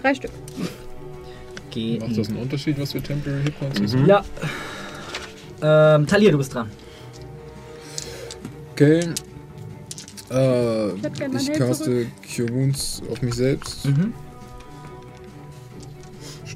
Drei 0.00 0.14
Stück. 0.14 0.30
Geh 1.70 1.98
Macht 1.98 2.16
das 2.16 2.28
einen 2.28 2.38
Unterschied, 2.38 2.80
was 2.80 2.92
für 2.92 3.02
Temporary 3.02 3.42
Hit 3.44 3.58
Points 3.58 3.80
ist? 3.80 3.96
Ja. 4.06 4.24
Ähm, 5.60 6.06
Talir, 6.06 6.32
du 6.32 6.38
bist 6.38 6.54
dran. 6.54 6.70
Okay. 8.72 9.00
Äh, 10.30 10.88
ich 10.94 11.02
Held 11.48 11.58
caste 11.58 12.06
Cure 12.34 12.48
Wounds 12.50 13.02
auf 13.10 13.20
mich 13.22 13.34
selbst. 13.34 13.84
Mhm. 13.86 14.14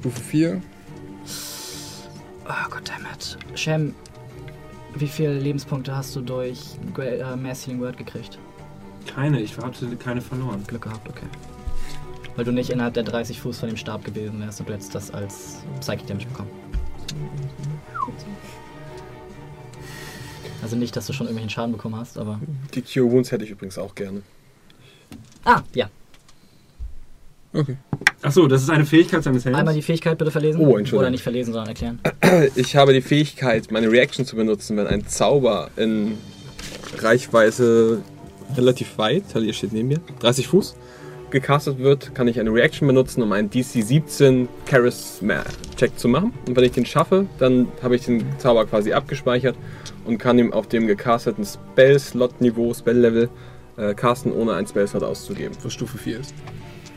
Stufe 0.03 0.21
4. 0.21 0.61
Oh 2.45 2.69
goddammit. 2.69 3.37
Shem, 3.55 3.95
wie 4.95 5.07
viele 5.07 5.39
Lebenspunkte 5.39 5.95
hast 5.95 6.13
du 6.13 6.19
durch 6.19 6.59
äh, 6.97 7.37
Mass 7.37 7.65
Healing 7.65 7.79
Word 7.79 7.95
gekriegt? 7.95 8.37
Keine, 9.07 9.39
ich 9.39 9.57
hatte 9.57 9.95
keine 9.95 10.19
verloren. 10.19 10.61
Glück 10.67 10.81
gehabt, 10.81 11.07
okay. 11.07 11.25
weil 12.35 12.43
du 12.43 12.51
nicht 12.51 12.69
innerhalb 12.69 12.95
der 12.95 13.03
30 13.03 13.39
Fuß 13.39 13.59
von 13.59 13.69
dem 13.69 13.77
Stab 13.77 14.03
gewesen 14.03 14.41
wärst 14.41 14.59
und 14.59 14.67
du 14.67 14.73
hättest 14.73 14.93
das 14.93 15.09
als 15.09 15.59
Psychic 15.79 16.05
Damage 16.07 16.27
bekommen. 16.27 16.49
Also 20.61 20.75
nicht, 20.75 20.97
dass 20.97 21.07
du 21.07 21.13
schon 21.13 21.27
irgendwelchen 21.27 21.49
Schaden 21.49 21.71
bekommen 21.71 21.95
hast, 21.95 22.17
aber. 22.17 22.41
Die 22.73 22.81
Cure 22.81 23.09
Wounds 23.09 23.31
hätte 23.31 23.45
ich 23.45 23.51
übrigens 23.51 23.77
auch 23.77 23.95
gerne. 23.95 24.21
Ah, 25.45 25.61
ja. 25.73 25.89
Okay. 27.53 27.77
Achso, 28.21 28.47
das 28.47 28.63
ist 28.63 28.69
eine 28.69 28.85
Fähigkeit 28.85 29.23
seines 29.23 29.45
Helms. 29.45 29.57
Einmal 29.57 29.75
die 29.75 29.81
Fähigkeit 29.81 30.17
bitte 30.17 30.31
verlesen. 30.31 30.59
Oh, 30.59 30.77
Entschuldigung. 30.77 30.99
Oder 30.99 31.09
nicht 31.11 31.23
verlesen, 31.23 31.53
sondern 31.53 31.69
erklären. 31.69 31.99
Ich 32.55 32.75
habe 32.75 32.93
die 32.93 33.01
Fähigkeit, 33.01 33.71
meine 33.71 33.91
Reaction 33.91 34.25
zu 34.25 34.35
benutzen, 34.35 34.75
wenn 34.77 34.87
ein 34.87 35.05
Zauber 35.07 35.69
in 35.75 36.17
Reichweite 36.97 38.01
relativ 38.57 38.97
weit, 38.97 39.23
Talia 39.31 39.53
steht 39.53 39.73
neben 39.73 39.89
mir, 39.89 39.99
30 40.19 40.47
Fuß, 40.47 40.75
gecastet 41.29 41.79
wird, 41.79 42.15
kann 42.15 42.27
ich 42.27 42.39
eine 42.39 42.51
Reaction 42.51 42.87
benutzen, 42.87 43.21
um 43.21 43.31
einen 43.31 43.49
DC 43.49 43.83
17 43.83 44.47
Charisma-Check 44.69 45.97
zu 45.97 46.07
machen. 46.07 46.33
Und 46.47 46.55
wenn 46.55 46.63
ich 46.63 46.71
den 46.71 46.85
schaffe, 46.85 47.25
dann 47.39 47.67
habe 47.81 47.95
ich 47.95 48.05
den 48.05 48.23
Zauber 48.39 48.65
quasi 48.65 48.93
abgespeichert 48.93 49.55
und 50.05 50.17
kann 50.17 50.39
ihn 50.39 50.53
auf 50.53 50.67
dem 50.67 50.87
gecasteten 50.87 51.45
Spell-Slot-Niveau, 51.45 52.73
Spell-Level, 52.73 53.29
äh, 53.77 53.93
casten, 53.95 54.31
ohne 54.31 54.53
einen 54.53 54.67
Spell-Slot 54.67 55.03
auszugeben. 55.03 55.55
Was 55.63 55.73
Stufe 55.73 55.97
4 55.97 56.19
ist. 56.19 56.33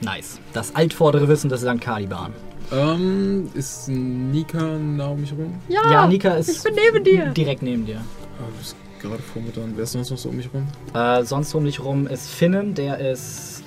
Nice. 0.02 0.38
Das 0.52 0.74
altvordere 0.74 1.26
Wissen 1.28 1.48
des 1.48 1.60
St. 1.62 1.80
Caliban. 1.80 2.32
Ähm, 2.72 3.48
ist 3.54 3.88
Nika 3.88 4.60
nah 4.78 5.08
um 5.08 5.20
mich 5.20 5.32
rum? 5.32 5.54
Ja, 5.68 5.90
Ja, 5.90 6.06
Nika 6.06 6.34
ist 6.34 6.48
ich 6.48 6.62
bin 6.62 6.74
neben 6.74 7.04
dir. 7.04 7.26
direkt 7.26 7.62
neben 7.62 7.86
dir. 7.86 7.96
Ah, 8.38 8.44
du 8.50 8.58
bist 8.58 8.76
gerade 9.00 9.22
vor 9.22 9.40
mir 9.42 9.52
dran. 9.52 9.72
Wer 9.76 9.84
ist 9.84 9.92
sonst 9.92 10.10
noch 10.10 10.18
so 10.18 10.28
um 10.30 10.36
mich 10.36 10.48
rum? 10.52 10.66
Äh, 10.92 11.22
sonst 11.24 11.54
um 11.54 11.64
dich 11.64 11.82
rum 11.82 12.06
ist 12.06 12.28
Finnen, 12.28 12.74
der 12.74 12.98
ist 12.98 13.62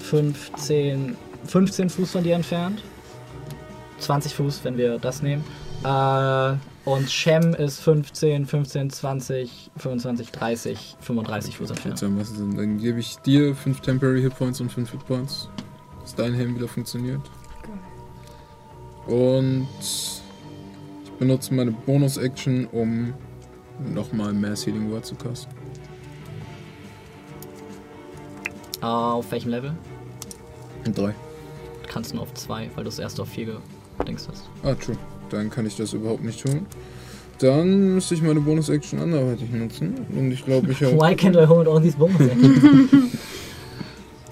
15, 0.00 1.16
15 1.46 1.90
Fuß 1.90 2.10
von 2.10 2.22
dir 2.24 2.34
entfernt. 2.36 2.82
20 3.98 4.34
Fuß, 4.34 4.60
wenn 4.64 4.76
wir 4.76 4.98
das 4.98 5.22
nehmen. 5.22 5.44
Äh, 5.84 6.54
und 6.84 7.10
Shem 7.10 7.54
ist 7.54 7.80
15, 7.80 8.46
15, 8.46 8.90
20, 8.90 9.70
25, 9.76 10.32
30, 10.32 10.96
35 11.00 11.56
Fuß 11.56 11.70
entfernt. 11.70 11.98
Sinn. 11.98 12.56
Dann 12.56 12.78
gebe 12.78 12.98
ich 12.98 13.16
dir 13.18 13.54
5 13.54 13.80
Temporary 13.80 14.22
Hit 14.22 14.36
Points 14.36 14.60
und 14.60 14.70
5 14.72 14.90
Hit 14.90 15.06
Points. 15.06 15.48
Dass 16.00 16.14
dein 16.14 16.34
Helm 16.34 16.56
wieder 16.56 16.66
funktioniert. 16.66 17.20
Und 19.06 19.68
ich 19.80 21.12
benutze 21.18 21.54
meine 21.54 21.70
Bonus-Action, 21.70 22.66
um 22.66 23.14
nochmal 23.92 24.32
Mass 24.32 24.66
Healing 24.66 24.90
Word 24.90 25.06
zu 25.06 25.14
casten. 25.14 25.52
Auf 28.80 29.30
welchem 29.30 29.50
Level? 29.50 29.76
Und 30.84 30.98
3. 30.98 31.14
Kannst 31.86 32.10
du 32.10 32.16
nur 32.16 32.24
auf 32.24 32.34
2, 32.34 32.70
weil 32.74 32.82
du 32.82 32.88
es 32.88 32.98
erst 32.98 33.20
auf 33.20 33.28
4 33.28 33.60
gedenkst 33.98 34.26
hast. 34.28 34.48
Ah, 34.64 34.74
true. 34.74 34.96
Dann 35.32 35.50
kann 35.50 35.66
ich 35.66 35.76
das 35.76 35.94
überhaupt 35.94 36.22
nicht 36.22 36.42
tun. 36.42 36.66
Dann 37.38 37.94
müsste 37.94 38.14
ich 38.14 38.22
meine 38.22 38.40
Bonus-Action 38.40 39.00
anderweitig 39.00 39.50
nutzen. 39.50 40.06
Und 40.14 40.30
ich 40.30 40.44
glaube, 40.44 40.70
ich 40.70 40.82
habe. 40.82 40.92
Why 41.00 41.14
can't 41.14 41.42
I 41.42 41.46
hold 41.46 41.66
all 41.66 41.80
these 41.80 41.96
bonus 41.96 42.20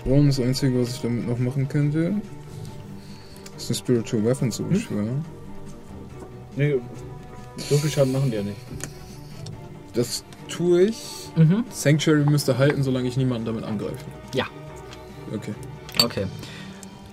Und 0.04 0.26
das 0.28 0.40
Einzige, 0.40 0.80
was 0.80 0.94
ich 0.96 1.00
damit 1.00 1.26
noch 1.26 1.38
machen 1.38 1.68
könnte, 1.68 2.14
ist 3.56 3.70
eine 3.70 3.76
Spiritual 3.76 4.24
Weapon 4.24 4.52
zu 4.52 4.62
beschwören. 4.64 5.24
Nee, 6.56 6.76
so 7.56 7.76
viel 7.78 7.90
Schaden 7.90 8.12
machen 8.12 8.30
die 8.30 8.36
ja 8.36 8.42
nicht. 8.42 8.58
Das 9.94 10.24
tue 10.48 10.82
ich. 10.82 11.30
mhm. 11.36 11.64
Sanctuary 11.70 12.24
müsste 12.24 12.58
halten, 12.58 12.82
solange 12.82 13.08
ich 13.08 13.16
niemanden 13.16 13.46
damit 13.46 13.64
angreife. 13.64 14.04
Ja. 14.34 14.46
Okay. 15.34 15.54
Okay. 16.04 16.26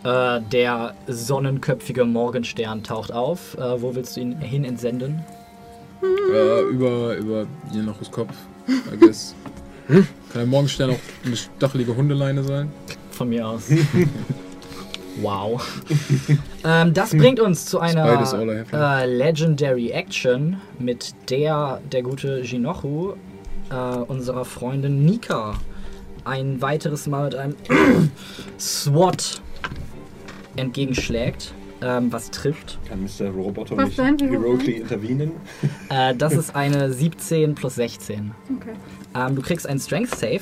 Äh, 0.07 0.41
der 0.53 0.93
sonnenköpfige 1.07 2.05
Morgenstern 2.05 2.81
taucht 2.81 3.11
auf. 3.11 3.57
Äh, 3.57 3.81
wo 3.81 3.93
willst 3.93 4.15
du 4.15 4.21
ihn 4.21 4.39
hin 4.39 4.63
entsenden? 4.63 5.21
Äh, 6.01 6.61
über, 6.69 7.15
über 7.17 7.45
Jenachus 7.73 8.09
Kopf, 8.09 8.33
I 8.69 8.97
guess. 8.97 9.35
Kann 9.87 10.07
der 10.33 10.45
Morgenstern 10.45 10.91
auch 10.91 10.99
eine 11.25 11.35
stachelige 11.35 11.93
Hundeleine 11.93 12.41
sein? 12.41 12.71
Von 13.11 13.27
mir 13.27 13.45
aus. 13.45 13.69
wow. 15.21 15.61
ähm, 16.63 16.93
das 16.93 17.09
bringt 17.09 17.41
uns 17.41 17.65
zu 17.65 17.81
einer 17.81 18.65
äh, 18.71 19.05
Legendary 19.05 19.89
Action, 19.89 20.61
mit 20.79 21.15
der 21.29 21.81
der 21.91 22.01
gute 22.01 22.39
Jinochu 22.43 23.15
äh, 23.71 23.75
unserer 24.07 24.45
Freundin 24.45 25.03
Nika 25.03 25.55
ein 26.23 26.61
weiteres 26.61 27.07
Mal 27.07 27.25
mit 27.25 27.35
einem 27.35 27.55
SWAT 28.57 29.41
entgegenschlägt, 30.57 31.53
ähm, 31.81 32.11
was 32.11 32.31
trifft. 32.31 32.79
Kann 32.89 33.03
Mr. 33.03 33.29
Roboto 33.29 33.77
Was 33.77 33.89
nicht 33.97 34.21
heroically 34.21 34.77
intervenen? 34.77 35.31
Äh, 35.89 36.15
das 36.15 36.33
ist 36.33 36.53
eine 36.53 36.91
17 36.91 37.55
plus 37.55 37.75
16. 37.75 38.31
Okay. 38.57 38.73
Ähm, 39.15 39.35
du 39.35 39.41
kriegst 39.41 39.65
einen 39.67 39.79
Strength 39.79 40.15
Save, 40.15 40.41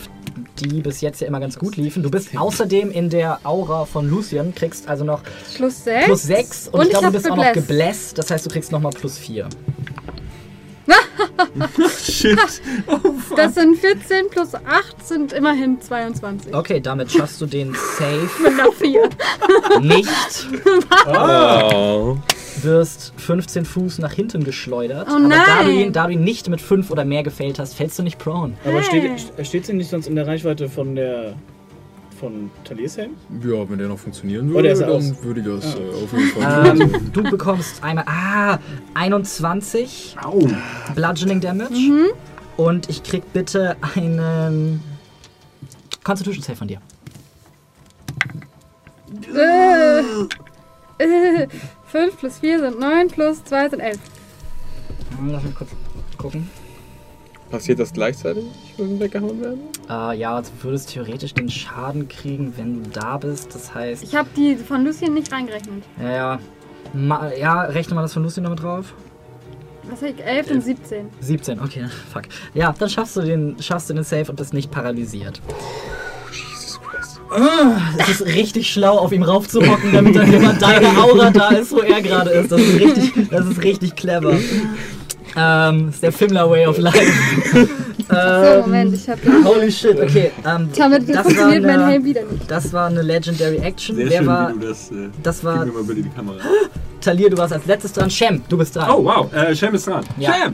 die 0.59 0.81
bis 0.81 1.01
jetzt 1.01 1.21
ja 1.21 1.27
immer 1.27 1.39
ganz 1.39 1.59
gut 1.59 1.77
liefen. 1.77 2.01
Du 2.01 2.09
bist 2.09 2.35
außerdem 2.35 2.89
in 2.89 3.09
der 3.11 3.39
Aura 3.43 3.85
von 3.85 4.09
Lucian, 4.09 4.55
kriegst 4.55 4.87
also 4.87 5.05
noch 5.05 5.21
Plus 5.55 5.83
6. 5.83 6.05
plus 6.05 6.23
6 6.23 6.67
und, 6.69 6.73
Und 6.79 6.85
ich 6.85 6.89
glaube, 6.89 7.07
du 7.07 7.13
bist 7.13 7.29
auch 7.29 7.35
noch 7.35 7.53
gebläst. 7.53 7.67
gebläst. 7.67 8.17
Das 8.17 8.31
heißt, 8.31 8.45
du 8.45 8.49
kriegst 8.49 8.71
nochmal 8.71 8.91
plus 8.91 9.17
4. 9.19 9.47
Shit. 12.03 12.37
Das 13.35 13.55
sind 13.55 13.77
14 13.77 14.29
plus 14.29 14.53
8 14.55 15.05
sind 15.05 15.33
immerhin 15.33 15.81
22. 15.81 16.53
Okay, 16.53 16.79
damit 16.79 17.11
schaffst 17.11 17.41
du 17.41 17.45
den 17.45 17.73
Save 17.97 18.29
Mit 18.43 18.59
einer 18.59 18.71
4. 18.71 19.09
nicht. 19.81 20.47
Oh. 21.07 22.17
Wirst 22.61 23.13
15 23.17 23.65
Fuß 23.65 23.99
nach 23.99 24.13
hinten 24.13 24.43
geschleudert. 24.43 25.07
Oh 25.09 25.15
aber 25.15 25.27
da 25.29 25.63
du, 25.63 25.67
nein. 25.67 25.69
ihn, 25.71 25.93
da 25.93 26.07
du 26.07 26.13
ihn 26.13 26.23
nicht 26.23 26.47
mit 26.49 26.61
5 26.61 26.89
oder 26.91 27.03
mehr 27.05 27.23
gefällt 27.23 27.59
hast, 27.59 27.73
fällst 27.75 27.99
du 27.99 28.03
nicht 28.03 28.17
prone. 28.17 28.53
Aber 28.63 28.79
Hey. 28.81 29.17
steht, 29.19 29.45
steht 29.47 29.65
sie 29.65 29.73
nicht 29.73 29.89
sonst 29.89 30.07
in 30.07 30.15
der 30.15 30.25
Reichweite 30.27 30.69
von 30.69 30.95
der. 30.95 31.35
Von 32.19 32.49
Taliers 32.63 32.97
Helm? 32.97 33.11
Ja, 33.43 33.69
wenn 33.69 33.77
der 33.77 33.87
noch 33.87 33.99
funktionieren 33.99 34.47
der 34.47 34.55
würde, 34.55 34.69
ist 34.69 34.81
dann 34.81 34.89
aus. 34.89 35.23
würde 35.23 35.39
ich 35.41 35.45
das 35.45 35.75
äh, 35.75 36.03
auf 36.03 36.11
jeden 36.13 36.29
Fall 36.29 36.77
tun. 36.77 36.81
Ähm, 36.81 37.11
du 37.13 37.23
bekommst 37.23 37.83
einmal. 37.83 38.05
Ah, 38.07 38.59
21 38.93 40.15
Au. 40.23 40.39
Bludgeoning 40.95 41.41
Damage. 41.41 41.73
Und 42.57 42.89
ich 42.89 43.03
krieg 43.03 43.23
bitte 43.33 43.75
einen 43.95 44.81
Constitution 46.03 46.41
Save 46.43 46.55
von 46.55 46.67
dir. 46.67 46.79
Äh, 49.35 49.99
äh, 51.03 51.47
5 51.87 52.17
plus 52.17 52.39
4 52.39 52.59
sind 52.59 52.79
9, 52.79 53.07
plus 53.09 53.43
2 53.43 53.69
sind 53.69 53.79
11. 53.79 53.99
Hm, 55.17 55.29
Lass 55.31 55.43
mich 55.43 55.55
kurz 55.55 55.69
gucken. 56.17 56.49
Passiert 57.51 57.79
das 57.79 57.93
gleichzeitig, 57.93 58.43
wenn 58.77 58.91
wir 58.99 59.05
weggehauen 59.05 59.39
werden? 59.41 59.59
Äh, 59.89 60.17
ja, 60.17 60.41
du 60.41 60.47
würdest 60.63 60.89
theoretisch 60.89 61.33
den 61.33 61.49
Schaden 61.49 62.07
kriegen, 62.07 62.53
wenn 62.57 62.83
du 62.83 62.89
da 62.89 63.17
bist. 63.17 63.53
Das 63.53 63.73
heißt, 63.73 64.03
Ich 64.03 64.15
habe 64.15 64.27
die 64.35 64.55
von 64.55 64.83
Lucien 64.83 65.13
nicht 65.13 65.31
reingerechnet. 65.31 65.83
ja, 66.01 66.11
ja. 66.11 66.39
Ma, 66.93 67.31
ja, 67.33 67.61
rechne 67.63 67.95
mal 67.95 68.03
das 68.03 68.13
von 68.13 68.23
Lucy 68.23 68.41
noch 68.41 68.51
mit 68.51 68.61
drauf. 68.61 68.93
Was 69.89 70.01
habe 70.01 70.11
ich? 70.11 70.23
11 70.23 70.51
und 70.51 70.61
17. 70.61 71.07
17, 71.19 71.59
okay, 71.59 71.85
fuck. 72.11 72.23
Ja, 72.53 72.73
dann 72.77 72.89
schaffst 72.89 73.15
du 73.17 73.21
den, 73.21 73.55
schaffst 73.59 73.89
du 73.89 73.93
den 73.93 74.03
Save 74.03 74.29
und 74.29 74.35
bist 74.37 74.53
nicht 74.53 74.71
paralysiert. 74.71 75.41
Jesus 76.31 76.79
Christ. 76.81 77.19
Ah, 77.31 77.77
Es 77.99 78.09
ist 78.21 78.25
richtig 78.25 78.69
schlau, 78.71 78.97
auf 78.97 79.11
ihm 79.11 79.23
raufzuhocken, 79.23 79.91
damit 79.93 80.15
dann 80.15 80.31
immer 80.31 80.53
deine 80.53 80.87
Aura 80.97 81.29
da 81.31 81.49
ist, 81.49 81.71
wo 81.71 81.79
er 81.79 82.01
gerade 82.01 82.29
ist. 82.31 82.51
Das 82.51 82.61
ist 82.61 82.79
richtig, 82.79 83.29
das 83.29 83.45
ist 83.47 83.61
richtig 83.63 83.95
clever. 83.95 84.37
Ähm, 85.37 85.85
das 85.87 85.95
ist 85.95 86.03
der 86.03 86.11
Fimmler 86.11 86.49
Way 86.49 86.67
of 86.67 86.77
Life. 86.77 87.67
So, 88.07 88.15
ähm, 88.15 88.61
Moment, 88.61 88.93
ich 88.93 89.09
habe. 89.09 89.19
Holy 89.43 89.71
shit, 89.71 89.99
okay. 89.99 90.29
Ähm, 90.45 90.69
Damit 90.77 91.09
das, 91.09 91.15
war 91.15 91.23
funktioniert 91.23 91.63
mein 91.63 91.79
eine, 91.79 91.87
Helm 91.87 92.05
wieder 92.05 92.21
nicht. 92.23 92.51
das 92.51 92.71
war 92.71 92.85
eine 92.87 93.01
Legendary 93.01 93.57
Action. 93.57 93.95
Sehr 93.95 94.09
Wer 94.09 94.17
schön, 94.19 94.27
war. 94.27 94.49
wie 94.55 94.59
du 94.59 94.67
das. 94.67 94.91
Äh, 94.91 95.09
Das 95.23 95.43
war 95.43 95.65
Gib 95.65 95.73
mir 95.73 95.79
mal 95.81 95.87
bitte 95.87 96.03
die 96.03 96.09
Kamera. 96.09 96.37
Talir, 97.01 97.31
du 97.31 97.37
warst 97.39 97.53
als 97.53 97.65
letztes 97.65 97.93
dran. 97.93 98.11
Shem, 98.11 98.43
du 98.47 98.57
bist 98.59 98.75
dran. 98.75 98.91
Oh, 98.91 99.03
wow. 99.05 99.33
Äh, 99.33 99.55
Shem 99.55 99.73
ist 99.73 99.87
dran. 99.87 100.03
Ja. 100.19 100.33
Shem! 100.33 100.53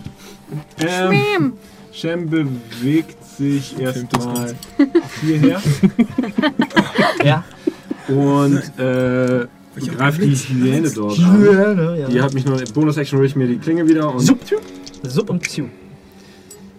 Ähm. 0.80 1.54
Shem 1.92 2.30
bewegt 2.30 3.18
sich 3.38 3.78
erstmal 3.78 4.56
hierher 5.22 5.62
Ja. 7.26 7.44
und 8.08 8.62
äh, 8.80 9.46
greift 9.88 10.22
die 10.22 10.36
Hyäne 10.36 10.90
dort 10.90 11.20
an. 11.20 11.38
Hyäne, 11.38 12.00
ja. 12.00 12.08
Die 12.08 12.22
hat 12.22 12.34
mich 12.34 12.46
noch. 12.46 12.62
Bonus-Action 12.74 13.18
hole 13.18 13.28
ich 13.28 13.36
mir 13.36 13.48
die 13.48 13.58
Klinge 13.58 13.88
wieder 13.88 14.14
und. 14.14 14.22
Sub 15.04 15.30
und 15.30 15.42
Psu. 15.42 15.64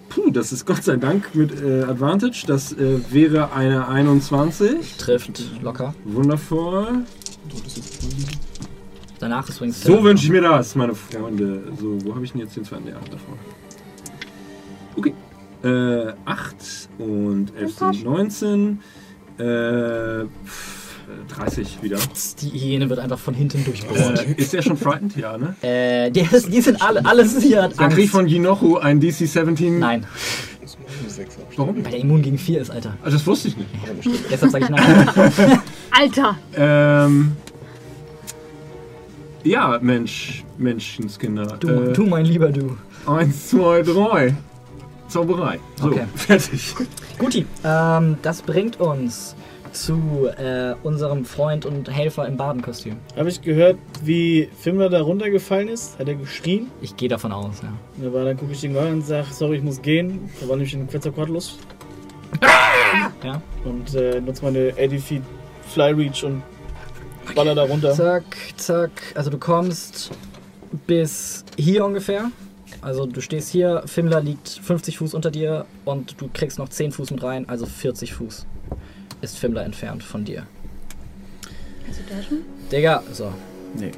Puh, 0.08 0.30
das 0.30 0.52
ist 0.52 0.66
Gott 0.66 0.84
sei 0.84 0.96
Dank 0.96 1.34
mit 1.34 1.62
äh, 1.62 1.82
Advantage. 1.84 2.44
Das 2.46 2.72
äh, 2.72 3.00
wäre 3.10 3.52
eine 3.52 3.88
21. 3.88 4.96
Trifft 4.98 5.42
locker. 5.62 5.94
Wundervoll. 6.04 7.04
Danach 9.18 9.48
ist 9.48 9.56
übrigens. 9.56 9.82
So 9.82 10.02
wünsche 10.02 10.24
ich 10.26 10.30
mir 10.30 10.42
das, 10.42 10.74
meine 10.74 10.94
Freunde. 10.94 11.62
So, 11.80 11.96
wo 12.04 12.14
habe 12.14 12.24
ich 12.24 12.32
denn 12.32 12.42
jetzt 12.42 12.56
den 12.56 12.64
zweiten? 12.64 12.88
Ja, 12.88 12.96
davor. 13.10 13.38
Okay. 14.96 15.14
Äh, 15.62 16.12
8 16.24 16.54
und 16.98 17.56
11 17.56 17.78
sind 17.78 18.04
19. 18.04 18.80
Äh, 19.38 19.42
pff, 19.42 19.46
äh, 19.46 20.81
30 21.28 21.82
wieder. 21.82 21.98
Die 22.40 22.50
Hyäne 22.50 22.88
wird 22.88 22.98
einfach 22.98 23.18
von 23.18 23.34
hinten 23.34 23.64
durchbohrt. 23.64 24.26
Äh, 24.26 24.32
ist 24.36 24.52
der 24.52 24.62
schon 24.62 24.76
frightened? 24.76 25.16
Ja, 25.16 25.38
ne? 25.38 25.54
Äh, 25.62 26.10
die, 26.10 26.26
die 26.48 26.60
sind 26.60 26.82
alle, 26.82 27.04
alles 27.04 27.38
hier 27.40 27.62
hat 27.62 27.78
Dann 27.78 27.90
krieg 27.90 28.04
ich 28.04 28.10
von 28.10 28.26
Jinochu 28.26 28.76
ein 28.78 29.00
DC 29.00 29.26
17. 29.28 29.78
Nein, 29.78 30.06
Warum? 31.56 31.84
weil 31.84 31.90
der 31.90 32.00
immun 32.00 32.22
gegen 32.22 32.38
4 32.38 32.60
ist, 32.60 32.70
Alter. 32.70 32.96
Also 33.02 33.16
das 33.16 33.26
wusste 33.26 33.48
ich 33.48 33.56
nicht. 33.56 33.68
Deshalb 34.30 34.52
sage 34.52 34.64
ich 34.64 34.70
nein. 34.70 35.08
Alter! 35.90 36.36
Ähm. 36.56 37.32
Ja, 39.44 39.78
Mensch, 39.82 40.44
Menschenskinder. 40.56 41.56
Du, 41.58 41.68
äh, 41.68 41.92
du, 41.92 42.04
mein 42.04 42.24
lieber 42.24 42.50
du. 42.50 42.76
Eins, 43.06 43.48
zwei, 43.48 43.82
drei. 43.82 44.34
Zauberei. 45.08 45.58
So, 45.80 45.88
Okay. 45.88 46.04
fertig. 46.14 46.74
Guti, 47.18 47.44
ähm, 47.64 48.16
das 48.22 48.40
bringt 48.40 48.80
uns 48.80 49.34
zu 49.72 50.28
äh, 50.36 50.74
unserem 50.82 51.24
Freund 51.24 51.66
und 51.66 51.90
Helfer 51.90 52.26
im 52.26 52.36
Badenkostüm. 52.36 52.96
Habe 53.16 53.28
ich 53.28 53.40
gehört, 53.40 53.76
wie 54.02 54.48
Fimmler 54.58 54.88
da 54.88 55.02
runtergefallen 55.02 55.68
ist? 55.68 55.98
Hat 55.98 56.08
er 56.08 56.14
geschrien? 56.14 56.70
Ich 56.80 56.96
gehe 56.96 57.08
davon 57.08 57.32
aus, 57.32 57.62
ja. 57.62 58.06
Aber 58.06 58.24
dann 58.24 58.36
gucke 58.36 58.52
ich 58.52 58.62
ihn 58.64 58.76
an 58.76 58.92
und 58.92 59.06
sage, 59.06 59.26
sorry, 59.30 59.56
ich 59.56 59.62
muss 59.62 59.80
gehen. 59.80 60.30
Da 60.40 60.48
war 60.48 60.56
nämlich 60.56 60.74
ein 60.74 60.88
Quetzalcoatlus. 60.88 61.58
Ja. 63.24 63.40
Und 63.64 63.94
äh, 63.94 64.20
nutze 64.20 64.44
meine 64.44 64.72
80 64.72 65.00
Feet 65.02 65.22
Fly 65.68 65.92
Reach 65.92 66.24
und 66.24 66.42
baller 67.34 67.54
da 67.54 67.62
runter. 67.62 67.92
Zack, 67.92 68.24
zack. 68.56 68.90
Also 69.14 69.30
du 69.30 69.38
kommst 69.38 70.10
bis 70.86 71.44
hier 71.56 71.84
ungefähr. 71.84 72.30
Also 72.82 73.06
du 73.06 73.20
stehst 73.20 73.48
hier, 73.48 73.82
Fimmler 73.86 74.20
liegt 74.20 74.48
50 74.48 74.98
Fuß 74.98 75.14
unter 75.14 75.30
dir 75.30 75.66
und 75.84 76.20
du 76.20 76.28
kriegst 76.32 76.58
noch 76.58 76.68
10 76.68 76.92
Fuß 76.92 77.12
mit 77.12 77.22
rein, 77.22 77.48
also 77.48 77.64
40 77.64 78.12
Fuß 78.12 78.46
ist 79.22 79.38
Fimmler 79.38 79.64
entfernt 79.64 80.02
von 80.02 80.24
dir. 80.24 80.46
Kannst 81.84 82.00
du 82.00 82.04
dashen? 82.14 82.38
Digga, 82.70 83.02
so. 83.12 83.32
Nee. 83.74 83.92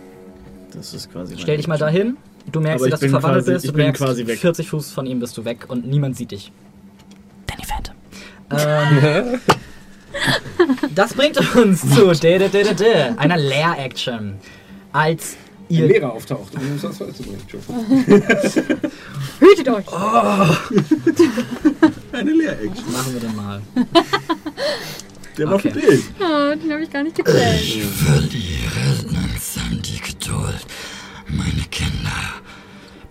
Das 0.73 0.93
ist 0.94 1.11
quasi. 1.12 1.36
Stell 1.39 1.57
dich 1.57 1.69
mal 1.69 1.78
dahin. 1.78 2.17
Du 2.51 2.61
merkst, 2.61 2.91
dass 2.93 3.01
du 3.01 3.09
verwandelt 3.09 3.44
quasi- 3.44 3.53
bist. 3.55 3.65
ich 3.65 3.70
Du 3.70 3.77
bin 3.77 3.85
merkst, 3.86 4.03
quasi 4.03 4.27
weg. 4.27 4.39
40 4.39 4.69
Fuß 4.69 4.93
von 4.93 5.07
ihm 5.07 5.20
bist 5.20 5.36
du 5.36 5.44
weg 5.44 5.67
und 5.69 5.86
niemand 5.86 6.17
sieht 6.17 6.31
dich. 6.31 6.53
Danny 7.47 7.65
Phantom. 7.65 7.94
Ähm, 8.51 9.41
das 10.94 11.15
bringt 11.15 11.39
uns 11.57 11.81
zu 11.81 12.12
d 12.12 12.36
-d 12.39 12.49
-d 12.49 12.62
-d 12.65 12.75
-d, 12.75 13.17
einer 13.19 13.36
Leer-Action. 13.39 14.35
Als 14.93 15.36
Ein 15.70 15.77
ihr 15.77 15.86
Lehrer 15.86 16.12
auftaucht, 16.12 16.55
um 16.55 16.73
uns 16.73 16.83
das. 16.83 17.01
Entschuldigung. 17.01 18.05
Hütet 19.41 19.69
euch! 19.69 19.86
Eine 22.12 22.31
Lehr-Action. 22.33 22.93
machen 22.93 23.12
wir 23.15 23.20
den 23.20 23.35
mal. 23.36 23.61
Der 25.36 25.46
war 25.48 25.54
Okay. 25.54 25.72
für 25.72 25.80
dich. 25.80 26.04
Oh, 26.20 26.54
den 26.54 26.72
habe 26.72 26.82
ich 26.82 26.90
gar 26.90 27.02
nicht 27.02 27.16
gezählt. 27.16 27.60
Ich 27.60 27.82
verliere 27.82 28.94
langsam 29.10 29.82
die 29.82 29.98
Geduld. 30.00 30.66
Meine 31.28 31.64
Kinder, 31.70 32.40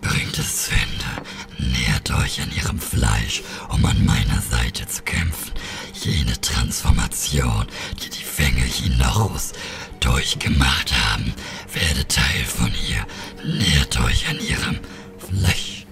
bringt 0.00 0.38
es 0.38 0.64
zu 0.66 0.70
Ende. 0.72 1.72
Nähert 1.76 2.10
euch 2.12 2.40
an 2.40 2.50
ihrem 2.56 2.78
Fleisch, 2.78 3.42
um 3.70 3.84
an 3.84 4.04
meiner 4.04 4.40
Seite 4.50 4.86
zu 4.86 5.02
kämpfen. 5.02 5.52
Jene 5.94 6.38
Transformation, 6.40 7.66
die 8.02 8.10
die 8.10 8.24
Fänge 8.24 8.60
Hinochus 8.62 9.52
durchgemacht 10.00 10.92
haben, 10.92 11.32
werde 11.72 12.06
Teil 12.08 12.44
von 12.46 12.70
ihr. 12.88 13.04
Nähert 13.44 14.00
euch 14.00 14.28
an 14.28 14.38
ihrem 14.38 14.78
Fleisch. 15.18 15.86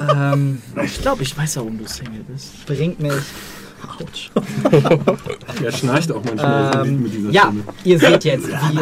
ähm, 0.00 0.62
Ich 0.84 1.00
glaube, 1.00 1.22
ich 1.22 1.36
weiß, 1.36 1.56
warum 1.56 1.78
du 1.78 1.86
Single 1.86 2.24
bist. 2.24 2.64
bringt 2.66 3.00
mich. 3.00 3.12
Autsch. 4.00 4.30
Er 5.62 5.72
schnarcht 5.72 6.12
auch 6.12 6.22
manchmal 6.24 6.86
Ähm, 6.86 7.02
mit 7.02 7.12
dieser 7.14 7.30
ja, 7.30 7.42
Stimme. 7.42 7.62
ihr 7.84 7.98
seht 7.98 8.24
jetzt, 8.24 8.46
wie 8.48 8.78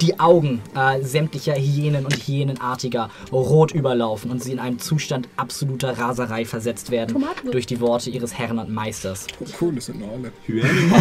die 0.00 0.18
Augen 0.20 0.60
äh, 0.76 1.02
sämtlicher 1.02 1.54
Hyänen 1.54 2.04
und 2.04 2.14
Hyänenartiger 2.14 3.10
rot 3.32 3.72
überlaufen 3.72 4.30
und 4.30 4.42
sie 4.42 4.52
in 4.52 4.58
einen 4.58 4.78
Zustand 4.78 5.28
absoluter 5.36 5.98
Raserei 5.98 6.44
versetzt 6.44 6.90
werden 6.90 7.12
Tomaten. 7.14 7.50
durch 7.50 7.66
die 7.66 7.80
Worte 7.80 8.10
ihres 8.10 8.36
Herrn 8.38 8.58
und 8.58 8.70
Meisters. 8.70 9.26
Cool, 9.60 9.74
das 9.76 9.86
sind 9.86 10.02
alle. 10.02 10.32
Hyänen 10.46 10.92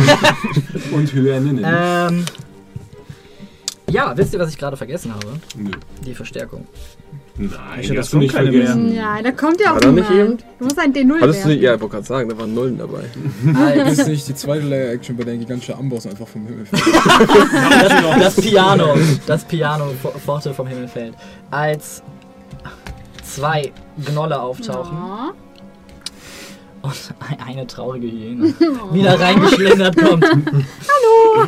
und 0.91 1.13
Hyäninnen. 1.13 1.63
Ähm, 1.67 2.25
ja, 3.89 4.15
wisst 4.15 4.33
ihr, 4.33 4.39
was 4.39 4.49
ich 4.49 4.57
gerade 4.57 4.77
vergessen 4.77 5.13
habe? 5.13 5.39
Nö. 5.57 5.71
Die 6.05 6.13
Verstärkung. 6.15 6.65
Nein, 7.37 7.51
Ich 7.79 7.97
hast 7.97 8.13
du 8.13 8.17
nicht 8.17 8.35
keine 8.35 8.51
mehr. 8.51 8.67
vergessen. 8.67 8.93
Ja, 8.95 9.21
da 9.21 9.31
kommt 9.31 9.59
ja 9.61 9.69
auch 9.71 9.75
War 9.75 9.81
da 9.81 9.91
nicht 9.91 10.09
niemand. 10.09 10.45
Du 10.59 10.65
musst 10.65 10.77
ein 10.79 10.93
D0 10.93 11.21
Hattest 11.21 11.43
du 11.45 11.47
nicht, 11.49 11.61
werfen. 11.61 11.63
ja, 11.63 11.75
ich 11.75 11.81
wollte 11.81 11.93
gerade 11.95 12.05
sagen, 12.07 12.29
da 12.29 12.37
waren 12.37 12.53
Nullen 12.53 12.77
dabei. 12.77 13.03
Als 13.65 13.75
Das 13.97 13.99
ist 13.99 14.07
nicht 14.07 14.27
die 14.27 14.35
zweite 14.35 14.65
Layer-Action, 14.67 15.15
bei 15.17 15.23
der 15.23 15.33
ein 15.33 15.39
gigantischer 15.39 15.77
Amboss 15.77 16.05
einfach 16.05 16.27
vom 16.27 16.45
Himmel 16.45 16.65
fällt. 16.65 16.83
das, 16.93 18.19
das 18.35 18.35
Piano, 18.35 18.95
das 19.25 19.43
Piano 19.45 19.85
fo- 20.03 20.17
forte 20.19 20.53
vom 20.53 20.67
Himmel 20.67 20.87
fällt. 20.87 21.13
Als 21.49 22.03
zwei 23.23 23.71
Gnolle 24.05 24.39
auftauchen 24.39 24.97
Oh. 26.83 26.87
und 26.87 26.93
eine 27.47 27.65
traurige 27.67 28.07
Hyäne 28.07 28.53
wieder 28.91 29.19
reingeschlendert 29.19 29.95
kommt. 29.97 30.25
Hallo! 30.25 31.47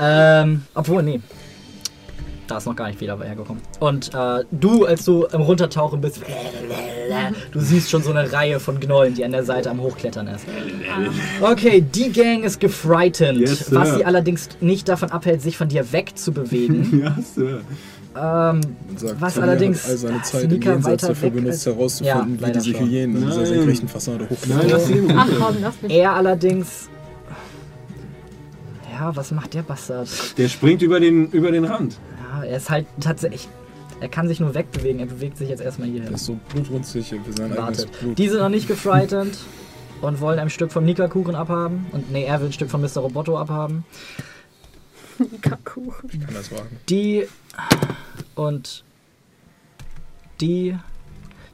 ähm, 0.00 0.62
obwohl, 0.74 1.02
nee. 1.02 1.20
Da 2.52 2.58
ist 2.58 2.66
noch 2.66 2.76
gar 2.76 2.88
nicht 2.88 2.98
viel 2.98 3.08
dabei 3.08 3.28
hergekommen. 3.28 3.62
Und 3.80 4.12
äh, 4.12 4.44
du, 4.50 4.84
als 4.84 5.06
du 5.06 5.24
im 5.24 5.40
Runtertauchen 5.40 6.02
bist, 6.02 6.20
du 7.50 7.60
siehst 7.60 7.88
schon 7.88 8.02
so 8.02 8.10
eine 8.10 8.30
Reihe 8.30 8.60
von 8.60 8.78
Knollen, 8.78 9.14
die 9.14 9.24
an 9.24 9.32
der 9.32 9.42
Seite 9.42 9.70
am 9.70 9.80
Hochklettern 9.80 10.26
ist. 10.28 10.44
Okay, 11.40 11.80
die 11.80 12.12
Gang 12.12 12.44
ist 12.44 12.60
gefrightened, 12.60 13.40
Yes, 13.40 13.74
was 13.74 13.94
sie 13.94 14.04
allerdings 14.04 14.50
nicht 14.60 14.86
davon 14.90 15.10
abhält, 15.10 15.40
sich 15.40 15.56
von 15.56 15.68
dir 15.68 15.90
wegzubewegen. 15.92 17.00
Ja, 17.02 17.16
Sir. 17.22 17.60
ähm, 18.14 18.60
sagt, 18.96 19.18
Was 19.22 19.34
Talia 19.36 19.48
allerdings 19.50 19.82
hat 19.84 19.90
all 19.92 19.96
seine 19.96 20.22
Zeit 20.22 20.52
im 20.52 20.60
Jenseits 20.60 21.06
dafür 21.06 21.30
benutzt, 21.30 21.64
herauszufinden, 21.64 22.38
Ja, 22.38 22.48
wie 22.48 22.52
diese 22.52 22.72
schon. 22.72 22.86
Hyänen 22.90 23.16
an 23.16 23.30
dieser 23.30 23.46
senkrechten 23.46 23.88
Fassade 23.88 24.28
hochklettern. 24.28 25.14
Ach 25.16 25.28
komm, 25.38 25.56
lass 25.62 25.80
mich. 25.80 25.90
er 25.90 26.12
allerdings. 26.12 26.90
Ja, 28.92 29.16
was 29.16 29.30
macht 29.32 29.54
der 29.54 29.62
Bastard? 29.62 30.06
Der 30.36 30.48
springt 30.48 30.82
über 30.82 31.00
den, 31.00 31.30
über 31.30 31.50
den 31.50 31.64
Rand. 31.64 31.96
Ja, 32.32 32.44
er 32.44 32.56
ist 32.56 32.70
halt 32.70 32.86
tatsächlich. 33.00 33.48
Er 34.00 34.08
kann 34.08 34.26
sich 34.26 34.40
nur 34.40 34.54
wegbewegen, 34.54 35.00
er 35.00 35.06
bewegt 35.06 35.36
sich 35.36 35.48
jetzt 35.48 35.60
erstmal 35.60 35.86
hier 35.88 35.98
Der 36.00 36.06
hin. 36.06 36.14
ist 36.14 36.24
so 36.24 36.38
blutrünstig 36.52 37.08
für 37.08 37.32
sein 37.32 37.52
eigenes 37.52 37.58
Wartet. 37.58 38.00
Blut. 38.00 38.18
Die 38.18 38.28
sind 38.28 38.38
noch 38.40 38.48
nicht 38.48 38.66
gefrightened 38.66 39.38
und 40.00 40.20
wollen 40.20 40.38
ein 40.40 40.50
Stück 40.50 40.72
vom 40.72 40.84
Nika-Kuchen 40.84 41.34
abhaben. 41.36 41.86
Und 41.92 42.10
nee, 42.10 42.24
er 42.24 42.40
will 42.40 42.48
ein 42.48 42.52
Stück 42.52 42.70
von 42.70 42.80
Mr. 42.80 42.98
Roboto 43.00 43.38
abhaben. 43.38 43.84
Kaku. 45.40 45.92
Ich 46.10 46.20
kann 46.20 46.34
das 46.34 46.50
wagen. 46.50 46.78
Die 46.88 47.28
und 48.34 48.82
die. 50.40 50.76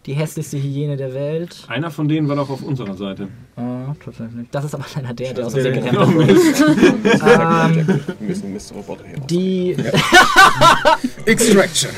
Die 0.07 0.15
hässlichste 0.15 0.57
Hyäne 0.57 0.97
der 0.97 1.13
Welt. 1.13 1.65
Einer 1.69 1.91
von 1.91 2.09
denen 2.09 2.29
war 2.29 2.37
doch 2.37 2.49
auf 2.49 2.63
unserer 2.63 2.95
Seite. 2.95 3.29
Oh, 3.61 3.93
tatsächlich. 4.05 4.47
Das 4.53 4.65
ist 4.67 4.75
aber 4.75 4.85
einer 4.95 5.13
der, 5.15 5.35
der 5.35 5.47
aus 5.47 5.53
dem 5.55 5.65
Weg 5.65 5.83
der- 5.83 5.91
gerannt 5.93 6.31
ist. 6.31 6.61
ähm, 6.61 8.01
Wir 8.21 8.29
müssen 8.29 8.53
Mr. 8.53 8.77
Roboter 8.77 9.05
hier 9.05 9.19
die 9.29 9.77
Extraction! 11.27 11.91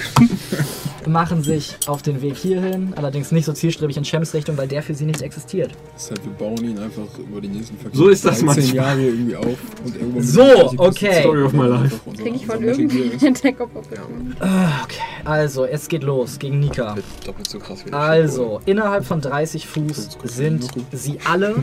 Machen 1.11 1.43
sich 1.43 1.77
auf 1.87 2.03
den 2.03 2.23
Weg 2.23 2.37
hierhin, 2.37 2.95
allerdings 2.97 3.33
nicht 3.33 3.45
so 3.45 3.53
zielstrebig 3.53 3.97
in 3.97 4.05
Shems 4.05 4.33
Richtung, 4.35 4.57
weil 4.57 4.69
der 4.69 4.83
für 4.83 4.95
sie 4.95 5.05
nicht 5.05 5.23
existiert. 5.23 5.73
Deshalb, 5.95 6.25
wir 6.25 6.33
bauen 6.33 6.65
ihn 6.65 6.79
einfach 6.79 7.19
über 7.19 7.41
die 7.41 7.49
nächsten 7.49 7.77
So 7.93 8.09
ist 8.09 8.25
das 8.25 8.41
13 8.41 8.47
manchmal. 8.47 8.75
Jahre 8.75 9.03
irgendwie 9.03 9.37
auf. 9.37 9.59
Und 9.85 9.97
irgendwann 9.97 10.23
So, 10.23 10.73
okay. 10.79 11.21
Story 11.21 11.43
of 11.43 11.53
my 11.53 11.67
life. 11.67 12.01
Krieg 12.17 12.35
ich 12.37 12.47
von 12.47 12.63
irgendwie 12.63 13.11
den 13.11 13.61
Opportunity. 13.61 14.37
Ah, 14.41 14.81
Okay, 14.85 15.01
also 15.25 15.65
es 15.65 15.89
geht 15.89 16.03
los 16.03 16.39
gegen 16.39 16.61
Nika. 16.61 16.97
Doppelt 17.25 17.49
so 17.49 17.59
krass 17.59 17.85
wie 17.85 17.93
Also, 17.93 18.61
innerhalb 18.67 19.05
von 19.05 19.21
30 19.21 19.67
Fuß 19.67 20.19
sind 20.25 20.67
sie 20.93 21.19
alle 21.29 21.57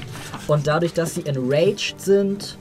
und 0.48 0.68
dadurch, 0.68 0.94
dass 0.94 1.16
sie 1.16 1.26
enraged 1.26 2.00
sind, 2.00 2.58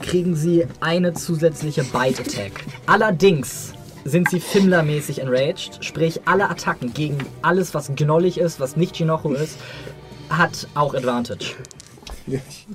kriegen 0.00 0.34
sie 0.34 0.66
eine 0.80 1.12
zusätzliche 1.12 1.82
Bite 1.84 2.22
Attack. 2.22 2.64
Allerdings 2.86 3.73
sind 4.04 4.28
sie 4.30 4.40
Fimmler-mäßig 4.40 5.18
enraged, 5.20 5.78
sprich 5.84 6.20
alle 6.26 6.48
Attacken 6.50 6.92
gegen 6.94 7.18
alles, 7.42 7.74
was 7.74 7.90
gnollig 7.94 8.38
ist, 8.38 8.60
was 8.60 8.76
nicht 8.76 8.96
Jinocho 8.98 9.32
ist, 9.32 9.58
hat 10.28 10.68
auch 10.74 10.94
Advantage. 10.94 11.54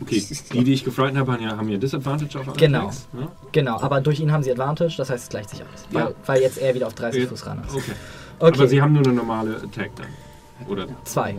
Okay, 0.01 0.24
die, 0.53 0.64
die 0.64 0.74
ich 0.74 0.83
gefrighten 0.83 1.17
habe, 1.17 1.32
haben 1.33 1.43
ja, 1.43 1.58
haben 1.58 1.69
ja 1.69 1.77
Disadvantage 1.77 2.40
auf 2.40 2.48
alle 2.49 2.58
Genau. 2.58 2.80
Attacks, 2.82 3.08
Ja? 3.19 3.32
Genau, 3.51 3.80
aber 3.80 3.99
durch 4.01 4.19
ihn 4.19 4.32
haben 4.32 4.43
sie 4.43 4.51
Advantage, 4.51 4.93
das 4.98 5.09
heißt, 5.09 5.24
es 5.24 5.30
gleicht 5.30 5.49
sich 5.49 5.61
aus. 5.61 5.67
Weil, 5.91 6.03
Ja. 6.03 6.11
weil 6.25 6.41
jetzt 6.41 6.59
er 6.59 6.75
wieder 6.75 6.85
auf 6.88 6.93
30 6.93 7.22
Jetzt- 7.22 7.30
Fuß 7.30 7.45
ran 7.48 7.61
ist. 7.67 7.74
Okay. 7.75 7.91
Okay, 8.41 8.53
Aber 8.58 8.67
sie 8.67 8.82
haben 8.82 8.93
nur 8.93 9.03
eine 9.03 9.14
normale 9.14 9.56
Attack 9.58 9.91
dann. 9.95 10.08
Oder? 10.67 10.85
zwei. 11.03 11.35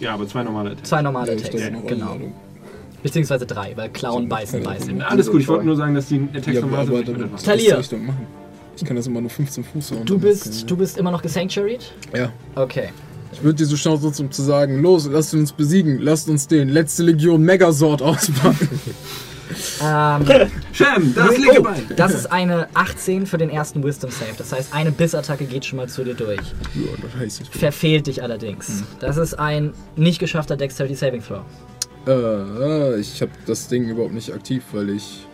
Ja, 0.00 0.14
aber 0.14 0.26
zwei 0.26 0.42
normale 0.44 0.70
Attacks. 0.70 0.88
Zwei 0.88 1.02
normale 1.02 1.32
Ja, 1.32 1.38
Attacks, 1.38 1.48
stelle 1.56 1.70
noch 1.72 1.86
genau. 1.86 2.16
Beziehungsweise 3.02 3.46
drei, 3.46 3.76
weil 3.76 3.90
klauen, 3.90 4.28
beißen, 4.28 4.62
beißen. 4.62 5.02
Alles 5.02 5.30
gut, 5.30 5.40
ich 5.42 5.48
wollte 5.48 5.66
nur 5.66 5.76
sagen, 5.76 5.94
dass 5.94 6.06
die 6.06 6.20
Attacks 6.32 6.46
Ja, 6.54 6.60
normal 6.62 6.86
sind. 6.86 7.08
dann 7.08 8.10
ich 8.76 8.84
kann 8.84 8.96
das 8.96 9.06
immer 9.06 9.20
nur 9.20 9.30
15 9.30 9.64
Fuß 9.64 9.92
hauen. 9.92 10.04
Du 10.04 10.18
bist, 10.18 10.70
du 10.70 10.76
bist 10.76 10.98
immer 10.98 11.10
noch 11.10 11.22
gesanctuaried? 11.22 11.92
Ja. 12.16 12.32
Okay. 12.54 12.88
Ich 13.32 13.42
würde 13.42 13.56
dir 13.56 13.66
so 13.66 13.76
schnell 13.76 13.98
nutzen, 13.98 14.26
um 14.26 14.32
zu 14.32 14.42
sagen, 14.42 14.82
los, 14.82 15.06
lasst 15.06 15.34
uns 15.34 15.52
besiegen, 15.52 15.98
lasst 15.98 16.28
uns 16.28 16.46
den 16.46 16.68
letzte 16.68 17.02
Legion 17.02 17.42
Megasort 17.42 18.02
auspacken. 18.02 18.68
Ähm, 19.82 20.50
Shem, 20.72 21.14
das 21.14 21.30
oh, 21.30 21.32
linke 21.40 21.60
Bein. 21.60 21.86
das 21.96 22.14
ist 22.14 22.26
eine 22.32 22.68
18 22.74 23.26
für 23.26 23.36
den 23.36 23.50
ersten 23.50 23.82
Wisdom 23.84 24.10
Save. 24.10 24.32
Das 24.38 24.52
heißt, 24.52 24.74
eine 24.74 24.92
Bissattacke 24.92 25.44
geht 25.44 25.64
schon 25.66 25.76
mal 25.76 25.88
zu 25.88 26.04
dir 26.04 26.14
durch. 26.14 26.40
Ja, 26.74 26.92
das 27.02 27.20
heißt 27.20 27.42
es. 27.42 27.48
Verfehlt 27.48 28.06
dich 28.06 28.22
allerdings. 28.22 28.82
Das 29.00 29.18
ist 29.18 29.34
ein 29.34 29.74
nicht 29.96 30.18
geschaffter 30.18 30.56
Dexterity 30.56 30.94
Saving 30.94 31.22
Throw. 31.22 31.42
Äh, 32.06 32.98
ich 32.98 33.20
habe 33.20 33.32
das 33.46 33.68
Ding 33.68 33.88
überhaupt 33.88 34.14
nicht 34.14 34.32
aktiv, 34.32 34.64
weil 34.72 34.90
ich 34.90 35.26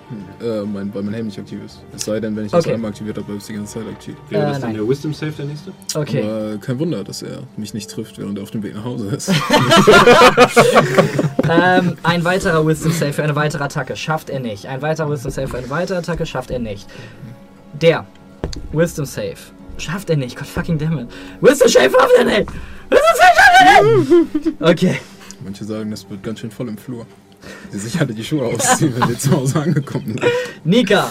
äh, 0.43 0.63
mein, 0.63 0.93
weil 0.95 1.03
mein 1.03 1.15
Helm 1.15 1.27
nicht 1.27 1.39
aktiv 1.39 1.59
ist. 1.65 1.81
Es 1.95 2.05
sei 2.05 2.19
denn, 2.21 2.35
wenn 2.37 2.47
ich 2.47 2.53
das 2.53 2.65
Okay. 2.65 2.75
einmal 2.75 2.91
aktiviert 2.91 3.17
habe, 3.17 3.27
bleibt 3.27 3.41
es 3.43 3.47
die 3.49 3.55
ganze 3.55 3.75
Zeit 3.81 3.89
aktiv. 3.89 4.15
Wäre 4.31 4.43
Äh, 4.43 4.47
das 4.49 4.61
dann 4.61 4.71
nein. 4.71 4.79
der 4.81 4.89
Wisdom 4.89 5.13
Save 5.15 5.33
der 5.33 5.45
nächste? 5.47 5.73
Okay. 5.95 6.23
Aber 6.23 6.59
kein 6.59 6.79
Wunder, 6.79 7.05
dass 7.05 7.23
er 7.23 7.43
mich 7.57 7.75
nicht 7.75 7.91
trifft, 7.91 8.19
während 8.19 8.39
er 8.39 8.43
auf 8.43 8.51
dem 8.51 8.63
Weg 8.63 8.75
nach 8.75 8.85
Hause 8.85 9.09
ist. 9.09 9.31
Ähm, 11.51 11.97
ein 12.03 12.25
weiterer 12.25 12.67
Wisdom 12.67 12.93
Save 12.93 13.13
für 13.15 13.23
eine 13.23 13.35
weitere 13.35 13.63
Attacke 13.65 13.97
schafft 13.97 14.29
er 14.29 14.39
nicht. 14.41 14.67
Ein 14.67 14.83
weiterer 14.83 15.11
Wisdom 15.11 15.31
Save 15.31 15.49
für 15.49 15.57
eine 15.59 15.71
weitere 15.71 15.97
Attacke 15.97 16.27
schafft 16.27 16.51
er 16.51 16.59
nicht. 16.59 16.87
Der 17.81 18.07
Wisdom 18.73 19.07
Save 19.07 19.37
schafft 19.79 20.11
er 20.11 20.17
nicht. 20.17 20.37
God 20.37 20.47
fucking 20.47 20.77
damn 20.79 20.99
it. 20.99 21.09
Wisdom 21.41 21.69
Save 21.69 21.91
schafft 21.91 22.13
er 22.19 22.25
nicht. 22.25 22.51
Wisdom 22.91 23.15
Save 23.17 23.33
schafft 23.37 23.71
er 23.71 23.83
nicht. 24.51 24.61
Okay. 24.61 25.01
Manche 25.43 25.65
sagen, 25.65 25.91
das 25.91 26.09
wird 26.11 26.23
ganz 26.23 26.41
schön 26.41 26.51
voll 26.51 26.69
im 26.69 26.77
Flur. 26.77 27.07
Sich 27.71 28.01
alle 28.01 28.15
die 28.15 28.25
Schuhe 28.25 28.47
ausziehen, 28.47 28.95
wenn 28.99 29.09
wir 29.09 29.19
zu 29.19 29.33
Hause 29.33 29.61
angekommen 29.61 30.07
sind. 30.07 30.25
Nika, 30.65 31.09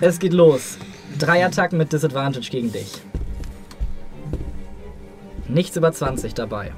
es 0.00 0.18
geht 0.18 0.32
los. 0.32 0.78
Drei 1.18 1.44
Attacken 1.44 1.78
mit 1.78 1.92
Disadvantage 1.92 2.50
gegen 2.50 2.72
dich. 2.72 2.92
Nichts 5.48 5.76
über 5.76 5.92
20 5.92 6.34
dabei. 6.34 6.72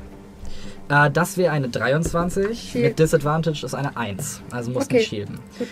Äh, 0.89 1.11
das 1.11 1.37
wäre 1.37 1.53
eine 1.53 1.69
23. 1.69 2.59
Shield. 2.59 2.85
Mit 2.85 2.99
Disadvantage 2.99 3.65
ist 3.65 3.75
eine 3.75 3.97
1. 3.97 4.41
Also 4.51 4.71
muss 4.71 4.85
Okay, 4.85 4.97
nicht 4.99 5.09
shielden. 5.09 5.39
gut. 5.59 5.69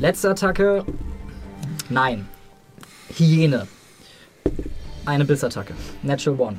Letzte 0.00 0.30
Attacke. 0.30 0.84
Nein. 1.88 2.28
Hyäne. 3.16 3.66
Eine 5.06 5.24
Bissattacke. 5.24 5.74
Natural 6.02 6.38
One. 6.40 6.58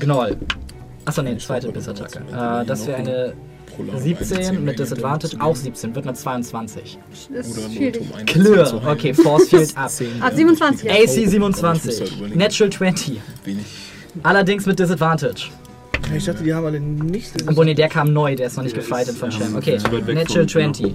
Gnoll. 0.00 0.38
Achso, 1.04 1.22
nee, 1.22 1.36
zweite 1.36 1.70
Bissattacke. 1.70 2.20
Äh, 2.30 2.64
das 2.64 2.86
wäre 2.86 2.98
eine 2.98 3.34
17 3.96 4.38
eine 4.38 4.58
mit 4.60 4.76
10 4.76 4.84
Disadvantage. 4.84 5.36
Auch 5.40 5.56
17. 5.56 5.94
Wird 5.94 6.06
eine 6.06 6.14
22. 6.14 6.98
Ist 7.12 7.30
Oder 7.58 7.70
schwierig. 7.70 8.00
Um 8.00 8.26
Clear. 8.26 8.88
Okay, 8.88 9.14
Force 9.14 9.48
Field 9.48 9.76
ab. 9.76 9.90
Ah, 10.20 10.30
27. 10.30 10.90
AC 10.90 10.94
Aber 10.94 11.02
ich 11.02 11.08
muss 11.08 11.16
halt 11.16 11.30
27. 11.30 12.16
überlegen. 12.18 12.38
Natural 12.38 12.70
20. 12.72 13.20
Wenig. 13.44 13.64
Allerdings 14.22 14.66
mit 14.66 14.78
Disadvantage. 14.78 15.50
Ich 16.14 16.24
dachte, 16.24 16.42
die 16.42 16.52
haben 16.52 16.66
alle 16.66 16.80
nichts. 16.80 17.32
Obwohl, 17.46 17.64
nee, 17.64 17.74
der 17.74 17.88
kam 17.88 18.12
neu, 18.12 18.34
der 18.34 18.48
ist 18.48 18.56
noch 18.56 18.64
nicht 18.64 18.74
gefightet 18.74 19.16
von 19.16 19.30
Shem. 19.30 19.54
Okay, 19.56 19.76
Natural 19.78 20.24
von- 20.26 20.48
20. 20.48 20.86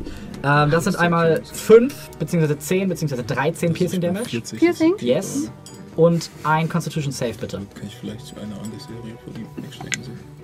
Ähm, 0.44 0.70
das 0.70 0.84
sind 0.84 0.96
einmal 0.98 1.42
5, 1.44 1.94
beziehungsweise 2.20 2.60
10, 2.60 2.90
beziehungsweise 2.90 3.24
13 3.24 3.74
Piercing 3.74 4.02
Damage. 4.02 4.30
40 4.30 4.60
Piercing? 4.60 4.94
Yes. 5.00 5.50
Und 5.96 6.30
ein 6.44 6.70
Constitution 6.70 7.12
Save, 7.12 7.34
bitte. 7.40 7.58
Kann 7.58 7.88
ich 7.88 7.96
vielleicht 7.96 8.36
eine 8.38 8.54
andere 8.54 8.80
Serie 8.80 9.18
vor 9.24 9.34
die 9.34 9.64
wegstecken 9.64 10.04
sehen? 10.04 10.37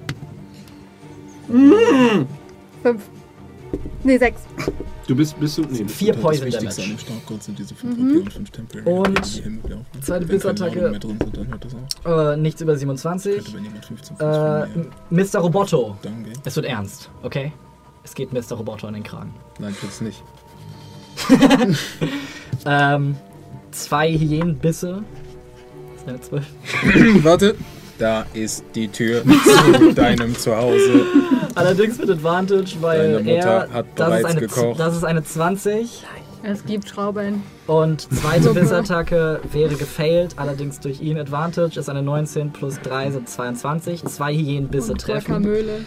Fünf. 1.47 3.01
Nee, 4.03 4.17
sechs. 4.17 4.41
Du 5.07 5.15
bist, 5.15 5.39
bist 5.39 5.57
du. 5.57 5.63
Nee, 5.63 5.85
Vier 5.85 6.13
Das 6.13 6.22
Poison 6.22 6.45
Wichtigste 6.47 6.83
an 6.83 6.89
dem 6.89 6.97
Startcode 6.99 7.43
sind 7.43 7.59
diese 7.59 7.75
5 7.75 7.97
Mhm. 7.97 8.17
Und 8.17 8.33
5 8.33 8.49
Temporary. 8.51 8.89
Und 8.89 9.25
zweite 9.25 10.39
sind, 10.39 10.59
das 11.59 11.73
auf. 12.05 12.33
Äh, 12.33 12.38
nichts 12.38 12.61
über 12.61 12.75
27. 12.77 13.35
Könnte, 13.35 13.53
wenn 13.53 13.63
jemand 13.63 13.85
15 13.85 14.17
Fuß 14.17 14.25
Äh, 14.25 14.67
Mr. 15.09 15.39
Roboto. 15.39 15.97
Es 16.45 16.55
wird 16.55 16.65
ernst, 16.65 17.09
okay? 17.23 17.51
Es 18.03 18.13
geht 18.13 18.31
Mr. 18.33 18.55
Roboto 18.57 18.88
an 18.88 18.93
den 18.93 19.03
Kragen. 19.03 19.33
Nein, 19.59 19.75
tut's 19.80 20.01
nicht. 20.01 20.22
Ähm, 22.65 23.15
zwei 23.72 24.11
Hyänenbisse. 24.17 25.03
Das 26.05 26.17
ist 26.22 26.33
eine 26.33 26.43
12. 26.43 27.23
Warte. 27.25 27.55
Da 27.99 28.25
ist 28.33 28.63
die 28.75 28.88
Tür 28.88 29.22
zu 29.83 29.93
deinem 29.93 30.35
Zuhause. 30.38 31.05
Allerdings 31.55 31.97
mit 31.99 32.09
Advantage, 32.09 32.75
weil 32.81 33.13
Deine 33.13 33.35
Mutter 33.35 33.47
er. 33.47 33.69
hat 33.73 33.85
das, 33.95 34.07
ist 34.07 34.22
bereits 34.22 34.25
eine, 34.25 34.39
gekocht. 34.41 34.80
das 34.80 34.95
ist 34.97 35.03
eine 35.03 35.23
20. 35.23 36.03
Es 36.45 36.65
gibt 36.65 36.89
Schrauben. 36.89 37.43
Und 37.67 38.01
zweite. 38.13 38.49
Bissattacke 38.53 39.39
wäre 39.53 39.75
gefailt, 39.75 40.33
allerdings 40.38 40.80
durch 40.81 40.99
ihn 41.01 41.17
Advantage 41.17 41.80
ist 41.80 41.89
eine 41.89 42.01
19 42.01 42.51
plus 42.51 42.81
3 42.81 43.11
sind 43.11 43.30
22. 43.30 44.03
Zwei 44.05 44.33
Hyänenbisse 44.35 44.95
treffen. 44.95 45.41
Guacamole. 45.43 45.85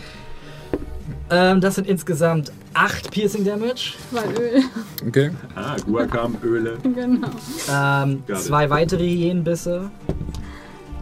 Ähm, 1.29 1.61
das 1.61 1.75
sind 1.75 1.87
insgesamt 1.89 2.53
8 2.73 3.11
Piercing 3.11 3.45
Damage. 3.45 3.95
Weil 4.13 4.31
Öl. 4.41 4.63
Okay. 5.07 5.31
Ah, 5.57 5.77
Guacam, 5.85 6.37
Öle. 6.43 6.79
genau. 6.83 7.29
Ähm, 7.71 8.23
Got 8.27 8.37
it. 8.37 8.43
zwei 8.45 8.71
weitere 8.71 9.05
Hyänenbisse. 9.07 9.91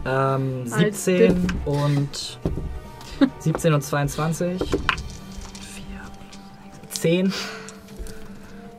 Ähm, 0.05 0.65
Als 0.71 1.05
17 1.05 1.47
und 1.65 2.39
17 3.39 3.73
und 3.73 3.81
22. 3.81 4.59
4, 4.59 4.75
10. 6.89 7.33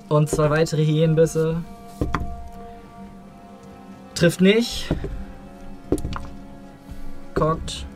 Und 0.08 0.30
zwei 0.30 0.50
weitere 0.50 0.84
Hyänenbisse. 0.84 1.62
Trifft 4.14 4.40
nicht. 4.40 4.88
Cockt. 7.34 7.86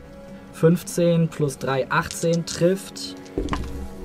15 0.53 1.29
plus 1.29 1.57
3, 1.57 1.89
18 1.89 2.45
trifft. 2.45 3.15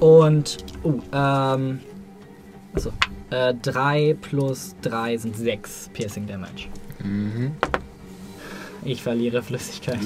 Und. 0.00 0.58
Uh, 0.84 1.00
ähm. 1.12 1.80
Achso. 2.74 2.92
Äh, 3.30 3.54
3 3.60 4.16
plus 4.20 4.76
3 4.82 5.16
sind 5.16 5.36
6 5.36 5.90
Piercing 5.92 6.26
Damage. 6.26 6.68
Mhm. 7.02 7.56
Ich 8.86 9.02
verliere 9.02 9.42
Flüssigkeit. 9.42 9.98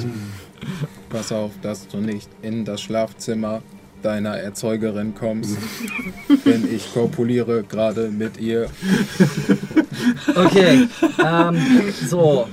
Pass 1.10 1.32
auf, 1.32 1.52
dass 1.62 1.86
du 1.86 1.98
nicht 1.98 2.30
in 2.40 2.64
das 2.64 2.80
Schlafzimmer 2.80 3.62
deiner 4.02 4.38
Erzeugerin 4.38 5.14
kommst. 5.14 5.58
denn 6.46 6.66
ich 6.72 6.92
kopuliere 6.94 7.62
gerade 7.62 8.08
mit 8.08 8.38
ihr. 8.38 8.68
Okay. 10.34 10.88
ähm, 11.22 11.60
so. 12.08 12.48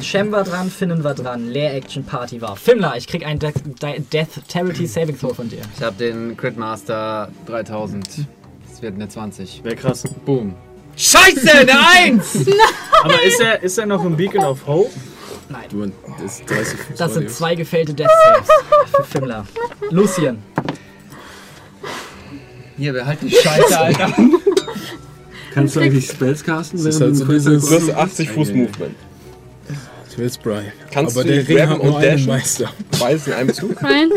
Shem 0.00 0.32
war 0.32 0.44
dran, 0.44 0.70
Finnen 0.70 1.04
war 1.04 1.14
dran, 1.14 1.48
Leer 1.48 1.74
Action 1.74 2.04
Party 2.04 2.40
war. 2.40 2.56
Fimmler, 2.56 2.94
ich 2.96 3.06
krieg 3.06 3.26
einen 3.26 3.38
De 3.38 3.52
De 3.82 4.00
Death 4.00 4.28
Charity 4.50 4.86
Saving 4.86 5.18
Throw 5.18 5.34
von 5.34 5.48
dir. 5.48 5.60
Ich 5.76 5.82
habe 5.82 5.96
den 5.96 6.36
Crit 6.36 6.56
Master 6.56 7.30
3000. 7.46 8.26
Das 8.70 8.80
wird 8.80 8.94
eine 8.94 9.08
20. 9.08 9.62
Wäre 9.64 9.76
krass. 9.76 10.04
Boom. 10.24 10.54
Scheiße, 10.96 11.52
eine 11.52 11.72
1! 11.96 12.46
Aber 13.02 13.22
ist 13.22 13.40
er, 13.40 13.62
ist 13.62 13.78
er 13.78 13.86
noch 13.86 14.04
im 14.04 14.16
Beacon 14.16 14.44
of 14.44 14.66
Hope? 14.66 14.90
Nein. 15.48 15.64
Du, 15.70 15.86
das 16.22 16.40
ist 16.40 16.50
30 16.50 16.78
Fuß 16.80 16.96
Das 16.98 17.14
sind 17.14 17.30
zwei 17.30 17.54
gefällte 17.54 17.94
Death 17.94 18.08
Saves 18.26 18.48
für 18.96 19.04
Fimmler. 19.04 19.46
Lucien. 19.90 20.38
Hier, 22.76 22.92
behalt 22.92 23.18
die 23.22 23.30
Scheiße, 23.30 23.78
Alter. 23.80 24.12
Kannst 25.52 25.74
du 25.76 25.80
eigentlich 25.80 26.06
Spells 26.08 26.44
casten, 26.44 26.84
Das 26.84 27.00
wenn 27.00 27.12
ist 27.12 27.20
du 27.22 27.26
halt 27.28 27.42
so 27.42 27.50
Du 27.50 27.74
hast 27.76 27.90
80 27.90 28.30
Fuß 28.30 28.48
Okay. 28.50 28.58
Movement. 28.58 28.94
Ich 30.10 30.18
will's, 30.18 30.38
Brian. 30.38 30.66
Kannst 30.90 31.16
Aber 31.16 31.24
du 31.26 31.34
der 31.34 31.48
Ring 31.48 31.68
hat 31.68 31.82
nur 31.82 31.94
und 31.96 32.04
einen? 32.04 32.26
Meister. 32.26 32.70
Beides 32.98 33.26
in 33.26 33.32
einem 33.32 33.52
Zug? 33.54 33.80
Nein. 33.82 34.10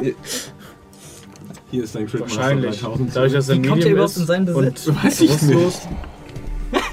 Hier 1.72 1.83
ist 1.83 1.95
dein 1.95 2.07
Crit 2.07 2.22
Wahrscheinlich. 2.22 2.80
3000. 2.81 3.15
Dadurch, 3.15 3.33
dass 3.33 3.49
er 3.49 3.56
Wie 3.56 3.59
kommt 3.59 3.69
er 3.69 3.75
Medium 3.75 3.93
überhaupt 3.93 4.17
in 4.17 4.25
seinen 4.25 4.45
Besitz? 4.45 4.88
und 4.88 5.03
Weiß 5.03 5.22
ich 5.22 5.41
nicht. 5.43 5.80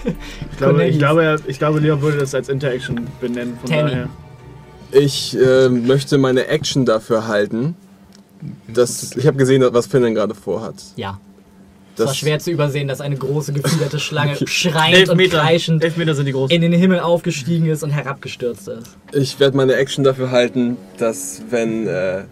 Ich 0.04 0.58
glaube, 0.58 0.84
ich, 0.86 0.98
glaube, 0.98 1.36
ich 1.46 1.58
glaube, 1.58 1.78
Leon 1.80 2.00
würde 2.02 2.18
das 2.18 2.34
als 2.34 2.48
Interaction 2.48 3.06
benennen. 3.20 3.56
Von 3.60 3.70
Tammy. 3.70 3.90
daher. 3.90 4.08
Ich 4.90 5.36
äh, 5.38 5.68
möchte 5.68 6.18
meine 6.18 6.46
Action 6.46 6.84
dafür 6.86 7.28
halten. 7.28 7.76
Das, 8.66 9.16
ich 9.16 9.26
habe 9.26 9.36
gesehen, 9.36 9.64
was 9.72 9.86
Finn 9.86 10.14
gerade 10.14 10.34
vorhat. 10.34 10.76
Ja. 10.96 11.20
Es 11.94 12.00
war 12.00 12.06
Das, 12.06 12.16
schwer 12.16 12.38
zu 12.38 12.52
übersehen, 12.52 12.86
dass 12.86 13.00
eine 13.00 13.16
große 13.16 13.52
gefiederte 13.52 13.98
Schlange 13.98 14.36
schreiend 14.46 15.08
und 15.08 15.16
Meter. 15.16 15.40
kreischend 15.40 15.82
Elf 15.82 15.96
Meter 15.96 16.14
sind 16.14 16.26
die 16.26 16.32
großen. 16.32 16.54
in 16.54 16.62
den 16.62 16.72
Himmel 16.72 17.00
aufgestiegen 17.00 17.66
ist 17.66 17.82
und 17.82 17.90
herabgestürzt 17.90 18.68
ist. 18.68 18.96
ich 19.12 19.40
werde 19.40 19.56
meine 19.56 19.74
Action 19.74 20.04
dafür 20.04 20.30
halten, 20.30 20.76
dass 20.98 21.42
wenn 21.50 21.88
äh, 21.88 22.22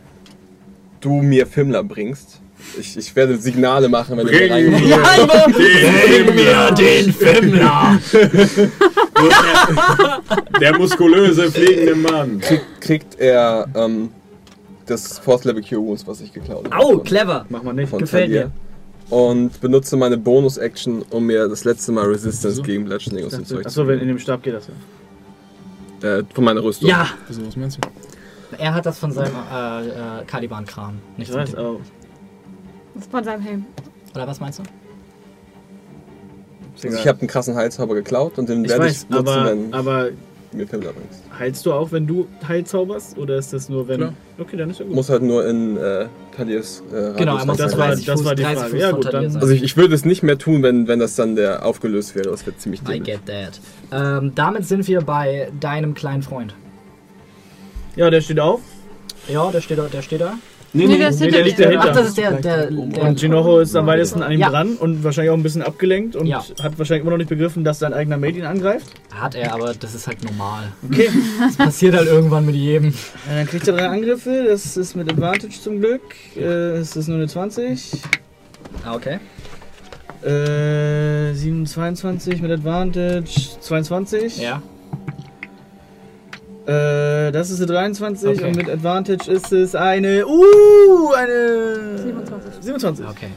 du 1.01 1.21
mir 1.21 1.47
Fimmler 1.49 1.83
bringst, 1.83 2.41
ich, 2.79 2.97
ich 2.97 3.17
werde 3.17 3.37
Signale 3.39 3.89
machen, 3.89 4.17
wenn 4.17 4.27
du 4.27 4.33
mir 4.33 4.39
Bring 4.39 4.53
rein. 4.53 4.71
Bring 5.53 6.35
mir 6.35 6.71
den 6.73 7.13
Fimmler! 7.13 7.99
Der 10.61 10.79
muskulöse 10.79 11.51
fliegende 11.51 11.95
Mann. 11.97 12.41
Krieg, 12.41 12.61
kriegt 12.81 13.19
er 13.19 13.67
ähm, 13.75 14.11
das 14.87 15.19
Force 15.19 15.45
Level 15.45 15.63
Cure 15.63 15.83
Wounds, 15.83 16.07
was 16.07 16.21
ich 16.21 16.33
geklaut 16.33 16.71
habe. 16.71 16.77
Au, 16.85 16.93
von- 16.93 17.05
clever! 17.05 17.47
Mach 17.49 17.63
mal 17.63 17.73
nicht. 17.73 17.91
Gefällt 17.97 18.31
Talia. 18.31 18.51
Und 19.09 19.61
benutze 19.61 19.97
meine 19.97 20.19
Bonus-Action, 20.19 21.05
um 21.11 21.27
mir 21.27 21.49
das 21.49 21.65
letzte 21.65 21.93
Mal 21.93 22.07
Resistance 22.07 22.61
gegen 22.63 22.85
Bludgeoning 22.85 23.25
und 23.25 23.31
so 23.31 23.39
Zeug 23.39 23.63
zu 23.63 23.67
Achso, 23.67 23.87
wenn 23.87 24.01
in 24.01 24.09
dem 24.09 24.19
Stab 24.19 24.43
geht 24.43 24.55
das 24.55 24.69
ja. 26.03 26.19
äh, 26.19 26.25
Von 26.35 26.45
meiner 26.45 26.63
Rüstung. 26.63 26.89
Ja! 26.89 27.07
Wieso, 27.29 27.47
was 27.47 27.57
meinst 27.57 27.79
du? 27.79 27.89
Er 28.59 28.75
hat 28.75 28.87
das 28.87 28.99
von 28.99 29.13
seinem 29.13 29.33
äh, 29.53 29.87
äh, 29.89 30.25
Caliban-Kram. 30.27 30.99
Nicht 31.17 31.31
Ich 31.31 31.35
weiß, 31.37 31.51
dir. 31.53 31.77
Von 33.11 33.25
seinem 33.25 33.43
Helm. 33.43 33.65
Oder 34.15 34.27
was 34.27 34.41
meinst 34.41 34.59
du? 34.59 34.63
Also 36.83 36.89
ich 36.99 37.09
habe 37.09 37.21
einen 37.21 37.29
krassen 37.29 37.55
Heilzauber 37.57 37.95
geklaut 37.95 38.39
und 38.39 38.49
den 38.49 38.65
Ich 38.65 38.71
werde 38.71 38.85
weiß, 38.85 39.05
ich 39.05 39.09
nutzen, 39.11 39.29
aber, 39.29 39.45
wenn 39.51 39.73
aber 39.75 40.09
mir 40.53 40.67
Pimmler 40.67 40.93
bringst. 40.93 41.23
heilst 41.39 41.65
du 41.67 41.73
auch, 41.73 41.91
wenn 41.91 42.07
du 42.07 42.27
heilzauberst? 42.47 43.17
Oder 43.19 43.37
ist 43.37 43.53
das 43.53 43.69
nur, 43.71 43.89
wenn. 43.89 43.97
Klar. 43.99 44.13
Okay, 44.39 44.57
dann 44.59 44.71
ist 44.71 44.81
ja 44.81 44.85
gut. 44.87 44.95
Muss 44.95 45.09
halt 45.09 45.23
nur 45.23 45.47
in 45.47 45.77
äh, 45.79 46.07
Taliers 46.37 46.83
äh, 46.93 47.13
Genau, 47.17 47.39
er 47.39 47.47
muss 47.47 47.57
das 47.57 47.77
war- 47.79 47.89
30 47.89 48.05
das 48.05 48.25
war 48.25 48.35
die 48.35 48.43
30 48.43 48.59
Frage. 48.59 48.71
Fuß 48.73 48.81
Ja, 48.81 48.91
gut, 48.93 49.13
dann-. 49.13 49.25
Also 49.37 49.49
ich, 49.49 49.63
ich 49.63 49.77
würde 49.79 49.95
es 49.95 50.05
nicht 50.05 50.23
mehr 50.23 50.37
tun, 50.39 50.63
wenn, 50.63 50.87
wenn 50.87 50.99
das 50.99 51.17
dann 51.17 51.35
der 51.35 51.65
aufgelöst 51.65 52.15
wäre. 52.15 52.31
Das 52.31 52.45
wird 52.45 52.61
ziemlich 52.61 52.83
I 52.83 52.85
dämlich. 52.85 53.05
get 53.05 53.21
that. 53.27 53.61
Ähm, 53.93 54.33
damit 54.35 54.67
sind 54.67 54.87
wir 54.87 55.01
bei 55.01 55.51
deinem 55.59 55.95
kleinen 55.95 56.23
Freund. 56.23 56.55
Ja, 57.97 58.11
der 58.11 58.21
steht 58.21 58.39
auf. 58.39 58.61
Ja, 59.29 59.51
der 59.51 59.63
steht 59.63 59.79
da. 59.79 59.87
Der 59.89 60.03
steht 60.03 60.21
da. 60.21 60.35
Nee, 60.77 60.87
Nee, 60.87 60.93
nee, 60.93 60.99
der 60.99 61.09
ist 61.09 61.21
Nee, 61.21 61.31
der 61.31 61.43
liegt 61.45 61.59
dahinter. 61.59 61.87
Ach, 61.91 61.95
das 61.95 62.09
ist 62.09 62.19
der. 62.19 62.33
der, 62.33 62.71
der 62.71 63.03
Und 63.03 63.19
Ginocho 63.19 63.59
ist 63.61 63.75
am 63.75 63.87
weitesten 63.87 64.23
an 64.23 64.31
ihm 64.33 64.41
Ja. 64.41 64.51
dran 64.51 64.77
und 64.79 65.03
wahrscheinlich 65.05 65.31
auch 65.31 65.37
ein 65.37 65.43
bisschen 65.43 65.63
abgelenkt 65.63 66.15
und 66.17 66.27
Ja. 66.27 66.45
hat 66.63 66.79
wahrscheinlich 66.79 67.03
immer 67.03 67.13
noch 67.13 67.19
nicht 67.19 67.29
begriffen, 67.31 67.65
dass 67.65 67.79
sein 67.79 67.93
eigener 67.95 68.17
Mate 68.19 68.39
ihn 68.39 68.45
angreift. 68.45 68.87
hat 69.15 69.35
er, 69.35 69.55
aber 69.55 69.73
das 69.73 69.95
ist 69.95 70.07
halt 70.07 70.23
normal. 70.25 70.65
Okay. 70.91 71.09
Das 71.47 71.57
passiert 71.57 71.95
halt 71.97 72.09
irgendwann 72.09 72.45
mit 72.45 72.55
jedem. 72.55 72.89
Äh, 72.91 73.37
Dann 73.39 73.47
kriegt 73.47 73.67
er 73.67 73.75
drei 73.77 73.89
Angriffe, 73.89 74.45
das 74.49 74.77
ist 74.77 74.95
mit 74.95 75.11
Advantage 75.11 75.55
zum 75.63 75.81
Glück. 75.81 76.03
Äh, 76.37 76.41
es 76.79 76.95
ist 76.97 77.09
nur 77.09 77.17
eine 77.17 77.27
20. 77.27 77.93
Ah, 78.85 78.95
Okay. 78.95 79.19
Äh, 80.25 81.35
27 81.35 82.41
mit 82.43 82.51
Advantage, 82.51 83.31
22. 83.61 84.39
Ja. 84.39 84.61
Äh, 86.67 87.31
das 87.31 87.51
ist 87.51 87.59
eine 87.61 87.67
23 87.67 88.29
Okay. 88.29 88.49
und 88.49 88.57
mit 88.57 88.69
Advantage 88.69 89.31
ist 89.31 89.53
es 89.53 89.77
eine. 89.77 90.27
Uh, 90.27 91.13
eine. 91.13 91.99
27. 91.99 92.55
27. 92.61 93.07
Okay. 93.07 93.29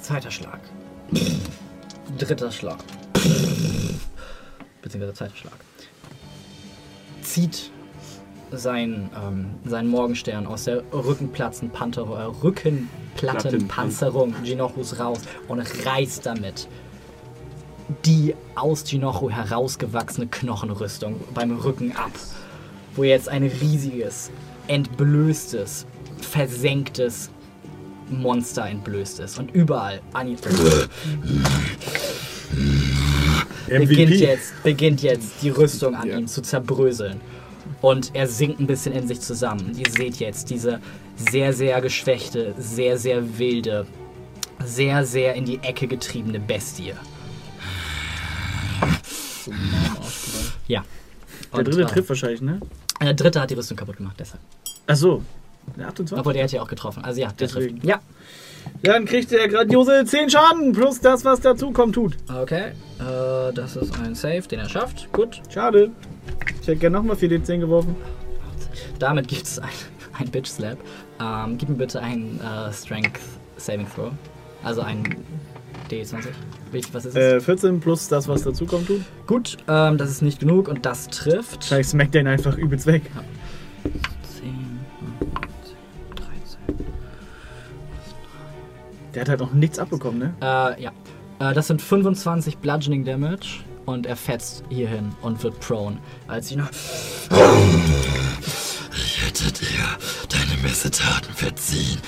Zweiter 0.00 0.30
Schlag. 0.30 0.58
Dritter 2.18 2.50
Schlag. 2.50 2.78
Beziehungsweise 4.82 5.14
zweiter 5.14 5.36
Schlag. 5.36 5.54
Zieht 7.22 7.70
sein, 8.50 9.10
ähm, 9.16 9.54
seinen 9.64 9.88
Morgenstern 9.88 10.46
aus 10.46 10.64
der 10.64 10.82
Rückenplatzen 10.92 11.70
Panther, 11.70 12.02
äh, 12.02 12.24
Rückenplattenpanzerung 12.44 14.34
Ginochus 14.44 14.98
raus 14.98 15.20
und 15.48 15.60
reißt 15.86 16.26
damit 16.26 16.68
die 18.04 18.34
aus 18.54 18.84
Ginochu 18.84 19.30
herausgewachsene 19.30 20.26
Knochenrüstung 20.26 21.20
beim 21.34 21.56
Rücken 21.58 21.92
ab, 21.96 22.12
wo 22.96 23.04
jetzt 23.04 23.28
ein 23.28 23.42
riesiges, 23.42 24.30
entblößtes, 24.68 25.86
versenktes 26.20 27.30
Monster 28.08 28.66
entblößt 28.66 29.20
ist 29.20 29.38
und 29.38 29.54
überall 29.54 30.00
an 30.12 30.28
ihm 30.28 30.36
beginnt 33.66 34.16
jetzt, 34.16 34.62
beginnt 34.62 35.02
jetzt 35.02 35.42
die 35.42 35.50
Rüstung 35.50 35.94
an 35.94 36.08
ihm 36.08 36.26
zu 36.26 36.42
zerbröseln. 36.42 37.20
Und 37.80 38.14
er 38.14 38.28
sinkt 38.28 38.60
ein 38.60 38.66
bisschen 38.66 38.92
in 38.92 39.06
sich 39.06 39.20
zusammen. 39.20 39.72
Ihr 39.76 39.90
seht 39.90 40.16
jetzt 40.16 40.50
diese 40.50 40.80
sehr, 41.16 41.52
sehr 41.52 41.80
geschwächte, 41.80 42.54
sehr, 42.58 42.98
sehr 42.98 43.38
wilde, 43.38 43.86
sehr, 44.64 45.04
sehr 45.04 45.34
in 45.34 45.44
die 45.44 45.58
Ecke 45.62 45.86
getriebene 45.86 46.40
Bestie. 46.40 46.94
Ja. 50.68 50.84
Der 51.52 51.58
Und, 51.58 51.68
dritte 51.68 51.82
äh, 51.82 51.86
trifft 51.86 52.08
wahrscheinlich, 52.08 52.40
ne? 52.40 52.60
Der 53.00 53.14
dritte 53.14 53.40
hat 53.40 53.50
die 53.50 53.54
Rüstung 53.54 53.76
kaputt 53.76 53.96
gemacht, 53.96 54.16
deshalb. 54.18 54.40
Achso. 54.86 55.22
Der 55.76 55.88
28? 55.88 56.18
Obwohl, 56.18 56.32
der 56.34 56.44
hat 56.44 56.52
ja 56.52 56.62
auch 56.62 56.68
getroffen. 56.68 57.04
Also 57.04 57.20
ja, 57.20 57.28
der 57.28 57.48
Deswegen. 57.48 57.80
trifft. 57.80 57.84
Ja. 57.86 58.00
Dann 58.82 59.04
kriegt 59.04 59.30
er 59.32 59.48
grandiose 59.48 60.04
10 60.04 60.30
Schaden 60.30 60.72
plus 60.72 61.00
das, 61.00 61.24
was 61.24 61.40
dazu 61.40 61.70
kommt, 61.70 61.94
tut. 61.94 62.16
Okay. 62.28 62.72
Äh, 62.98 63.52
das 63.54 63.76
ist 63.76 63.98
ein 63.98 64.14
Save, 64.14 64.42
den 64.42 64.60
er 64.60 64.68
schafft. 64.68 65.10
Gut. 65.12 65.40
Schade. 65.50 65.90
Ich 66.60 66.68
hätte 66.68 66.76
gerne 66.76 66.96
nochmal 66.96 67.16
4d10 67.16 67.60
geworfen. 67.60 67.94
Damit 68.98 69.28
gibt 69.28 69.44
es 69.44 69.58
ein, 69.58 69.68
ein 70.18 70.30
Bitch 70.30 70.48
Slap. 70.48 70.78
Ähm, 71.20 71.58
gib 71.58 71.68
mir 71.68 71.76
bitte 71.76 72.00
ein 72.00 72.40
äh, 72.40 72.72
Strength 72.72 73.20
Saving 73.56 73.86
Throw. 73.94 74.12
Also 74.62 74.80
ein 74.82 75.16
D20. 75.90 76.28
Wie- 76.74 76.82
Was 76.92 77.04
ist 77.06 77.16
es? 77.16 77.34
Äh, 77.34 77.40
14 77.40 77.80
plus 77.80 78.08
das, 78.08 78.26
was 78.28 78.42
dazu 78.42 78.66
kommt, 78.66 78.88
tut. 78.88 79.00
Gut, 79.26 79.56
ähm, 79.68 79.96
das 79.96 80.10
ist 80.10 80.22
nicht 80.22 80.40
genug 80.40 80.68
und 80.68 80.84
das 80.84 81.06
trifft. 81.08 81.70
Er 81.70 81.78
ihn 82.20 82.26
einfach 82.26 82.58
übelst 82.58 82.86
weg. 82.86 83.02
10, 84.40 84.80
13. 86.16 86.86
Der 89.14 89.20
hat 89.22 89.28
halt 89.28 89.40
noch 89.40 89.52
nichts 89.52 89.78
abbekommen, 89.78 90.18
ne? 90.18 90.34
Äh, 90.42 90.82
ja. 90.82 90.90
Äh, 91.38 91.54
das 91.54 91.68
sind 91.68 91.80
25 91.80 92.58
Bludgeoning 92.58 93.04
Damage 93.04 93.60
und 93.86 94.06
er 94.06 94.16
fetzt 94.16 94.64
hierhin 94.68 95.12
und 95.22 95.42
wird 95.44 95.60
prone. 95.60 95.98
Als 96.26 96.50
ihn 96.50 96.58
noch. 96.58 96.70
Ich 98.96 99.24
hätte 99.24 99.52
dir 99.52 99.98
deine 100.28 100.60
Missetaten 100.62 101.34
verziehen. 101.34 102.00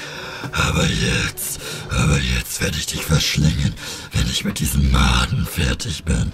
Aber 0.52 0.84
jetzt, 0.84 1.60
aber 1.90 2.18
jetzt 2.18 2.62
werde 2.62 2.76
ich 2.76 2.86
dich 2.86 3.05
verschlingen, 3.05 3.74
wenn 4.12 4.26
ich 4.26 4.44
mit 4.44 4.60
diesen 4.60 4.90
Maden 4.92 5.44
fertig 5.47 6.05
bin. 6.05 6.32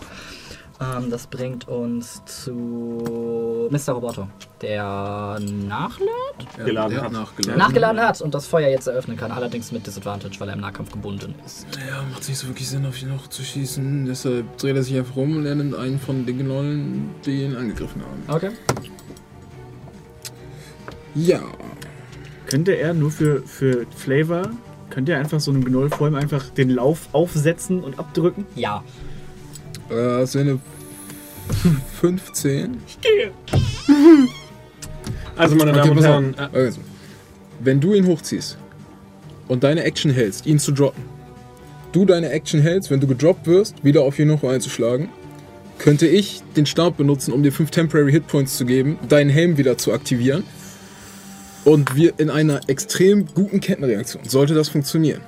Ähm, 0.83 1.11
das 1.11 1.27
bringt 1.27 1.69
uns 1.69 2.23
zu 2.25 3.69
Mr. 3.71 3.93
Roboto, 3.93 4.29
der 4.61 5.39
nachlädt? 5.41 6.11
Geladen 6.65 7.01
hat. 7.01 7.13
nachgeladen. 7.13 7.59
nachgeladen 7.59 8.01
hat 8.01 8.21
und 8.21 8.35
das 8.35 8.47
Feuer 8.47 8.69
jetzt 8.69 8.87
eröffnen 8.87 9.17
kann, 9.17 9.31
allerdings 9.31 9.71
mit 9.73 9.87
Disadvantage, 9.87 10.41
weil 10.41 10.49
er 10.49 10.55
im 10.55 10.61
Nahkampf 10.61 10.91
gebunden 10.91 11.35
ist. 11.47 11.67
Ja, 11.89 12.03
macht 12.11 12.29
nicht 12.29 12.39
so 12.39 12.49
wirklich 12.49 12.69
Sinn, 12.69 12.85
auf 12.87 13.01
ihn 13.01 13.09
noch 13.09 13.29
zu 13.29 13.43
schießen. 13.43 14.07
Deshalb 14.07 14.59
dreht 14.59 14.77
er 14.77 14.83
sich 14.83 14.97
einfach 14.97 15.17
um 15.17 15.37
und 15.37 15.47
er 15.47 15.55
nimmt 15.55 15.75
einen 15.75 16.01
von 16.01 16.27
den 16.27 16.39
Gnollen, 16.39 17.15
die 17.25 17.45
ihn 17.45 17.57
angegriffen 17.57 18.03
haben. 18.03 18.23
Okay. 18.29 18.51
Ja. 21.15 21.43
Könnte 22.47 22.77
er 22.77 22.95
nur 22.95 23.11
für, 23.11 23.43
für 23.43 23.87
Flavor, 23.97 24.51
könnte 24.91 25.13
er 25.13 25.19
einfach 25.21 25.41
so 25.41 25.51
einem 25.51 25.65
Gnoll 25.65 25.89
vor 25.91 26.09
ihm 26.09 26.15
einfach 26.15 26.51
den 26.51 26.71
Lauf 26.71 27.09
aufsetzen 27.13 27.83
und 27.83 27.99
abdrücken? 27.99 28.45
Ja. 28.55 28.85
Äh, 29.89 29.95
das 29.95 30.35
wäre 30.35 30.45
eine 30.51 30.61
15. 32.01 32.79
Also, 35.37 35.57
meine 35.57 35.71
Okay, 35.71 35.81
Damen 35.81 35.91
und 35.91 35.97
pass 35.97 36.05
auf. 36.05 36.11
Herren, 36.11 36.35
äh, 36.55 36.59
Also, 36.59 36.81
wenn 37.61 37.81
du 37.81 37.95
ihn 37.95 38.07
hochziehst 38.07 38.59
und 39.49 39.65
deine 39.65 39.85
Action 39.85 40.11
hältst, 40.11 40.47
ihn 40.47 40.59
zu 40.59 40.73
droppen, 40.73 41.05
du 41.93 42.05
deine 42.05 42.31
Action 42.31 42.61
hältst, 42.61 42.91
wenn 42.91 43.01
du 43.01 43.07
gedroppt 43.07 43.47
wirst, 43.47 43.83
wieder 43.85 44.03
auf 44.03 44.19
Jinocho 44.19 44.49
einzuschlagen, 44.49 45.09
könnte 45.79 46.07
ich 46.07 46.43
den 46.57 46.67
Stab 46.67 46.97
benutzen, 46.97 47.33
um 47.33 47.43
dir 47.43 47.53
5 47.53 47.71
Temporary 47.71 48.13
Hitpoints 48.13 48.57
zu 48.57 48.67
geben, 48.67 48.99
deinen 49.09 49.31
Helm 49.31 49.57
wieder 49.57 49.79
zu 49.79 49.93
aktivieren 49.93 50.45
und 51.65 51.95
wir 51.95 52.19
in 52.19 52.31
einer 52.31 52.61
extrem 52.69 53.27
guten 53.27 53.61
Kettenreaktion, 53.61 54.25
sollte 54.25 54.55
das 54.55 54.69
funktionieren, 54.69 55.21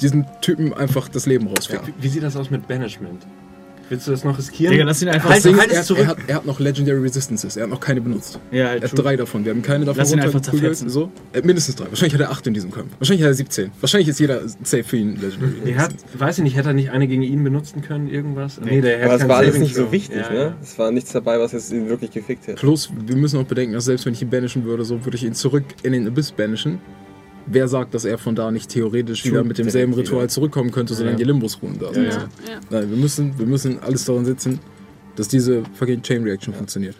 diesen 0.00 0.26
Typen 0.40 0.72
einfach 0.72 1.08
das 1.08 1.26
Leben 1.26 1.46
rausficken. 1.48 1.88
wie, 1.98 2.02
wie 2.02 2.08
sieht 2.08 2.22
das 2.22 2.36
aus 2.36 2.50
mit 2.50 2.66
Banishment? 2.68 3.26
Willst 3.92 4.06
du 4.06 4.10
das 4.10 4.24
noch 4.24 4.38
riskieren? 4.38 4.72
Digga, 4.72 4.84
lass 4.84 5.02
ihn 5.02 5.08
einfach. 5.08 5.28
Halt- 5.28 5.44
halt 5.44 5.70
er, 5.70 5.76
er, 5.76 5.82
zurück. 5.82 6.06
hat, 6.06 6.16
er 6.26 6.36
hat 6.36 6.46
noch 6.46 6.58
Legendary 6.58 6.98
Resistances, 7.00 7.58
er 7.58 7.64
hat 7.64 7.70
noch 7.70 7.78
keine 7.80 8.00
benutzt. 8.00 8.40
ja, 8.50 8.68
halt 8.68 8.82
Er 8.82 8.90
hat 8.90 8.98
drei 8.98 9.16
davon. 9.16 9.44
Wir 9.44 9.52
haben 9.52 9.60
keine 9.60 9.84
davon 9.84 9.98
Lass 9.98 10.12
ihn 10.12 10.20
einfach 10.20 10.40
zerfetzen. 10.40 10.88
So. 10.88 11.12
Äh, 11.34 11.42
mindestens 11.42 11.76
drei. 11.76 11.88
Wahrscheinlich 11.90 12.14
hat 12.14 12.22
er 12.22 12.30
acht 12.30 12.46
in 12.46 12.54
diesem 12.54 12.70
Kampf. 12.70 12.88
Wahrscheinlich 12.98 13.22
hat 13.22 13.30
er 13.30 13.34
17. 13.34 13.70
Wahrscheinlich 13.80 14.08
ist 14.08 14.18
jeder 14.18 14.40
safe 14.62 14.82
für 14.84 14.96
ihn 14.96 15.20
Legendary. 15.20 15.72
Er 15.72 15.76
hat, 15.78 15.94
weiß 16.16 16.38
ich 16.38 16.44
nicht, 16.44 16.56
hätte 16.56 16.68
er 16.70 16.72
nicht 16.74 16.90
eine 16.90 17.06
gegen 17.06 17.22
ihn 17.22 17.44
benutzen 17.44 17.82
können, 17.82 18.08
irgendwas? 18.08 18.58
Nee, 18.64 18.80
der 18.80 19.04
Aber 19.04 19.16
es 19.16 19.28
war 19.28 19.36
alles 19.36 19.58
nicht 19.58 19.74
so 19.74 19.92
wichtig, 19.92 20.16
Ja, 20.22 20.30
ne? 20.32 20.38
ja. 20.38 20.54
Es 20.62 20.78
war 20.78 20.90
nichts 20.90 21.12
dabei, 21.12 21.38
was 21.38 21.52
jetzt 21.52 21.70
ihn 21.70 21.90
wirklich 21.90 22.12
gefickt 22.12 22.46
hätte. 22.46 22.58
Plus, 22.58 22.88
wir 23.06 23.16
müssen 23.16 23.38
auch 23.38 23.44
bedenken, 23.44 23.74
dass 23.74 23.84
selbst 23.84 24.06
wenn 24.06 24.14
ich 24.14 24.22
ihn 24.22 24.30
banishen 24.30 24.64
würde, 24.64 24.84
so 24.86 25.04
würde 25.04 25.16
ich 25.18 25.24
ihn 25.24 25.34
zurück 25.34 25.64
in 25.82 25.92
den 25.92 26.06
Abyss 26.06 26.32
banishen. 26.32 26.80
Wer 27.46 27.66
sagt, 27.68 27.92
dass 27.94 28.04
er 28.04 28.18
von 28.18 28.34
da 28.34 28.50
nicht 28.50 28.70
theoretisch 28.70 29.24
wieder 29.24 29.42
mit 29.42 29.58
demselben 29.58 29.92
Ritual 29.94 30.22
wieder. 30.22 30.28
zurückkommen 30.28 30.70
könnte, 30.70 30.94
solange 30.94 31.12
Ja. 31.12 31.18
die 31.18 31.24
Limbus-Ruhen 31.24 31.78
da 31.78 31.92
sind? 31.92 32.04
Ja, 32.04 32.10
Ja, 32.10 32.18
ja. 32.18 32.60
Nein, 32.70 32.90
wir 32.90 32.96
müssen, 32.96 33.36
wir 33.38 33.46
müssen 33.46 33.78
alles 33.82 34.04
daran 34.04 34.24
setzen, 34.24 34.60
dass 35.16 35.28
diese 35.28 35.62
fucking 35.74 36.02
Chain 36.02 36.22
Reaction 36.22 36.54
funktioniert. 36.54 36.96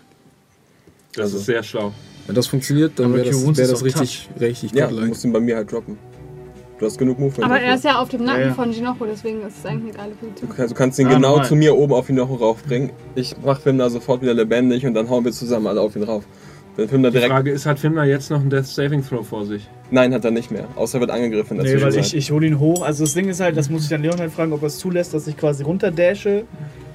Das 1.14 1.24
Also- 1.24 1.38
ist 1.38 1.46
sehr 1.46 1.62
schlau. 1.62 1.92
Wenn 2.26 2.34
das 2.34 2.46
funktioniert, 2.46 2.92
dann 2.98 3.12
wäre 3.14 3.26
das, 3.30 3.56
wär 3.56 3.66
das 3.68 3.84
richtig, 3.84 4.28
richtig 4.40 4.72
Ja, 4.72 4.86
du 4.88 5.04
musst 5.06 5.24
ihn 5.24 5.32
bei 5.32 5.40
mir 5.40 5.56
halt 5.56 5.70
droppen. 5.72 5.98
Du 6.78 6.86
hast 6.86 6.98
genug 6.98 7.18
Movement. 7.18 7.44
Aber 7.44 7.60
er 7.60 7.76
ist 7.76 7.84
ja 7.84 8.00
auf 8.00 8.08
dem 8.08 8.24
Nacken 8.24 8.40
Ja, 8.40 8.46
ja. 8.48 8.54
von 8.54 8.72
Ginocho, 8.72 9.06
deswegen 9.06 9.40
ist 9.42 9.58
es 9.58 9.66
eigentlich 9.66 9.94
eine 9.94 10.04
geile 10.04 10.14
Position. 10.16 10.48
Du 10.50 10.54
kannst, 10.56 10.72
du 10.72 10.76
kannst 10.76 10.98
ihn 10.98 11.06
Ah, 11.06 11.14
genau 11.14 11.30
normal. 11.30 11.46
zu 11.46 11.54
mir 11.54 11.76
oben 11.76 11.92
auf 11.92 12.08
noch 12.08 12.40
raufbringen. 12.40 12.90
Ich 13.14 13.36
mach 13.44 13.60
Fimna 13.60 13.88
sofort 13.88 14.20
wieder 14.22 14.34
lebendig 14.34 14.84
und 14.84 14.94
dann 14.94 15.08
hauen 15.08 15.24
wir 15.24 15.30
zusammen 15.30 15.68
alle 15.68 15.80
auf 15.80 15.94
ihn 15.94 16.02
rauf. 16.02 16.24
Wenn 16.76 16.88
Fimna 16.88 17.08
Die 17.08 17.14
direkt. 17.14 17.32
Frage 17.32 17.50
ist, 17.50 17.66
hat 17.66 17.78
Finma 17.78 18.04
jetzt 18.04 18.30
noch 18.30 18.40
einen 18.40 18.50
Death 18.50 18.66
Saving 18.66 19.06
Throw 19.06 19.26
vor 19.26 19.44
sich? 19.44 19.68
Nein, 19.90 20.14
hat 20.14 20.24
er 20.24 20.30
nicht 20.30 20.50
mehr. 20.50 20.66
Außer 20.74 20.98
er 20.98 21.00
wird 21.00 21.10
angegriffen 21.10 21.58
in 21.58 21.64
der 21.64 21.76
Nee, 21.76 21.82
weil 21.82 21.96
ich, 21.96 22.16
ich 22.16 22.30
hole 22.30 22.46
ihn 22.46 22.58
hoch. 22.58 22.82
Also 22.82 23.04
das 23.04 23.14
Ding 23.14 23.28
ist 23.28 23.40
halt, 23.40 23.56
das 23.56 23.68
muss 23.68 23.84
ich 23.84 23.90
dann 23.90 24.02
Leon 24.02 24.18
halt 24.18 24.32
fragen, 24.32 24.52
ob 24.52 24.62
er 24.62 24.68
es 24.68 24.78
zulässt, 24.78 25.12
dass 25.12 25.26
ich 25.26 25.36
quasi 25.36 25.62
runterdashe 25.64 26.44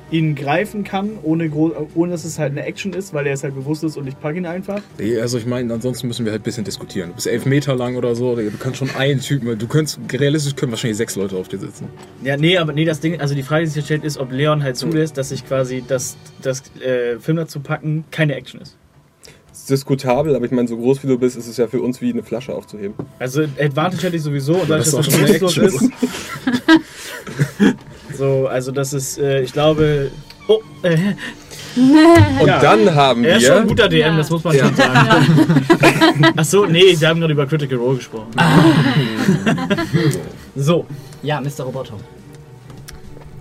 ihn 0.09 0.35
greifen 0.35 0.83
kann, 0.83 1.11
ohne, 1.21 1.51
ohne 1.53 2.11
dass 2.11 2.23
es 2.23 2.39
halt 2.39 2.51
eine 2.51 2.65
Action 2.65 2.93
ist, 2.93 3.13
weil 3.13 3.27
er 3.27 3.33
ist 3.33 3.43
halt 3.43 3.55
bewusstlos 3.55 3.97
und 3.97 4.07
ich 4.07 4.17
packe 4.19 4.37
ihn 4.37 4.45
einfach. 4.45 4.81
Nee, 4.97 5.19
also 5.19 5.37
ich 5.37 5.45
meine, 5.45 5.73
ansonsten 5.73 6.07
müssen 6.07 6.23
wir 6.25 6.31
halt 6.31 6.41
ein 6.41 6.45
bisschen 6.45 6.63
diskutieren. 6.63 7.09
Du 7.09 7.15
bist 7.15 7.27
elf 7.27 7.45
Meter 7.45 7.75
lang 7.75 7.97
oder 7.97 8.15
so, 8.15 8.35
du 8.35 8.49
kannst 8.57 8.77
schon 8.77 8.89
einen 8.97 9.19
Typen, 9.19 9.57
du 9.59 9.67
könntest, 9.67 9.99
realistisch 10.11 10.55
können 10.55 10.71
wahrscheinlich 10.71 10.97
sechs 10.97 11.15
Leute 11.17 11.35
auf 11.35 11.49
dir 11.49 11.59
sitzen. 11.59 11.89
Ja, 12.23 12.37
nee, 12.37 12.57
aber 12.57 12.71
nee, 12.71 12.85
das 12.85 13.01
Ding, 13.01 13.19
also 13.19 13.35
die 13.35 13.43
Frage, 13.43 13.65
die 13.65 13.71
sich 13.71 13.83
stellt, 13.83 14.05
ist, 14.05 14.17
ob 14.17 14.31
Leon 14.31 14.63
halt 14.63 14.77
zulässt, 14.77 15.17
dass 15.17 15.29
sich 15.29 15.45
quasi 15.45 15.83
das, 15.85 16.15
das 16.41 16.63
äh, 16.79 17.19
Film 17.19 17.37
dazu 17.37 17.59
packen 17.59 18.05
keine 18.09 18.35
Action 18.35 18.61
ist. 18.61 18.77
Ist 19.67 19.71
diskutabel, 19.81 20.33
aber 20.33 20.45
ich 20.45 20.51
meine, 20.51 20.65
so 20.67 20.77
groß 20.77 21.03
wie 21.03 21.07
du 21.07 21.17
bist, 21.19 21.35
ist 21.35 21.45
es 21.47 21.57
ja 21.57 21.67
für 21.67 21.81
uns 21.81 21.99
wie 21.99 22.13
eine 22.13 22.23
Flasche 22.23 22.53
aufzuheben. 22.55 22.93
Also 23.19 23.41
Advantage 23.59 24.03
hätte 24.03 24.15
ich 24.15 24.21
sowieso 24.23 24.53
und 24.53 24.69
dadurch, 24.69 24.89
Das 24.89 24.95
dass 24.95 25.07
ist 25.07 25.19
das 25.33 25.43
auch 25.43 25.49
schon 25.49 25.63
bewusstlos 25.65 25.81
ist. 25.81 25.91
Action. 26.47 27.75
so, 28.17 28.47
also 28.47 28.71
das 28.71 28.93
ist, 28.93 29.17
äh, 29.19 29.41
ich 29.41 29.51
glaube. 29.51 30.09
Oh, 30.47 30.59
äh, 30.83 30.95
Und 31.75 32.47
Ja. 32.47 32.59
dann 32.61 32.95
haben 32.95 33.25
er 33.25 33.35
ist 33.37 33.43
schon 33.45 33.55
ein 33.57 33.63
wir. 33.63 33.67
guter 33.67 33.89
DM, 33.89 33.99
Ja. 34.13 34.17
das 34.17 34.29
muss 34.29 34.43
man 34.43 34.57
schon 34.57 34.73
sagen. 34.73 36.33
Achso, 36.37 36.65
nee, 36.65 36.95
wir 36.97 37.07
haben 37.09 37.19
gerade 37.19 37.33
über 37.33 37.45
Critical 37.45 37.77
Role 37.77 37.97
gesprochen. 37.97 38.31
so, 40.55 40.85
Ja, 41.23 41.41
Mr. 41.41 41.63
Roboto. 41.65 41.95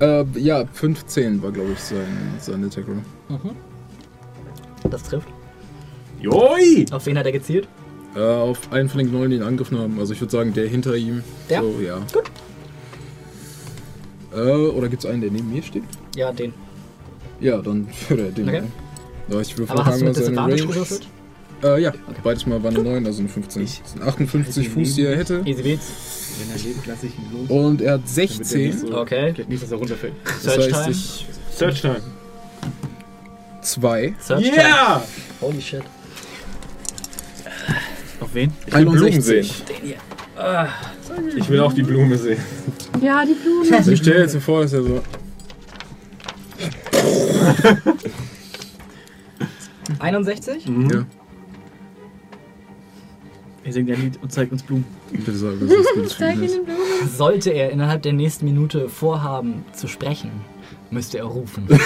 Äh, 0.00 0.24
ja, 0.38 0.64
15 0.72 1.40
war, 1.42 1.52
glaube 1.52 1.70
ich, 1.72 1.78
sein, 1.78 2.34
sein 2.40 2.64
Attack 2.64 2.84
Roll. 2.88 3.02
Das 4.90 5.02
trifft. 5.04 5.28
Joi! 6.20 6.86
Auf 6.90 7.06
wen 7.06 7.18
hat 7.18 7.26
er 7.26 7.32
gezielt? 7.32 7.68
Äh, 8.14 8.20
auf 8.20 8.72
einen 8.72 8.88
von 8.88 8.98
den 8.98 9.10
Gnollen, 9.10 9.30
die 9.30 9.36
ihn 9.36 9.42
angegriffen 9.42 9.78
haben. 9.78 9.98
Also 9.98 10.12
ich 10.14 10.20
würde 10.20 10.32
sagen, 10.32 10.52
der 10.54 10.66
hinter 10.68 10.96
ihm. 10.96 11.22
Der? 11.50 11.60
So, 11.62 11.74
ja. 11.84 11.98
Gut. 12.12 12.24
Äh, 14.34 14.38
oder 14.68 14.88
gibt 14.88 15.04
es 15.04 15.10
einen, 15.10 15.20
der 15.20 15.30
neben 15.30 15.52
mir 15.52 15.62
steht? 15.62 15.82
Ja, 16.14 16.32
den. 16.32 16.52
Ja, 17.40 17.58
dann 17.58 17.88
würde 18.08 18.24
er 18.26 18.30
den. 18.32 18.48
Okay. 18.48 18.62
Ja, 19.28 19.40
ich 19.40 19.58
würfel 19.58 19.74
Aber 19.76 19.84
hast 19.86 20.00
du 20.00 20.04
mal 20.04 20.08
mit 20.10 20.16
Disadvantage 20.18 20.62
Range. 20.62 20.72
gewürfelt? 20.72 21.08
Äh, 21.62 21.82
ja, 21.82 21.92
beides 22.22 22.46
mal 22.46 22.62
war 22.62 22.70
eine 22.70 22.82
9, 22.82 23.06
also 23.06 23.20
eine 23.20 23.28
15. 23.28 23.62
Das 23.62 23.80
sind 23.92 24.02
58 24.02 24.68
Fuß, 24.68 24.94
die 24.94 25.04
er 25.04 25.16
hätte. 25.16 25.42
Easy 25.44 25.62
Beats. 25.62 25.86
Wenn 26.38 26.50
er 26.56 26.62
lebt, 26.62 26.86
lasse 26.86 27.06
ich 27.06 27.12
ihn 27.18 27.24
los. 27.32 27.50
Und 27.50 27.80
er 27.80 27.94
hat 27.94 28.00
damit 28.04 28.18
er 28.18 28.22
nicht 28.22 28.34
16. 28.44 28.78
so- 28.78 28.98
Okay. 28.98 29.34
Nicht, 29.48 29.62
dass 29.62 29.72
er 29.72 29.78
runterfällt. 29.78 30.12
Das 30.24 30.42
Search 30.42 30.72
heißt, 30.72 30.74
Time. 30.84 30.90
ich 30.90 31.26
Search 31.56 31.80
Time. 31.80 32.00
2. 33.62 34.14
Search 34.20 34.42
Time. 34.44 34.56
Yeah! 34.56 35.02
Holy 35.40 35.60
shit. 35.60 35.82
Auf 38.20 38.34
wen? 38.34 38.52
Ich 38.66 38.74
will 38.74 38.84
Blumen 38.86 39.20
sehen. 39.22 39.44
61. 39.44 39.64
Den 39.64 39.76
hier. 39.86 41.36
Ich 41.36 41.48
will 41.48 41.60
auch 41.60 41.72
die 41.72 41.82
Blume 41.82 42.16
sehen. 42.18 42.38
Ja, 43.00 43.24
die 43.24 43.34
Blume. 43.34 43.86
Ich 43.92 43.98
stelle 44.00 44.20
jetzt 44.20 44.36
vor, 44.38 44.62
dass 44.62 44.72
er 44.72 44.82
so. 44.82 45.02
61? 49.98 50.66
Mhm. 50.68 50.90
Ja, 50.90 51.04
Er 53.64 53.72
singt 53.72 53.90
ein 53.90 54.00
Lied 54.00 54.18
und 54.22 54.32
zeigt 54.32 54.52
uns 54.52 54.62
Blumen. 54.62 54.84
bitte 55.10 55.32
sag, 55.32 55.52
was 55.60 55.68
das 55.68 56.36
ist. 57.06 57.16
Sollte 57.16 57.50
er 57.50 57.70
innerhalb 57.70 58.02
der 58.02 58.12
nächsten 58.12 58.44
Minute 58.44 58.88
vorhaben 58.88 59.64
zu 59.72 59.88
sprechen, 59.88 60.30
müsste 60.90 61.18
er 61.18 61.24
rufen. 61.24 61.66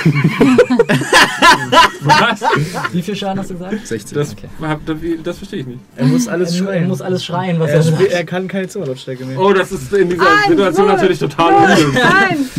Was? 2.03 2.41
Wie 2.93 3.03
viel 3.03 3.17
Schaden 3.17 3.39
hast 3.39 3.51
du 3.51 3.55
gesagt? 3.55 3.87
60. 3.87 4.15
Das, 4.17 4.33
Okay. 4.33 4.49
hab- 4.63 4.81
das, 5.25 5.39
verstehe 5.39 5.61
ich 5.61 5.67
nicht. 5.67 5.81
Er 5.97 6.07
muss 6.07 6.29
alles 6.29 6.53
er, 6.53 6.59
schreien. 6.65 6.83
er 6.83 6.89
muss 6.89 7.01
alles 7.01 7.25
schreien, 7.25 7.59
was 7.61 7.71
er, 7.71 7.77
er, 7.77 7.83
sagt. 7.83 8.03
er 8.03 8.25
kann 8.25 8.49
keine 8.49 8.69
Zimmerlautstärke 8.69 9.25
mehr. 9.25 9.39
Oh, 9.39 9.53
das 9.53 9.73
ist 9.73 9.93
in 9.93 10.11
dieser 10.11 10.23
Eins, 10.31 10.49
Situation 10.49 10.87
null. 10.87 10.95
natürlich 10.97 11.19
total 11.19 11.55
unglücklich. 11.55 12.05
Eins, 12.05 12.51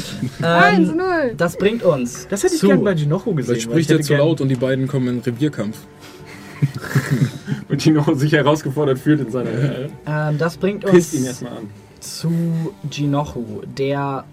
eins, 0.42 0.90
Ähm, 0.90 0.98
null. 0.98 1.34
das 1.38 1.58
bringt 1.58 1.84
uns 1.84 2.28
Das 2.30 2.44
hätte 2.44 2.56
ich 2.56 2.60
zu 2.60 2.68
gern 2.68 2.84
bei 2.84 2.94
Ginocho 2.94 3.34
gesehen. 3.34 3.46
Vielleicht 3.56 3.68
ich 3.68 3.72
spricht 3.72 3.92
er 3.92 4.02
zu 4.02 4.16
laut 4.16 4.42
und 4.42 4.50
die 4.50 4.56
beiden 4.56 4.88
kommen 4.88 5.08
in 5.08 5.20
Revierkampf. 5.20 5.78
Und 7.70 7.84
die 7.86 7.90
noch 7.92 8.14
sich 8.16 8.34
herausgefordert 8.34 9.00
fühlt 9.00 9.22
in 9.22 9.32
seiner. 9.32 9.50
ähm, 10.06 10.38
das 10.38 10.58
bringt 10.58 10.86
Pisst 10.86 11.14
ihn 11.14 11.20
uns 11.22 11.28
erstmal 11.30 11.54
an. 11.54 11.70
zu 12.00 12.74
Jinochu, 12.92 13.62
der 13.78 14.26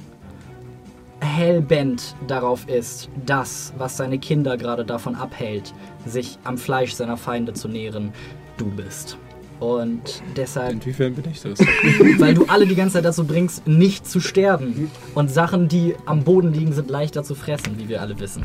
hellbent 1.21 2.15
darauf 2.27 2.69
ist, 2.69 3.09
das, 3.27 3.73
was 3.79 3.97
seine 3.97 4.19
Kinder 4.19 4.57
gerade 4.57 4.85
davon 4.85 5.15
abhält, 5.15 5.73
sich 6.07 6.39
am 6.45 6.59
Fleisch 6.59 6.93
seiner 6.93 7.17
Feinde 7.17 7.53
zu 7.53 7.69
nähren, 7.69 8.13
du 8.57 8.67
bist. 8.67 9.19
Und 9.61 10.23
deshalb, 10.37 10.75
Inwiefern 10.75 11.15
bin 11.15 11.25
ich 11.33 11.41
das? 11.41 11.59
weil 12.19 12.35
du 12.35 12.45
alle 12.47 12.67
die 12.67 12.77
ganze 12.77 12.95
Zeit 12.95 13.05
dazu 13.05 13.27
bringst, 13.27 13.67
nicht 13.67 14.07
zu 14.07 14.21
sterben. 14.21 14.91
Und 15.15 15.31
Sachen, 15.33 15.67
die 15.67 15.95
am 16.07 16.23
Boden 16.23 16.53
liegen, 16.53 16.73
sind 16.73 16.91
leichter 16.91 17.25
zu 17.25 17.35
fressen, 17.35 17.77
wie 17.77 17.89
wir 17.89 18.01
alle 18.01 18.19
wissen. 18.21 18.45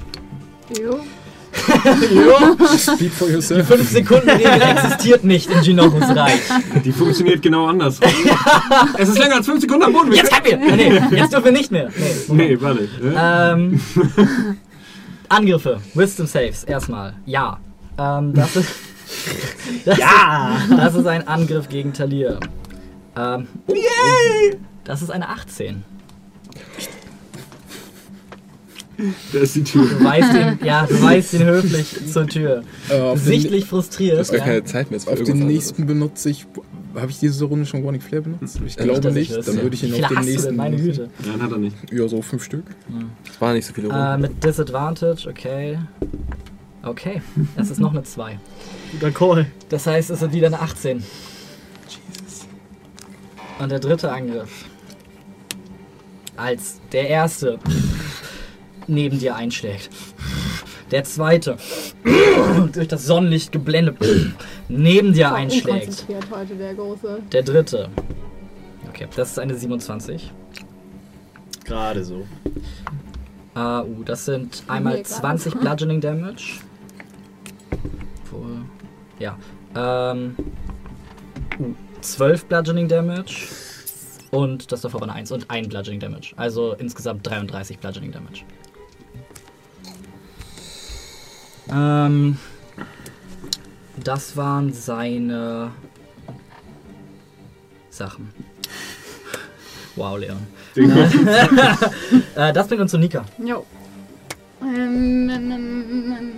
Jo. 0.79 1.01
Speak 2.77 3.11
for 3.11 3.27
Die 3.27 3.33
yourself. 3.33 3.69
5-Sekunden-Regel 3.69 4.61
existiert 4.61 5.23
nicht 5.23 5.49
in 5.49 5.61
Jinochus 5.61 6.15
Reich. 6.15 6.41
Die 6.83 6.91
funktioniert 6.91 7.41
genau 7.41 7.67
anders. 7.67 7.99
es 8.97 9.09
ist 9.09 9.19
länger 9.19 9.35
als 9.35 9.45
5 9.45 9.61
Sekunden 9.61 9.83
am 9.83 9.93
Boden. 9.93 10.11
Jetzt 10.13 10.31
können 10.31 10.61
wir! 10.61 10.75
Nee, 10.75 11.17
jetzt 11.17 11.31
dürfen 11.31 11.45
wir 11.45 11.51
nicht 11.51 11.71
mehr. 11.71 11.89
Nee. 12.27 12.49
Nee, 12.49 12.61
warte. 12.61 12.89
Ähm, 13.15 13.79
Angriffe, 15.29 15.79
Wisdom 15.93 16.27
Saves, 16.27 16.63
erstmal. 16.63 17.13
Ja. 17.25 17.59
Ähm, 17.97 18.33
das 18.33 18.55
ist. 18.55 18.69
Das 19.85 19.97
ja! 19.97 20.57
Ist, 20.69 20.77
das 20.77 20.95
ist 20.95 21.07
ein 21.07 21.27
Angriff 21.27 21.69
gegen 21.69 21.93
Talir. 21.93 22.39
Ähm, 23.15 23.47
oh, 23.67 23.73
oh, 23.73 24.55
das 24.83 25.01
ist 25.01 25.11
eine 25.11 25.29
18. 25.29 25.83
Da 29.31 29.39
ist 29.39 29.55
die 29.55 29.63
Tür. 29.63 29.85
Du 29.87 30.03
weißt 30.03 30.33
ihn, 30.33 30.59
ja, 30.65 30.85
du 30.85 31.01
weißt 31.01 31.33
ihn 31.33 31.45
höflich 31.45 32.11
zur 32.11 32.27
Tür. 32.27 32.63
Äh, 32.89 32.99
auf 32.99 33.19
den, 33.19 33.25
Sichtlich 33.25 33.65
frustriert. 33.65 34.19
Das 34.19 34.29
ist 34.29 34.37
gar 34.37 34.45
ja. 34.47 34.53
keine 34.53 34.63
Zeit 34.65 34.91
mehr. 34.91 34.99
auf 35.05 35.23
den 35.23 35.39
nächsten 35.47 35.85
benutze 35.85 36.29
ich. 36.29 36.45
Habe 36.95 37.09
ich 37.09 37.17
diese 37.19 37.45
Runde 37.45 37.65
schon 37.65 37.83
Warning 37.83 38.01
Flare 38.01 38.21
benutzt? 38.21 38.59
Ich 38.65 38.77
glaube 38.77 38.99
dass 39.01 39.13
nicht. 39.15 39.31
ich 39.31 39.37
wüsste. 39.37 39.51
Dann 39.53 39.63
würde 39.63 39.75
ich 39.75 39.83
ihn 39.83 39.93
auf 39.93 40.09
den 40.09 40.17
hast 40.17 40.25
du 40.27 40.31
nächsten. 40.31 40.55
Meine 40.55 40.75
benutzen. 40.77 41.09
Güte. 41.17 41.27
Nein, 41.31 41.41
hat 41.41 41.51
er 41.51 41.57
nicht. 41.57 41.75
Ja, 41.91 42.07
so 42.07 42.21
fünf 42.21 42.43
Stück. 42.43 42.65
anderes. 42.87 43.11
Es 43.33 43.41
waren 43.41 43.55
nicht 43.55 43.65
so 43.65 43.73
viele 43.73 43.87
Äh, 43.89 43.93
Runden. 43.95 44.21
mit 44.21 44.43
Disadvantage, 44.43 45.27
okay. 45.27 45.79
Okay, 46.83 47.21
das 47.55 47.71
ist 47.71 47.79
noch 47.79 47.91
eine 47.91 48.03
2. 48.03 48.37
Guter 48.91 49.11
Call. 49.11 49.45
Das 49.69 49.87
heißt, 49.87 50.09
es 50.11 50.19
sind 50.19 50.33
wieder 50.33 50.47
eine 50.47 50.59
18. 50.59 51.01
Und 53.59 53.71
der 53.71 53.79
dritte 53.79 54.11
Angriff. 54.11 54.65
Als 56.35 56.79
der 56.91 57.07
erste 57.09 57.57
neben 58.87 59.19
dir 59.19 59.35
einschlägt. 59.35 59.89
Der 60.91 61.03
zweite 61.03 61.57
durch 62.73 62.87
das 62.87 63.05
Sonnenlicht 63.05 63.51
geblendet 63.51 63.97
neben 64.67 65.13
dir 65.13 65.33
einschlägt. 65.33 66.05
Heute, 66.31 66.55
der 66.55 66.75
Große. 66.75 67.19
Der 67.31 67.43
dritte. 67.43 67.89
Okay, 68.89 69.07
das 69.15 69.31
ist 69.31 69.39
eine 69.39 69.55
27. 69.55 70.31
Gerade 71.65 72.03
so. 72.03 72.25
Ah, 73.55 73.81
uh, 73.81 74.03
das 74.03 74.25
sind 74.25 74.63
einmal 74.67 74.95
gerade. 74.95 75.05
20 75.05 75.59
Bludgeoning 75.59 76.01
Damage. 76.01 76.59
Ja. 79.19 79.37
Ähm. 79.75 80.35
Uh, 81.59 81.73
12 82.01 82.45
Bludgeoning 82.45 82.87
Damage. 82.87 83.47
Und 84.31 84.71
das 84.71 84.81
davor 84.81 85.01
war 85.01 85.07
eine 85.07 85.17
1 85.17 85.31
und 85.31 85.49
ein 85.49 85.69
Bludgeoning 85.69 85.99
Damage. 85.99 86.33
Also 86.35 86.73
insgesamt 86.73 87.25
33 87.27 87.79
Bludgeoning 87.79 88.11
Damage. 88.11 88.43
Ähm. 91.71 92.37
Das 94.03 94.35
waren 94.35 94.73
seine 94.73 95.71
Sachen. 97.89 98.33
Wow, 99.95 100.17
Leon. 100.17 100.37
äh, 102.35 102.51
das 102.51 102.67
bringt 102.67 102.81
uns 102.81 102.91
zu 102.91 102.97
Nika. 102.97 103.23
Jo. 103.37 103.65
Ähm, 104.61 105.29
ähm, 105.29 105.51
ähm, 105.51 106.15
ähm. 106.19 106.31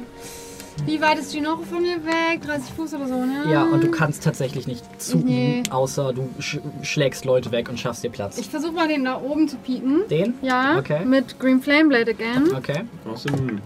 Wie 0.86 1.00
weit 1.00 1.18
ist 1.20 1.32
Ginocho 1.32 1.64
von 1.64 1.82
mir 1.82 2.04
weg? 2.06 2.42
30 2.46 2.74
Fuß 2.76 2.94
oder 2.96 3.08
so, 3.08 3.16
ne? 3.26 3.46
Ja, 3.50 3.64
und 3.64 3.82
du 3.82 3.90
kannst 3.90 4.24
tatsächlich 4.26 4.68
nicht 4.68 4.84
zu 5.02 5.18
Nee. 5.18 5.60
ihm, 5.66 5.72
außer 5.72 6.12
du 6.12 6.30
sch 6.40 6.60
schlägst 6.82 7.24
Leute 7.24 7.52
weg 7.52 7.70
und 7.70 7.80
schaffst 7.80 8.04
dir 8.04 8.10
Platz. 8.12 8.38
Ich 8.38 8.50
versuche 8.50 8.74
mal 8.74 8.88
den 8.90 9.06
da 9.06 9.20
oben 9.22 9.48
zu 9.48 9.56
pieken. 9.56 10.02
Den? 10.10 10.34
Ja, 10.42 10.78
Okay. 10.78 11.06
mit 11.06 11.40
Green 11.40 11.62
Flame 11.62 11.88
Blade 11.88 12.12
again. 12.12 12.54
Okay. 12.54 12.82
Awesome. 13.10 13.62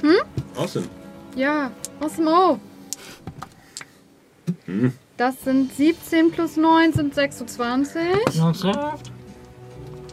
Hm? 0.00 0.14
Awesome. 0.56 0.86
Ja. 1.36 1.70
Oh. 2.00 2.58
Hm. 4.64 4.92
Das 5.16 5.40
sind 5.44 5.72
17 5.74 6.30
plus 6.30 6.56
9 6.56 6.92
sind 6.92 7.14
26. 7.14 8.02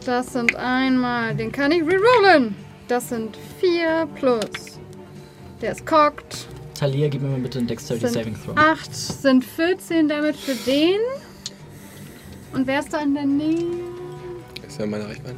Das 0.04 0.32
sind 0.32 0.54
einmal, 0.56 1.34
den 1.34 1.50
kann 1.50 1.72
ich 1.72 1.82
rerollen. 1.82 2.54
Das 2.88 3.08
sind 3.08 3.36
4 3.58 4.06
plus. 4.14 4.78
Der 5.60 5.72
ist 5.72 5.86
cocked. 5.86 6.46
Talia, 6.78 7.08
gib 7.08 7.22
mir 7.22 7.28
mal 7.28 7.40
bitte 7.40 7.58
einen 7.58 7.68
Dexterity 7.68 8.08
Saving 8.08 8.36
Throw. 8.42 8.56
8 8.56 8.94
sind 8.94 9.44
14 9.44 10.08
Damage 10.08 10.34
für 10.34 10.54
den. 10.70 11.00
Und 12.52 12.66
wer 12.66 12.80
ist 12.80 12.92
da 12.92 13.00
in 13.00 13.14
der 13.14 13.24
Nähe? 13.24 13.94
ist 14.66 14.80
ja 14.80 14.86
meine 14.86 15.06
Reichweite. 15.06 15.36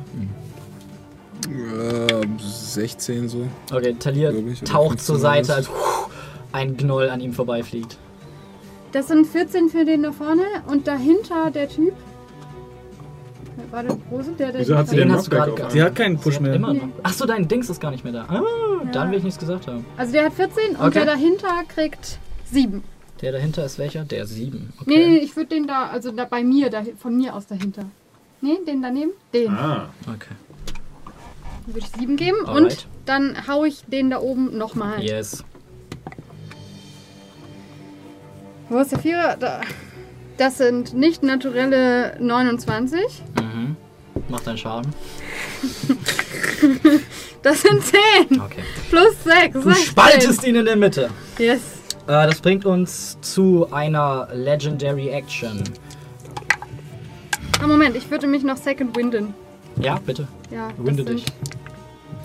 Äh, 1.47 2.26
16 2.39 3.28
so. 3.28 3.47
Okay, 3.73 3.94
ich, 3.99 4.07
oder 4.07 4.33
taucht 4.65 4.89
15 4.99 4.99
zur 4.99 5.18
Seite, 5.18 5.55
als 5.55 5.70
ein 6.52 6.76
Gnoll 6.76 7.08
an 7.10 7.20
ihm 7.20 7.33
vorbeifliegt. 7.33 7.97
Das 8.92 9.08
sind 9.08 9.26
14 9.26 9.68
für 9.68 9.84
den 9.84 10.02
da 10.02 10.12
vorne 10.12 10.42
und 10.68 10.86
dahinter 10.86 11.50
der 11.50 11.68
Typ. 11.68 11.92
War 13.70 13.83
der 13.83 13.97
große, 14.08 14.33
der 14.33 14.52
der 14.52 14.60
Wieso 14.60 14.76
hat 14.78 14.89
sie 14.89 14.97
Den 14.97 15.12
hast 15.12 15.26
du 15.26 15.31
gerade? 15.31 15.52
Sie 15.70 15.83
hat 15.83 15.94
keinen 15.97 16.18
Push 16.18 16.41
mehr. 16.41 16.55
Immer 16.55 16.73
Nee. 16.73 16.78
noch. 16.81 16.89
Achso, 17.05 17.26
dein 17.26 17.49
Dings 17.49 17.68
ist 17.68 17.81
gar 17.81 17.91
nicht 17.91 18.05
mehr 18.05 18.12
da. 18.12 18.25
Ah, 18.28 18.42
dann 18.92 19.10
will 19.10 19.18
ich 19.18 19.25
nichts 19.25 19.39
gesagt 19.41 19.66
haben. 19.66 19.84
Also 19.97 20.12
der 20.12 20.26
hat 20.26 20.34
14 20.34 20.70
und 20.76 20.81
Okay. 20.81 20.91
der 20.92 21.05
dahinter 21.07 21.49
kriegt 21.68 22.18
7. 22.44 22.83
Der 23.20 23.33
dahinter 23.33 23.65
ist 23.65 23.78
welcher? 23.78 24.05
Der 24.05 24.26
7. 24.26 24.73
Okay. 24.81 24.84
Nee, 24.86 25.07
nee, 25.08 25.16
ich 25.18 25.34
würde 25.36 25.49
den 25.49 25.66
da, 25.66 25.89
also 25.89 26.12
da 26.12 26.25
bei 26.26 26.44
mir, 26.44 26.70
da, 26.70 26.83
von 26.99 27.16
mir 27.16 27.34
aus 27.34 27.47
dahinter. 27.47 27.86
Nee, 28.41 28.58
den 28.66 28.83
daneben? 28.83 29.10
Den. 29.34 29.50
Ah, 29.50 29.89
Okay. 30.07 30.34
Dann 31.66 31.74
würde 31.74 31.86
ich 31.92 32.00
7 32.00 32.16
geben 32.16 32.36
Alright. 32.46 32.62
und 32.62 32.88
dann 33.06 33.46
hau 33.48 33.64
ich 33.64 33.82
den 33.86 34.10
da 34.10 34.20
oben 34.20 34.56
nochmal. 34.56 35.02
Yes. 35.02 35.44
Wo 38.68 38.78
ist 38.78 38.92
der 38.92 38.98
Vierer? 38.98 39.36
Da. 39.38 39.60
Das 40.38 40.58
sind 40.58 40.92
nicht 40.94 41.22
naturelle 41.22 42.16
29. 42.20 43.00
Mhm. 43.40 43.76
Macht 44.28 44.46
einen 44.48 44.58
Schaden. 44.58 44.92
Das 47.42 47.62
sind 47.62 47.80
10 48.28 48.40
Okay. 48.40 48.62
plus 48.90 49.22
6. 49.22 49.60
Du 49.62 49.72
spaltest 49.72 50.44
ihn 50.44 50.56
in 50.56 50.64
der 50.64 50.74
Mitte. 50.74 51.10
Yes. 51.38 51.60
Äh, 52.08 52.26
das 52.26 52.40
bringt 52.40 52.64
uns 52.66 53.18
zu 53.20 53.68
einer 53.70 54.26
Legendary 54.32 55.10
Action. 55.10 55.62
Ah, 57.62 57.68
Moment, 57.68 57.94
ich 57.94 58.10
würde 58.10 58.26
mich 58.26 58.42
noch 58.42 58.56
Second 58.56 58.96
winden. 58.96 59.32
Ja, 59.80 59.98
bitte. 60.05 60.26
Ja, 60.50 60.70
Winde 60.78 61.05
dich. 61.05 61.24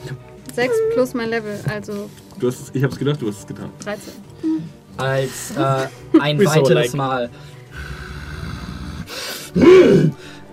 sind 0.05 0.17
6 0.55 0.75
plus 0.93 1.13
mein 1.13 1.29
Level, 1.29 1.59
also 1.69 2.09
du 2.39 2.47
hast, 2.47 2.75
ich 2.75 2.83
hab's 2.83 2.97
gedacht, 2.97 3.21
du 3.21 3.27
hast 3.27 3.39
es 3.39 3.47
getan. 3.47 3.69
13. 3.83 4.13
Als 4.97 5.51
äh, 5.51 5.87
ein 6.19 6.39
Wieso, 6.39 6.51
weiteres 6.51 6.73
like? 6.73 6.93
Mal 6.93 7.29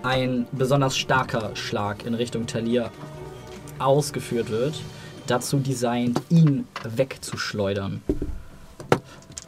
ein 0.03 0.47
besonders 0.53 0.97
starker 0.97 1.55
Schlag 1.55 2.07
in 2.07 2.15
Richtung 2.15 2.47
Talir 2.47 2.91
ausgeführt 3.79 4.51
wird, 4.51 4.81
dazu 5.27 5.59
designt, 5.59 6.21
ihn 6.29 6.67
wegzuschleudern. 6.85 8.03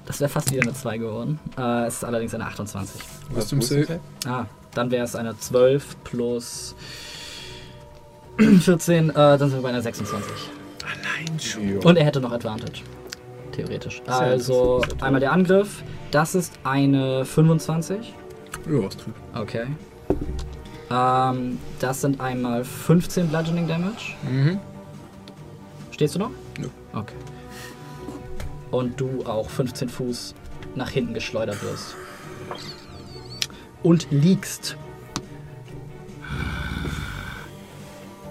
Das 0.06 0.20
wäre 0.20 0.28
fast 0.28 0.50
wieder 0.52 0.62
eine 0.62 0.74
2 0.74 0.98
geworden. 0.98 1.38
Äh, 1.56 1.86
es 1.86 1.94
ist 1.94 2.04
allerdings 2.04 2.34
eine 2.34 2.44
28. 2.44 3.00
Was 3.30 3.48
zum 3.48 3.62
Save? 3.62 4.00
Ah, 4.26 4.46
dann 4.74 4.90
wäre 4.90 5.04
es 5.04 5.14
eine 5.14 5.38
12 5.38 5.96
plus 6.04 6.74
14, 8.39 9.10
äh, 9.10 9.12
dann 9.12 9.39
sind 9.39 9.55
wir 9.55 9.62
bei 9.62 9.68
einer 9.70 9.83
26. 9.83 10.31
Und 11.84 11.97
er 11.97 12.05
hätte 12.05 12.20
noch 12.20 12.33
Advantage. 12.33 12.83
Theoretisch. 13.52 14.02
ja- 14.07 14.18
Also 14.18 14.81
das 14.81 14.94
ja 14.99 15.05
einmal 15.07 15.20
der 15.20 15.33
Angriff. 15.33 15.83
Das 16.10 16.34
ist 16.34 16.52
eine 16.65 17.25
25. 17.25 18.15
Ja, 18.70 18.83
was 18.84 18.97
trifft. 18.97 19.17
Okay. 19.34 19.67
Ähm, 20.91 21.59
das 21.78 22.00
sind 22.00 22.20
einmal 22.20 22.65
15 22.65 23.28
Bludgeoning 23.28 23.68
Damage. 23.68 24.15
Mhm. 24.28 24.59
Stehst 25.92 26.15
du 26.15 26.18
noch? 26.20 26.31
Nö. 26.59 26.68
Okay. 26.94 27.15
Und 28.70 29.00
du 29.00 29.25
auch 29.26 29.49
15 29.50 29.89
Fuß 29.89 30.34
nach 30.75 30.91
hinten 30.91 31.15
geschleudert 31.15 31.62
wirst. 31.62 31.94
Und 33.83 34.07
liegst. 34.10 34.76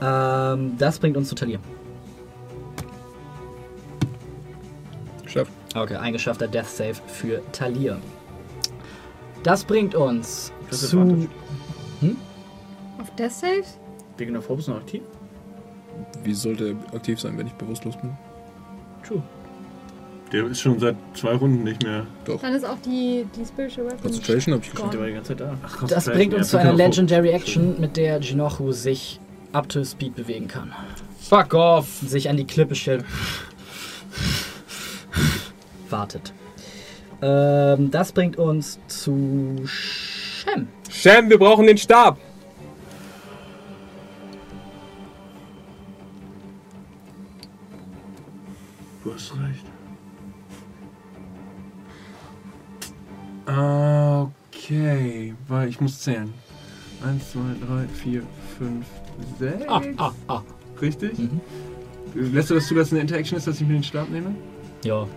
Ähm, 0.02 0.76
das 0.78 1.00
bringt 1.00 1.18
uns 1.18 1.30
zu 1.30 1.36
Talir. 1.36 1.60
Schafft. 5.26 5.52
Okay, 5.76 5.96
ein 5.96 6.14
geschaffter 6.14 6.48
Death 6.48 6.68
Save 6.68 6.96
für 7.08 7.42
Talir. 7.52 7.98
Das 9.44 9.64
bringt 9.64 9.96
uns 9.96 10.52
Das 10.70 10.84
ist 10.84 10.90
zu. 10.90 11.00
Advantage. 11.00 11.30
Auf 13.00 13.16
Death 13.16 13.32
Saves? 13.32 13.78
Wegen 14.18 14.34
der 14.34 14.42
Forbes 14.42 14.68
noch 14.68 14.78
aktiv? 14.78 15.02
Wie 16.24 16.34
sollte 16.34 16.76
er 16.92 16.96
aktiv 16.96 17.20
sein, 17.20 17.38
wenn 17.38 17.48
ich 17.48 17.54
bewusstlos 17.54 17.96
bin? 17.98 18.12
True. 19.06 19.22
Der 20.32 20.46
ist 20.46 20.60
schon 20.60 20.80
seit 20.80 20.96
zwei 21.16 21.34
Runden 21.36 21.64
nicht 21.64 21.84
mehr. 21.84 22.06
Doch. 22.26 22.42
Dann 22.42 22.54
ist 22.54 22.66
auch 22.66 22.78
die, 22.86 23.26
die 23.36 23.46
Spiritual 23.46 23.88
Weapon. 23.88 24.02
Concentration 24.02 24.54
habe 24.56 24.64
ich 24.64 24.74
Gone. 24.74 24.90
Der 24.92 25.00
war 25.00 25.08
die 25.08 25.14
ganze 25.14 25.30
Zeit 25.30 25.40
da. 25.42 25.58
Ach, 25.64 25.88
Das 25.88 26.06
bringt 26.06 26.34
uns 26.34 26.50
zu 26.50 26.58
einer 26.60 26.74
Legendary 26.74 27.30
Action, 27.30 27.80
mit 27.80 27.98
der 27.98 28.20
Jinochu 28.20 28.72
sich 28.72 29.20
up 29.54 29.68
to 29.70 29.84
speed 29.84 30.16
bewegen 30.16 30.48
kann. 30.48 30.74
Fuck 31.20 31.54
off! 31.54 31.88
Sich 32.02 32.30
an 32.30 32.38
die 32.38 32.46
Klippe 32.46 32.76
stellt. 32.76 33.06
Wartet. 35.90 36.34
Ähm, 37.22 37.92
das 37.92 38.12
bringt 38.12 38.38
uns 38.38 38.80
zu 38.88 39.64
Shem. 39.66 40.68
Shem, 40.90 41.30
wir 41.30 41.38
brauchen 41.38 41.68
den 41.68 41.78
Stab! 41.78 42.18
Du 49.04 49.14
hast 49.14 49.34
recht. 49.34 49.66
Okay, 53.46 55.34
weil 55.48 55.70
ich 55.70 55.82
muss 55.82 56.00
zählen. 56.02 56.34
Eins, 57.04 57.32
zwei, 57.32 57.56
drei, 57.66 57.88
vier, 57.88 58.22
fünf, 58.58 58.86
sechs. 59.38 59.66
Ah, 59.68 59.82
ah, 59.98 60.12
ah. 60.28 60.42
Richtig? 60.82 61.18
Mhm. 61.18 61.42
Lässt 62.16 62.50
du 62.50 62.56
das 62.56 62.68
zu, 62.68 62.76
dass 62.76 62.88
es 62.88 62.94
eine 62.94 63.02
Interaction 63.02 63.38
ist, 63.38 63.48
dass 63.48 63.62
ich 63.62 63.68
mir 63.68 63.74
den 63.74 63.84
Stab 63.84 64.10
nehme? 64.10 64.34
Ja. 64.84 65.08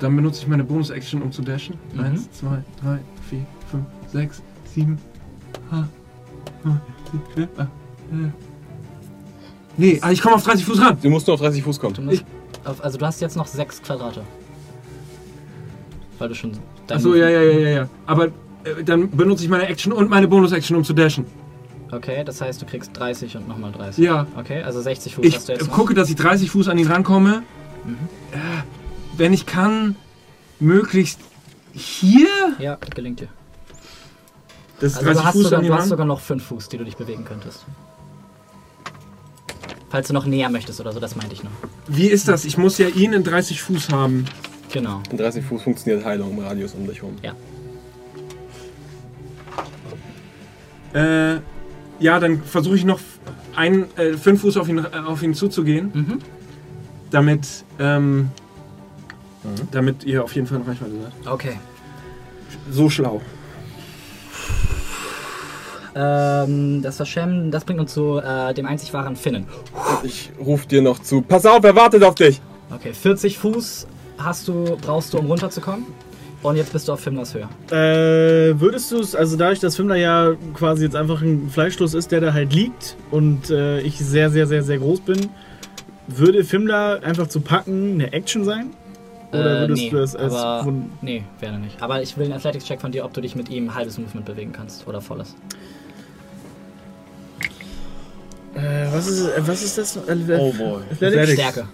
Dann 0.00 0.16
benutze 0.16 0.42
ich 0.42 0.48
meine 0.48 0.64
Bonus-Action, 0.64 1.22
um 1.22 1.32
zu 1.32 1.42
dashen. 1.42 1.78
Mhm. 1.94 2.00
Eins, 2.00 2.30
zwei, 2.32 2.62
drei, 2.82 2.98
vier, 3.28 3.46
fünf, 3.70 3.86
sechs, 4.12 4.42
sieben. 4.74 4.98
Ah, 5.70 5.84
ah, 6.64 6.76
vier, 7.34 7.48
ah, 7.56 7.62
äh. 7.62 8.30
Nee, 9.78 9.98
ah, 10.00 10.10
ich 10.10 10.22
komme 10.22 10.36
auf 10.36 10.44
30 10.44 10.64
Fuß 10.64 10.80
ran. 10.80 10.98
Du 11.02 11.10
musst 11.10 11.26
nur 11.26 11.34
auf 11.34 11.40
30 11.40 11.62
Fuß 11.62 11.78
kommen. 11.78 12.22
Auf, 12.64 12.82
also 12.82 12.98
du 12.98 13.06
hast 13.06 13.20
jetzt 13.20 13.36
noch 13.36 13.46
sechs 13.46 13.82
Quadrate. 13.82 14.22
Weil 16.18 16.28
du 16.28 16.34
schon. 16.34 16.52
Achso, 16.88 17.14
ja, 17.14 17.28
ja, 17.28 17.42
ja, 17.42 17.58
ja, 17.58 17.68
ja. 17.68 17.88
Aber 18.06 18.28
dann 18.84 19.10
benutze 19.10 19.44
ich 19.44 19.48
meine 19.50 19.66
Action 19.68 19.92
und 19.92 20.10
meine 20.10 20.28
Bonus-Action, 20.28 20.76
um 20.76 20.84
zu 20.84 20.92
dashen. 20.92 21.26
Okay, 21.92 22.24
das 22.24 22.40
heißt, 22.40 22.60
du 22.60 22.66
kriegst 22.66 22.90
30 22.96 23.36
und 23.36 23.48
nochmal 23.48 23.72
30. 23.72 24.04
Ja. 24.04 24.26
Okay, 24.36 24.62
also 24.62 24.80
60 24.80 25.14
Fuß 25.14 25.24
Ich 25.24 25.36
hast 25.36 25.48
du 25.48 25.52
äh, 25.52 25.56
jetzt 25.56 25.68
noch. 25.68 25.74
gucke, 25.74 25.94
dass 25.94 26.08
ich 26.10 26.16
30 26.16 26.50
Fuß 26.50 26.68
an 26.68 26.78
ihn 26.78 26.88
rankomme. 26.88 27.42
Äh, 28.32 28.36
wenn 29.16 29.32
ich 29.32 29.46
kann, 29.46 29.94
möglichst 30.58 31.20
hier. 31.72 32.26
Ja, 32.58 32.76
gelingt 32.94 33.20
dir. 33.20 33.28
Das 34.80 34.92
ist 34.92 34.98
Also 34.98 35.08
du 35.10 35.14
30 35.14 35.24
hast, 35.26 35.32
Fuß 35.34 35.42
sogar, 35.44 35.58
an 35.60 35.64
ihn 35.64 35.70
du 35.70 35.78
hast 35.78 35.88
sogar 35.88 36.06
noch 36.06 36.20
5 36.20 36.44
Fuß, 36.44 36.68
die 36.68 36.78
du 36.78 36.84
dich 36.84 36.96
bewegen 36.96 37.24
könntest. 37.24 37.64
Falls 39.88 40.08
du 40.08 40.14
noch 40.14 40.26
näher 40.26 40.50
möchtest 40.50 40.80
oder 40.80 40.92
so, 40.92 40.98
das 41.00 41.14
meinte 41.14 41.32
ich 41.34 41.44
noch. 41.44 41.52
Wie 41.86 42.08
ist 42.08 42.26
das? 42.26 42.44
Ich 42.44 42.58
muss 42.58 42.76
ja 42.78 42.88
ihn 42.88 43.12
in 43.12 43.22
30 43.22 43.62
Fuß 43.62 43.90
haben. 43.90 44.24
Genau. 44.72 45.00
In 45.10 45.16
30 45.16 45.44
Fuß 45.44 45.62
funktioniert 45.62 46.04
Heilung 46.04 46.32
im 46.32 46.40
Radius 46.40 46.74
um 46.74 46.86
dich 46.86 47.02
rum. 47.02 47.14
Äh, 50.96 51.40
ja, 51.98 52.18
dann 52.20 52.42
versuche 52.42 52.76
ich 52.76 52.84
noch 52.84 53.00
ein, 53.54 53.84
äh, 53.96 54.14
fünf 54.14 54.40
Fuß 54.40 54.56
auf 54.56 54.68
ihn, 54.68 54.78
äh, 54.78 54.98
auf 55.06 55.22
ihn 55.22 55.34
zuzugehen, 55.34 55.90
Mhm. 55.92 56.18
damit, 57.10 57.46
ähm, 57.78 58.30
damit 59.70 60.04
ihr 60.04 60.24
auf 60.24 60.34
jeden 60.34 60.46
Fall 60.46 60.58
in 60.58 60.64
Reichweite 60.64 60.92
seid. 61.02 61.32
Okay. 61.32 61.58
So 62.70 62.88
schlau. 62.90 63.20
Ähm, 65.94 66.82
das 66.82 66.96
Verschämen, 66.96 67.50
das 67.50 67.64
bringt 67.64 67.80
uns 67.80 67.94
zu 67.94 68.18
äh, 68.18 68.52
dem 68.52 68.66
einzig 68.66 68.92
wahren 68.92 69.16
Finnen. 69.16 69.46
Ich 70.02 70.30
ruf 70.38 70.66
dir 70.66 70.82
noch 70.82 70.98
zu. 70.98 71.22
Pass 71.22 71.46
auf, 71.46 71.64
er 71.64 71.74
wartet 71.74 72.02
auf 72.02 72.14
dich! 72.14 72.40
Okay, 72.74 72.92
40 72.92 73.38
Fuß 73.38 73.86
hast 74.18 74.48
du, 74.48 74.76
brauchst 74.80 75.14
du, 75.14 75.18
um 75.18 75.26
runterzukommen. 75.26 75.86
Und 76.42 76.56
jetzt 76.56 76.72
bist 76.72 76.86
du 76.86 76.92
auf 76.92 77.00
Finners 77.00 77.34
Höhe. 77.34 77.48
Äh, 77.70 78.60
würdest 78.60 78.92
du 78.92 79.00
es, 79.00 79.14
also 79.14 79.36
dadurch, 79.36 79.58
dass 79.58 79.76
Fimler 79.76 79.96
ja 79.96 80.32
quasi 80.54 80.84
jetzt 80.84 80.94
einfach 80.94 81.20
ein 81.22 81.48
Fleischstoß 81.50 81.94
ist, 81.94 82.12
der 82.12 82.20
da 82.20 82.32
halt 82.32 82.52
liegt 82.52 82.96
und 83.10 83.50
äh, 83.50 83.80
ich 83.80 83.98
sehr, 83.98 84.30
sehr, 84.30 84.46
sehr, 84.46 84.62
sehr 84.62 84.78
groß 84.78 85.00
bin, 85.00 85.28
würde 86.06 86.44
Fimler 86.44 87.00
einfach 87.02 87.26
zu 87.26 87.40
packen 87.40 87.94
eine 87.94 88.12
Action 88.12 88.44
sein? 88.44 88.70
Oder 89.32 89.56
Äh, 89.56 89.60
würdest 89.62 89.82
nee, 89.82 89.90
du 89.90 89.96
das 89.96 90.14
als 90.14 90.34
aber, 90.34 90.72
Nee, 91.02 91.24
wäre 91.40 91.58
nicht. 91.58 91.82
Aber 91.82 92.00
ich 92.00 92.16
will 92.16 92.26
einen 92.26 92.34
Athletics-Check 92.34 92.80
von 92.80 92.92
dir, 92.92 93.04
ob 93.04 93.12
du 93.12 93.20
dich 93.20 93.34
mit 93.34 93.48
ihm 93.48 93.74
halbes 93.74 93.98
Movement 93.98 94.24
bewegen 94.26 94.52
kannst 94.52 94.86
oder 94.86 95.00
volles. 95.00 95.34
äh, 98.54 98.86
was, 98.92 99.08
ist, 99.08 99.28
was 99.38 99.62
ist 99.64 99.78
das? 99.78 99.96
Äh, 99.96 100.38
Oh 100.38 100.52
boy. 100.52 100.82
Athletics? 100.92 101.32
Stärke. 101.32 101.68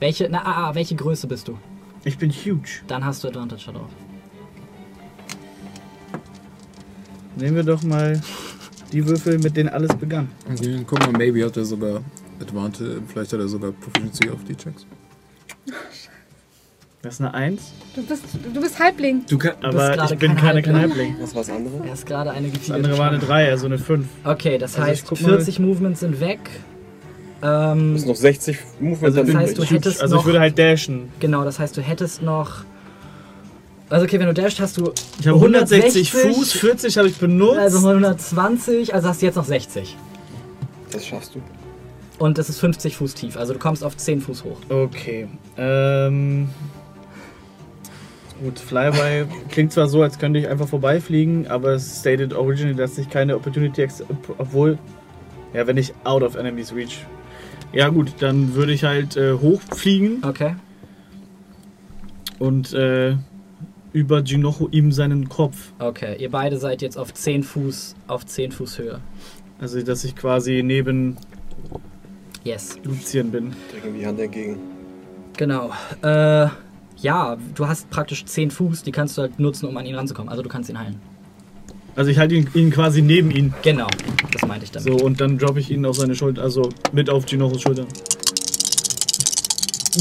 Welche, 0.00 0.28
na, 0.30 0.38
ah, 0.44 0.68
ah, 0.70 0.74
welche 0.74 0.94
Größe 0.96 1.26
bist 1.26 1.46
du? 1.48 1.56
Ich 2.04 2.16
bin 2.18 2.30
huge. 2.30 2.80
Dann 2.88 3.04
hast 3.04 3.22
du 3.22 3.28
Advantage 3.28 3.66
darauf. 3.72 3.90
Nehmen 7.36 7.56
wir 7.56 7.62
doch 7.62 7.82
mal 7.82 8.20
die 8.92 9.06
Würfel, 9.06 9.38
mit 9.38 9.56
denen 9.56 9.68
alles 9.68 9.94
begann. 9.94 10.28
Okay, 10.52 10.82
guck 10.86 10.98
mal, 11.00 11.12
maybe 11.12 11.44
hat 11.44 11.56
er 11.56 11.64
sogar 11.64 12.00
Advantage, 12.40 13.02
vielleicht 13.06 13.32
hat 13.32 13.40
er 13.40 13.48
sogar 13.48 13.72
Proficiency 13.72 14.30
auf 14.30 14.42
die 14.44 14.56
Checks. 14.56 14.86
Das 17.02 17.14
ist 17.14 17.20
eine 17.20 17.32
Eins. 17.32 17.72
Du 17.94 18.02
bist, 18.02 18.24
du 18.52 18.60
bist 18.60 18.78
Halbling. 18.78 19.24
Du 19.26 19.38
kann, 19.38 19.52
Aber 19.62 20.04
ich 20.04 20.18
bin 20.18 20.34
kein 20.34 20.36
keine 20.36 20.62
kein 20.62 20.76
Halbling. 20.76 20.98
Halbling. 21.12 21.16
Was 21.22 21.34
war 21.34 21.42
das 21.42 21.50
andere? 21.50 21.86
Er 21.86 21.92
ist 21.94 22.04
gerade 22.04 22.30
eine 22.30 22.48
Das 22.48 22.58
gefiederte 22.58 22.84
andere 22.84 22.98
war 22.98 23.08
eine 23.10 23.18
Schlange. 23.20 23.44
3, 23.44 23.50
also 23.50 23.66
eine 23.66 23.78
5. 23.78 24.06
Okay, 24.24 24.58
das 24.58 24.74
Also 24.74 24.86
heißt, 24.86 25.06
guck 25.06 25.20
mal. 25.22 25.28
40 25.28 25.58
Movements 25.60 26.00
sind 26.00 26.20
weg. 26.20 26.40
Ähm, 27.42 27.92
Das 27.94 28.02
ist 28.02 28.08
noch 28.08 28.16
60 28.16 28.58
Movement 28.80 29.04
Also 29.04 29.18
das 29.18 29.26
bin 29.26 29.36
heißt, 29.38 29.58
du 29.58 29.64
hättest 29.64 30.02
Also 30.02 30.14
noch, 30.16 30.22
ich 30.22 30.26
würde 30.26 30.40
halt 30.40 30.58
dashen. 30.58 31.08
genau, 31.20 31.44
das 31.44 31.58
heißt, 31.58 31.76
du 31.76 31.80
hättest 31.80 32.22
noch, 32.22 32.64
also 33.88 34.04
okay, 34.04 34.18
wenn 34.20 34.26
du 34.26 34.34
dasht, 34.34 34.60
hast 34.60 34.76
du 34.76 34.92
Ich 35.20 35.26
habe 35.26 35.38
160 35.38 36.12
160 36.12 36.12
Fuß, 36.12 36.52
40 36.52 36.98
habe 36.98 37.08
ich 37.08 37.16
benutzt. 37.16 37.58
also 37.58 37.78
120, 37.88 38.94
also 38.94 39.08
hast 39.08 39.22
du 39.22 39.26
jetzt 39.26 39.36
noch 39.36 39.44
60. 39.44 39.96
Das 40.92 41.06
schaffst 41.06 41.34
du. 41.34 41.42
Und 42.18 42.36
das 42.36 42.50
ist 42.50 42.58
50 42.60 42.96
Fuß 42.96 43.14
tief, 43.14 43.36
also 43.38 43.54
du 43.54 43.58
kommst 43.58 43.82
auf 43.82 43.96
10 43.96 44.20
Fuß 44.20 44.44
hoch. 44.44 44.58
Okay. 44.68 45.26
Ähm. 45.56 46.50
Gut, 48.42 48.58
Flyby 48.58 49.26
klingt 49.50 49.72
zwar 49.72 49.88
so, 49.88 50.02
als 50.02 50.18
könnte 50.18 50.38
ich 50.38 50.48
einfach 50.48 50.68
vorbeifliegen, 50.68 51.46
aber 51.48 51.70
es 51.72 52.00
stated 52.00 52.32
originally, 52.34 52.74
dass 52.76 52.96
ich 52.98 53.08
keine 53.10 53.36
Opportunity, 53.36 53.82
ex 53.82 54.02
obwohl, 54.38 54.78
ja, 55.54 55.66
wenn 55.66 55.76
ich 55.78 55.92
out 56.04 56.22
of 56.22 56.36
enemies 56.36 56.74
reach. 56.74 57.04
Ja 57.72 57.88
gut, 57.88 58.14
dann 58.18 58.54
würde 58.54 58.72
ich 58.72 58.84
halt 58.84 59.16
äh, 59.16 59.34
hochfliegen 59.34 60.22
Okay. 60.24 60.56
und 62.38 62.72
äh, 62.72 63.16
über 63.92 64.20
Jinocho 64.20 64.68
ihm 64.70 64.92
seinen 64.92 65.28
Kopf. 65.28 65.72
Okay, 65.78 66.16
ihr 66.20 66.30
beide 66.30 66.58
seid 66.58 66.82
jetzt 66.82 66.96
auf 66.96 67.12
10 67.14 67.42
Fuß, 67.42 67.94
auf 68.08 68.26
10 68.26 68.52
Fuß 68.52 68.78
Höhe. 68.78 69.00
Also, 69.60 69.82
dass 69.82 70.04
ich 70.04 70.16
quasi 70.16 70.62
neben 70.64 71.16
Yes. 72.44 72.78
Lucian 72.84 73.30
bin. 73.30 73.52
Drücken 73.70 73.98
die 73.98 74.06
Hand 74.06 74.18
dagegen. 74.18 74.58
Genau. 75.36 75.70
Äh, 76.02 76.48
ja, 76.96 77.36
du 77.54 77.66
hast 77.68 77.90
praktisch 77.90 78.24
10 78.24 78.50
Fuß, 78.50 78.82
die 78.82 78.92
kannst 78.92 79.16
du 79.18 79.22
halt 79.22 79.38
nutzen, 79.38 79.66
um 79.66 79.76
an 79.76 79.84
ihn 79.86 79.94
ranzukommen. 79.94 80.28
Also 80.30 80.42
du 80.42 80.48
kannst 80.48 80.70
ihn 80.70 80.78
heilen. 80.78 80.96
Also, 81.96 82.10
ich 82.10 82.18
halte 82.18 82.34
ihn, 82.34 82.48
ihn 82.54 82.70
quasi 82.70 83.02
neben 83.02 83.30
ihn. 83.30 83.52
Genau, 83.62 83.88
das 84.32 84.46
meinte 84.48 84.64
ich 84.64 84.70
damit. 84.70 84.88
So, 84.88 85.04
und 85.04 85.20
dann 85.20 85.38
droppe 85.38 85.60
ich 85.60 85.70
ihn 85.70 85.84
auf 85.84 85.96
seine 85.96 86.14
Schulter, 86.14 86.42
also 86.42 86.68
mit 86.92 87.10
auf 87.10 87.28
Jinochos 87.28 87.60
Schulter. 87.62 87.84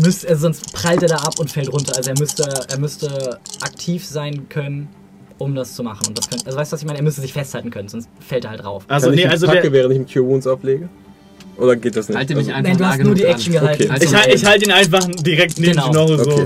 Müsst, 0.03 0.27
also 0.27 0.41
sonst 0.41 0.71
prallt 0.71 1.01
er 1.01 1.09
da 1.09 1.15
ab 1.17 1.39
und 1.39 1.49
fällt 1.51 1.71
runter. 1.73 1.95
Also 1.97 2.11
er 2.11 2.19
müsste, 2.19 2.43
er 2.69 2.79
müsste 2.79 3.39
aktiv 3.61 4.05
sein 4.05 4.47
können, 4.47 4.87
um 5.39 5.55
das 5.55 5.73
zu 5.75 5.83
machen. 5.83 6.07
Und 6.07 6.17
das 6.17 6.29
könnte, 6.29 6.45
also 6.45 6.57
weißt 6.57 6.71
du, 6.71 6.73
was 6.75 6.81
ich 6.81 6.85
meine? 6.87 6.99
Er 6.99 7.03
müsste 7.03 7.21
sich 7.21 7.33
festhalten 7.33 7.71
können, 7.71 7.89
sonst 7.89 8.07
fällt 8.25 8.43
er 8.45 8.51
halt 8.51 8.63
drauf. 8.63 8.83
Also, 8.87 9.07
Kann 9.07 9.13
ich 9.15 9.17
nee, 9.17 9.27
die 9.27 9.31
also 9.31 9.47
der, 9.47 9.71
während 9.71 9.93
ich 9.93 9.99
mit 9.99 10.13
Cure 10.13 10.25
Wounds 10.27 10.45
ablege? 10.47 10.87
Oder 11.57 11.75
geht 11.75 11.95
das 11.95 12.07
nicht? 12.07 12.17
Halte 12.17 12.35
mich 12.35 12.45
Also- 12.53 12.57
einfach 12.57 12.69
Nein, 12.69 12.77
du 12.77 12.85
hast 12.85 12.99
nur 13.03 13.15
die 13.15 13.21
dran. 13.23 13.31
Action 13.31 13.53
gehalten. 13.53 13.83
Okay. 13.83 13.91
Also 13.91 14.05
ich, 14.05 14.15
halt- 14.15 14.33
ich 14.35 14.45
halte 14.45 14.65
ihn 14.65 14.71
einfach 14.71 15.05
direkt 15.05 15.59
neben 15.59 15.71
Genau. 15.73 15.87
Jinocho 16.05 16.23
so. 16.23 16.31
Okay. 16.33 16.45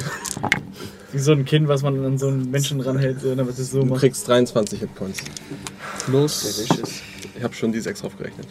Wie 1.14 1.20
so 1.20 1.32
ein 1.32 1.46
Kind, 1.46 1.68
was 1.68 1.84
man 1.84 2.04
an 2.04 2.18
so 2.18 2.28
einen 2.28 2.50
Menschen 2.52 2.82
ranhält, 2.82 3.22
so, 3.22 3.34
damit 3.36 3.58
es 3.58 3.72
so 3.72 3.82
Du 3.82 3.86
macht. 3.86 4.00
kriegst 4.02 4.28
23 4.28 4.80
Hitpoints. 4.80 5.20
Plus. 6.06 6.66
Ich 7.36 7.44
habe 7.44 7.54
schon 7.54 7.72
die 7.72 7.80
6 7.80 8.02
draufgerechnet. 8.02 8.48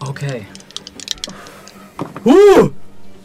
Okay. 0.00 0.44
Huh! 2.24 2.70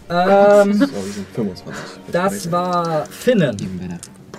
Ähm, 0.09 0.73
So, 0.73 0.79
wir 0.79 1.13
sind 1.13 1.27
25. 1.33 1.83
das 2.11 2.51
war 2.51 3.05
Finnen. 3.07 3.57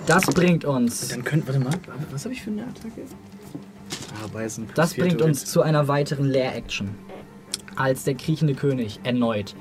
Das 0.05 0.25
bringt 0.25 0.65
uns. 0.65 1.09
Dann 1.09 1.23
könnt, 1.23 1.45
warte 1.45 1.59
mal, 1.59 1.73
was 2.11 2.23
habe 2.23 2.33
ich 2.33 2.41
für 2.41 2.49
eine 2.49 2.63
Attacke? 2.63 3.03
Ah, 4.23 4.27
Beißen. 4.33 4.65
plus 4.65 4.75
Das 4.75 4.93
vier 4.93 5.03
bringt 5.03 5.21
uns 5.21 5.45
zu 5.45 5.61
einer 5.61 5.87
weiteren 5.87 6.25
Leer-Action. 6.25 6.89
Als 7.75 8.03
der 8.05 8.15
kriechende 8.15 8.55
König 8.55 8.99
erneut 9.03 9.55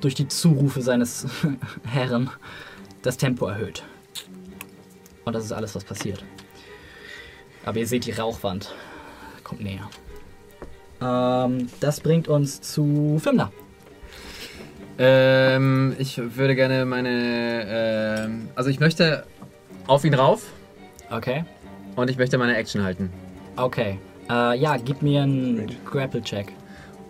durch 0.00 0.14
die 0.14 0.28
Zurufe 0.28 0.82
seines 0.82 1.26
Herren 1.86 2.30
das 3.02 3.16
Tempo 3.16 3.46
erhöht. 3.46 3.82
Und 5.24 5.32
das 5.34 5.44
ist 5.44 5.52
alles, 5.52 5.74
was 5.74 5.84
passiert. 5.84 6.24
Aber 7.64 7.78
ihr 7.78 7.86
seht 7.86 8.06
die 8.06 8.12
Rauchwand. 8.12 8.74
Kommt 9.42 9.60
näher. 9.62 9.88
Ähm, 11.00 11.68
das 11.80 12.00
bringt 12.00 12.28
uns 12.28 12.60
zu 12.60 13.18
Fimna. 13.22 13.50
Ähm, 14.98 15.94
ich 15.98 16.18
würde 16.36 16.54
gerne 16.54 16.84
meine. 16.86 17.66
Ähm, 17.68 18.48
also, 18.54 18.70
ich 18.70 18.80
möchte 18.80 19.26
auf 19.86 20.04
ihn 20.04 20.14
rauf 20.14 20.44
Okay. 21.10 21.44
und 21.96 22.08
ich 22.10 22.16
möchte 22.16 22.38
meine 22.38 22.56
Action 22.56 22.82
halten. 22.82 23.12
Okay. 23.56 23.98
Äh, 24.30 24.58
ja, 24.58 24.76
gib 24.78 25.02
mir 25.02 25.22
einen 25.22 25.70
Grapple-Check. 25.84 26.52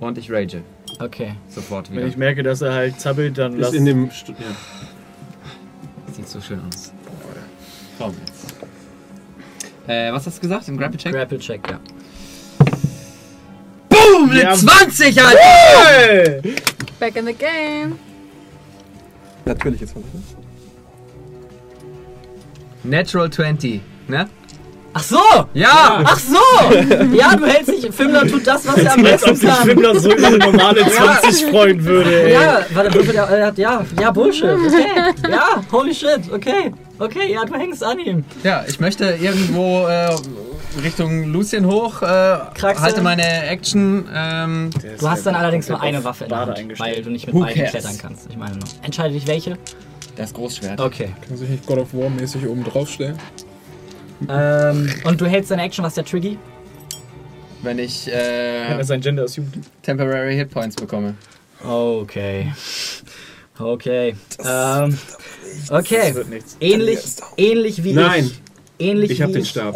Und 0.01 0.19
ich 0.19 0.31
rage. 0.31 0.63
Okay. 0.99 1.35
Sofort 1.49 1.91
Wenn 1.91 1.99
wieder. 1.99 2.07
ich 2.07 2.17
merke, 2.17 2.43
dass 2.43 2.63
er 2.63 2.73
halt 2.73 3.01
zappelt, 3.01 3.37
dann 3.39 3.59
lass 3.59 3.71
Ist 3.73 3.79
in 3.79 3.85
dem. 3.85 4.11
Stu 4.11 4.33
ja. 4.33 4.37
Sieht 6.13 6.29
so 6.29 6.41
schön 6.41 6.61
aus. 6.67 6.93
Komm 7.99 8.15
jetzt. 8.27 8.55
Äh, 9.89 10.13
was 10.13 10.27
hast 10.27 10.39
du 10.39 10.41
gesagt? 10.43 10.69
Im 10.69 10.77
Grapple 10.79 10.99
Check? 10.99 11.13
Grapple-Check, 11.13 11.61
ja. 11.71 11.79
Boom! 13.89 14.31
Eine 14.31 14.47
haben- 14.51 14.59
20, 14.59 15.23
Alter! 15.23 15.39
Hey! 15.39 16.41
Back 16.99 17.17
in 17.17 17.27
the 17.27 17.35
game. 17.35 17.99
Natürlich 19.45 19.83
jetzt 19.83 19.93
von 19.93 20.03
ne? 20.03 20.09
Natural 22.85 23.31
20, 23.31 23.81
ne? 24.09 24.29
Ach 24.99 25.03
so! 25.03 25.21
Ja! 25.53 26.01
Ach 26.05 26.19
so! 26.19 26.73
Ja, 27.15 27.37
du 27.37 27.45
hältst 27.45 27.69
dich. 27.69 27.95
Fimler 27.95 28.27
tut 28.27 28.47
das, 28.47 28.67
was 28.67 28.79
er 28.79 28.95
am 28.95 29.05
Als 29.05 29.23
ob 29.25 29.29
besten 29.31 29.37
sich 29.37 29.49
kann. 29.51 29.99
So 30.01 30.11
über 30.13 30.27
eine 30.27 30.39
normale 30.39 30.87
20 30.89 31.51
freuen 31.51 31.85
würde, 31.85 32.25
ey. 32.25 32.33
Ja, 32.33 32.61
warte, 32.73 32.95
würfel 32.95 33.13
der, 33.13 33.25
er 33.25 33.47
hat, 33.49 33.59
ja, 33.59 33.85
ja, 34.01 34.11
Bullshit. 34.11 34.45
Okay. 34.55 34.87
Ja, 35.31 35.63
holy 35.71 35.95
shit. 35.95 36.33
Okay. 36.33 36.73
Okay, 36.99 37.31
ja, 37.31 37.45
du 37.45 37.55
hängst 37.55 37.85
an 37.85 37.99
ihm. 37.99 38.25
Ja, 38.43 38.65
ich 38.67 38.81
möchte 38.81 39.05
irgendwo 39.21 39.87
äh, 39.87 40.17
Richtung 40.83 41.25
Lucien 41.31 41.67
hoch, 41.67 42.01
äh, 42.01 42.07
halte 42.07 43.03
meine 43.03 43.47
Action. 43.49 44.09
Ähm, 44.15 44.71
Du 44.99 45.11
hast 45.11 45.27
dann 45.27 45.35
allerdings 45.35 45.69
nur 45.69 45.79
eine 45.83 46.03
Waffe 46.05 46.25
in 46.25 46.31
der 46.31 46.39
Hand, 46.39 46.59
weil 46.79 47.03
du 47.03 47.11
nicht 47.11 47.27
mit 47.27 47.35
Who 47.35 47.41
beiden 47.41 47.57
cares? 47.57 47.71
klettern 47.73 47.99
kannst. 48.01 48.29
Ich 48.31 48.37
meine 48.39 48.53
nur. 48.55 48.65
Entscheide 48.83 49.13
dich 49.13 49.27
welche. 49.27 49.59
das 50.17 50.33
Großschwert. 50.33 50.81
Okay. 50.81 51.11
Kann 51.29 51.37
sich 51.37 51.51
nicht 51.51 51.67
God 51.67 51.79
of 51.81 51.93
War 51.93 52.09
mäßig 52.09 52.47
oben 52.49 52.65
drauf 52.65 52.89
stellen? 52.89 53.19
Ähm, 54.29 54.89
und 55.05 55.21
du 55.21 55.27
hältst 55.27 55.51
deine 55.51 55.63
Action, 55.63 55.85
was 55.85 55.93
ist 55.93 55.97
der 55.99 56.05
Triggy? 56.05 56.39
Wenn 57.63 57.79
ich 57.79 58.07
Wenn 58.07 58.15
äh, 58.15 58.79
er 58.79 58.85
sein 58.85 59.01
Gender 59.01 59.25
assumed. 59.25 59.59
Temporary 59.83 60.37
Hit 60.37 60.51
Points 60.51 60.77
bekomme. 60.77 61.15
Okay. 61.65 62.53
Okay. 63.59 64.15
Ähm, 64.45 64.99
okay. 65.71 66.09
Das 66.09 66.15
wird 66.15 66.29
nichts. 66.29 66.57
Ähnlich, 66.61 66.99
ähnlich 67.37 67.85
wie 67.85 67.93
Nein, 67.95 68.27
ich. 68.27 68.87
Ähnlich 68.87 69.11
ich 69.13 69.19
wie 69.19 69.23
habe 69.23 69.33
den 69.33 69.45
Stab. 69.45 69.75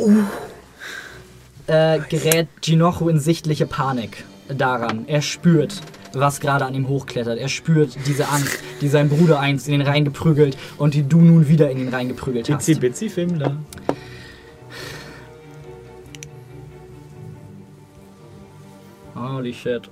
äh, 1.67 1.99
gerät 2.09 2.49
Ginocho 2.61 3.09
in 3.09 3.19
sichtliche 3.19 3.67
Panik 3.67 4.25
daran. 4.49 5.05
Er 5.07 5.23
spürt, 5.23 5.81
was 6.13 6.41
gerade 6.41 6.67
an 6.67 6.75
ihm 6.75 6.89
hochklettert. 6.89 7.39
Er 7.39 7.49
spürt 7.49 7.97
diese 8.07 8.29
Angst, 8.29 8.59
die 8.83 8.89
sein 8.89 9.09
Bruder 9.09 9.41
einst 9.41 9.67
in 9.69 9.73
den 9.73 9.83
Rhein 9.83 10.05
geprügelt 10.05 10.59
und 10.77 10.95
die 10.95 11.03
du 11.03 11.21
nun 11.21 11.49
wieder 11.49 11.71
in 11.71 11.79
den 11.79 11.89
Rhein 11.89 12.09
geprügelt 12.09 12.51
hast. 12.51 12.69
Itzy 12.69 12.81
Bitsy 12.81 13.09
Film 13.09 13.43
Holy 19.21 19.53
shit. 19.53 19.83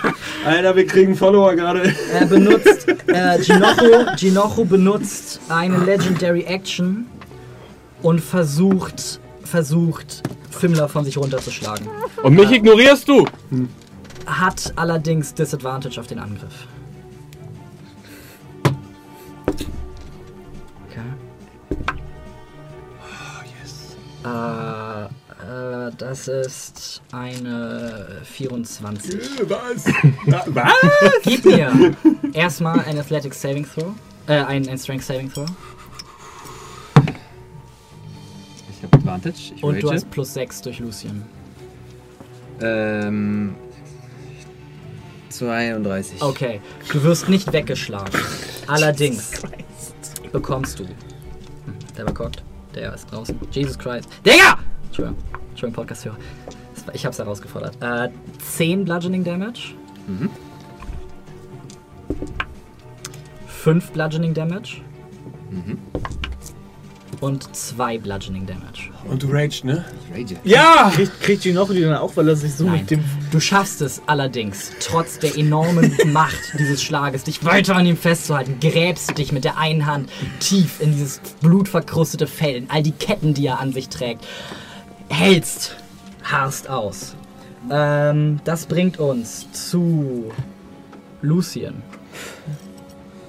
Alter, 0.46 0.76
wir 0.76 0.86
kriegen 0.86 1.16
Follower 1.16 1.54
gerade. 1.56 1.92
Er 2.12 2.26
benutzt, 2.26 2.86
äh, 3.08 3.38
Ginocho, 3.40 4.14
Ginocho 4.16 4.64
benutzt 4.64 5.40
eine 5.48 5.78
Legendary 5.78 6.42
Action 6.42 7.06
und 8.02 8.20
versucht, 8.20 9.20
versucht, 9.42 10.22
Fimmler 10.50 10.88
von 10.88 11.04
sich 11.04 11.18
runterzuschlagen. 11.18 11.88
Und 12.22 12.34
mich 12.34 12.50
ignorierst 12.50 13.08
du! 13.08 13.26
Hat 14.26 14.72
allerdings 14.76 15.34
Disadvantage 15.34 15.98
auf 15.98 16.06
den 16.06 16.20
Angriff. 16.20 16.66
Das 25.98 26.28
ist 26.28 27.02
eine 27.12 28.20
24. 28.24 29.20
Was? 29.48 29.84
Gib 31.22 31.44
mir 31.44 31.94
erstmal 32.32 32.80
ein 32.80 32.98
Athletic 32.98 33.34
Saving 33.34 33.66
Throw. 33.66 33.92
Äh, 34.26 34.34
ein, 34.42 34.68
ein 34.68 34.78
Strength 34.78 35.04
Saving 35.04 35.32
Throw. 35.32 35.46
Ich 38.70 38.82
habe 38.82 38.96
Advantage. 38.96 39.52
Ich 39.56 39.62
Und 39.64 39.82
du 39.82 39.86
rage. 39.88 39.96
hast 39.96 40.10
plus 40.10 40.34
6 40.34 40.62
durch 40.62 40.78
Lucian. 40.80 41.24
Ähm, 42.60 43.54
32. 45.30 46.22
Okay, 46.22 46.60
du 46.92 47.02
wirst 47.02 47.28
nicht 47.28 47.52
weggeschlagen. 47.52 48.12
Allerdings 48.66 49.32
bekommst 50.32 50.78
du. 50.78 50.84
Hm, 50.84 50.94
Der 51.96 52.06
war 52.06 52.14
cocked. 52.14 52.42
Der 52.74 52.94
ist 52.94 53.10
draußen. 53.10 53.38
Jesus 53.50 53.78
Christ. 53.78 54.08
Digga! 54.24 54.58
Entschuldigung. 54.86 55.22
Podcast-Hörer. 55.72 56.16
Das 56.74 56.86
war- 56.86 56.94
Ich 56.94 57.06
hab's 57.06 57.18
herausgefordert. 57.18 57.76
Äh, 57.80 58.10
10 58.56 58.84
Bludgeoning 58.84 59.24
Damage. 59.24 59.74
Mhm. 60.06 60.30
5 63.46 63.90
Bludgeoning 63.92 64.34
Damage. 64.34 64.80
Mhm. 65.50 65.78
Und 67.20 67.56
2 67.56 67.98
Bludgeoning 67.98 68.44
Damage. 68.46 68.90
Und 69.08 69.22
du 69.22 69.28
raged, 69.30 69.64
ne? 69.64 69.84
Rage. 70.14 70.36
Ja! 70.44 70.90
Kriegt, 70.94 71.20
kriegt 71.22 71.42
Ginocho 71.44 71.72
die 71.72 71.80
dann 71.80 71.94
auch, 71.96 72.14
weil 72.16 72.28
er 72.28 72.36
sich 72.36 72.52
so 72.54 72.64
Nein. 72.64 72.80
mit 72.80 72.90
dem. 72.90 73.04
Du 73.30 73.40
schaffst 73.40 73.80
es 73.80 74.02
allerdings, 74.06 74.72
trotz 74.80 75.18
der 75.18 75.36
enormen 75.38 75.96
Macht 76.12 76.38
dieses 76.58 76.82
Schlages, 76.82 77.24
dich 77.24 77.42
weiter 77.44 77.74
an 77.76 77.86
ihm 77.86 77.96
festzuhalten. 77.96 78.56
Gräbst 78.60 79.16
dich 79.16 79.32
mit 79.32 79.44
der 79.44 79.56
einen 79.56 79.86
Hand 79.86 80.10
tief 80.40 80.80
in 80.80 80.92
dieses 80.92 81.20
blutverkrustete 81.40 82.26
Fell, 82.26 82.56
in 82.56 82.70
all 82.70 82.82
die 82.82 82.92
Ketten, 82.92 83.32
die 83.32 83.46
er 83.46 83.60
an 83.60 83.72
sich 83.72 83.88
trägt. 83.88 84.26
Hältst, 85.08 85.76
harrst 86.22 86.68
aus. 86.68 87.14
Ähm, 87.70 88.40
das 88.44 88.66
bringt 88.66 88.98
uns 88.98 89.50
zu 89.52 90.32
Lucien. 91.22 91.82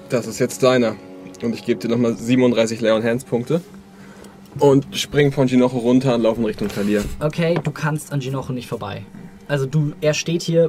Das 0.08 0.26
ist 0.26 0.38
jetzt 0.38 0.62
deiner. 0.62 0.96
Und 1.42 1.54
ich 1.54 1.64
gebe 1.64 1.80
dir 1.80 1.88
nochmal 1.88 2.16
37 2.16 2.80
Leon 2.80 3.02
Hands 3.02 3.24
Punkte. 3.24 3.60
Und 4.58 4.86
spring 4.96 5.30
von 5.30 5.46
Ginocho 5.46 5.78
runter 5.78 6.14
und 6.14 6.22
laufen 6.22 6.44
Richtung 6.44 6.68
Talir. 6.68 7.04
Okay, 7.20 7.58
du 7.62 7.70
kannst 7.70 8.12
an 8.12 8.20
Ginocho 8.20 8.52
nicht 8.52 8.66
vorbei. 8.66 9.04
Also 9.46 9.66
du, 9.66 9.92
er 10.00 10.14
steht 10.14 10.42
hier 10.42 10.68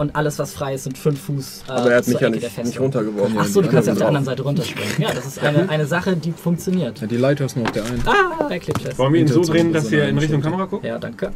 und 0.00 0.16
alles, 0.16 0.38
was 0.38 0.54
frei 0.54 0.74
ist, 0.74 0.84
sind 0.84 0.96
fünf 0.96 1.20
Fuß. 1.20 1.64
Äh, 1.68 1.72
Aber 1.72 1.90
er 1.90 1.98
hat 1.98 2.08
mich 2.08 2.18
ja 2.18 2.30
der 2.30 2.40
nicht, 2.40 2.64
nicht 2.64 2.80
runtergeworfen. 2.80 3.36
Ach 3.38 3.44
so, 3.44 3.60
du 3.60 3.68
kannst 3.68 3.86
ja 3.86 3.92
auf 3.92 3.98
der 3.98 4.06
drauf. 4.06 4.08
anderen 4.08 4.24
Seite 4.24 4.42
runterspringen. 4.42 4.94
Ja, 4.98 5.12
das 5.12 5.26
ist 5.26 5.38
eine, 5.40 5.68
eine 5.68 5.84
Sache, 5.84 6.16
die 6.16 6.32
funktioniert. 6.32 7.02
Ja, 7.02 7.06
die 7.06 7.18
Leiter 7.18 7.44
ist 7.44 7.54
nur 7.54 7.66
auf 7.66 7.72
der 7.72 7.84
einen. 7.84 8.02
Ah, 8.06 8.44
Backflip 8.48 8.78
Chest. 8.78 8.98
Wollen 8.98 9.12
wir 9.12 9.20
ihn 9.20 9.28
so 9.28 9.42
drehen, 9.42 9.74
dass 9.74 9.90
wir 9.90 10.08
in 10.08 10.16
Richtung. 10.16 10.40
Kamera 10.40 10.64
gucken? 10.64 10.88
Ja, 10.88 10.98
danke. 10.98 11.32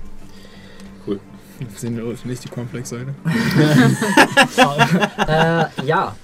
Sehen 1.77 1.97
wir 1.97 2.17
nicht 2.25 2.45
die 2.45 2.49
Cornflakes-Seite? 2.49 3.15
äh, 5.29 5.87
ja, 5.87 6.17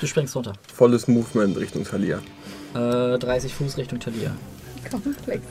du 0.00 0.06
springst 0.06 0.36
runter. 0.36 0.52
Volles 0.72 1.08
Movement 1.08 1.58
Richtung 1.58 1.84
Talir. 1.84 2.20
Äh, 2.74 3.18
30 3.18 3.52
Fuß 3.52 3.76
Richtung 3.76 3.98
Talia. 3.98 4.30
Komplex. 4.88 5.42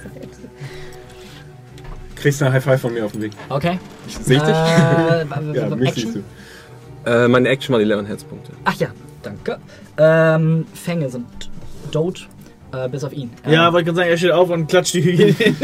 Kriegst 2.22 2.42
du 2.42 2.46
eine 2.46 2.54
High 2.54 2.64
Five 2.64 2.82
von 2.82 2.94
mir 2.94 3.06
auf 3.06 3.12
dem 3.14 3.22
Weg. 3.22 3.32
Okay. 3.50 3.80
Seh 4.08 4.36
ich 4.36 4.42
dich? 4.42 4.50
Äh, 4.50 5.26
Ja, 5.56 5.70
mich 5.76 5.94
siehst 5.94 6.16
du. 6.16 7.10
Äh, 7.10 7.28
meine 7.28 7.48
Action 7.50 7.74
war 7.74 7.80
die 7.80 7.86
Leon 7.86 8.08
Hands 8.08 8.24
Punkte. 8.24 8.52
Ach 8.66 8.76
ja, 8.76 8.88
danke. 9.24 9.58
Ähm, 9.98 10.66
Fänge 10.74 11.10
sind 11.10 11.26
tot, 11.92 12.28
äh, 12.74 12.90
bis 12.90 13.04
auf 13.04 13.14
ihn. 13.14 13.30
Ja, 13.50 13.68
Ähm, 13.68 13.74
wollte 13.74 13.86
gerade 13.86 13.96
sagen, 13.98 14.10
er 14.10 14.18
steht 14.18 14.32
auf 14.32 14.50
und 14.50 14.68
klatscht 14.68 14.94
die 14.96 15.04
Hygiene. 15.04 15.36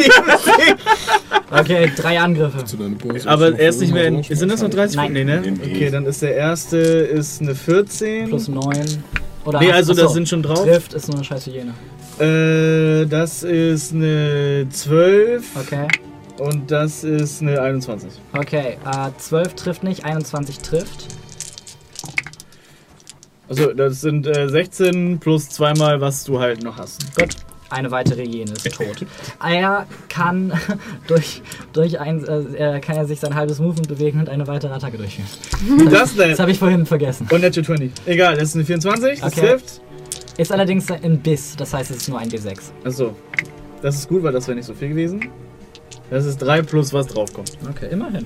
Okay, 1.52 1.92
drei 1.96 2.20
Angriffe. 2.20 2.58
Aber 3.26 3.58
er 3.58 3.70
ist 3.70 3.80
nicht 3.80 3.94
mehr 3.94 4.06
in. 4.06 4.24
Sind 4.24 4.52
das 4.52 4.62
noch 4.62 4.70
30 4.70 4.98
Nein. 4.98 5.14
Nee, 5.14 5.24
ne? 5.24 5.44
Okay, 5.64 5.90
dann 5.92 6.06
ist 6.06 6.22
der 6.22 6.36
erste 6.36 6.78
ist 6.78 7.40
eine 7.42 7.54
14. 7.56 8.28
Plus 8.30 8.48
9. 8.48 8.64
Oder 9.46 9.60
Nee, 9.60 9.70
ach- 9.72 9.76
also 9.76 9.92
achso, 9.94 10.04
das 10.04 10.14
sind 10.14 10.28
schon 10.28 10.42
drauf. 10.42 10.64
Trifft 10.64 10.94
ist 10.96 11.08
nur 11.08 11.18
eine 11.18 11.24
scheiß 11.24 11.46
Hygiene. 11.46 11.74
Äh, 12.20 13.06
das 13.06 13.44
ist 13.44 13.94
eine 13.94 14.66
12 14.70 15.46
Okay. 15.56 15.88
Und 16.38 16.72
das 16.72 17.04
ist 17.04 17.42
eine 17.42 17.62
21. 17.62 18.10
Okay, 18.38 18.78
äh, 18.86 19.10
12 19.18 19.54
trifft 19.56 19.84
nicht, 19.84 20.06
21 20.06 20.60
trifft. 20.60 21.08
Also 23.48 23.74
das 23.74 24.02
sind 24.02 24.26
äh, 24.26 24.50
16 24.50 25.20
plus 25.20 25.50
zweimal, 25.50 26.02
was 26.02 26.24
du 26.24 26.40
halt 26.40 26.64
noch 26.64 26.78
hast. 26.78 27.16
Gut. 27.16 27.36
Eine 27.70 27.90
weitere 27.90 28.24
Hyäne 28.24 28.52
ist 28.52 28.72
tot. 28.76 29.06
Er 29.44 29.88
kann 30.08 30.54
durch, 31.08 31.42
durch 31.74 32.00
ein, 32.00 32.24
äh, 32.24 32.44
er 32.58 32.80
kann 32.80 32.96
er 32.96 33.06
sich 33.06 33.20
sein 33.20 33.34
halbes 33.36 33.60
Movement 33.60 33.88
bewegen 33.88 34.20
und 34.20 34.30
eine 34.30 34.48
weitere 34.48 34.74
Attacke 34.74 34.98
durchführen. 34.98 35.28
Das 35.92 36.16
denn? 36.16 36.30
Das 36.32 36.40
habe 36.40 36.52
ich 36.52 36.60
vorhin 36.60 36.86
vergessen. 36.86 37.28
Und 37.32 37.42
Natural 37.42 37.66
20. 37.78 37.92
Egal, 38.06 38.36
das 38.36 38.50
ist 38.50 38.56
eine 38.56 38.66
24, 38.66 39.20
das 39.20 39.34
Okay. 39.34 39.48
trifft. 39.48 39.82
Ist 40.38 40.52
allerdings 40.52 40.92
ein 40.92 41.20
Biss, 41.20 41.56
das 41.56 41.74
heißt, 41.74 41.92
es 41.92 41.98
ist 41.98 42.10
nur 42.10 42.20
ein 42.20 42.30
D6. 42.30 42.58
Achso. 42.84 43.16
Das 43.82 43.96
ist 43.96 44.10
gut, 44.10 44.22
weil 44.24 44.34
das 44.34 44.48
wäre 44.48 44.58
nicht 44.58 44.66
so 44.66 44.74
viel 44.74 44.90
gewesen. 44.90 45.30
Das 46.10 46.26
ist 46.26 46.38
3 46.38 46.62
plus 46.62 46.94
was 46.94 47.08
draufkommt. 47.08 47.52
Okay, 47.70 47.88
immerhin. 47.92 48.26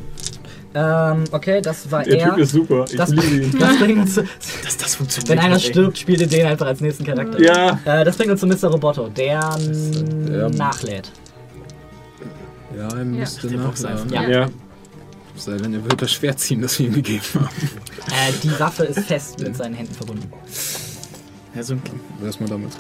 Ähm, 0.75 1.23
okay, 1.31 1.61
das 1.61 1.89
war 1.91 2.03
Der 2.03 2.19
er. 2.19 2.29
Typ 2.29 2.37
ist 2.39 2.51
super. 2.51 2.85
Ich 2.89 2.95
Das, 2.95 3.09
liebe 3.09 3.25
ihn. 3.45 3.55
das 3.59 3.77
bringt 3.79 3.99
uns 4.01 4.13
zu, 4.15 4.23
Dass 4.63 4.77
das 4.77 4.95
funktioniert. 4.95 5.29
Wenn 5.29 5.39
einer 5.39 5.55
ey. 5.55 5.61
stirbt, 5.61 5.97
spielt 5.97 6.21
ihr 6.21 6.27
den 6.27 6.45
einfach 6.45 6.67
als 6.67 6.79
nächsten 6.81 7.03
Charakter. 7.05 7.41
Ja. 7.41 7.79
Äh, 7.85 8.05
das 8.05 8.17
bringt 8.17 8.31
uns 8.31 8.41
zu 8.41 8.47
Mr. 8.47 8.67
Roboto, 8.71 9.07
der 9.09 9.57
der- 9.57 10.49
nachlädt. 10.49 11.11
Ja, 12.77 12.87
er 12.89 13.03
müsste 13.05 13.47
Der 13.47 13.57
Box 13.57 13.81
nachladen. 13.81 14.13
Ja. 14.13 14.29
Ja. 14.29 14.49
Sei 15.35 15.57
denn, 15.57 15.73
er 15.73 15.83
wird 15.83 16.01
das 16.01 16.11
Schwert 16.11 16.39
ziehen, 16.39 16.61
das 16.61 16.77
wir 16.77 16.87
ihm 16.87 16.93
gegeben 16.93 17.23
haben. 17.33 17.47
Äh, 18.07 18.31
die 18.43 18.59
Waffe 18.59 18.83
ist 18.83 18.99
fest 18.99 19.39
mit 19.39 19.55
seinen 19.55 19.73
Händen 19.73 19.93
verbunden. 19.95 20.31
Ja, 21.55 21.63
so 21.63 21.73
ein 21.73 21.81
Wer 22.19 22.29
ist 22.29 22.39
mal 22.41 22.47
damals 22.49 22.75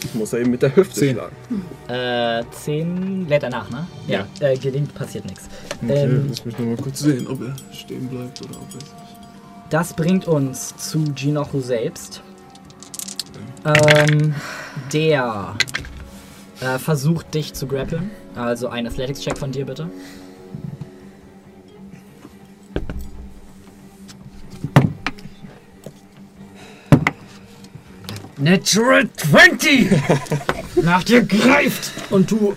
groß? 0.00 0.14
Muss 0.14 0.32
er 0.32 0.40
eben 0.40 0.50
mit 0.50 0.62
der 0.62 0.74
Hüfte 0.74 0.94
Zehn. 1.00 1.16
schlagen. 1.16 1.36
Äh, 1.88 2.44
10 2.50 3.28
lädt 3.28 3.42
er 3.42 3.50
nach, 3.50 3.70
ne? 3.70 3.86
Ja. 4.06 4.26
Äh, 4.40 4.56
gelingt, 4.56 4.94
passiert 4.94 5.24
nichts. 5.26 5.48
Okay, 5.82 5.92
Ähm, 6.04 6.26
lass 6.28 6.44
mich 6.44 6.58
nochmal 6.58 6.76
kurz 6.76 7.00
sehen, 7.00 7.26
ob 7.26 7.40
er 7.42 7.54
stehen 7.72 8.08
bleibt 8.08 8.40
oder 8.42 8.56
ob 8.56 8.68
er. 8.74 8.78
Das 9.70 9.92
bringt 9.92 10.26
uns 10.26 10.74
zu 10.76 11.04
Ginochu 11.14 11.60
selbst. 11.60 12.22
Ähm, 13.64 14.34
der 14.92 15.54
äh, 16.60 16.78
versucht 16.78 17.34
dich 17.34 17.52
zu 17.54 17.66
grappeln. 17.66 18.10
Also 18.34 18.68
ein 18.68 18.86
Athletics-Check 18.86 19.36
von 19.36 19.52
dir 19.52 19.66
bitte. 19.66 19.90
Natural 28.38 29.08
20! 29.14 29.90
nach 30.82 31.02
dir 31.02 31.22
greift 31.24 31.90
und 32.10 32.30
du 32.30 32.56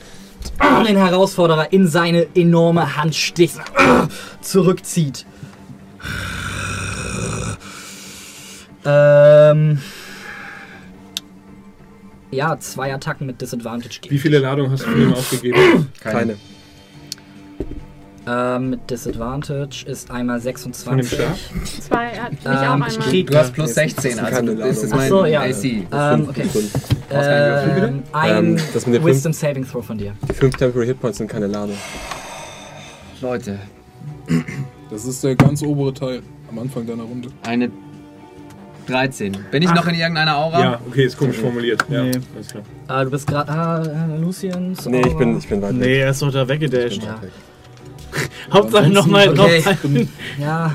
den 0.88 0.98
Herausforderer 0.98 1.74
in 1.74 1.88
seine 1.88 2.28
enorme 2.36 2.96
Hand 2.98 3.16
stichst, 3.16 3.60
zurückzieht. 4.42 5.26
Ähm, 8.86 9.80
ja, 12.32 12.58
zwei 12.60 12.94
Attacken 12.94 13.28
mit 13.28 13.42
Disadvantage. 13.42 14.00
Wie 14.10 14.18
viele 14.18 14.40
Ladungen 14.40 14.72
hast 14.72 14.86
du 14.86 14.90
für 14.90 15.02
ihn 15.04 15.14
ausgegeben? 15.14 15.92
Keine. 16.00 16.38
Ähm, 18.28 18.70
mit 18.72 18.90
Disadvantage 18.92 19.84
ist 19.88 20.12
einmal 20.12 20.40
Von 20.40 20.44
dem 20.44 21.04
26. 21.04 21.20
Stab? 21.20 21.36
Zwei 21.82 22.08
hat 22.10 22.32
mich 22.32 22.40
Ähm, 22.46 22.52
auch 22.52 22.62
einmal. 22.74 22.90
ich 22.90 23.00
krieg- 23.00 23.28
Du 23.32 23.38
hast 23.38 23.52
plus 23.54 23.74
16, 23.74 24.20
also 24.20 24.56
das 24.56 24.84
ist 24.84 24.92
mein 24.92 25.00
Ach 25.02 25.08
so, 25.08 25.26
ja. 25.26 25.42
AC. 25.42 25.64
Ähm, 25.92 26.28
okay. 26.30 26.44
Fünf. 26.44 26.72
Ähm, 27.12 28.04
ein 28.14 28.38
Ähm, 28.38 28.58
das 28.74 28.86
mit 28.86 29.04
Wisdom 29.04 29.34
Saving 29.34 29.66
Throw 29.68 29.84
von 29.84 29.98
dir. 29.98 30.14
Die 30.30 30.34
5 30.34 30.56
Temporary 30.56 30.88
Hitpoints 30.88 31.18
sind 31.18 31.30
keine 31.32 31.48
Ladung. 31.48 31.76
Leute, 33.22 33.60
Das 34.92 35.06
ist 35.06 35.24
der 35.24 35.36
ganz 35.36 35.62
obere 35.64 35.94
Teil 35.94 36.22
am 36.50 36.60
Anfang 36.60 36.86
deiner 36.86 37.04
Runde. 37.04 37.30
eine 37.44 37.72
13. 38.88 39.38
Bin 39.52 39.64
ich 39.64 39.72
noch 39.74 39.88
in 39.88 39.96
irgendeiner 39.96 40.38
Aura? 40.38 40.60
Ja, 40.60 40.80
okay, 40.88 41.06
ist 41.06 41.18
komisch 41.18 41.38
formuliert. 41.38 41.84
Ja, 41.90 42.04
Nee. 42.04 42.12
alles 42.36 42.48
klar. 42.50 42.64
Ah, 42.88 43.04
du 43.04 43.10
bist 43.12 43.26
gerade. 43.28 43.50
Ah, 43.52 43.84
äh, 43.84 44.18
Lucians. 44.20 44.86
Nee, 44.86 45.02
ich 45.08 45.14
bin, 45.18 45.38
ich 45.38 45.48
bin 45.48 45.62
weit 45.62 45.74
Nee, 45.74 45.82
weg. 45.86 46.00
er 46.02 46.10
ist 46.12 46.22
doch 46.22 46.32
da 46.32 46.48
weggedasht. 46.48 46.94
Ich 46.94 47.00
bin 47.00 47.08
Ja. 47.08 47.16
weit 47.16 47.22
weg. 47.24 47.32
Hauptsache 48.54 48.90
nochmal 48.90 49.30
Okay. 49.30 49.62
drauf. 49.62 50.08
Ja. 50.40 50.74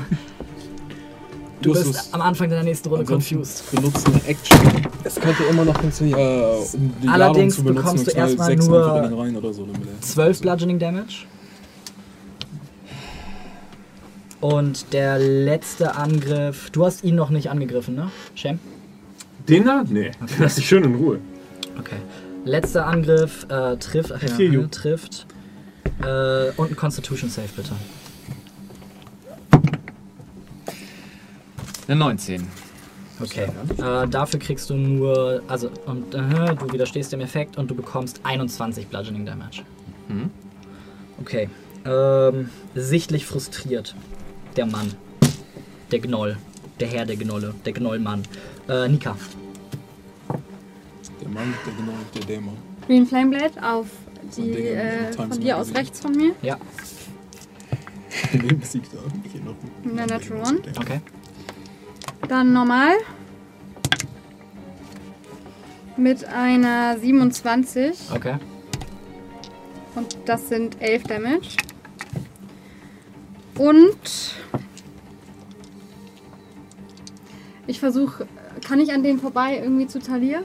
Du 1.61 1.73
bist 1.73 1.87
ist- 1.87 2.13
am 2.13 2.21
Anfang 2.21 2.49
deiner 2.49 2.63
nächsten 2.63 2.87
Runde 2.89 3.05
confused. 3.05 3.71
benutzt 3.71 4.07
eine 4.07 4.23
Action, 4.25 4.59
Es 5.03 5.15
könnte 5.15 5.43
immer 5.43 5.65
noch 5.65 5.77
funktionieren. 5.79 6.19
äh, 6.19 6.55
um 6.73 6.93
die 7.01 7.07
Allerdings 7.07 7.55
zu 7.55 7.63
benutzen 7.63 7.83
bekommst 7.83 8.07
du 8.07 8.11
erstmal 8.11 8.55
nur- 8.55 8.57
den 8.57 9.53
so. 9.53 9.65
Damit 9.65 9.87
er 9.87 10.01
12 10.01 10.41
Bludgeoning 10.41 10.79
Damage. 10.79 11.25
Und 14.39 14.93
der 14.93 15.17
letzte 15.17 15.95
Angriff. 15.95 16.69
Du 16.71 16.85
hast 16.85 17.03
ihn 17.03 17.15
noch 17.15 17.31
nicht 17.31 17.49
angegriffen, 17.49 17.95
ne? 17.95 18.11
Shem? 18.35 18.59
Den 19.49 19.65
da? 19.65 19.83
Nee. 19.87 20.11
Lass 20.39 20.55
dich 20.55 20.67
schön 20.67 20.83
in 20.83 20.95
Ruhe. 20.95 21.19
Okay. 21.79 21.95
Letzter 22.45 22.85
Angriff 22.85 23.45
äh, 23.49 23.77
trifft. 23.77 24.11
Ach 24.11 24.21
ja, 24.39 24.67
trifft. 24.67 25.25
Äh, 26.01 26.51
und 26.57 26.71
ein 26.71 26.75
Constitution 26.75 27.29
Save 27.29 27.49
bitte. 27.55 27.73
Eine 31.87 31.95
19. 31.97 32.47
Okay. 33.19 33.47
Äh, 33.77 34.07
dafür 34.07 34.39
kriegst 34.39 34.69
du 34.69 34.75
nur. 34.75 35.41
Also, 35.47 35.71
und 35.85 36.13
äh, 36.13 36.55
du 36.55 36.71
widerstehst 36.71 37.11
dem 37.13 37.21
Effekt 37.21 37.57
und 37.57 37.69
du 37.71 37.75
bekommst 37.75 38.19
21 38.23 38.87
Bludgeoning 38.87 39.25
Damage. 39.25 39.63
Mhm. 40.07 40.29
Okay. 41.21 41.49
Ähm, 41.85 42.49
sichtlich 42.75 43.25
frustriert. 43.25 43.95
Der 44.55 44.65
Mann. 44.65 44.93
der 45.91 45.99
Gnoll. 45.99 46.37
Der 46.79 46.87
Herr 46.87 47.05
der 47.05 47.15
Gnolle. 47.15 47.53
Der 47.65 47.73
Gnollmann. 47.73 48.23
Äh, 48.67 48.87
Nika. 48.89 49.15
Der 51.21 51.29
Mann, 51.29 51.53
der 51.65 51.73
genau, 51.73 51.93
der 52.13 52.21
Dämon. 52.25 52.57
Green 52.85 53.05
Flame 53.05 53.29
Blade 53.31 53.53
auf 53.63 53.87
die, 54.35 54.51
äh, 54.51 55.11
dem 55.11 55.31
von 55.31 55.39
dir 55.39 55.57
aus 55.57 55.73
rechts 55.73 55.99
von 55.99 56.11
mir. 56.11 56.33
Ja, 56.41 56.57
Den 58.33 58.59
besiegt 58.59 58.89
er. 58.93 59.01
Hier 59.31 59.41
noch. 59.41 59.55
Eine 59.83 60.05
Natural 60.07 60.47
One. 60.47 60.61
okay. 60.77 61.01
Dann 62.27 62.53
normal. 62.53 62.93
Mit 65.95 66.25
einer 66.25 66.97
27. 66.99 67.95
Okay. 68.13 68.35
Und 69.95 70.17
das 70.25 70.49
sind 70.49 70.79
11 70.81 71.03
Damage. 71.03 71.49
Und 73.57 74.35
ich 77.65 77.79
versuche, 77.79 78.27
kann 78.67 78.79
ich 78.79 78.93
an 78.93 79.01
denen 79.01 79.19
vorbei 79.19 79.57
irgendwie 79.57 79.87
zu 79.87 79.99
Talir? 79.99 80.43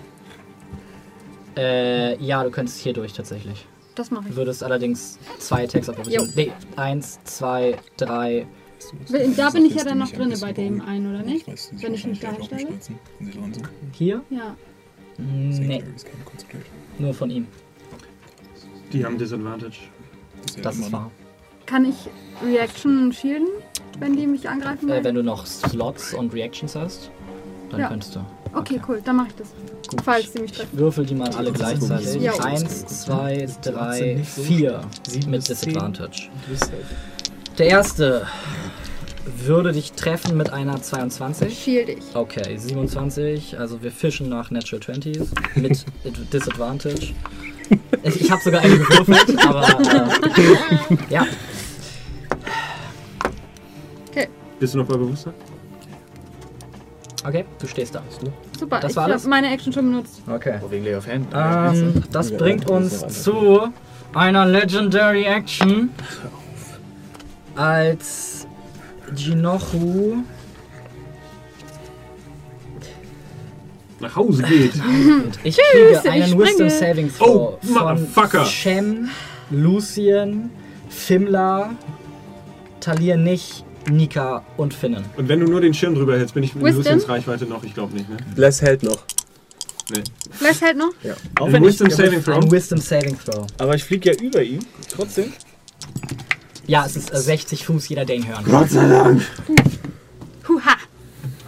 Äh, 1.56 2.16
ja, 2.24 2.42
du 2.42 2.50
könntest 2.50 2.78
hier 2.78 2.94
durch 2.94 3.12
tatsächlich. 3.12 3.66
Das 3.94 4.10
mache 4.10 4.24
Du 4.24 4.30
ich. 4.30 4.36
würdest 4.36 4.62
allerdings 4.62 5.18
zwei 5.38 5.64
Attacks 5.64 5.88
auf 5.88 5.96
Jo. 6.08 6.26
Nee, 6.34 6.52
eins, 6.76 7.18
zwei, 7.24 7.76
drei. 7.96 8.46
Da 9.36 9.50
bin 9.50 9.64
ich 9.66 9.74
ja 9.74 9.84
dann 9.84 9.98
noch 9.98 10.10
drinne 10.10 10.36
bei 10.38 10.52
dem 10.52 10.80
einen, 10.80 11.14
oder 11.14 11.22
nicht? 11.22 11.46
Wenn 11.82 11.94
ich 11.94 12.06
mich 12.06 12.20
da 12.20 12.32
hinstelle? 12.32 12.68
Hier? 13.92 14.22
Ja. 14.30 14.56
Nee, 15.18 15.84
nur 16.98 17.14
von 17.14 17.30
ihm. 17.30 17.46
Die 18.92 19.04
haben 19.04 19.18
Disadvantage. 19.18 19.78
Das 20.62 20.76
ist 20.78 20.90
wahr. 20.90 21.10
Kann 21.66 21.84
ich 21.84 21.94
Reaction 22.44 23.12
shielden, 23.12 23.46
wenn 24.00 24.16
die 24.16 24.26
mich 24.26 24.48
angreifen 24.48 24.88
Äh, 24.90 25.04
wenn 25.04 25.14
du 25.14 25.22
noch 25.22 25.46
Slots 25.46 26.12
und 26.14 26.34
Reactions 26.34 26.74
hast, 26.74 27.10
dann 27.70 27.80
Ja. 27.80 27.88
könntest 27.88 28.16
du. 28.16 28.20
Okay, 28.54 28.80
cool, 28.88 29.00
dann 29.04 29.16
mache 29.16 29.28
ich 29.28 29.34
das. 29.36 29.48
Gut. 29.88 30.00
Falls 30.04 30.32
sie 30.32 30.40
mich 30.40 30.52
treffen. 30.52 30.78
Würfel 30.78 31.06
die 31.06 31.14
mal 31.14 31.28
alle 31.30 31.52
gleichzeitig. 31.52 32.22
Ja. 32.22 32.32
Eins, 32.40 32.86
zwei, 32.86 33.48
drei, 33.62 34.22
vier 34.24 34.82
Sieben 35.08 35.30
mit. 35.30 35.48
Disadvantage. 35.48 36.30
Safe. 36.54 36.72
Der 37.58 37.66
erste 37.66 38.26
würde 39.24 39.72
dich 39.72 39.92
treffen 39.92 40.36
mit 40.36 40.50
einer 40.52 40.80
22. 40.80 41.56
Shield 41.56 41.88
ich. 41.90 42.14
Okay, 42.14 42.56
27. 42.56 43.58
Also 43.58 43.82
wir 43.82 43.92
fischen 43.92 44.28
nach 44.28 44.50
Natural 44.50 44.82
20s 44.82 45.28
mit 45.54 45.84
Disadvantage. 46.32 47.14
Ich, 48.02 48.20
ich 48.20 48.30
habe 48.30 48.42
sogar 48.42 48.62
eine 48.62 48.78
gewürfelt, 48.78 49.38
aber 49.46 49.68
äh, 49.80 50.96
ja. 51.08 51.26
Bist 54.62 54.74
du 54.74 54.78
noch 54.78 54.86
bei 54.86 54.96
Bewusstsein? 54.96 55.34
Okay, 57.24 57.44
du 57.60 57.66
stehst 57.68 57.94
da. 57.94 58.02
Super, 58.58 58.80
Das 58.80 58.90
ich 58.90 58.96
war 58.96 59.04
alles? 59.04 59.22
habe 59.22 59.30
meine 59.30 59.52
Action 59.52 59.72
schon 59.72 59.86
benutzt. 59.92 60.22
Okay. 60.28 60.58
Oh, 60.60 60.70
wegen 60.70 60.84
Lay 60.84 60.94
of 60.96 61.06
Hand. 61.06 61.28
Ähm, 61.34 62.02
das 62.10 62.32
bringt 62.32 62.68
uns 62.68 63.22
zu 63.22 63.68
einer 64.14 64.44
Legendary 64.44 65.24
Action, 65.24 65.90
als 67.54 68.46
Jinochu 69.14 70.16
Nach 74.00 74.16
Hause 74.16 74.42
geht. 74.42 74.72
Ich 75.44 75.56
kriege 75.56 75.90
ich 76.02 76.10
einen 76.10 76.24
springe. 76.24 76.44
Wisdom 76.44 76.68
Saving 76.70 77.12
Throw 77.12 77.28
Oh, 77.28 77.58
von 77.64 77.72
Motherfucker. 77.74 78.44
Shem, 78.46 79.08
Lucien, 79.50 80.50
Fimla, 80.88 81.70
Talir 82.80 83.16
nicht, 83.16 83.64
Nika 83.90 84.44
und 84.56 84.74
Finnen. 84.74 85.04
Und 85.16 85.28
wenn 85.28 85.40
du 85.40 85.46
nur 85.46 85.60
den 85.60 85.74
Schirm 85.74 85.94
drüber 85.94 86.16
hältst, 86.16 86.34
bin 86.34 86.42
ich 86.42 86.54
mit? 86.54 86.74
Lucians 86.74 87.08
Reichweite 87.08 87.46
noch? 87.46 87.64
Ich 87.64 87.74
glaube 87.74 87.94
nicht, 87.94 88.08
ne? 88.08 88.16
Bless 88.34 88.62
hält 88.62 88.82
noch. 88.82 88.98
Nee. 89.90 90.02
Vielleicht 90.30 90.62
halt 90.62 90.76
noch. 90.76 90.92
Auch 91.40 91.46
Ein 91.46 91.52
wenn 91.52 91.62
ich, 91.64 91.68
Wisdom 91.70 91.90
Saving 91.90 92.22
Throw? 92.24 92.36
Ein 92.36 92.50
Wisdom 92.50 92.78
Saving 92.80 93.18
Throw. 93.18 93.46
aber 93.58 93.74
ich 93.74 93.84
fliege 93.84 94.12
ja 94.12 94.20
über 94.20 94.42
ihm. 94.42 94.60
Trotzdem. 94.88 95.32
Ja, 96.66 96.86
es 96.86 96.96
ist 96.96 97.12
äh, 97.12 97.18
60 97.18 97.66
Fuß, 97.66 97.88
jeder 97.88 98.04
den 98.04 98.26
hören. 98.26 98.44
Gott 98.44 98.70
sei 98.70 98.88
Dank. 98.88 99.22
Huha. 100.48 100.76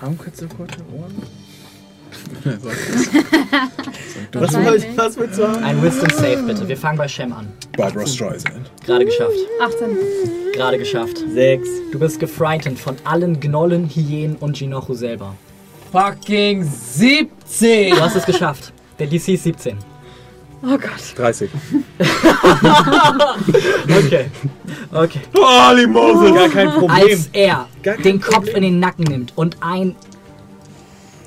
Armkürze, 0.01 0.47
kurze 0.49 0.79
Ohren. 0.93 1.15
Was? 4.33 4.55
Was, 4.55 4.85
was 4.97 5.17
willst 5.17 5.39
du 5.39 5.47
haben? 5.49 5.63
Ein 5.65 5.83
Wisdom 5.83 6.11
Save 6.11 6.43
bitte. 6.43 6.67
Wir 6.69 6.77
fangen 6.77 6.99
bei 6.99 7.07
Shem 7.09 7.33
an. 7.33 7.49
Barbara 7.77 8.07
Streisand. 8.07 8.71
Gerade 8.85 9.05
geschafft. 9.05 9.35
18. 9.63 9.89
Gerade 10.53 10.79
geschafft. 10.79 11.19
Sechs. 11.33 11.69
Du 11.93 11.99
bist 11.99 12.19
gefrightened 12.21 12.79
von 12.79 12.97
allen 13.05 13.39
Gnollen, 13.41 13.89
Hyänen 13.89 14.37
und 14.37 14.59
Jinochu 14.59 14.95
selber. 14.95 15.35
Fucking 15.93 16.65
17! 16.65 17.95
Du 17.95 18.01
hast 18.01 18.17
es 18.17 18.27
geschafft. 18.27 18.73
Der 18.99 19.07
DC 19.07 19.29
ist 19.29 19.45
17. 19.45 19.77
Oh 20.63 20.79
Gott. 20.79 21.17
30. 21.17 21.51
Okay. 23.85 24.27
Okay. 24.93 25.21
Holy 25.37 25.87
Moses! 25.87 26.35
Gar 26.35 26.49
kein 26.49 26.71
Problem. 26.71 26.91
Als 26.91 27.29
er 27.33 27.69
Gar 27.83 27.95
kein 27.95 28.03
den 28.03 28.21
Kopf 28.21 28.35
Problem. 28.37 28.57
in 28.57 28.63
den 28.63 28.81
Nacken 28.81 29.05
nimmt 29.05 29.33
und 29.37 29.57
ein 29.61 29.95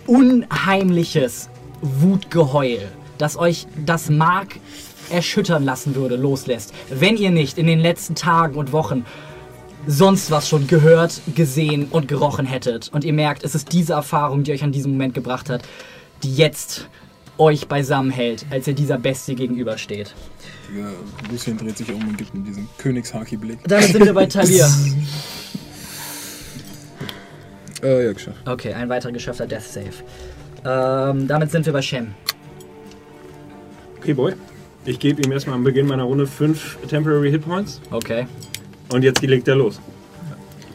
unheimliches 0.07 1.49
Wutgeheul, 1.81 2.79
das 3.17 3.37
euch 3.37 3.67
das 3.85 4.09
Mark 4.09 4.59
erschüttern 5.09 5.63
lassen 5.63 5.95
würde, 5.95 6.15
loslässt. 6.15 6.73
Wenn 6.89 7.17
ihr 7.17 7.31
nicht 7.31 7.57
in 7.57 7.67
den 7.67 7.79
letzten 7.79 8.15
Tagen 8.15 8.55
und 8.55 8.71
Wochen 8.71 9.05
sonst 9.85 10.31
was 10.31 10.49
schon 10.49 10.67
gehört, 10.67 11.21
gesehen 11.35 11.87
und 11.89 12.07
gerochen 12.07 12.45
hättet 12.45 12.89
und 12.93 13.03
ihr 13.03 13.13
merkt, 13.13 13.43
es 13.43 13.55
ist 13.55 13.71
diese 13.71 13.93
Erfahrung, 13.93 14.43
die 14.43 14.51
euch 14.51 14.63
an 14.63 14.71
diesen 14.71 14.91
Moment 14.91 15.13
gebracht 15.13 15.49
hat, 15.49 15.61
die 16.23 16.35
jetzt 16.35 16.89
euch 17.37 17.67
beisammen 17.67 18.09
hält, 18.09 18.45
als 18.49 18.67
ihr 18.67 18.73
dieser 18.73 18.97
Bestie 18.97 19.35
gegenübersteht. 19.35 20.13
Ja, 20.75 20.89
Lucien 21.31 21.57
dreht 21.57 21.77
sich 21.77 21.91
um 21.93 22.05
und 22.05 22.17
gibt 22.17 22.33
ihm 22.33 22.43
diesen 22.43 22.67
Königshaki-Blick. 22.79 23.59
Damit 23.65 23.91
sind 23.91 24.05
wir 24.05 24.13
bei 24.13 24.25
Talir. 24.25 24.67
Äh, 27.83 28.05
ja, 28.05 28.13
geschafft. 28.13 28.37
Okay, 28.47 28.73
ein 28.73 28.89
weiterer 28.89 29.11
geschaffter 29.11 29.45
Death 29.45 29.63
Save. 29.63 29.85
Ähm, 30.65 31.27
damit 31.27 31.51
sind 31.51 31.65
wir 31.65 31.73
bei 31.73 31.81
Shem. 31.81 32.13
Okay, 33.99 34.13
Boy. 34.13 34.33
Ich 34.85 34.99
gebe 34.99 35.21
ihm 35.21 35.31
erstmal 35.31 35.55
am 35.55 35.63
Beginn 35.63 35.85
meiner 35.85 36.03
Runde 36.03 36.25
5 36.25 36.77
Temporary 36.87 37.29
Hit 37.29 37.43
Points. 37.45 37.81
Okay. 37.91 38.25
Und 38.91 39.03
jetzt 39.03 39.21
legt 39.21 39.47
er 39.47 39.55
los. 39.55 39.79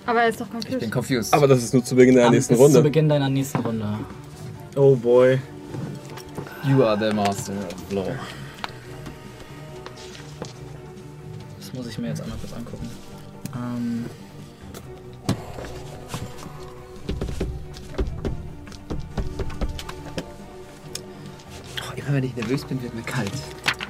Aber 0.05 0.22
er 0.22 0.28
ist 0.28 0.40
doch 0.40 0.47
Ich 0.47 0.64
bin 0.78 0.90
confused. 0.90 0.92
confused. 0.92 1.34
Aber 1.34 1.48
das 1.48 1.62
ist 1.62 1.72
nur 1.72 1.84
zu 1.84 1.94
Beginn 1.97 2.14
der 2.16 2.26
Am- 2.26 2.32
nächsten 2.32 2.52
ist 2.55 2.58
Zu 2.58 2.64
Runde. 2.64 2.82
Beginn 2.82 3.08
deiner 3.08 3.28
nächsten 3.28 3.58
Runde. 3.60 3.86
Oh 4.76 4.94
boy. 4.97 5.39
you 6.64 6.82
are 6.84 6.98
the 6.98 7.14
master 7.14 7.52
of 7.52 7.92
law. 7.92 8.06
Das 11.58 11.72
muss 11.72 11.86
ich 11.86 11.98
mir 11.98 12.08
jetzt 12.08 12.20
einmal 12.22 12.36
kurz 12.39 12.52
angucken. 12.52 12.89
Ähm, 13.55 14.05
Oh, 14.08 14.22
immer 22.06 22.16
wenn 22.16 22.24
ich 22.24 22.36
nervös 22.36 22.64
bin, 22.64 22.82
wird 22.82 22.94
mir 22.94 23.02
kalt. 23.02 23.31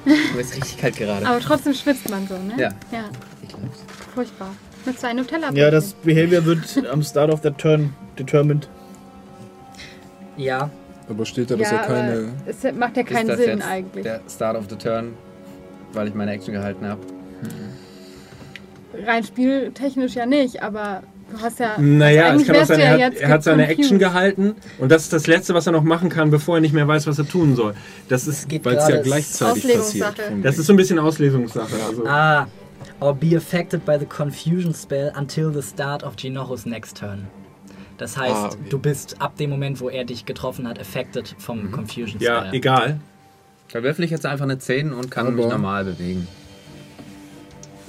Mir 0.05 0.41
ist 0.41 0.55
richtig 0.55 0.77
kalt 0.77 0.97
gerade. 0.97 1.25
Aber 1.25 1.39
trotzdem 1.39 1.73
schwitzt 1.73 2.09
man 2.09 2.27
so, 2.27 2.35
ne? 2.35 2.53
Ja. 2.57 2.69
Ja, 2.91 3.05
Ich 3.41 3.47
glaub's. 3.49 3.79
furchtbar. 4.13 4.49
Mit 4.85 4.99
zwei 4.99 5.13
Nutella. 5.13 5.51
Ja, 5.53 5.71
das 5.71 5.93
Behavior 5.93 6.43
wird 6.45 6.85
am 6.91 7.01
Start 7.03 7.31
of 7.31 7.41
that 7.41 7.57
turn 7.57 7.93
determined. 8.19 8.67
ja, 10.35 10.69
Aber 11.09 11.25
steht 11.25 11.51
da, 11.51 11.55
dass 11.55 11.71
ja, 11.71 11.77
er 11.77 11.87
keine. 11.87 12.11
aber 12.11 12.27
es 12.45 12.63
macht 12.75 12.97
ja 12.97 13.03
Ist 13.03 13.09
keinen 13.09 13.27
das 13.27 13.37
Sinn 13.37 13.49
jetzt 13.59 13.67
eigentlich. 13.67 14.03
Der 14.03 14.19
Start 14.29 14.57
of 14.57 14.65
the 14.69 14.75
turn, 14.75 15.13
weil 15.93 16.07
ich 16.09 16.13
meine 16.13 16.31
Action 16.31 16.53
gehalten 16.53 16.85
habe. 16.85 16.99
Rein 19.05 19.23
spieltechnisch 19.23 20.15
ja 20.15 20.25
nicht, 20.25 20.61
aber 20.61 21.03
du 21.33 21.41
hast 21.41 21.59
ja. 21.59 21.77
Naja, 21.79 22.25
also 22.29 22.41
es 22.41 22.47
kann 22.47 22.55
auch 22.57 22.65
sein, 22.65 22.79
er 22.79 22.97
ja 22.97 23.05
hat, 23.07 23.15
er 23.15 23.29
hat 23.29 23.43
seine 23.43 23.63
confused. 23.63 23.79
Action 23.79 23.99
gehalten 23.99 24.55
und 24.79 24.91
das 24.91 25.03
ist 25.03 25.13
das 25.13 25.27
Letzte, 25.27 25.53
was 25.53 25.65
er 25.67 25.73
noch 25.73 25.83
machen 25.83 26.09
kann, 26.09 26.29
bevor 26.31 26.55
er 26.55 26.61
nicht 26.61 26.73
mehr 26.73 26.87
weiß, 26.87 27.07
was 27.07 27.17
er 27.19 27.27
tun 27.27 27.55
soll. 27.55 27.73
Das 28.09 28.27
ist, 28.27 28.49
Weil 28.63 28.75
es 28.77 28.87
ja 28.87 29.01
gleichzeitig 29.01 29.63
passiert. 29.73 30.05
das 30.43 30.57
ist 30.57 30.65
so 30.67 30.73
ein 30.73 30.77
bisschen 30.77 30.99
Auslesungssache. 30.99 31.75
Also. 31.87 32.05
Ah, 32.07 32.47
or 32.99 33.13
be 33.15 33.35
affected 33.35 33.85
by 33.85 33.97
the 33.99 34.05
confusion 34.05 34.73
spell 34.73 35.11
until 35.17 35.51
the 35.53 35.61
start 35.61 36.03
of 36.03 36.13
Jinochos 36.17 36.65
next 36.65 36.97
turn. 36.97 37.27
Das 37.97 38.17
heißt, 38.17 38.33
Ah, 38.35 38.45
okay. 38.47 38.57
du 38.69 38.79
bist 38.79 39.15
ab 39.21 39.37
dem 39.37 39.49
Moment, 39.51 39.79
wo 39.79 39.87
er 39.89 40.03
dich 40.03 40.25
getroffen 40.25 40.67
hat, 40.67 40.79
affected 40.79 41.35
vom 41.37 41.71
Confusion 41.71 42.19
Ja, 42.19 42.39
Spell. 42.41 42.53
egal. 42.55 42.99
Da 43.71 43.81
würfel 43.83 44.03
ich 44.05 44.11
jetzt 44.11 44.25
einfach 44.25 44.43
eine 44.45 44.57
10 44.59 44.91
und 44.93 45.09
kann 45.11 45.27
Aber- 45.27 45.35
mich 45.35 45.45
normal 45.47 45.83
bewegen. 45.85 46.27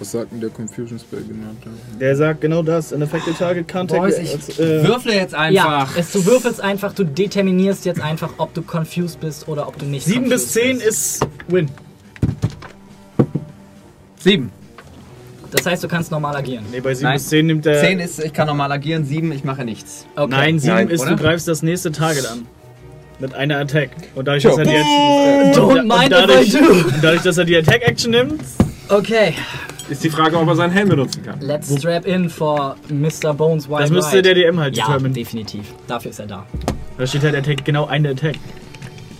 Was 0.01 0.11
sagt 0.11 0.33
denn 0.33 0.41
der 0.41 0.51
Confusion 0.51 0.99
Spell 0.99 1.23
genannt? 1.23 1.59
Der 2.01 2.17
sagt 2.17 2.41
genau 2.41 2.63
das. 2.63 2.93
An 2.93 3.03
affected 3.03 3.39
target 3.39 3.69
can't 3.71 3.87
take 3.87 4.01
Boys, 4.01 4.19
ich 4.19 4.33
als, 4.33 4.59
äh, 4.59 4.85
würfle 4.87 5.15
jetzt 5.15 5.33
Ja, 5.33 5.39
einfach. 5.39 5.97
es, 5.97 6.11
du 6.13 6.27
würfelst 6.27 6.61
einfach, 6.61 6.93
du 6.95 7.05
determinierst 7.05 7.85
jetzt 7.85 8.01
einfach, 8.01 8.31
ob 8.39 8.53
du 8.55 8.63
confused 8.63 9.21
bist 9.21 9.47
oder 9.47 9.69
ob 9.69 9.79
du 9.79 9.87
nicht 9.87 10.05
7 10.05 10.29
bis 10.29 10.53
confused 10.53 10.53
10 10.53 10.79
bist. 10.79 10.87
ist 10.89 11.27
Win. 11.49 11.69
7. 14.19 14.51
Das 15.53 15.67
heißt, 15.67 15.85
du 15.85 15.89
kannst 15.89 16.11
normal 16.11 16.35
agieren. 16.37 16.65
Nee, 16.73 16.81
bei 16.81 16.95
7 16.95 17.05
Nein. 17.05 17.15
bis 17.19 17.29
10 17.29 17.47
nimmt 17.47 17.67
er. 17.67 17.81
10 17.81 18.01
ist, 18.01 18.19
ich 18.25 18.33
kann 18.33 18.49
normal 18.49 18.73
agieren, 18.73 19.05
7, 19.05 19.31
ich 19.31 19.45
mache 19.45 19.65
nichts. 19.65 20.07
Okay. 20.17 20.27
Nein, 20.29 20.59
7 20.59 20.75
Nein, 20.75 20.89
ist, 20.89 21.03
oder? 21.03 21.11
du 21.11 21.17
greifst 21.23 21.47
das 21.47 21.63
nächste 21.63 21.93
Target 21.93 22.27
an. 22.27 22.47
Mit 23.21 23.33
einer 23.35 23.59
Attack. 23.59 23.91
Und 24.17 24.27
dadurch, 24.27 24.43
Sure. 24.43 24.57
dass 24.57 24.67
er 24.67 24.73
die 24.73 25.51
jetzt. 25.53 25.59
Don't 25.59 25.79
und 25.79 25.87
mind 25.89 26.11
dadurch, 26.13 26.49
if 26.49 26.61
I 26.61 26.65
do. 26.65 26.73
und 26.73 26.95
dadurch, 27.05 27.23
dass 27.23 27.39
er 27.39 27.45
die 27.45 27.57
Attack-Action 27.57 28.11
nimmt, 28.11 28.41
Okay, 28.89 29.33
Ist 29.91 30.03
die 30.03 30.11
Frage, 30.11 30.39
ob 30.39 30.49
er 30.49 30.57
seinen 30.57 30.71
Helm 30.73 30.89
benutzen 30.89 31.23
kann. 31.23 31.41
let's 31.41 31.75
strap 31.79 32.07
in 32.07 32.31
for 32.31 32.77
Mr. 32.89 33.35
Bones 33.35 33.69
Wild 33.69 33.81
das 33.83 33.91
müsste 33.91 34.23
der 34.23 34.35
DM 34.35 34.59
halt 34.59 34.77
Ja, 34.77 34.87
determinen. 34.87 35.13
definitiv. 35.15 35.75
Dafür 35.87 36.11
ist 36.11 36.21
er 36.21 36.27
da. 36.27 36.47
Da 36.97 37.07
steht 37.07 37.23
halt 37.23 37.35
Attack, 37.35 37.65
genau 37.65 37.87
eine 37.87 38.11
Attack. 38.11 38.37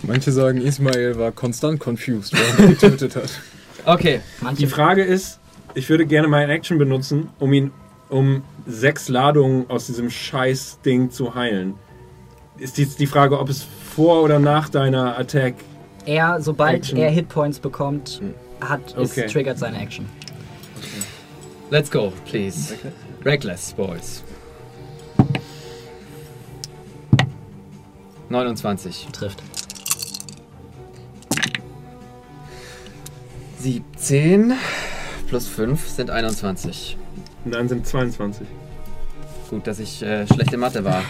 Manche 0.03 0.31
sagen, 0.31 0.61
Ismail 0.61 1.17
war 1.17 1.31
konstant 1.31 1.79
confused, 1.79 2.33
während 2.33 2.59
er 2.59 2.67
getötet 2.89 3.15
hat. 3.15 3.29
Okay, 3.85 4.21
Manche 4.41 4.61
Die 4.61 4.67
Frage 4.67 5.03
ist, 5.03 5.39
ich 5.75 5.87
würde 5.89 6.05
gerne 6.05 6.27
meine 6.27 6.51
Action 6.51 6.77
benutzen, 6.77 7.29
um 7.39 7.53
ihn 7.53 7.71
um 8.09 8.43
sechs 8.67 9.09
Ladungen 9.09 9.69
aus 9.69 9.87
diesem 9.87 10.09
Scheiß-Ding 10.11 11.09
zu 11.11 11.33
heilen. 11.35 11.73
Ist 12.57 12.77
jetzt 12.77 12.99
die 12.99 13.07
Frage, 13.07 13.39
ob 13.39 13.49
es 13.49 13.65
vor 13.95 14.21
oder 14.23 14.39
nach 14.39 14.69
deiner 14.69 15.17
Attack. 15.17 15.55
er, 16.05 16.39
sobald 16.39 16.75
Action. 16.77 16.97
er 16.97 17.09
Hitpoints 17.09 17.59
bekommt, 17.59 18.21
hat, 18.61 18.93
ist, 18.93 19.17
Okay. 19.17 19.27
triggert 19.27 19.57
seine 19.59 19.81
Action. 19.81 20.05
Let's 21.69 21.89
go, 21.89 22.11
please. 22.25 22.75
Reckless, 23.23 23.73
boys. 23.73 24.23
29. 28.29 29.07
Trifft. 29.11 29.41
17 33.59 34.53
plus 35.27 35.47
5 35.47 35.87
sind 35.89 36.09
21. 36.09 36.97
Und 37.45 37.53
dann 37.53 37.67
sind 37.67 37.87
22. 37.87 38.45
Gut, 39.49 39.67
dass 39.67 39.79
ich 39.79 40.01
äh, 40.03 40.27
schlechte 40.27 40.57
Mathe 40.57 40.83
war. 40.83 41.03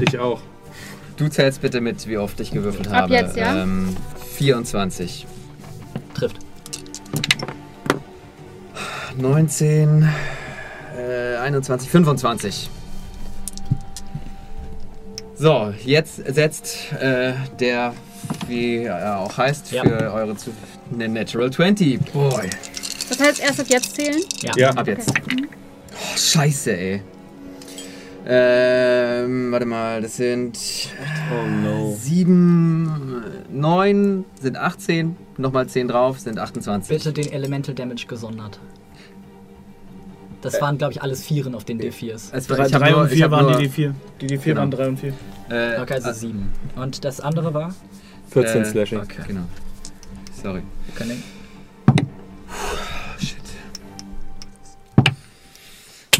Ich 0.00 0.18
auch. 0.18 0.40
Du 1.16 1.28
zählst 1.28 1.62
bitte 1.62 1.80
mit, 1.80 2.06
wie 2.06 2.18
oft 2.18 2.38
ich 2.40 2.50
gewürfelt 2.52 2.88
Ab 2.88 2.94
habe. 2.94 3.14
jetzt, 3.14 3.36
ja? 3.36 3.62
Ähm, 3.62 3.96
24. 4.36 5.26
Trifft. 6.14 6.47
19, 9.18 10.08
äh, 10.96 11.36
21, 11.36 11.90
25. 11.90 12.70
So, 15.36 15.72
jetzt 15.84 16.16
setzt 16.16 16.92
äh, 17.00 17.32
der, 17.60 17.94
wie 18.48 18.84
er 18.84 19.18
auch 19.20 19.36
heißt, 19.36 19.70
Ja. 19.72 19.82
für 19.84 20.12
eure 20.12 20.36
zu 20.36 20.50
eine 20.92 21.08
Natural 21.08 21.50
20. 21.50 22.00
Boy. 22.12 22.48
Das 23.08 23.20
heißt, 23.20 23.40
erst 23.40 23.60
ab 23.60 23.66
jetzt 23.68 23.94
zählen. 23.96 24.20
Ja. 24.42 24.52
Ja. 24.56 24.70
Ab 24.70 24.86
jetzt. 24.88 25.12
Oh, 25.12 26.16
scheiße, 26.16 26.76
ey. 26.76 27.02
Ähm, 28.30 29.50
warte 29.52 29.64
mal, 29.64 30.02
das 30.02 30.16
sind 30.16 30.58
Oh 31.32 31.46
no. 31.46 31.96
7, 31.98 33.22
9, 33.50 34.24
sind 34.40 34.56
18, 34.58 35.16
nochmal 35.38 35.66
10 35.66 35.88
drauf, 35.88 36.18
sind 36.20 36.38
28. 36.38 36.88
Bitte 36.94 37.12
den 37.12 37.32
Elemental 37.32 37.74
Damage 37.74 38.06
gesondert. 38.06 38.58
Das 40.40 40.60
waren, 40.60 40.78
glaube 40.78 40.92
ich, 40.92 41.02
alles 41.02 41.24
Vieren 41.24 41.54
auf 41.54 41.64
den 41.64 41.80
D4s. 41.80 42.28
Es 42.32 42.48
war, 42.48 42.56
3, 42.58 42.66
ich 42.66 42.74
hab 42.74 42.82
3 42.82 42.90
nur, 42.90 43.00
und 43.00 43.06
ich 43.08 43.14
4 43.16 43.24
hab 43.24 43.30
waren 43.32 43.46
nur, 43.46 43.56
die 43.58 43.68
D4. 43.68 43.92
Die 44.20 44.26
D4 44.28 44.44
Genau. 44.44 44.60
waren 44.60 44.70
3 44.70 44.88
und 44.88 44.98
4. 45.00 45.08
Äh, 45.50 45.80
Okay, 45.80 45.94
also 45.94 46.12
sieben. 46.12 46.52
Und 46.76 47.04
das 47.04 47.20
andere 47.20 47.52
war? 47.54 47.74
14 48.30 48.62
Äh, 48.62 48.64
Slashing. 48.66 49.00
Okay. 49.00 49.22
Genau. 49.26 49.42
Sorry. 50.42 50.62
Wir 50.86 50.94
können 50.94 51.22
Shit. 53.18 53.36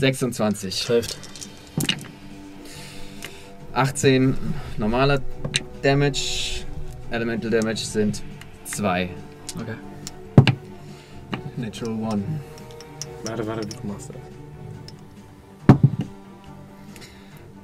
26. 0.00 0.80
trifft. 0.84 1.16
18 3.74 4.36
normaler 4.78 5.20
Damage. 5.82 6.64
Elemental 7.10 7.50
Damage 7.50 7.84
sind 7.84 8.22
2. 8.64 9.08
Okay. 9.60 9.74
Natural 11.56 12.12
1. 12.14 12.22
Warte, 13.24 13.46
warte, 13.46 13.68
wie 13.82 13.86
machst 13.86 14.08
du 14.08 14.12
das? 14.14 14.22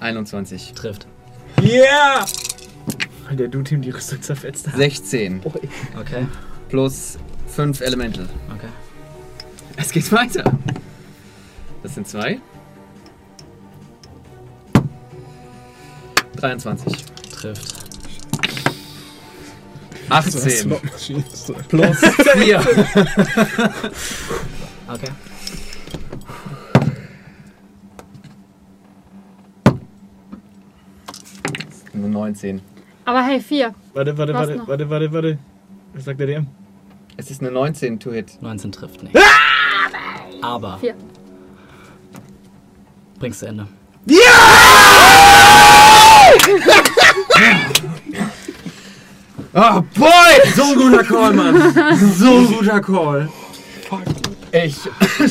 21. 0.01 0.73
Trifft. 0.75 1.07
Yeah! 1.63 2.27
Weil 3.27 3.37
der 3.37 3.49
Du-Team 3.49 3.81
die 3.81 3.91
Rüstung 3.91 4.21
zerfetzt 4.21 4.67
hat. 4.67 4.77
16. 4.77 5.41
Okay. 5.99 6.27
Plus 6.69 7.19
5 7.49 7.81
Elemental. 7.81 8.29
Okay. 8.55 8.69
Es 9.77 9.91
geht 9.91 10.11
weiter. 10.13 10.45
Das 11.83 11.95
sind 11.95 12.07
2. 12.07 12.41
23. 16.37 16.93
Trifft. 17.33 17.75
18. 20.11 20.51
Slotmaschine 20.51 21.25
ist 21.33 21.49
da. 21.49 21.55
Plus 21.69 21.97
4. 21.99 22.61
Okay. 24.87 25.09
Nur 31.95 32.09
19. 32.09 32.61
Aber 33.05 33.23
hey, 33.23 33.41
vier. 33.41 33.75
Warte, 33.93 34.17
warte, 34.19 34.35
warte, 34.35 34.57
noch? 34.57 34.69
warte, 34.69 34.91
warte, 34.91 35.13
warte. 35.13 35.39
Was 35.93 36.05
sagt 36.05 36.21
der 36.21 36.27
DM? 36.27 36.47
Es 37.17 37.31
ist 37.31 37.41
eine 37.41 37.53
19 37.53 38.01
to 38.01 38.13
hit. 38.13 38.43
19 38.43 38.73
trifft 38.73 39.03
nicht. 39.03 39.17
Aber 40.43 40.79
Vier. 40.79 40.95
bringst 43.19 43.43
du 43.43 43.47
Ende. 43.47 43.69
Oh 49.57 49.81
boy! 49.95 50.53
So 50.57 50.65
ein 50.65 50.75
guter 50.75 51.05
Call, 51.05 51.33
Mann. 51.33 51.55
So 52.19 52.39
ein 52.39 52.47
guter 52.49 52.81
Call. 52.81 53.29
Ich 54.53 54.77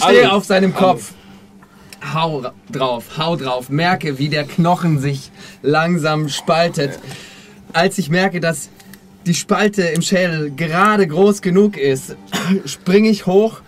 stehe 0.01 0.32
auf 0.32 0.45
seinem 0.45 0.74
Kopf. 0.74 1.14
Hau 2.14 2.40
ra- 2.40 2.53
drauf, 2.72 3.17
hau 3.17 3.35
drauf. 3.35 3.69
Merke, 3.69 4.17
wie 4.19 4.30
der 4.30 4.43
Knochen 4.43 4.99
sich 4.99 5.32
langsam 5.61 6.27
spaltet. 6.30 6.99
Als 7.72 7.98
ich 7.98 8.09
merke, 8.09 8.40
dass 8.40 8.69
die 9.25 9.33
Spalte 9.33 9.83
im 9.83 10.01
Schädel 10.01 10.51
gerade 10.51 11.07
groß 11.07 11.41
genug 11.41 11.77
ist, 11.77 12.15
springe 12.65 13.09
ich 13.09 13.25
hoch, 13.25 13.61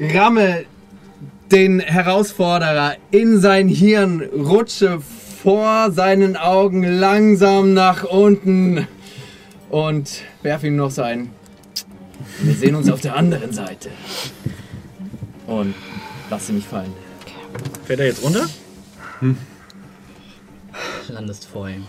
ramme 0.00 0.64
den 1.50 1.80
Herausforderer 1.80 2.94
in 3.10 3.40
sein 3.40 3.68
Hirn, 3.68 4.22
rutsche 4.22 5.00
vor 5.42 5.90
seinen 5.90 6.36
Augen 6.36 6.84
langsam 6.84 7.74
nach 7.74 8.04
unten 8.04 8.86
und 9.70 10.22
werfe 10.42 10.68
ihm 10.68 10.76
noch 10.76 10.90
so 10.90 11.02
ein 11.02 11.30
wir 12.40 12.54
sehen 12.54 12.74
uns 12.76 12.90
auf 12.90 13.00
der 13.00 13.16
anderen 13.16 13.52
Seite. 13.52 13.90
Und 15.46 15.74
lasse 16.32 16.54
mich 16.54 16.64
fallen. 16.66 16.94
Fährt 17.84 18.00
er 18.00 18.06
jetzt 18.06 18.22
runter? 18.22 18.48
Landest 21.08 21.46
vor 21.46 21.68
ihm. 21.68 21.86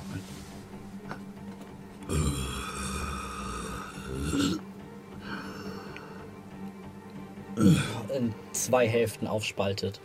In 8.14 8.36
zwei 8.52 8.86
Hälften 8.86 9.28
aufspaltet 9.28 10.02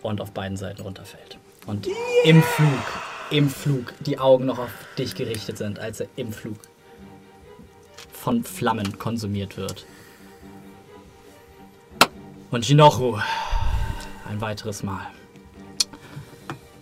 und 0.00 0.22
auf 0.22 0.30
beiden 0.30 0.56
Seiten 0.56 0.80
runterfällt. 0.80 1.36
Und 1.66 1.86
im 2.24 2.42
Flug, 2.42 2.70
im 3.30 3.50
Flug, 3.50 3.92
die 4.00 4.18
Augen 4.18 4.46
noch 4.46 4.58
auf 4.58 4.70
dich 4.96 5.14
gerichtet 5.14 5.58
sind, 5.58 5.78
als 5.78 6.00
er 6.00 6.08
im 6.16 6.32
Flug 6.32 6.56
von 8.10 8.42
Flammen 8.42 8.98
konsumiert 8.98 9.58
wird. 9.58 9.84
Und 12.50 12.64
Shinoru 12.64 13.18
ein 14.28 14.40
weiteres 14.40 14.82
Mal 14.82 15.06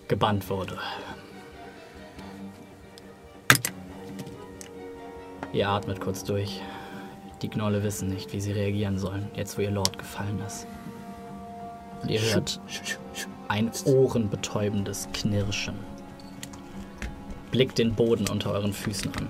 gebannt 0.09 0.49
wurde. 0.49 0.79
Ihr 5.53 5.69
atmet 5.69 6.01
kurz 6.01 6.25
durch. 6.25 6.61
Die 7.43 7.49
Gnolle 7.49 7.83
wissen 7.83 8.09
nicht, 8.09 8.33
wie 8.33 8.41
sie 8.41 8.53
reagieren 8.53 8.99
sollen, 8.99 9.31
jetzt 9.35 9.57
wo 9.57 9.63
ihr 9.63 9.71
Lord 9.71 9.99
gefallen 9.99 10.41
ist. 10.47 10.67
Und 12.03 12.11
ihr 12.11 12.21
hört 12.21 12.61
ein 13.49 13.71
ohrenbetäubendes 13.85 15.09
Knirschen. 15.13 15.75
Blickt 17.51 17.79
den 17.79 17.95
Boden 17.95 18.29
unter 18.29 18.51
euren 18.53 18.73
Füßen 18.73 19.13
an. 19.17 19.29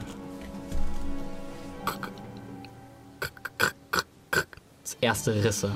Das 4.83 4.97
erste 5.01 5.45
Risse 5.45 5.73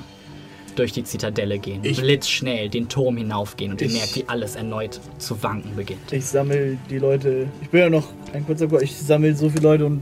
durch 0.79 0.93
die 0.93 1.03
Zitadelle 1.03 1.59
gehen, 1.59 1.81
blitzschnell 1.81 2.69
den 2.69 2.87
Turm 2.89 3.17
hinaufgehen 3.17 3.71
und 3.73 3.81
ihr 3.81 3.87
Ich- 3.87 3.93
merkt, 3.93 4.15
wie 4.15 4.23
alles 4.27 4.55
erneut 4.55 4.99
zu 5.17 5.41
wanken 5.43 5.75
beginnt. 5.75 6.11
Ich 6.11 6.25
sammel 6.25 6.77
die 6.89 6.97
Leute. 6.97 7.47
Ich 7.61 7.69
bin 7.69 7.81
ja 7.81 7.89
noch 7.89 8.07
ein 8.33 8.45
kurzer 8.45 8.67
Chor. 8.67 8.81
Ich 8.81 8.95
sammel 8.95 9.35
so 9.35 9.49
viele 9.49 9.61
Leute 9.63 9.85
und 9.85 10.01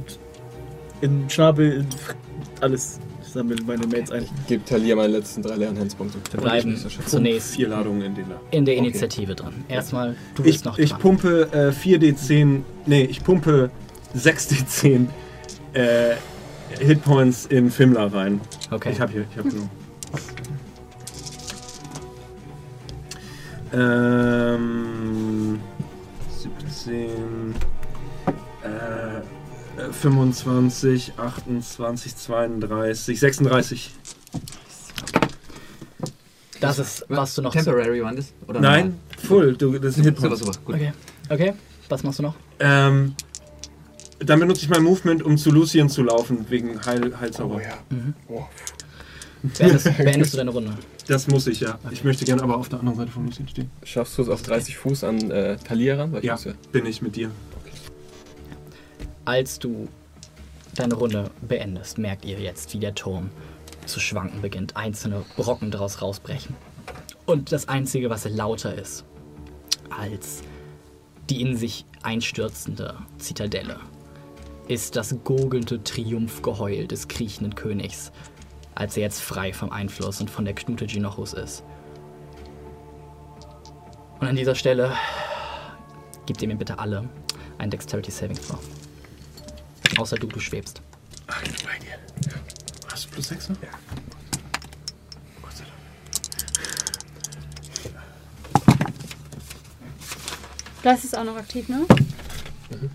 in 1.01 1.29
Schnabel, 1.29 1.79
in 1.79 1.87
alles. 2.61 2.99
Ich 3.21 3.27
sammle 3.33 3.55
meine 3.65 3.85
Mates 3.87 4.11
ein. 4.11 4.25
Gib 4.47 4.65
Talia 4.65 4.95
meine 4.95 5.13
letzten 5.13 5.41
drei 5.41 5.55
Lernhandspunkte. 5.55 6.17
Wir 6.31 6.39
bleiben 6.41 6.77
zunächst 7.05 7.55
Vier 7.55 7.67
Ladungen 7.69 8.01
in 8.03 8.15
den 8.15 8.25
in 8.51 8.65
der 8.65 8.75
Okay. 8.77 8.87
Initiative 8.87 9.35
drin. 9.35 9.53
Erstmal, 9.67 10.15
du 10.35 10.43
bist 10.43 10.59
Ich, 10.59 10.63
noch 10.65 10.77
ich 10.77 10.91
dran. 10.91 11.01
pumpe 11.01 11.49
äh, 11.51 11.71
4d10, 11.71 12.61
nee, 12.85 13.03
ich 13.03 13.23
pumpe 13.23 13.69
6d10 14.15 15.07
äh, 15.73 16.15
Hitpoints 16.79 17.45
in 17.47 17.69
Fimla 17.71 18.07
rein. 18.07 18.39
Okay. 18.71 18.91
Ich 18.93 19.01
hab 19.01 19.11
hier, 19.11 19.25
ich 19.31 19.37
hab 19.37 19.49
genug. 19.49 19.69
Ähm, 23.73 25.59
17, 26.29 27.55
äh, 28.63 29.17
äh, 29.17 29.91
25, 29.91 31.13
28, 31.17 32.15
32, 32.15 33.19
36. 33.19 33.91
das 36.59 36.79
ist, 36.79 37.05
was 37.09 37.35
du 37.35 37.41
noch 37.41 37.51
Temporary 37.53 38.01
waren 38.01 38.15
das? 38.15 38.33
Oder 38.47 38.59
Nein, 38.61 38.99
full, 39.17 39.55
du, 39.55 39.77
das 39.77 39.95
sind 39.95 40.05
normal? 40.05 40.31
Hitpoints. 40.31 40.39
Super, 40.39 40.53
super. 40.53 40.65
Gut. 40.65 40.75
Okay. 40.75 40.93
Okay. 41.29 41.53
Was 41.89 42.03
machst 42.03 42.19
du 42.19 42.23
noch? 42.23 42.35
Ähm, 42.59 43.15
dann 44.19 44.39
benutze 44.39 44.61
ich 44.63 44.69
mein 44.69 44.83
Movement, 44.83 45.23
um 45.23 45.37
zu 45.37 45.51
Lucien 45.51 45.89
zu 45.89 46.03
laufen, 46.03 46.45
wegen 46.49 46.83
Heil 46.85 47.13
Heilzauber. 47.19 47.61
Beendest, 49.57 49.97
beendest 49.97 50.33
du 50.33 50.37
deine 50.37 50.51
Runde? 50.51 50.73
Das 51.07 51.27
muss 51.27 51.47
ich, 51.47 51.61
ja. 51.61 51.79
Ich 51.91 52.03
möchte 52.03 52.25
gerne 52.25 52.43
aber 52.43 52.57
auf 52.57 52.69
der 52.69 52.79
anderen 52.79 52.97
Seite 52.97 53.11
von 53.11 53.25
Lucien 53.25 53.47
stehen. 53.47 53.71
Schaffst 53.83 54.17
du 54.17 54.23
es 54.23 54.29
auf 54.29 54.41
30 54.41 54.77
Fuß 54.77 55.03
an 55.05 55.31
äh, 55.31 55.57
Talia 55.57 55.95
ran? 55.95 56.11
Weil 56.11 56.19
ich 56.19 56.25
Ja, 56.25 56.33
muss 56.33 56.47
bin 56.71 56.85
ich 56.85 57.01
mit 57.01 57.15
dir. 57.15 57.31
Als 59.25 59.59
du 59.59 59.87
deine 60.75 60.95
Runde 60.95 61.31
beendest, 61.41 61.97
merkt 61.97 62.25
ihr 62.25 62.39
jetzt, 62.39 62.73
wie 62.73 62.79
der 62.79 62.93
Turm 62.93 63.29
zu 63.85 63.99
schwanken 63.99 64.41
beginnt. 64.41 64.75
Einzelne 64.75 65.23
Brocken 65.37 65.71
daraus 65.71 66.01
rausbrechen. 66.01 66.55
Und 67.25 67.51
das 67.51 67.67
Einzige, 67.67 68.09
was 68.09 68.25
lauter 68.25 68.75
ist, 68.75 69.05
als 69.89 70.43
die 71.29 71.41
in 71.41 71.57
sich 71.57 71.85
einstürzende 72.03 72.95
Zitadelle, 73.17 73.79
ist 74.67 74.95
das 74.95 75.15
gurgelnde 75.23 75.83
Triumphgeheul 75.83 76.87
des 76.87 77.07
kriechenden 77.07 77.55
Königs, 77.55 78.11
als 78.77 78.95
er 78.95 79.03
jetzt 79.03 79.21
frei 79.21 79.51
vom 79.53 79.71
Einfluss 79.71 80.21
und 80.21 80.29
von 80.29 80.45
der 80.45 80.53
Knute 80.53 80.85
Genochus 80.85 81.33
ist. 81.33 81.63
Und 84.19 84.27
an 84.27 84.35
dieser 84.35 84.53
Stelle 84.53 84.95
gebt 86.27 86.43
ihr 86.43 86.47
mir 86.47 86.55
bitte 86.55 86.77
alle 86.77 87.09
ein 87.57 87.71
Dexterity 87.71 88.11
Saving 88.11 88.37
Throw. 88.37 88.59
Außer 89.97 90.17
du, 90.17 90.27
du 90.27 90.39
schwebst. 90.39 90.83
Ach, 91.25 91.41
ich 91.41 91.57
bin 91.57 91.65
bei 91.65 91.79
dir. 91.79 91.97
Hast 92.91 93.05
du 93.05 93.09
plus 93.09 93.29
6 93.29 93.49
noch? 93.49 93.63
Ja. 93.63 93.69
Gott 95.41 95.53
sei 95.53 95.63
Dank. 98.67 98.93
Das 100.83 101.03
ist 101.03 101.17
auch 101.17 101.23
noch 101.23 101.35
aktiv, 101.35 101.67
ne? 101.67 101.87
Sekunde. 102.69 102.91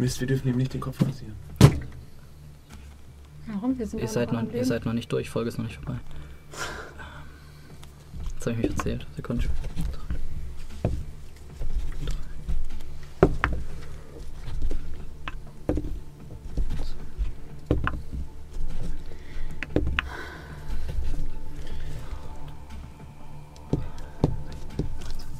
Mist, 0.00 0.18
wir 0.18 0.26
dürfen 0.26 0.48
ihm 0.48 0.56
nicht 0.56 0.72
den 0.72 0.80
Kopf 0.80 0.98
rasieren. 1.02 1.34
Warum? 3.46 3.78
Wir 3.78 3.86
sind 3.86 4.00
Ihr 4.00 4.08
seid, 4.08 4.32
noch 4.32 4.50
ihr 4.50 4.64
seid 4.64 4.86
noch 4.86 4.94
nicht 4.94 5.12
durch, 5.12 5.28
Folge 5.28 5.48
ist 5.50 5.58
noch 5.58 5.66
nicht 5.66 5.76
vorbei. 5.76 6.00
Jetzt 8.32 8.46
habe 8.46 8.52
ich 8.52 8.62
mich 8.62 8.70
erzählt. 8.70 9.06
Sekunde. 9.14 9.44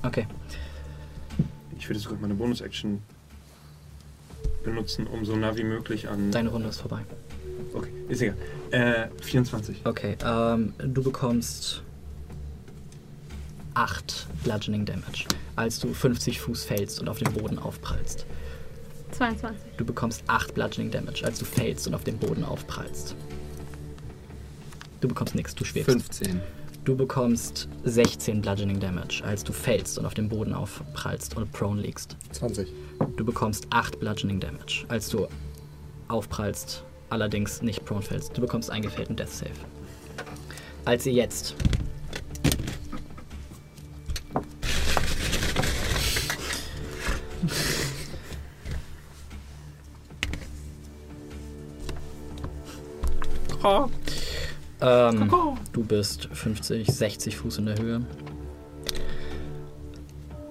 Okay. 0.03 0.27
Ich 1.79 1.89
würde 1.89 1.99
sogar 1.99 2.19
meine 2.19 2.35
Bonus-Action 2.35 3.03
benutzen, 4.63 5.07
um 5.07 5.25
so 5.25 5.37
nah 5.37 5.57
wie 5.57 5.65
möglich 5.65 6.09
an. 6.09 6.31
Deine 6.31 6.51
Runde 6.51 6.69
ist 6.69 6.81
vorbei. 6.81 7.01
Okay, 7.73 7.91
ist 8.09 8.23
egal. 8.23 8.37
Äh, 8.71 9.09
24. 9.23 9.83
Okay, 9.85 10.17
ähm, 10.25 10.75
du 10.79 11.03
bekommst 11.03 11.83
8 13.75 14.27
Bludgeoning 14.45 14.85
Damage, 14.85 15.27
als 15.57 15.79
du 15.79 15.93
50 15.93 16.41
Fuß 16.41 16.65
fällst 16.65 17.01
und 17.01 17.09
auf 17.09 17.19
den 17.19 17.33
Boden 17.33 17.59
aufprallst. 17.59 18.27
22. 19.13 19.61
Du 19.77 19.85
bekommst 19.85 20.23
8 20.27 20.55
Bludgeoning 20.55 20.91
Damage, 20.91 21.25
als 21.25 21.39
du 21.39 21.45
fällst 21.45 21.87
und 21.87 21.95
auf 21.95 22.05
den 22.05 22.19
Boden 22.19 22.45
aufprallst. 22.45 23.15
Du 25.01 25.09
bekommst 25.09 25.35
nichts, 25.35 25.55
du 25.55 25.65
schwebst. 25.65 25.91
15. 25.91 26.41
Du 26.91 26.97
bekommst 26.97 27.69
16 27.85 28.41
Bludgeoning 28.41 28.81
Damage, 28.81 29.23
als 29.25 29.45
du 29.45 29.53
fällst 29.53 29.97
und 29.97 30.07
auf 30.07 30.15
dem 30.15 30.29
Boden 30.29 30.53
aufprallst 30.53 31.37
und 31.37 31.53
prone 31.53 31.81
liegst. 31.83 32.17
20. 32.33 32.69
Du 33.15 33.25
bekommst 33.25 33.69
8 33.71 34.01
Bludgeoning 34.01 34.41
Damage, 34.41 34.87
als 34.89 35.09
du 35.09 35.29
aufprallst, 36.09 36.83
allerdings 37.09 37.63
nicht 37.63 37.85
prone 37.85 38.03
fällst. 38.03 38.37
Du 38.37 38.41
bekommst 38.41 38.71
einen 38.71 38.83
gefällten 38.83 39.15
Death 39.15 39.31
Save. 39.31 39.53
Als 40.85 41.07
ihr 41.07 41.13
jetzt 41.13 41.55
Ähm, 54.81 55.31
du 55.73 55.85
bist 55.85 56.29
50, 56.33 56.87
60 56.87 57.37
Fuß 57.37 57.59
in 57.59 57.67
der 57.67 57.79
Höhe. 57.79 58.03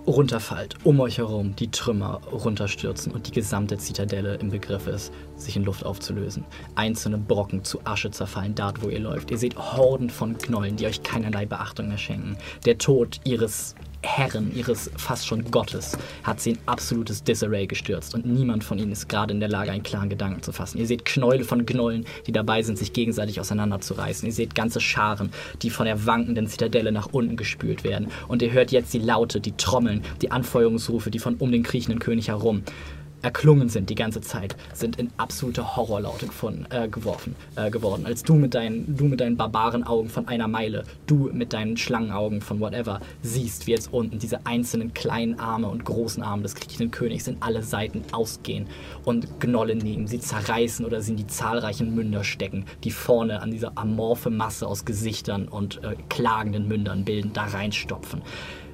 Runterfallt, 0.06 0.76
um 0.84 1.00
euch 1.02 1.20
herum 1.20 1.56
die 1.56 1.70
Trümmer 1.70 2.22
runterstürzen 2.32 3.12
und 3.12 3.28
die 3.28 3.32
gesamte 3.32 3.78
Zitadelle 3.78 4.36
im 4.36 4.50
Begriff 4.50 4.88
ist, 4.88 5.14
sich 5.36 5.56
in 5.56 5.64
Luft 5.64 5.86
aufzulösen. 5.86 6.46
Einzelne 6.74 7.20
Brocken 7.20 7.64
zu 7.64 7.80
Asche 7.84 8.10
zerfallen, 8.10 8.56
dort 8.56 8.82
wo 8.82 8.90
ihr 8.90 9.00
läuft. 9.00 9.30
Ihr 9.30 9.38
seht 9.38 9.56
Horden 9.56 10.10
von 10.10 10.38
Knollen, 10.38 10.78
die 10.78 10.88
euch 10.88 11.04
keinerlei 11.04 11.46
Beachtung 11.46 11.90
mehr 11.90 12.00
schenken. 12.00 12.38
Der 12.66 12.80
Tod 12.80 13.20
ihres 13.24 13.76
Herren, 14.02 14.56
ihres 14.56 14.90
fast 14.96 15.28
schon 15.28 15.52
Gottes, 15.52 15.98
hat 16.24 16.40
sie 16.40 16.52
in 16.52 16.60
absolutes 16.66 17.24
Disarray 17.24 17.68
gestürzt 17.68 18.16
und 18.16 18.26
niemand 18.26 18.64
von 18.64 18.80
ihnen 18.80 18.94
ist 18.94 19.10
gerade 19.10 19.34
in 19.34 19.42
der 19.42 19.50
Lage, 19.50 19.72
einen 19.72 19.84
klaren 19.84 20.10
Gedanken 20.10 20.42
zu 20.42 20.54
fassen. 20.54 20.78
Ihr 20.78 20.88
seht 20.88 21.04
Knäule 21.04 21.44
von 21.44 21.66
Gnollen, 21.66 22.06
die 22.26 22.32
dabei 22.32 22.62
sind, 22.62 22.78
sich 22.78 22.94
gegenseitig 22.94 23.40
auseinanderzureißen. 23.40 24.26
Ihr 24.26 24.34
seht 24.34 24.56
ganze 24.56 24.80
Scharen, 24.80 25.32
die 25.62 25.70
von 25.70 25.86
der 25.86 26.06
wankenden 26.06 26.48
Zitadelle 26.48 26.92
nach 26.94 27.08
unten 27.12 27.36
gespült 27.36 27.84
werden. 27.84 28.08
Und 28.28 28.42
ihr 28.42 28.52
hört 28.52 28.72
jetzt 28.72 28.94
die 28.94 29.00
Laute, 29.00 29.42
die 29.42 29.54
Trommeln, 29.58 30.04
die 30.22 30.32
Anfeuerungsrufe, 30.32 31.12
die 31.12 31.20
von 31.20 31.36
um 31.36 31.52
den 31.52 31.64
kriechenden 31.64 32.00
König 32.00 32.30
herum 32.30 32.64
erklungen 33.22 33.70
sind 33.70 33.90
die 33.90 33.96
ganze 33.96 34.22
Zeit, 34.22 34.56
sind 34.74 34.98
in 34.98 35.10
absolute 35.18 35.76
Horrorlaute 35.76 36.28
gefunden, 36.28 36.66
äh, 36.70 36.88
geworfen, 36.88 37.36
äh, 37.56 37.70
geworden. 37.70 38.06
Als 38.06 38.24
du 38.24 38.36
mit, 38.36 38.54
deinen, 38.54 38.96
du 38.96 39.06
mit 39.06 39.20
deinen 39.20 39.38
Barbarenaugen 39.38 40.10
von 40.10 40.28
einer 40.28 40.48
Meile, 40.48 40.84
du 41.08 41.30
mit 41.34 41.54
deinen 41.54 41.78
Schlangenaugen 41.78 42.42
von 42.42 42.60
whatever, 42.60 43.02
siehst, 43.22 43.68
wie 43.68 43.72
jetzt 43.72 43.92
unten 43.94 44.20
diese 44.20 44.46
einzelnen 44.46 44.94
kleinen 44.94 45.40
Arme 45.40 45.68
und 45.68 45.86
großen 45.86 46.24
Arme 46.24 46.44
des 46.44 46.56
kriechenden 46.56 46.92
Königs 46.92 47.28
in 47.28 47.38
alle 47.42 47.64
Seiten 47.64 48.04
ausgehen 48.12 48.68
und 49.04 49.40
Gnolle 49.40 49.76
nehmen, 49.76 50.08
sie 50.08 50.20
zerreißen 50.20 50.86
oder 50.86 51.02
sie 51.02 51.12
in 51.12 51.18
die 51.18 51.28
zahlreichen 51.28 51.94
Münder 51.94 52.24
stecken, 52.24 52.66
die 52.84 52.92
vorne 52.92 53.42
an 53.42 53.52
dieser 53.52 53.78
amorphe 53.78 54.30
Masse 54.30 54.68
aus 54.68 54.86
Gesichtern 54.86 55.48
und 55.48 55.84
äh, 55.84 55.96
klagenden 56.10 56.68
Mündern 56.68 57.04
bilden, 57.06 57.32
da 57.34 57.46
reinstopfen. 57.46 58.22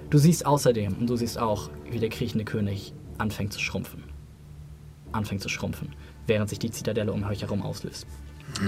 Du 0.09 0.17
siehst 0.19 0.45
außerdem, 0.45 0.95
und 0.99 1.09
du 1.09 1.15
siehst 1.15 1.39
auch, 1.39 1.69
wie 1.89 1.99
der 1.99 2.09
kriechende 2.09 2.45
König 2.45 2.93
anfängt 3.17 3.53
zu 3.53 3.59
schrumpfen 3.59 4.14
anfängt 5.15 5.41
zu 5.41 5.49
schrumpfen, 5.49 5.93
während 6.27 6.49
sich 6.49 6.59
die 6.59 6.71
Zitadelle 6.71 7.11
um 7.11 7.23
euch 7.23 7.41
herum 7.41 7.61
auslöst. 7.61 8.05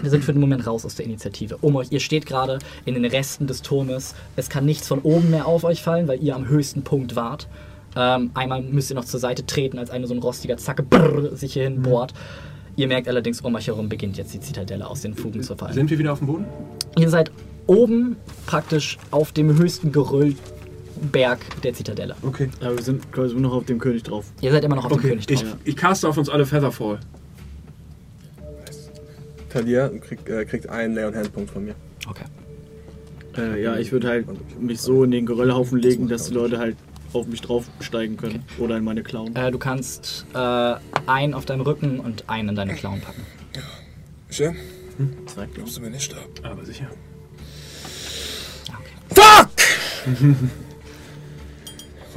Wir 0.02 0.10
sind 0.10 0.24
für 0.24 0.34
den 0.34 0.42
Moment 0.42 0.66
raus 0.68 0.86
aus 0.86 0.96
der 0.96 1.06
Initiative. 1.06 1.58
Um 1.62 1.76
euch, 1.76 1.92
ihr 1.92 2.00
steht 2.00 2.26
gerade 2.26 2.60
in 2.86 2.96
den 2.96 3.06
Resten 3.06 3.48
des 3.48 3.62
Turmes. 3.62 4.16
Es 4.36 4.50
kann 4.50 4.66
nichts 4.66 4.88
von 4.88 5.00
oben 5.00 5.30
mehr 5.30 5.46
auf 5.46 5.64
euch 5.64 5.82
fallen, 5.82 6.08
weil 6.08 6.22
ihr 6.22 6.36
am 6.36 6.48
höchsten 6.48 6.82
Punkt 6.84 7.16
wart. 7.16 7.48
Ähm, 7.96 8.32
einmal 8.34 8.62
müsst 8.62 8.92
ihr 8.92 8.96
noch 8.96 9.06
zur 9.06 9.20
Seite 9.20 9.46
treten, 9.46 9.80
als 9.80 9.90
eine 9.90 10.08
so 10.08 10.14
ein 10.14 10.20
rostiger 10.20 10.58
Zacke 10.58 10.84
brrr, 10.84 11.36
sich 11.36 11.54
hier 11.54 11.64
hinbohrt. 11.64 12.14
Ihr 12.76 12.88
merkt 12.88 13.08
allerdings, 13.08 13.42
um 13.42 13.56
euch 13.56 13.68
herum 13.68 13.90
beginnt 13.90 14.18
jetzt 14.18 14.34
die 14.34 14.40
Zitadelle 14.40 14.88
aus 14.88 15.02
den 15.02 15.16
Fugen 15.16 15.42
zu 15.42 15.56
fallen. 15.56 15.74
Sind 15.74 15.90
wir 15.90 15.98
wieder 15.98 16.14
auf 16.14 16.20
dem 16.20 16.28
Boden? 16.28 16.46
Ihr 16.98 17.10
seid 17.10 17.32
oben 17.66 18.18
praktisch 18.46 18.98
auf 19.10 19.32
dem 19.32 19.58
höchsten 19.58 19.92
Geröllberg 20.98 21.40
der 21.62 21.74
Zitadelle. 21.74 22.16
Okay. 22.22 22.50
Aber 22.62 22.76
wir 22.76 22.84
sind 22.84 23.12
quasi 23.12 23.34
nur 23.34 23.42
noch 23.44 23.54
auf 23.54 23.66
dem 23.66 23.80
König 23.80 24.04
drauf. 24.04 24.26
Ihr 24.42 24.52
seid 24.52 24.64
immer 24.64 24.76
noch 24.76 24.86
auf 24.86 24.92
dem 24.92 25.00
Okay, 25.00 25.10
König 25.10 25.30
ich, 25.30 25.42
drauf. 25.42 25.58
ich 25.64 25.76
caste 25.76 26.08
auf 26.08 26.18
uns 26.18 26.30
alle 26.30 26.46
Featherfall. 26.46 27.00
Talia 29.50 29.90
kriegt, 29.90 30.28
äh, 30.30 30.46
kriegt 30.46 30.70
einen 30.70 30.94
Leon 30.96 31.16
Handpunkt 31.16 31.52
von 31.52 31.66
mir. 31.66 31.76
Okay. 32.08 32.26
Äh, 33.38 33.62
ja, 33.64 33.78
ich 33.78 33.92
würde 33.92 34.08
halt 34.10 34.28
mich 34.60 34.82
so 34.82 35.04
in 35.04 35.12
den 35.12 35.26
Geröllhaufen 35.26 35.80
legen, 35.80 36.08
dass 36.08 36.28
die 36.28 36.34
Leute 36.34 36.58
halt 36.58 36.76
auf 37.14 37.28
mich 37.28 37.42
draufsteigen 37.42 38.18
können. 38.18 38.44
Oder 38.58 38.78
in 38.78 38.84
meine 38.84 39.04
Klauen. 39.04 39.36
Äh, 39.36 39.52
du 39.52 39.58
kannst 39.58 40.26
äh, 40.34 40.76
einen 41.06 41.34
auf 41.34 41.46
deinem 41.46 41.62
Rücken 41.62 42.00
und 42.00 42.30
einen 42.30 42.50
in 42.50 42.56
deine 42.56 42.74
Klauen 42.74 43.00
packen. 43.02 43.22
Schön. 44.30 44.56
Zwei 45.26 45.46
Klauen. 45.46 45.54
Glaubst 45.54 45.78
du 45.78 45.82
mir 45.82 45.90
nicht 45.90 46.14
ab? 46.14 46.28
Aber 46.44 46.66
sicher. 46.66 46.88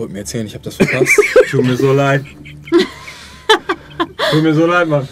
Wollt 0.01 0.13
mir 0.13 0.21
erzählen, 0.21 0.47
ich 0.47 0.55
habe 0.55 0.65
das 0.65 0.77
verpasst. 0.77 1.13
Tut 1.51 1.63
mir 1.63 1.77
so 1.77 1.93
leid. 1.93 2.25
Tut 4.31 4.43
mir 4.43 4.55
so 4.55 4.65
leid, 4.65 4.89
Mann. 4.89 5.07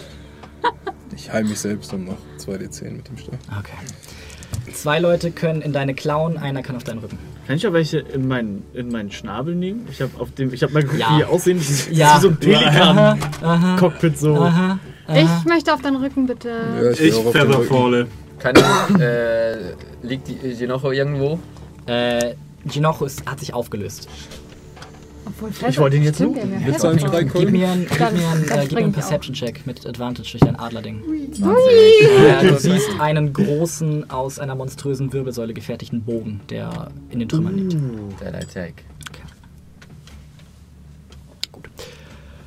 ich 1.15 1.31
heile 1.31 1.47
mich 1.47 1.59
selbst 1.59 1.93
um 1.93 2.05
noch 2.05 2.17
2d10 2.39 2.89
mit 2.89 3.07
dem 3.07 3.15
Stab. 3.19 3.35
Okay. 3.59 4.73
Zwei 4.73 4.97
Leute 4.97 5.29
können 5.29 5.61
in 5.61 5.73
deine 5.73 5.93
Klauen, 5.93 6.39
einer 6.39 6.63
kann 6.63 6.75
auf 6.75 6.83
deinen 6.83 6.97
Rücken. 6.99 7.19
Kann 7.45 7.57
ich 7.57 7.67
auch 7.67 7.73
welche 7.73 7.99
in 7.99 8.27
meinen, 8.27 8.63
in 8.73 8.91
meinen 8.91 9.11
Schnabel 9.11 9.53
nehmen? 9.53 9.87
Ich 9.91 10.01
habe 10.01 10.19
auf 10.19 10.31
dem, 10.33 10.51
ich 10.55 10.63
habe 10.63 10.73
mal 10.73 10.81
geguckt, 10.81 10.99
Ja. 10.99 11.11
wie 11.13 11.17
die 11.17 11.25
aussehen. 11.25 11.59
Das 11.59 11.69
ist 11.69 11.91
Ja. 11.91 12.17
wie 12.17 12.21
so 12.23 12.29
ein 12.29 12.37
Pelikan-Cockpit 12.37 14.17
so. 14.17 14.37
Aha. 14.37 14.79
Ich 15.13 15.45
möchte 15.45 15.71
auf 15.71 15.83
deinen 15.83 15.97
Rücken 15.97 16.25
bitte. 16.25 16.49
Ja, 16.49 16.89
Ich 16.93 17.13
Rücken. 17.15 17.31
Featherfalle. 17.31 18.07
Kann 18.39 18.55
ich, 18.55 18.99
äh, 18.99 19.55
liegt 20.01 20.27
die 20.29 20.55
Genocho 20.55 20.89
irgendwo? 20.91 21.37
Äh, 21.85 22.33
Ginocho 22.65 23.05
ist, 23.05 23.23
hat 23.29 23.39
sich 23.39 23.53
aufgelöst. 23.53 24.09
Obwohl, 25.25 25.49
Ich 25.69 25.77
wollte 25.77 25.97
ihn 25.97 26.03
jetzt 26.03 26.17
suchen. 26.17 26.35
der 26.51 26.65
Willst 26.65 26.83
du 26.83 26.87
einen 26.87 26.99
Featherfall. 26.99 27.25
Gib 27.25 27.51
mir 27.51 27.69
einen, 27.69 27.87
gib 27.87 27.99
mir 27.99 28.05
einen, 28.27 28.43
äh, 28.43 28.65
gib 28.67 28.71
mir 28.73 28.83
einen. 28.85 28.91
Perception-Check 28.93 29.65
mit 29.65 29.85
Advantage 29.85 30.31
durch 30.31 30.41
dein 30.41 30.55
Adlerding. 30.57 31.03
Ja, 31.33 32.41
du 32.41 32.57
siehst 32.57 32.89
einen 32.99 33.33
großen, 33.33 34.09
aus 34.09 34.39
einer 34.39 34.55
monströsen 34.55 35.11
Wirbelsäule 35.13 35.53
gefertigten 35.53 36.01
Bogen, 36.03 36.41
der 36.49 36.89
in 37.09 37.19
den 37.19 37.29
Trümmern 37.29 37.57
liegt. 37.57 37.77
That 38.19 38.43
I 38.43 38.73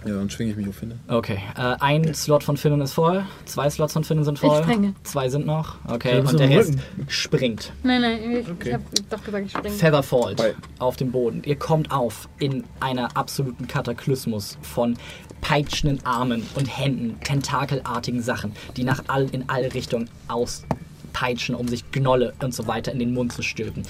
Ja, 0.05 0.15
dann 0.17 0.29
schwinge 0.31 0.51
ich 0.51 0.57
mich 0.57 0.69
auf 0.69 0.75
Finne. 0.77 0.99
Okay, 1.09 1.39
äh, 1.57 1.77
ein 1.81 2.13
Slot 2.15 2.43
von 2.43 2.57
Finnen 2.57 2.81
ist 2.81 2.93
voll, 2.95 3.25
zwei 3.45 3.71
Slots 3.71 3.93
von 3.93 4.05
Finnen 4.05 4.25
sind 4.25 4.39
voll. 4.39 4.59
Ich 4.59 4.65
springe. 4.65 4.95
Zwei 5.05 5.29
sind 5.29 5.47
noch. 5.47 5.77
Okay, 5.89 6.19
Ja, 6.19 6.29
und 6.29 6.39
der 6.41 6.49
Rest 6.51 6.75
springt. 7.09 7.73
Nein, 7.83 8.01
nein, 8.01 8.19
ich, 8.33 8.51
Okay. 8.51 8.69
ich 8.69 8.75
habe 8.75 8.85
doch 9.11 9.23
gesagt, 9.25 9.47
ich 9.47 9.53
springe. 9.53 9.75
Feather 9.77 10.03
fallt 10.03 10.39
Bei- 10.39 10.55
auf 10.79 10.97
dem 10.97 11.13
Boden. 11.13 11.43
Ihr 11.45 11.57
kommt 11.57 11.91
auf 11.93 12.29
in 12.39 12.65
einer 12.81 13.17
absoluten 13.17 13.67
Kataklysmus 13.69 14.59
von 14.63 14.97
peitschenden 15.41 16.05
Armen 16.07 16.47
und 16.55 16.67
Händen, 16.67 17.19
tentakelartigen 17.25 18.23
Sachen, 18.23 18.53
die 18.77 18.85
nach 18.85 19.03
all, 19.09 19.29
in 19.31 19.49
alle 19.49 19.73
Richtungen 19.75 20.09
auspeitschen, 20.29 21.55
um 21.55 21.69
sich 21.69 21.91
Gnolle 21.91 22.33
und 22.43 22.55
so 22.55 22.67
weiter 22.67 22.93
in 22.93 22.99
den 22.99 23.13
Mund 23.15 23.33
zu 23.33 23.43
stülpen. 23.43 23.83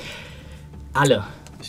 Alle, 0.95 1.25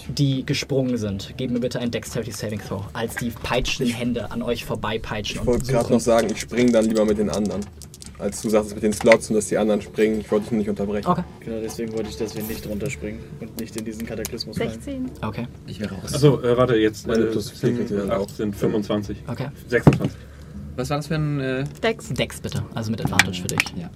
die 0.10 0.46
gesprungen 0.46 0.98
sind, 0.98 1.36
geben 1.38 1.54
mir 1.54 1.60
bitte 1.60 1.80
ein 1.80 1.92
Dexterity 1.92 2.32
Saving 2.32 2.60
Throw, 2.60 2.84
als 2.94 3.16
die 3.16 3.30
peitschenden 3.30 3.94
Hände 3.96 4.32
an 4.32 4.42
euch 4.42 4.66
vorbeipeitschen. 4.66 5.36
Ich 5.36 5.42
und 5.42 5.48
wollte 5.48 5.66
gerade 5.72 5.92
noch 5.94 6.00
sagen, 6.00 6.28
ich 6.32 6.40
springe 6.42 6.72
dann 6.72 6.86
lieber 6.86 7.06
mit 7.06 7.18
den 7.18 7.30
anderen. 7.30 7.62
Als 8.20 8.42
du 8.42 8.50
sagst, 8.50 8.74
mit 8.74 8.84
den 8.84 8.94
Slots 8.94 9.30
und 9.30 9.36
dass 9.36 9.48
die 9.48 9.58
anderen 9.58 9.82
springen, 9.82 10.22
ich 10.22 10.32
wollte 10.32 10.46
dich 10.50 10.58
nicht 10.60 10.70
unterbrechen. 10.70 11.08
Okay, 11.10 11.24
Genau, 11.42 11.60
deswegen 11.62 11.92
wollte 11.94 12.10
ich, 12.10 12.16
dass 12.18 12.36
wir 12.36 12.44
nicht 12.44 12.66
runterspringen 12.68 13.20
und 13.42 13.60
nicht 13.60 13.76
in 13.76 13.84
diesen 13.84 14.06
Kataklysmus 14.06 14.58
fallen. 14.58 14.70
16. 14.70 15.12
okay, 15.24 15.48
Ich 15.68 15.80
wäre 15.80 15.94
raus. 15.96 16.14
Achso, 16.14 16.40
äh, 16.42 16.56
warte, 16.56 16.76
jetzt. 16.76 17.08
Meine 17.08 17.24
Äh, 17.24 17.32
plus 17.32 17.50
vier 17.50 17.76
kriegt 17.76 17.92
ihr 17.92 17.98
dann 17.98 18.12
auch. 18.12 18.30
sind 18.30 18.56
25. 18.56 19.18
okay. 19.28 19.48
26. 19.68 20.12
Was 20.76 20.90
war 20.90 20.98
das 20.98 21.08
für 21.08 21.16
ein. 21.16 21.40
Äh, 21.40 21.64
Dex. 21.82 22.10
Dex 22.10 22.40
bitte, 22.40 22.64
also 22.74 22.92
mit 22.92 23.02
Advantage 23.04 23.42
für 23.42 23.48
dich. 23.48 23.74
ja, 23.76 23.90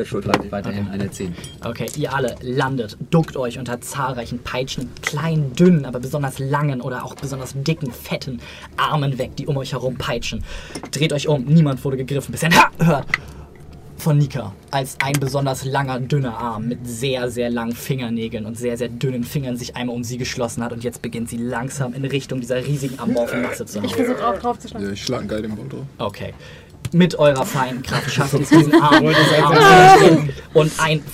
Der 0.00 0.06
Schuld 0.06 0.26
weiterhin 0.26 0.86
Okay. 0.86 0.92
eine 0.94 1.10
10. 1.10 1.34
Okay, 1.62 1.86
ihr 1.98 2.14
alle 2.14 2.34
landet, 2.40 2.96
duckt 3.10 3.36
euch 3.36 3.58
unter 3.58 3.82
zahlreichen 3.82 4.38
Peitschen, 4.38 4.88
kleinen, 5.02 5.52
dünnen, 5.52 5.84
aber 5.84 6.00
besonders 6.00 6.38
langen 6.38 6.80
oder 6.80 7.04
auch 7.04 7.14
besonders 7.16 7.52
dicken, 7.54 7.92
fetten 7.92 8.40
Armen 8.78 9.18
weg, 9.18 9.36
die 9.36 9.46
um 9.46 9.58
euch 9.58 9.72
herum 9.72 9.96
peitschen. 9.96 10.42
Dreht 10.90 11.12
euch 11.12 11.28
um, 11.28 11.44
niemand 11.44 11.84
wurde 11.84 11.98
gegriffen, 11.98 12.32
bis 12.32 12.42
ihr 12.42 12.46
ein 12.48 12.56
Ha 12.56 12.70
hört 12.82 13.06
von 13.98 14.16
Nika, 14.16 14.54
als 14.70 14.96
ein 15.04 15.12
besonders 15.20 15.66
langer, 15.66 16.00
dünner 16.00 16.38
Arm 16.38 16.66
mit 16.68 16.86
sehr, 16.86 17.30
sehr 17.30 17.50
langen 17.50 17.74
Fingernägeln 17.74 18.46
und 18.46 18.56
sehr, 18.56 18.78
sehr 18.78 18.88
dünnen 18.88 19.24
Fingern 19.24 19.58
sich 19.58 19.76
einmal 19.76 19.94
um 19.94 20.02
sie 20.04 20.16
geschlossen 20.16 20.64
hat 20.64 20.72
und 20.72 20.82
jetzt 20.82 21.02
beginnt 21.02 21.28
sie 21.28 21.36
langsam 21.36 21.92
in 21.92 22.06
Richtung 22.06 22.40
dieser 22.40 22.64
riesigen 22.64 22.98
amorphen 22.98 23.42
Masse 23.42 23.66
zu 23.66 23.80
Ich 23.80 23.94
hauen. 23.94 24.06
versuche 24.06 24.26
auch 24.26 24.38
drauf 24.38 24.58
zu 24.58 24.68
schlagen. 24.68 24.86
Ja, 24.86 24.92
ich 24.92 25.02
schlag 25.04 25.20
einen 25.20 25.28
geil 25.28 25.42
den 25.42 25.54
Bolt 25.54 25.70
drauf. 25.74 25.84
Okay. 25.98 26.32
Mit 26.92 27.18
eurer 27.18 27.44
feinen 27.46 27.82
Kraft 27.82 28.10
schafft 28.14 28.34
ihr 28.34 28.40
es, 28.40 28.48
diesen 28.48 28.74
Arm, 28.74 29.04
Arm. 29.06 30.28
Und 30.54 30.72
ein. 30.78 31.02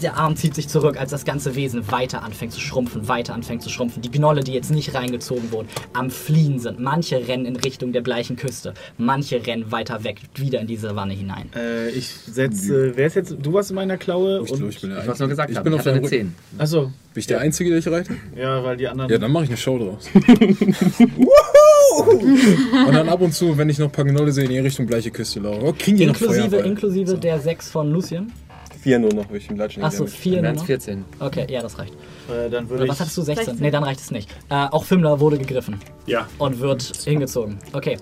Der 0.00 0.16
Arm 0.16 0.36
zieht 0.36 0.54
sich 0.54 0.68
zurück, 0.68 0.96
als 0.96 1.10
das 1.10 1.24
ganze 1.24 1.56
Wesen 1.56 1.90
weiter 1.90 2.22
anfängt 2.22 2.52
zu 2.52 2.60
schrumpfen, 2.60 3.08
weiter 3.08 3.34
anfängt 3.34 3.62
zu 3.62 3.68
schrumpfen. 3.68 4.00
Die 4.00 4.12
Gnolle, 4.12 4.44
die 4.44 4.52
jetzt 4.52 4.70
nicht 4.70 4.94
reingezogen 4.94 5.50
wurden, 5.50 5.66
am 5.92 6.08
Fliehen 6.10 6.60
sind. 6.60 6.78
Manche 6.78 7.26
rennen 7.26 7.46
in 7.46 7.56
Richtung 7.56 7.92
der 7.92 8.00
bleichen 8.00 8.36
Küste. 8.36 8.74
Manche 8.96 9.44
rennen 9.44 9.72
weiter 9.72 10.04
weg, 10.04 10.20
wieder 10.36 10.60
in 10.60 10.68
die 10.68 10.76
Savanne 10.76 11.14
hinein. 11.14 11.50
Äh, 11.52 11.88
ich 11.90 12.08
setze. 12.10 12.92
Wer 12.96 13.08
ist 13.08 13.16
jetzt. 13.16 13.34
Du 13.42 13.52
warst 13.52 13.70
in 13.70 13.74
meiner 13.74 13.96
Klaue 13.96 14.42
Ich 14.44 14.52
und. 14.52 14.68
ich 14.68 14.80
bin 14.80 14.90
der 14.90 15.02
Ich 15.02 15.08
was 15.08 15.18
nur 15.18 15.28
gesagt 15.28 15.50
Ich 15.50 15.58
bin 15.58 15.72
auf 15.72 15.80
hatte 15.80 15.88
deinem 15.90 16.04
eine 16.04 16.06
Rücken. 16.12 16.34
10. 16.54 16.58
Achso, 16.58 16.82
Bin 16.82 16.92
ich 17.16 17.26
der 17.26 17.40
Einzige, 17.40 17.70
der 17.70 17.80
ich 17.80 17.88
reite? 17.88 18.14
ja, 18.36 18.62
weil 18.62 18.76
die 18.76 18.86
anderen. 18.86 19.10
Ja, 19.10 19.18
dann 19.18 19.32
mache 19.32 19.44
ich 19.44 19.50
eine 19.50 19.56
Show 19.56 19.78
draus. 19.78 20.08
Und 22.86 22.94
dann 22.94 23.08
ab 23.08 23.20
und 23.20 23.32
zu, 23.34 23.56
wenn 23.56 23.68
ich 23.68 23.78
noch 23.78 23.86
ein 23.86 23.92
paar 23.92 24.04
Gnolle 24.04 24.32
sehe, 24.32 24.44
in 24.44 24.50
die 24.50 24.58
Richtung 24.58 24.86
gleiche 24.86 25.10
Küste 25.10 25.40
laufen. 25.40 25.62
Oh, 25.64 25.74
kriegen 25.76 25.96
die 25.96 26.06
noch 26.06 26.14
Inklusive, 26.20 26.50
Feuerball? 26.50 26.66
inklusive 26.70 27.18
der 27.18 27.38
sechs 27.40 27.70
von 27.70 27.90
Lucien. 27.90 28.32
Vier 28.80 28.98
nur 28.98 29.12
noch, 29.12 29.28
weil 29.28 29.38
ich 29.38 29.48
den 29.48 29.56
Latschen 29.56 29.82
Achso, 29.82 30.06
vier 30.06 30.40
nur 30.42 30.52
noch. 30.52 30.64
14. 30.64 31.04
Okay, 31.18 31.46
ja, 31.50 31.60
das 31.62 31.78
reicht. 31.78 31.92
Äh, 31.94 32.48
dann 32.50 32.68
würde 32.68 32.74
Oder 32.74 32.84
ich. 32.84 32.90
was 32.90 33.00
hattest 33.00 33.16
du? 33.16 33.22
16? 33.22 33.44
16. 33.46 33.62
Nee, 33.64 33.70
dann 33.70 33.82
reicht 33.82 34.00
es 34.00 34.10
nicht. 34.10 34.30
Äh, 34.50 34.66
auch 34.70 34.84
Fimmler 34.84 35.18
wurde 35.20 35.38
gegriffen 35.38 35.80
Ja. 36.06 36.28
und 36.38 36.60
wird 36.60 36.82
hingezogen. 37.04 37.58
Okay. 37.72 37.98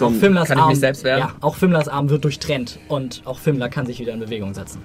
Auch 0.00 0.10
Fimmlers 0.12 0.48
kann 0.48 0.58
ich 0.58 0.62
Arm, 0.62 0.70
mich 0.70 0.80
selbst 0.80 1.04
wehren? 1.04 1.20
Ja, 1.20 1.34
auch 1.40 1.54
Fimmlers 1.54 1.88
Arm 1.88 2.10
wird 2.10 2.24
durchtrennt 2.24 2.78
und 2.88 3.22
auch 3.24 3.38
Fimmler 3.38 3.68
kann 3.68 3.86
sich 3.86 3.98
wieder 3.98 4.12
in 4.12 4.20
Bewegung 4.20 4.52
setzen. 4.54 4.80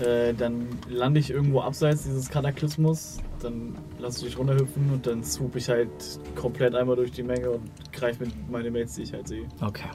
Äh, 0.00 0.34
dann 0.34 0.66
lande 0.88 1.20
ich 1.20 1.30
irgendwo 1.30 1.60
abseits 1.60 2.02
dieses 2.02 2.28
Kataklysmus, 2.28 3.18
dann 3.40 3.76
lass 4.00 4.18
ich 4.18 4.24
dich 4.24 4.38
runterhüpfen 4.38 4.90
und 4.92 5.06
dann 5.06 5.22
swoop 5.22 5.54
ich 5.54 5.68
halt 5.68 5.88
komplett 6.34 6.74
einmal 6.74 6.96
durch 6.96 7.12
die 7.12 7.22
Menge 7.22 7.50
und 7.50 7.62
greife 7.92 8.24
mit 8.24 8.50
meine 8.50 8.72
Mates, 8.72 8.94
die 8.96 9.02
ich 9.02 9.12
halt 9.12 9.28
sehe. 9.28 9.44
Okay. 9.60 9.88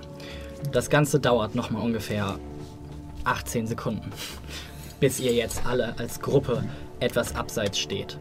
Das 0.71 0.89
Ganze 0.89 1.19
dauert 1.19 1.53
nochmal 1.53 1.81
ungefähr 1.83 2.37
18 3.25 3.67
Sekunden, 3.67 4.09
bis 4.99 5.19
ihr 5.19 5.33
jetzt 5.33 5.65
alle 5.65 5.97
als 5.97 6.19
Gruppe 6.19 6.63
etwas 6.99 7.35
abseits 7.35 7.79
steht 7.79 8.19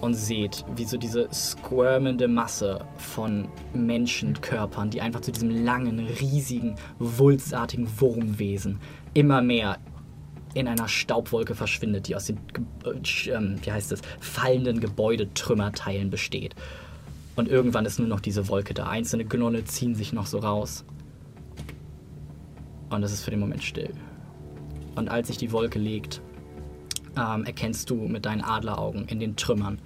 und 0.00 0.14
seht, 0.14 0.64
wie 0.76 0.84
so 0.84 0.96
diese 0.96 1.28
squirmende 1.32 2.28
Masse 2.28 2.84
von 2.98 3.48
Menschenkörpern, 3.72 4.90
die 4.90 5.00
einfach 5.00 5.20
zu 5.20 5.32
diesem 5.32 5.64
langen, 5.64 6.00
riesigen, 6.00 6.74
wulstartigen 6.98 7.88
Wurmwesen 8.00 8.80
immer 9.14 9.40
mehr 9.40 9.78
in 10.54 10.68
einer 10.68 10.88
Staubwolke 10.88 11.54
verschwindet, 11.54 12.08
die 12.08 12.16
aus 12.16 12.26
den 12.26 12.38
äh, 12.84 13.30
ähm, 13.30 13.56
wie 13.62 13.72
heißt 13.72 13.92
es, 13.92 14.00
fallenden 14.20 14.80
Gebäudetrümmerteilen 14.80 16.10
besteht. 16.10 16.54
Und 17.34 17.48
irgendwann 17.48 17.84
ist 17.84 17.98
nur 17.98 18.08
noch 18.08 18.20
diese 18.20 18.48
Wolke 18.48 18.72
da. 18.72 18.86
Einzelne 18.86 19.26
Gnolle 19.26 19.64
ziehen 19.64 19.94
sich 19.94 20.14
noch 20.14 20.24
so 20.24 20.38
raus. 20.38 20.84
Und 22.88 23.02
es 23.02 23.12
ist 23.12 23.24
für 23.24 23.30
den 23.30 23.40
Moment 23.40 23.62
still. 23.62 23.90
Und 24.96 25.08
als 25.08 25.28
sich 25.28 25.36
die 25.36 25.52
Wolke 25.52 25.78
legt, 25.78 26.20
ähm, 27.16 27.44
erkennst 27.44 27.88
du 27.90 27.94
mit 27.94 28.26
deinen 28.26 28.42
Adleraugen 28.42 29.06
in 29.08 29.20
den 29.20 29.36
Trümmern 29.36 29.78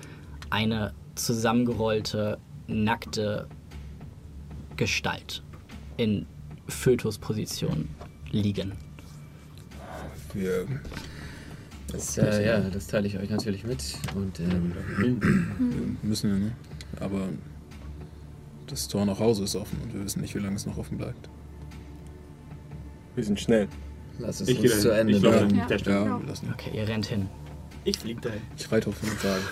eine 0.48 0.94
zusammengerollte, 1.14 2.38
nackte 2.66 3.46
Gestalt 4.76 5.42
in 5.96 6.26
Fötusposition 6.68 7.88
liegen. 8.30 8.72
Wir, 10.32 10.66
Das, 11.92 12.16
äh, 12.18 12.46
ja, 12.46 12.60
das 12.60 12.86
teile 12.86 13.08
ich 13.08 13.18
euch 13.18 13.30
natürlich 13.30 13.64
mit. 13.64 13.82
Und 14.14 14.38
ähm, 14.40 14.72
wir 16.02 16.08
müssen 16.08 16.30
ja, 16.30 16.38
ne? 16.38 16.52
Aber 17.00 17.28
das 18.68 18.86
Tor 18.86 19.04
nach 19.04 19.18
Hause 19.18 19.44
ist 19.44 19.56
offen 19.56 19.80
und 19.82 19.92
wir 19.92 20.04
wissen 20.04 20.20
nicht, 20.20 20.34
wie 20.34 20.38
lange 20.38 20.56
es 20.56 20.66
noch 20.66 20.78
offen 20.78 20.98
bleibt. 20.98 21.28
Wir 23.16 23.24
sind 23.24 23.40
schnell. 23.40 23.68
Lass 24.20 24.40
es 24.40 24.48
Ich 24.48 24.60
uns 24.60 24.80
zu. 24.80 24.90
Ende 24.90 25.14
Ich 25.14 25.22
laufe 25.22 25.46
bringen. 25.46 25.60
an 25.60 25.68
der 25.68 25.78
Stelle. 25.78 26.04
Ja, 26.04 26.20
lassen. 26.26 26.54
Okay, 26.54 26.70
ihr 26.74 26.86
rennt 26.88 27.06
hin. 27.06 27.28
Ich 27.84 27.98
flieg 27.98 28.20
dahin. 28.22 28.40
Ich 28.56 28.70
reite 28.70 28.88
auf 28.88 29.00
den 29.00 29.10
Sagen. 29.18 29.42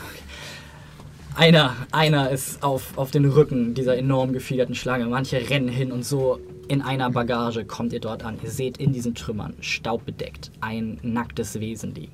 Einer, 1.34 1.76
einer 1.92 2.30
ist 2.30 2.62
auf, 2.62 2.98
auf 2.98 3.10
den 3.10 3.24
Rücken 3.24 3.74
dieser 3.74 3.96
enorm 3.96 4.32
gefiederten 4.32 4.74
Schlange. 4.74 5.06
Manche 5.06 5.48
rennen 5.48 5.68
hin 5.68 5.92
und 5.92 6.04
so 6.04 6.40
in 6.68 6.82
einer 6.82 7.10
Bagage 7.10 7.64
kommt 7.64 7.92
ihr 7.92 8.00
dort 8.00 8.24
an. 8.24 8.38
Ihr 8.42 8.50
seht 8.50 8.76
in 8.78 8.92
diesen 8.92 9.14
Trümmern, 9.14 9.54
staubbedeckt, 9.60 10.50
ein 10.60 10.98
nacktes 11.02 11.58
Wesen 11.60 11.94
liegen. 11.94 12.12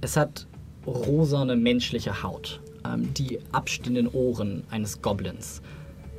Es 0.00 0.16
hat 0.16 0.46
rosane 0.86 1.56
menschliche 1.56 2.22
Haut, 2.22 2.60
ähm, 2.86 3.12
die 3.14 3.38
abstehenden 3.52 4.08
Ohren 4.08 4.64
eines 4.70 5.02
Goblins, 5.02 5.60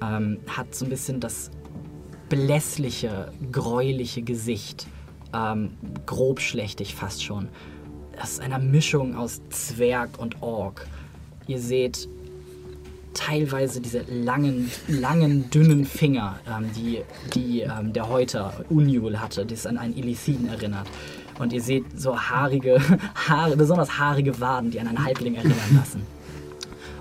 ähm, 0.01 0.37
hat 0.47 0.75
so 0.75 0.85
ein 0.85 0.89
bisschen 0.89 1.19
das 1.19 1.49
blässliche, 2.29 3.31
gräuliche 3.51 4.21
Gesicht, 4.21 4.87
ähm, 5.33 5.71
grobschlächtig 6.05 6.95
fast 6.95 7.23
schon 7.23 7.49
aus 8.21 8.39
einer 8.39 8.59
Mischung 8.59 9.15
aus 9.15 9.41
Zwerg 9.49 10.19
und 10.19 10.41
Ork. 10.41 10.87
Ihr 11.47 11.59
seht 11.59 12.07
teilweise 13.13 13.81
diese 13.81 14.03
langen, 14.09 14.71
langen, 14.87 15.49
dünnen 15.49 15.85
Finger, 15.85 16.39
ähm, 16.47 16.69
die, 16.75 17.01
die 17.33 17.61
ähm, 17.61 17.93
der 17.93 18.09
Häuter 18.09 18.53
Unjul 18.69 19.19
hatte, 19.19 19.45
die 19.45 19.53
es 19.53 19.65
an 19.65 19.77
einen 19.77 19.95
Illithiden 19.95 20.47
erinnert. 20.47 20.87
Und 21.39 21.53
ihr 21.53 21.61
seht 21.61 21.99
so 21.99 22.17
haarige, 22.17 22.79
Haare, 23.15 23.55
besonders 23.55 23.97
haarige 23.97 24.39
Waden, 24.39 24.71
die 24.71 24.79
an 24.79 24.87
einen 24.87 25.03
Halbling 25.03 25.35
erinnern 25.35 25.57
lassen. 25.75 26.03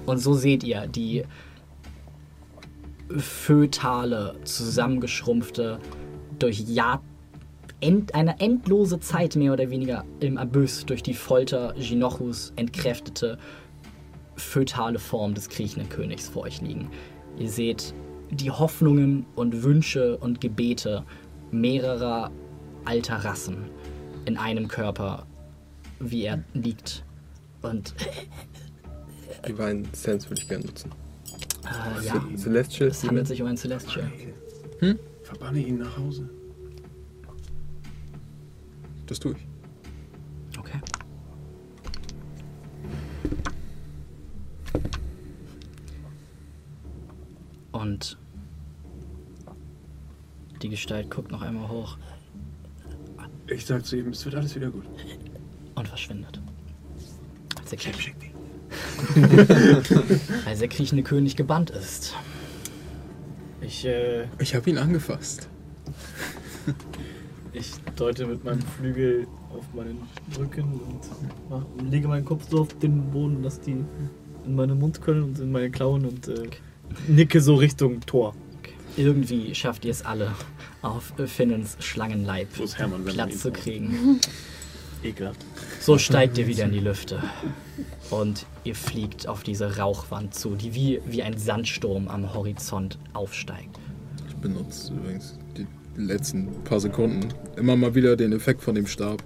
Und 0.07 0.19
so 0.19 0.35
seht 0.35 0.65
ihr 0.65 0.87
die 0.87 1.25
fötale, 3.19 4.37
zusammengeschrumpfte, 4.45 5.79
durch 6.39 6.61
Jahr 6.61 7.03
end, 7.83 8.15
eine 8.15 8.41
endlose 8.41 9.01
Zeit 9.01 9.37
mehr 9.37 9.53
oder 9.53 9.71
weniger 9.71 10.05
im 10.21 10.39
Abyss 10.39 10.87
durch 10.87 11.03
die 11.03 11.15
Folter 11.15 11.75
Ginochus 11.79 12.53
entkräftete 12.57 13.39
fötale 14.37 14.99
Form 14.99 15.35
des 15.35 15.49
kriechenden 15.49 15.89
Königs 15.89 16.29
vor 16.29 16.43
euch 16.45 16.61
liegen. 16.61 16.91
Ihr 17.39 17.51
seht 17.51 17.95
die 18.31 18.51
Hoffnungen 18.51 19.27
und 19.35 19.63
Wünsche 19.63 20.17
und 20.17 20.41
Gebete 20.41 21.05
mehrerer 21.51 22.31
alter 22.85 23.17
Rassen 23.17 23.65
in 24.25 24.37
einem 24.37 24.69
Körper, 24.69 25.27
wie 26.01 26.25
er 26.25 26.43
liegt. 26.55 27.05
Und 27.61 27.95
Divine 29.47 29.85
Sense 29.93 30.29
würde 30.31 30.41
ich 30.41 30.49
gerne 30.49 30.65
nutzen. 30.65 30.91
äh, 31.65 32.07
ja, 32.07 32.25
Celestial. 32.37 32.89
es 32.89 33.05
handelt 33.05 33.27
sich 33.27 33.43
um 33.43 33.49
ein 33.49 33.57
Celestial. 33.57 34.11
Verbanne 35.23 35.61
ihn 35.61 35.79
nach 35.79 35.97
Hause. 35.97 36.29
Das 39.13 39.21
tue 39.21 39.33
ich. 39.33 40.59
Okay. 40.59 40.81
Und 47.73 48.17
die 50.63 50.71
Gestalt 50.71 51.11
guckt 51.11 51.31
noch 51.31 51.43
einmal 51.43 51.69
hoch 51.69 51.99
Ich 53.49 53.67
sag 53.67 53.85
zu 53.85 53.97
ihm, 53.99 54.09
es 54.09 54.25
wird 54.25 54.35
alles 54.35 54.55
wieder 54.55 54.71
gut. 54.71 54.87
und 55.75 55.89
verschwindet. 55.89 56.41
Als 57.61 57.69
der, 57.69 57.79
Kriech 57.79 58.15
Als 60.47 60.61
der 60.61 60.69
kriechende 60.69 61.03
König 61.03 61.37
gebannt 61.37 61.69
ist. 61.69 62.15
Ich, 63.61 63.85
äh, 63.85 64.27
Ich 64.39 64.55
habe 64.55 64.71
ihn 64.71 64.79
angefasst. 64.79 65.51
Ich 67.53 67.73
deute 67.97 68.27
mit 68.27 68.45
meinem 68.45 68.63
Flügel 68.63 69.27
auf 69.55 69.65
meinen 69.75 70.01
Rücken 70.39 70.65
und 70.65 71.01
mach, 71.51 71.65
lege 71.91 72.09
meinen 72.09 72.25
Kopf 72.25 72.49
so 72.49 72.63
auf 72.63 72.79
den 72.79 73.11
Boden, 73.11 73.43
dass 73.43 73.61
die 73.61 73.73
in 74.45 74.55
meinen 74.55 74.79
Mund 74.79 75.03
können 75.03 75.23
und 75.23 75.39
in 75.39 75.53
meine 75.53 75.71
Klauen 75.71 76.05
und 76.05 76.29
äh, 76.29 76.49
nicke 77.09 77.41
so 77.41 77.55
Richtung 77.57 78.01
Tor. 78.01 78.35
Irgendwie 78.97 79.55
schafft 79.55 79.85
ihr 79.85 79.91
es 79.91 80.05
alle, 80.05 80.33
auf 80.83 81.13
Finnens 81.27 81.77
Schlangenleib 81.81 82.49
Hermann, 82.77 83.05
Platz 83.05 83.41
zu 83.41 83.51
kriegen. 83.51 84.21
Ekelhaft. 85.03 85.45
So 85.81 85.99
steigt 85.99 86.39
ihr 86.39 86.47
wieder 86.47 86.65
in 86.65 86.73
die 86.73 86.81
Lüfte. 86.81 87.23
Und 88.11 88.47
ihr 88.63 88.77
fliegt 88.77 89.27
auf 89.27 89.43
diese 89.43 89.79
Rauchwand 89.79 90.35
zu, 90.35 90.55
die 90.55 90.75
wie, 90.75 91.01
wie 91.07 91.23
ein 91.23 91.39
Sandsturm 91.39 92.09
am 92.09 92.33
Horizont 92.35 92.99
aufsteigt. 93.13 93.81
Ich 94.29 94.37
benutze 94.37 94.93
übrigens 94.93 95.39
die 95.97 96.03
letzten 96.03 96.49
paar 96.65 96.81
Sekunden 96.81 97.29
immer 97.57 97.77
mal 97.77 97.95
wieder 97.95 98.17
den 98.17 98.33
Effekt 98.33 98.63
von 98.63 98.75
dem 98.75 98.87
Stab, 98.87 99.23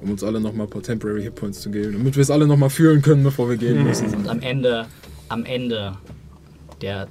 um 0.00 0.10
uns 0.10 0.22
alle 0.22 0.40
nochmal 0.40 0.66
ein 0.66 0.70
paar 0.70 0.82
Temporary 0.82 1.22
Hitpoints 1.22 1.60
zu 1.60 1.70
geben, 1.70 1.92
damit 1.92 2.16
wir 2.16 2.22
es 2.22 2.30
alle 2.30 2.46
nochmal 2.46 2.70
fühlen 2.70 3.02
können, 3.02 3.22
bevor 3.22 3.48
wir 3.48 3.56
gehen 3.56 3.84
müssen. 3.84 4.14
Und 4.14 4.28
am 4.28 4.40
Ende, 4.40 4.86
am 5.28 5.44
Ende 5.44 5.96
der 6.80 7.08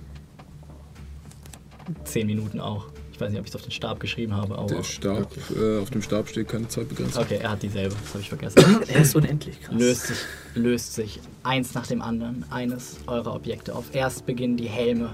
10 2.06 2.28
Minuten 2.28 2.60
auch. 2.60 2.88
Ich 3.12 3.22
weiß 3.22 3.30
nicht, 3.30 3.40
ob 3.40 3.46
ich 3.46 3.52
es 3.52 3.56
auf 3.56 3.62
den 3.62 3.72
Stab 3.72 4.00
geschrieben 4.00 4.36
habe, 4.36 4.58
aber. 4.58 4.68
Der 4.68 4.84
Stab, 4.84 5.30
äh, 5.56 5.78
auf 5.78 5.92
dem 5.92 6.02
Stab 6.02 6.28
steht 6.28 6.48
keine 6.48 6.68
Zeitbegrenzung. 6.68 7.24
Okay, 7.24 7.40
er 7.42 7.52
hat 7.52 7.62
dieselbe, 7.62 7.94
das 8.02 8.10
habe 8.10 8.22
ich 8.22 8.30
vergessen. 8.30 8.64
Er 8.88 9.02
ist 9.02 9.16
unendlich 9.16 9.62
krass. 9.62 9.76
löst 9.78 10.08
sich, 10.08 10.18
löst 10.56 10.96
sich 10.96 11.20
eins 11.44 11.76
nach 11.76 11.86
dem 11.86 12.02
anderen 12.02 12.44
eines 12.50 12.98
eurer 13.06 13.36
Objekte 13.36 13.76
auf. 13.76 13.94
Erst 13.94 14.26
beginnen 14.26 14.58
die 14.58 14.68
Helme 14.68 15.14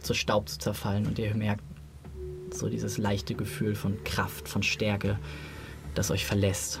zu 0.00 0.14
Staub 0.14 0.48
zu 0.48 0.58
zerfallen 0.58 1.06
und 1.06 1.18
ihr 1.18 1.32
merkt 1.36 1.62
so 2.54 2.68
dieses 2.68 2.98
leichte 2.98 3.34
Gefühl 3.34 3.74
von 3.74 4.02
Kraft, 4.04 4.48
von 4.48 4.62
Stärke, 4.62 5.18
das 5.94 6.10
euch 6.10 6.26
verlässt. 6.26 6.80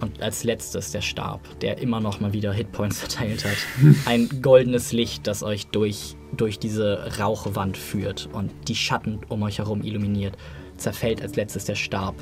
Und 0.00 0.22
als 0.22 0.44
letztes 0.44 0.92
der 0.92 1.00
Stab, 1.00 1.40
der 1.60 1.78
immer 1.78 2.00
noch 2.00 2.20
mal 2.20 2.32
wieder 2.32 2.52
Hitpoints 2.52 3.00
verteilt 3.00 3.44
hat. 3.44 3.56
Ein 4.06 4.42
goldenes 4.42 4.92
Licht, 4.92 5.26
das 5.26 5.42
euch 5.42 5.66
durch, 5.66 6.16
durch 6.36 6.58
diese 6.58 7.18
Rauchwand 7.18 7.76
führt 7.76 8.28
und 8.32 8.52
die 8.68 8.76
Schatten 8.76 9.20
um 9.28 9.42
euch 9.42 9.58
herum 9.58 9.82
illuminiert. 9.82 10.36
Zerfällt 10.76 11.20
als 11.20 11.34
letztes 11.34 11.64
der 11.64 11.74
Stab 11.74 12.14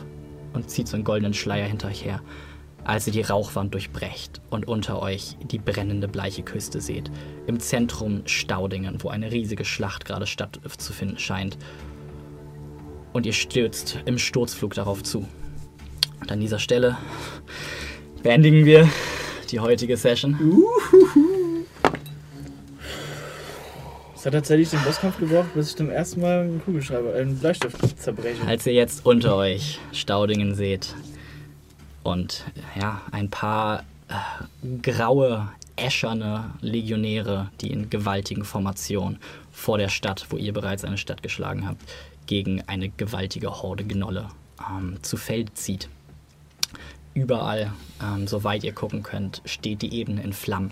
und 0.55 0.71
zieht 0.71 0.89
so 0.89 0.97
einen 0.97 1.05
goldenen 1.05 1.35
Schleier 1.35 1.67
hinter 1.67 1.89
euch 1.89 2.05
her, 2.05 2.23
als 2.87 3.07
ihr 3.07 3.13
die 3.13 3.23
Rauchwand 3.23 3.75
durchbrecht 3.75 4.41
und 4.49 4.69
unter 4.69 5.03
euch 5.03 5.37
die 5.43 5.59
brennende 5.59 6.07
bleiche 6.07 6.43
Küste 6.43 6.81
seht. 6.81 7.11
Im 7.47 7.59
Zentrum 7.59 8.23
Staudingen, 8.27 9.03
wo 9.03 9.09
eine 9.09 9.33
riesige 9.33 9.65
Schlacht 9.65 10.05
gerade 10.05 10.27
stattzufinden 10.27 11.19
scheint. 11.19 11.59
Und 13.13 13.27
ihr 13.27 13.33
stürzt 13.33 13.99
im 14.05 14.19
Sturzflug 14.19 14.75
darauf 14.75 15.03
zu. 15.03 15.27
Und 16.21 16.31
an 16.31 16.39
dieser 16.39 16.61
Stelle 16.61 16.97
beendigen 18.23 18.65
wir 18.65 18.89
die 19.51 19.59
heutige 19.59 19.97
Session. 19.97 20.39
Es 24.15 24.25
hat 24.27 24.33
tatsächlich 24.33 24.71
den 24.71 24.81
Bosskampf 24.83 25.19
gebraucht, 25.19 25.55
bis 25.55 25.71
ich 25.71 25.77
zum 25.77 25.91
ersten 25.91 26.21
Mal 26.21 26.41
einen 26.41 26.63
Kugelschreiber, 26.65 27.15
einen 27.15 27.39
Bleistift 27.39 27.77
zerbreche. 28.01 28.47
Als 28.47 28.67
ihr 28.67 28.75
jetzt 28.75 29.05
unter 29.07 29.37
euch 29.37 29.81
Staudingen 29.93 30.55
seht 30.55 30.95
und 32.07 32.45
ja, 32.81 33.03
ein 33.11 33.31
paar 33.31 33.83
äh, 34.09 34.79
graue, 34.81 35.49
äscherne 35.75 36.53
Legionäre, 36.61 37.51
die 37.61 37.73
in 37.73 37.91
gewaltigen 37.91 38.45
Formationen 38.45 39.19
vor 39.51 39.77
der 39.77 39.89
Stadt, 39.89 40.27
wo 40.31 40.37
ihr 40.37 40.53
bereits 40.53 40.85
eine 40.85 40.99
Stadt 40.99 41.23
geschlagen 41.23 41.67
habt, 41.67 41.83
gegen 42.27 42.63
eine 42.69 42.89
gewaltige 42.89 43.51
Horde 43.61 43.85
Gnolle 43.85 44.29
ähm, 44.71 44.99
zu 45.03 45.17
Feld 45.17 45.59
zieht. 45.59 45.89
Überall, 47.13 47.73
ähm, 48.01 48.29
soweit 48.29 48.63
ihr 48.63 48.73
gucken 48.73 49.03
könnt, 49.03 49.43
steht 49.45 49.83
die 49.83 49.93
Ebene 49.93 50.23
in 50.23 50.33
Flammen. 50.33 50.71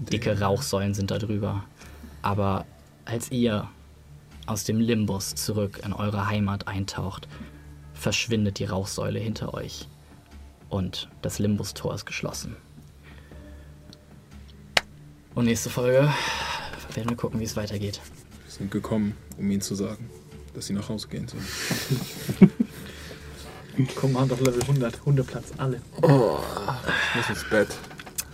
Dicke 0.00 0.40
Rauchsäulen 0.40 0.92
sind 0.92 1.12
da 1.12 1.18
drüber. 1.18 1.64
Aber 2.22 2.66
als 3.04 3.30
ihr 3.30 3.68
aus 4.46 4.64
dem 4.64 4.80
Limbus 4.80 5.36
zurück 5.36 5.80
in 5.84 5.92
eure 5.92 6.26
Heimat 6.26 6.66
eintaucht, 6.66 7.28
verschwindet 7.94 8.58
die 8.58 8.64
Rauchsäule 8.64 9.20
hinter 9.20 9.54
euch 9.54 9.86
und 10.68 11.08
das 11.22 11.38
Limbus-Tor 11.38 11.94
ist 11.94 12.04
geschlossen. 12.06 12.56
Und 15.34 15.44
nächste 15.44 15.70
Folge 15.70 16.12
werden 16.94 17.10
wir 17.10 17.16
gucken, 17.16 17.40
wie 17.40 17.44
es 17.44 17.56
weitergeht. 17.56 18.00
Wir 18.44 18.52
sind 18.52 18.70
gekommen, 18.70 19.14
um 19.36 19.50
ihnen 19.50 19.60
zu 19.60 19.74
sagen, 19.74 20.10
dass 20.54 20.66
sie 20.66 20.72
nach 20.72 20.88
Hause 20.88 21.08
gehen 21.08 21.28
sollen. 21.28 22.50
Command 23.94 24.32
auf 24.32 24.40
Level 24.40 24.60
100, 24.62 25.04
Hundeplatz, 25.04 25.52
alle. 25.56 25.80
Ich 25.98 26.02
muss 26.08 27.28
ins 27.28 27.44
Bett. 27.48 27.68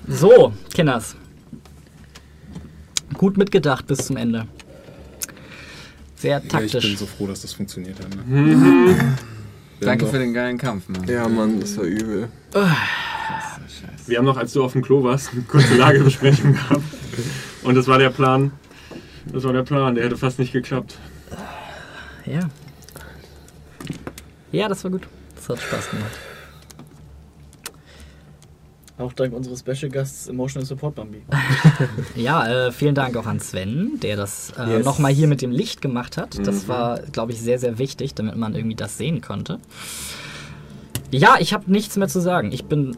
So, 0.08 0.54
Kinders. 0.72 1.16
Gut 3.12 3.36
mitgedacht 3.36 3.86
bis 3.86 4.06
zum 4.06 4.16
Ende. 4.16 4.46
Sehr 6.16 6.30
Ja, 6.30 6.36
ich 6.38 6.42
bin 6.44 6.50
taktisch. 6.50 6.96
so 6.96 7.04
froh, 7.06 7.26
dass 7.26 7.42
das 7.42 7.52
funktioniert 7.52 7.98
hat. 7.98 8.08
Ne? 8.26 9.18
Danke 9.84 10.04
haben 10.06 10.12
für 10.12 10.18
den 10.18 10.34
geilen 10.34 10.58
Kampf, 10.58 10.88
Mann. 10.88 11.06
Ja, 11.08 11.28
Mann, 11.28 11.60
das 11.60 11.76
war 11.76 11.84
übel. 11.84 12.28
Wir 14.06 14.18
haben 14.18 14.24
noch, 14.24 14.36
als 14.36 14.52
du 14.52 14.62
auf 14.62 14.72
dem 14.72 14.82
Klo 14.82 15.02
warst, 15.02 15.30
eine 15.32 15.42
kurze 15.42 15.74
Lagebesprechung 15.76 16.52
gehabt. 16.68 16.82
Und 17.62 17.74
das 17.74 17.86
war 17.88 17.98
der 17.98 18.10
Plan. 18.10 18.52
Das 19.32 19.44
war 19.44 19.52
der 19.52 19.62
Plan, 19.62 19.94
der 19.94 20.04
hätte 20.04 20.16
fast 20.16 20.38
nicht 20.38 20.52
geklappt. 20.52 20.98
Ja. 22.26 22.40
Ja, 24.52 24.68
das 24.68 24.84
war 24.84 24.90
gut. 24.90 25.08
Das 25.36 25.48
hat 25.48 25.60
Spaß 25.60 25.90
gemacht. 25.90 26.10
Auch 28.96 29.12
dank 29.12 29.34
unseres 29.34 29.58
Special 29.60 29.90
Guests 29.90 30.28
Emotional 30.28 30.64
Support 30.64 30.94
Bambi. 30.94 31.22
Ja, 32.14 32.66
äh, 32.68 32.72
vielen 32.72 32.94
Dank 32.94 33.16
auch 33.16 33.26
an 33.26 33.40
Sven, 33.40 33.98
der 34.00 34.16
das 34.16 34.52
äh, 34.56 34.76
Yes. 34.76 34.84
nochmal 34.84 35.12
hier 35.12 35.26
mit 35.26 35.42
dem 35.42 35.50
Licht 35.50 35.80
gemacht 35.82 36.16
hat. 36.16 36.38
Das 36.46 36.68
war, 36.68 37.00
glaube 37.00 37.32
ich, 37.32 37.40
sehr, 37.40 37.58
sehr 37.58 37.78
wichtig, 37.78 38.14
damit 38.14 38.36
man 38.36 38.54
irgendwie 38.54 38.76
das 38.76 38.96
sehen 38.96 39.20
konnte. 39.20 39.58
Ja, 41.10 41.36
ich 41.40 41.52
habe 41.52 41.70
nichts 41.70 41.96
mehr 41.96 42.06
zu 42.08 42.20
sagen. 42.20 42.52
Ich 42.52 42.66
bin 42.66 42.96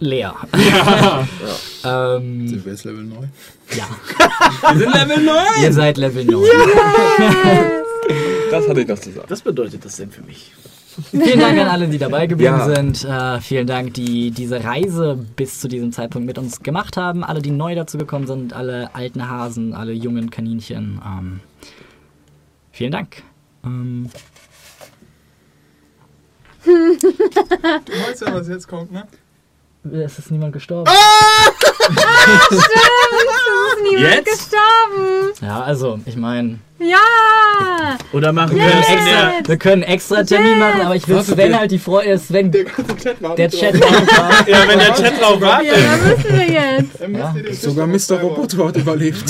leer. 0.00 0.34
ähm, 1.84 2.48
Sind 2.48 2.64
wir 2.66 2.72
jetzt 2.72 2.84
Level 2.84 3.04
9? 3.04 3.30
ja, 3.74 3.88
Wir 4.72 4.78
sind 4.78 4.92
Level 4.94 5.24
9! 5.24 5.34
ihr 5.62 5.72
seid 5.72 5.96
Level 5.96 6.24
9. 6.26 6.42
Das 8.50 8.68
hatte 8.68 8.80
ich 8.82 8.88
noch 8.88 8.98
zu 8.98 9.12
sagen. 9.12 9.26
Was 9.28 9.40
bedeutet 9.42 9.82
das 9.84 9.96
denn 9.96 10.10
für 10.10 10.22
mich? 10.22 10.52
Vielen 11.10 11.38
Dank 11.40 11.58
an 11.58 11.68
alle, 11.68 11.88
die 11.88 11.98
dabei 11.98 12.26
geblieben 12.28 12.56
Ja. 12.58 12.74
sind. 12.74 13.04
Äh, 13.04 13.40
vielen 13.40 13.66
Dank, 13.66 13.94
die 13.94 14.30
diese 14.30 14.62
Reise 14.64 15.18
bis 15.36 15.60
zu 15.60 15.68
diesem 15.68 15.92
Zeitpunkt 15.92 16.26
mit 16.26 16.38
uns 16.38 16.60
gemacht 16.62 16.96
haben. 16.96 17.22
Alle, 17.24 17.40
die 17.42 17.50
neu 17.50 17.74
dazu 17.74 17.98
gekommen 17.98 18.26
sind, 18.26 18.52
alle 18.52 18.94
alten 18.94 19.28
Hasen, 19.28 19.74
alle 19.74 19.92
jungen 19.92 20.30
Kaninchen. 20.30 21.00
Ähm, 21.04 21.40
vielen 22.72 22.92
Dank. 22.92 23.22
Ähm, 23.64 24.10
Du 26.64 26.72
weißt 26.72 28.22
ja, 28.22 28.34
was 28.34 28.48
jetzt 28.48 28.66
kommt, 28.68 28.92
ne? 28.92 29.06
Es 29.92 30.18
ist 30.18 30.30
niemand 30.30 30.52
gestorben. 30.52 30.90
Stimmt, 31.80 31.98
es 32.50 32.56
ist 32.58 32.68
niemand 33.90 34.14
Jetzt? 34.14 34.24
gestorben. 34.26 35.32
Ja, 35.40 35.62
also, 35.62 35.98
ich 36.04 36.16
meine, 36.16 36.58
Ja. 36.78 36.96
Oder 38.12 38.32
machen 38.32 38.56
wir, 38.56 38.64
wir 38.64 38.70
können 38.70 38.82
es 38.82 38.88
in 38.88 38.94
der. 39.04 39.28
extra- 39.38 39.48
wir 39.48 39.56
können 39.56 39.82
extra 39.82 40.22
Termin 40.22 40.58
machen, 40.58 40.80
aber 40.82 40.94
ich 40.96 41.08
will 41.08 41.16
Warte, 41.16 41.32
Sven 41.32 41.58
halt 41.58 41.70
die 41.70 41.78
Freude, 41.78 42.18
Sven, 42.18 42.50
Der 42.52 42.64
ganze 42.64 42.96
Chat 42.96 43.22
war 43.22 43.34
der 43.36 43.50
Chat 43.50 43.80
war. 43.80 43.88
Ja, 44.48 44.58
wenn 44.68 44.78
der 44.78 44.94
Chat 44.94 45.20
drauf 45.20 45.36
Ja, 45.40 45.46
wartet. 45.46 45.72
da 45.72 45.96
müssen 46.06 46.38
wir 46.38 46.46
jetzt. 46.46 47.00
Den 47.00 47.54
Sogar 47.70 47.86
Mr. 47.86 47.96
noch 48.22 48.22
Roboter 48.22 48.66
hat 48.68 48.76
überlebt. 48.76 49.24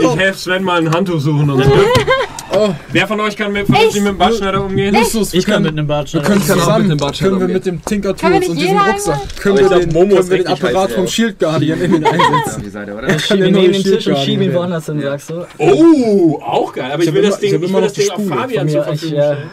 Ich 0.00 0.16
helfe 0.16 0.38
Sven 0.38 0.62
mal 0.64 0.78
ein 0.80 0.90
Handtuch 0.92 1.20
suchen 1.20 1.50
und 1.50 1.62
so. 1.64 1.70
Oh, 2.56 2.74
Wer 2.92 3.08
von 3.08 3.20
euch 3.20 3.36
kann 3.36 3.52
mit, 3.52 3.66
vernünftig 3.66 4.02
mit 4.02 4.12
dem 4.12 4.18
Bartschneider 4.18 4.64
umgehen? 4.64 4.94
Justus, 4.94 5.32
wir 5.32 5.40
Ich 5.40 5.46
kann 5.46 5.62
mit 5.62 5.70
können, 5.70 5.78
einem 5.80 5.88
wir 5.88 5.94
Bartschneider. 5.94 6.26
können 6.26 6.40
kann 6.46 6.58
auch 6.58 6.62
zusammen, 6.64 6.82
mit 6.82 6.90
dem 6.90 6.98
Bartschneider 6.98 7.36
können 7.36 7.48
wir 7.48 7.54
mit 7.54 7.66
dem 7.66 7.84
Tinker 7.84 8.16
Tools 8.16 8.48
und 8.48 8.56
diesem 8.60 8.78
Rucksack, 8.78 9.36
können 9.40 9.58
Aber 9.58 9.70
wir 9.70 9.78
den, 9.80 9.92
Momo 9.92 10.14
können 10.16 10.30
wir 10.30 10.38
den 10.38 10.46
Apparat 10.46 10.90
vom. 10.92 11.06
Shield 11.08 11.38
Guardian 11.38 11.80
in 11.82 11.92
den 11.92 12.04
einsetzen. 12.04 12.62
Wir 12.64 13.50
nehmen 13.50 13.72
den 13.72 13.82
Tisch 13.82 14.06
und 14.06 14.18
schieben 14.18 14.42
ihn 14.44 14.54
woanders 14.54 14.86
hin, 14.86 15.00
sagst 15.00 15.30
du? 15.30 15.46
Oh, 15.58 16.40
auch 16.42 16.72
geil. 16.72 16.92
Aber 16.92 17.02
ich, 17.02 17.12
will 17.12 17.22
das 17.22 17.38
Ding, 17.40 17.62
auf. 17.62 18.26
Fabian 18.28 18.68
zur 18.68 18.84
Verfügung 18.84 19.18
stellen. 19.18 19.50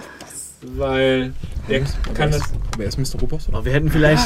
Weil 0.78 1.34
der 1.72 2.14
kann 2.14 2.32
das. 2.32 2.42
Wer 2.78 2.88
ist 2.88 2.98
Mr. 2.98 3.20
Roboter? 3.20 3.52
Oh, 3.54 3.66
wir 3.66 3.74
hätten 3.74 3.92
vielleicht. 3.92 4.24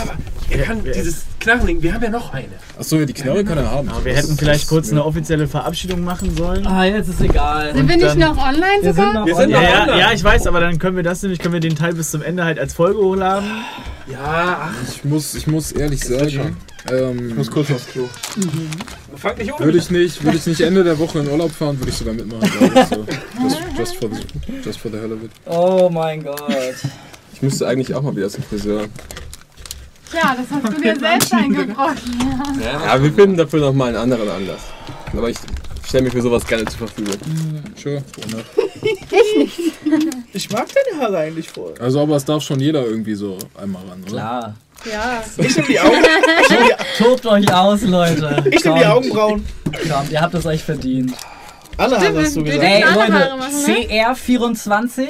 Er 0.50 0.60
kann 0.64 0.84
dieses 0.84 1.26
Knarrending. 1.40 1.82
Wir 1.82 1.94
haben 1.94 2.04
ja 2.04 2.10
noch 2.10 2.32
eine. 2.34 2.48
Achso, 2.78 2.98
ja, 2.98 3.06
die 3.06 3.14
Knarre 3.14 3.44
kann 3.44 3.58
er 3.58 3.72
haben. 3.72 3.90
Wir 4.04 4.14
hätten 4.16 4.38
vielleicht 4.38 4.68
kurz 4.68 4.92
eine 4.92 5.04
offizielle 5.04 5.48
Verabschiedung 5.48 6.04
machen 6.04 6.36
sollen. 6.36 6.66
Ah, 6.68 6.84
jetzt 6.86 7.10
ist 7.10 7.22
egal. 7.22 7.74
Sind 7.74 7.88
wir 7.90 7.98
nicht 7.98 8.16
noch 8.18 8.38
online 8.38 8.82
Wir 8.82 8.94
sind 8.94 9.14
noch 9.14 9.26
Wir 9.26 9.36
sind 9.36 9.50
Ja, 9.50 9.62
noch 9.62 9.68
ja, 9.70 9.82
online. 9.84 10.00
ja, 10.00 10.12
ich 10.14 10.24
weiß, 10.24 10.46
aber 10.48 10.60
dann 10.60 10.78
können 10.78 10.96
wir 10.96 11.04
das 11.04 11.22
nämlich, 11.24 11.40
können 11.40 11.54
wir 11.54 11.60
den 11.60 11.76
Teil 11.76 11.94
bis 11.94 12.12
zum 12.12 12.22
Ende 12.22 12.44
halt 12.46 12.60
als 12.60 12.74
Folge 12.74 13.00
hochladen. 13.00 13.50
Ja, 14.12 14.70
ach, 14.70 14.74
Ich 14.94 15.04
muss, 15.04 15.34
ich 15.34 15.48
muss 15.48 15.72
ehrlich 15.72 16.04
sagen, 16.06 16.56
ähm, 16.92 17.30
ich 17.30 17.36
muss 17.36 17.50
kurz 17.50 17.72
aufs 17.72 17.88
Klo. 17.88 18.08
Fang 19.16 19.36
nicht 19.38 19.52
um. 19.52 19.60
würde 19.60 19.80
ich 19.80 19.90
nicht, 19.90 20.24
würde 20.24 20.38
ich 20.38 20.46
nicht 20.46 20.62
Ende 20.62 20.84
der 20.84 21.00
Woche 21.00 21.20
in 21.20 21.28
Urlaub 21.30 21.52
fahren, 21.52 21.80
würde 21.80 21.90
ich 21.90 21.98
sogar 21.98 22.14
mitmachen. 22.14 22.48
glaube 22.60 22.80
ich, 22.80 22.88
So. 22.88 23.06
Just, 23.44 23.60
just, 23.78 23.96
for 23.96 24.10
the, 24.10 24.22
just 24.64 24.80
for 24.80 24.92
the 24.92 24.98
hell 25.00 25.12
of 25.12 25.24
it. 25.24 25.32
Oh 25.46 25.90
mein 25.90 26.24
Gott. 26.24 26.40
Ich 27.36 27.42
müsste 27.42 27.68
eigentlich 27.68 27.94
auch 27.94 28.02
mal 28.02 28.16
wieder 28.16 28.30
zum 28.30 28.44
Friseur. 28.44 28.82
Ja, 30.14 30.36
das 30.38 30.46
hast 30.64 30.74
du 30.78 30.82
dir 30.82 30.98
selbst 30.98 31.34
eingebrochen. 31.34 31.98
Ja, 32.62 33.02
wir 33.02 33.12
finden 33.14 33.36
dafür 33.38 33.60
noch 33.60 33.74
mal 33.74 33.88
einen 33.90 33.98
anderen 33.98 34.30
Anlass. 34.30 34.62
Aber 35.12 35.30
ich 35.30 35.38
stelle 35.86 36.06
mir 36.06 36.12
für 36.12 36.22
sowas 36.22 36.46
gerne 36.48 36.66
zur 36.66 36.88
Verfügung. 36.88 37.16
Sure, 37.76 38.02
why 38.16 38.32
not? 38.36 38.46
Ich 40.34 40.50
mag 40.52 40.68
deine 40.74 41.02
Haare 41.02 41.18
eigentlich 41.20 41.50
voll. 41.50 41.74
Also, 41.80 42.02
aber 42.02 42.16
es 42.16 42.26
darf 42.26 42.42
schon 42.44 42.60
jeder 42.60 42.86
irgendwie 42.86 43.16
so 43.16 43.38
einmal 43.62 43.84
ran, 43.88 44.02
oder? 44.04 44.12
Klar. 44.12 44.56
Ja. 44.92 45.24
Ich 45.38 45.56
nehme 45.56 45.68
die 45.68 45.80
Augen. 45.80 46.04
Tobt 46.98 47.26
euch 47.26 47.54
aus, 47.54 47.82
Leute. 47.82 48.44
Ich 48.52 48.64
nehme 48.64 48.78
die 48.78 48.84
Kommt, 48.84 48.86
Augenbrauen. 48.86 49.46
Kommt, 49.90 50.12
ihr 50.12 50.22
habt 50.22 50.34
es 50.36 50.46
euch 50.46 50.64
verdient. 50.64 51.14
Alle 51.78 52.00
Haare 52.00 52.22
hast 52.24 52.36
du 52.36 52.46
wir- 52.46 52.54
gesagt. 52.54 52.64
Ey, 52.64 52.84
alle 52.84 52.96
Leute, 53.00 53.14
Haare 53.14 53.38
machen, 53.38 53.64
ne? 53.66 54.14
CR24, 54.16 55.06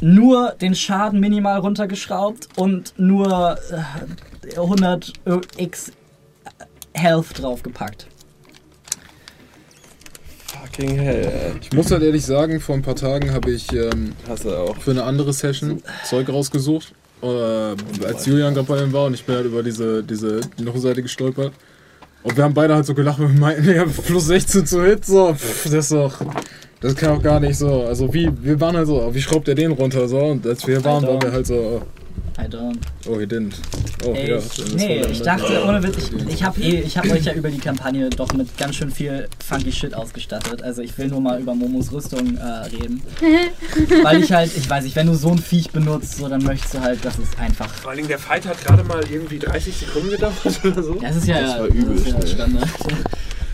nur 0.00 0.52
den 0.60 0.74
Schaden 0.74 1.20
minimal 1.20 1.58
runtergeschraubt 1.58 2.48
und 2.56 2.94
nur 2.98 3.58
äh, 3.70 4.56
100 4.56 5.12
X 5.56 5.92
Health 6.92 7.26
draufgepackt. 7.42 8.06
Fucking 10.46 10.98
hell, 10.98 11.56
Ich 11.60 11.72
muss 11.72 11.90
halt 11.90 12.02
ehrlich 12.02 12.24
sagen, 12.24 12.60
vor 12.60 12.74
ein 12.74 12.82
paar 12.82 12.96
Tagen 12.96 13.32
habe 13.32 13.50
ich 13.50 13.72
ähm, 13.72 14.12
Hast 14.28 14.44
du 14.44 14.54
auch. 14.54 14.76
für 14.78 14.92
eine 14.92 15.04
andere 15.04 15.32
Session 15.32 15.82
Zeug 16.04 16.28
rausgesucht, 16.28 16.92
äh, 17.22 17.26
als 17.26 18.26
Julian 18.26 18.54
gerade 18.54 18.66
bei 18.66 18.82
ihm 18.82 18.92
war 18.92 19.06
und 19.06 19.14
ich 19.14 19.24
bin 19.24 19.36
halt 19.36 19.46
über 19.46 19.62
diese, 19.62 20.02
diese 20.02 20.40
Seite 20.76 21.02
gestolpert. 21.02 21.52
Und 22.22 22.36
wir 22.36 22.44
haben 22.44 22.54
beide 22.54 22.74
halt 22.74 22.86
so 22.86 22.94
gelacht, 22.94 23.20
weil 23.20 23.28
wir 23.32 23.38
meinten, 23.40 23.70
ja, 23.70 23.84
plus 23.84 24.26
16 24.26 24.66
zu 24.66 24.82
Hit, 24.84 25.04
so, 25.04 25.32
pff, 25.34 25.64
das 25.64 25.72
ist 25.74 25.92
doch, 25.92 26.20
das 26.80 26.94
kann 26.94 27.16
auch 27.16 27.22
gar 27.22 27.40
nicht 27.40 27.56
so. 27.56 27.84
Also 27.84 28.12
wie, 28.12 28.30
wir 28.42 28.60
waren 28.60 28.76
halt 28.76 28.86
so, 28.86 29.14
wie 29.14 29.22
schraubt 29.22 29.48
er 29.48 29.54
den 29.54 29.72
runter, 29.72 30.06
so, 30.08 30.18
und 30.18 30.46
als 30.46 30.66
wir 30.66 30.76
hier 30.76 30.84
waren, 30.84 31.06
waren 31.06 31.22
wir 31.22 31.32
halt 31.32 31.46
so, 31.46 31.82
I 32.38 32.46
don't. 32.48 32.78
oh, 33.08 33.18
he 33.18 33.24
didn't. 33.26 33.54
Oh, 34.04 34.12
Ey, 34.12 34.30
ja. 34.30 34.36
ich, 34.36 34.48
das 34.48 34.74
nee, 34.74 35.00
ich 35.10 35.22
dachte, 35.22 35.64
ohne 35.64 35.82
Witz, 35.82 35.96
ich, 35.96 36.28
ich 36.28 36.42
habe 36.44 36.60
eh, 36.60 36.80
ich 36.80 36.98
hab 36.98 37.10
euch 37.10 37.24
ja 37.24 37.32
über 37.32 37.48
die 37.48 37.58
Kampagne 37.58 38.10
doch 38.10 38.30
mit 38.34 38.58
ganz 38.58 38.76
schön 38.76 38.90
viel 38.90 39.26
funky 39.42 39.72
Shit 39.72 39.94
ausgestattet. 39.94 40.62
Also 40.62 40.82
ich 40.82 40.96
will 40.98 41.08
nur 41.08 41.22
mal 41.22 41.40
über 41.40 41.54
Momos 41.54 41.90
Rüstung 41.92 42.36
äh, 42.36 42.42
reden. 42.42 43.00
Weil 44.02 44.22
ich 44.22 44.32
halt, 44.32 44.50
ich 44.54 44.68
weiß 44.68 44.84
nicht, 44.84 44.96
wenn 44.96 45.06
du 45.06 45.14
so 45.14 45.30
ein 45.30 45.38
Viech 45.38 45.70
benutzt, 45.70 46.18
so, 46.18 46.28
dann 46.28 46.42
möchtest 46.42 46.74
du 46.74 46.80
halt, 46.80 47.02
dass 47.02 47.14
es 47.18 47.38
einfach. 47.38 47.72
Vor 47.72 47.92
allem 47.92 48.06
der 48.06 48.18
Fight 48.18 48.46
hat 48.46 48.62
gerade 48.62 48.84
mal 48.84 49.02
irgendwie 49.10 49.38
30 49.38 49.74
Sekunden 49.74 50.10
gedauert 50.10 50.60
oder 50.62 50.82
so. 50.82 50.94
Das 51.00 51.16
ist 51.16 51.26
ja, 51.26 51.40
Das 51.40 51.58
war 51.58 51.66
übel 51.68 51.96
ist 51.96 52.06
ja. 52.06 52.26
Standard. 52.26 52.68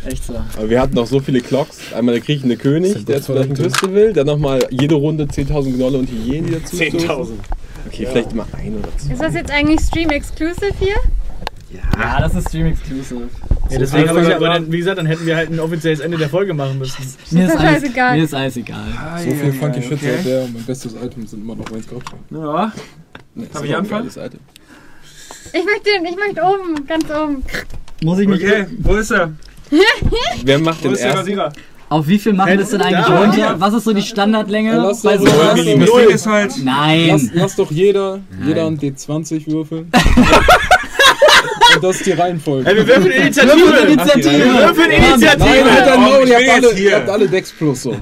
Echt 0.05 0.25
so. 0.25 0.35
Aber 0.57 0.69
wir 0.71 0.81
hatten 0.81 0.95
noch 0.95 1.07
so 1.07 1.21
viele 1.21 1.41
Clocks. 1.41 1.79
Einmal 1.95 2.15
der 2.15 2.25
kriechende 2.25 2.57
König, 2.57 3.05
der 3.05 3.17
jetzt 3.17 3.27
vielleicht 3.27 3.51
ein 3.51 3.55
Gottverdammter. 3.55 3.63
Pistol 3.65 3.95
will. 3.95 4.13
Dann 4.13 4.27
nochmal 4.27 4.67
jede 4.71 4.95
Runde 4.97 5.25
10.000 5.25 5.77
Gnolle 5.77 5.99
und 5.99 6.09
Hyänen, 6.11 6.47
die 6.47 6.53
dazu 6.55 6.77
10.000. 6.77 7.29
Okay, 7.87 8.07
vielleicht 8.11 8.33
immer 8.33 8.47
ein 8.57 8.77
oder 8.79 8.89
zwei. 8.97 9.13
Ist 9.13 9.23
das 9.23 9.35
jetzt 9.35 9.51
eigentlich 9.51 9.81
Stream 9.81 10.11
Exclusive 10.11 10.73
hier? 10.79 10.95
Ja, 11.99 12.21
das 12.21 12.35
ist 12.35 12.49
Stream 12.49 12.67
Exclusive. 12.67 13.29
Ja, 13.71 13.79
deswegen 13.79 14.09
Also, 14.09 14.21
habe 14.21 14.29
ich 14.29 14.35
aber- 14.35 14.47
aber 14.47 14.55
dann, 14.55 14.73
wie 14.73 14.79
gesagt, 14.79 14.99
dann 14.99 15.07
hätten 15.07 15.25
wir 15.25 15.37
halt 15.37 15.51
ein 15.51 15.59
offizielles 15.61 16.01
Ende 16.01 16.19
der 16.19 16.29
Folge 16.29 16.53
machen 16.53 16.79
müssen. 16.79 16.97
Mir 17.31 17.47
ist 17.47 17.55
ist, 17.55 17.59
alles, 17.61 17.73
scheißegal. 17.83 18.17
mir 18.19 18.25
ist 18.25 18.35
alles 18.35 18.57
egal. 18.57 18.85
So 19.25 19.31
viel 19.31 19.53
funky 19.53 19.83
Shit 19.83 19.93
okay. 19.93 20.11
seit 20.17 20.27
der 20.27 20.43
und 20.43 20.55
mein 20.55 20.65
bestes 20.65 20.95
Item 20.95 21.27
sind 21.27 21.43
immer 21.43 21.55
noch 21.57 21.71
Wayne's 21.71 21.87
Grabstein. 21.89 22.19
Ja. 22.31 22.73
Nee, 23.35 23.47
Darf 23.53 23.65
ich 23.65 23.75
anfangen? 23.77 24.09
Ich 24.09 24.17
möchte, 25.65 25.91
ich 26.05 26.17
möchte 26.17 26.43
oben, 26.43 26.87
ganz 26.87 27.05
oben. 27.11 27.43
Muss 28.03 28.19
ich 28.19 28.29
mich. 28.29 28.43
Okay, 28.45 28.67
wo 28.79 28.95
ist 28.97 29.11
er? 29.11 29.33
Wer 30.45 30.59
macht 30.59 30.85
den 30.85 30.95
ersten? 30.95 31.41
Auf 31.89 32.09
wie 32.09 32.19
viel 32.19 32.33
machen 32.33 32.53
wir 32.53 32.61
es 32.61 32.71
denn 32.71 32.81
eigentlich 32.81 33.07
Da. 33.07 33.21
runter? 33.21 33.55
Was 33.59 33.75
ist 33.75 33.85
so 33.85 33.93
die 33.93 34.01
Standardlänge 34.03 34.73
Ja, 34.73 34.83
lass 34.83 35.03
bei 35.03 35.17
doch- 35.17 35.27
sowas? 35.27 35.57
lass 35.57 35.91
Das 36.07 36.15
ist 36.15 36.27
halt. 36.27 36.51
Lass, 36.51 36.59
Nein. 36.65 37.31
lass 37.35 37.57
doch 37.57 37.71
jeder, 37.71 38.21
jeder 38.47 38.67
ein 38.67 38.79
D20 38.79 39.47
würfeln. 39.51 39.91
Und 41.75 41.85
das 41.85 41.97
ist 41.97 42.07
die 42.07 42.13
Reihenfolge. 42.13 42.69
Ey, 42.71 42.77
wir 42.77 42.87
würfeln 42.87 43.13
Initiative! 43.13 43.53
Initiative. 43.89 44.33
Wir 44.33 44.55
würfeln 44.55 44.91
Nein, 44.91 45.03
Initiative! 45.13 45.73
halt 45.73 45.87
dein 45.87 45.99
Oh, 45.99 46.01
Maul, 46.01 46.23
ich 46.25 46.31
ihr 46.31 46.37
habt, 46.37 46.51
alle, 46.65 46.73
ihr 46.79 46.97
habt 46.97 47.09
alle 47.09 47.29
Dex 47.29 47.53
plus 47.53 47.83
so. 47.83 47.97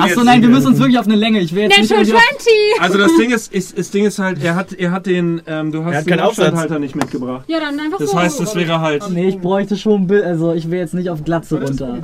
Achso, 0.00 0.22
nein, 0.24 0.42
wir 0.42 0.48
müssen 0.48 0.68
uns 0.68 0.78
wirklich 0.78 0.98
auf 0.98 1.06
eine 1.06 1.16
Länge. 1.16 1.40
Ich 1.40 1.54
will 1.54 1.62
jetzt 1.64 1.78
nicht 1.78 1.90
Natural 1.90 2.16
auf 2.16 2.38
20! 2.38 2.52
Also 2.80 2.98
das 2.98 3.16
Ding 3.16 3.30
ist, 3.30 3.52
ist, 3.52 3.78
das 3.78 3.90
Ding 3.90 4.04
ist 4.06 4.18
halt, 4.18 4.42
er 4.42 4.54
hat, 4.54 4.72
er 4.72 4.90
hat 4.90 5.06
den, 5.06 5.42
ähm, 5.46 5.72
du 5.72 5.78
Er 5.80 5.84
hast 5.86 5.96
hat 5.96 6.06
den. 6.06 6.20
Abstandhalter 6.20 6.78
nicht 6.78 6.94
mitgebracht. 6.96 7.44
Ja, 7.48 7.60
dann 7.60 7.78
einfach 7.78 7.98
Das 7.98 8.10
so. 8.10 8.18
heißt, 8.18 8.40
das 8.40 8.54
wäre 8.54 8.80
halt. 8.80 9.04
Nee, 9.10 9.28
ich 9.28 9.38
bräuchte 9.38 9.76
schon. 9.76 10.10
Also, 10.10 10.52
ich 10.52 10.70
will 10.70 10.78
jetzt 10.78 10.94
nicht 10.94 11.10
auf 11.10 11.24
Glatze 11.24 11.60
runter. 11.60 11.98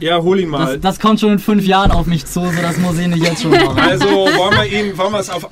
Ja, 0.00 0.22
hol 0.22 0.38
ihn 0.40 0.48
mal. 0.48 0.74
Das, 0.74 0.80
das 0.80 1.00
kommt 1.00 1.20
schon 1.20 1.32
in 1.32 1.38
fünf 1.38 1.66
Jahren 1.66 1.90
auf 1.90 2.06
mich 2.06 2.26
zu, 2.26 2.40
so 2.40 2.50
das 2.62 2.76
muss 2.78 2.98
ich 2.98 3.06
nicht 3.06 3.22
jetzt 3.24 3.42
schon 3.42 3.50
machen. 3.52 3.78
Also 3.78 4.06
wollen 4.06 4.56
wir 4.56 4.66
ihn, 4.66 4.96
wollen 4.96 5.12
wir 5.12 5.20
es 5.20 5.30
auf 5.30 5.48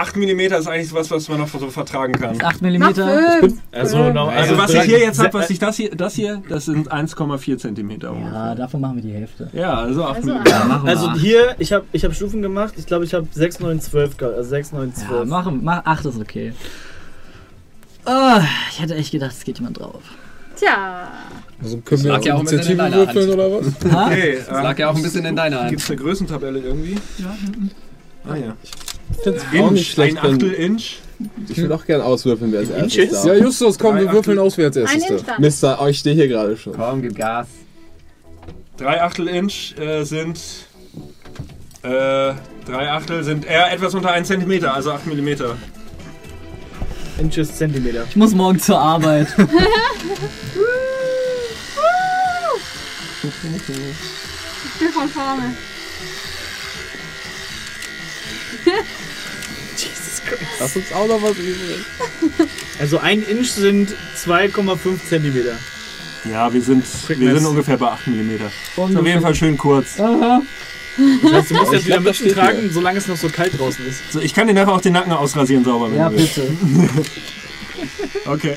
8 0.00 0.16
mm 0.16 0.40
ist 0.40 0.66
eigentlich 0.66 0.92
was, 0.94 1.10
was 1.10 1.28
man 1.28 1.38
noch 1.40 1.48
so 1.48 1.68
vertragen 1.68 2.14
kann. 2.14 2.40
8 2.40 2.62
Mach 2.62 2.96
mm. 2.96 3.58
Also, 3.70 4.12
noch, 4.12 4.32
Also 4.32 4.56
was 4.56 4.72
ich 4.72 4.82
hier 4.82 4.98
jetzt 4.98 5.18
habe, 5.18 5.34
was 5.34 5.50
ich 5.50 5.58
das 5.58 5.76
hier, 5.76 5.94
das 5.94 6.14
hier, 6.14 6.42
das 6.48 6.64
sind 6.64 6.90
1,4 6.90 7.58
cm. 7.58 8.00
Ja, 8.00 8.54
davon 8.54 8.80
machen 8.80 8.96
wir 8.96 9.02
die 9.02 9.12
Hälfte. 9.12 9.50
Ja, 9.52 9.74
also 9.74 10.04
8 10.04 10.16
Also, 10.16 10.30
mm. 10.32 10.44
Wir. 10.44 10.84
Also 10.86 11.12
hier, 11.14 11.54
ich 11.58 11.72
habe 11.72 11.84
ich 11.92 12.04
hab 12.04 12.14
Stufen 12.14 12.40
gemacht. 12.40 12.74
Ich 12.78 12.86
glaube, 12.86 13.04
ich 13.04 13.12
habe 13.12 13.26
6, 13.30 13.60
9, 13.60 13.80
12 13.80 14.16
gehabt. 14.16 14.36
Also 14.36 14.50
6, 14.50 14.72
9, 14.72 14.94
12. 14.94 15.10
ja, 15.10 15.24
machen, 15.26 15.60
mach, 15.62 15.84
8 15.84 16.06
ist 16.06 16.18
okay. 16.18 16.54
Ah, 18.06 18.40
ich 18.70 18.80
hätte 18.80 18.94
echt 18.94 19.12
gedacht, 19.12 19.32
es 19.32 19.44
geht 19.44 19.58
jemand 19.58 19.78
drauf. 19.78 20.02
Tja. 20.56 21.08
Also 21.62 21.76
können 21.78 22.04
wir 22.04 22.12
lag 22.12 22.24
ja 22.24 22.34
auch 22.34 22.38
ein 22.38 22.44
bisschen 22.46 22.58
in 22.58 22.78
Initiative 22.78 22.78
deiner 22.78 22.96
Hand. 22.96 23.14
würfeln 23.14 23.30
oder 23.30 23.52
was? 23.52 24.06
Okay, 24.06 24.38
Das 24.38 24.62
lag 24.62 24.78
ja 24.78 24.88
auch 24.90 24.96
ein 24.96 25.02
bisschen 25.02 25.26
in 25.26 25.36
deiner 25.36 25.60
Hand. 25.60 25.70
Gibt 25.70 25.82
es 25.82 25.90
eine 25.90 26.00
Größentabelle 26.00 26.58
irgendwie? 26.60 26.96
Ja, 27.18 27.32
hinten. 27.32 27.70
Ah 28.26 28.36
ja. 28.36 28.56
Ich 29.12 29.22
finde 29.22 29.38
es 29.38 29.44
auch 29.44 29.70
nicht 29.70 29.80
Inch, 29.80 29.90
schlecht, 29.92 30.18
ein 30.18 30.34
Achtel 30.34 30.52
Inch. 30.52 30.98
Ich 31.48 31.58
will 31.58 31.72
auch 31.72 31.84
gerne 31.84 32.04
auswürfeln, 32.04 32.50
wer 32.52 32.60
als 32.60 32.70
erstes 32.70 32.96
Inches? 32.96 33.24
Ja, 33.24 33.34
darf. 33.34 33.42
Justus, 33.42 33.78
komm, 33.78 33.96
wir 33.96 34.10
würfeln 34.12 34.38
Achtel. 34.38 34.46
aus, 34.46 34.58
wer 34.58 34.66
als 34.66 34.76
Ein 34.76 34.82
erstes 34.82 35.00
darf. 35.00 35.18
Instand. 35.18 35.38
Mister, 35.40 35.78
oh, 35.82 35.86
ich 35.86 35.98
stehe 35.98 36.14
hier 36.14 36.28
gerade 36.28 36.56
schon. 36.56 36.72
Komm, 36.74 37.02
gib 37.02 37.16
Gas. 37.16 37.48
Drei 38.76 39.02
Achtel 39.02 39.28
Inch 39.28 39.76
äh, 39.78 40.04
sind. 40.04 40.40
Äh, 41.82 41.88
drei 42.66 42.90
Achtel 42.90 43.24
sind 43.24 43.46
eher 43.46 43.72
etwas 43.72 43.94
unter 43.94 44.10
1 44.12 44.28
cm, 44.28 44.64
also 44.64 44.92
8 44.92 45.06
mm. 45.06 45.28
Inches 47.18 47.56
Zentimeter. 47.56 48.04
Ich 48.08 48.16
muss 48.16 48.34
morgen 48.34 48.58
zur 48.58 48.78
Arbeit. 48.78 49.28
Ich 53.22 54.78
bin 54.78 54.92
von 54.92 55.08
vorne. 55.08 55.54
Lass 60.58 60.76
uns 60.76 60.92
auch 60.92 61.06
noch 61.08 61.22
was 61.22 61.36
übrig. 61.38 61.84
Also 62.78 62.98
ein 62.98 63.22
Inch 63.22 63.48
sind 63.50 63.90
2,5 64.24 64.78
Zentimeter. 65.08 65.56
Ja, 66.30 66.52
wir 66.52 66.60
sind, 66.60 66.84
wir 67.08 67.34
sind 67.34 67.46
ungefähr 67.46 67.76
bei 67.78 67.88
8 67.88 68.06
mm. 68.08 68.30
Ist 68.32 68.96
auf 68.96 69.06
jeden 69.06 69.22
Fall 69.22 69.34
schön 69.34 69.56
kurz. 69.56 69.98
Aha. 69.98 70.42
Das 71.22 71.32
heißt, 71.32 71.50
du 71.50 71.54
musst 71.54 71.66
Ich 71.68 71.72
jetzt 71.78 71.86
wieder 71.86 72.00
Mützen 72.00 72.28
tragen, 72.32 72.70
solange 72.70 72.98
es 72.98 73.06
noch 73.06 73.16
so 73.16 73.28
kalt 73.28 73.58
draußen 73.58 73.86
ist. 73.86 74.12
So, 74.12 74.20
ich 74.20 74.34
kann 74.34 74.46
dir 74.46 74.54
nachher 74.54 74.72
auch 74.72 74.80
den 74.80 74.92
Nacken 74.92 75.12
ausrasieren 75.12 75.64
sauber, 75.64 75.90
wenn 75.90 75.98
Ja, 75.98 76.08
du 76.10 76.16
willst. 76.16 76.34
bitte. 76.34 77.04
Okay. 78.26 78.56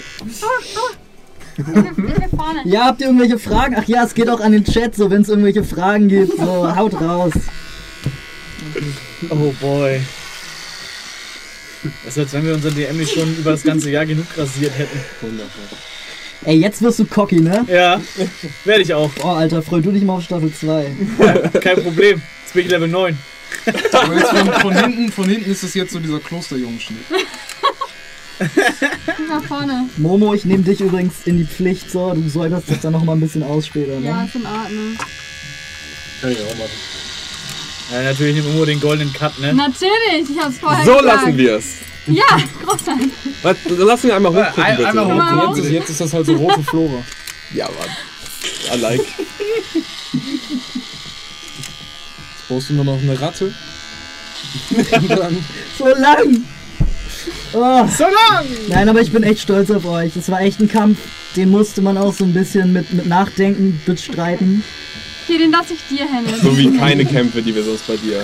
Ja, 2.66 2.86
habt 2.88 3.00
ihr 3.02 3.08
irgendwelche 3.08 3.38
Fragen? 3.40 3.76
Ach 3.78 3.88
ja, 3.88 4.04
es 4.04 4.14
geht 4.14 4.30
auch 4.30 4.40
an 4.40 4.52
den 4.52 4.66
Chat, 4.66 4.96
so 4.96 5.10
wenn 5.10 5.22
es 5.22 5.30
irgendwelche 5.30 5.64
Fragen 5.64 6.08
gibt. 6.10 6.38
So, 6.38 6.76
haut 6.76 7.00
raus. 7.00 7.34
Oh 9.30 9.54
boy. 9.62 10.02
Das 12.06 12.18
ist, 12.18 12.24
als 12.24 12.34
wenn 12.34 12.46
wir 12.46 12.54
unseren 12.54 12.76
DM 12.76 13.06
schon 13.06 13.36
über 13.38 13.52
das 13.52 13.64
ganze 13.64 13.90
Jahr 13.90 14.06
genug 14.06 14.26
rasiert 14.38 14.78
hätten. 14.78 15.00
Ey, 16.46 16.58
jetzt 16.58 16.82
wirst 16.82 17.00
du 17.00 17.06
cocky, 17.06 17.40
ne? 17.40 17.66
Ja, 17.68 18.02
werde 18.66 18.82
ich 18.82 18.94
auch. 18.94 19.10
Oh, 19.24 19.30
Alter, 19.30 19.62
freu 19.62 19.82
du 19.82 19.92
dich 19.92 20.04
mal 20.04 20.18
auf 20.18 20.24
Staffel 20.24 20.54
2. 20.54 20.96
Kein 21.62 21.82
Problem. 21.84 22.22
Jetzt 22.44 22.54
bin 22.54 22.66
ich 22.66 22.72
Level 22.72 22.90
9. 22.90 23.18
Aber 23.94 24.16
jetzt 24.16 24.30
von, 24.30 24.54
von, 24.54 24.76
hinten, 24.76 25.12
von 25.12 25.30
hinten 25.30 25.50
ist 25.50 25.64
es 25.64 25.74
jetzt 25.74 25.94
so 25.94 26.00
dieser 26.00 26.20
Klosterjungenschnitt. 26.20 27.06
Nach 29.30 29.44
vorne. 29.44 29.90
Momo, 29.98 30.34
ich 30.34 30.44
nehme 30.44 30.64
dich 30.64 30.82
übrigens 30.82 31.14
in 31.26 31.38
die 31.38 31.46
Pflicht, 31.46 31.90
so. 31.92 32.14
Du 32.14 32.28
solltest 32.28 32.70
das 32.70 32.82
dann 32.82 32.94
noch 32.94 33.04
mal 33.04 33.14
ein 33.14 33.22
bisschen 33.22 33.44
aus 33.44 33.68
später, 33.68 34.00
ne? 34.00 34.08
Ja, 34.08 34.28
in 34.34 34.46
Ordnung. 34.46 34.98
Kann 36.22 36.32
ich 36.32 36.40
auch 36.40 36.58
machen. 36.58 37.13
Ja, 37.92 38.02
natürlich 38.04 38.36
nehmen 38.36 38.48
wir 38.48 38.54
nur 38.56 38.66
den 38.66 38.80
goldenen 38.80 39.14
Cut, 39.14 39.38
ne? 39.40 39.54
Natürlich, 39.54 40.30
ich 40.30 40.38
hab's 40.40 40.58
vorher 40.60 40.86
So 40.86 40.98
gesagt. 40.98 41.22
lassen 41.26 41.38
wir 41.38 41.58
es. 41.58 41.66
Ja, 42.08 42.24
großartig. 42.66 43.10
Was, 43.44 43.58
lass 43.78 44.04
ihn 44.04 44.12
einmal 44.12 44.34
hochgucken, 44.34 44.64
Ein, 44.64 44.78
bitte. 44.78 44.90
einmal 44.90 45.06
Komm 45.06 45.18
mal 45.18 45.36
hoch. 45.36 45.48
hoch. 45.50 45.56
Jetzt, 45.58 45.66
ist- 45.66 45.72
jetzt 45.72 45.90
ist 45.90 46.02
das 46.02 46.14
halt 46.14 46.26
so 46.26 46.34
rote 46.36 46.64
Flora. 46.64 47.04
Ja, 47.54 47.66
Mann. 47.68 48.76
I 48.76 48.80
like. 48.82 49.02
Jetzt 49.02 49.14
brauchst 52.48 52.70
du 52.70 52.74
nur 52.74 52.86
noch 52.86 53.00
eine 53.02 53.20
Ratte. 53.22 53.54
Und 54.72 55.10
dann 55.10 55.44
So 55.78 55.88
lang! 55.88 56.44
Oh. 57.54 57.88
So 57.96 58.04
lang! 58.06 58.46
Nein, 58.68 58.90
aber 58.90 59.02
ich 59.02 59.12
bin 59.12 59.24
echt 59.24 59.42
stolz 59.42 59.70
auf 59.72 59.86
euch. 59.86 60.14
Das 60.16 60.30
war 60.30 60.42
echt 60.42 60.60
ein 60.60 60.68
Kampf, 60.68 60.98
den 61.36 61.50
musste 61.52 61.82
man 61.82 61.98
auch 61.98 62.14
so 62.14 62.24
ein 62.26 62.34
bisschen 62.34 62.74
mit, 62.74 62.92
mit 62.92 63.06
Nachdenken 63.06 63.80
bestreiten. 63.86 64.64
Hier, 65.28 65.38
den 65.40 65.52
lasse 65.52 65.74
ich 65.74 65.80
dir, 65.90 66.06
Hennes. 66.06 66.42
So 66.42 66.58
wie 66.58 66.78
keine 66.78 67.06
Kämpfe, 67.06 67.42
die 67.42 67.56
wir 67.56 67.64
sonst 67.64 67.88
bei 67.88 67.96
dir. 67.98 68.24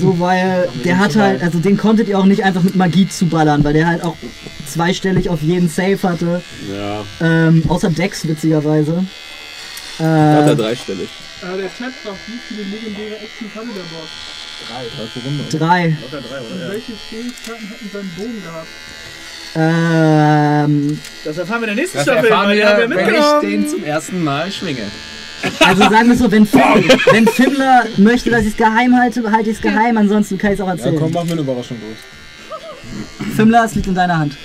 So, 0.00 0.18
weil 0.18 0.68
der 0.84 0.98
hat 0.98 1.14
halt, 1.16 1.42
also 1.42 1.58
den 1.58 1.76
konntet 1.76 2.08
ihr 2.08 2.18
auch 2.18 2.24
nicht 2.26 2.42
einfach 2.44 2.62
mit 2.62 2.74
Magie 2.76 3.08
zuballern, 3.08 3.62
weil 3.64 3.74
der 3.74 3.86
halt 3.86 4.02
auch 4.02 4.16
zweistellig 4.66 5.28
auf 5.30 5.40
jeden 5.42 5.68
Save 5.68 5.98
hatte. 6.02 6.42
Ja. 6.72 7.04
Ähm, 7.20 7.62
außer 7.68 7.90
Dex, 7.90 8.26
witzigerweise. 8.26 9.04
Da 9.98 10.04
hat 10.34 10.46
er 10.46 10.52
Äh, 10.52 10.56
dreistellig. 10.56 11.08
Äh, 11.42 11.56
der 11.58 11.68
Chat 11.68 11.92
fragt, 12.02 12.18
wie 12.26 12.38
viele 12.48 12.62
legendäre 12.68 13.16
Action 13.20 13.50
kann 13.54 13.66
der 13.68 13.82
Boss? 13.82 14.10
drei 14.68 14.84
pro 14.94 15.28
Runde. 15.28 15.44
drei. 15.58 15.96
Und 16.10 16.68
welche 16.70 16.92
Fähigkeiten 16.92 17.66
hätten 17.68 17.90
sein 17.92 18.10
Bogen 18.16 18.42
gehabt? 18.42 18.68
Ähm, 19.54 20.98
Das 21.24 21.36
erfahren 21.38 21.60
wir 21.62 21.68
in 21.68 21.76
der 21.76 21.84
nächsten 21.84 21.98
Das 21.98 22.06
Staffel. 22.06 22.30
erfahren 22.30 22.56
wir, 22.56 22.68
haben 22.68 22.90
wir 22.90 22.96
wenn 22.96 23.14
ich 23.14 23.40
den 23.42 23.68
zum 23.68 23.84
ersten 23.84 24.24
Mal 24.24 24.50
schwinge. 24.50 24.90
Also 25.66 25.82
sagen 25.82 26.08
wir 26.08 26.16
so, 26.16 26.30
wenn, 26.30 26.46
Fim, 26.46 26.60
wenn 27.12 27.26
Fimmler 27.26 27.84
möchte, 27.96 28.30
dass 28.30 28.42
ich 28.42 28.48
es 28.48 28.56
geheim 28.56 28.96
halte, 28.96 29.30
halte 29.30 29.50
ich 29.50 29.56
es 29.56 29.62
geheim, 29.62 29.96
ansonsten 29.96 30.38
kann 30.38 30.52
ich 30.52 30.58
es 30.58 30.62
auch 30.62 30.68
Ja, 30.68 30.72
erzählen. 30.74 30.96
komm, 30.98 31.12
mach 31.12 31.24
mir 31.24 31.32
eine 31.32 31.40
Überraschung 31.40 31.76
durch. 31.80 33.34
Fimmler, 33.36 33.64
es 33.64 33.74
liegt 33.74 33.86
in 33.86 33.94
deiner 33.94 34.18
Hand. 34.18 34.36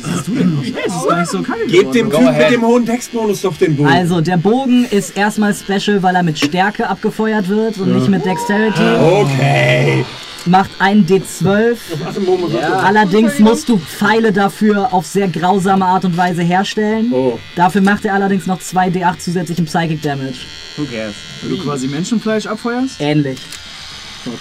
Das 0.00 0.28
ist 0.28 1.08
gar 1.08 1.18
nicht 1.18 1.30
so 1.30 1.42
kacke 1.42 1.66
Gebt 1.66 1.92
dem 1.94 2.08
Typ 2.10 2.20
mit 2.20 2.50
dem 2.52 2.62
hohen 2.62 2.86
Textbonus 2.86 3.42
doch 3.42 3.56
den 3.56 3.76
Bogen. 3.76 3.88
Also, 3.88 4.20
der 4.20 4.36
Bogen 4.36 4.84
ist 4.88 5.16
erstmal 5.16 5.52
special, 5.54 6.02
weil 6.04 6.14
er 6.14 6.22
mit 6.22 6.38
Stärke 6.38 6.88
abgefeuert 6.88 7.48
wird 7.48 7.78
und 7.78 7.94
nicht 7.96 8.08
mit 8.08 8.24
Dexterity. 8.24 8.80
Okay. 8.80 10.04
Macht 10.46 10.70
einen 10.78 11.04
D12. 11.06 11.76
Warte, 12.02 12.20
Momo, 12.20 12.48
sag 12.48 12.60
doch. 12.68 12.82
Allerdings 12.84 13.38
musst 13.38 13.68
du 13.68 13.76
Pfeile 13.78 14.32
dafür 14.32 14.92
auf 14.94 15.04
sehr 15.06 15.28
grausame 15.28 15.84
Art 15.84 16.04
und 16.04 16.16
Weise 16.16 16.42
herstellen. 16.42 17.12
Oh. 17.12 17.38
Dafür 17.56 17.80
macht 17.82 18.04
er 18.04 18.14
allerdings 18.14 18.46
noch 18.46 18.58
2 18.60 18.88
D8 18.88 19.18
zusätzlichen 19.18 19.66
Psychic 19.66 20.00
Damage. 20.00 20.38
Who 20.76 20.84
cares? 20.84 21.14
Wenn 21.42 21.50
du 21.50 21.58
quasi 21.62 21.88
Menschenfleisch 21.88 22.46
abfeuerst? 22.46 23.00
Ähnlich. 23.00 23.38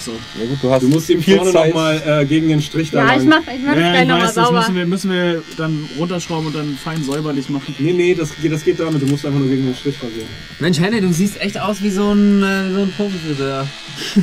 So. 0.03 0.11
Ja 0.11 0.45
gut, 0.50 0.58
du 0.61 0.69
hast 0.72 0.82
Du 0.84 0.88
musst 0.90 1.09
ihm 1.09 1.22
vorne 1.24 1.51
nochmal 1.53 2.01
äh, 2.06 2.26
gegen 2.26 2.50
den 2.50 2.61
Strich 2.61 2.92
da 2.92 3.06
Ja, 3.06 3.11
ich 3.16 3.19
lang. 3.19 3.30
mach, 3.45 3.53
ich 3.53 3.59
mach 3.66 3.76
Ja, 3.76 3.92
gleich 3.92 4.01
ich 4.01 4.08
nochmal 4.08 4.27
weiß, 4.27 4.34
das 4.34 4.45
sauber. 4.45 4.59
müssen 4.59 4.76
wir, 4.76 4.85
müssen 4.85 5.11
wir 5.11 5.43
dann 5.56 5.90
runterschrauben 5.98 6.48
und 6.48 6.56
dann 6.56 6.77
fein 6.84 7.03
säuberlich 7.03 7.48
machen. 7.50 7.74
Nee, 7.80 7.93
nee, 7.93 8.14
das, 8.14 8.32
geht- 8.42 8.51
das 8.51 8.64
geht 8.66 8.80
damit. 8.80 9.01
Du 9.01 9.06
musst 9.06 9.26
einfach 9.26 9.40
nur 9.40 9.48
gegen 9.48 9.66
den 9.66 9.76
Strich 9.76 9.95
rasieren. 10.03 10.27
Mensch, 10.59 10.80
Henny, 10.80 11.00
du 11.00 11.11
siehst 11.14 11.40
echt 11.40 11.58
aus 11.59 11.82
wie 11.82 11.90
so 11.90 12.11
ein, 12.11 12.43
äh, 12.43 12.74
so 12.74 12.82
ein 12.82 12.92
Profifriseur. 12.98 13.67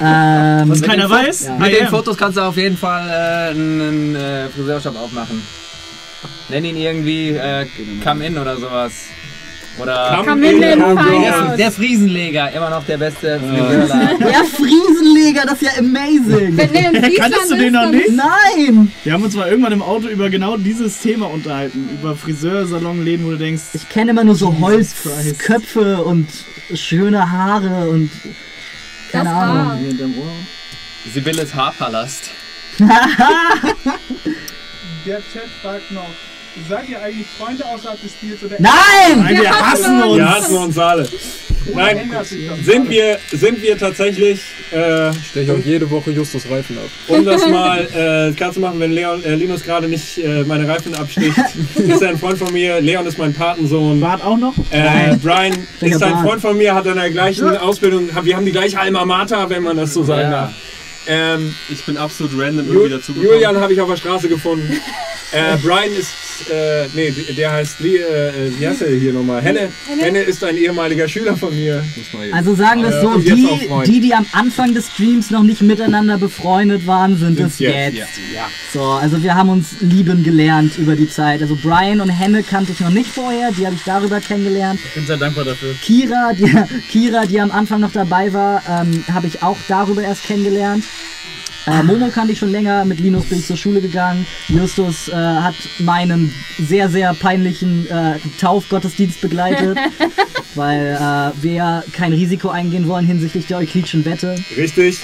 Ähm, 0.00 0.70
Was 0.70 0.82
keiner 0.82 1.08
weiß? 1.08 1.46
Ja. 1.46 1.58
Mit 1.58 1.72
den. 1.72 1.88
Fotos 1.88 2.16
kannst 2.16 2.38
du 2.38 2.42
auf 2.42 2.56
jeden 2.56 2.76
Fall 2.76 3.08
äh, 3.08 3.50
einen 3.50 4.16
äh, 4.16 4.48
Friseurshop 4.48 4.96
aufmachen. 4.96 5.42
Nenn 6.48 6.64
ihn 6.64 6.76
irgendwie 6.76 7.30
äh, 7.30 7.66
Come 8.02 8.26
In 8.26 8.38
oder 8.38 8.56
sowas. 8.56 8.92
Oder 9.80 10.22
Komm 10.24 10.42
in 10.42 10.60
den 10.60 10.80
Come 10.80 10.96
Fein 10.96 11.22
der, 11.22 11.56
der 11.56 11.72
Friesenleger, 11.72 12.52
immer 12.52 12.68
noch 12.68 12.84
der 12.84 12.98
beste 12.98 13.40
Friseurladen. 13.40 14.18
der 14.20 14.44
Friesenleger, 14.44 15.42
das 15.46 15.62
ist 15.62 15.62
ja 15.62 15.78
amazing. 15.78 16.56
Wenn 16.56 16.72
der 16.72 16.90
in 16.90 17.02
Friesland 17.02 17.18
Kanntest 17.18 17.50
du 17.50 17.56
den 17.56 17.66
ist, 17.66 17.72
noch 17.72 17.90
nicht? 17.90 18.10
Nein! 18.10 18.92
Wir 19.02 19.12
haben 19.14 19.22
uns 19.22 19.34
mal 19.34 19.48
irgendwann 19.48 19.72
im 19.72 19.82
Auto 19.82 20.08
über 20.08 20.28
genau 20.28 20.58
dieses 20.58 21.00
Thema 21.00 21.26
unterhalten. 21.30 21.88
Über 22.00 22.14
Friseursalonläden, 22.14 23.24
wo 23.24 23.30
du 23.30 23.38
denkst, 23.38 23.62
Ich 23.72 23.88
kenne 23.88 24.10
immer 24.10 24.24
nur 24.24 24.34
so 24.34 24.50
Jesus. 24.50 25.04
Holzköpfe 25.06 26.02
und 26.04 26.28
schöne 26.74 27.30
Haare 27.30 27.88
und 27.88 28.10
keine 29.12 29.24
Das 29.24 29.32
Ahnung. 29.34 29.84
In 29.90 29.98
deinem 29.98 30.18
Ohr. 30.18 30.32
Sibylles 31.12 31.54
Haarpalast. 31.54 32.30
Der 35.04 35.18
Chat 35.18 35.48
fragt 35.60 35.90
noch, 35.90 36.06
seid 36.68 36.88
ihr 36.88 37.00
eigentlich 37.02 37.26
Freunde 37.38 37.64
außerhalb 37.64 38.00
des 38.00 38.12
Spiels 38.12 38.42
oder 38.42 38.56
Nein! 38.58 38.72
Nein, 39.16 39.40
wir 39.40 39.50
hassen 39.50 40.02
uns! 40.02 40.16
Wir 40.16 40.30
hassen 40.30 40.56
uns 40.56 40.78
alle. 40.78 41.08
Nein, 41.74 42.10
sind 42.64 42.90
wir, 42.90 43.18
sind 43.30 43.62
wir 43.62 43.78
tatsächlich, 43.78 44.40
äh, 44.72 45.10
ich 45.10 45.50
auch 45.50 45.58
jede 45.64 45.90
Woche 45.90 46.10
Justus 46.10 46.44
Reifen 46.50 46.76
ab. 46.78 46.84
um 47.08 47.24
das 47.24 47.46
mal 47.48 47.80
äh, 48.30 48.32
klar 48.34 48.52
zu 48.52 48.60
machen, 48.60 48.80
wenn 48.80 48.92
Leon, 48.92 49.24
äh, 49.24 49.34
Linus 49.34 49.62
gerade 49.62 49.88
nicht 49.88 50.18
äh, 50.18 50.42
meine 50.44 50.66
Reifen 50.68 50.94
absticht, 50.94 51.36
ist 51.76 52.02
er 52.02 52.10
ein 52.10 52.18
Freund 52.18 52.38
von 52.38 52.52
mir. 52.52 52.80
Leon 52.80 53.06
ist 53.06 53.18
mein 53.18 53.32
Patensohn. 53.32 54.00
Bart 54.00 54.24
auch 54.24 54.36
noch? 54.38 54.54
Äh, 54.70 55.16
Brian 55.22 55.52
ist 55.80 56.02
ein? 56.02 56.18
Freund 56.18 56.40
von 56.40 56.56
mir, 56.56 56.74
hat 56.74 56.86
in 56.86 56.96
der 56.96 57.10
gleichen 57.10 57.56
Ausbildung, 57.56 58.10
wir 58.22 58.36
haben 58.36 58.46
die 58.46 58.52
gleiche 58.52 58.78
Alma 58.78 59.04
Mater, 59.04 59.48
wenn 59.50 59.62
man 59.62 59.76
das 59.76 59.94
so 59.94 60.02
sagen 60.04 60.22
Ja. 60.22 60.30
darf. 60.30 60.52
Ähm, 61.06 61.54
Ich 61.68 61.84
bin 61.84 61.96
absolut 61.96 62.32
random 62.40 62.66
irgendwie 62.68 62.90
dazugekommen. 62.90 63.32
Julian 63.34 63.56
habe 63.56 63.72
ich 63.72 63.80
auf 63.80 63.88
der 63.88 63.96
Straße 63.96 64.28
gefunden. 64.28 64.72
Äh, 65.34 65.56
Brian 65.62 65.90
ist, 65.98 66.10
äh, 66.50 66.88
nee, 66.94 67.10
der 67.36 67.52
heißt 67.52 67.80
Lee, 67.80 67.96
äh, 67.96 68.28
äh, 68.48 68.58
wie 68.58 68.66
heißt 68.66 68.82
er 68.82 68.90
hier 68.90 69.12
nochmal? 69.12 69.42
Henne. 69.42 69.68
Henne 70.00 70.20
ist 70.20 70.42
ein 70.44 70.56
ehemaliger 70.56 71.08
Schüler 71.08 71.36
von 71.36 71.54
mir. 71.54 71.84
Also 72.32 72.54
sagen 72.54 72.82
wir 72.82 72.88
es 72.90 72.96
Äh, 72.96 73.00
so, 73.02 73.18
jetzt 73.18 73.36
die, 73.36 73.92
die, 73.92 74.00
die 74.00 74.14
am 74.14 74.26
Anfang 74.32 74.74
des 74.74 74.90
Streams 74.92 75.30
noch 75.30 75.42
nicht 75.42 75.62
miteinander 75.62 76.18
befreundet 76.18 76.86
waren, 76.86 77.16
sind 77.16 77.38
es 77.40 77.58
jetzt. 77.58 77.96
Ja. 78.34 78.48
So, 78.72 78.82
also 78.82 79.22
wir 79.22 79.34
haben 79.34 79.48
uns 79.48 79.76
lieben 79.80 80.22
gelernt 80.22 80.78
über 80.78 80.96
die 80.96 81.08
Zeit. 81.08 81.42
Also 81.42 81.56
Brian 81.56 82.00
und 82.00 82.08
Henne 82.10 82.42
kannte 82.42 82.72
ich 82.72 82.80
noch 82.80 82.90
nicht 82.90 83.10
vorher, 83.10 83.50
die 83.52 83.66
habe 83.66 83.76
ich 83.76 83.82
darüber 83.84 84.20
kennengelernt. 84.20 84.80
Ich 84.84 84.94
bin 84.94 85.06
sehr 85.06 85.16
dankbar 85.16 85.44
dafür. 85.44 85.74
Kira, 85.82 86.32
die, 86.32 86.52
Kira, 86.90 87.26
die 87.26 87.40
am 87.40 87.50
Anfang 87.50 87.80
noch 87.80 87.92
dabei 87.92 88.32
war, 88.32 88.62
ähm, 88.68 89.04
habe 89.12 89.26
ich 89.26 89.42
auch 89.42 89.56
darüber 89.68 90.02
erst 90.02 90.24
kennengelernt. 90.24 90.84
Äh, 91.66 91.82
Momo 91.82 92.08
kannte 92.08 92.32
ich 92.32 92.38
schon 92.38 92.50
länger, 92.50 92.84
mit 92.84 92.98
Linus 92.98 93.26
bin 93.26 93.38
ich 93.38 93.46
zur 93.46 93.56
Schule 93.56 93.80
gegangen. 93.80 94.26
Justus 94.48 95.08
äh, 95.08 95.12
hat 95.14 95.54
meinen 95.78 96.34
sehr, 96.58 96.88
sehr 96.88 97.14
peinlichen 97.14 97.88
äh, 97.88 98.18
Taufgottesdienst 98.40 99.20
begleitet, 99.20 99.78
weil 100.54 100.98
äh, 100.98 101.42
wir 101.42 101.52
ja 101.52 101.84
kein 101.92 102.12
Risiko 102.12 102.48
eingehen 102.48 102.88
wollen 102.88 103.06
hinsichtlich 103.06 103.46
der 103.46 103.58
Euklidischen 103.58 104.04
Wette. 104.04 104.36
Richtig. 104.56 104.98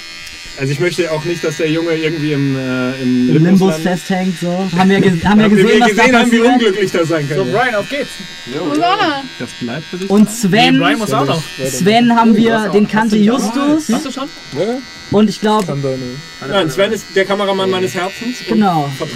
Also 0.61 0.73
ich 0.73 0.81
möchte 0.81 1.13
auch 1.13 1.25
nicht, 1.25 1.45
dass 1.45 1.59
der 1.59 1.71
Junge 1.71 1.93
irgendwie 1.93 2.33
im, 2.33 2.57
äh, 2.57 3.01
im 3.01 3.37
Im 3.37 3.45
Limbus 3.45 3.77
festhängt, 3.77 4.41
so. 4.41 4.49
Haben 4.77 4.91
wir, 4.91 5.01
ge 5.01 5.11
haben 5.23 5.39
wir 5.39 5.45
Haben 5.45 5.57
wir 5.57 5.63
gesehen, 5.63 5.81
was 5.81 5.95
da 5.95 6.03
gesehen 6.03 6.17
haben, 6.17 6.33
wie 6.33 6.41
unglücklich 6.41 6.91
das 6.91 7.09
sein 7.09 7.29
kann. 7.29 7.37
So. 7.39 7.45
Brian, 7.45 7.75
auf 7.77 7.89
geht's. 7.89 8.11
Sonne. 8.53 9.23
Das 9.39 9.51
bleibt 9.61 9.85
für 9.85 9.99
dich. 9.99 10.11
Und 10.11 10.25
Nee, 10.25 10.35
Sven, 10.35 10.79
Brian 10.79 10.99
muss 10.99 11.13
auch 11.13 11.27
noch. 11.27 11.43
Sven 11.65 12.13
haben 12.17 12.35
wir, 12.37 12.71
den 12.71 12.89
kannte 12.89 13.17
Justus. 13.17 13.89
Hast 13.89 14.07
du 14.07 14.11
schon? 14.11 14.29
Ja, 14.59 14.79
Und 15.11 15.31
ich 15.31 15.41
glaube. 15.41 15.65
Nein, 16.47 16.71
Sven 16.71 16.93
ist 16.93 17.07
der 17.15 17.25
Kameramann 17.25 17.71
meines 17.71 17.95
Herzens. 17.95 18.41
und 18.41 18.49
genau, 18.49 18.91
du 18.99 19.07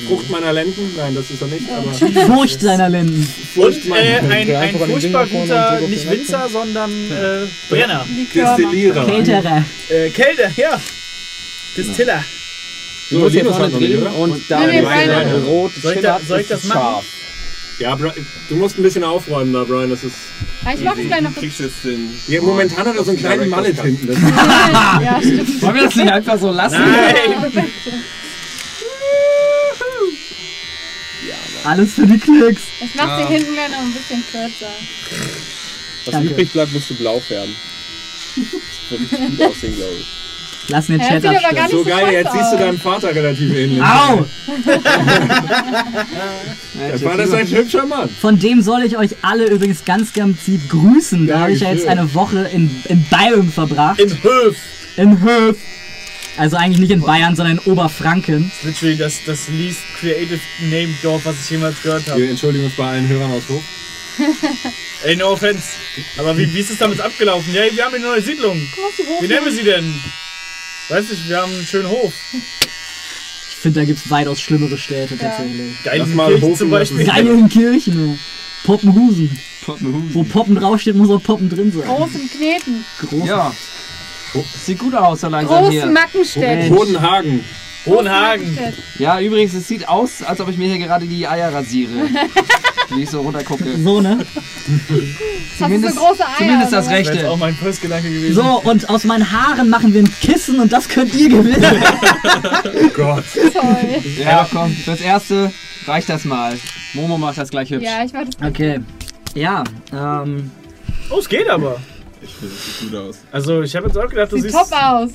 wie- 0.00 0.06
Frucht 0.06 0.30
meiner 0.30 0.52
Lenden. 0.52 0.94
Nein, 0.96 1.14
das 1.14 1.30
ist 1.30 1.42
er 1.42 1.48
nicht, 1.48 1.64
aber 1.70 1.92
Furcht 2.26 2.60
seiner 2.60 2.88
Linden. 2.88 3.26
Frucht 3.54 3.84
Äh, 3.86 3.88
meiner 3.88 4.30
ein, 4.30 4.56
ein 4.56 4.78
furchtbar 4.78 5.22
und 5.22 5.30
guter, 5.32 5.80
nicht 5.80 6.08
Winzer, 6.10 6.48
sondern 6.48 6.90
äh, 7.10 7.46
Brenner. 7.68 8.06
Destillierer. 8.34 9.04
Kältere. 9.06 9.64
Äh, 9.88 10.10
Kälte, 10.10 10.50
ja. 10.56 10.80
Distiller. 11.76 12.24
So, 13.10 13.18
muss 13.20 13.32
hier 13.32 13.42
Linus 13.42 13.56
vorne 13.56 13.72
drehen 13.78 14.06
und 14.06 14.30
Und- 14.32 14.42
da 14.48 14.58
rot 15.44 15.72
Soll 15.74 15.92
ich 15.92 15.98
schimmert, 16.00 16.04
da- 16.04 16.26
soll 16.26 16.40
ich 16.40 16.42
ist 16.42 16.50
das 16.50 16.64
machen? 16.64 17.04
Ja, 17.78 17.94
du 18.48 18.56
musst 18.56 18.78
ein 18.78 18.82
bisschen 18.82 19.04
aufräumen 19.04 19.52
da, 19.52 19.64
Brian. 19.64 19.90
Das 19.90 20.02
ist. 20.02 20.14
Ja, 20.64 20.72
ich 20.72 20.80
mach 20.80 20.96
das 20.96 21.04
gleich 21.06 21.20
noch. 21.20 21.34
Kriegst 21.34 21.60
jetzt 21.60 21.84
den. 21.84 22.08
Ja, 22.26 22.40
momentan 22.40 22.86
hat 22.86 22.96
er 22.96 23.04
so 23.04 23.10
einen 23.10 23.18
kleinen 23.20 23.50
Mallet 23.50 23.80
hinten. 23.80 24.06
Das 24.16 25.02
Ja, 25.02 25.18
stimmt. 25.20 25.62
Wollen 25.62 25.74
wir 25.74 25.82
das 25.84 25.96
nicht 25.96 26.10
einfach 26.10 26.38
so 26.40 26.50
lassen? 26.50 26.82
Alles 31.64 31.94
für 31.94 32.06
die 32.06 32.18
Klicks. 32.18 32.62
Ich 32.80 32.94
mach 32.94 33.08
Ja. 33.08 33.26
sie 33.26 33.34
hinten 33.34 33.52
gleich 33.54 33.70
noch 33.70 33.78
ein 33.80 33.92
bisschen 33.92 34.24
kürzer. 34.30 34.72
Was 36.04 36.12
Danke. 36.12 36.28
übrig 36.30 36.52
bleibt, 36.52 36.72
musst 36.72 36.90
du 36.90 36.94
blau 36.94 37.18
färben. 37.20 37.54
Das 38.36 39.00
wird 39.00 39.00
richtig 39.12 39.38
gut 39.38 39.46
aussehen, 39.48 39.74
glaube 39.76 39.94
ich. 39.98 40.06
Lass 40.68 40.86
den 40.86 41.00
Chat 41.00 41.24
abstimmen. 41.24 41.54
nicht 41.54 41.70
so 41.70 41.78
so 41.78 41.84
geil, 41.84 42.12
jetzt 42.12 42.32
siehst 42.32 42.52
du 42.52 42.56
deinem 42.56 42.78
Vater 42.78 43.14
relativ 43.14 43.54
ähnlich. 43.54 43.82
Au! 43.82 44.26
Das 46.90 47.04
war 47.04 47.16
das 47.16 47.32
ein 47.32 47.46
hübscher 47.46 47.86
Mann. 47.86 48.08
Von 48.20 48.38
dem 48.38 48.62
soll 48.62 48.82
ich 48.82 48.96
euch 48.96 49.10
alle 49.22 49.46
übrigens 49.46 49.84
ganz 49.84 50.12
gezielt 50.12 50.68
grüßen. 50.68 51.26
Da 51.26 51.40
habe 51.40 51.52
ich 51.52 51.60
ja 51.60 51.70
jetzt 51.72 51.86
eine 51.86 52.12
Woche 52.14 52.48
in, 52.52 52.70
in 52.88 53.04
Bayern 53.08 53.50
verbracht. 53.50 54.00
In 54.00 54.10
Höf. 54.22 54.56
In 54.96 55.20
Höf. 55.22 55.56
Also 56.38 56.56
eigentlich 56.56 56.80
nicht 56.80 56.90
in 56.90 57.00
Bayern, 57.00 57.34
sondern 57.34 57.58
in 57.58 57.72
Oberfranken. 57.72 58.50
Das 58.62 58.70
ist 58.72 58.82
literally 58.82 58.98
das, 58.98 59.14
das 59.24 59.48
least 59.48 59.80
creative 59.98 60.40
Name 60.64 60.94
Dorf, 61.02 61.24
was 61.24 61.36
ich 61.42 61.50
jemals 61.50 61.80
gehört 61.82 62.08
habe. 62.08 62.20
Wir 62.20 62.30
entschuldigen 62.30 62.64
uns 62.64 62.76
bei 62.76 62.84
allen 62.84 63.08
Hörern 63.08 63.30
aus 63.30 63.48
Hof. 63.48 63.62
Ey, 65.04 65.16
no 65.16 65.32
offense. 65.32 65.62
Aber 66.18 66.36
wie, 66.36 66.52
wie 66.52 66.60
ist 66.60 66.70
es 66.70 66.78
damit 66.78 67.00
abgelaufen? 67.00 67.54
Ja, 67.54 67.62
wir 67.70 67.84
haben 67.84 67.94
eine 67.94 68.04
neue 68.04 68.22
Siedlung. 68.22 68.56
Wie 69.20 69.28
nennen 69.28 69.44
wir 69.44 69.52
sie 69.52 69.62
denn? 69.62 69.94
Weiß 70.88 71.10
nicht, 71.10 71.28
wir 71.28 71.42
haben 71.42 71.52
einen 71.52 71.64
schönen 71.64 71.88
Hof. 71.88 72.12
Ich 72.32 73.56
finde, 73.56 73.80
da 73.80 73.86
gibt 73.86 73.98
es 73.98 74.10
weitaus 74.10 74.40
schlimmere 74.40 74.78
Städte 74.78 75.18
tatsächlich. 75.18 75.74
Lass 75.84 75.84
Geile 75.84 76.06
mal 76.06 76.28
Kirchen 76.28 76.48
Hof 76.48 76.58
zum. 76.58 76.70
Beispiel. 76.70 77.04
Geilenkirchen. 77.04 78.18
Poppenhusen. 78.64 79.38
Wo 80.12 80.22
Poppen 80.22 80.54
draufsteht, 80.54 80.94
muss 80.94 81.10
auch 81.10 81.22
Poppen 81.22 81.48
drin 81.48 81.72
sein. 81.72 81.82
Großen 81.88 82.30
Kneten. 82.30 82.84
Groß. 83.00 83.26
Ja. 83.26 83.52
Sieht 84.64 84.78
gut 84.78 84.94
aus, 84.94 85.22
so 85.22 85.28
langsam 85.28 85.58
Großen 85.58 85.72
hier. 85.72 85.86
Mackenstädt. 85.86 86.68
Bodenhagen. 86.68 87.44
Hohenhagen. 87.86 88.58
Ja, 88.98 89.20
übrigens, 89.20 89.54
es 89.54 89.68
sieht 89.68 89.88
aus, 89.88 90.22
als 90.22 90.40
ob 90.40 90.48
ich 90.48 90.56
mir 90.58 90.68
hier 90.68 90.78
gerade 90.78 91.06
die 91.06 91.26
Eier 91.26 91.52
rasiere. 91.52 91.90
Wie 92.90 93.02
ich 93.02 93.10
so 93.10 93.20
runtergucke. 93.20 93.64
So, 93.82 94.00
ne? 94.00 94.18
Hast 94.20 94.88
du 95.58 95.64
Zumindest, 95.64 95.94
so 95.96 96.00
große 96.02 96.22
Eier? 96.24 96.34
zumindest 96.38 96.72
das 96.72 96.86
was? 96.86 96.92
Das 96.92 97.06
wäre 97.08 97.26
auch 97.28 97.32
Rechte. 97.32 97.36
mein 97.38 97.54
First-Gedanke 97.54 98.08
gewesen. 98.08 98.34
So, 98.34 98.60
und 98.62 98.88
aus 98.88 99.02
meinen 99.04 99.30
Haaren 99.32 99.68
machen 99.70 99.92
wir 99.92 100.02
ein 100.02 100.12
Kissen 100.20 100.60
und 100.60 100.72
das 100.72 100.88
könnt 100.88 101.12
ihr 101.14 101.28
gewinnen. 101.28 101.82
Oh 102.64 102.88
Gott. 102.94 103.24
Toll. 103.52 104.02
Ja, 104.22 104.46
komm, 104.52 104.70
fürs 104.72 105.00
Erste 105.00 105.52
reicht 105.86 106.08
das 106.08 106.24
mal. 106.24 106.56
Momo 106.94 107.18
macht 107.18 107.38
das 107.38 107.50
gleich 107.50 107.70
hübsch. 107.70 107.84
Ja, 107.84 108.04
ich 108.04 108.12
war 108.14 108.24
das. 108.24 108.34
Okay. 108.48 108.78
Ja, 109.34 109.64
ähm. 109.92 110.50
Oh, 111.10 111.18
es 111.18 111.28
geht 111.28 111.48
aber. 111.50 111.78
Ich 112.22 112.30
finde, 112.30 112.54
das 112.54 112.78
sieht 112.80 112.90
gut 112.90 112.98
aus. 113.00 113.16
Also, 113.32 113.62
ich 113.62 113.74
habe 113.76 113.86
jetzt 113.88 113.98
auch 113.98 114.08
gedacht, 114.08 114.30
du 114.32 114.36
Sieht 114.36 114.44
siehst. 114.52 114.54
top 114.56 114.72
aus. 114.72 115.10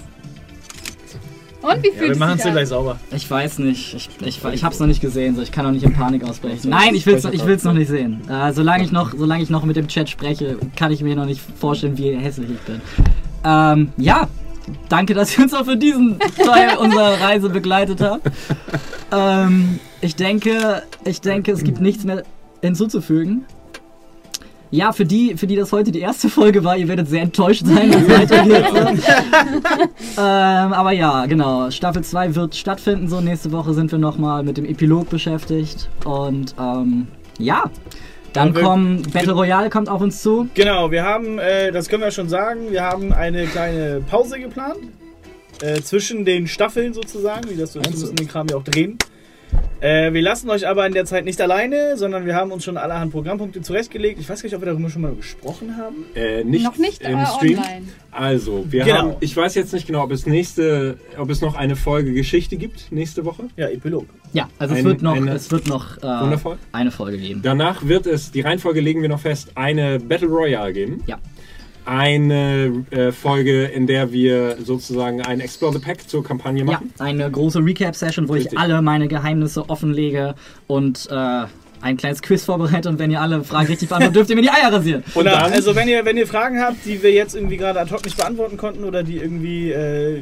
Und 1.61 1.83
wie 1.83 1.87
Ja, 1.87 1.93
fühlt 1.93 2.01
wir 2.01 2.11
es 2.11 2.19
machen 2.19 2.39
es 2.39 2.43
gleich 2.43 2.67
sauber. 2.67 2.99
Ich 3.11 3.29
weiß 3.29 3.59
nicht. 3.59 3.93
Ich, 3.93 4.09
ich, 4.25 4.43
ich 4.43 4.63
hab's 4.63 4.79
noch 4.79 4.87
nicht 4.87 5.01
gesehen, 5.01 5.35
so 5.35 5.41
ich 5.41 5.51
kann 5.51 5.65
auch 5.65 5.71
nicht 5.71 5.83
in 5.83 5.93
Panik 5.93 6.23
ausbrechen. 6.23 6.69
Nein, 6.69 6.95
ich 6.95 7.05
will's, 7.05 7.25
ich 7.25 7.45
will's 7.45 7.63
noch 7.63 7.73
nicht 7.73 7.89
sehen. 7.89 8.21
Äh, 8.29 8.51
solange, 8.53 8.83
ich 8.83 8.91
noch, 8.91 9.13
solange 9.15 9.43
ich 9.43 9.49
noch 9.49 9.63
mit 9.63 9.75
dem 9.75 9.87
Chat 9.87 10.09
spreche, 10.09 10.57
kann 10.75 10.91
ich 10.91 11.03
mir 11.03 11.15
noch 11.15 11.25
nicht 11.25 11.41
vorstellen, 11.59 11.97
wie 11.97 12.15
hässlich 12.15 12.49
ich 12.49 12.59
bin. 12.61 12.81
Ähm, 13.43 13.89
ja, 13.97 14.27
danke, 14.89 15.13
dass 15.13 15.37
ihr 15.37 15.43
uns 15.43 15.53
auch 15.53 15.65
für 15.65 15.77
diesen 15.77 16.17
Teil 16.19 16.77
unserer 16.79 17.21
Reise 17.21 17.49
begleitet 17.49 18.01
habt. 18.01 18.29
Ähm, 19.11 19.79
ich 20.01 20.15
denke, 20.15 20.83
ich 21.05 21.21
denke, 21.21 21.51
es 21.51 21.63
gibt 21.63 21.79
nichts 21.79 22.03
mehr 22.03 22.23
hinzuzufügen. 22.61 23.45
Ja, 24.73 24.93
für 24.93 25.03
die, 25.03 25.35
für 25.35 25.47
die 25.47 25.57
das 25.57 25.73
heute 25.73 25.91
die 25.91 25.99
erste 25.99 26.29
Folge 26.29 26.63
war, 26.63 26.77
ihr 26.77 26.87
werdet 26.87 27.09
sehr 27.09 27.23
enttäuscht 27.23 27.65
sein, 27.65 27.93
was 27.93 28.07
weitergeht. 28.07 28.65
ähm, 30.17 30.73
aber 30.73 30.93
ja, 30.93 31.25
genau. 31.25 31.69
Staffel 31.69 32.05
2 32.05 32.35
wird 32.35 32.55
stattfinden. 32.55 33.09
So, 33.09 33.19
nächste 33.19 33.51
Woche 33.51 33.73
sind 33.73 33.91
wir 33.91 33.99
nochmal 33.99 34.43
mit 34.43 34.55
dem 34.55 34.63
Epilog 34.63 35.09
beschäftigt. 35.09 35.89
Und 36.05 36.55
ähm, 36.57 37.07
ja, 37.37 37.69
dann 38.31 38.53
kommen. 38.53 39.03
Battle 39.11 39.33
Royale 39.33 39.69
kommt 39.69 39.89
auf 39.89 39.99
uns 39.99 40.21
zu. 40.21 40.47
Genau, 40.53 40.89
wir 40.89 41.03
haben, 41.03 41.37
äh, 41.37 41.73
das 41.73 41.89
können 41.89 42.03
wir 42.03 42.11
schon 42.11 42.29
sagen, 42.29 42.71
wir 42.71 42.81
haben 42.83 43.11
eine 43.11 43.47
kleine 43.47 44.01
Pause 44.09 44.39
geplant. 44.39 44.79
Äh, 45.61 45.81
zwischen 45.81 46.23
den 46.23 46.47
Staffeln 46.47 46.93
sozusagen, 46.93 47.49
wie 47.49 47.55
das 47.55 47.73
so 47.73 47.79
ist, 47.79 47.85
wir 47.85 47.91
müssen 47.91 48.15
den 48.15 48.27
Kram 48.27 48.47
ja 48.47 48.55
auch 48.55 48.63
drehen. 48.63 48.97
Äh, 49.81 50.13
wir 50.13 50.21
lassen 50.21 50.49
euch 50.49 50.67
aber 50.67 50.85
in 50.85 50.93
der 50.93 51.05
Zeit 51.05 51.25
nicht 51.25 51.41
alleine, 51.41 51.97
sondern 51.97 52.25
wir 52.25 52.35
haben 52.35 52.51
uns 52.51 52.63
schon 52.63 52.77
allerhand 52.77 53.11
Programmpunkte 53.11 53.61
zurechtgelegt. 53.61 54.19
Ich 54.19 54.29
weiß 54.29 54.41
gar 54.41 54.47
nicht, 54.47 54.55
ob 54.55 54.61
wir 54.61 54.67
darüber 54.71 54.89
schon 54.89 55.01
mal 55.01 55.13
gesprochen 55.15 55.75
haben. 55.77 56.05
Äh, 56.15 56.43
nicht 56.43 56.63
Noch 56.63 56.77
nicht, 56.77 57.01
im 57.01 57.17
aber 57.17 57.25
Stream. 57.37 57.57
online. 57.57 57.87
Also, 58.11 58.65
wir 58.69 58.83
Genau. 58.83 58.97
haben. 58.97 59.13
Ich 59.21 59.35
weiß 59.35 59.55
jetzt 59.55 59.73
nicht 59.73 59.87
genau, 59.87 60.03
ob 60.03 60.11
es 60.11 60.25
nächste, 60.27 60.97
ob 61.17 61.29
es 61.31 61.41
noch 61.41 61.55
eine 61.55 61.75
Folge 61.75 62.13
Geschichte 62.13 62.57
gibt 62.57 62.91
nächste 62.91 63.25
Woche. 63.25 63.45
Ja, 63.57 63.69
Epilog. 63.69 64.05
Ja, 64.33 64.47
also 64.59 64.73
es 64.75 64.79
Ein- 64.81 64.85
wird 64.85 65.01
noch, 65.01 65.15
eine- 65.15 65.31
es 65.33 65.49
wird 65.51 65.67
noch 65.67 65.97
äh, 65.97 66.01
Wundervoll. 66.03 66.57
eine 66.71 66.91
Folge 66.91 67.17
geben. 67.17 67.41
Danach 67.43 67.85
wird 67.87 68.05
es, 68.05 68.31
die 68.31 68.41
Reihenfolge 68.41 68.81
legen 68.81 69.01
wir 69.01 69.09
noch 69.09 69.19
fest, 69.19 69.51
eine 69.55 69.99
Battle 69.99 70.27
Royale 70.27 70.73
geben. 70.73 71.03
Ja. 71.07 71.17
Eine 71.95 72.85
äh, 72.91 73.11
Folge, 73.11 73.65
in 73.65 73.85
der 73.85 74.13
wir 74.13 74.55
sozusagen 74.63 75.21
ein 75.23 75.41
Explore 75.41 75.73
the 75.73 75.79
Pack 75.79 76.07
zur 76.09 76.23
Kampagne 76.23 76.59
Ja, 76.61 76.65
machen. 76.65 76.93
eine 76.99 77.29
große 77.29 77.59
Recap-Session, 77.59 78.29
wo 78.29 78.33
Richtig. 78.33 78.53
ich 78.53 78.57
alle 78.59 78.81
meine 78.81 79.09
Geheimnisse 79.09 79.69
offenlege 79.69 80.35
und 80.67 81.09
äh, 81.11 81.43
ein 81.81 81.97
kleines 81.97 82.21
Quiz 82.21 82.45
vorbereite. 82.45 82.87
Und 82.87 82.97
wenn 82.97 83.11
ihr 83.11 83.19
alle 83.19 83.43
Fragen 83.43 83.67
richtig 83.67 83.89
beantwortet, 83.89 84.15
dürft 84.15 84.29
ihr 84.29 84.37
mir 84.37 84.41
die 84.43 84.51
Eier 84.51 84.71
rasieren. 84.71 85.03
Und 85.15 85.23
Oder, 85.23 85.31
dann- 85.31 85.51
also 85.51 85.75
wenn 85.75 85.89
ihr, 85.89 86.05
wenn 86.05 86.15
ihr 86.15 86.27
Fragen 86.27 86.61
habt, 86.61 86.77
die 86.85 87.03
wir 87.03 87.11
jetzt 87.11 87.35
irgendwie 87.35 87.57
gerade 87.57 87.81
ad 87.81 87.91
hoc 87.93 88.05
nicht 88.05 88.15
beantworten 88.15 88.55
konnten 88.55 88.85
oder 88.85 89.03
die 89.03 89.17
irgendwie 89.17 89.71
äh, 89.71 90.21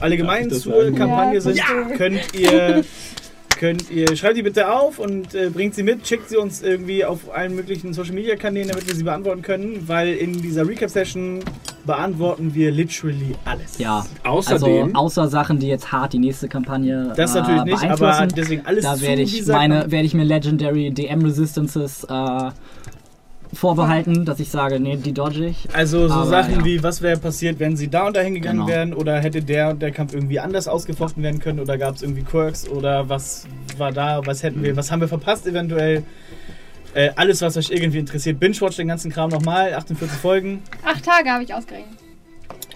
allgemein 0.00 0.50
zur? 0.50 0.92
Kampagne 0.94 1.36
Ja, 1.36 1.40
sind, 1.40 1.54
bitte. 1.54 1.96
könnt 1.96 2.34
ihr 2.38 2.84
könnt 3.56 3.90
ihr 3.90 4.14
schreibt 4.16 4.36
die 4.36 4.42
bitte 4.42 4.72
auf 4.72 4.98
und 4.98 5.34
äh, 5.34 5.50
bringt 5.50 5.74
sie 5.74 5.82
mit, 5.82 6.06
schickt 6.06 6.28
sie 6.28 6.36
uns 6.36 6.62
irgendwie 6.62 7.04
auf 7.04 7.34
allen 7.34 7.54
möglichen 7.54 7.92
Social 7.92 8.14
Media 8.14 8.36
Kanälen, 8.36 8.68
damit 8.68 8.86
wir 8.86 8.94
sie 8.94 9.02
beantworten 9.02 9.42
können, 9.42 9.82
weil 9.86 10.14
in 10.14 10.40
dieser 10.40 10.66
Recap 10.66 10.90
Session 10.90 11.40
beantworten 11.84 12.54
wir 12.54 12.70
literally 12.70 13.34
alles. 13.44 13.78
Ja, 13.78 14.04
Außerdem- 14.24 14.52
also 14.52 14.90
außer 14.94 15.28
Sachen, 15.28 15.58
die 15.58 15.68
jetzt 15.68 15.90
hart 15.92 16.12
die 16.12 16.18
nächste 16.18 16.48
Kampagne 16.48 17.12
Das 17.16 17.34
äh, 17.34 17.40
natürlich 17.40 17.64
nicht, 17.64 17.84
aber 17.84 18.26
deswegen 18.26 18.66
alles 18.66 18.84
da 18.84 19.00
werde 19.00 19.22
ich 19.22 19.46
meine, 19.46 19.90
werde 19.90 20.06
ich 20.06 20.14
mir 20.14 20.24
Legendary 20.24 20.90
DM 20.90 21.22
Resistances 21.24 22.04
äh, 22.04 22.50
vorbehalten, 23.56 24.24
dass 24.24 24.40
ich 24.40 24.48
sage, 24.50 24.78
nee, 24.80 24.96
die 24.96 25.12
dodge 25.12 25.46
ich. 25.46 25.66
Also 25.72 26.08
so 26.08 26.14
Aber, 26.14 26.26
Sachen 26.26 26.60
ja. 26.60 26.64
wie, 26.64 26.82
was 26.82 27.02
wäre 27.02 27.18
passiert, 27.18 27.58
wenn 27.58 27.76
sie 27.76 27.88
da 27.88 28.06
und 28.06 28.16
dahin 28.16 28.34
gegangen 28.34 28.60
Genau. 28.60 28.68
wären 28.68 28.94
oder 28.94 29.18
hätte 29.20 29.42
der 29.42 29.70
und 29.70 29.82
der 29.82 29.90
Kampf 29.90 30.14
irgendwie 30.14 30.38
anders 30.40 30.68
ausgefochten 30.68 31.22
werden 31.22 31.40
können 31.40 31.60
oder 31.60 31.76
gab 31.78 31.96
es 31.96 32.02
irgendwie 32.02 32.22
Quirks 32.22 32.68
oder 32.68 33.08
was 33.08 33.46
war 33.78 33.92
da, 33.92 34.20
was 34.24 34.42
hätten 34.42 34.62
wir, 34.62 34.76
was 34.76 34.90
haben 34.90 35.00
wir 35.00 35.08
verpasst 35.08 35.46
eventuell. 35.46 36.02
Äh, 36.94 37.10
alles, 37.16 37.42
was 37.42 37.56
euch 37.58 37.70
irgendwie 37.70 37.98
interessiert. 37.98 38.40
Binge-Watch 38.40 38.76
den 38.76 38.88
ganzen 38.88 39.10
Kram 39.12 39.28
nochmal, 39.28 39.74
48 39.74 40.18
Folgen, 40.18 40.62
Acht 40.82 41.04
Tage 41.04 41.28
habe 41.30 41.44
ich 41.44 41.52
ausgerechnet. 41.52 41.98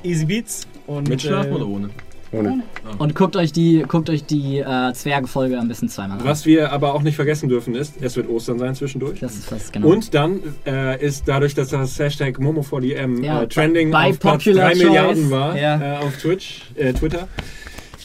Easy 0.02 0.26
Beats. 0.26 0.66
Und, 0.86 1.08
Mit 1.08 1.22
Schlafen 1.22 1.52
äh, 1.52 1.54
oder 1.54 1.66
ohne? 1.66 1.90
Ohne. 2.32 2.62
Und 2.98 3.14
guckt 3.16 3.34
euch 3.36 3.52
die, 3.52 3.84
guckt 3.88 4.08
euch 4.08 4.24
die 4.24 4.58
äh, 4.58 4.92
Zwergenfolge 4.92 5.58
ein 5.58 5.66
bisschen 5.68 5.88
zweimal 5.88 6.18
an. 6.18 6.24
Was 6.24 6.46
wir 6.46 6.72
aber 6.72 6.94
auch 6.94 7.02
nicht 7.02 7.16
vergessen 7.16 7.48
dürfen 7.48 7.74
ist, 7.74 7.94
es 8.00 8.16
wird 8.16 8.28
Ostern 8.28 8.58
sein 8.58 8.74
zwischendurch. 8.74 9.18
Das 9.20 9.34
ist 9.34 9.50
was, 9.50 9.72
genau. 9.72 9.88
Und 9.88 10.14
dann 10.14 10.40
äh, 10.66 11.04
ist 11.04 11.26
dadurch, 11.26 11.54
dass 11.54 11.68
das 11.70 11.98
Hashtag 11.98 12.38
Momo4DM 12.38 13.24
Ja, 13.24 13.42
äh, 13.42 13.48
trending 13.48 13.90
by 13.90 13.96
auf 14.10 14.20
Platz 14.20 14.44
popular 14.44 14.68
3 14.68 14.74
choice. 14.74 14.84
Milliarden 14.84 15.30
war 15.30 15.58
Ja. 15.58 15.94
äh, 16.00 16.04
auf 16.04 16.16
Twitch, 16.18 16.62
äh, 16.76 16.92
Twitter, 16.92 17.26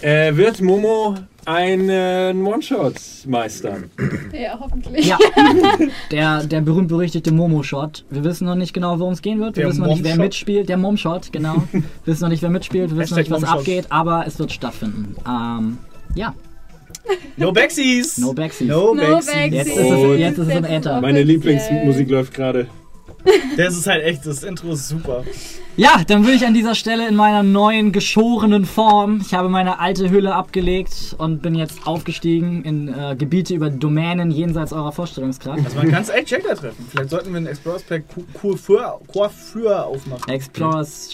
äh, 0.01 0.35
wird 0.35 0.61
Momo 0.61 1.15
einen 1.45 2.45
One-Shot 2.45 2.95
meistern. 3.27 3.89
Ja, 4.33 4.59
hoffentlich. 4.59 5.05
Ja, 5.05 5.17
der, 6.11 6.43
der 6.43 6.61
berühmt-berüchtigte 6.61 7.31
Momo-Shot. 7.31 8.03
Wir 8.09 8.23
wissen 8.23 8.45
noch 8.45 8.55
nicht 8.55 8.73
genau, 8.73 8.99
worum 8.99 9.13
es 9.13 9.21
gehen 9.21 9.39
wird. 9.39 9.55
Wir 9.55 9.63
Der 9.63 9.71
wissen 9.71 9.81
noch 9.81 9.89
nicht, 9.89 10.03
wer 10.03 10.17
mitspielt. 10.17 10.69
Der 10.69 10.77
Mom-Shot, 10.77 11.31
genau. 11.31 11.63
Wir 11.71 11.83
wissen 12.05 12.23
noch 12.23 12.29
nicht, 12.29 12.41
wer 12.41 12.49
mitspielt. 12.49 12.91
Wir 12.91 12.97
wissen 12.97 13.13
noch 13.13 13.19
nicht, 13.19 13.31
was 13.31 13.43
abgeht. 13.43 13.85
Aber 13.89 14.25
es 14.25 14.39
wird 14.39 14.51
stattfinden. 14.51 15.15
Ähm, 15.27 15.77
ja, 16.15 16.33
No 17.37 17.51
Backsies! 17.51 18.17
no 18.17 18.33
backsies. 18.33 18.67
No 18.67 18.95
Backsies! 18.95 19.25
Backsies. 19.25 19.53
Jetzt 19.53 19.67
ist 19.67 19.77
es, 19.77 20.19
jetzt 20.19 20.37
ist 20.39 20.47
es 20.47 20.55
im 20.55 20.65
Äther. 20.65 21.01
Meine. 21.01 21.23
Lieblingsmusik 21.23 22.09
läuft 22.09 22.33
gerade. 22.33 22.67
Das 23.57 23.75
ist 23.75 23.87
halt 23.87 24.03
echt, 24.03 24.25
das 24.25 24.43
Intro 24.43 24.71
ist 24.71 24.87
super. 24.87 25.23
Ja, 25.77 26.03
dann 26.07 26.23
würde 26.23 26.35
ich 26.37 26.45
an 26.45 26.53
dieser 26.53 26.75
Stelle 26.75 27.07
in 27.07 27.15
meiner 27.15 27.43
neuen 27.43 27.91
geschorenen 27.91 28.65
Form, 28.65 29.21
ich 29.25 29.33
habe 29.33 29.49
meine 29.49 29.79
alte 29.79 30.09
Hülle 30.09 30.33
abgelegt 30.33 31.15
und 31.17 31.41
bin 31.41 31.53
jetzt 31.55 31.85
aufgestiegen 31.85 32.63
in 32.63 32.87
äh, 32.87 33.15
Gebiete 33.17 33.53
über 33.53 33.69
Domänen 33.69 34.31
jenseits 34.31 34.71
eurer 34.71 34.91
Vorstellungskraft. 34.91 35.65
Also 35.65 35.77
man 35.77 35.91
kann 35.91 36.03
es 36.03 36.09
echt 36.09 36.27
Checker 36.27 36.55
treffen. 36.55 36.85
Vielleicht 36.89 37.09
sollten 37.09 37.31
wir 37.31 37.37
einen 37.37 37.47
Explorers 37.47 37.83
Pack 37.83 38.03
Coiffeur 38.41 39.85
aufmachen. 39.85 40.31
Explorers. 40.31 41.09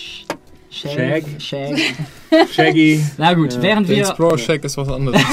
Shag. 0.72 1.25
Shag. 1.38 1.77
Shaggy. 2.53 3.03
Na 3.17 3.33
gut, 3.33 3.61
während 3.61 3.90
Der 3.90 3.98
wir. 3.98 4.08
Explorer 4.08 4.38
Shack 4.38 4.64
ist 4.64 4.77
was 4.77 4.88
anderes. 4.88 5.22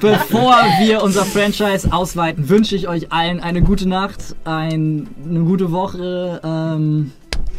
bevor 0.00 0.54
wir 0.80 1.02
unser 1.02 1.24
Franchise 1.24 1.90
ausweiten, 1.90 2.48
wünsche 2.50 2.76
ich 2.76 2.88
euch 2.88 3.10
allen 3.10 3.40
eine 3.40 3.62
gute 3.62 3.88
Nacht, 3.88 4.36
ein, 4.44 5.08
eine 5.24 5.40
gute 5.40 5.72
Woche. 5.72 6.40
Ähm, 6.44 7.12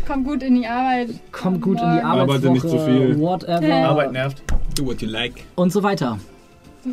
Kommt 0.08 0.27
gut 0.27 0.43
in 0.43 0.61
die 0.61 0.67
Arbeit. 0.67 1.09
kommt 1.32 1.61
gut 1.61 1.80
in 1.80 1.84
die 1.84 1.95
Morgen. 1.95 2.06
Arbeitswoche. 2.06 2.38
Arbeitet 2.38 2.51
nicht 2.51 2.69
zu 2.69 2.85
viel. 2.85 3.19
Whatever. 3.19 3.74
Arbeit 3.74 4.11
nervt. 4.11 4.43
Do 4.77 4.85
what 4.85 5.01
you 5.01 5.09
like. 5.09 5.43
Und 5.56 5.74
so 5.74 5.82
weiter. 5.82 6.19
So. 6.84 6.92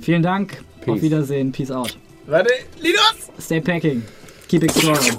Vielen 0.00 0.22
Dank. 0.24 0.64
Auf 0.80 0.94
Peace. 0.94 1.02
Wiedersehen. 1.02 1.52
Peace 1.52 1.70
out. 1.70 1.96
Warte, 2.26 2.50
Linus! 2.80 3.30
Stay 3.38 3.60
packing. 3.60 4.02
Keep 4.48 4.64
exploring. 4.64 5.16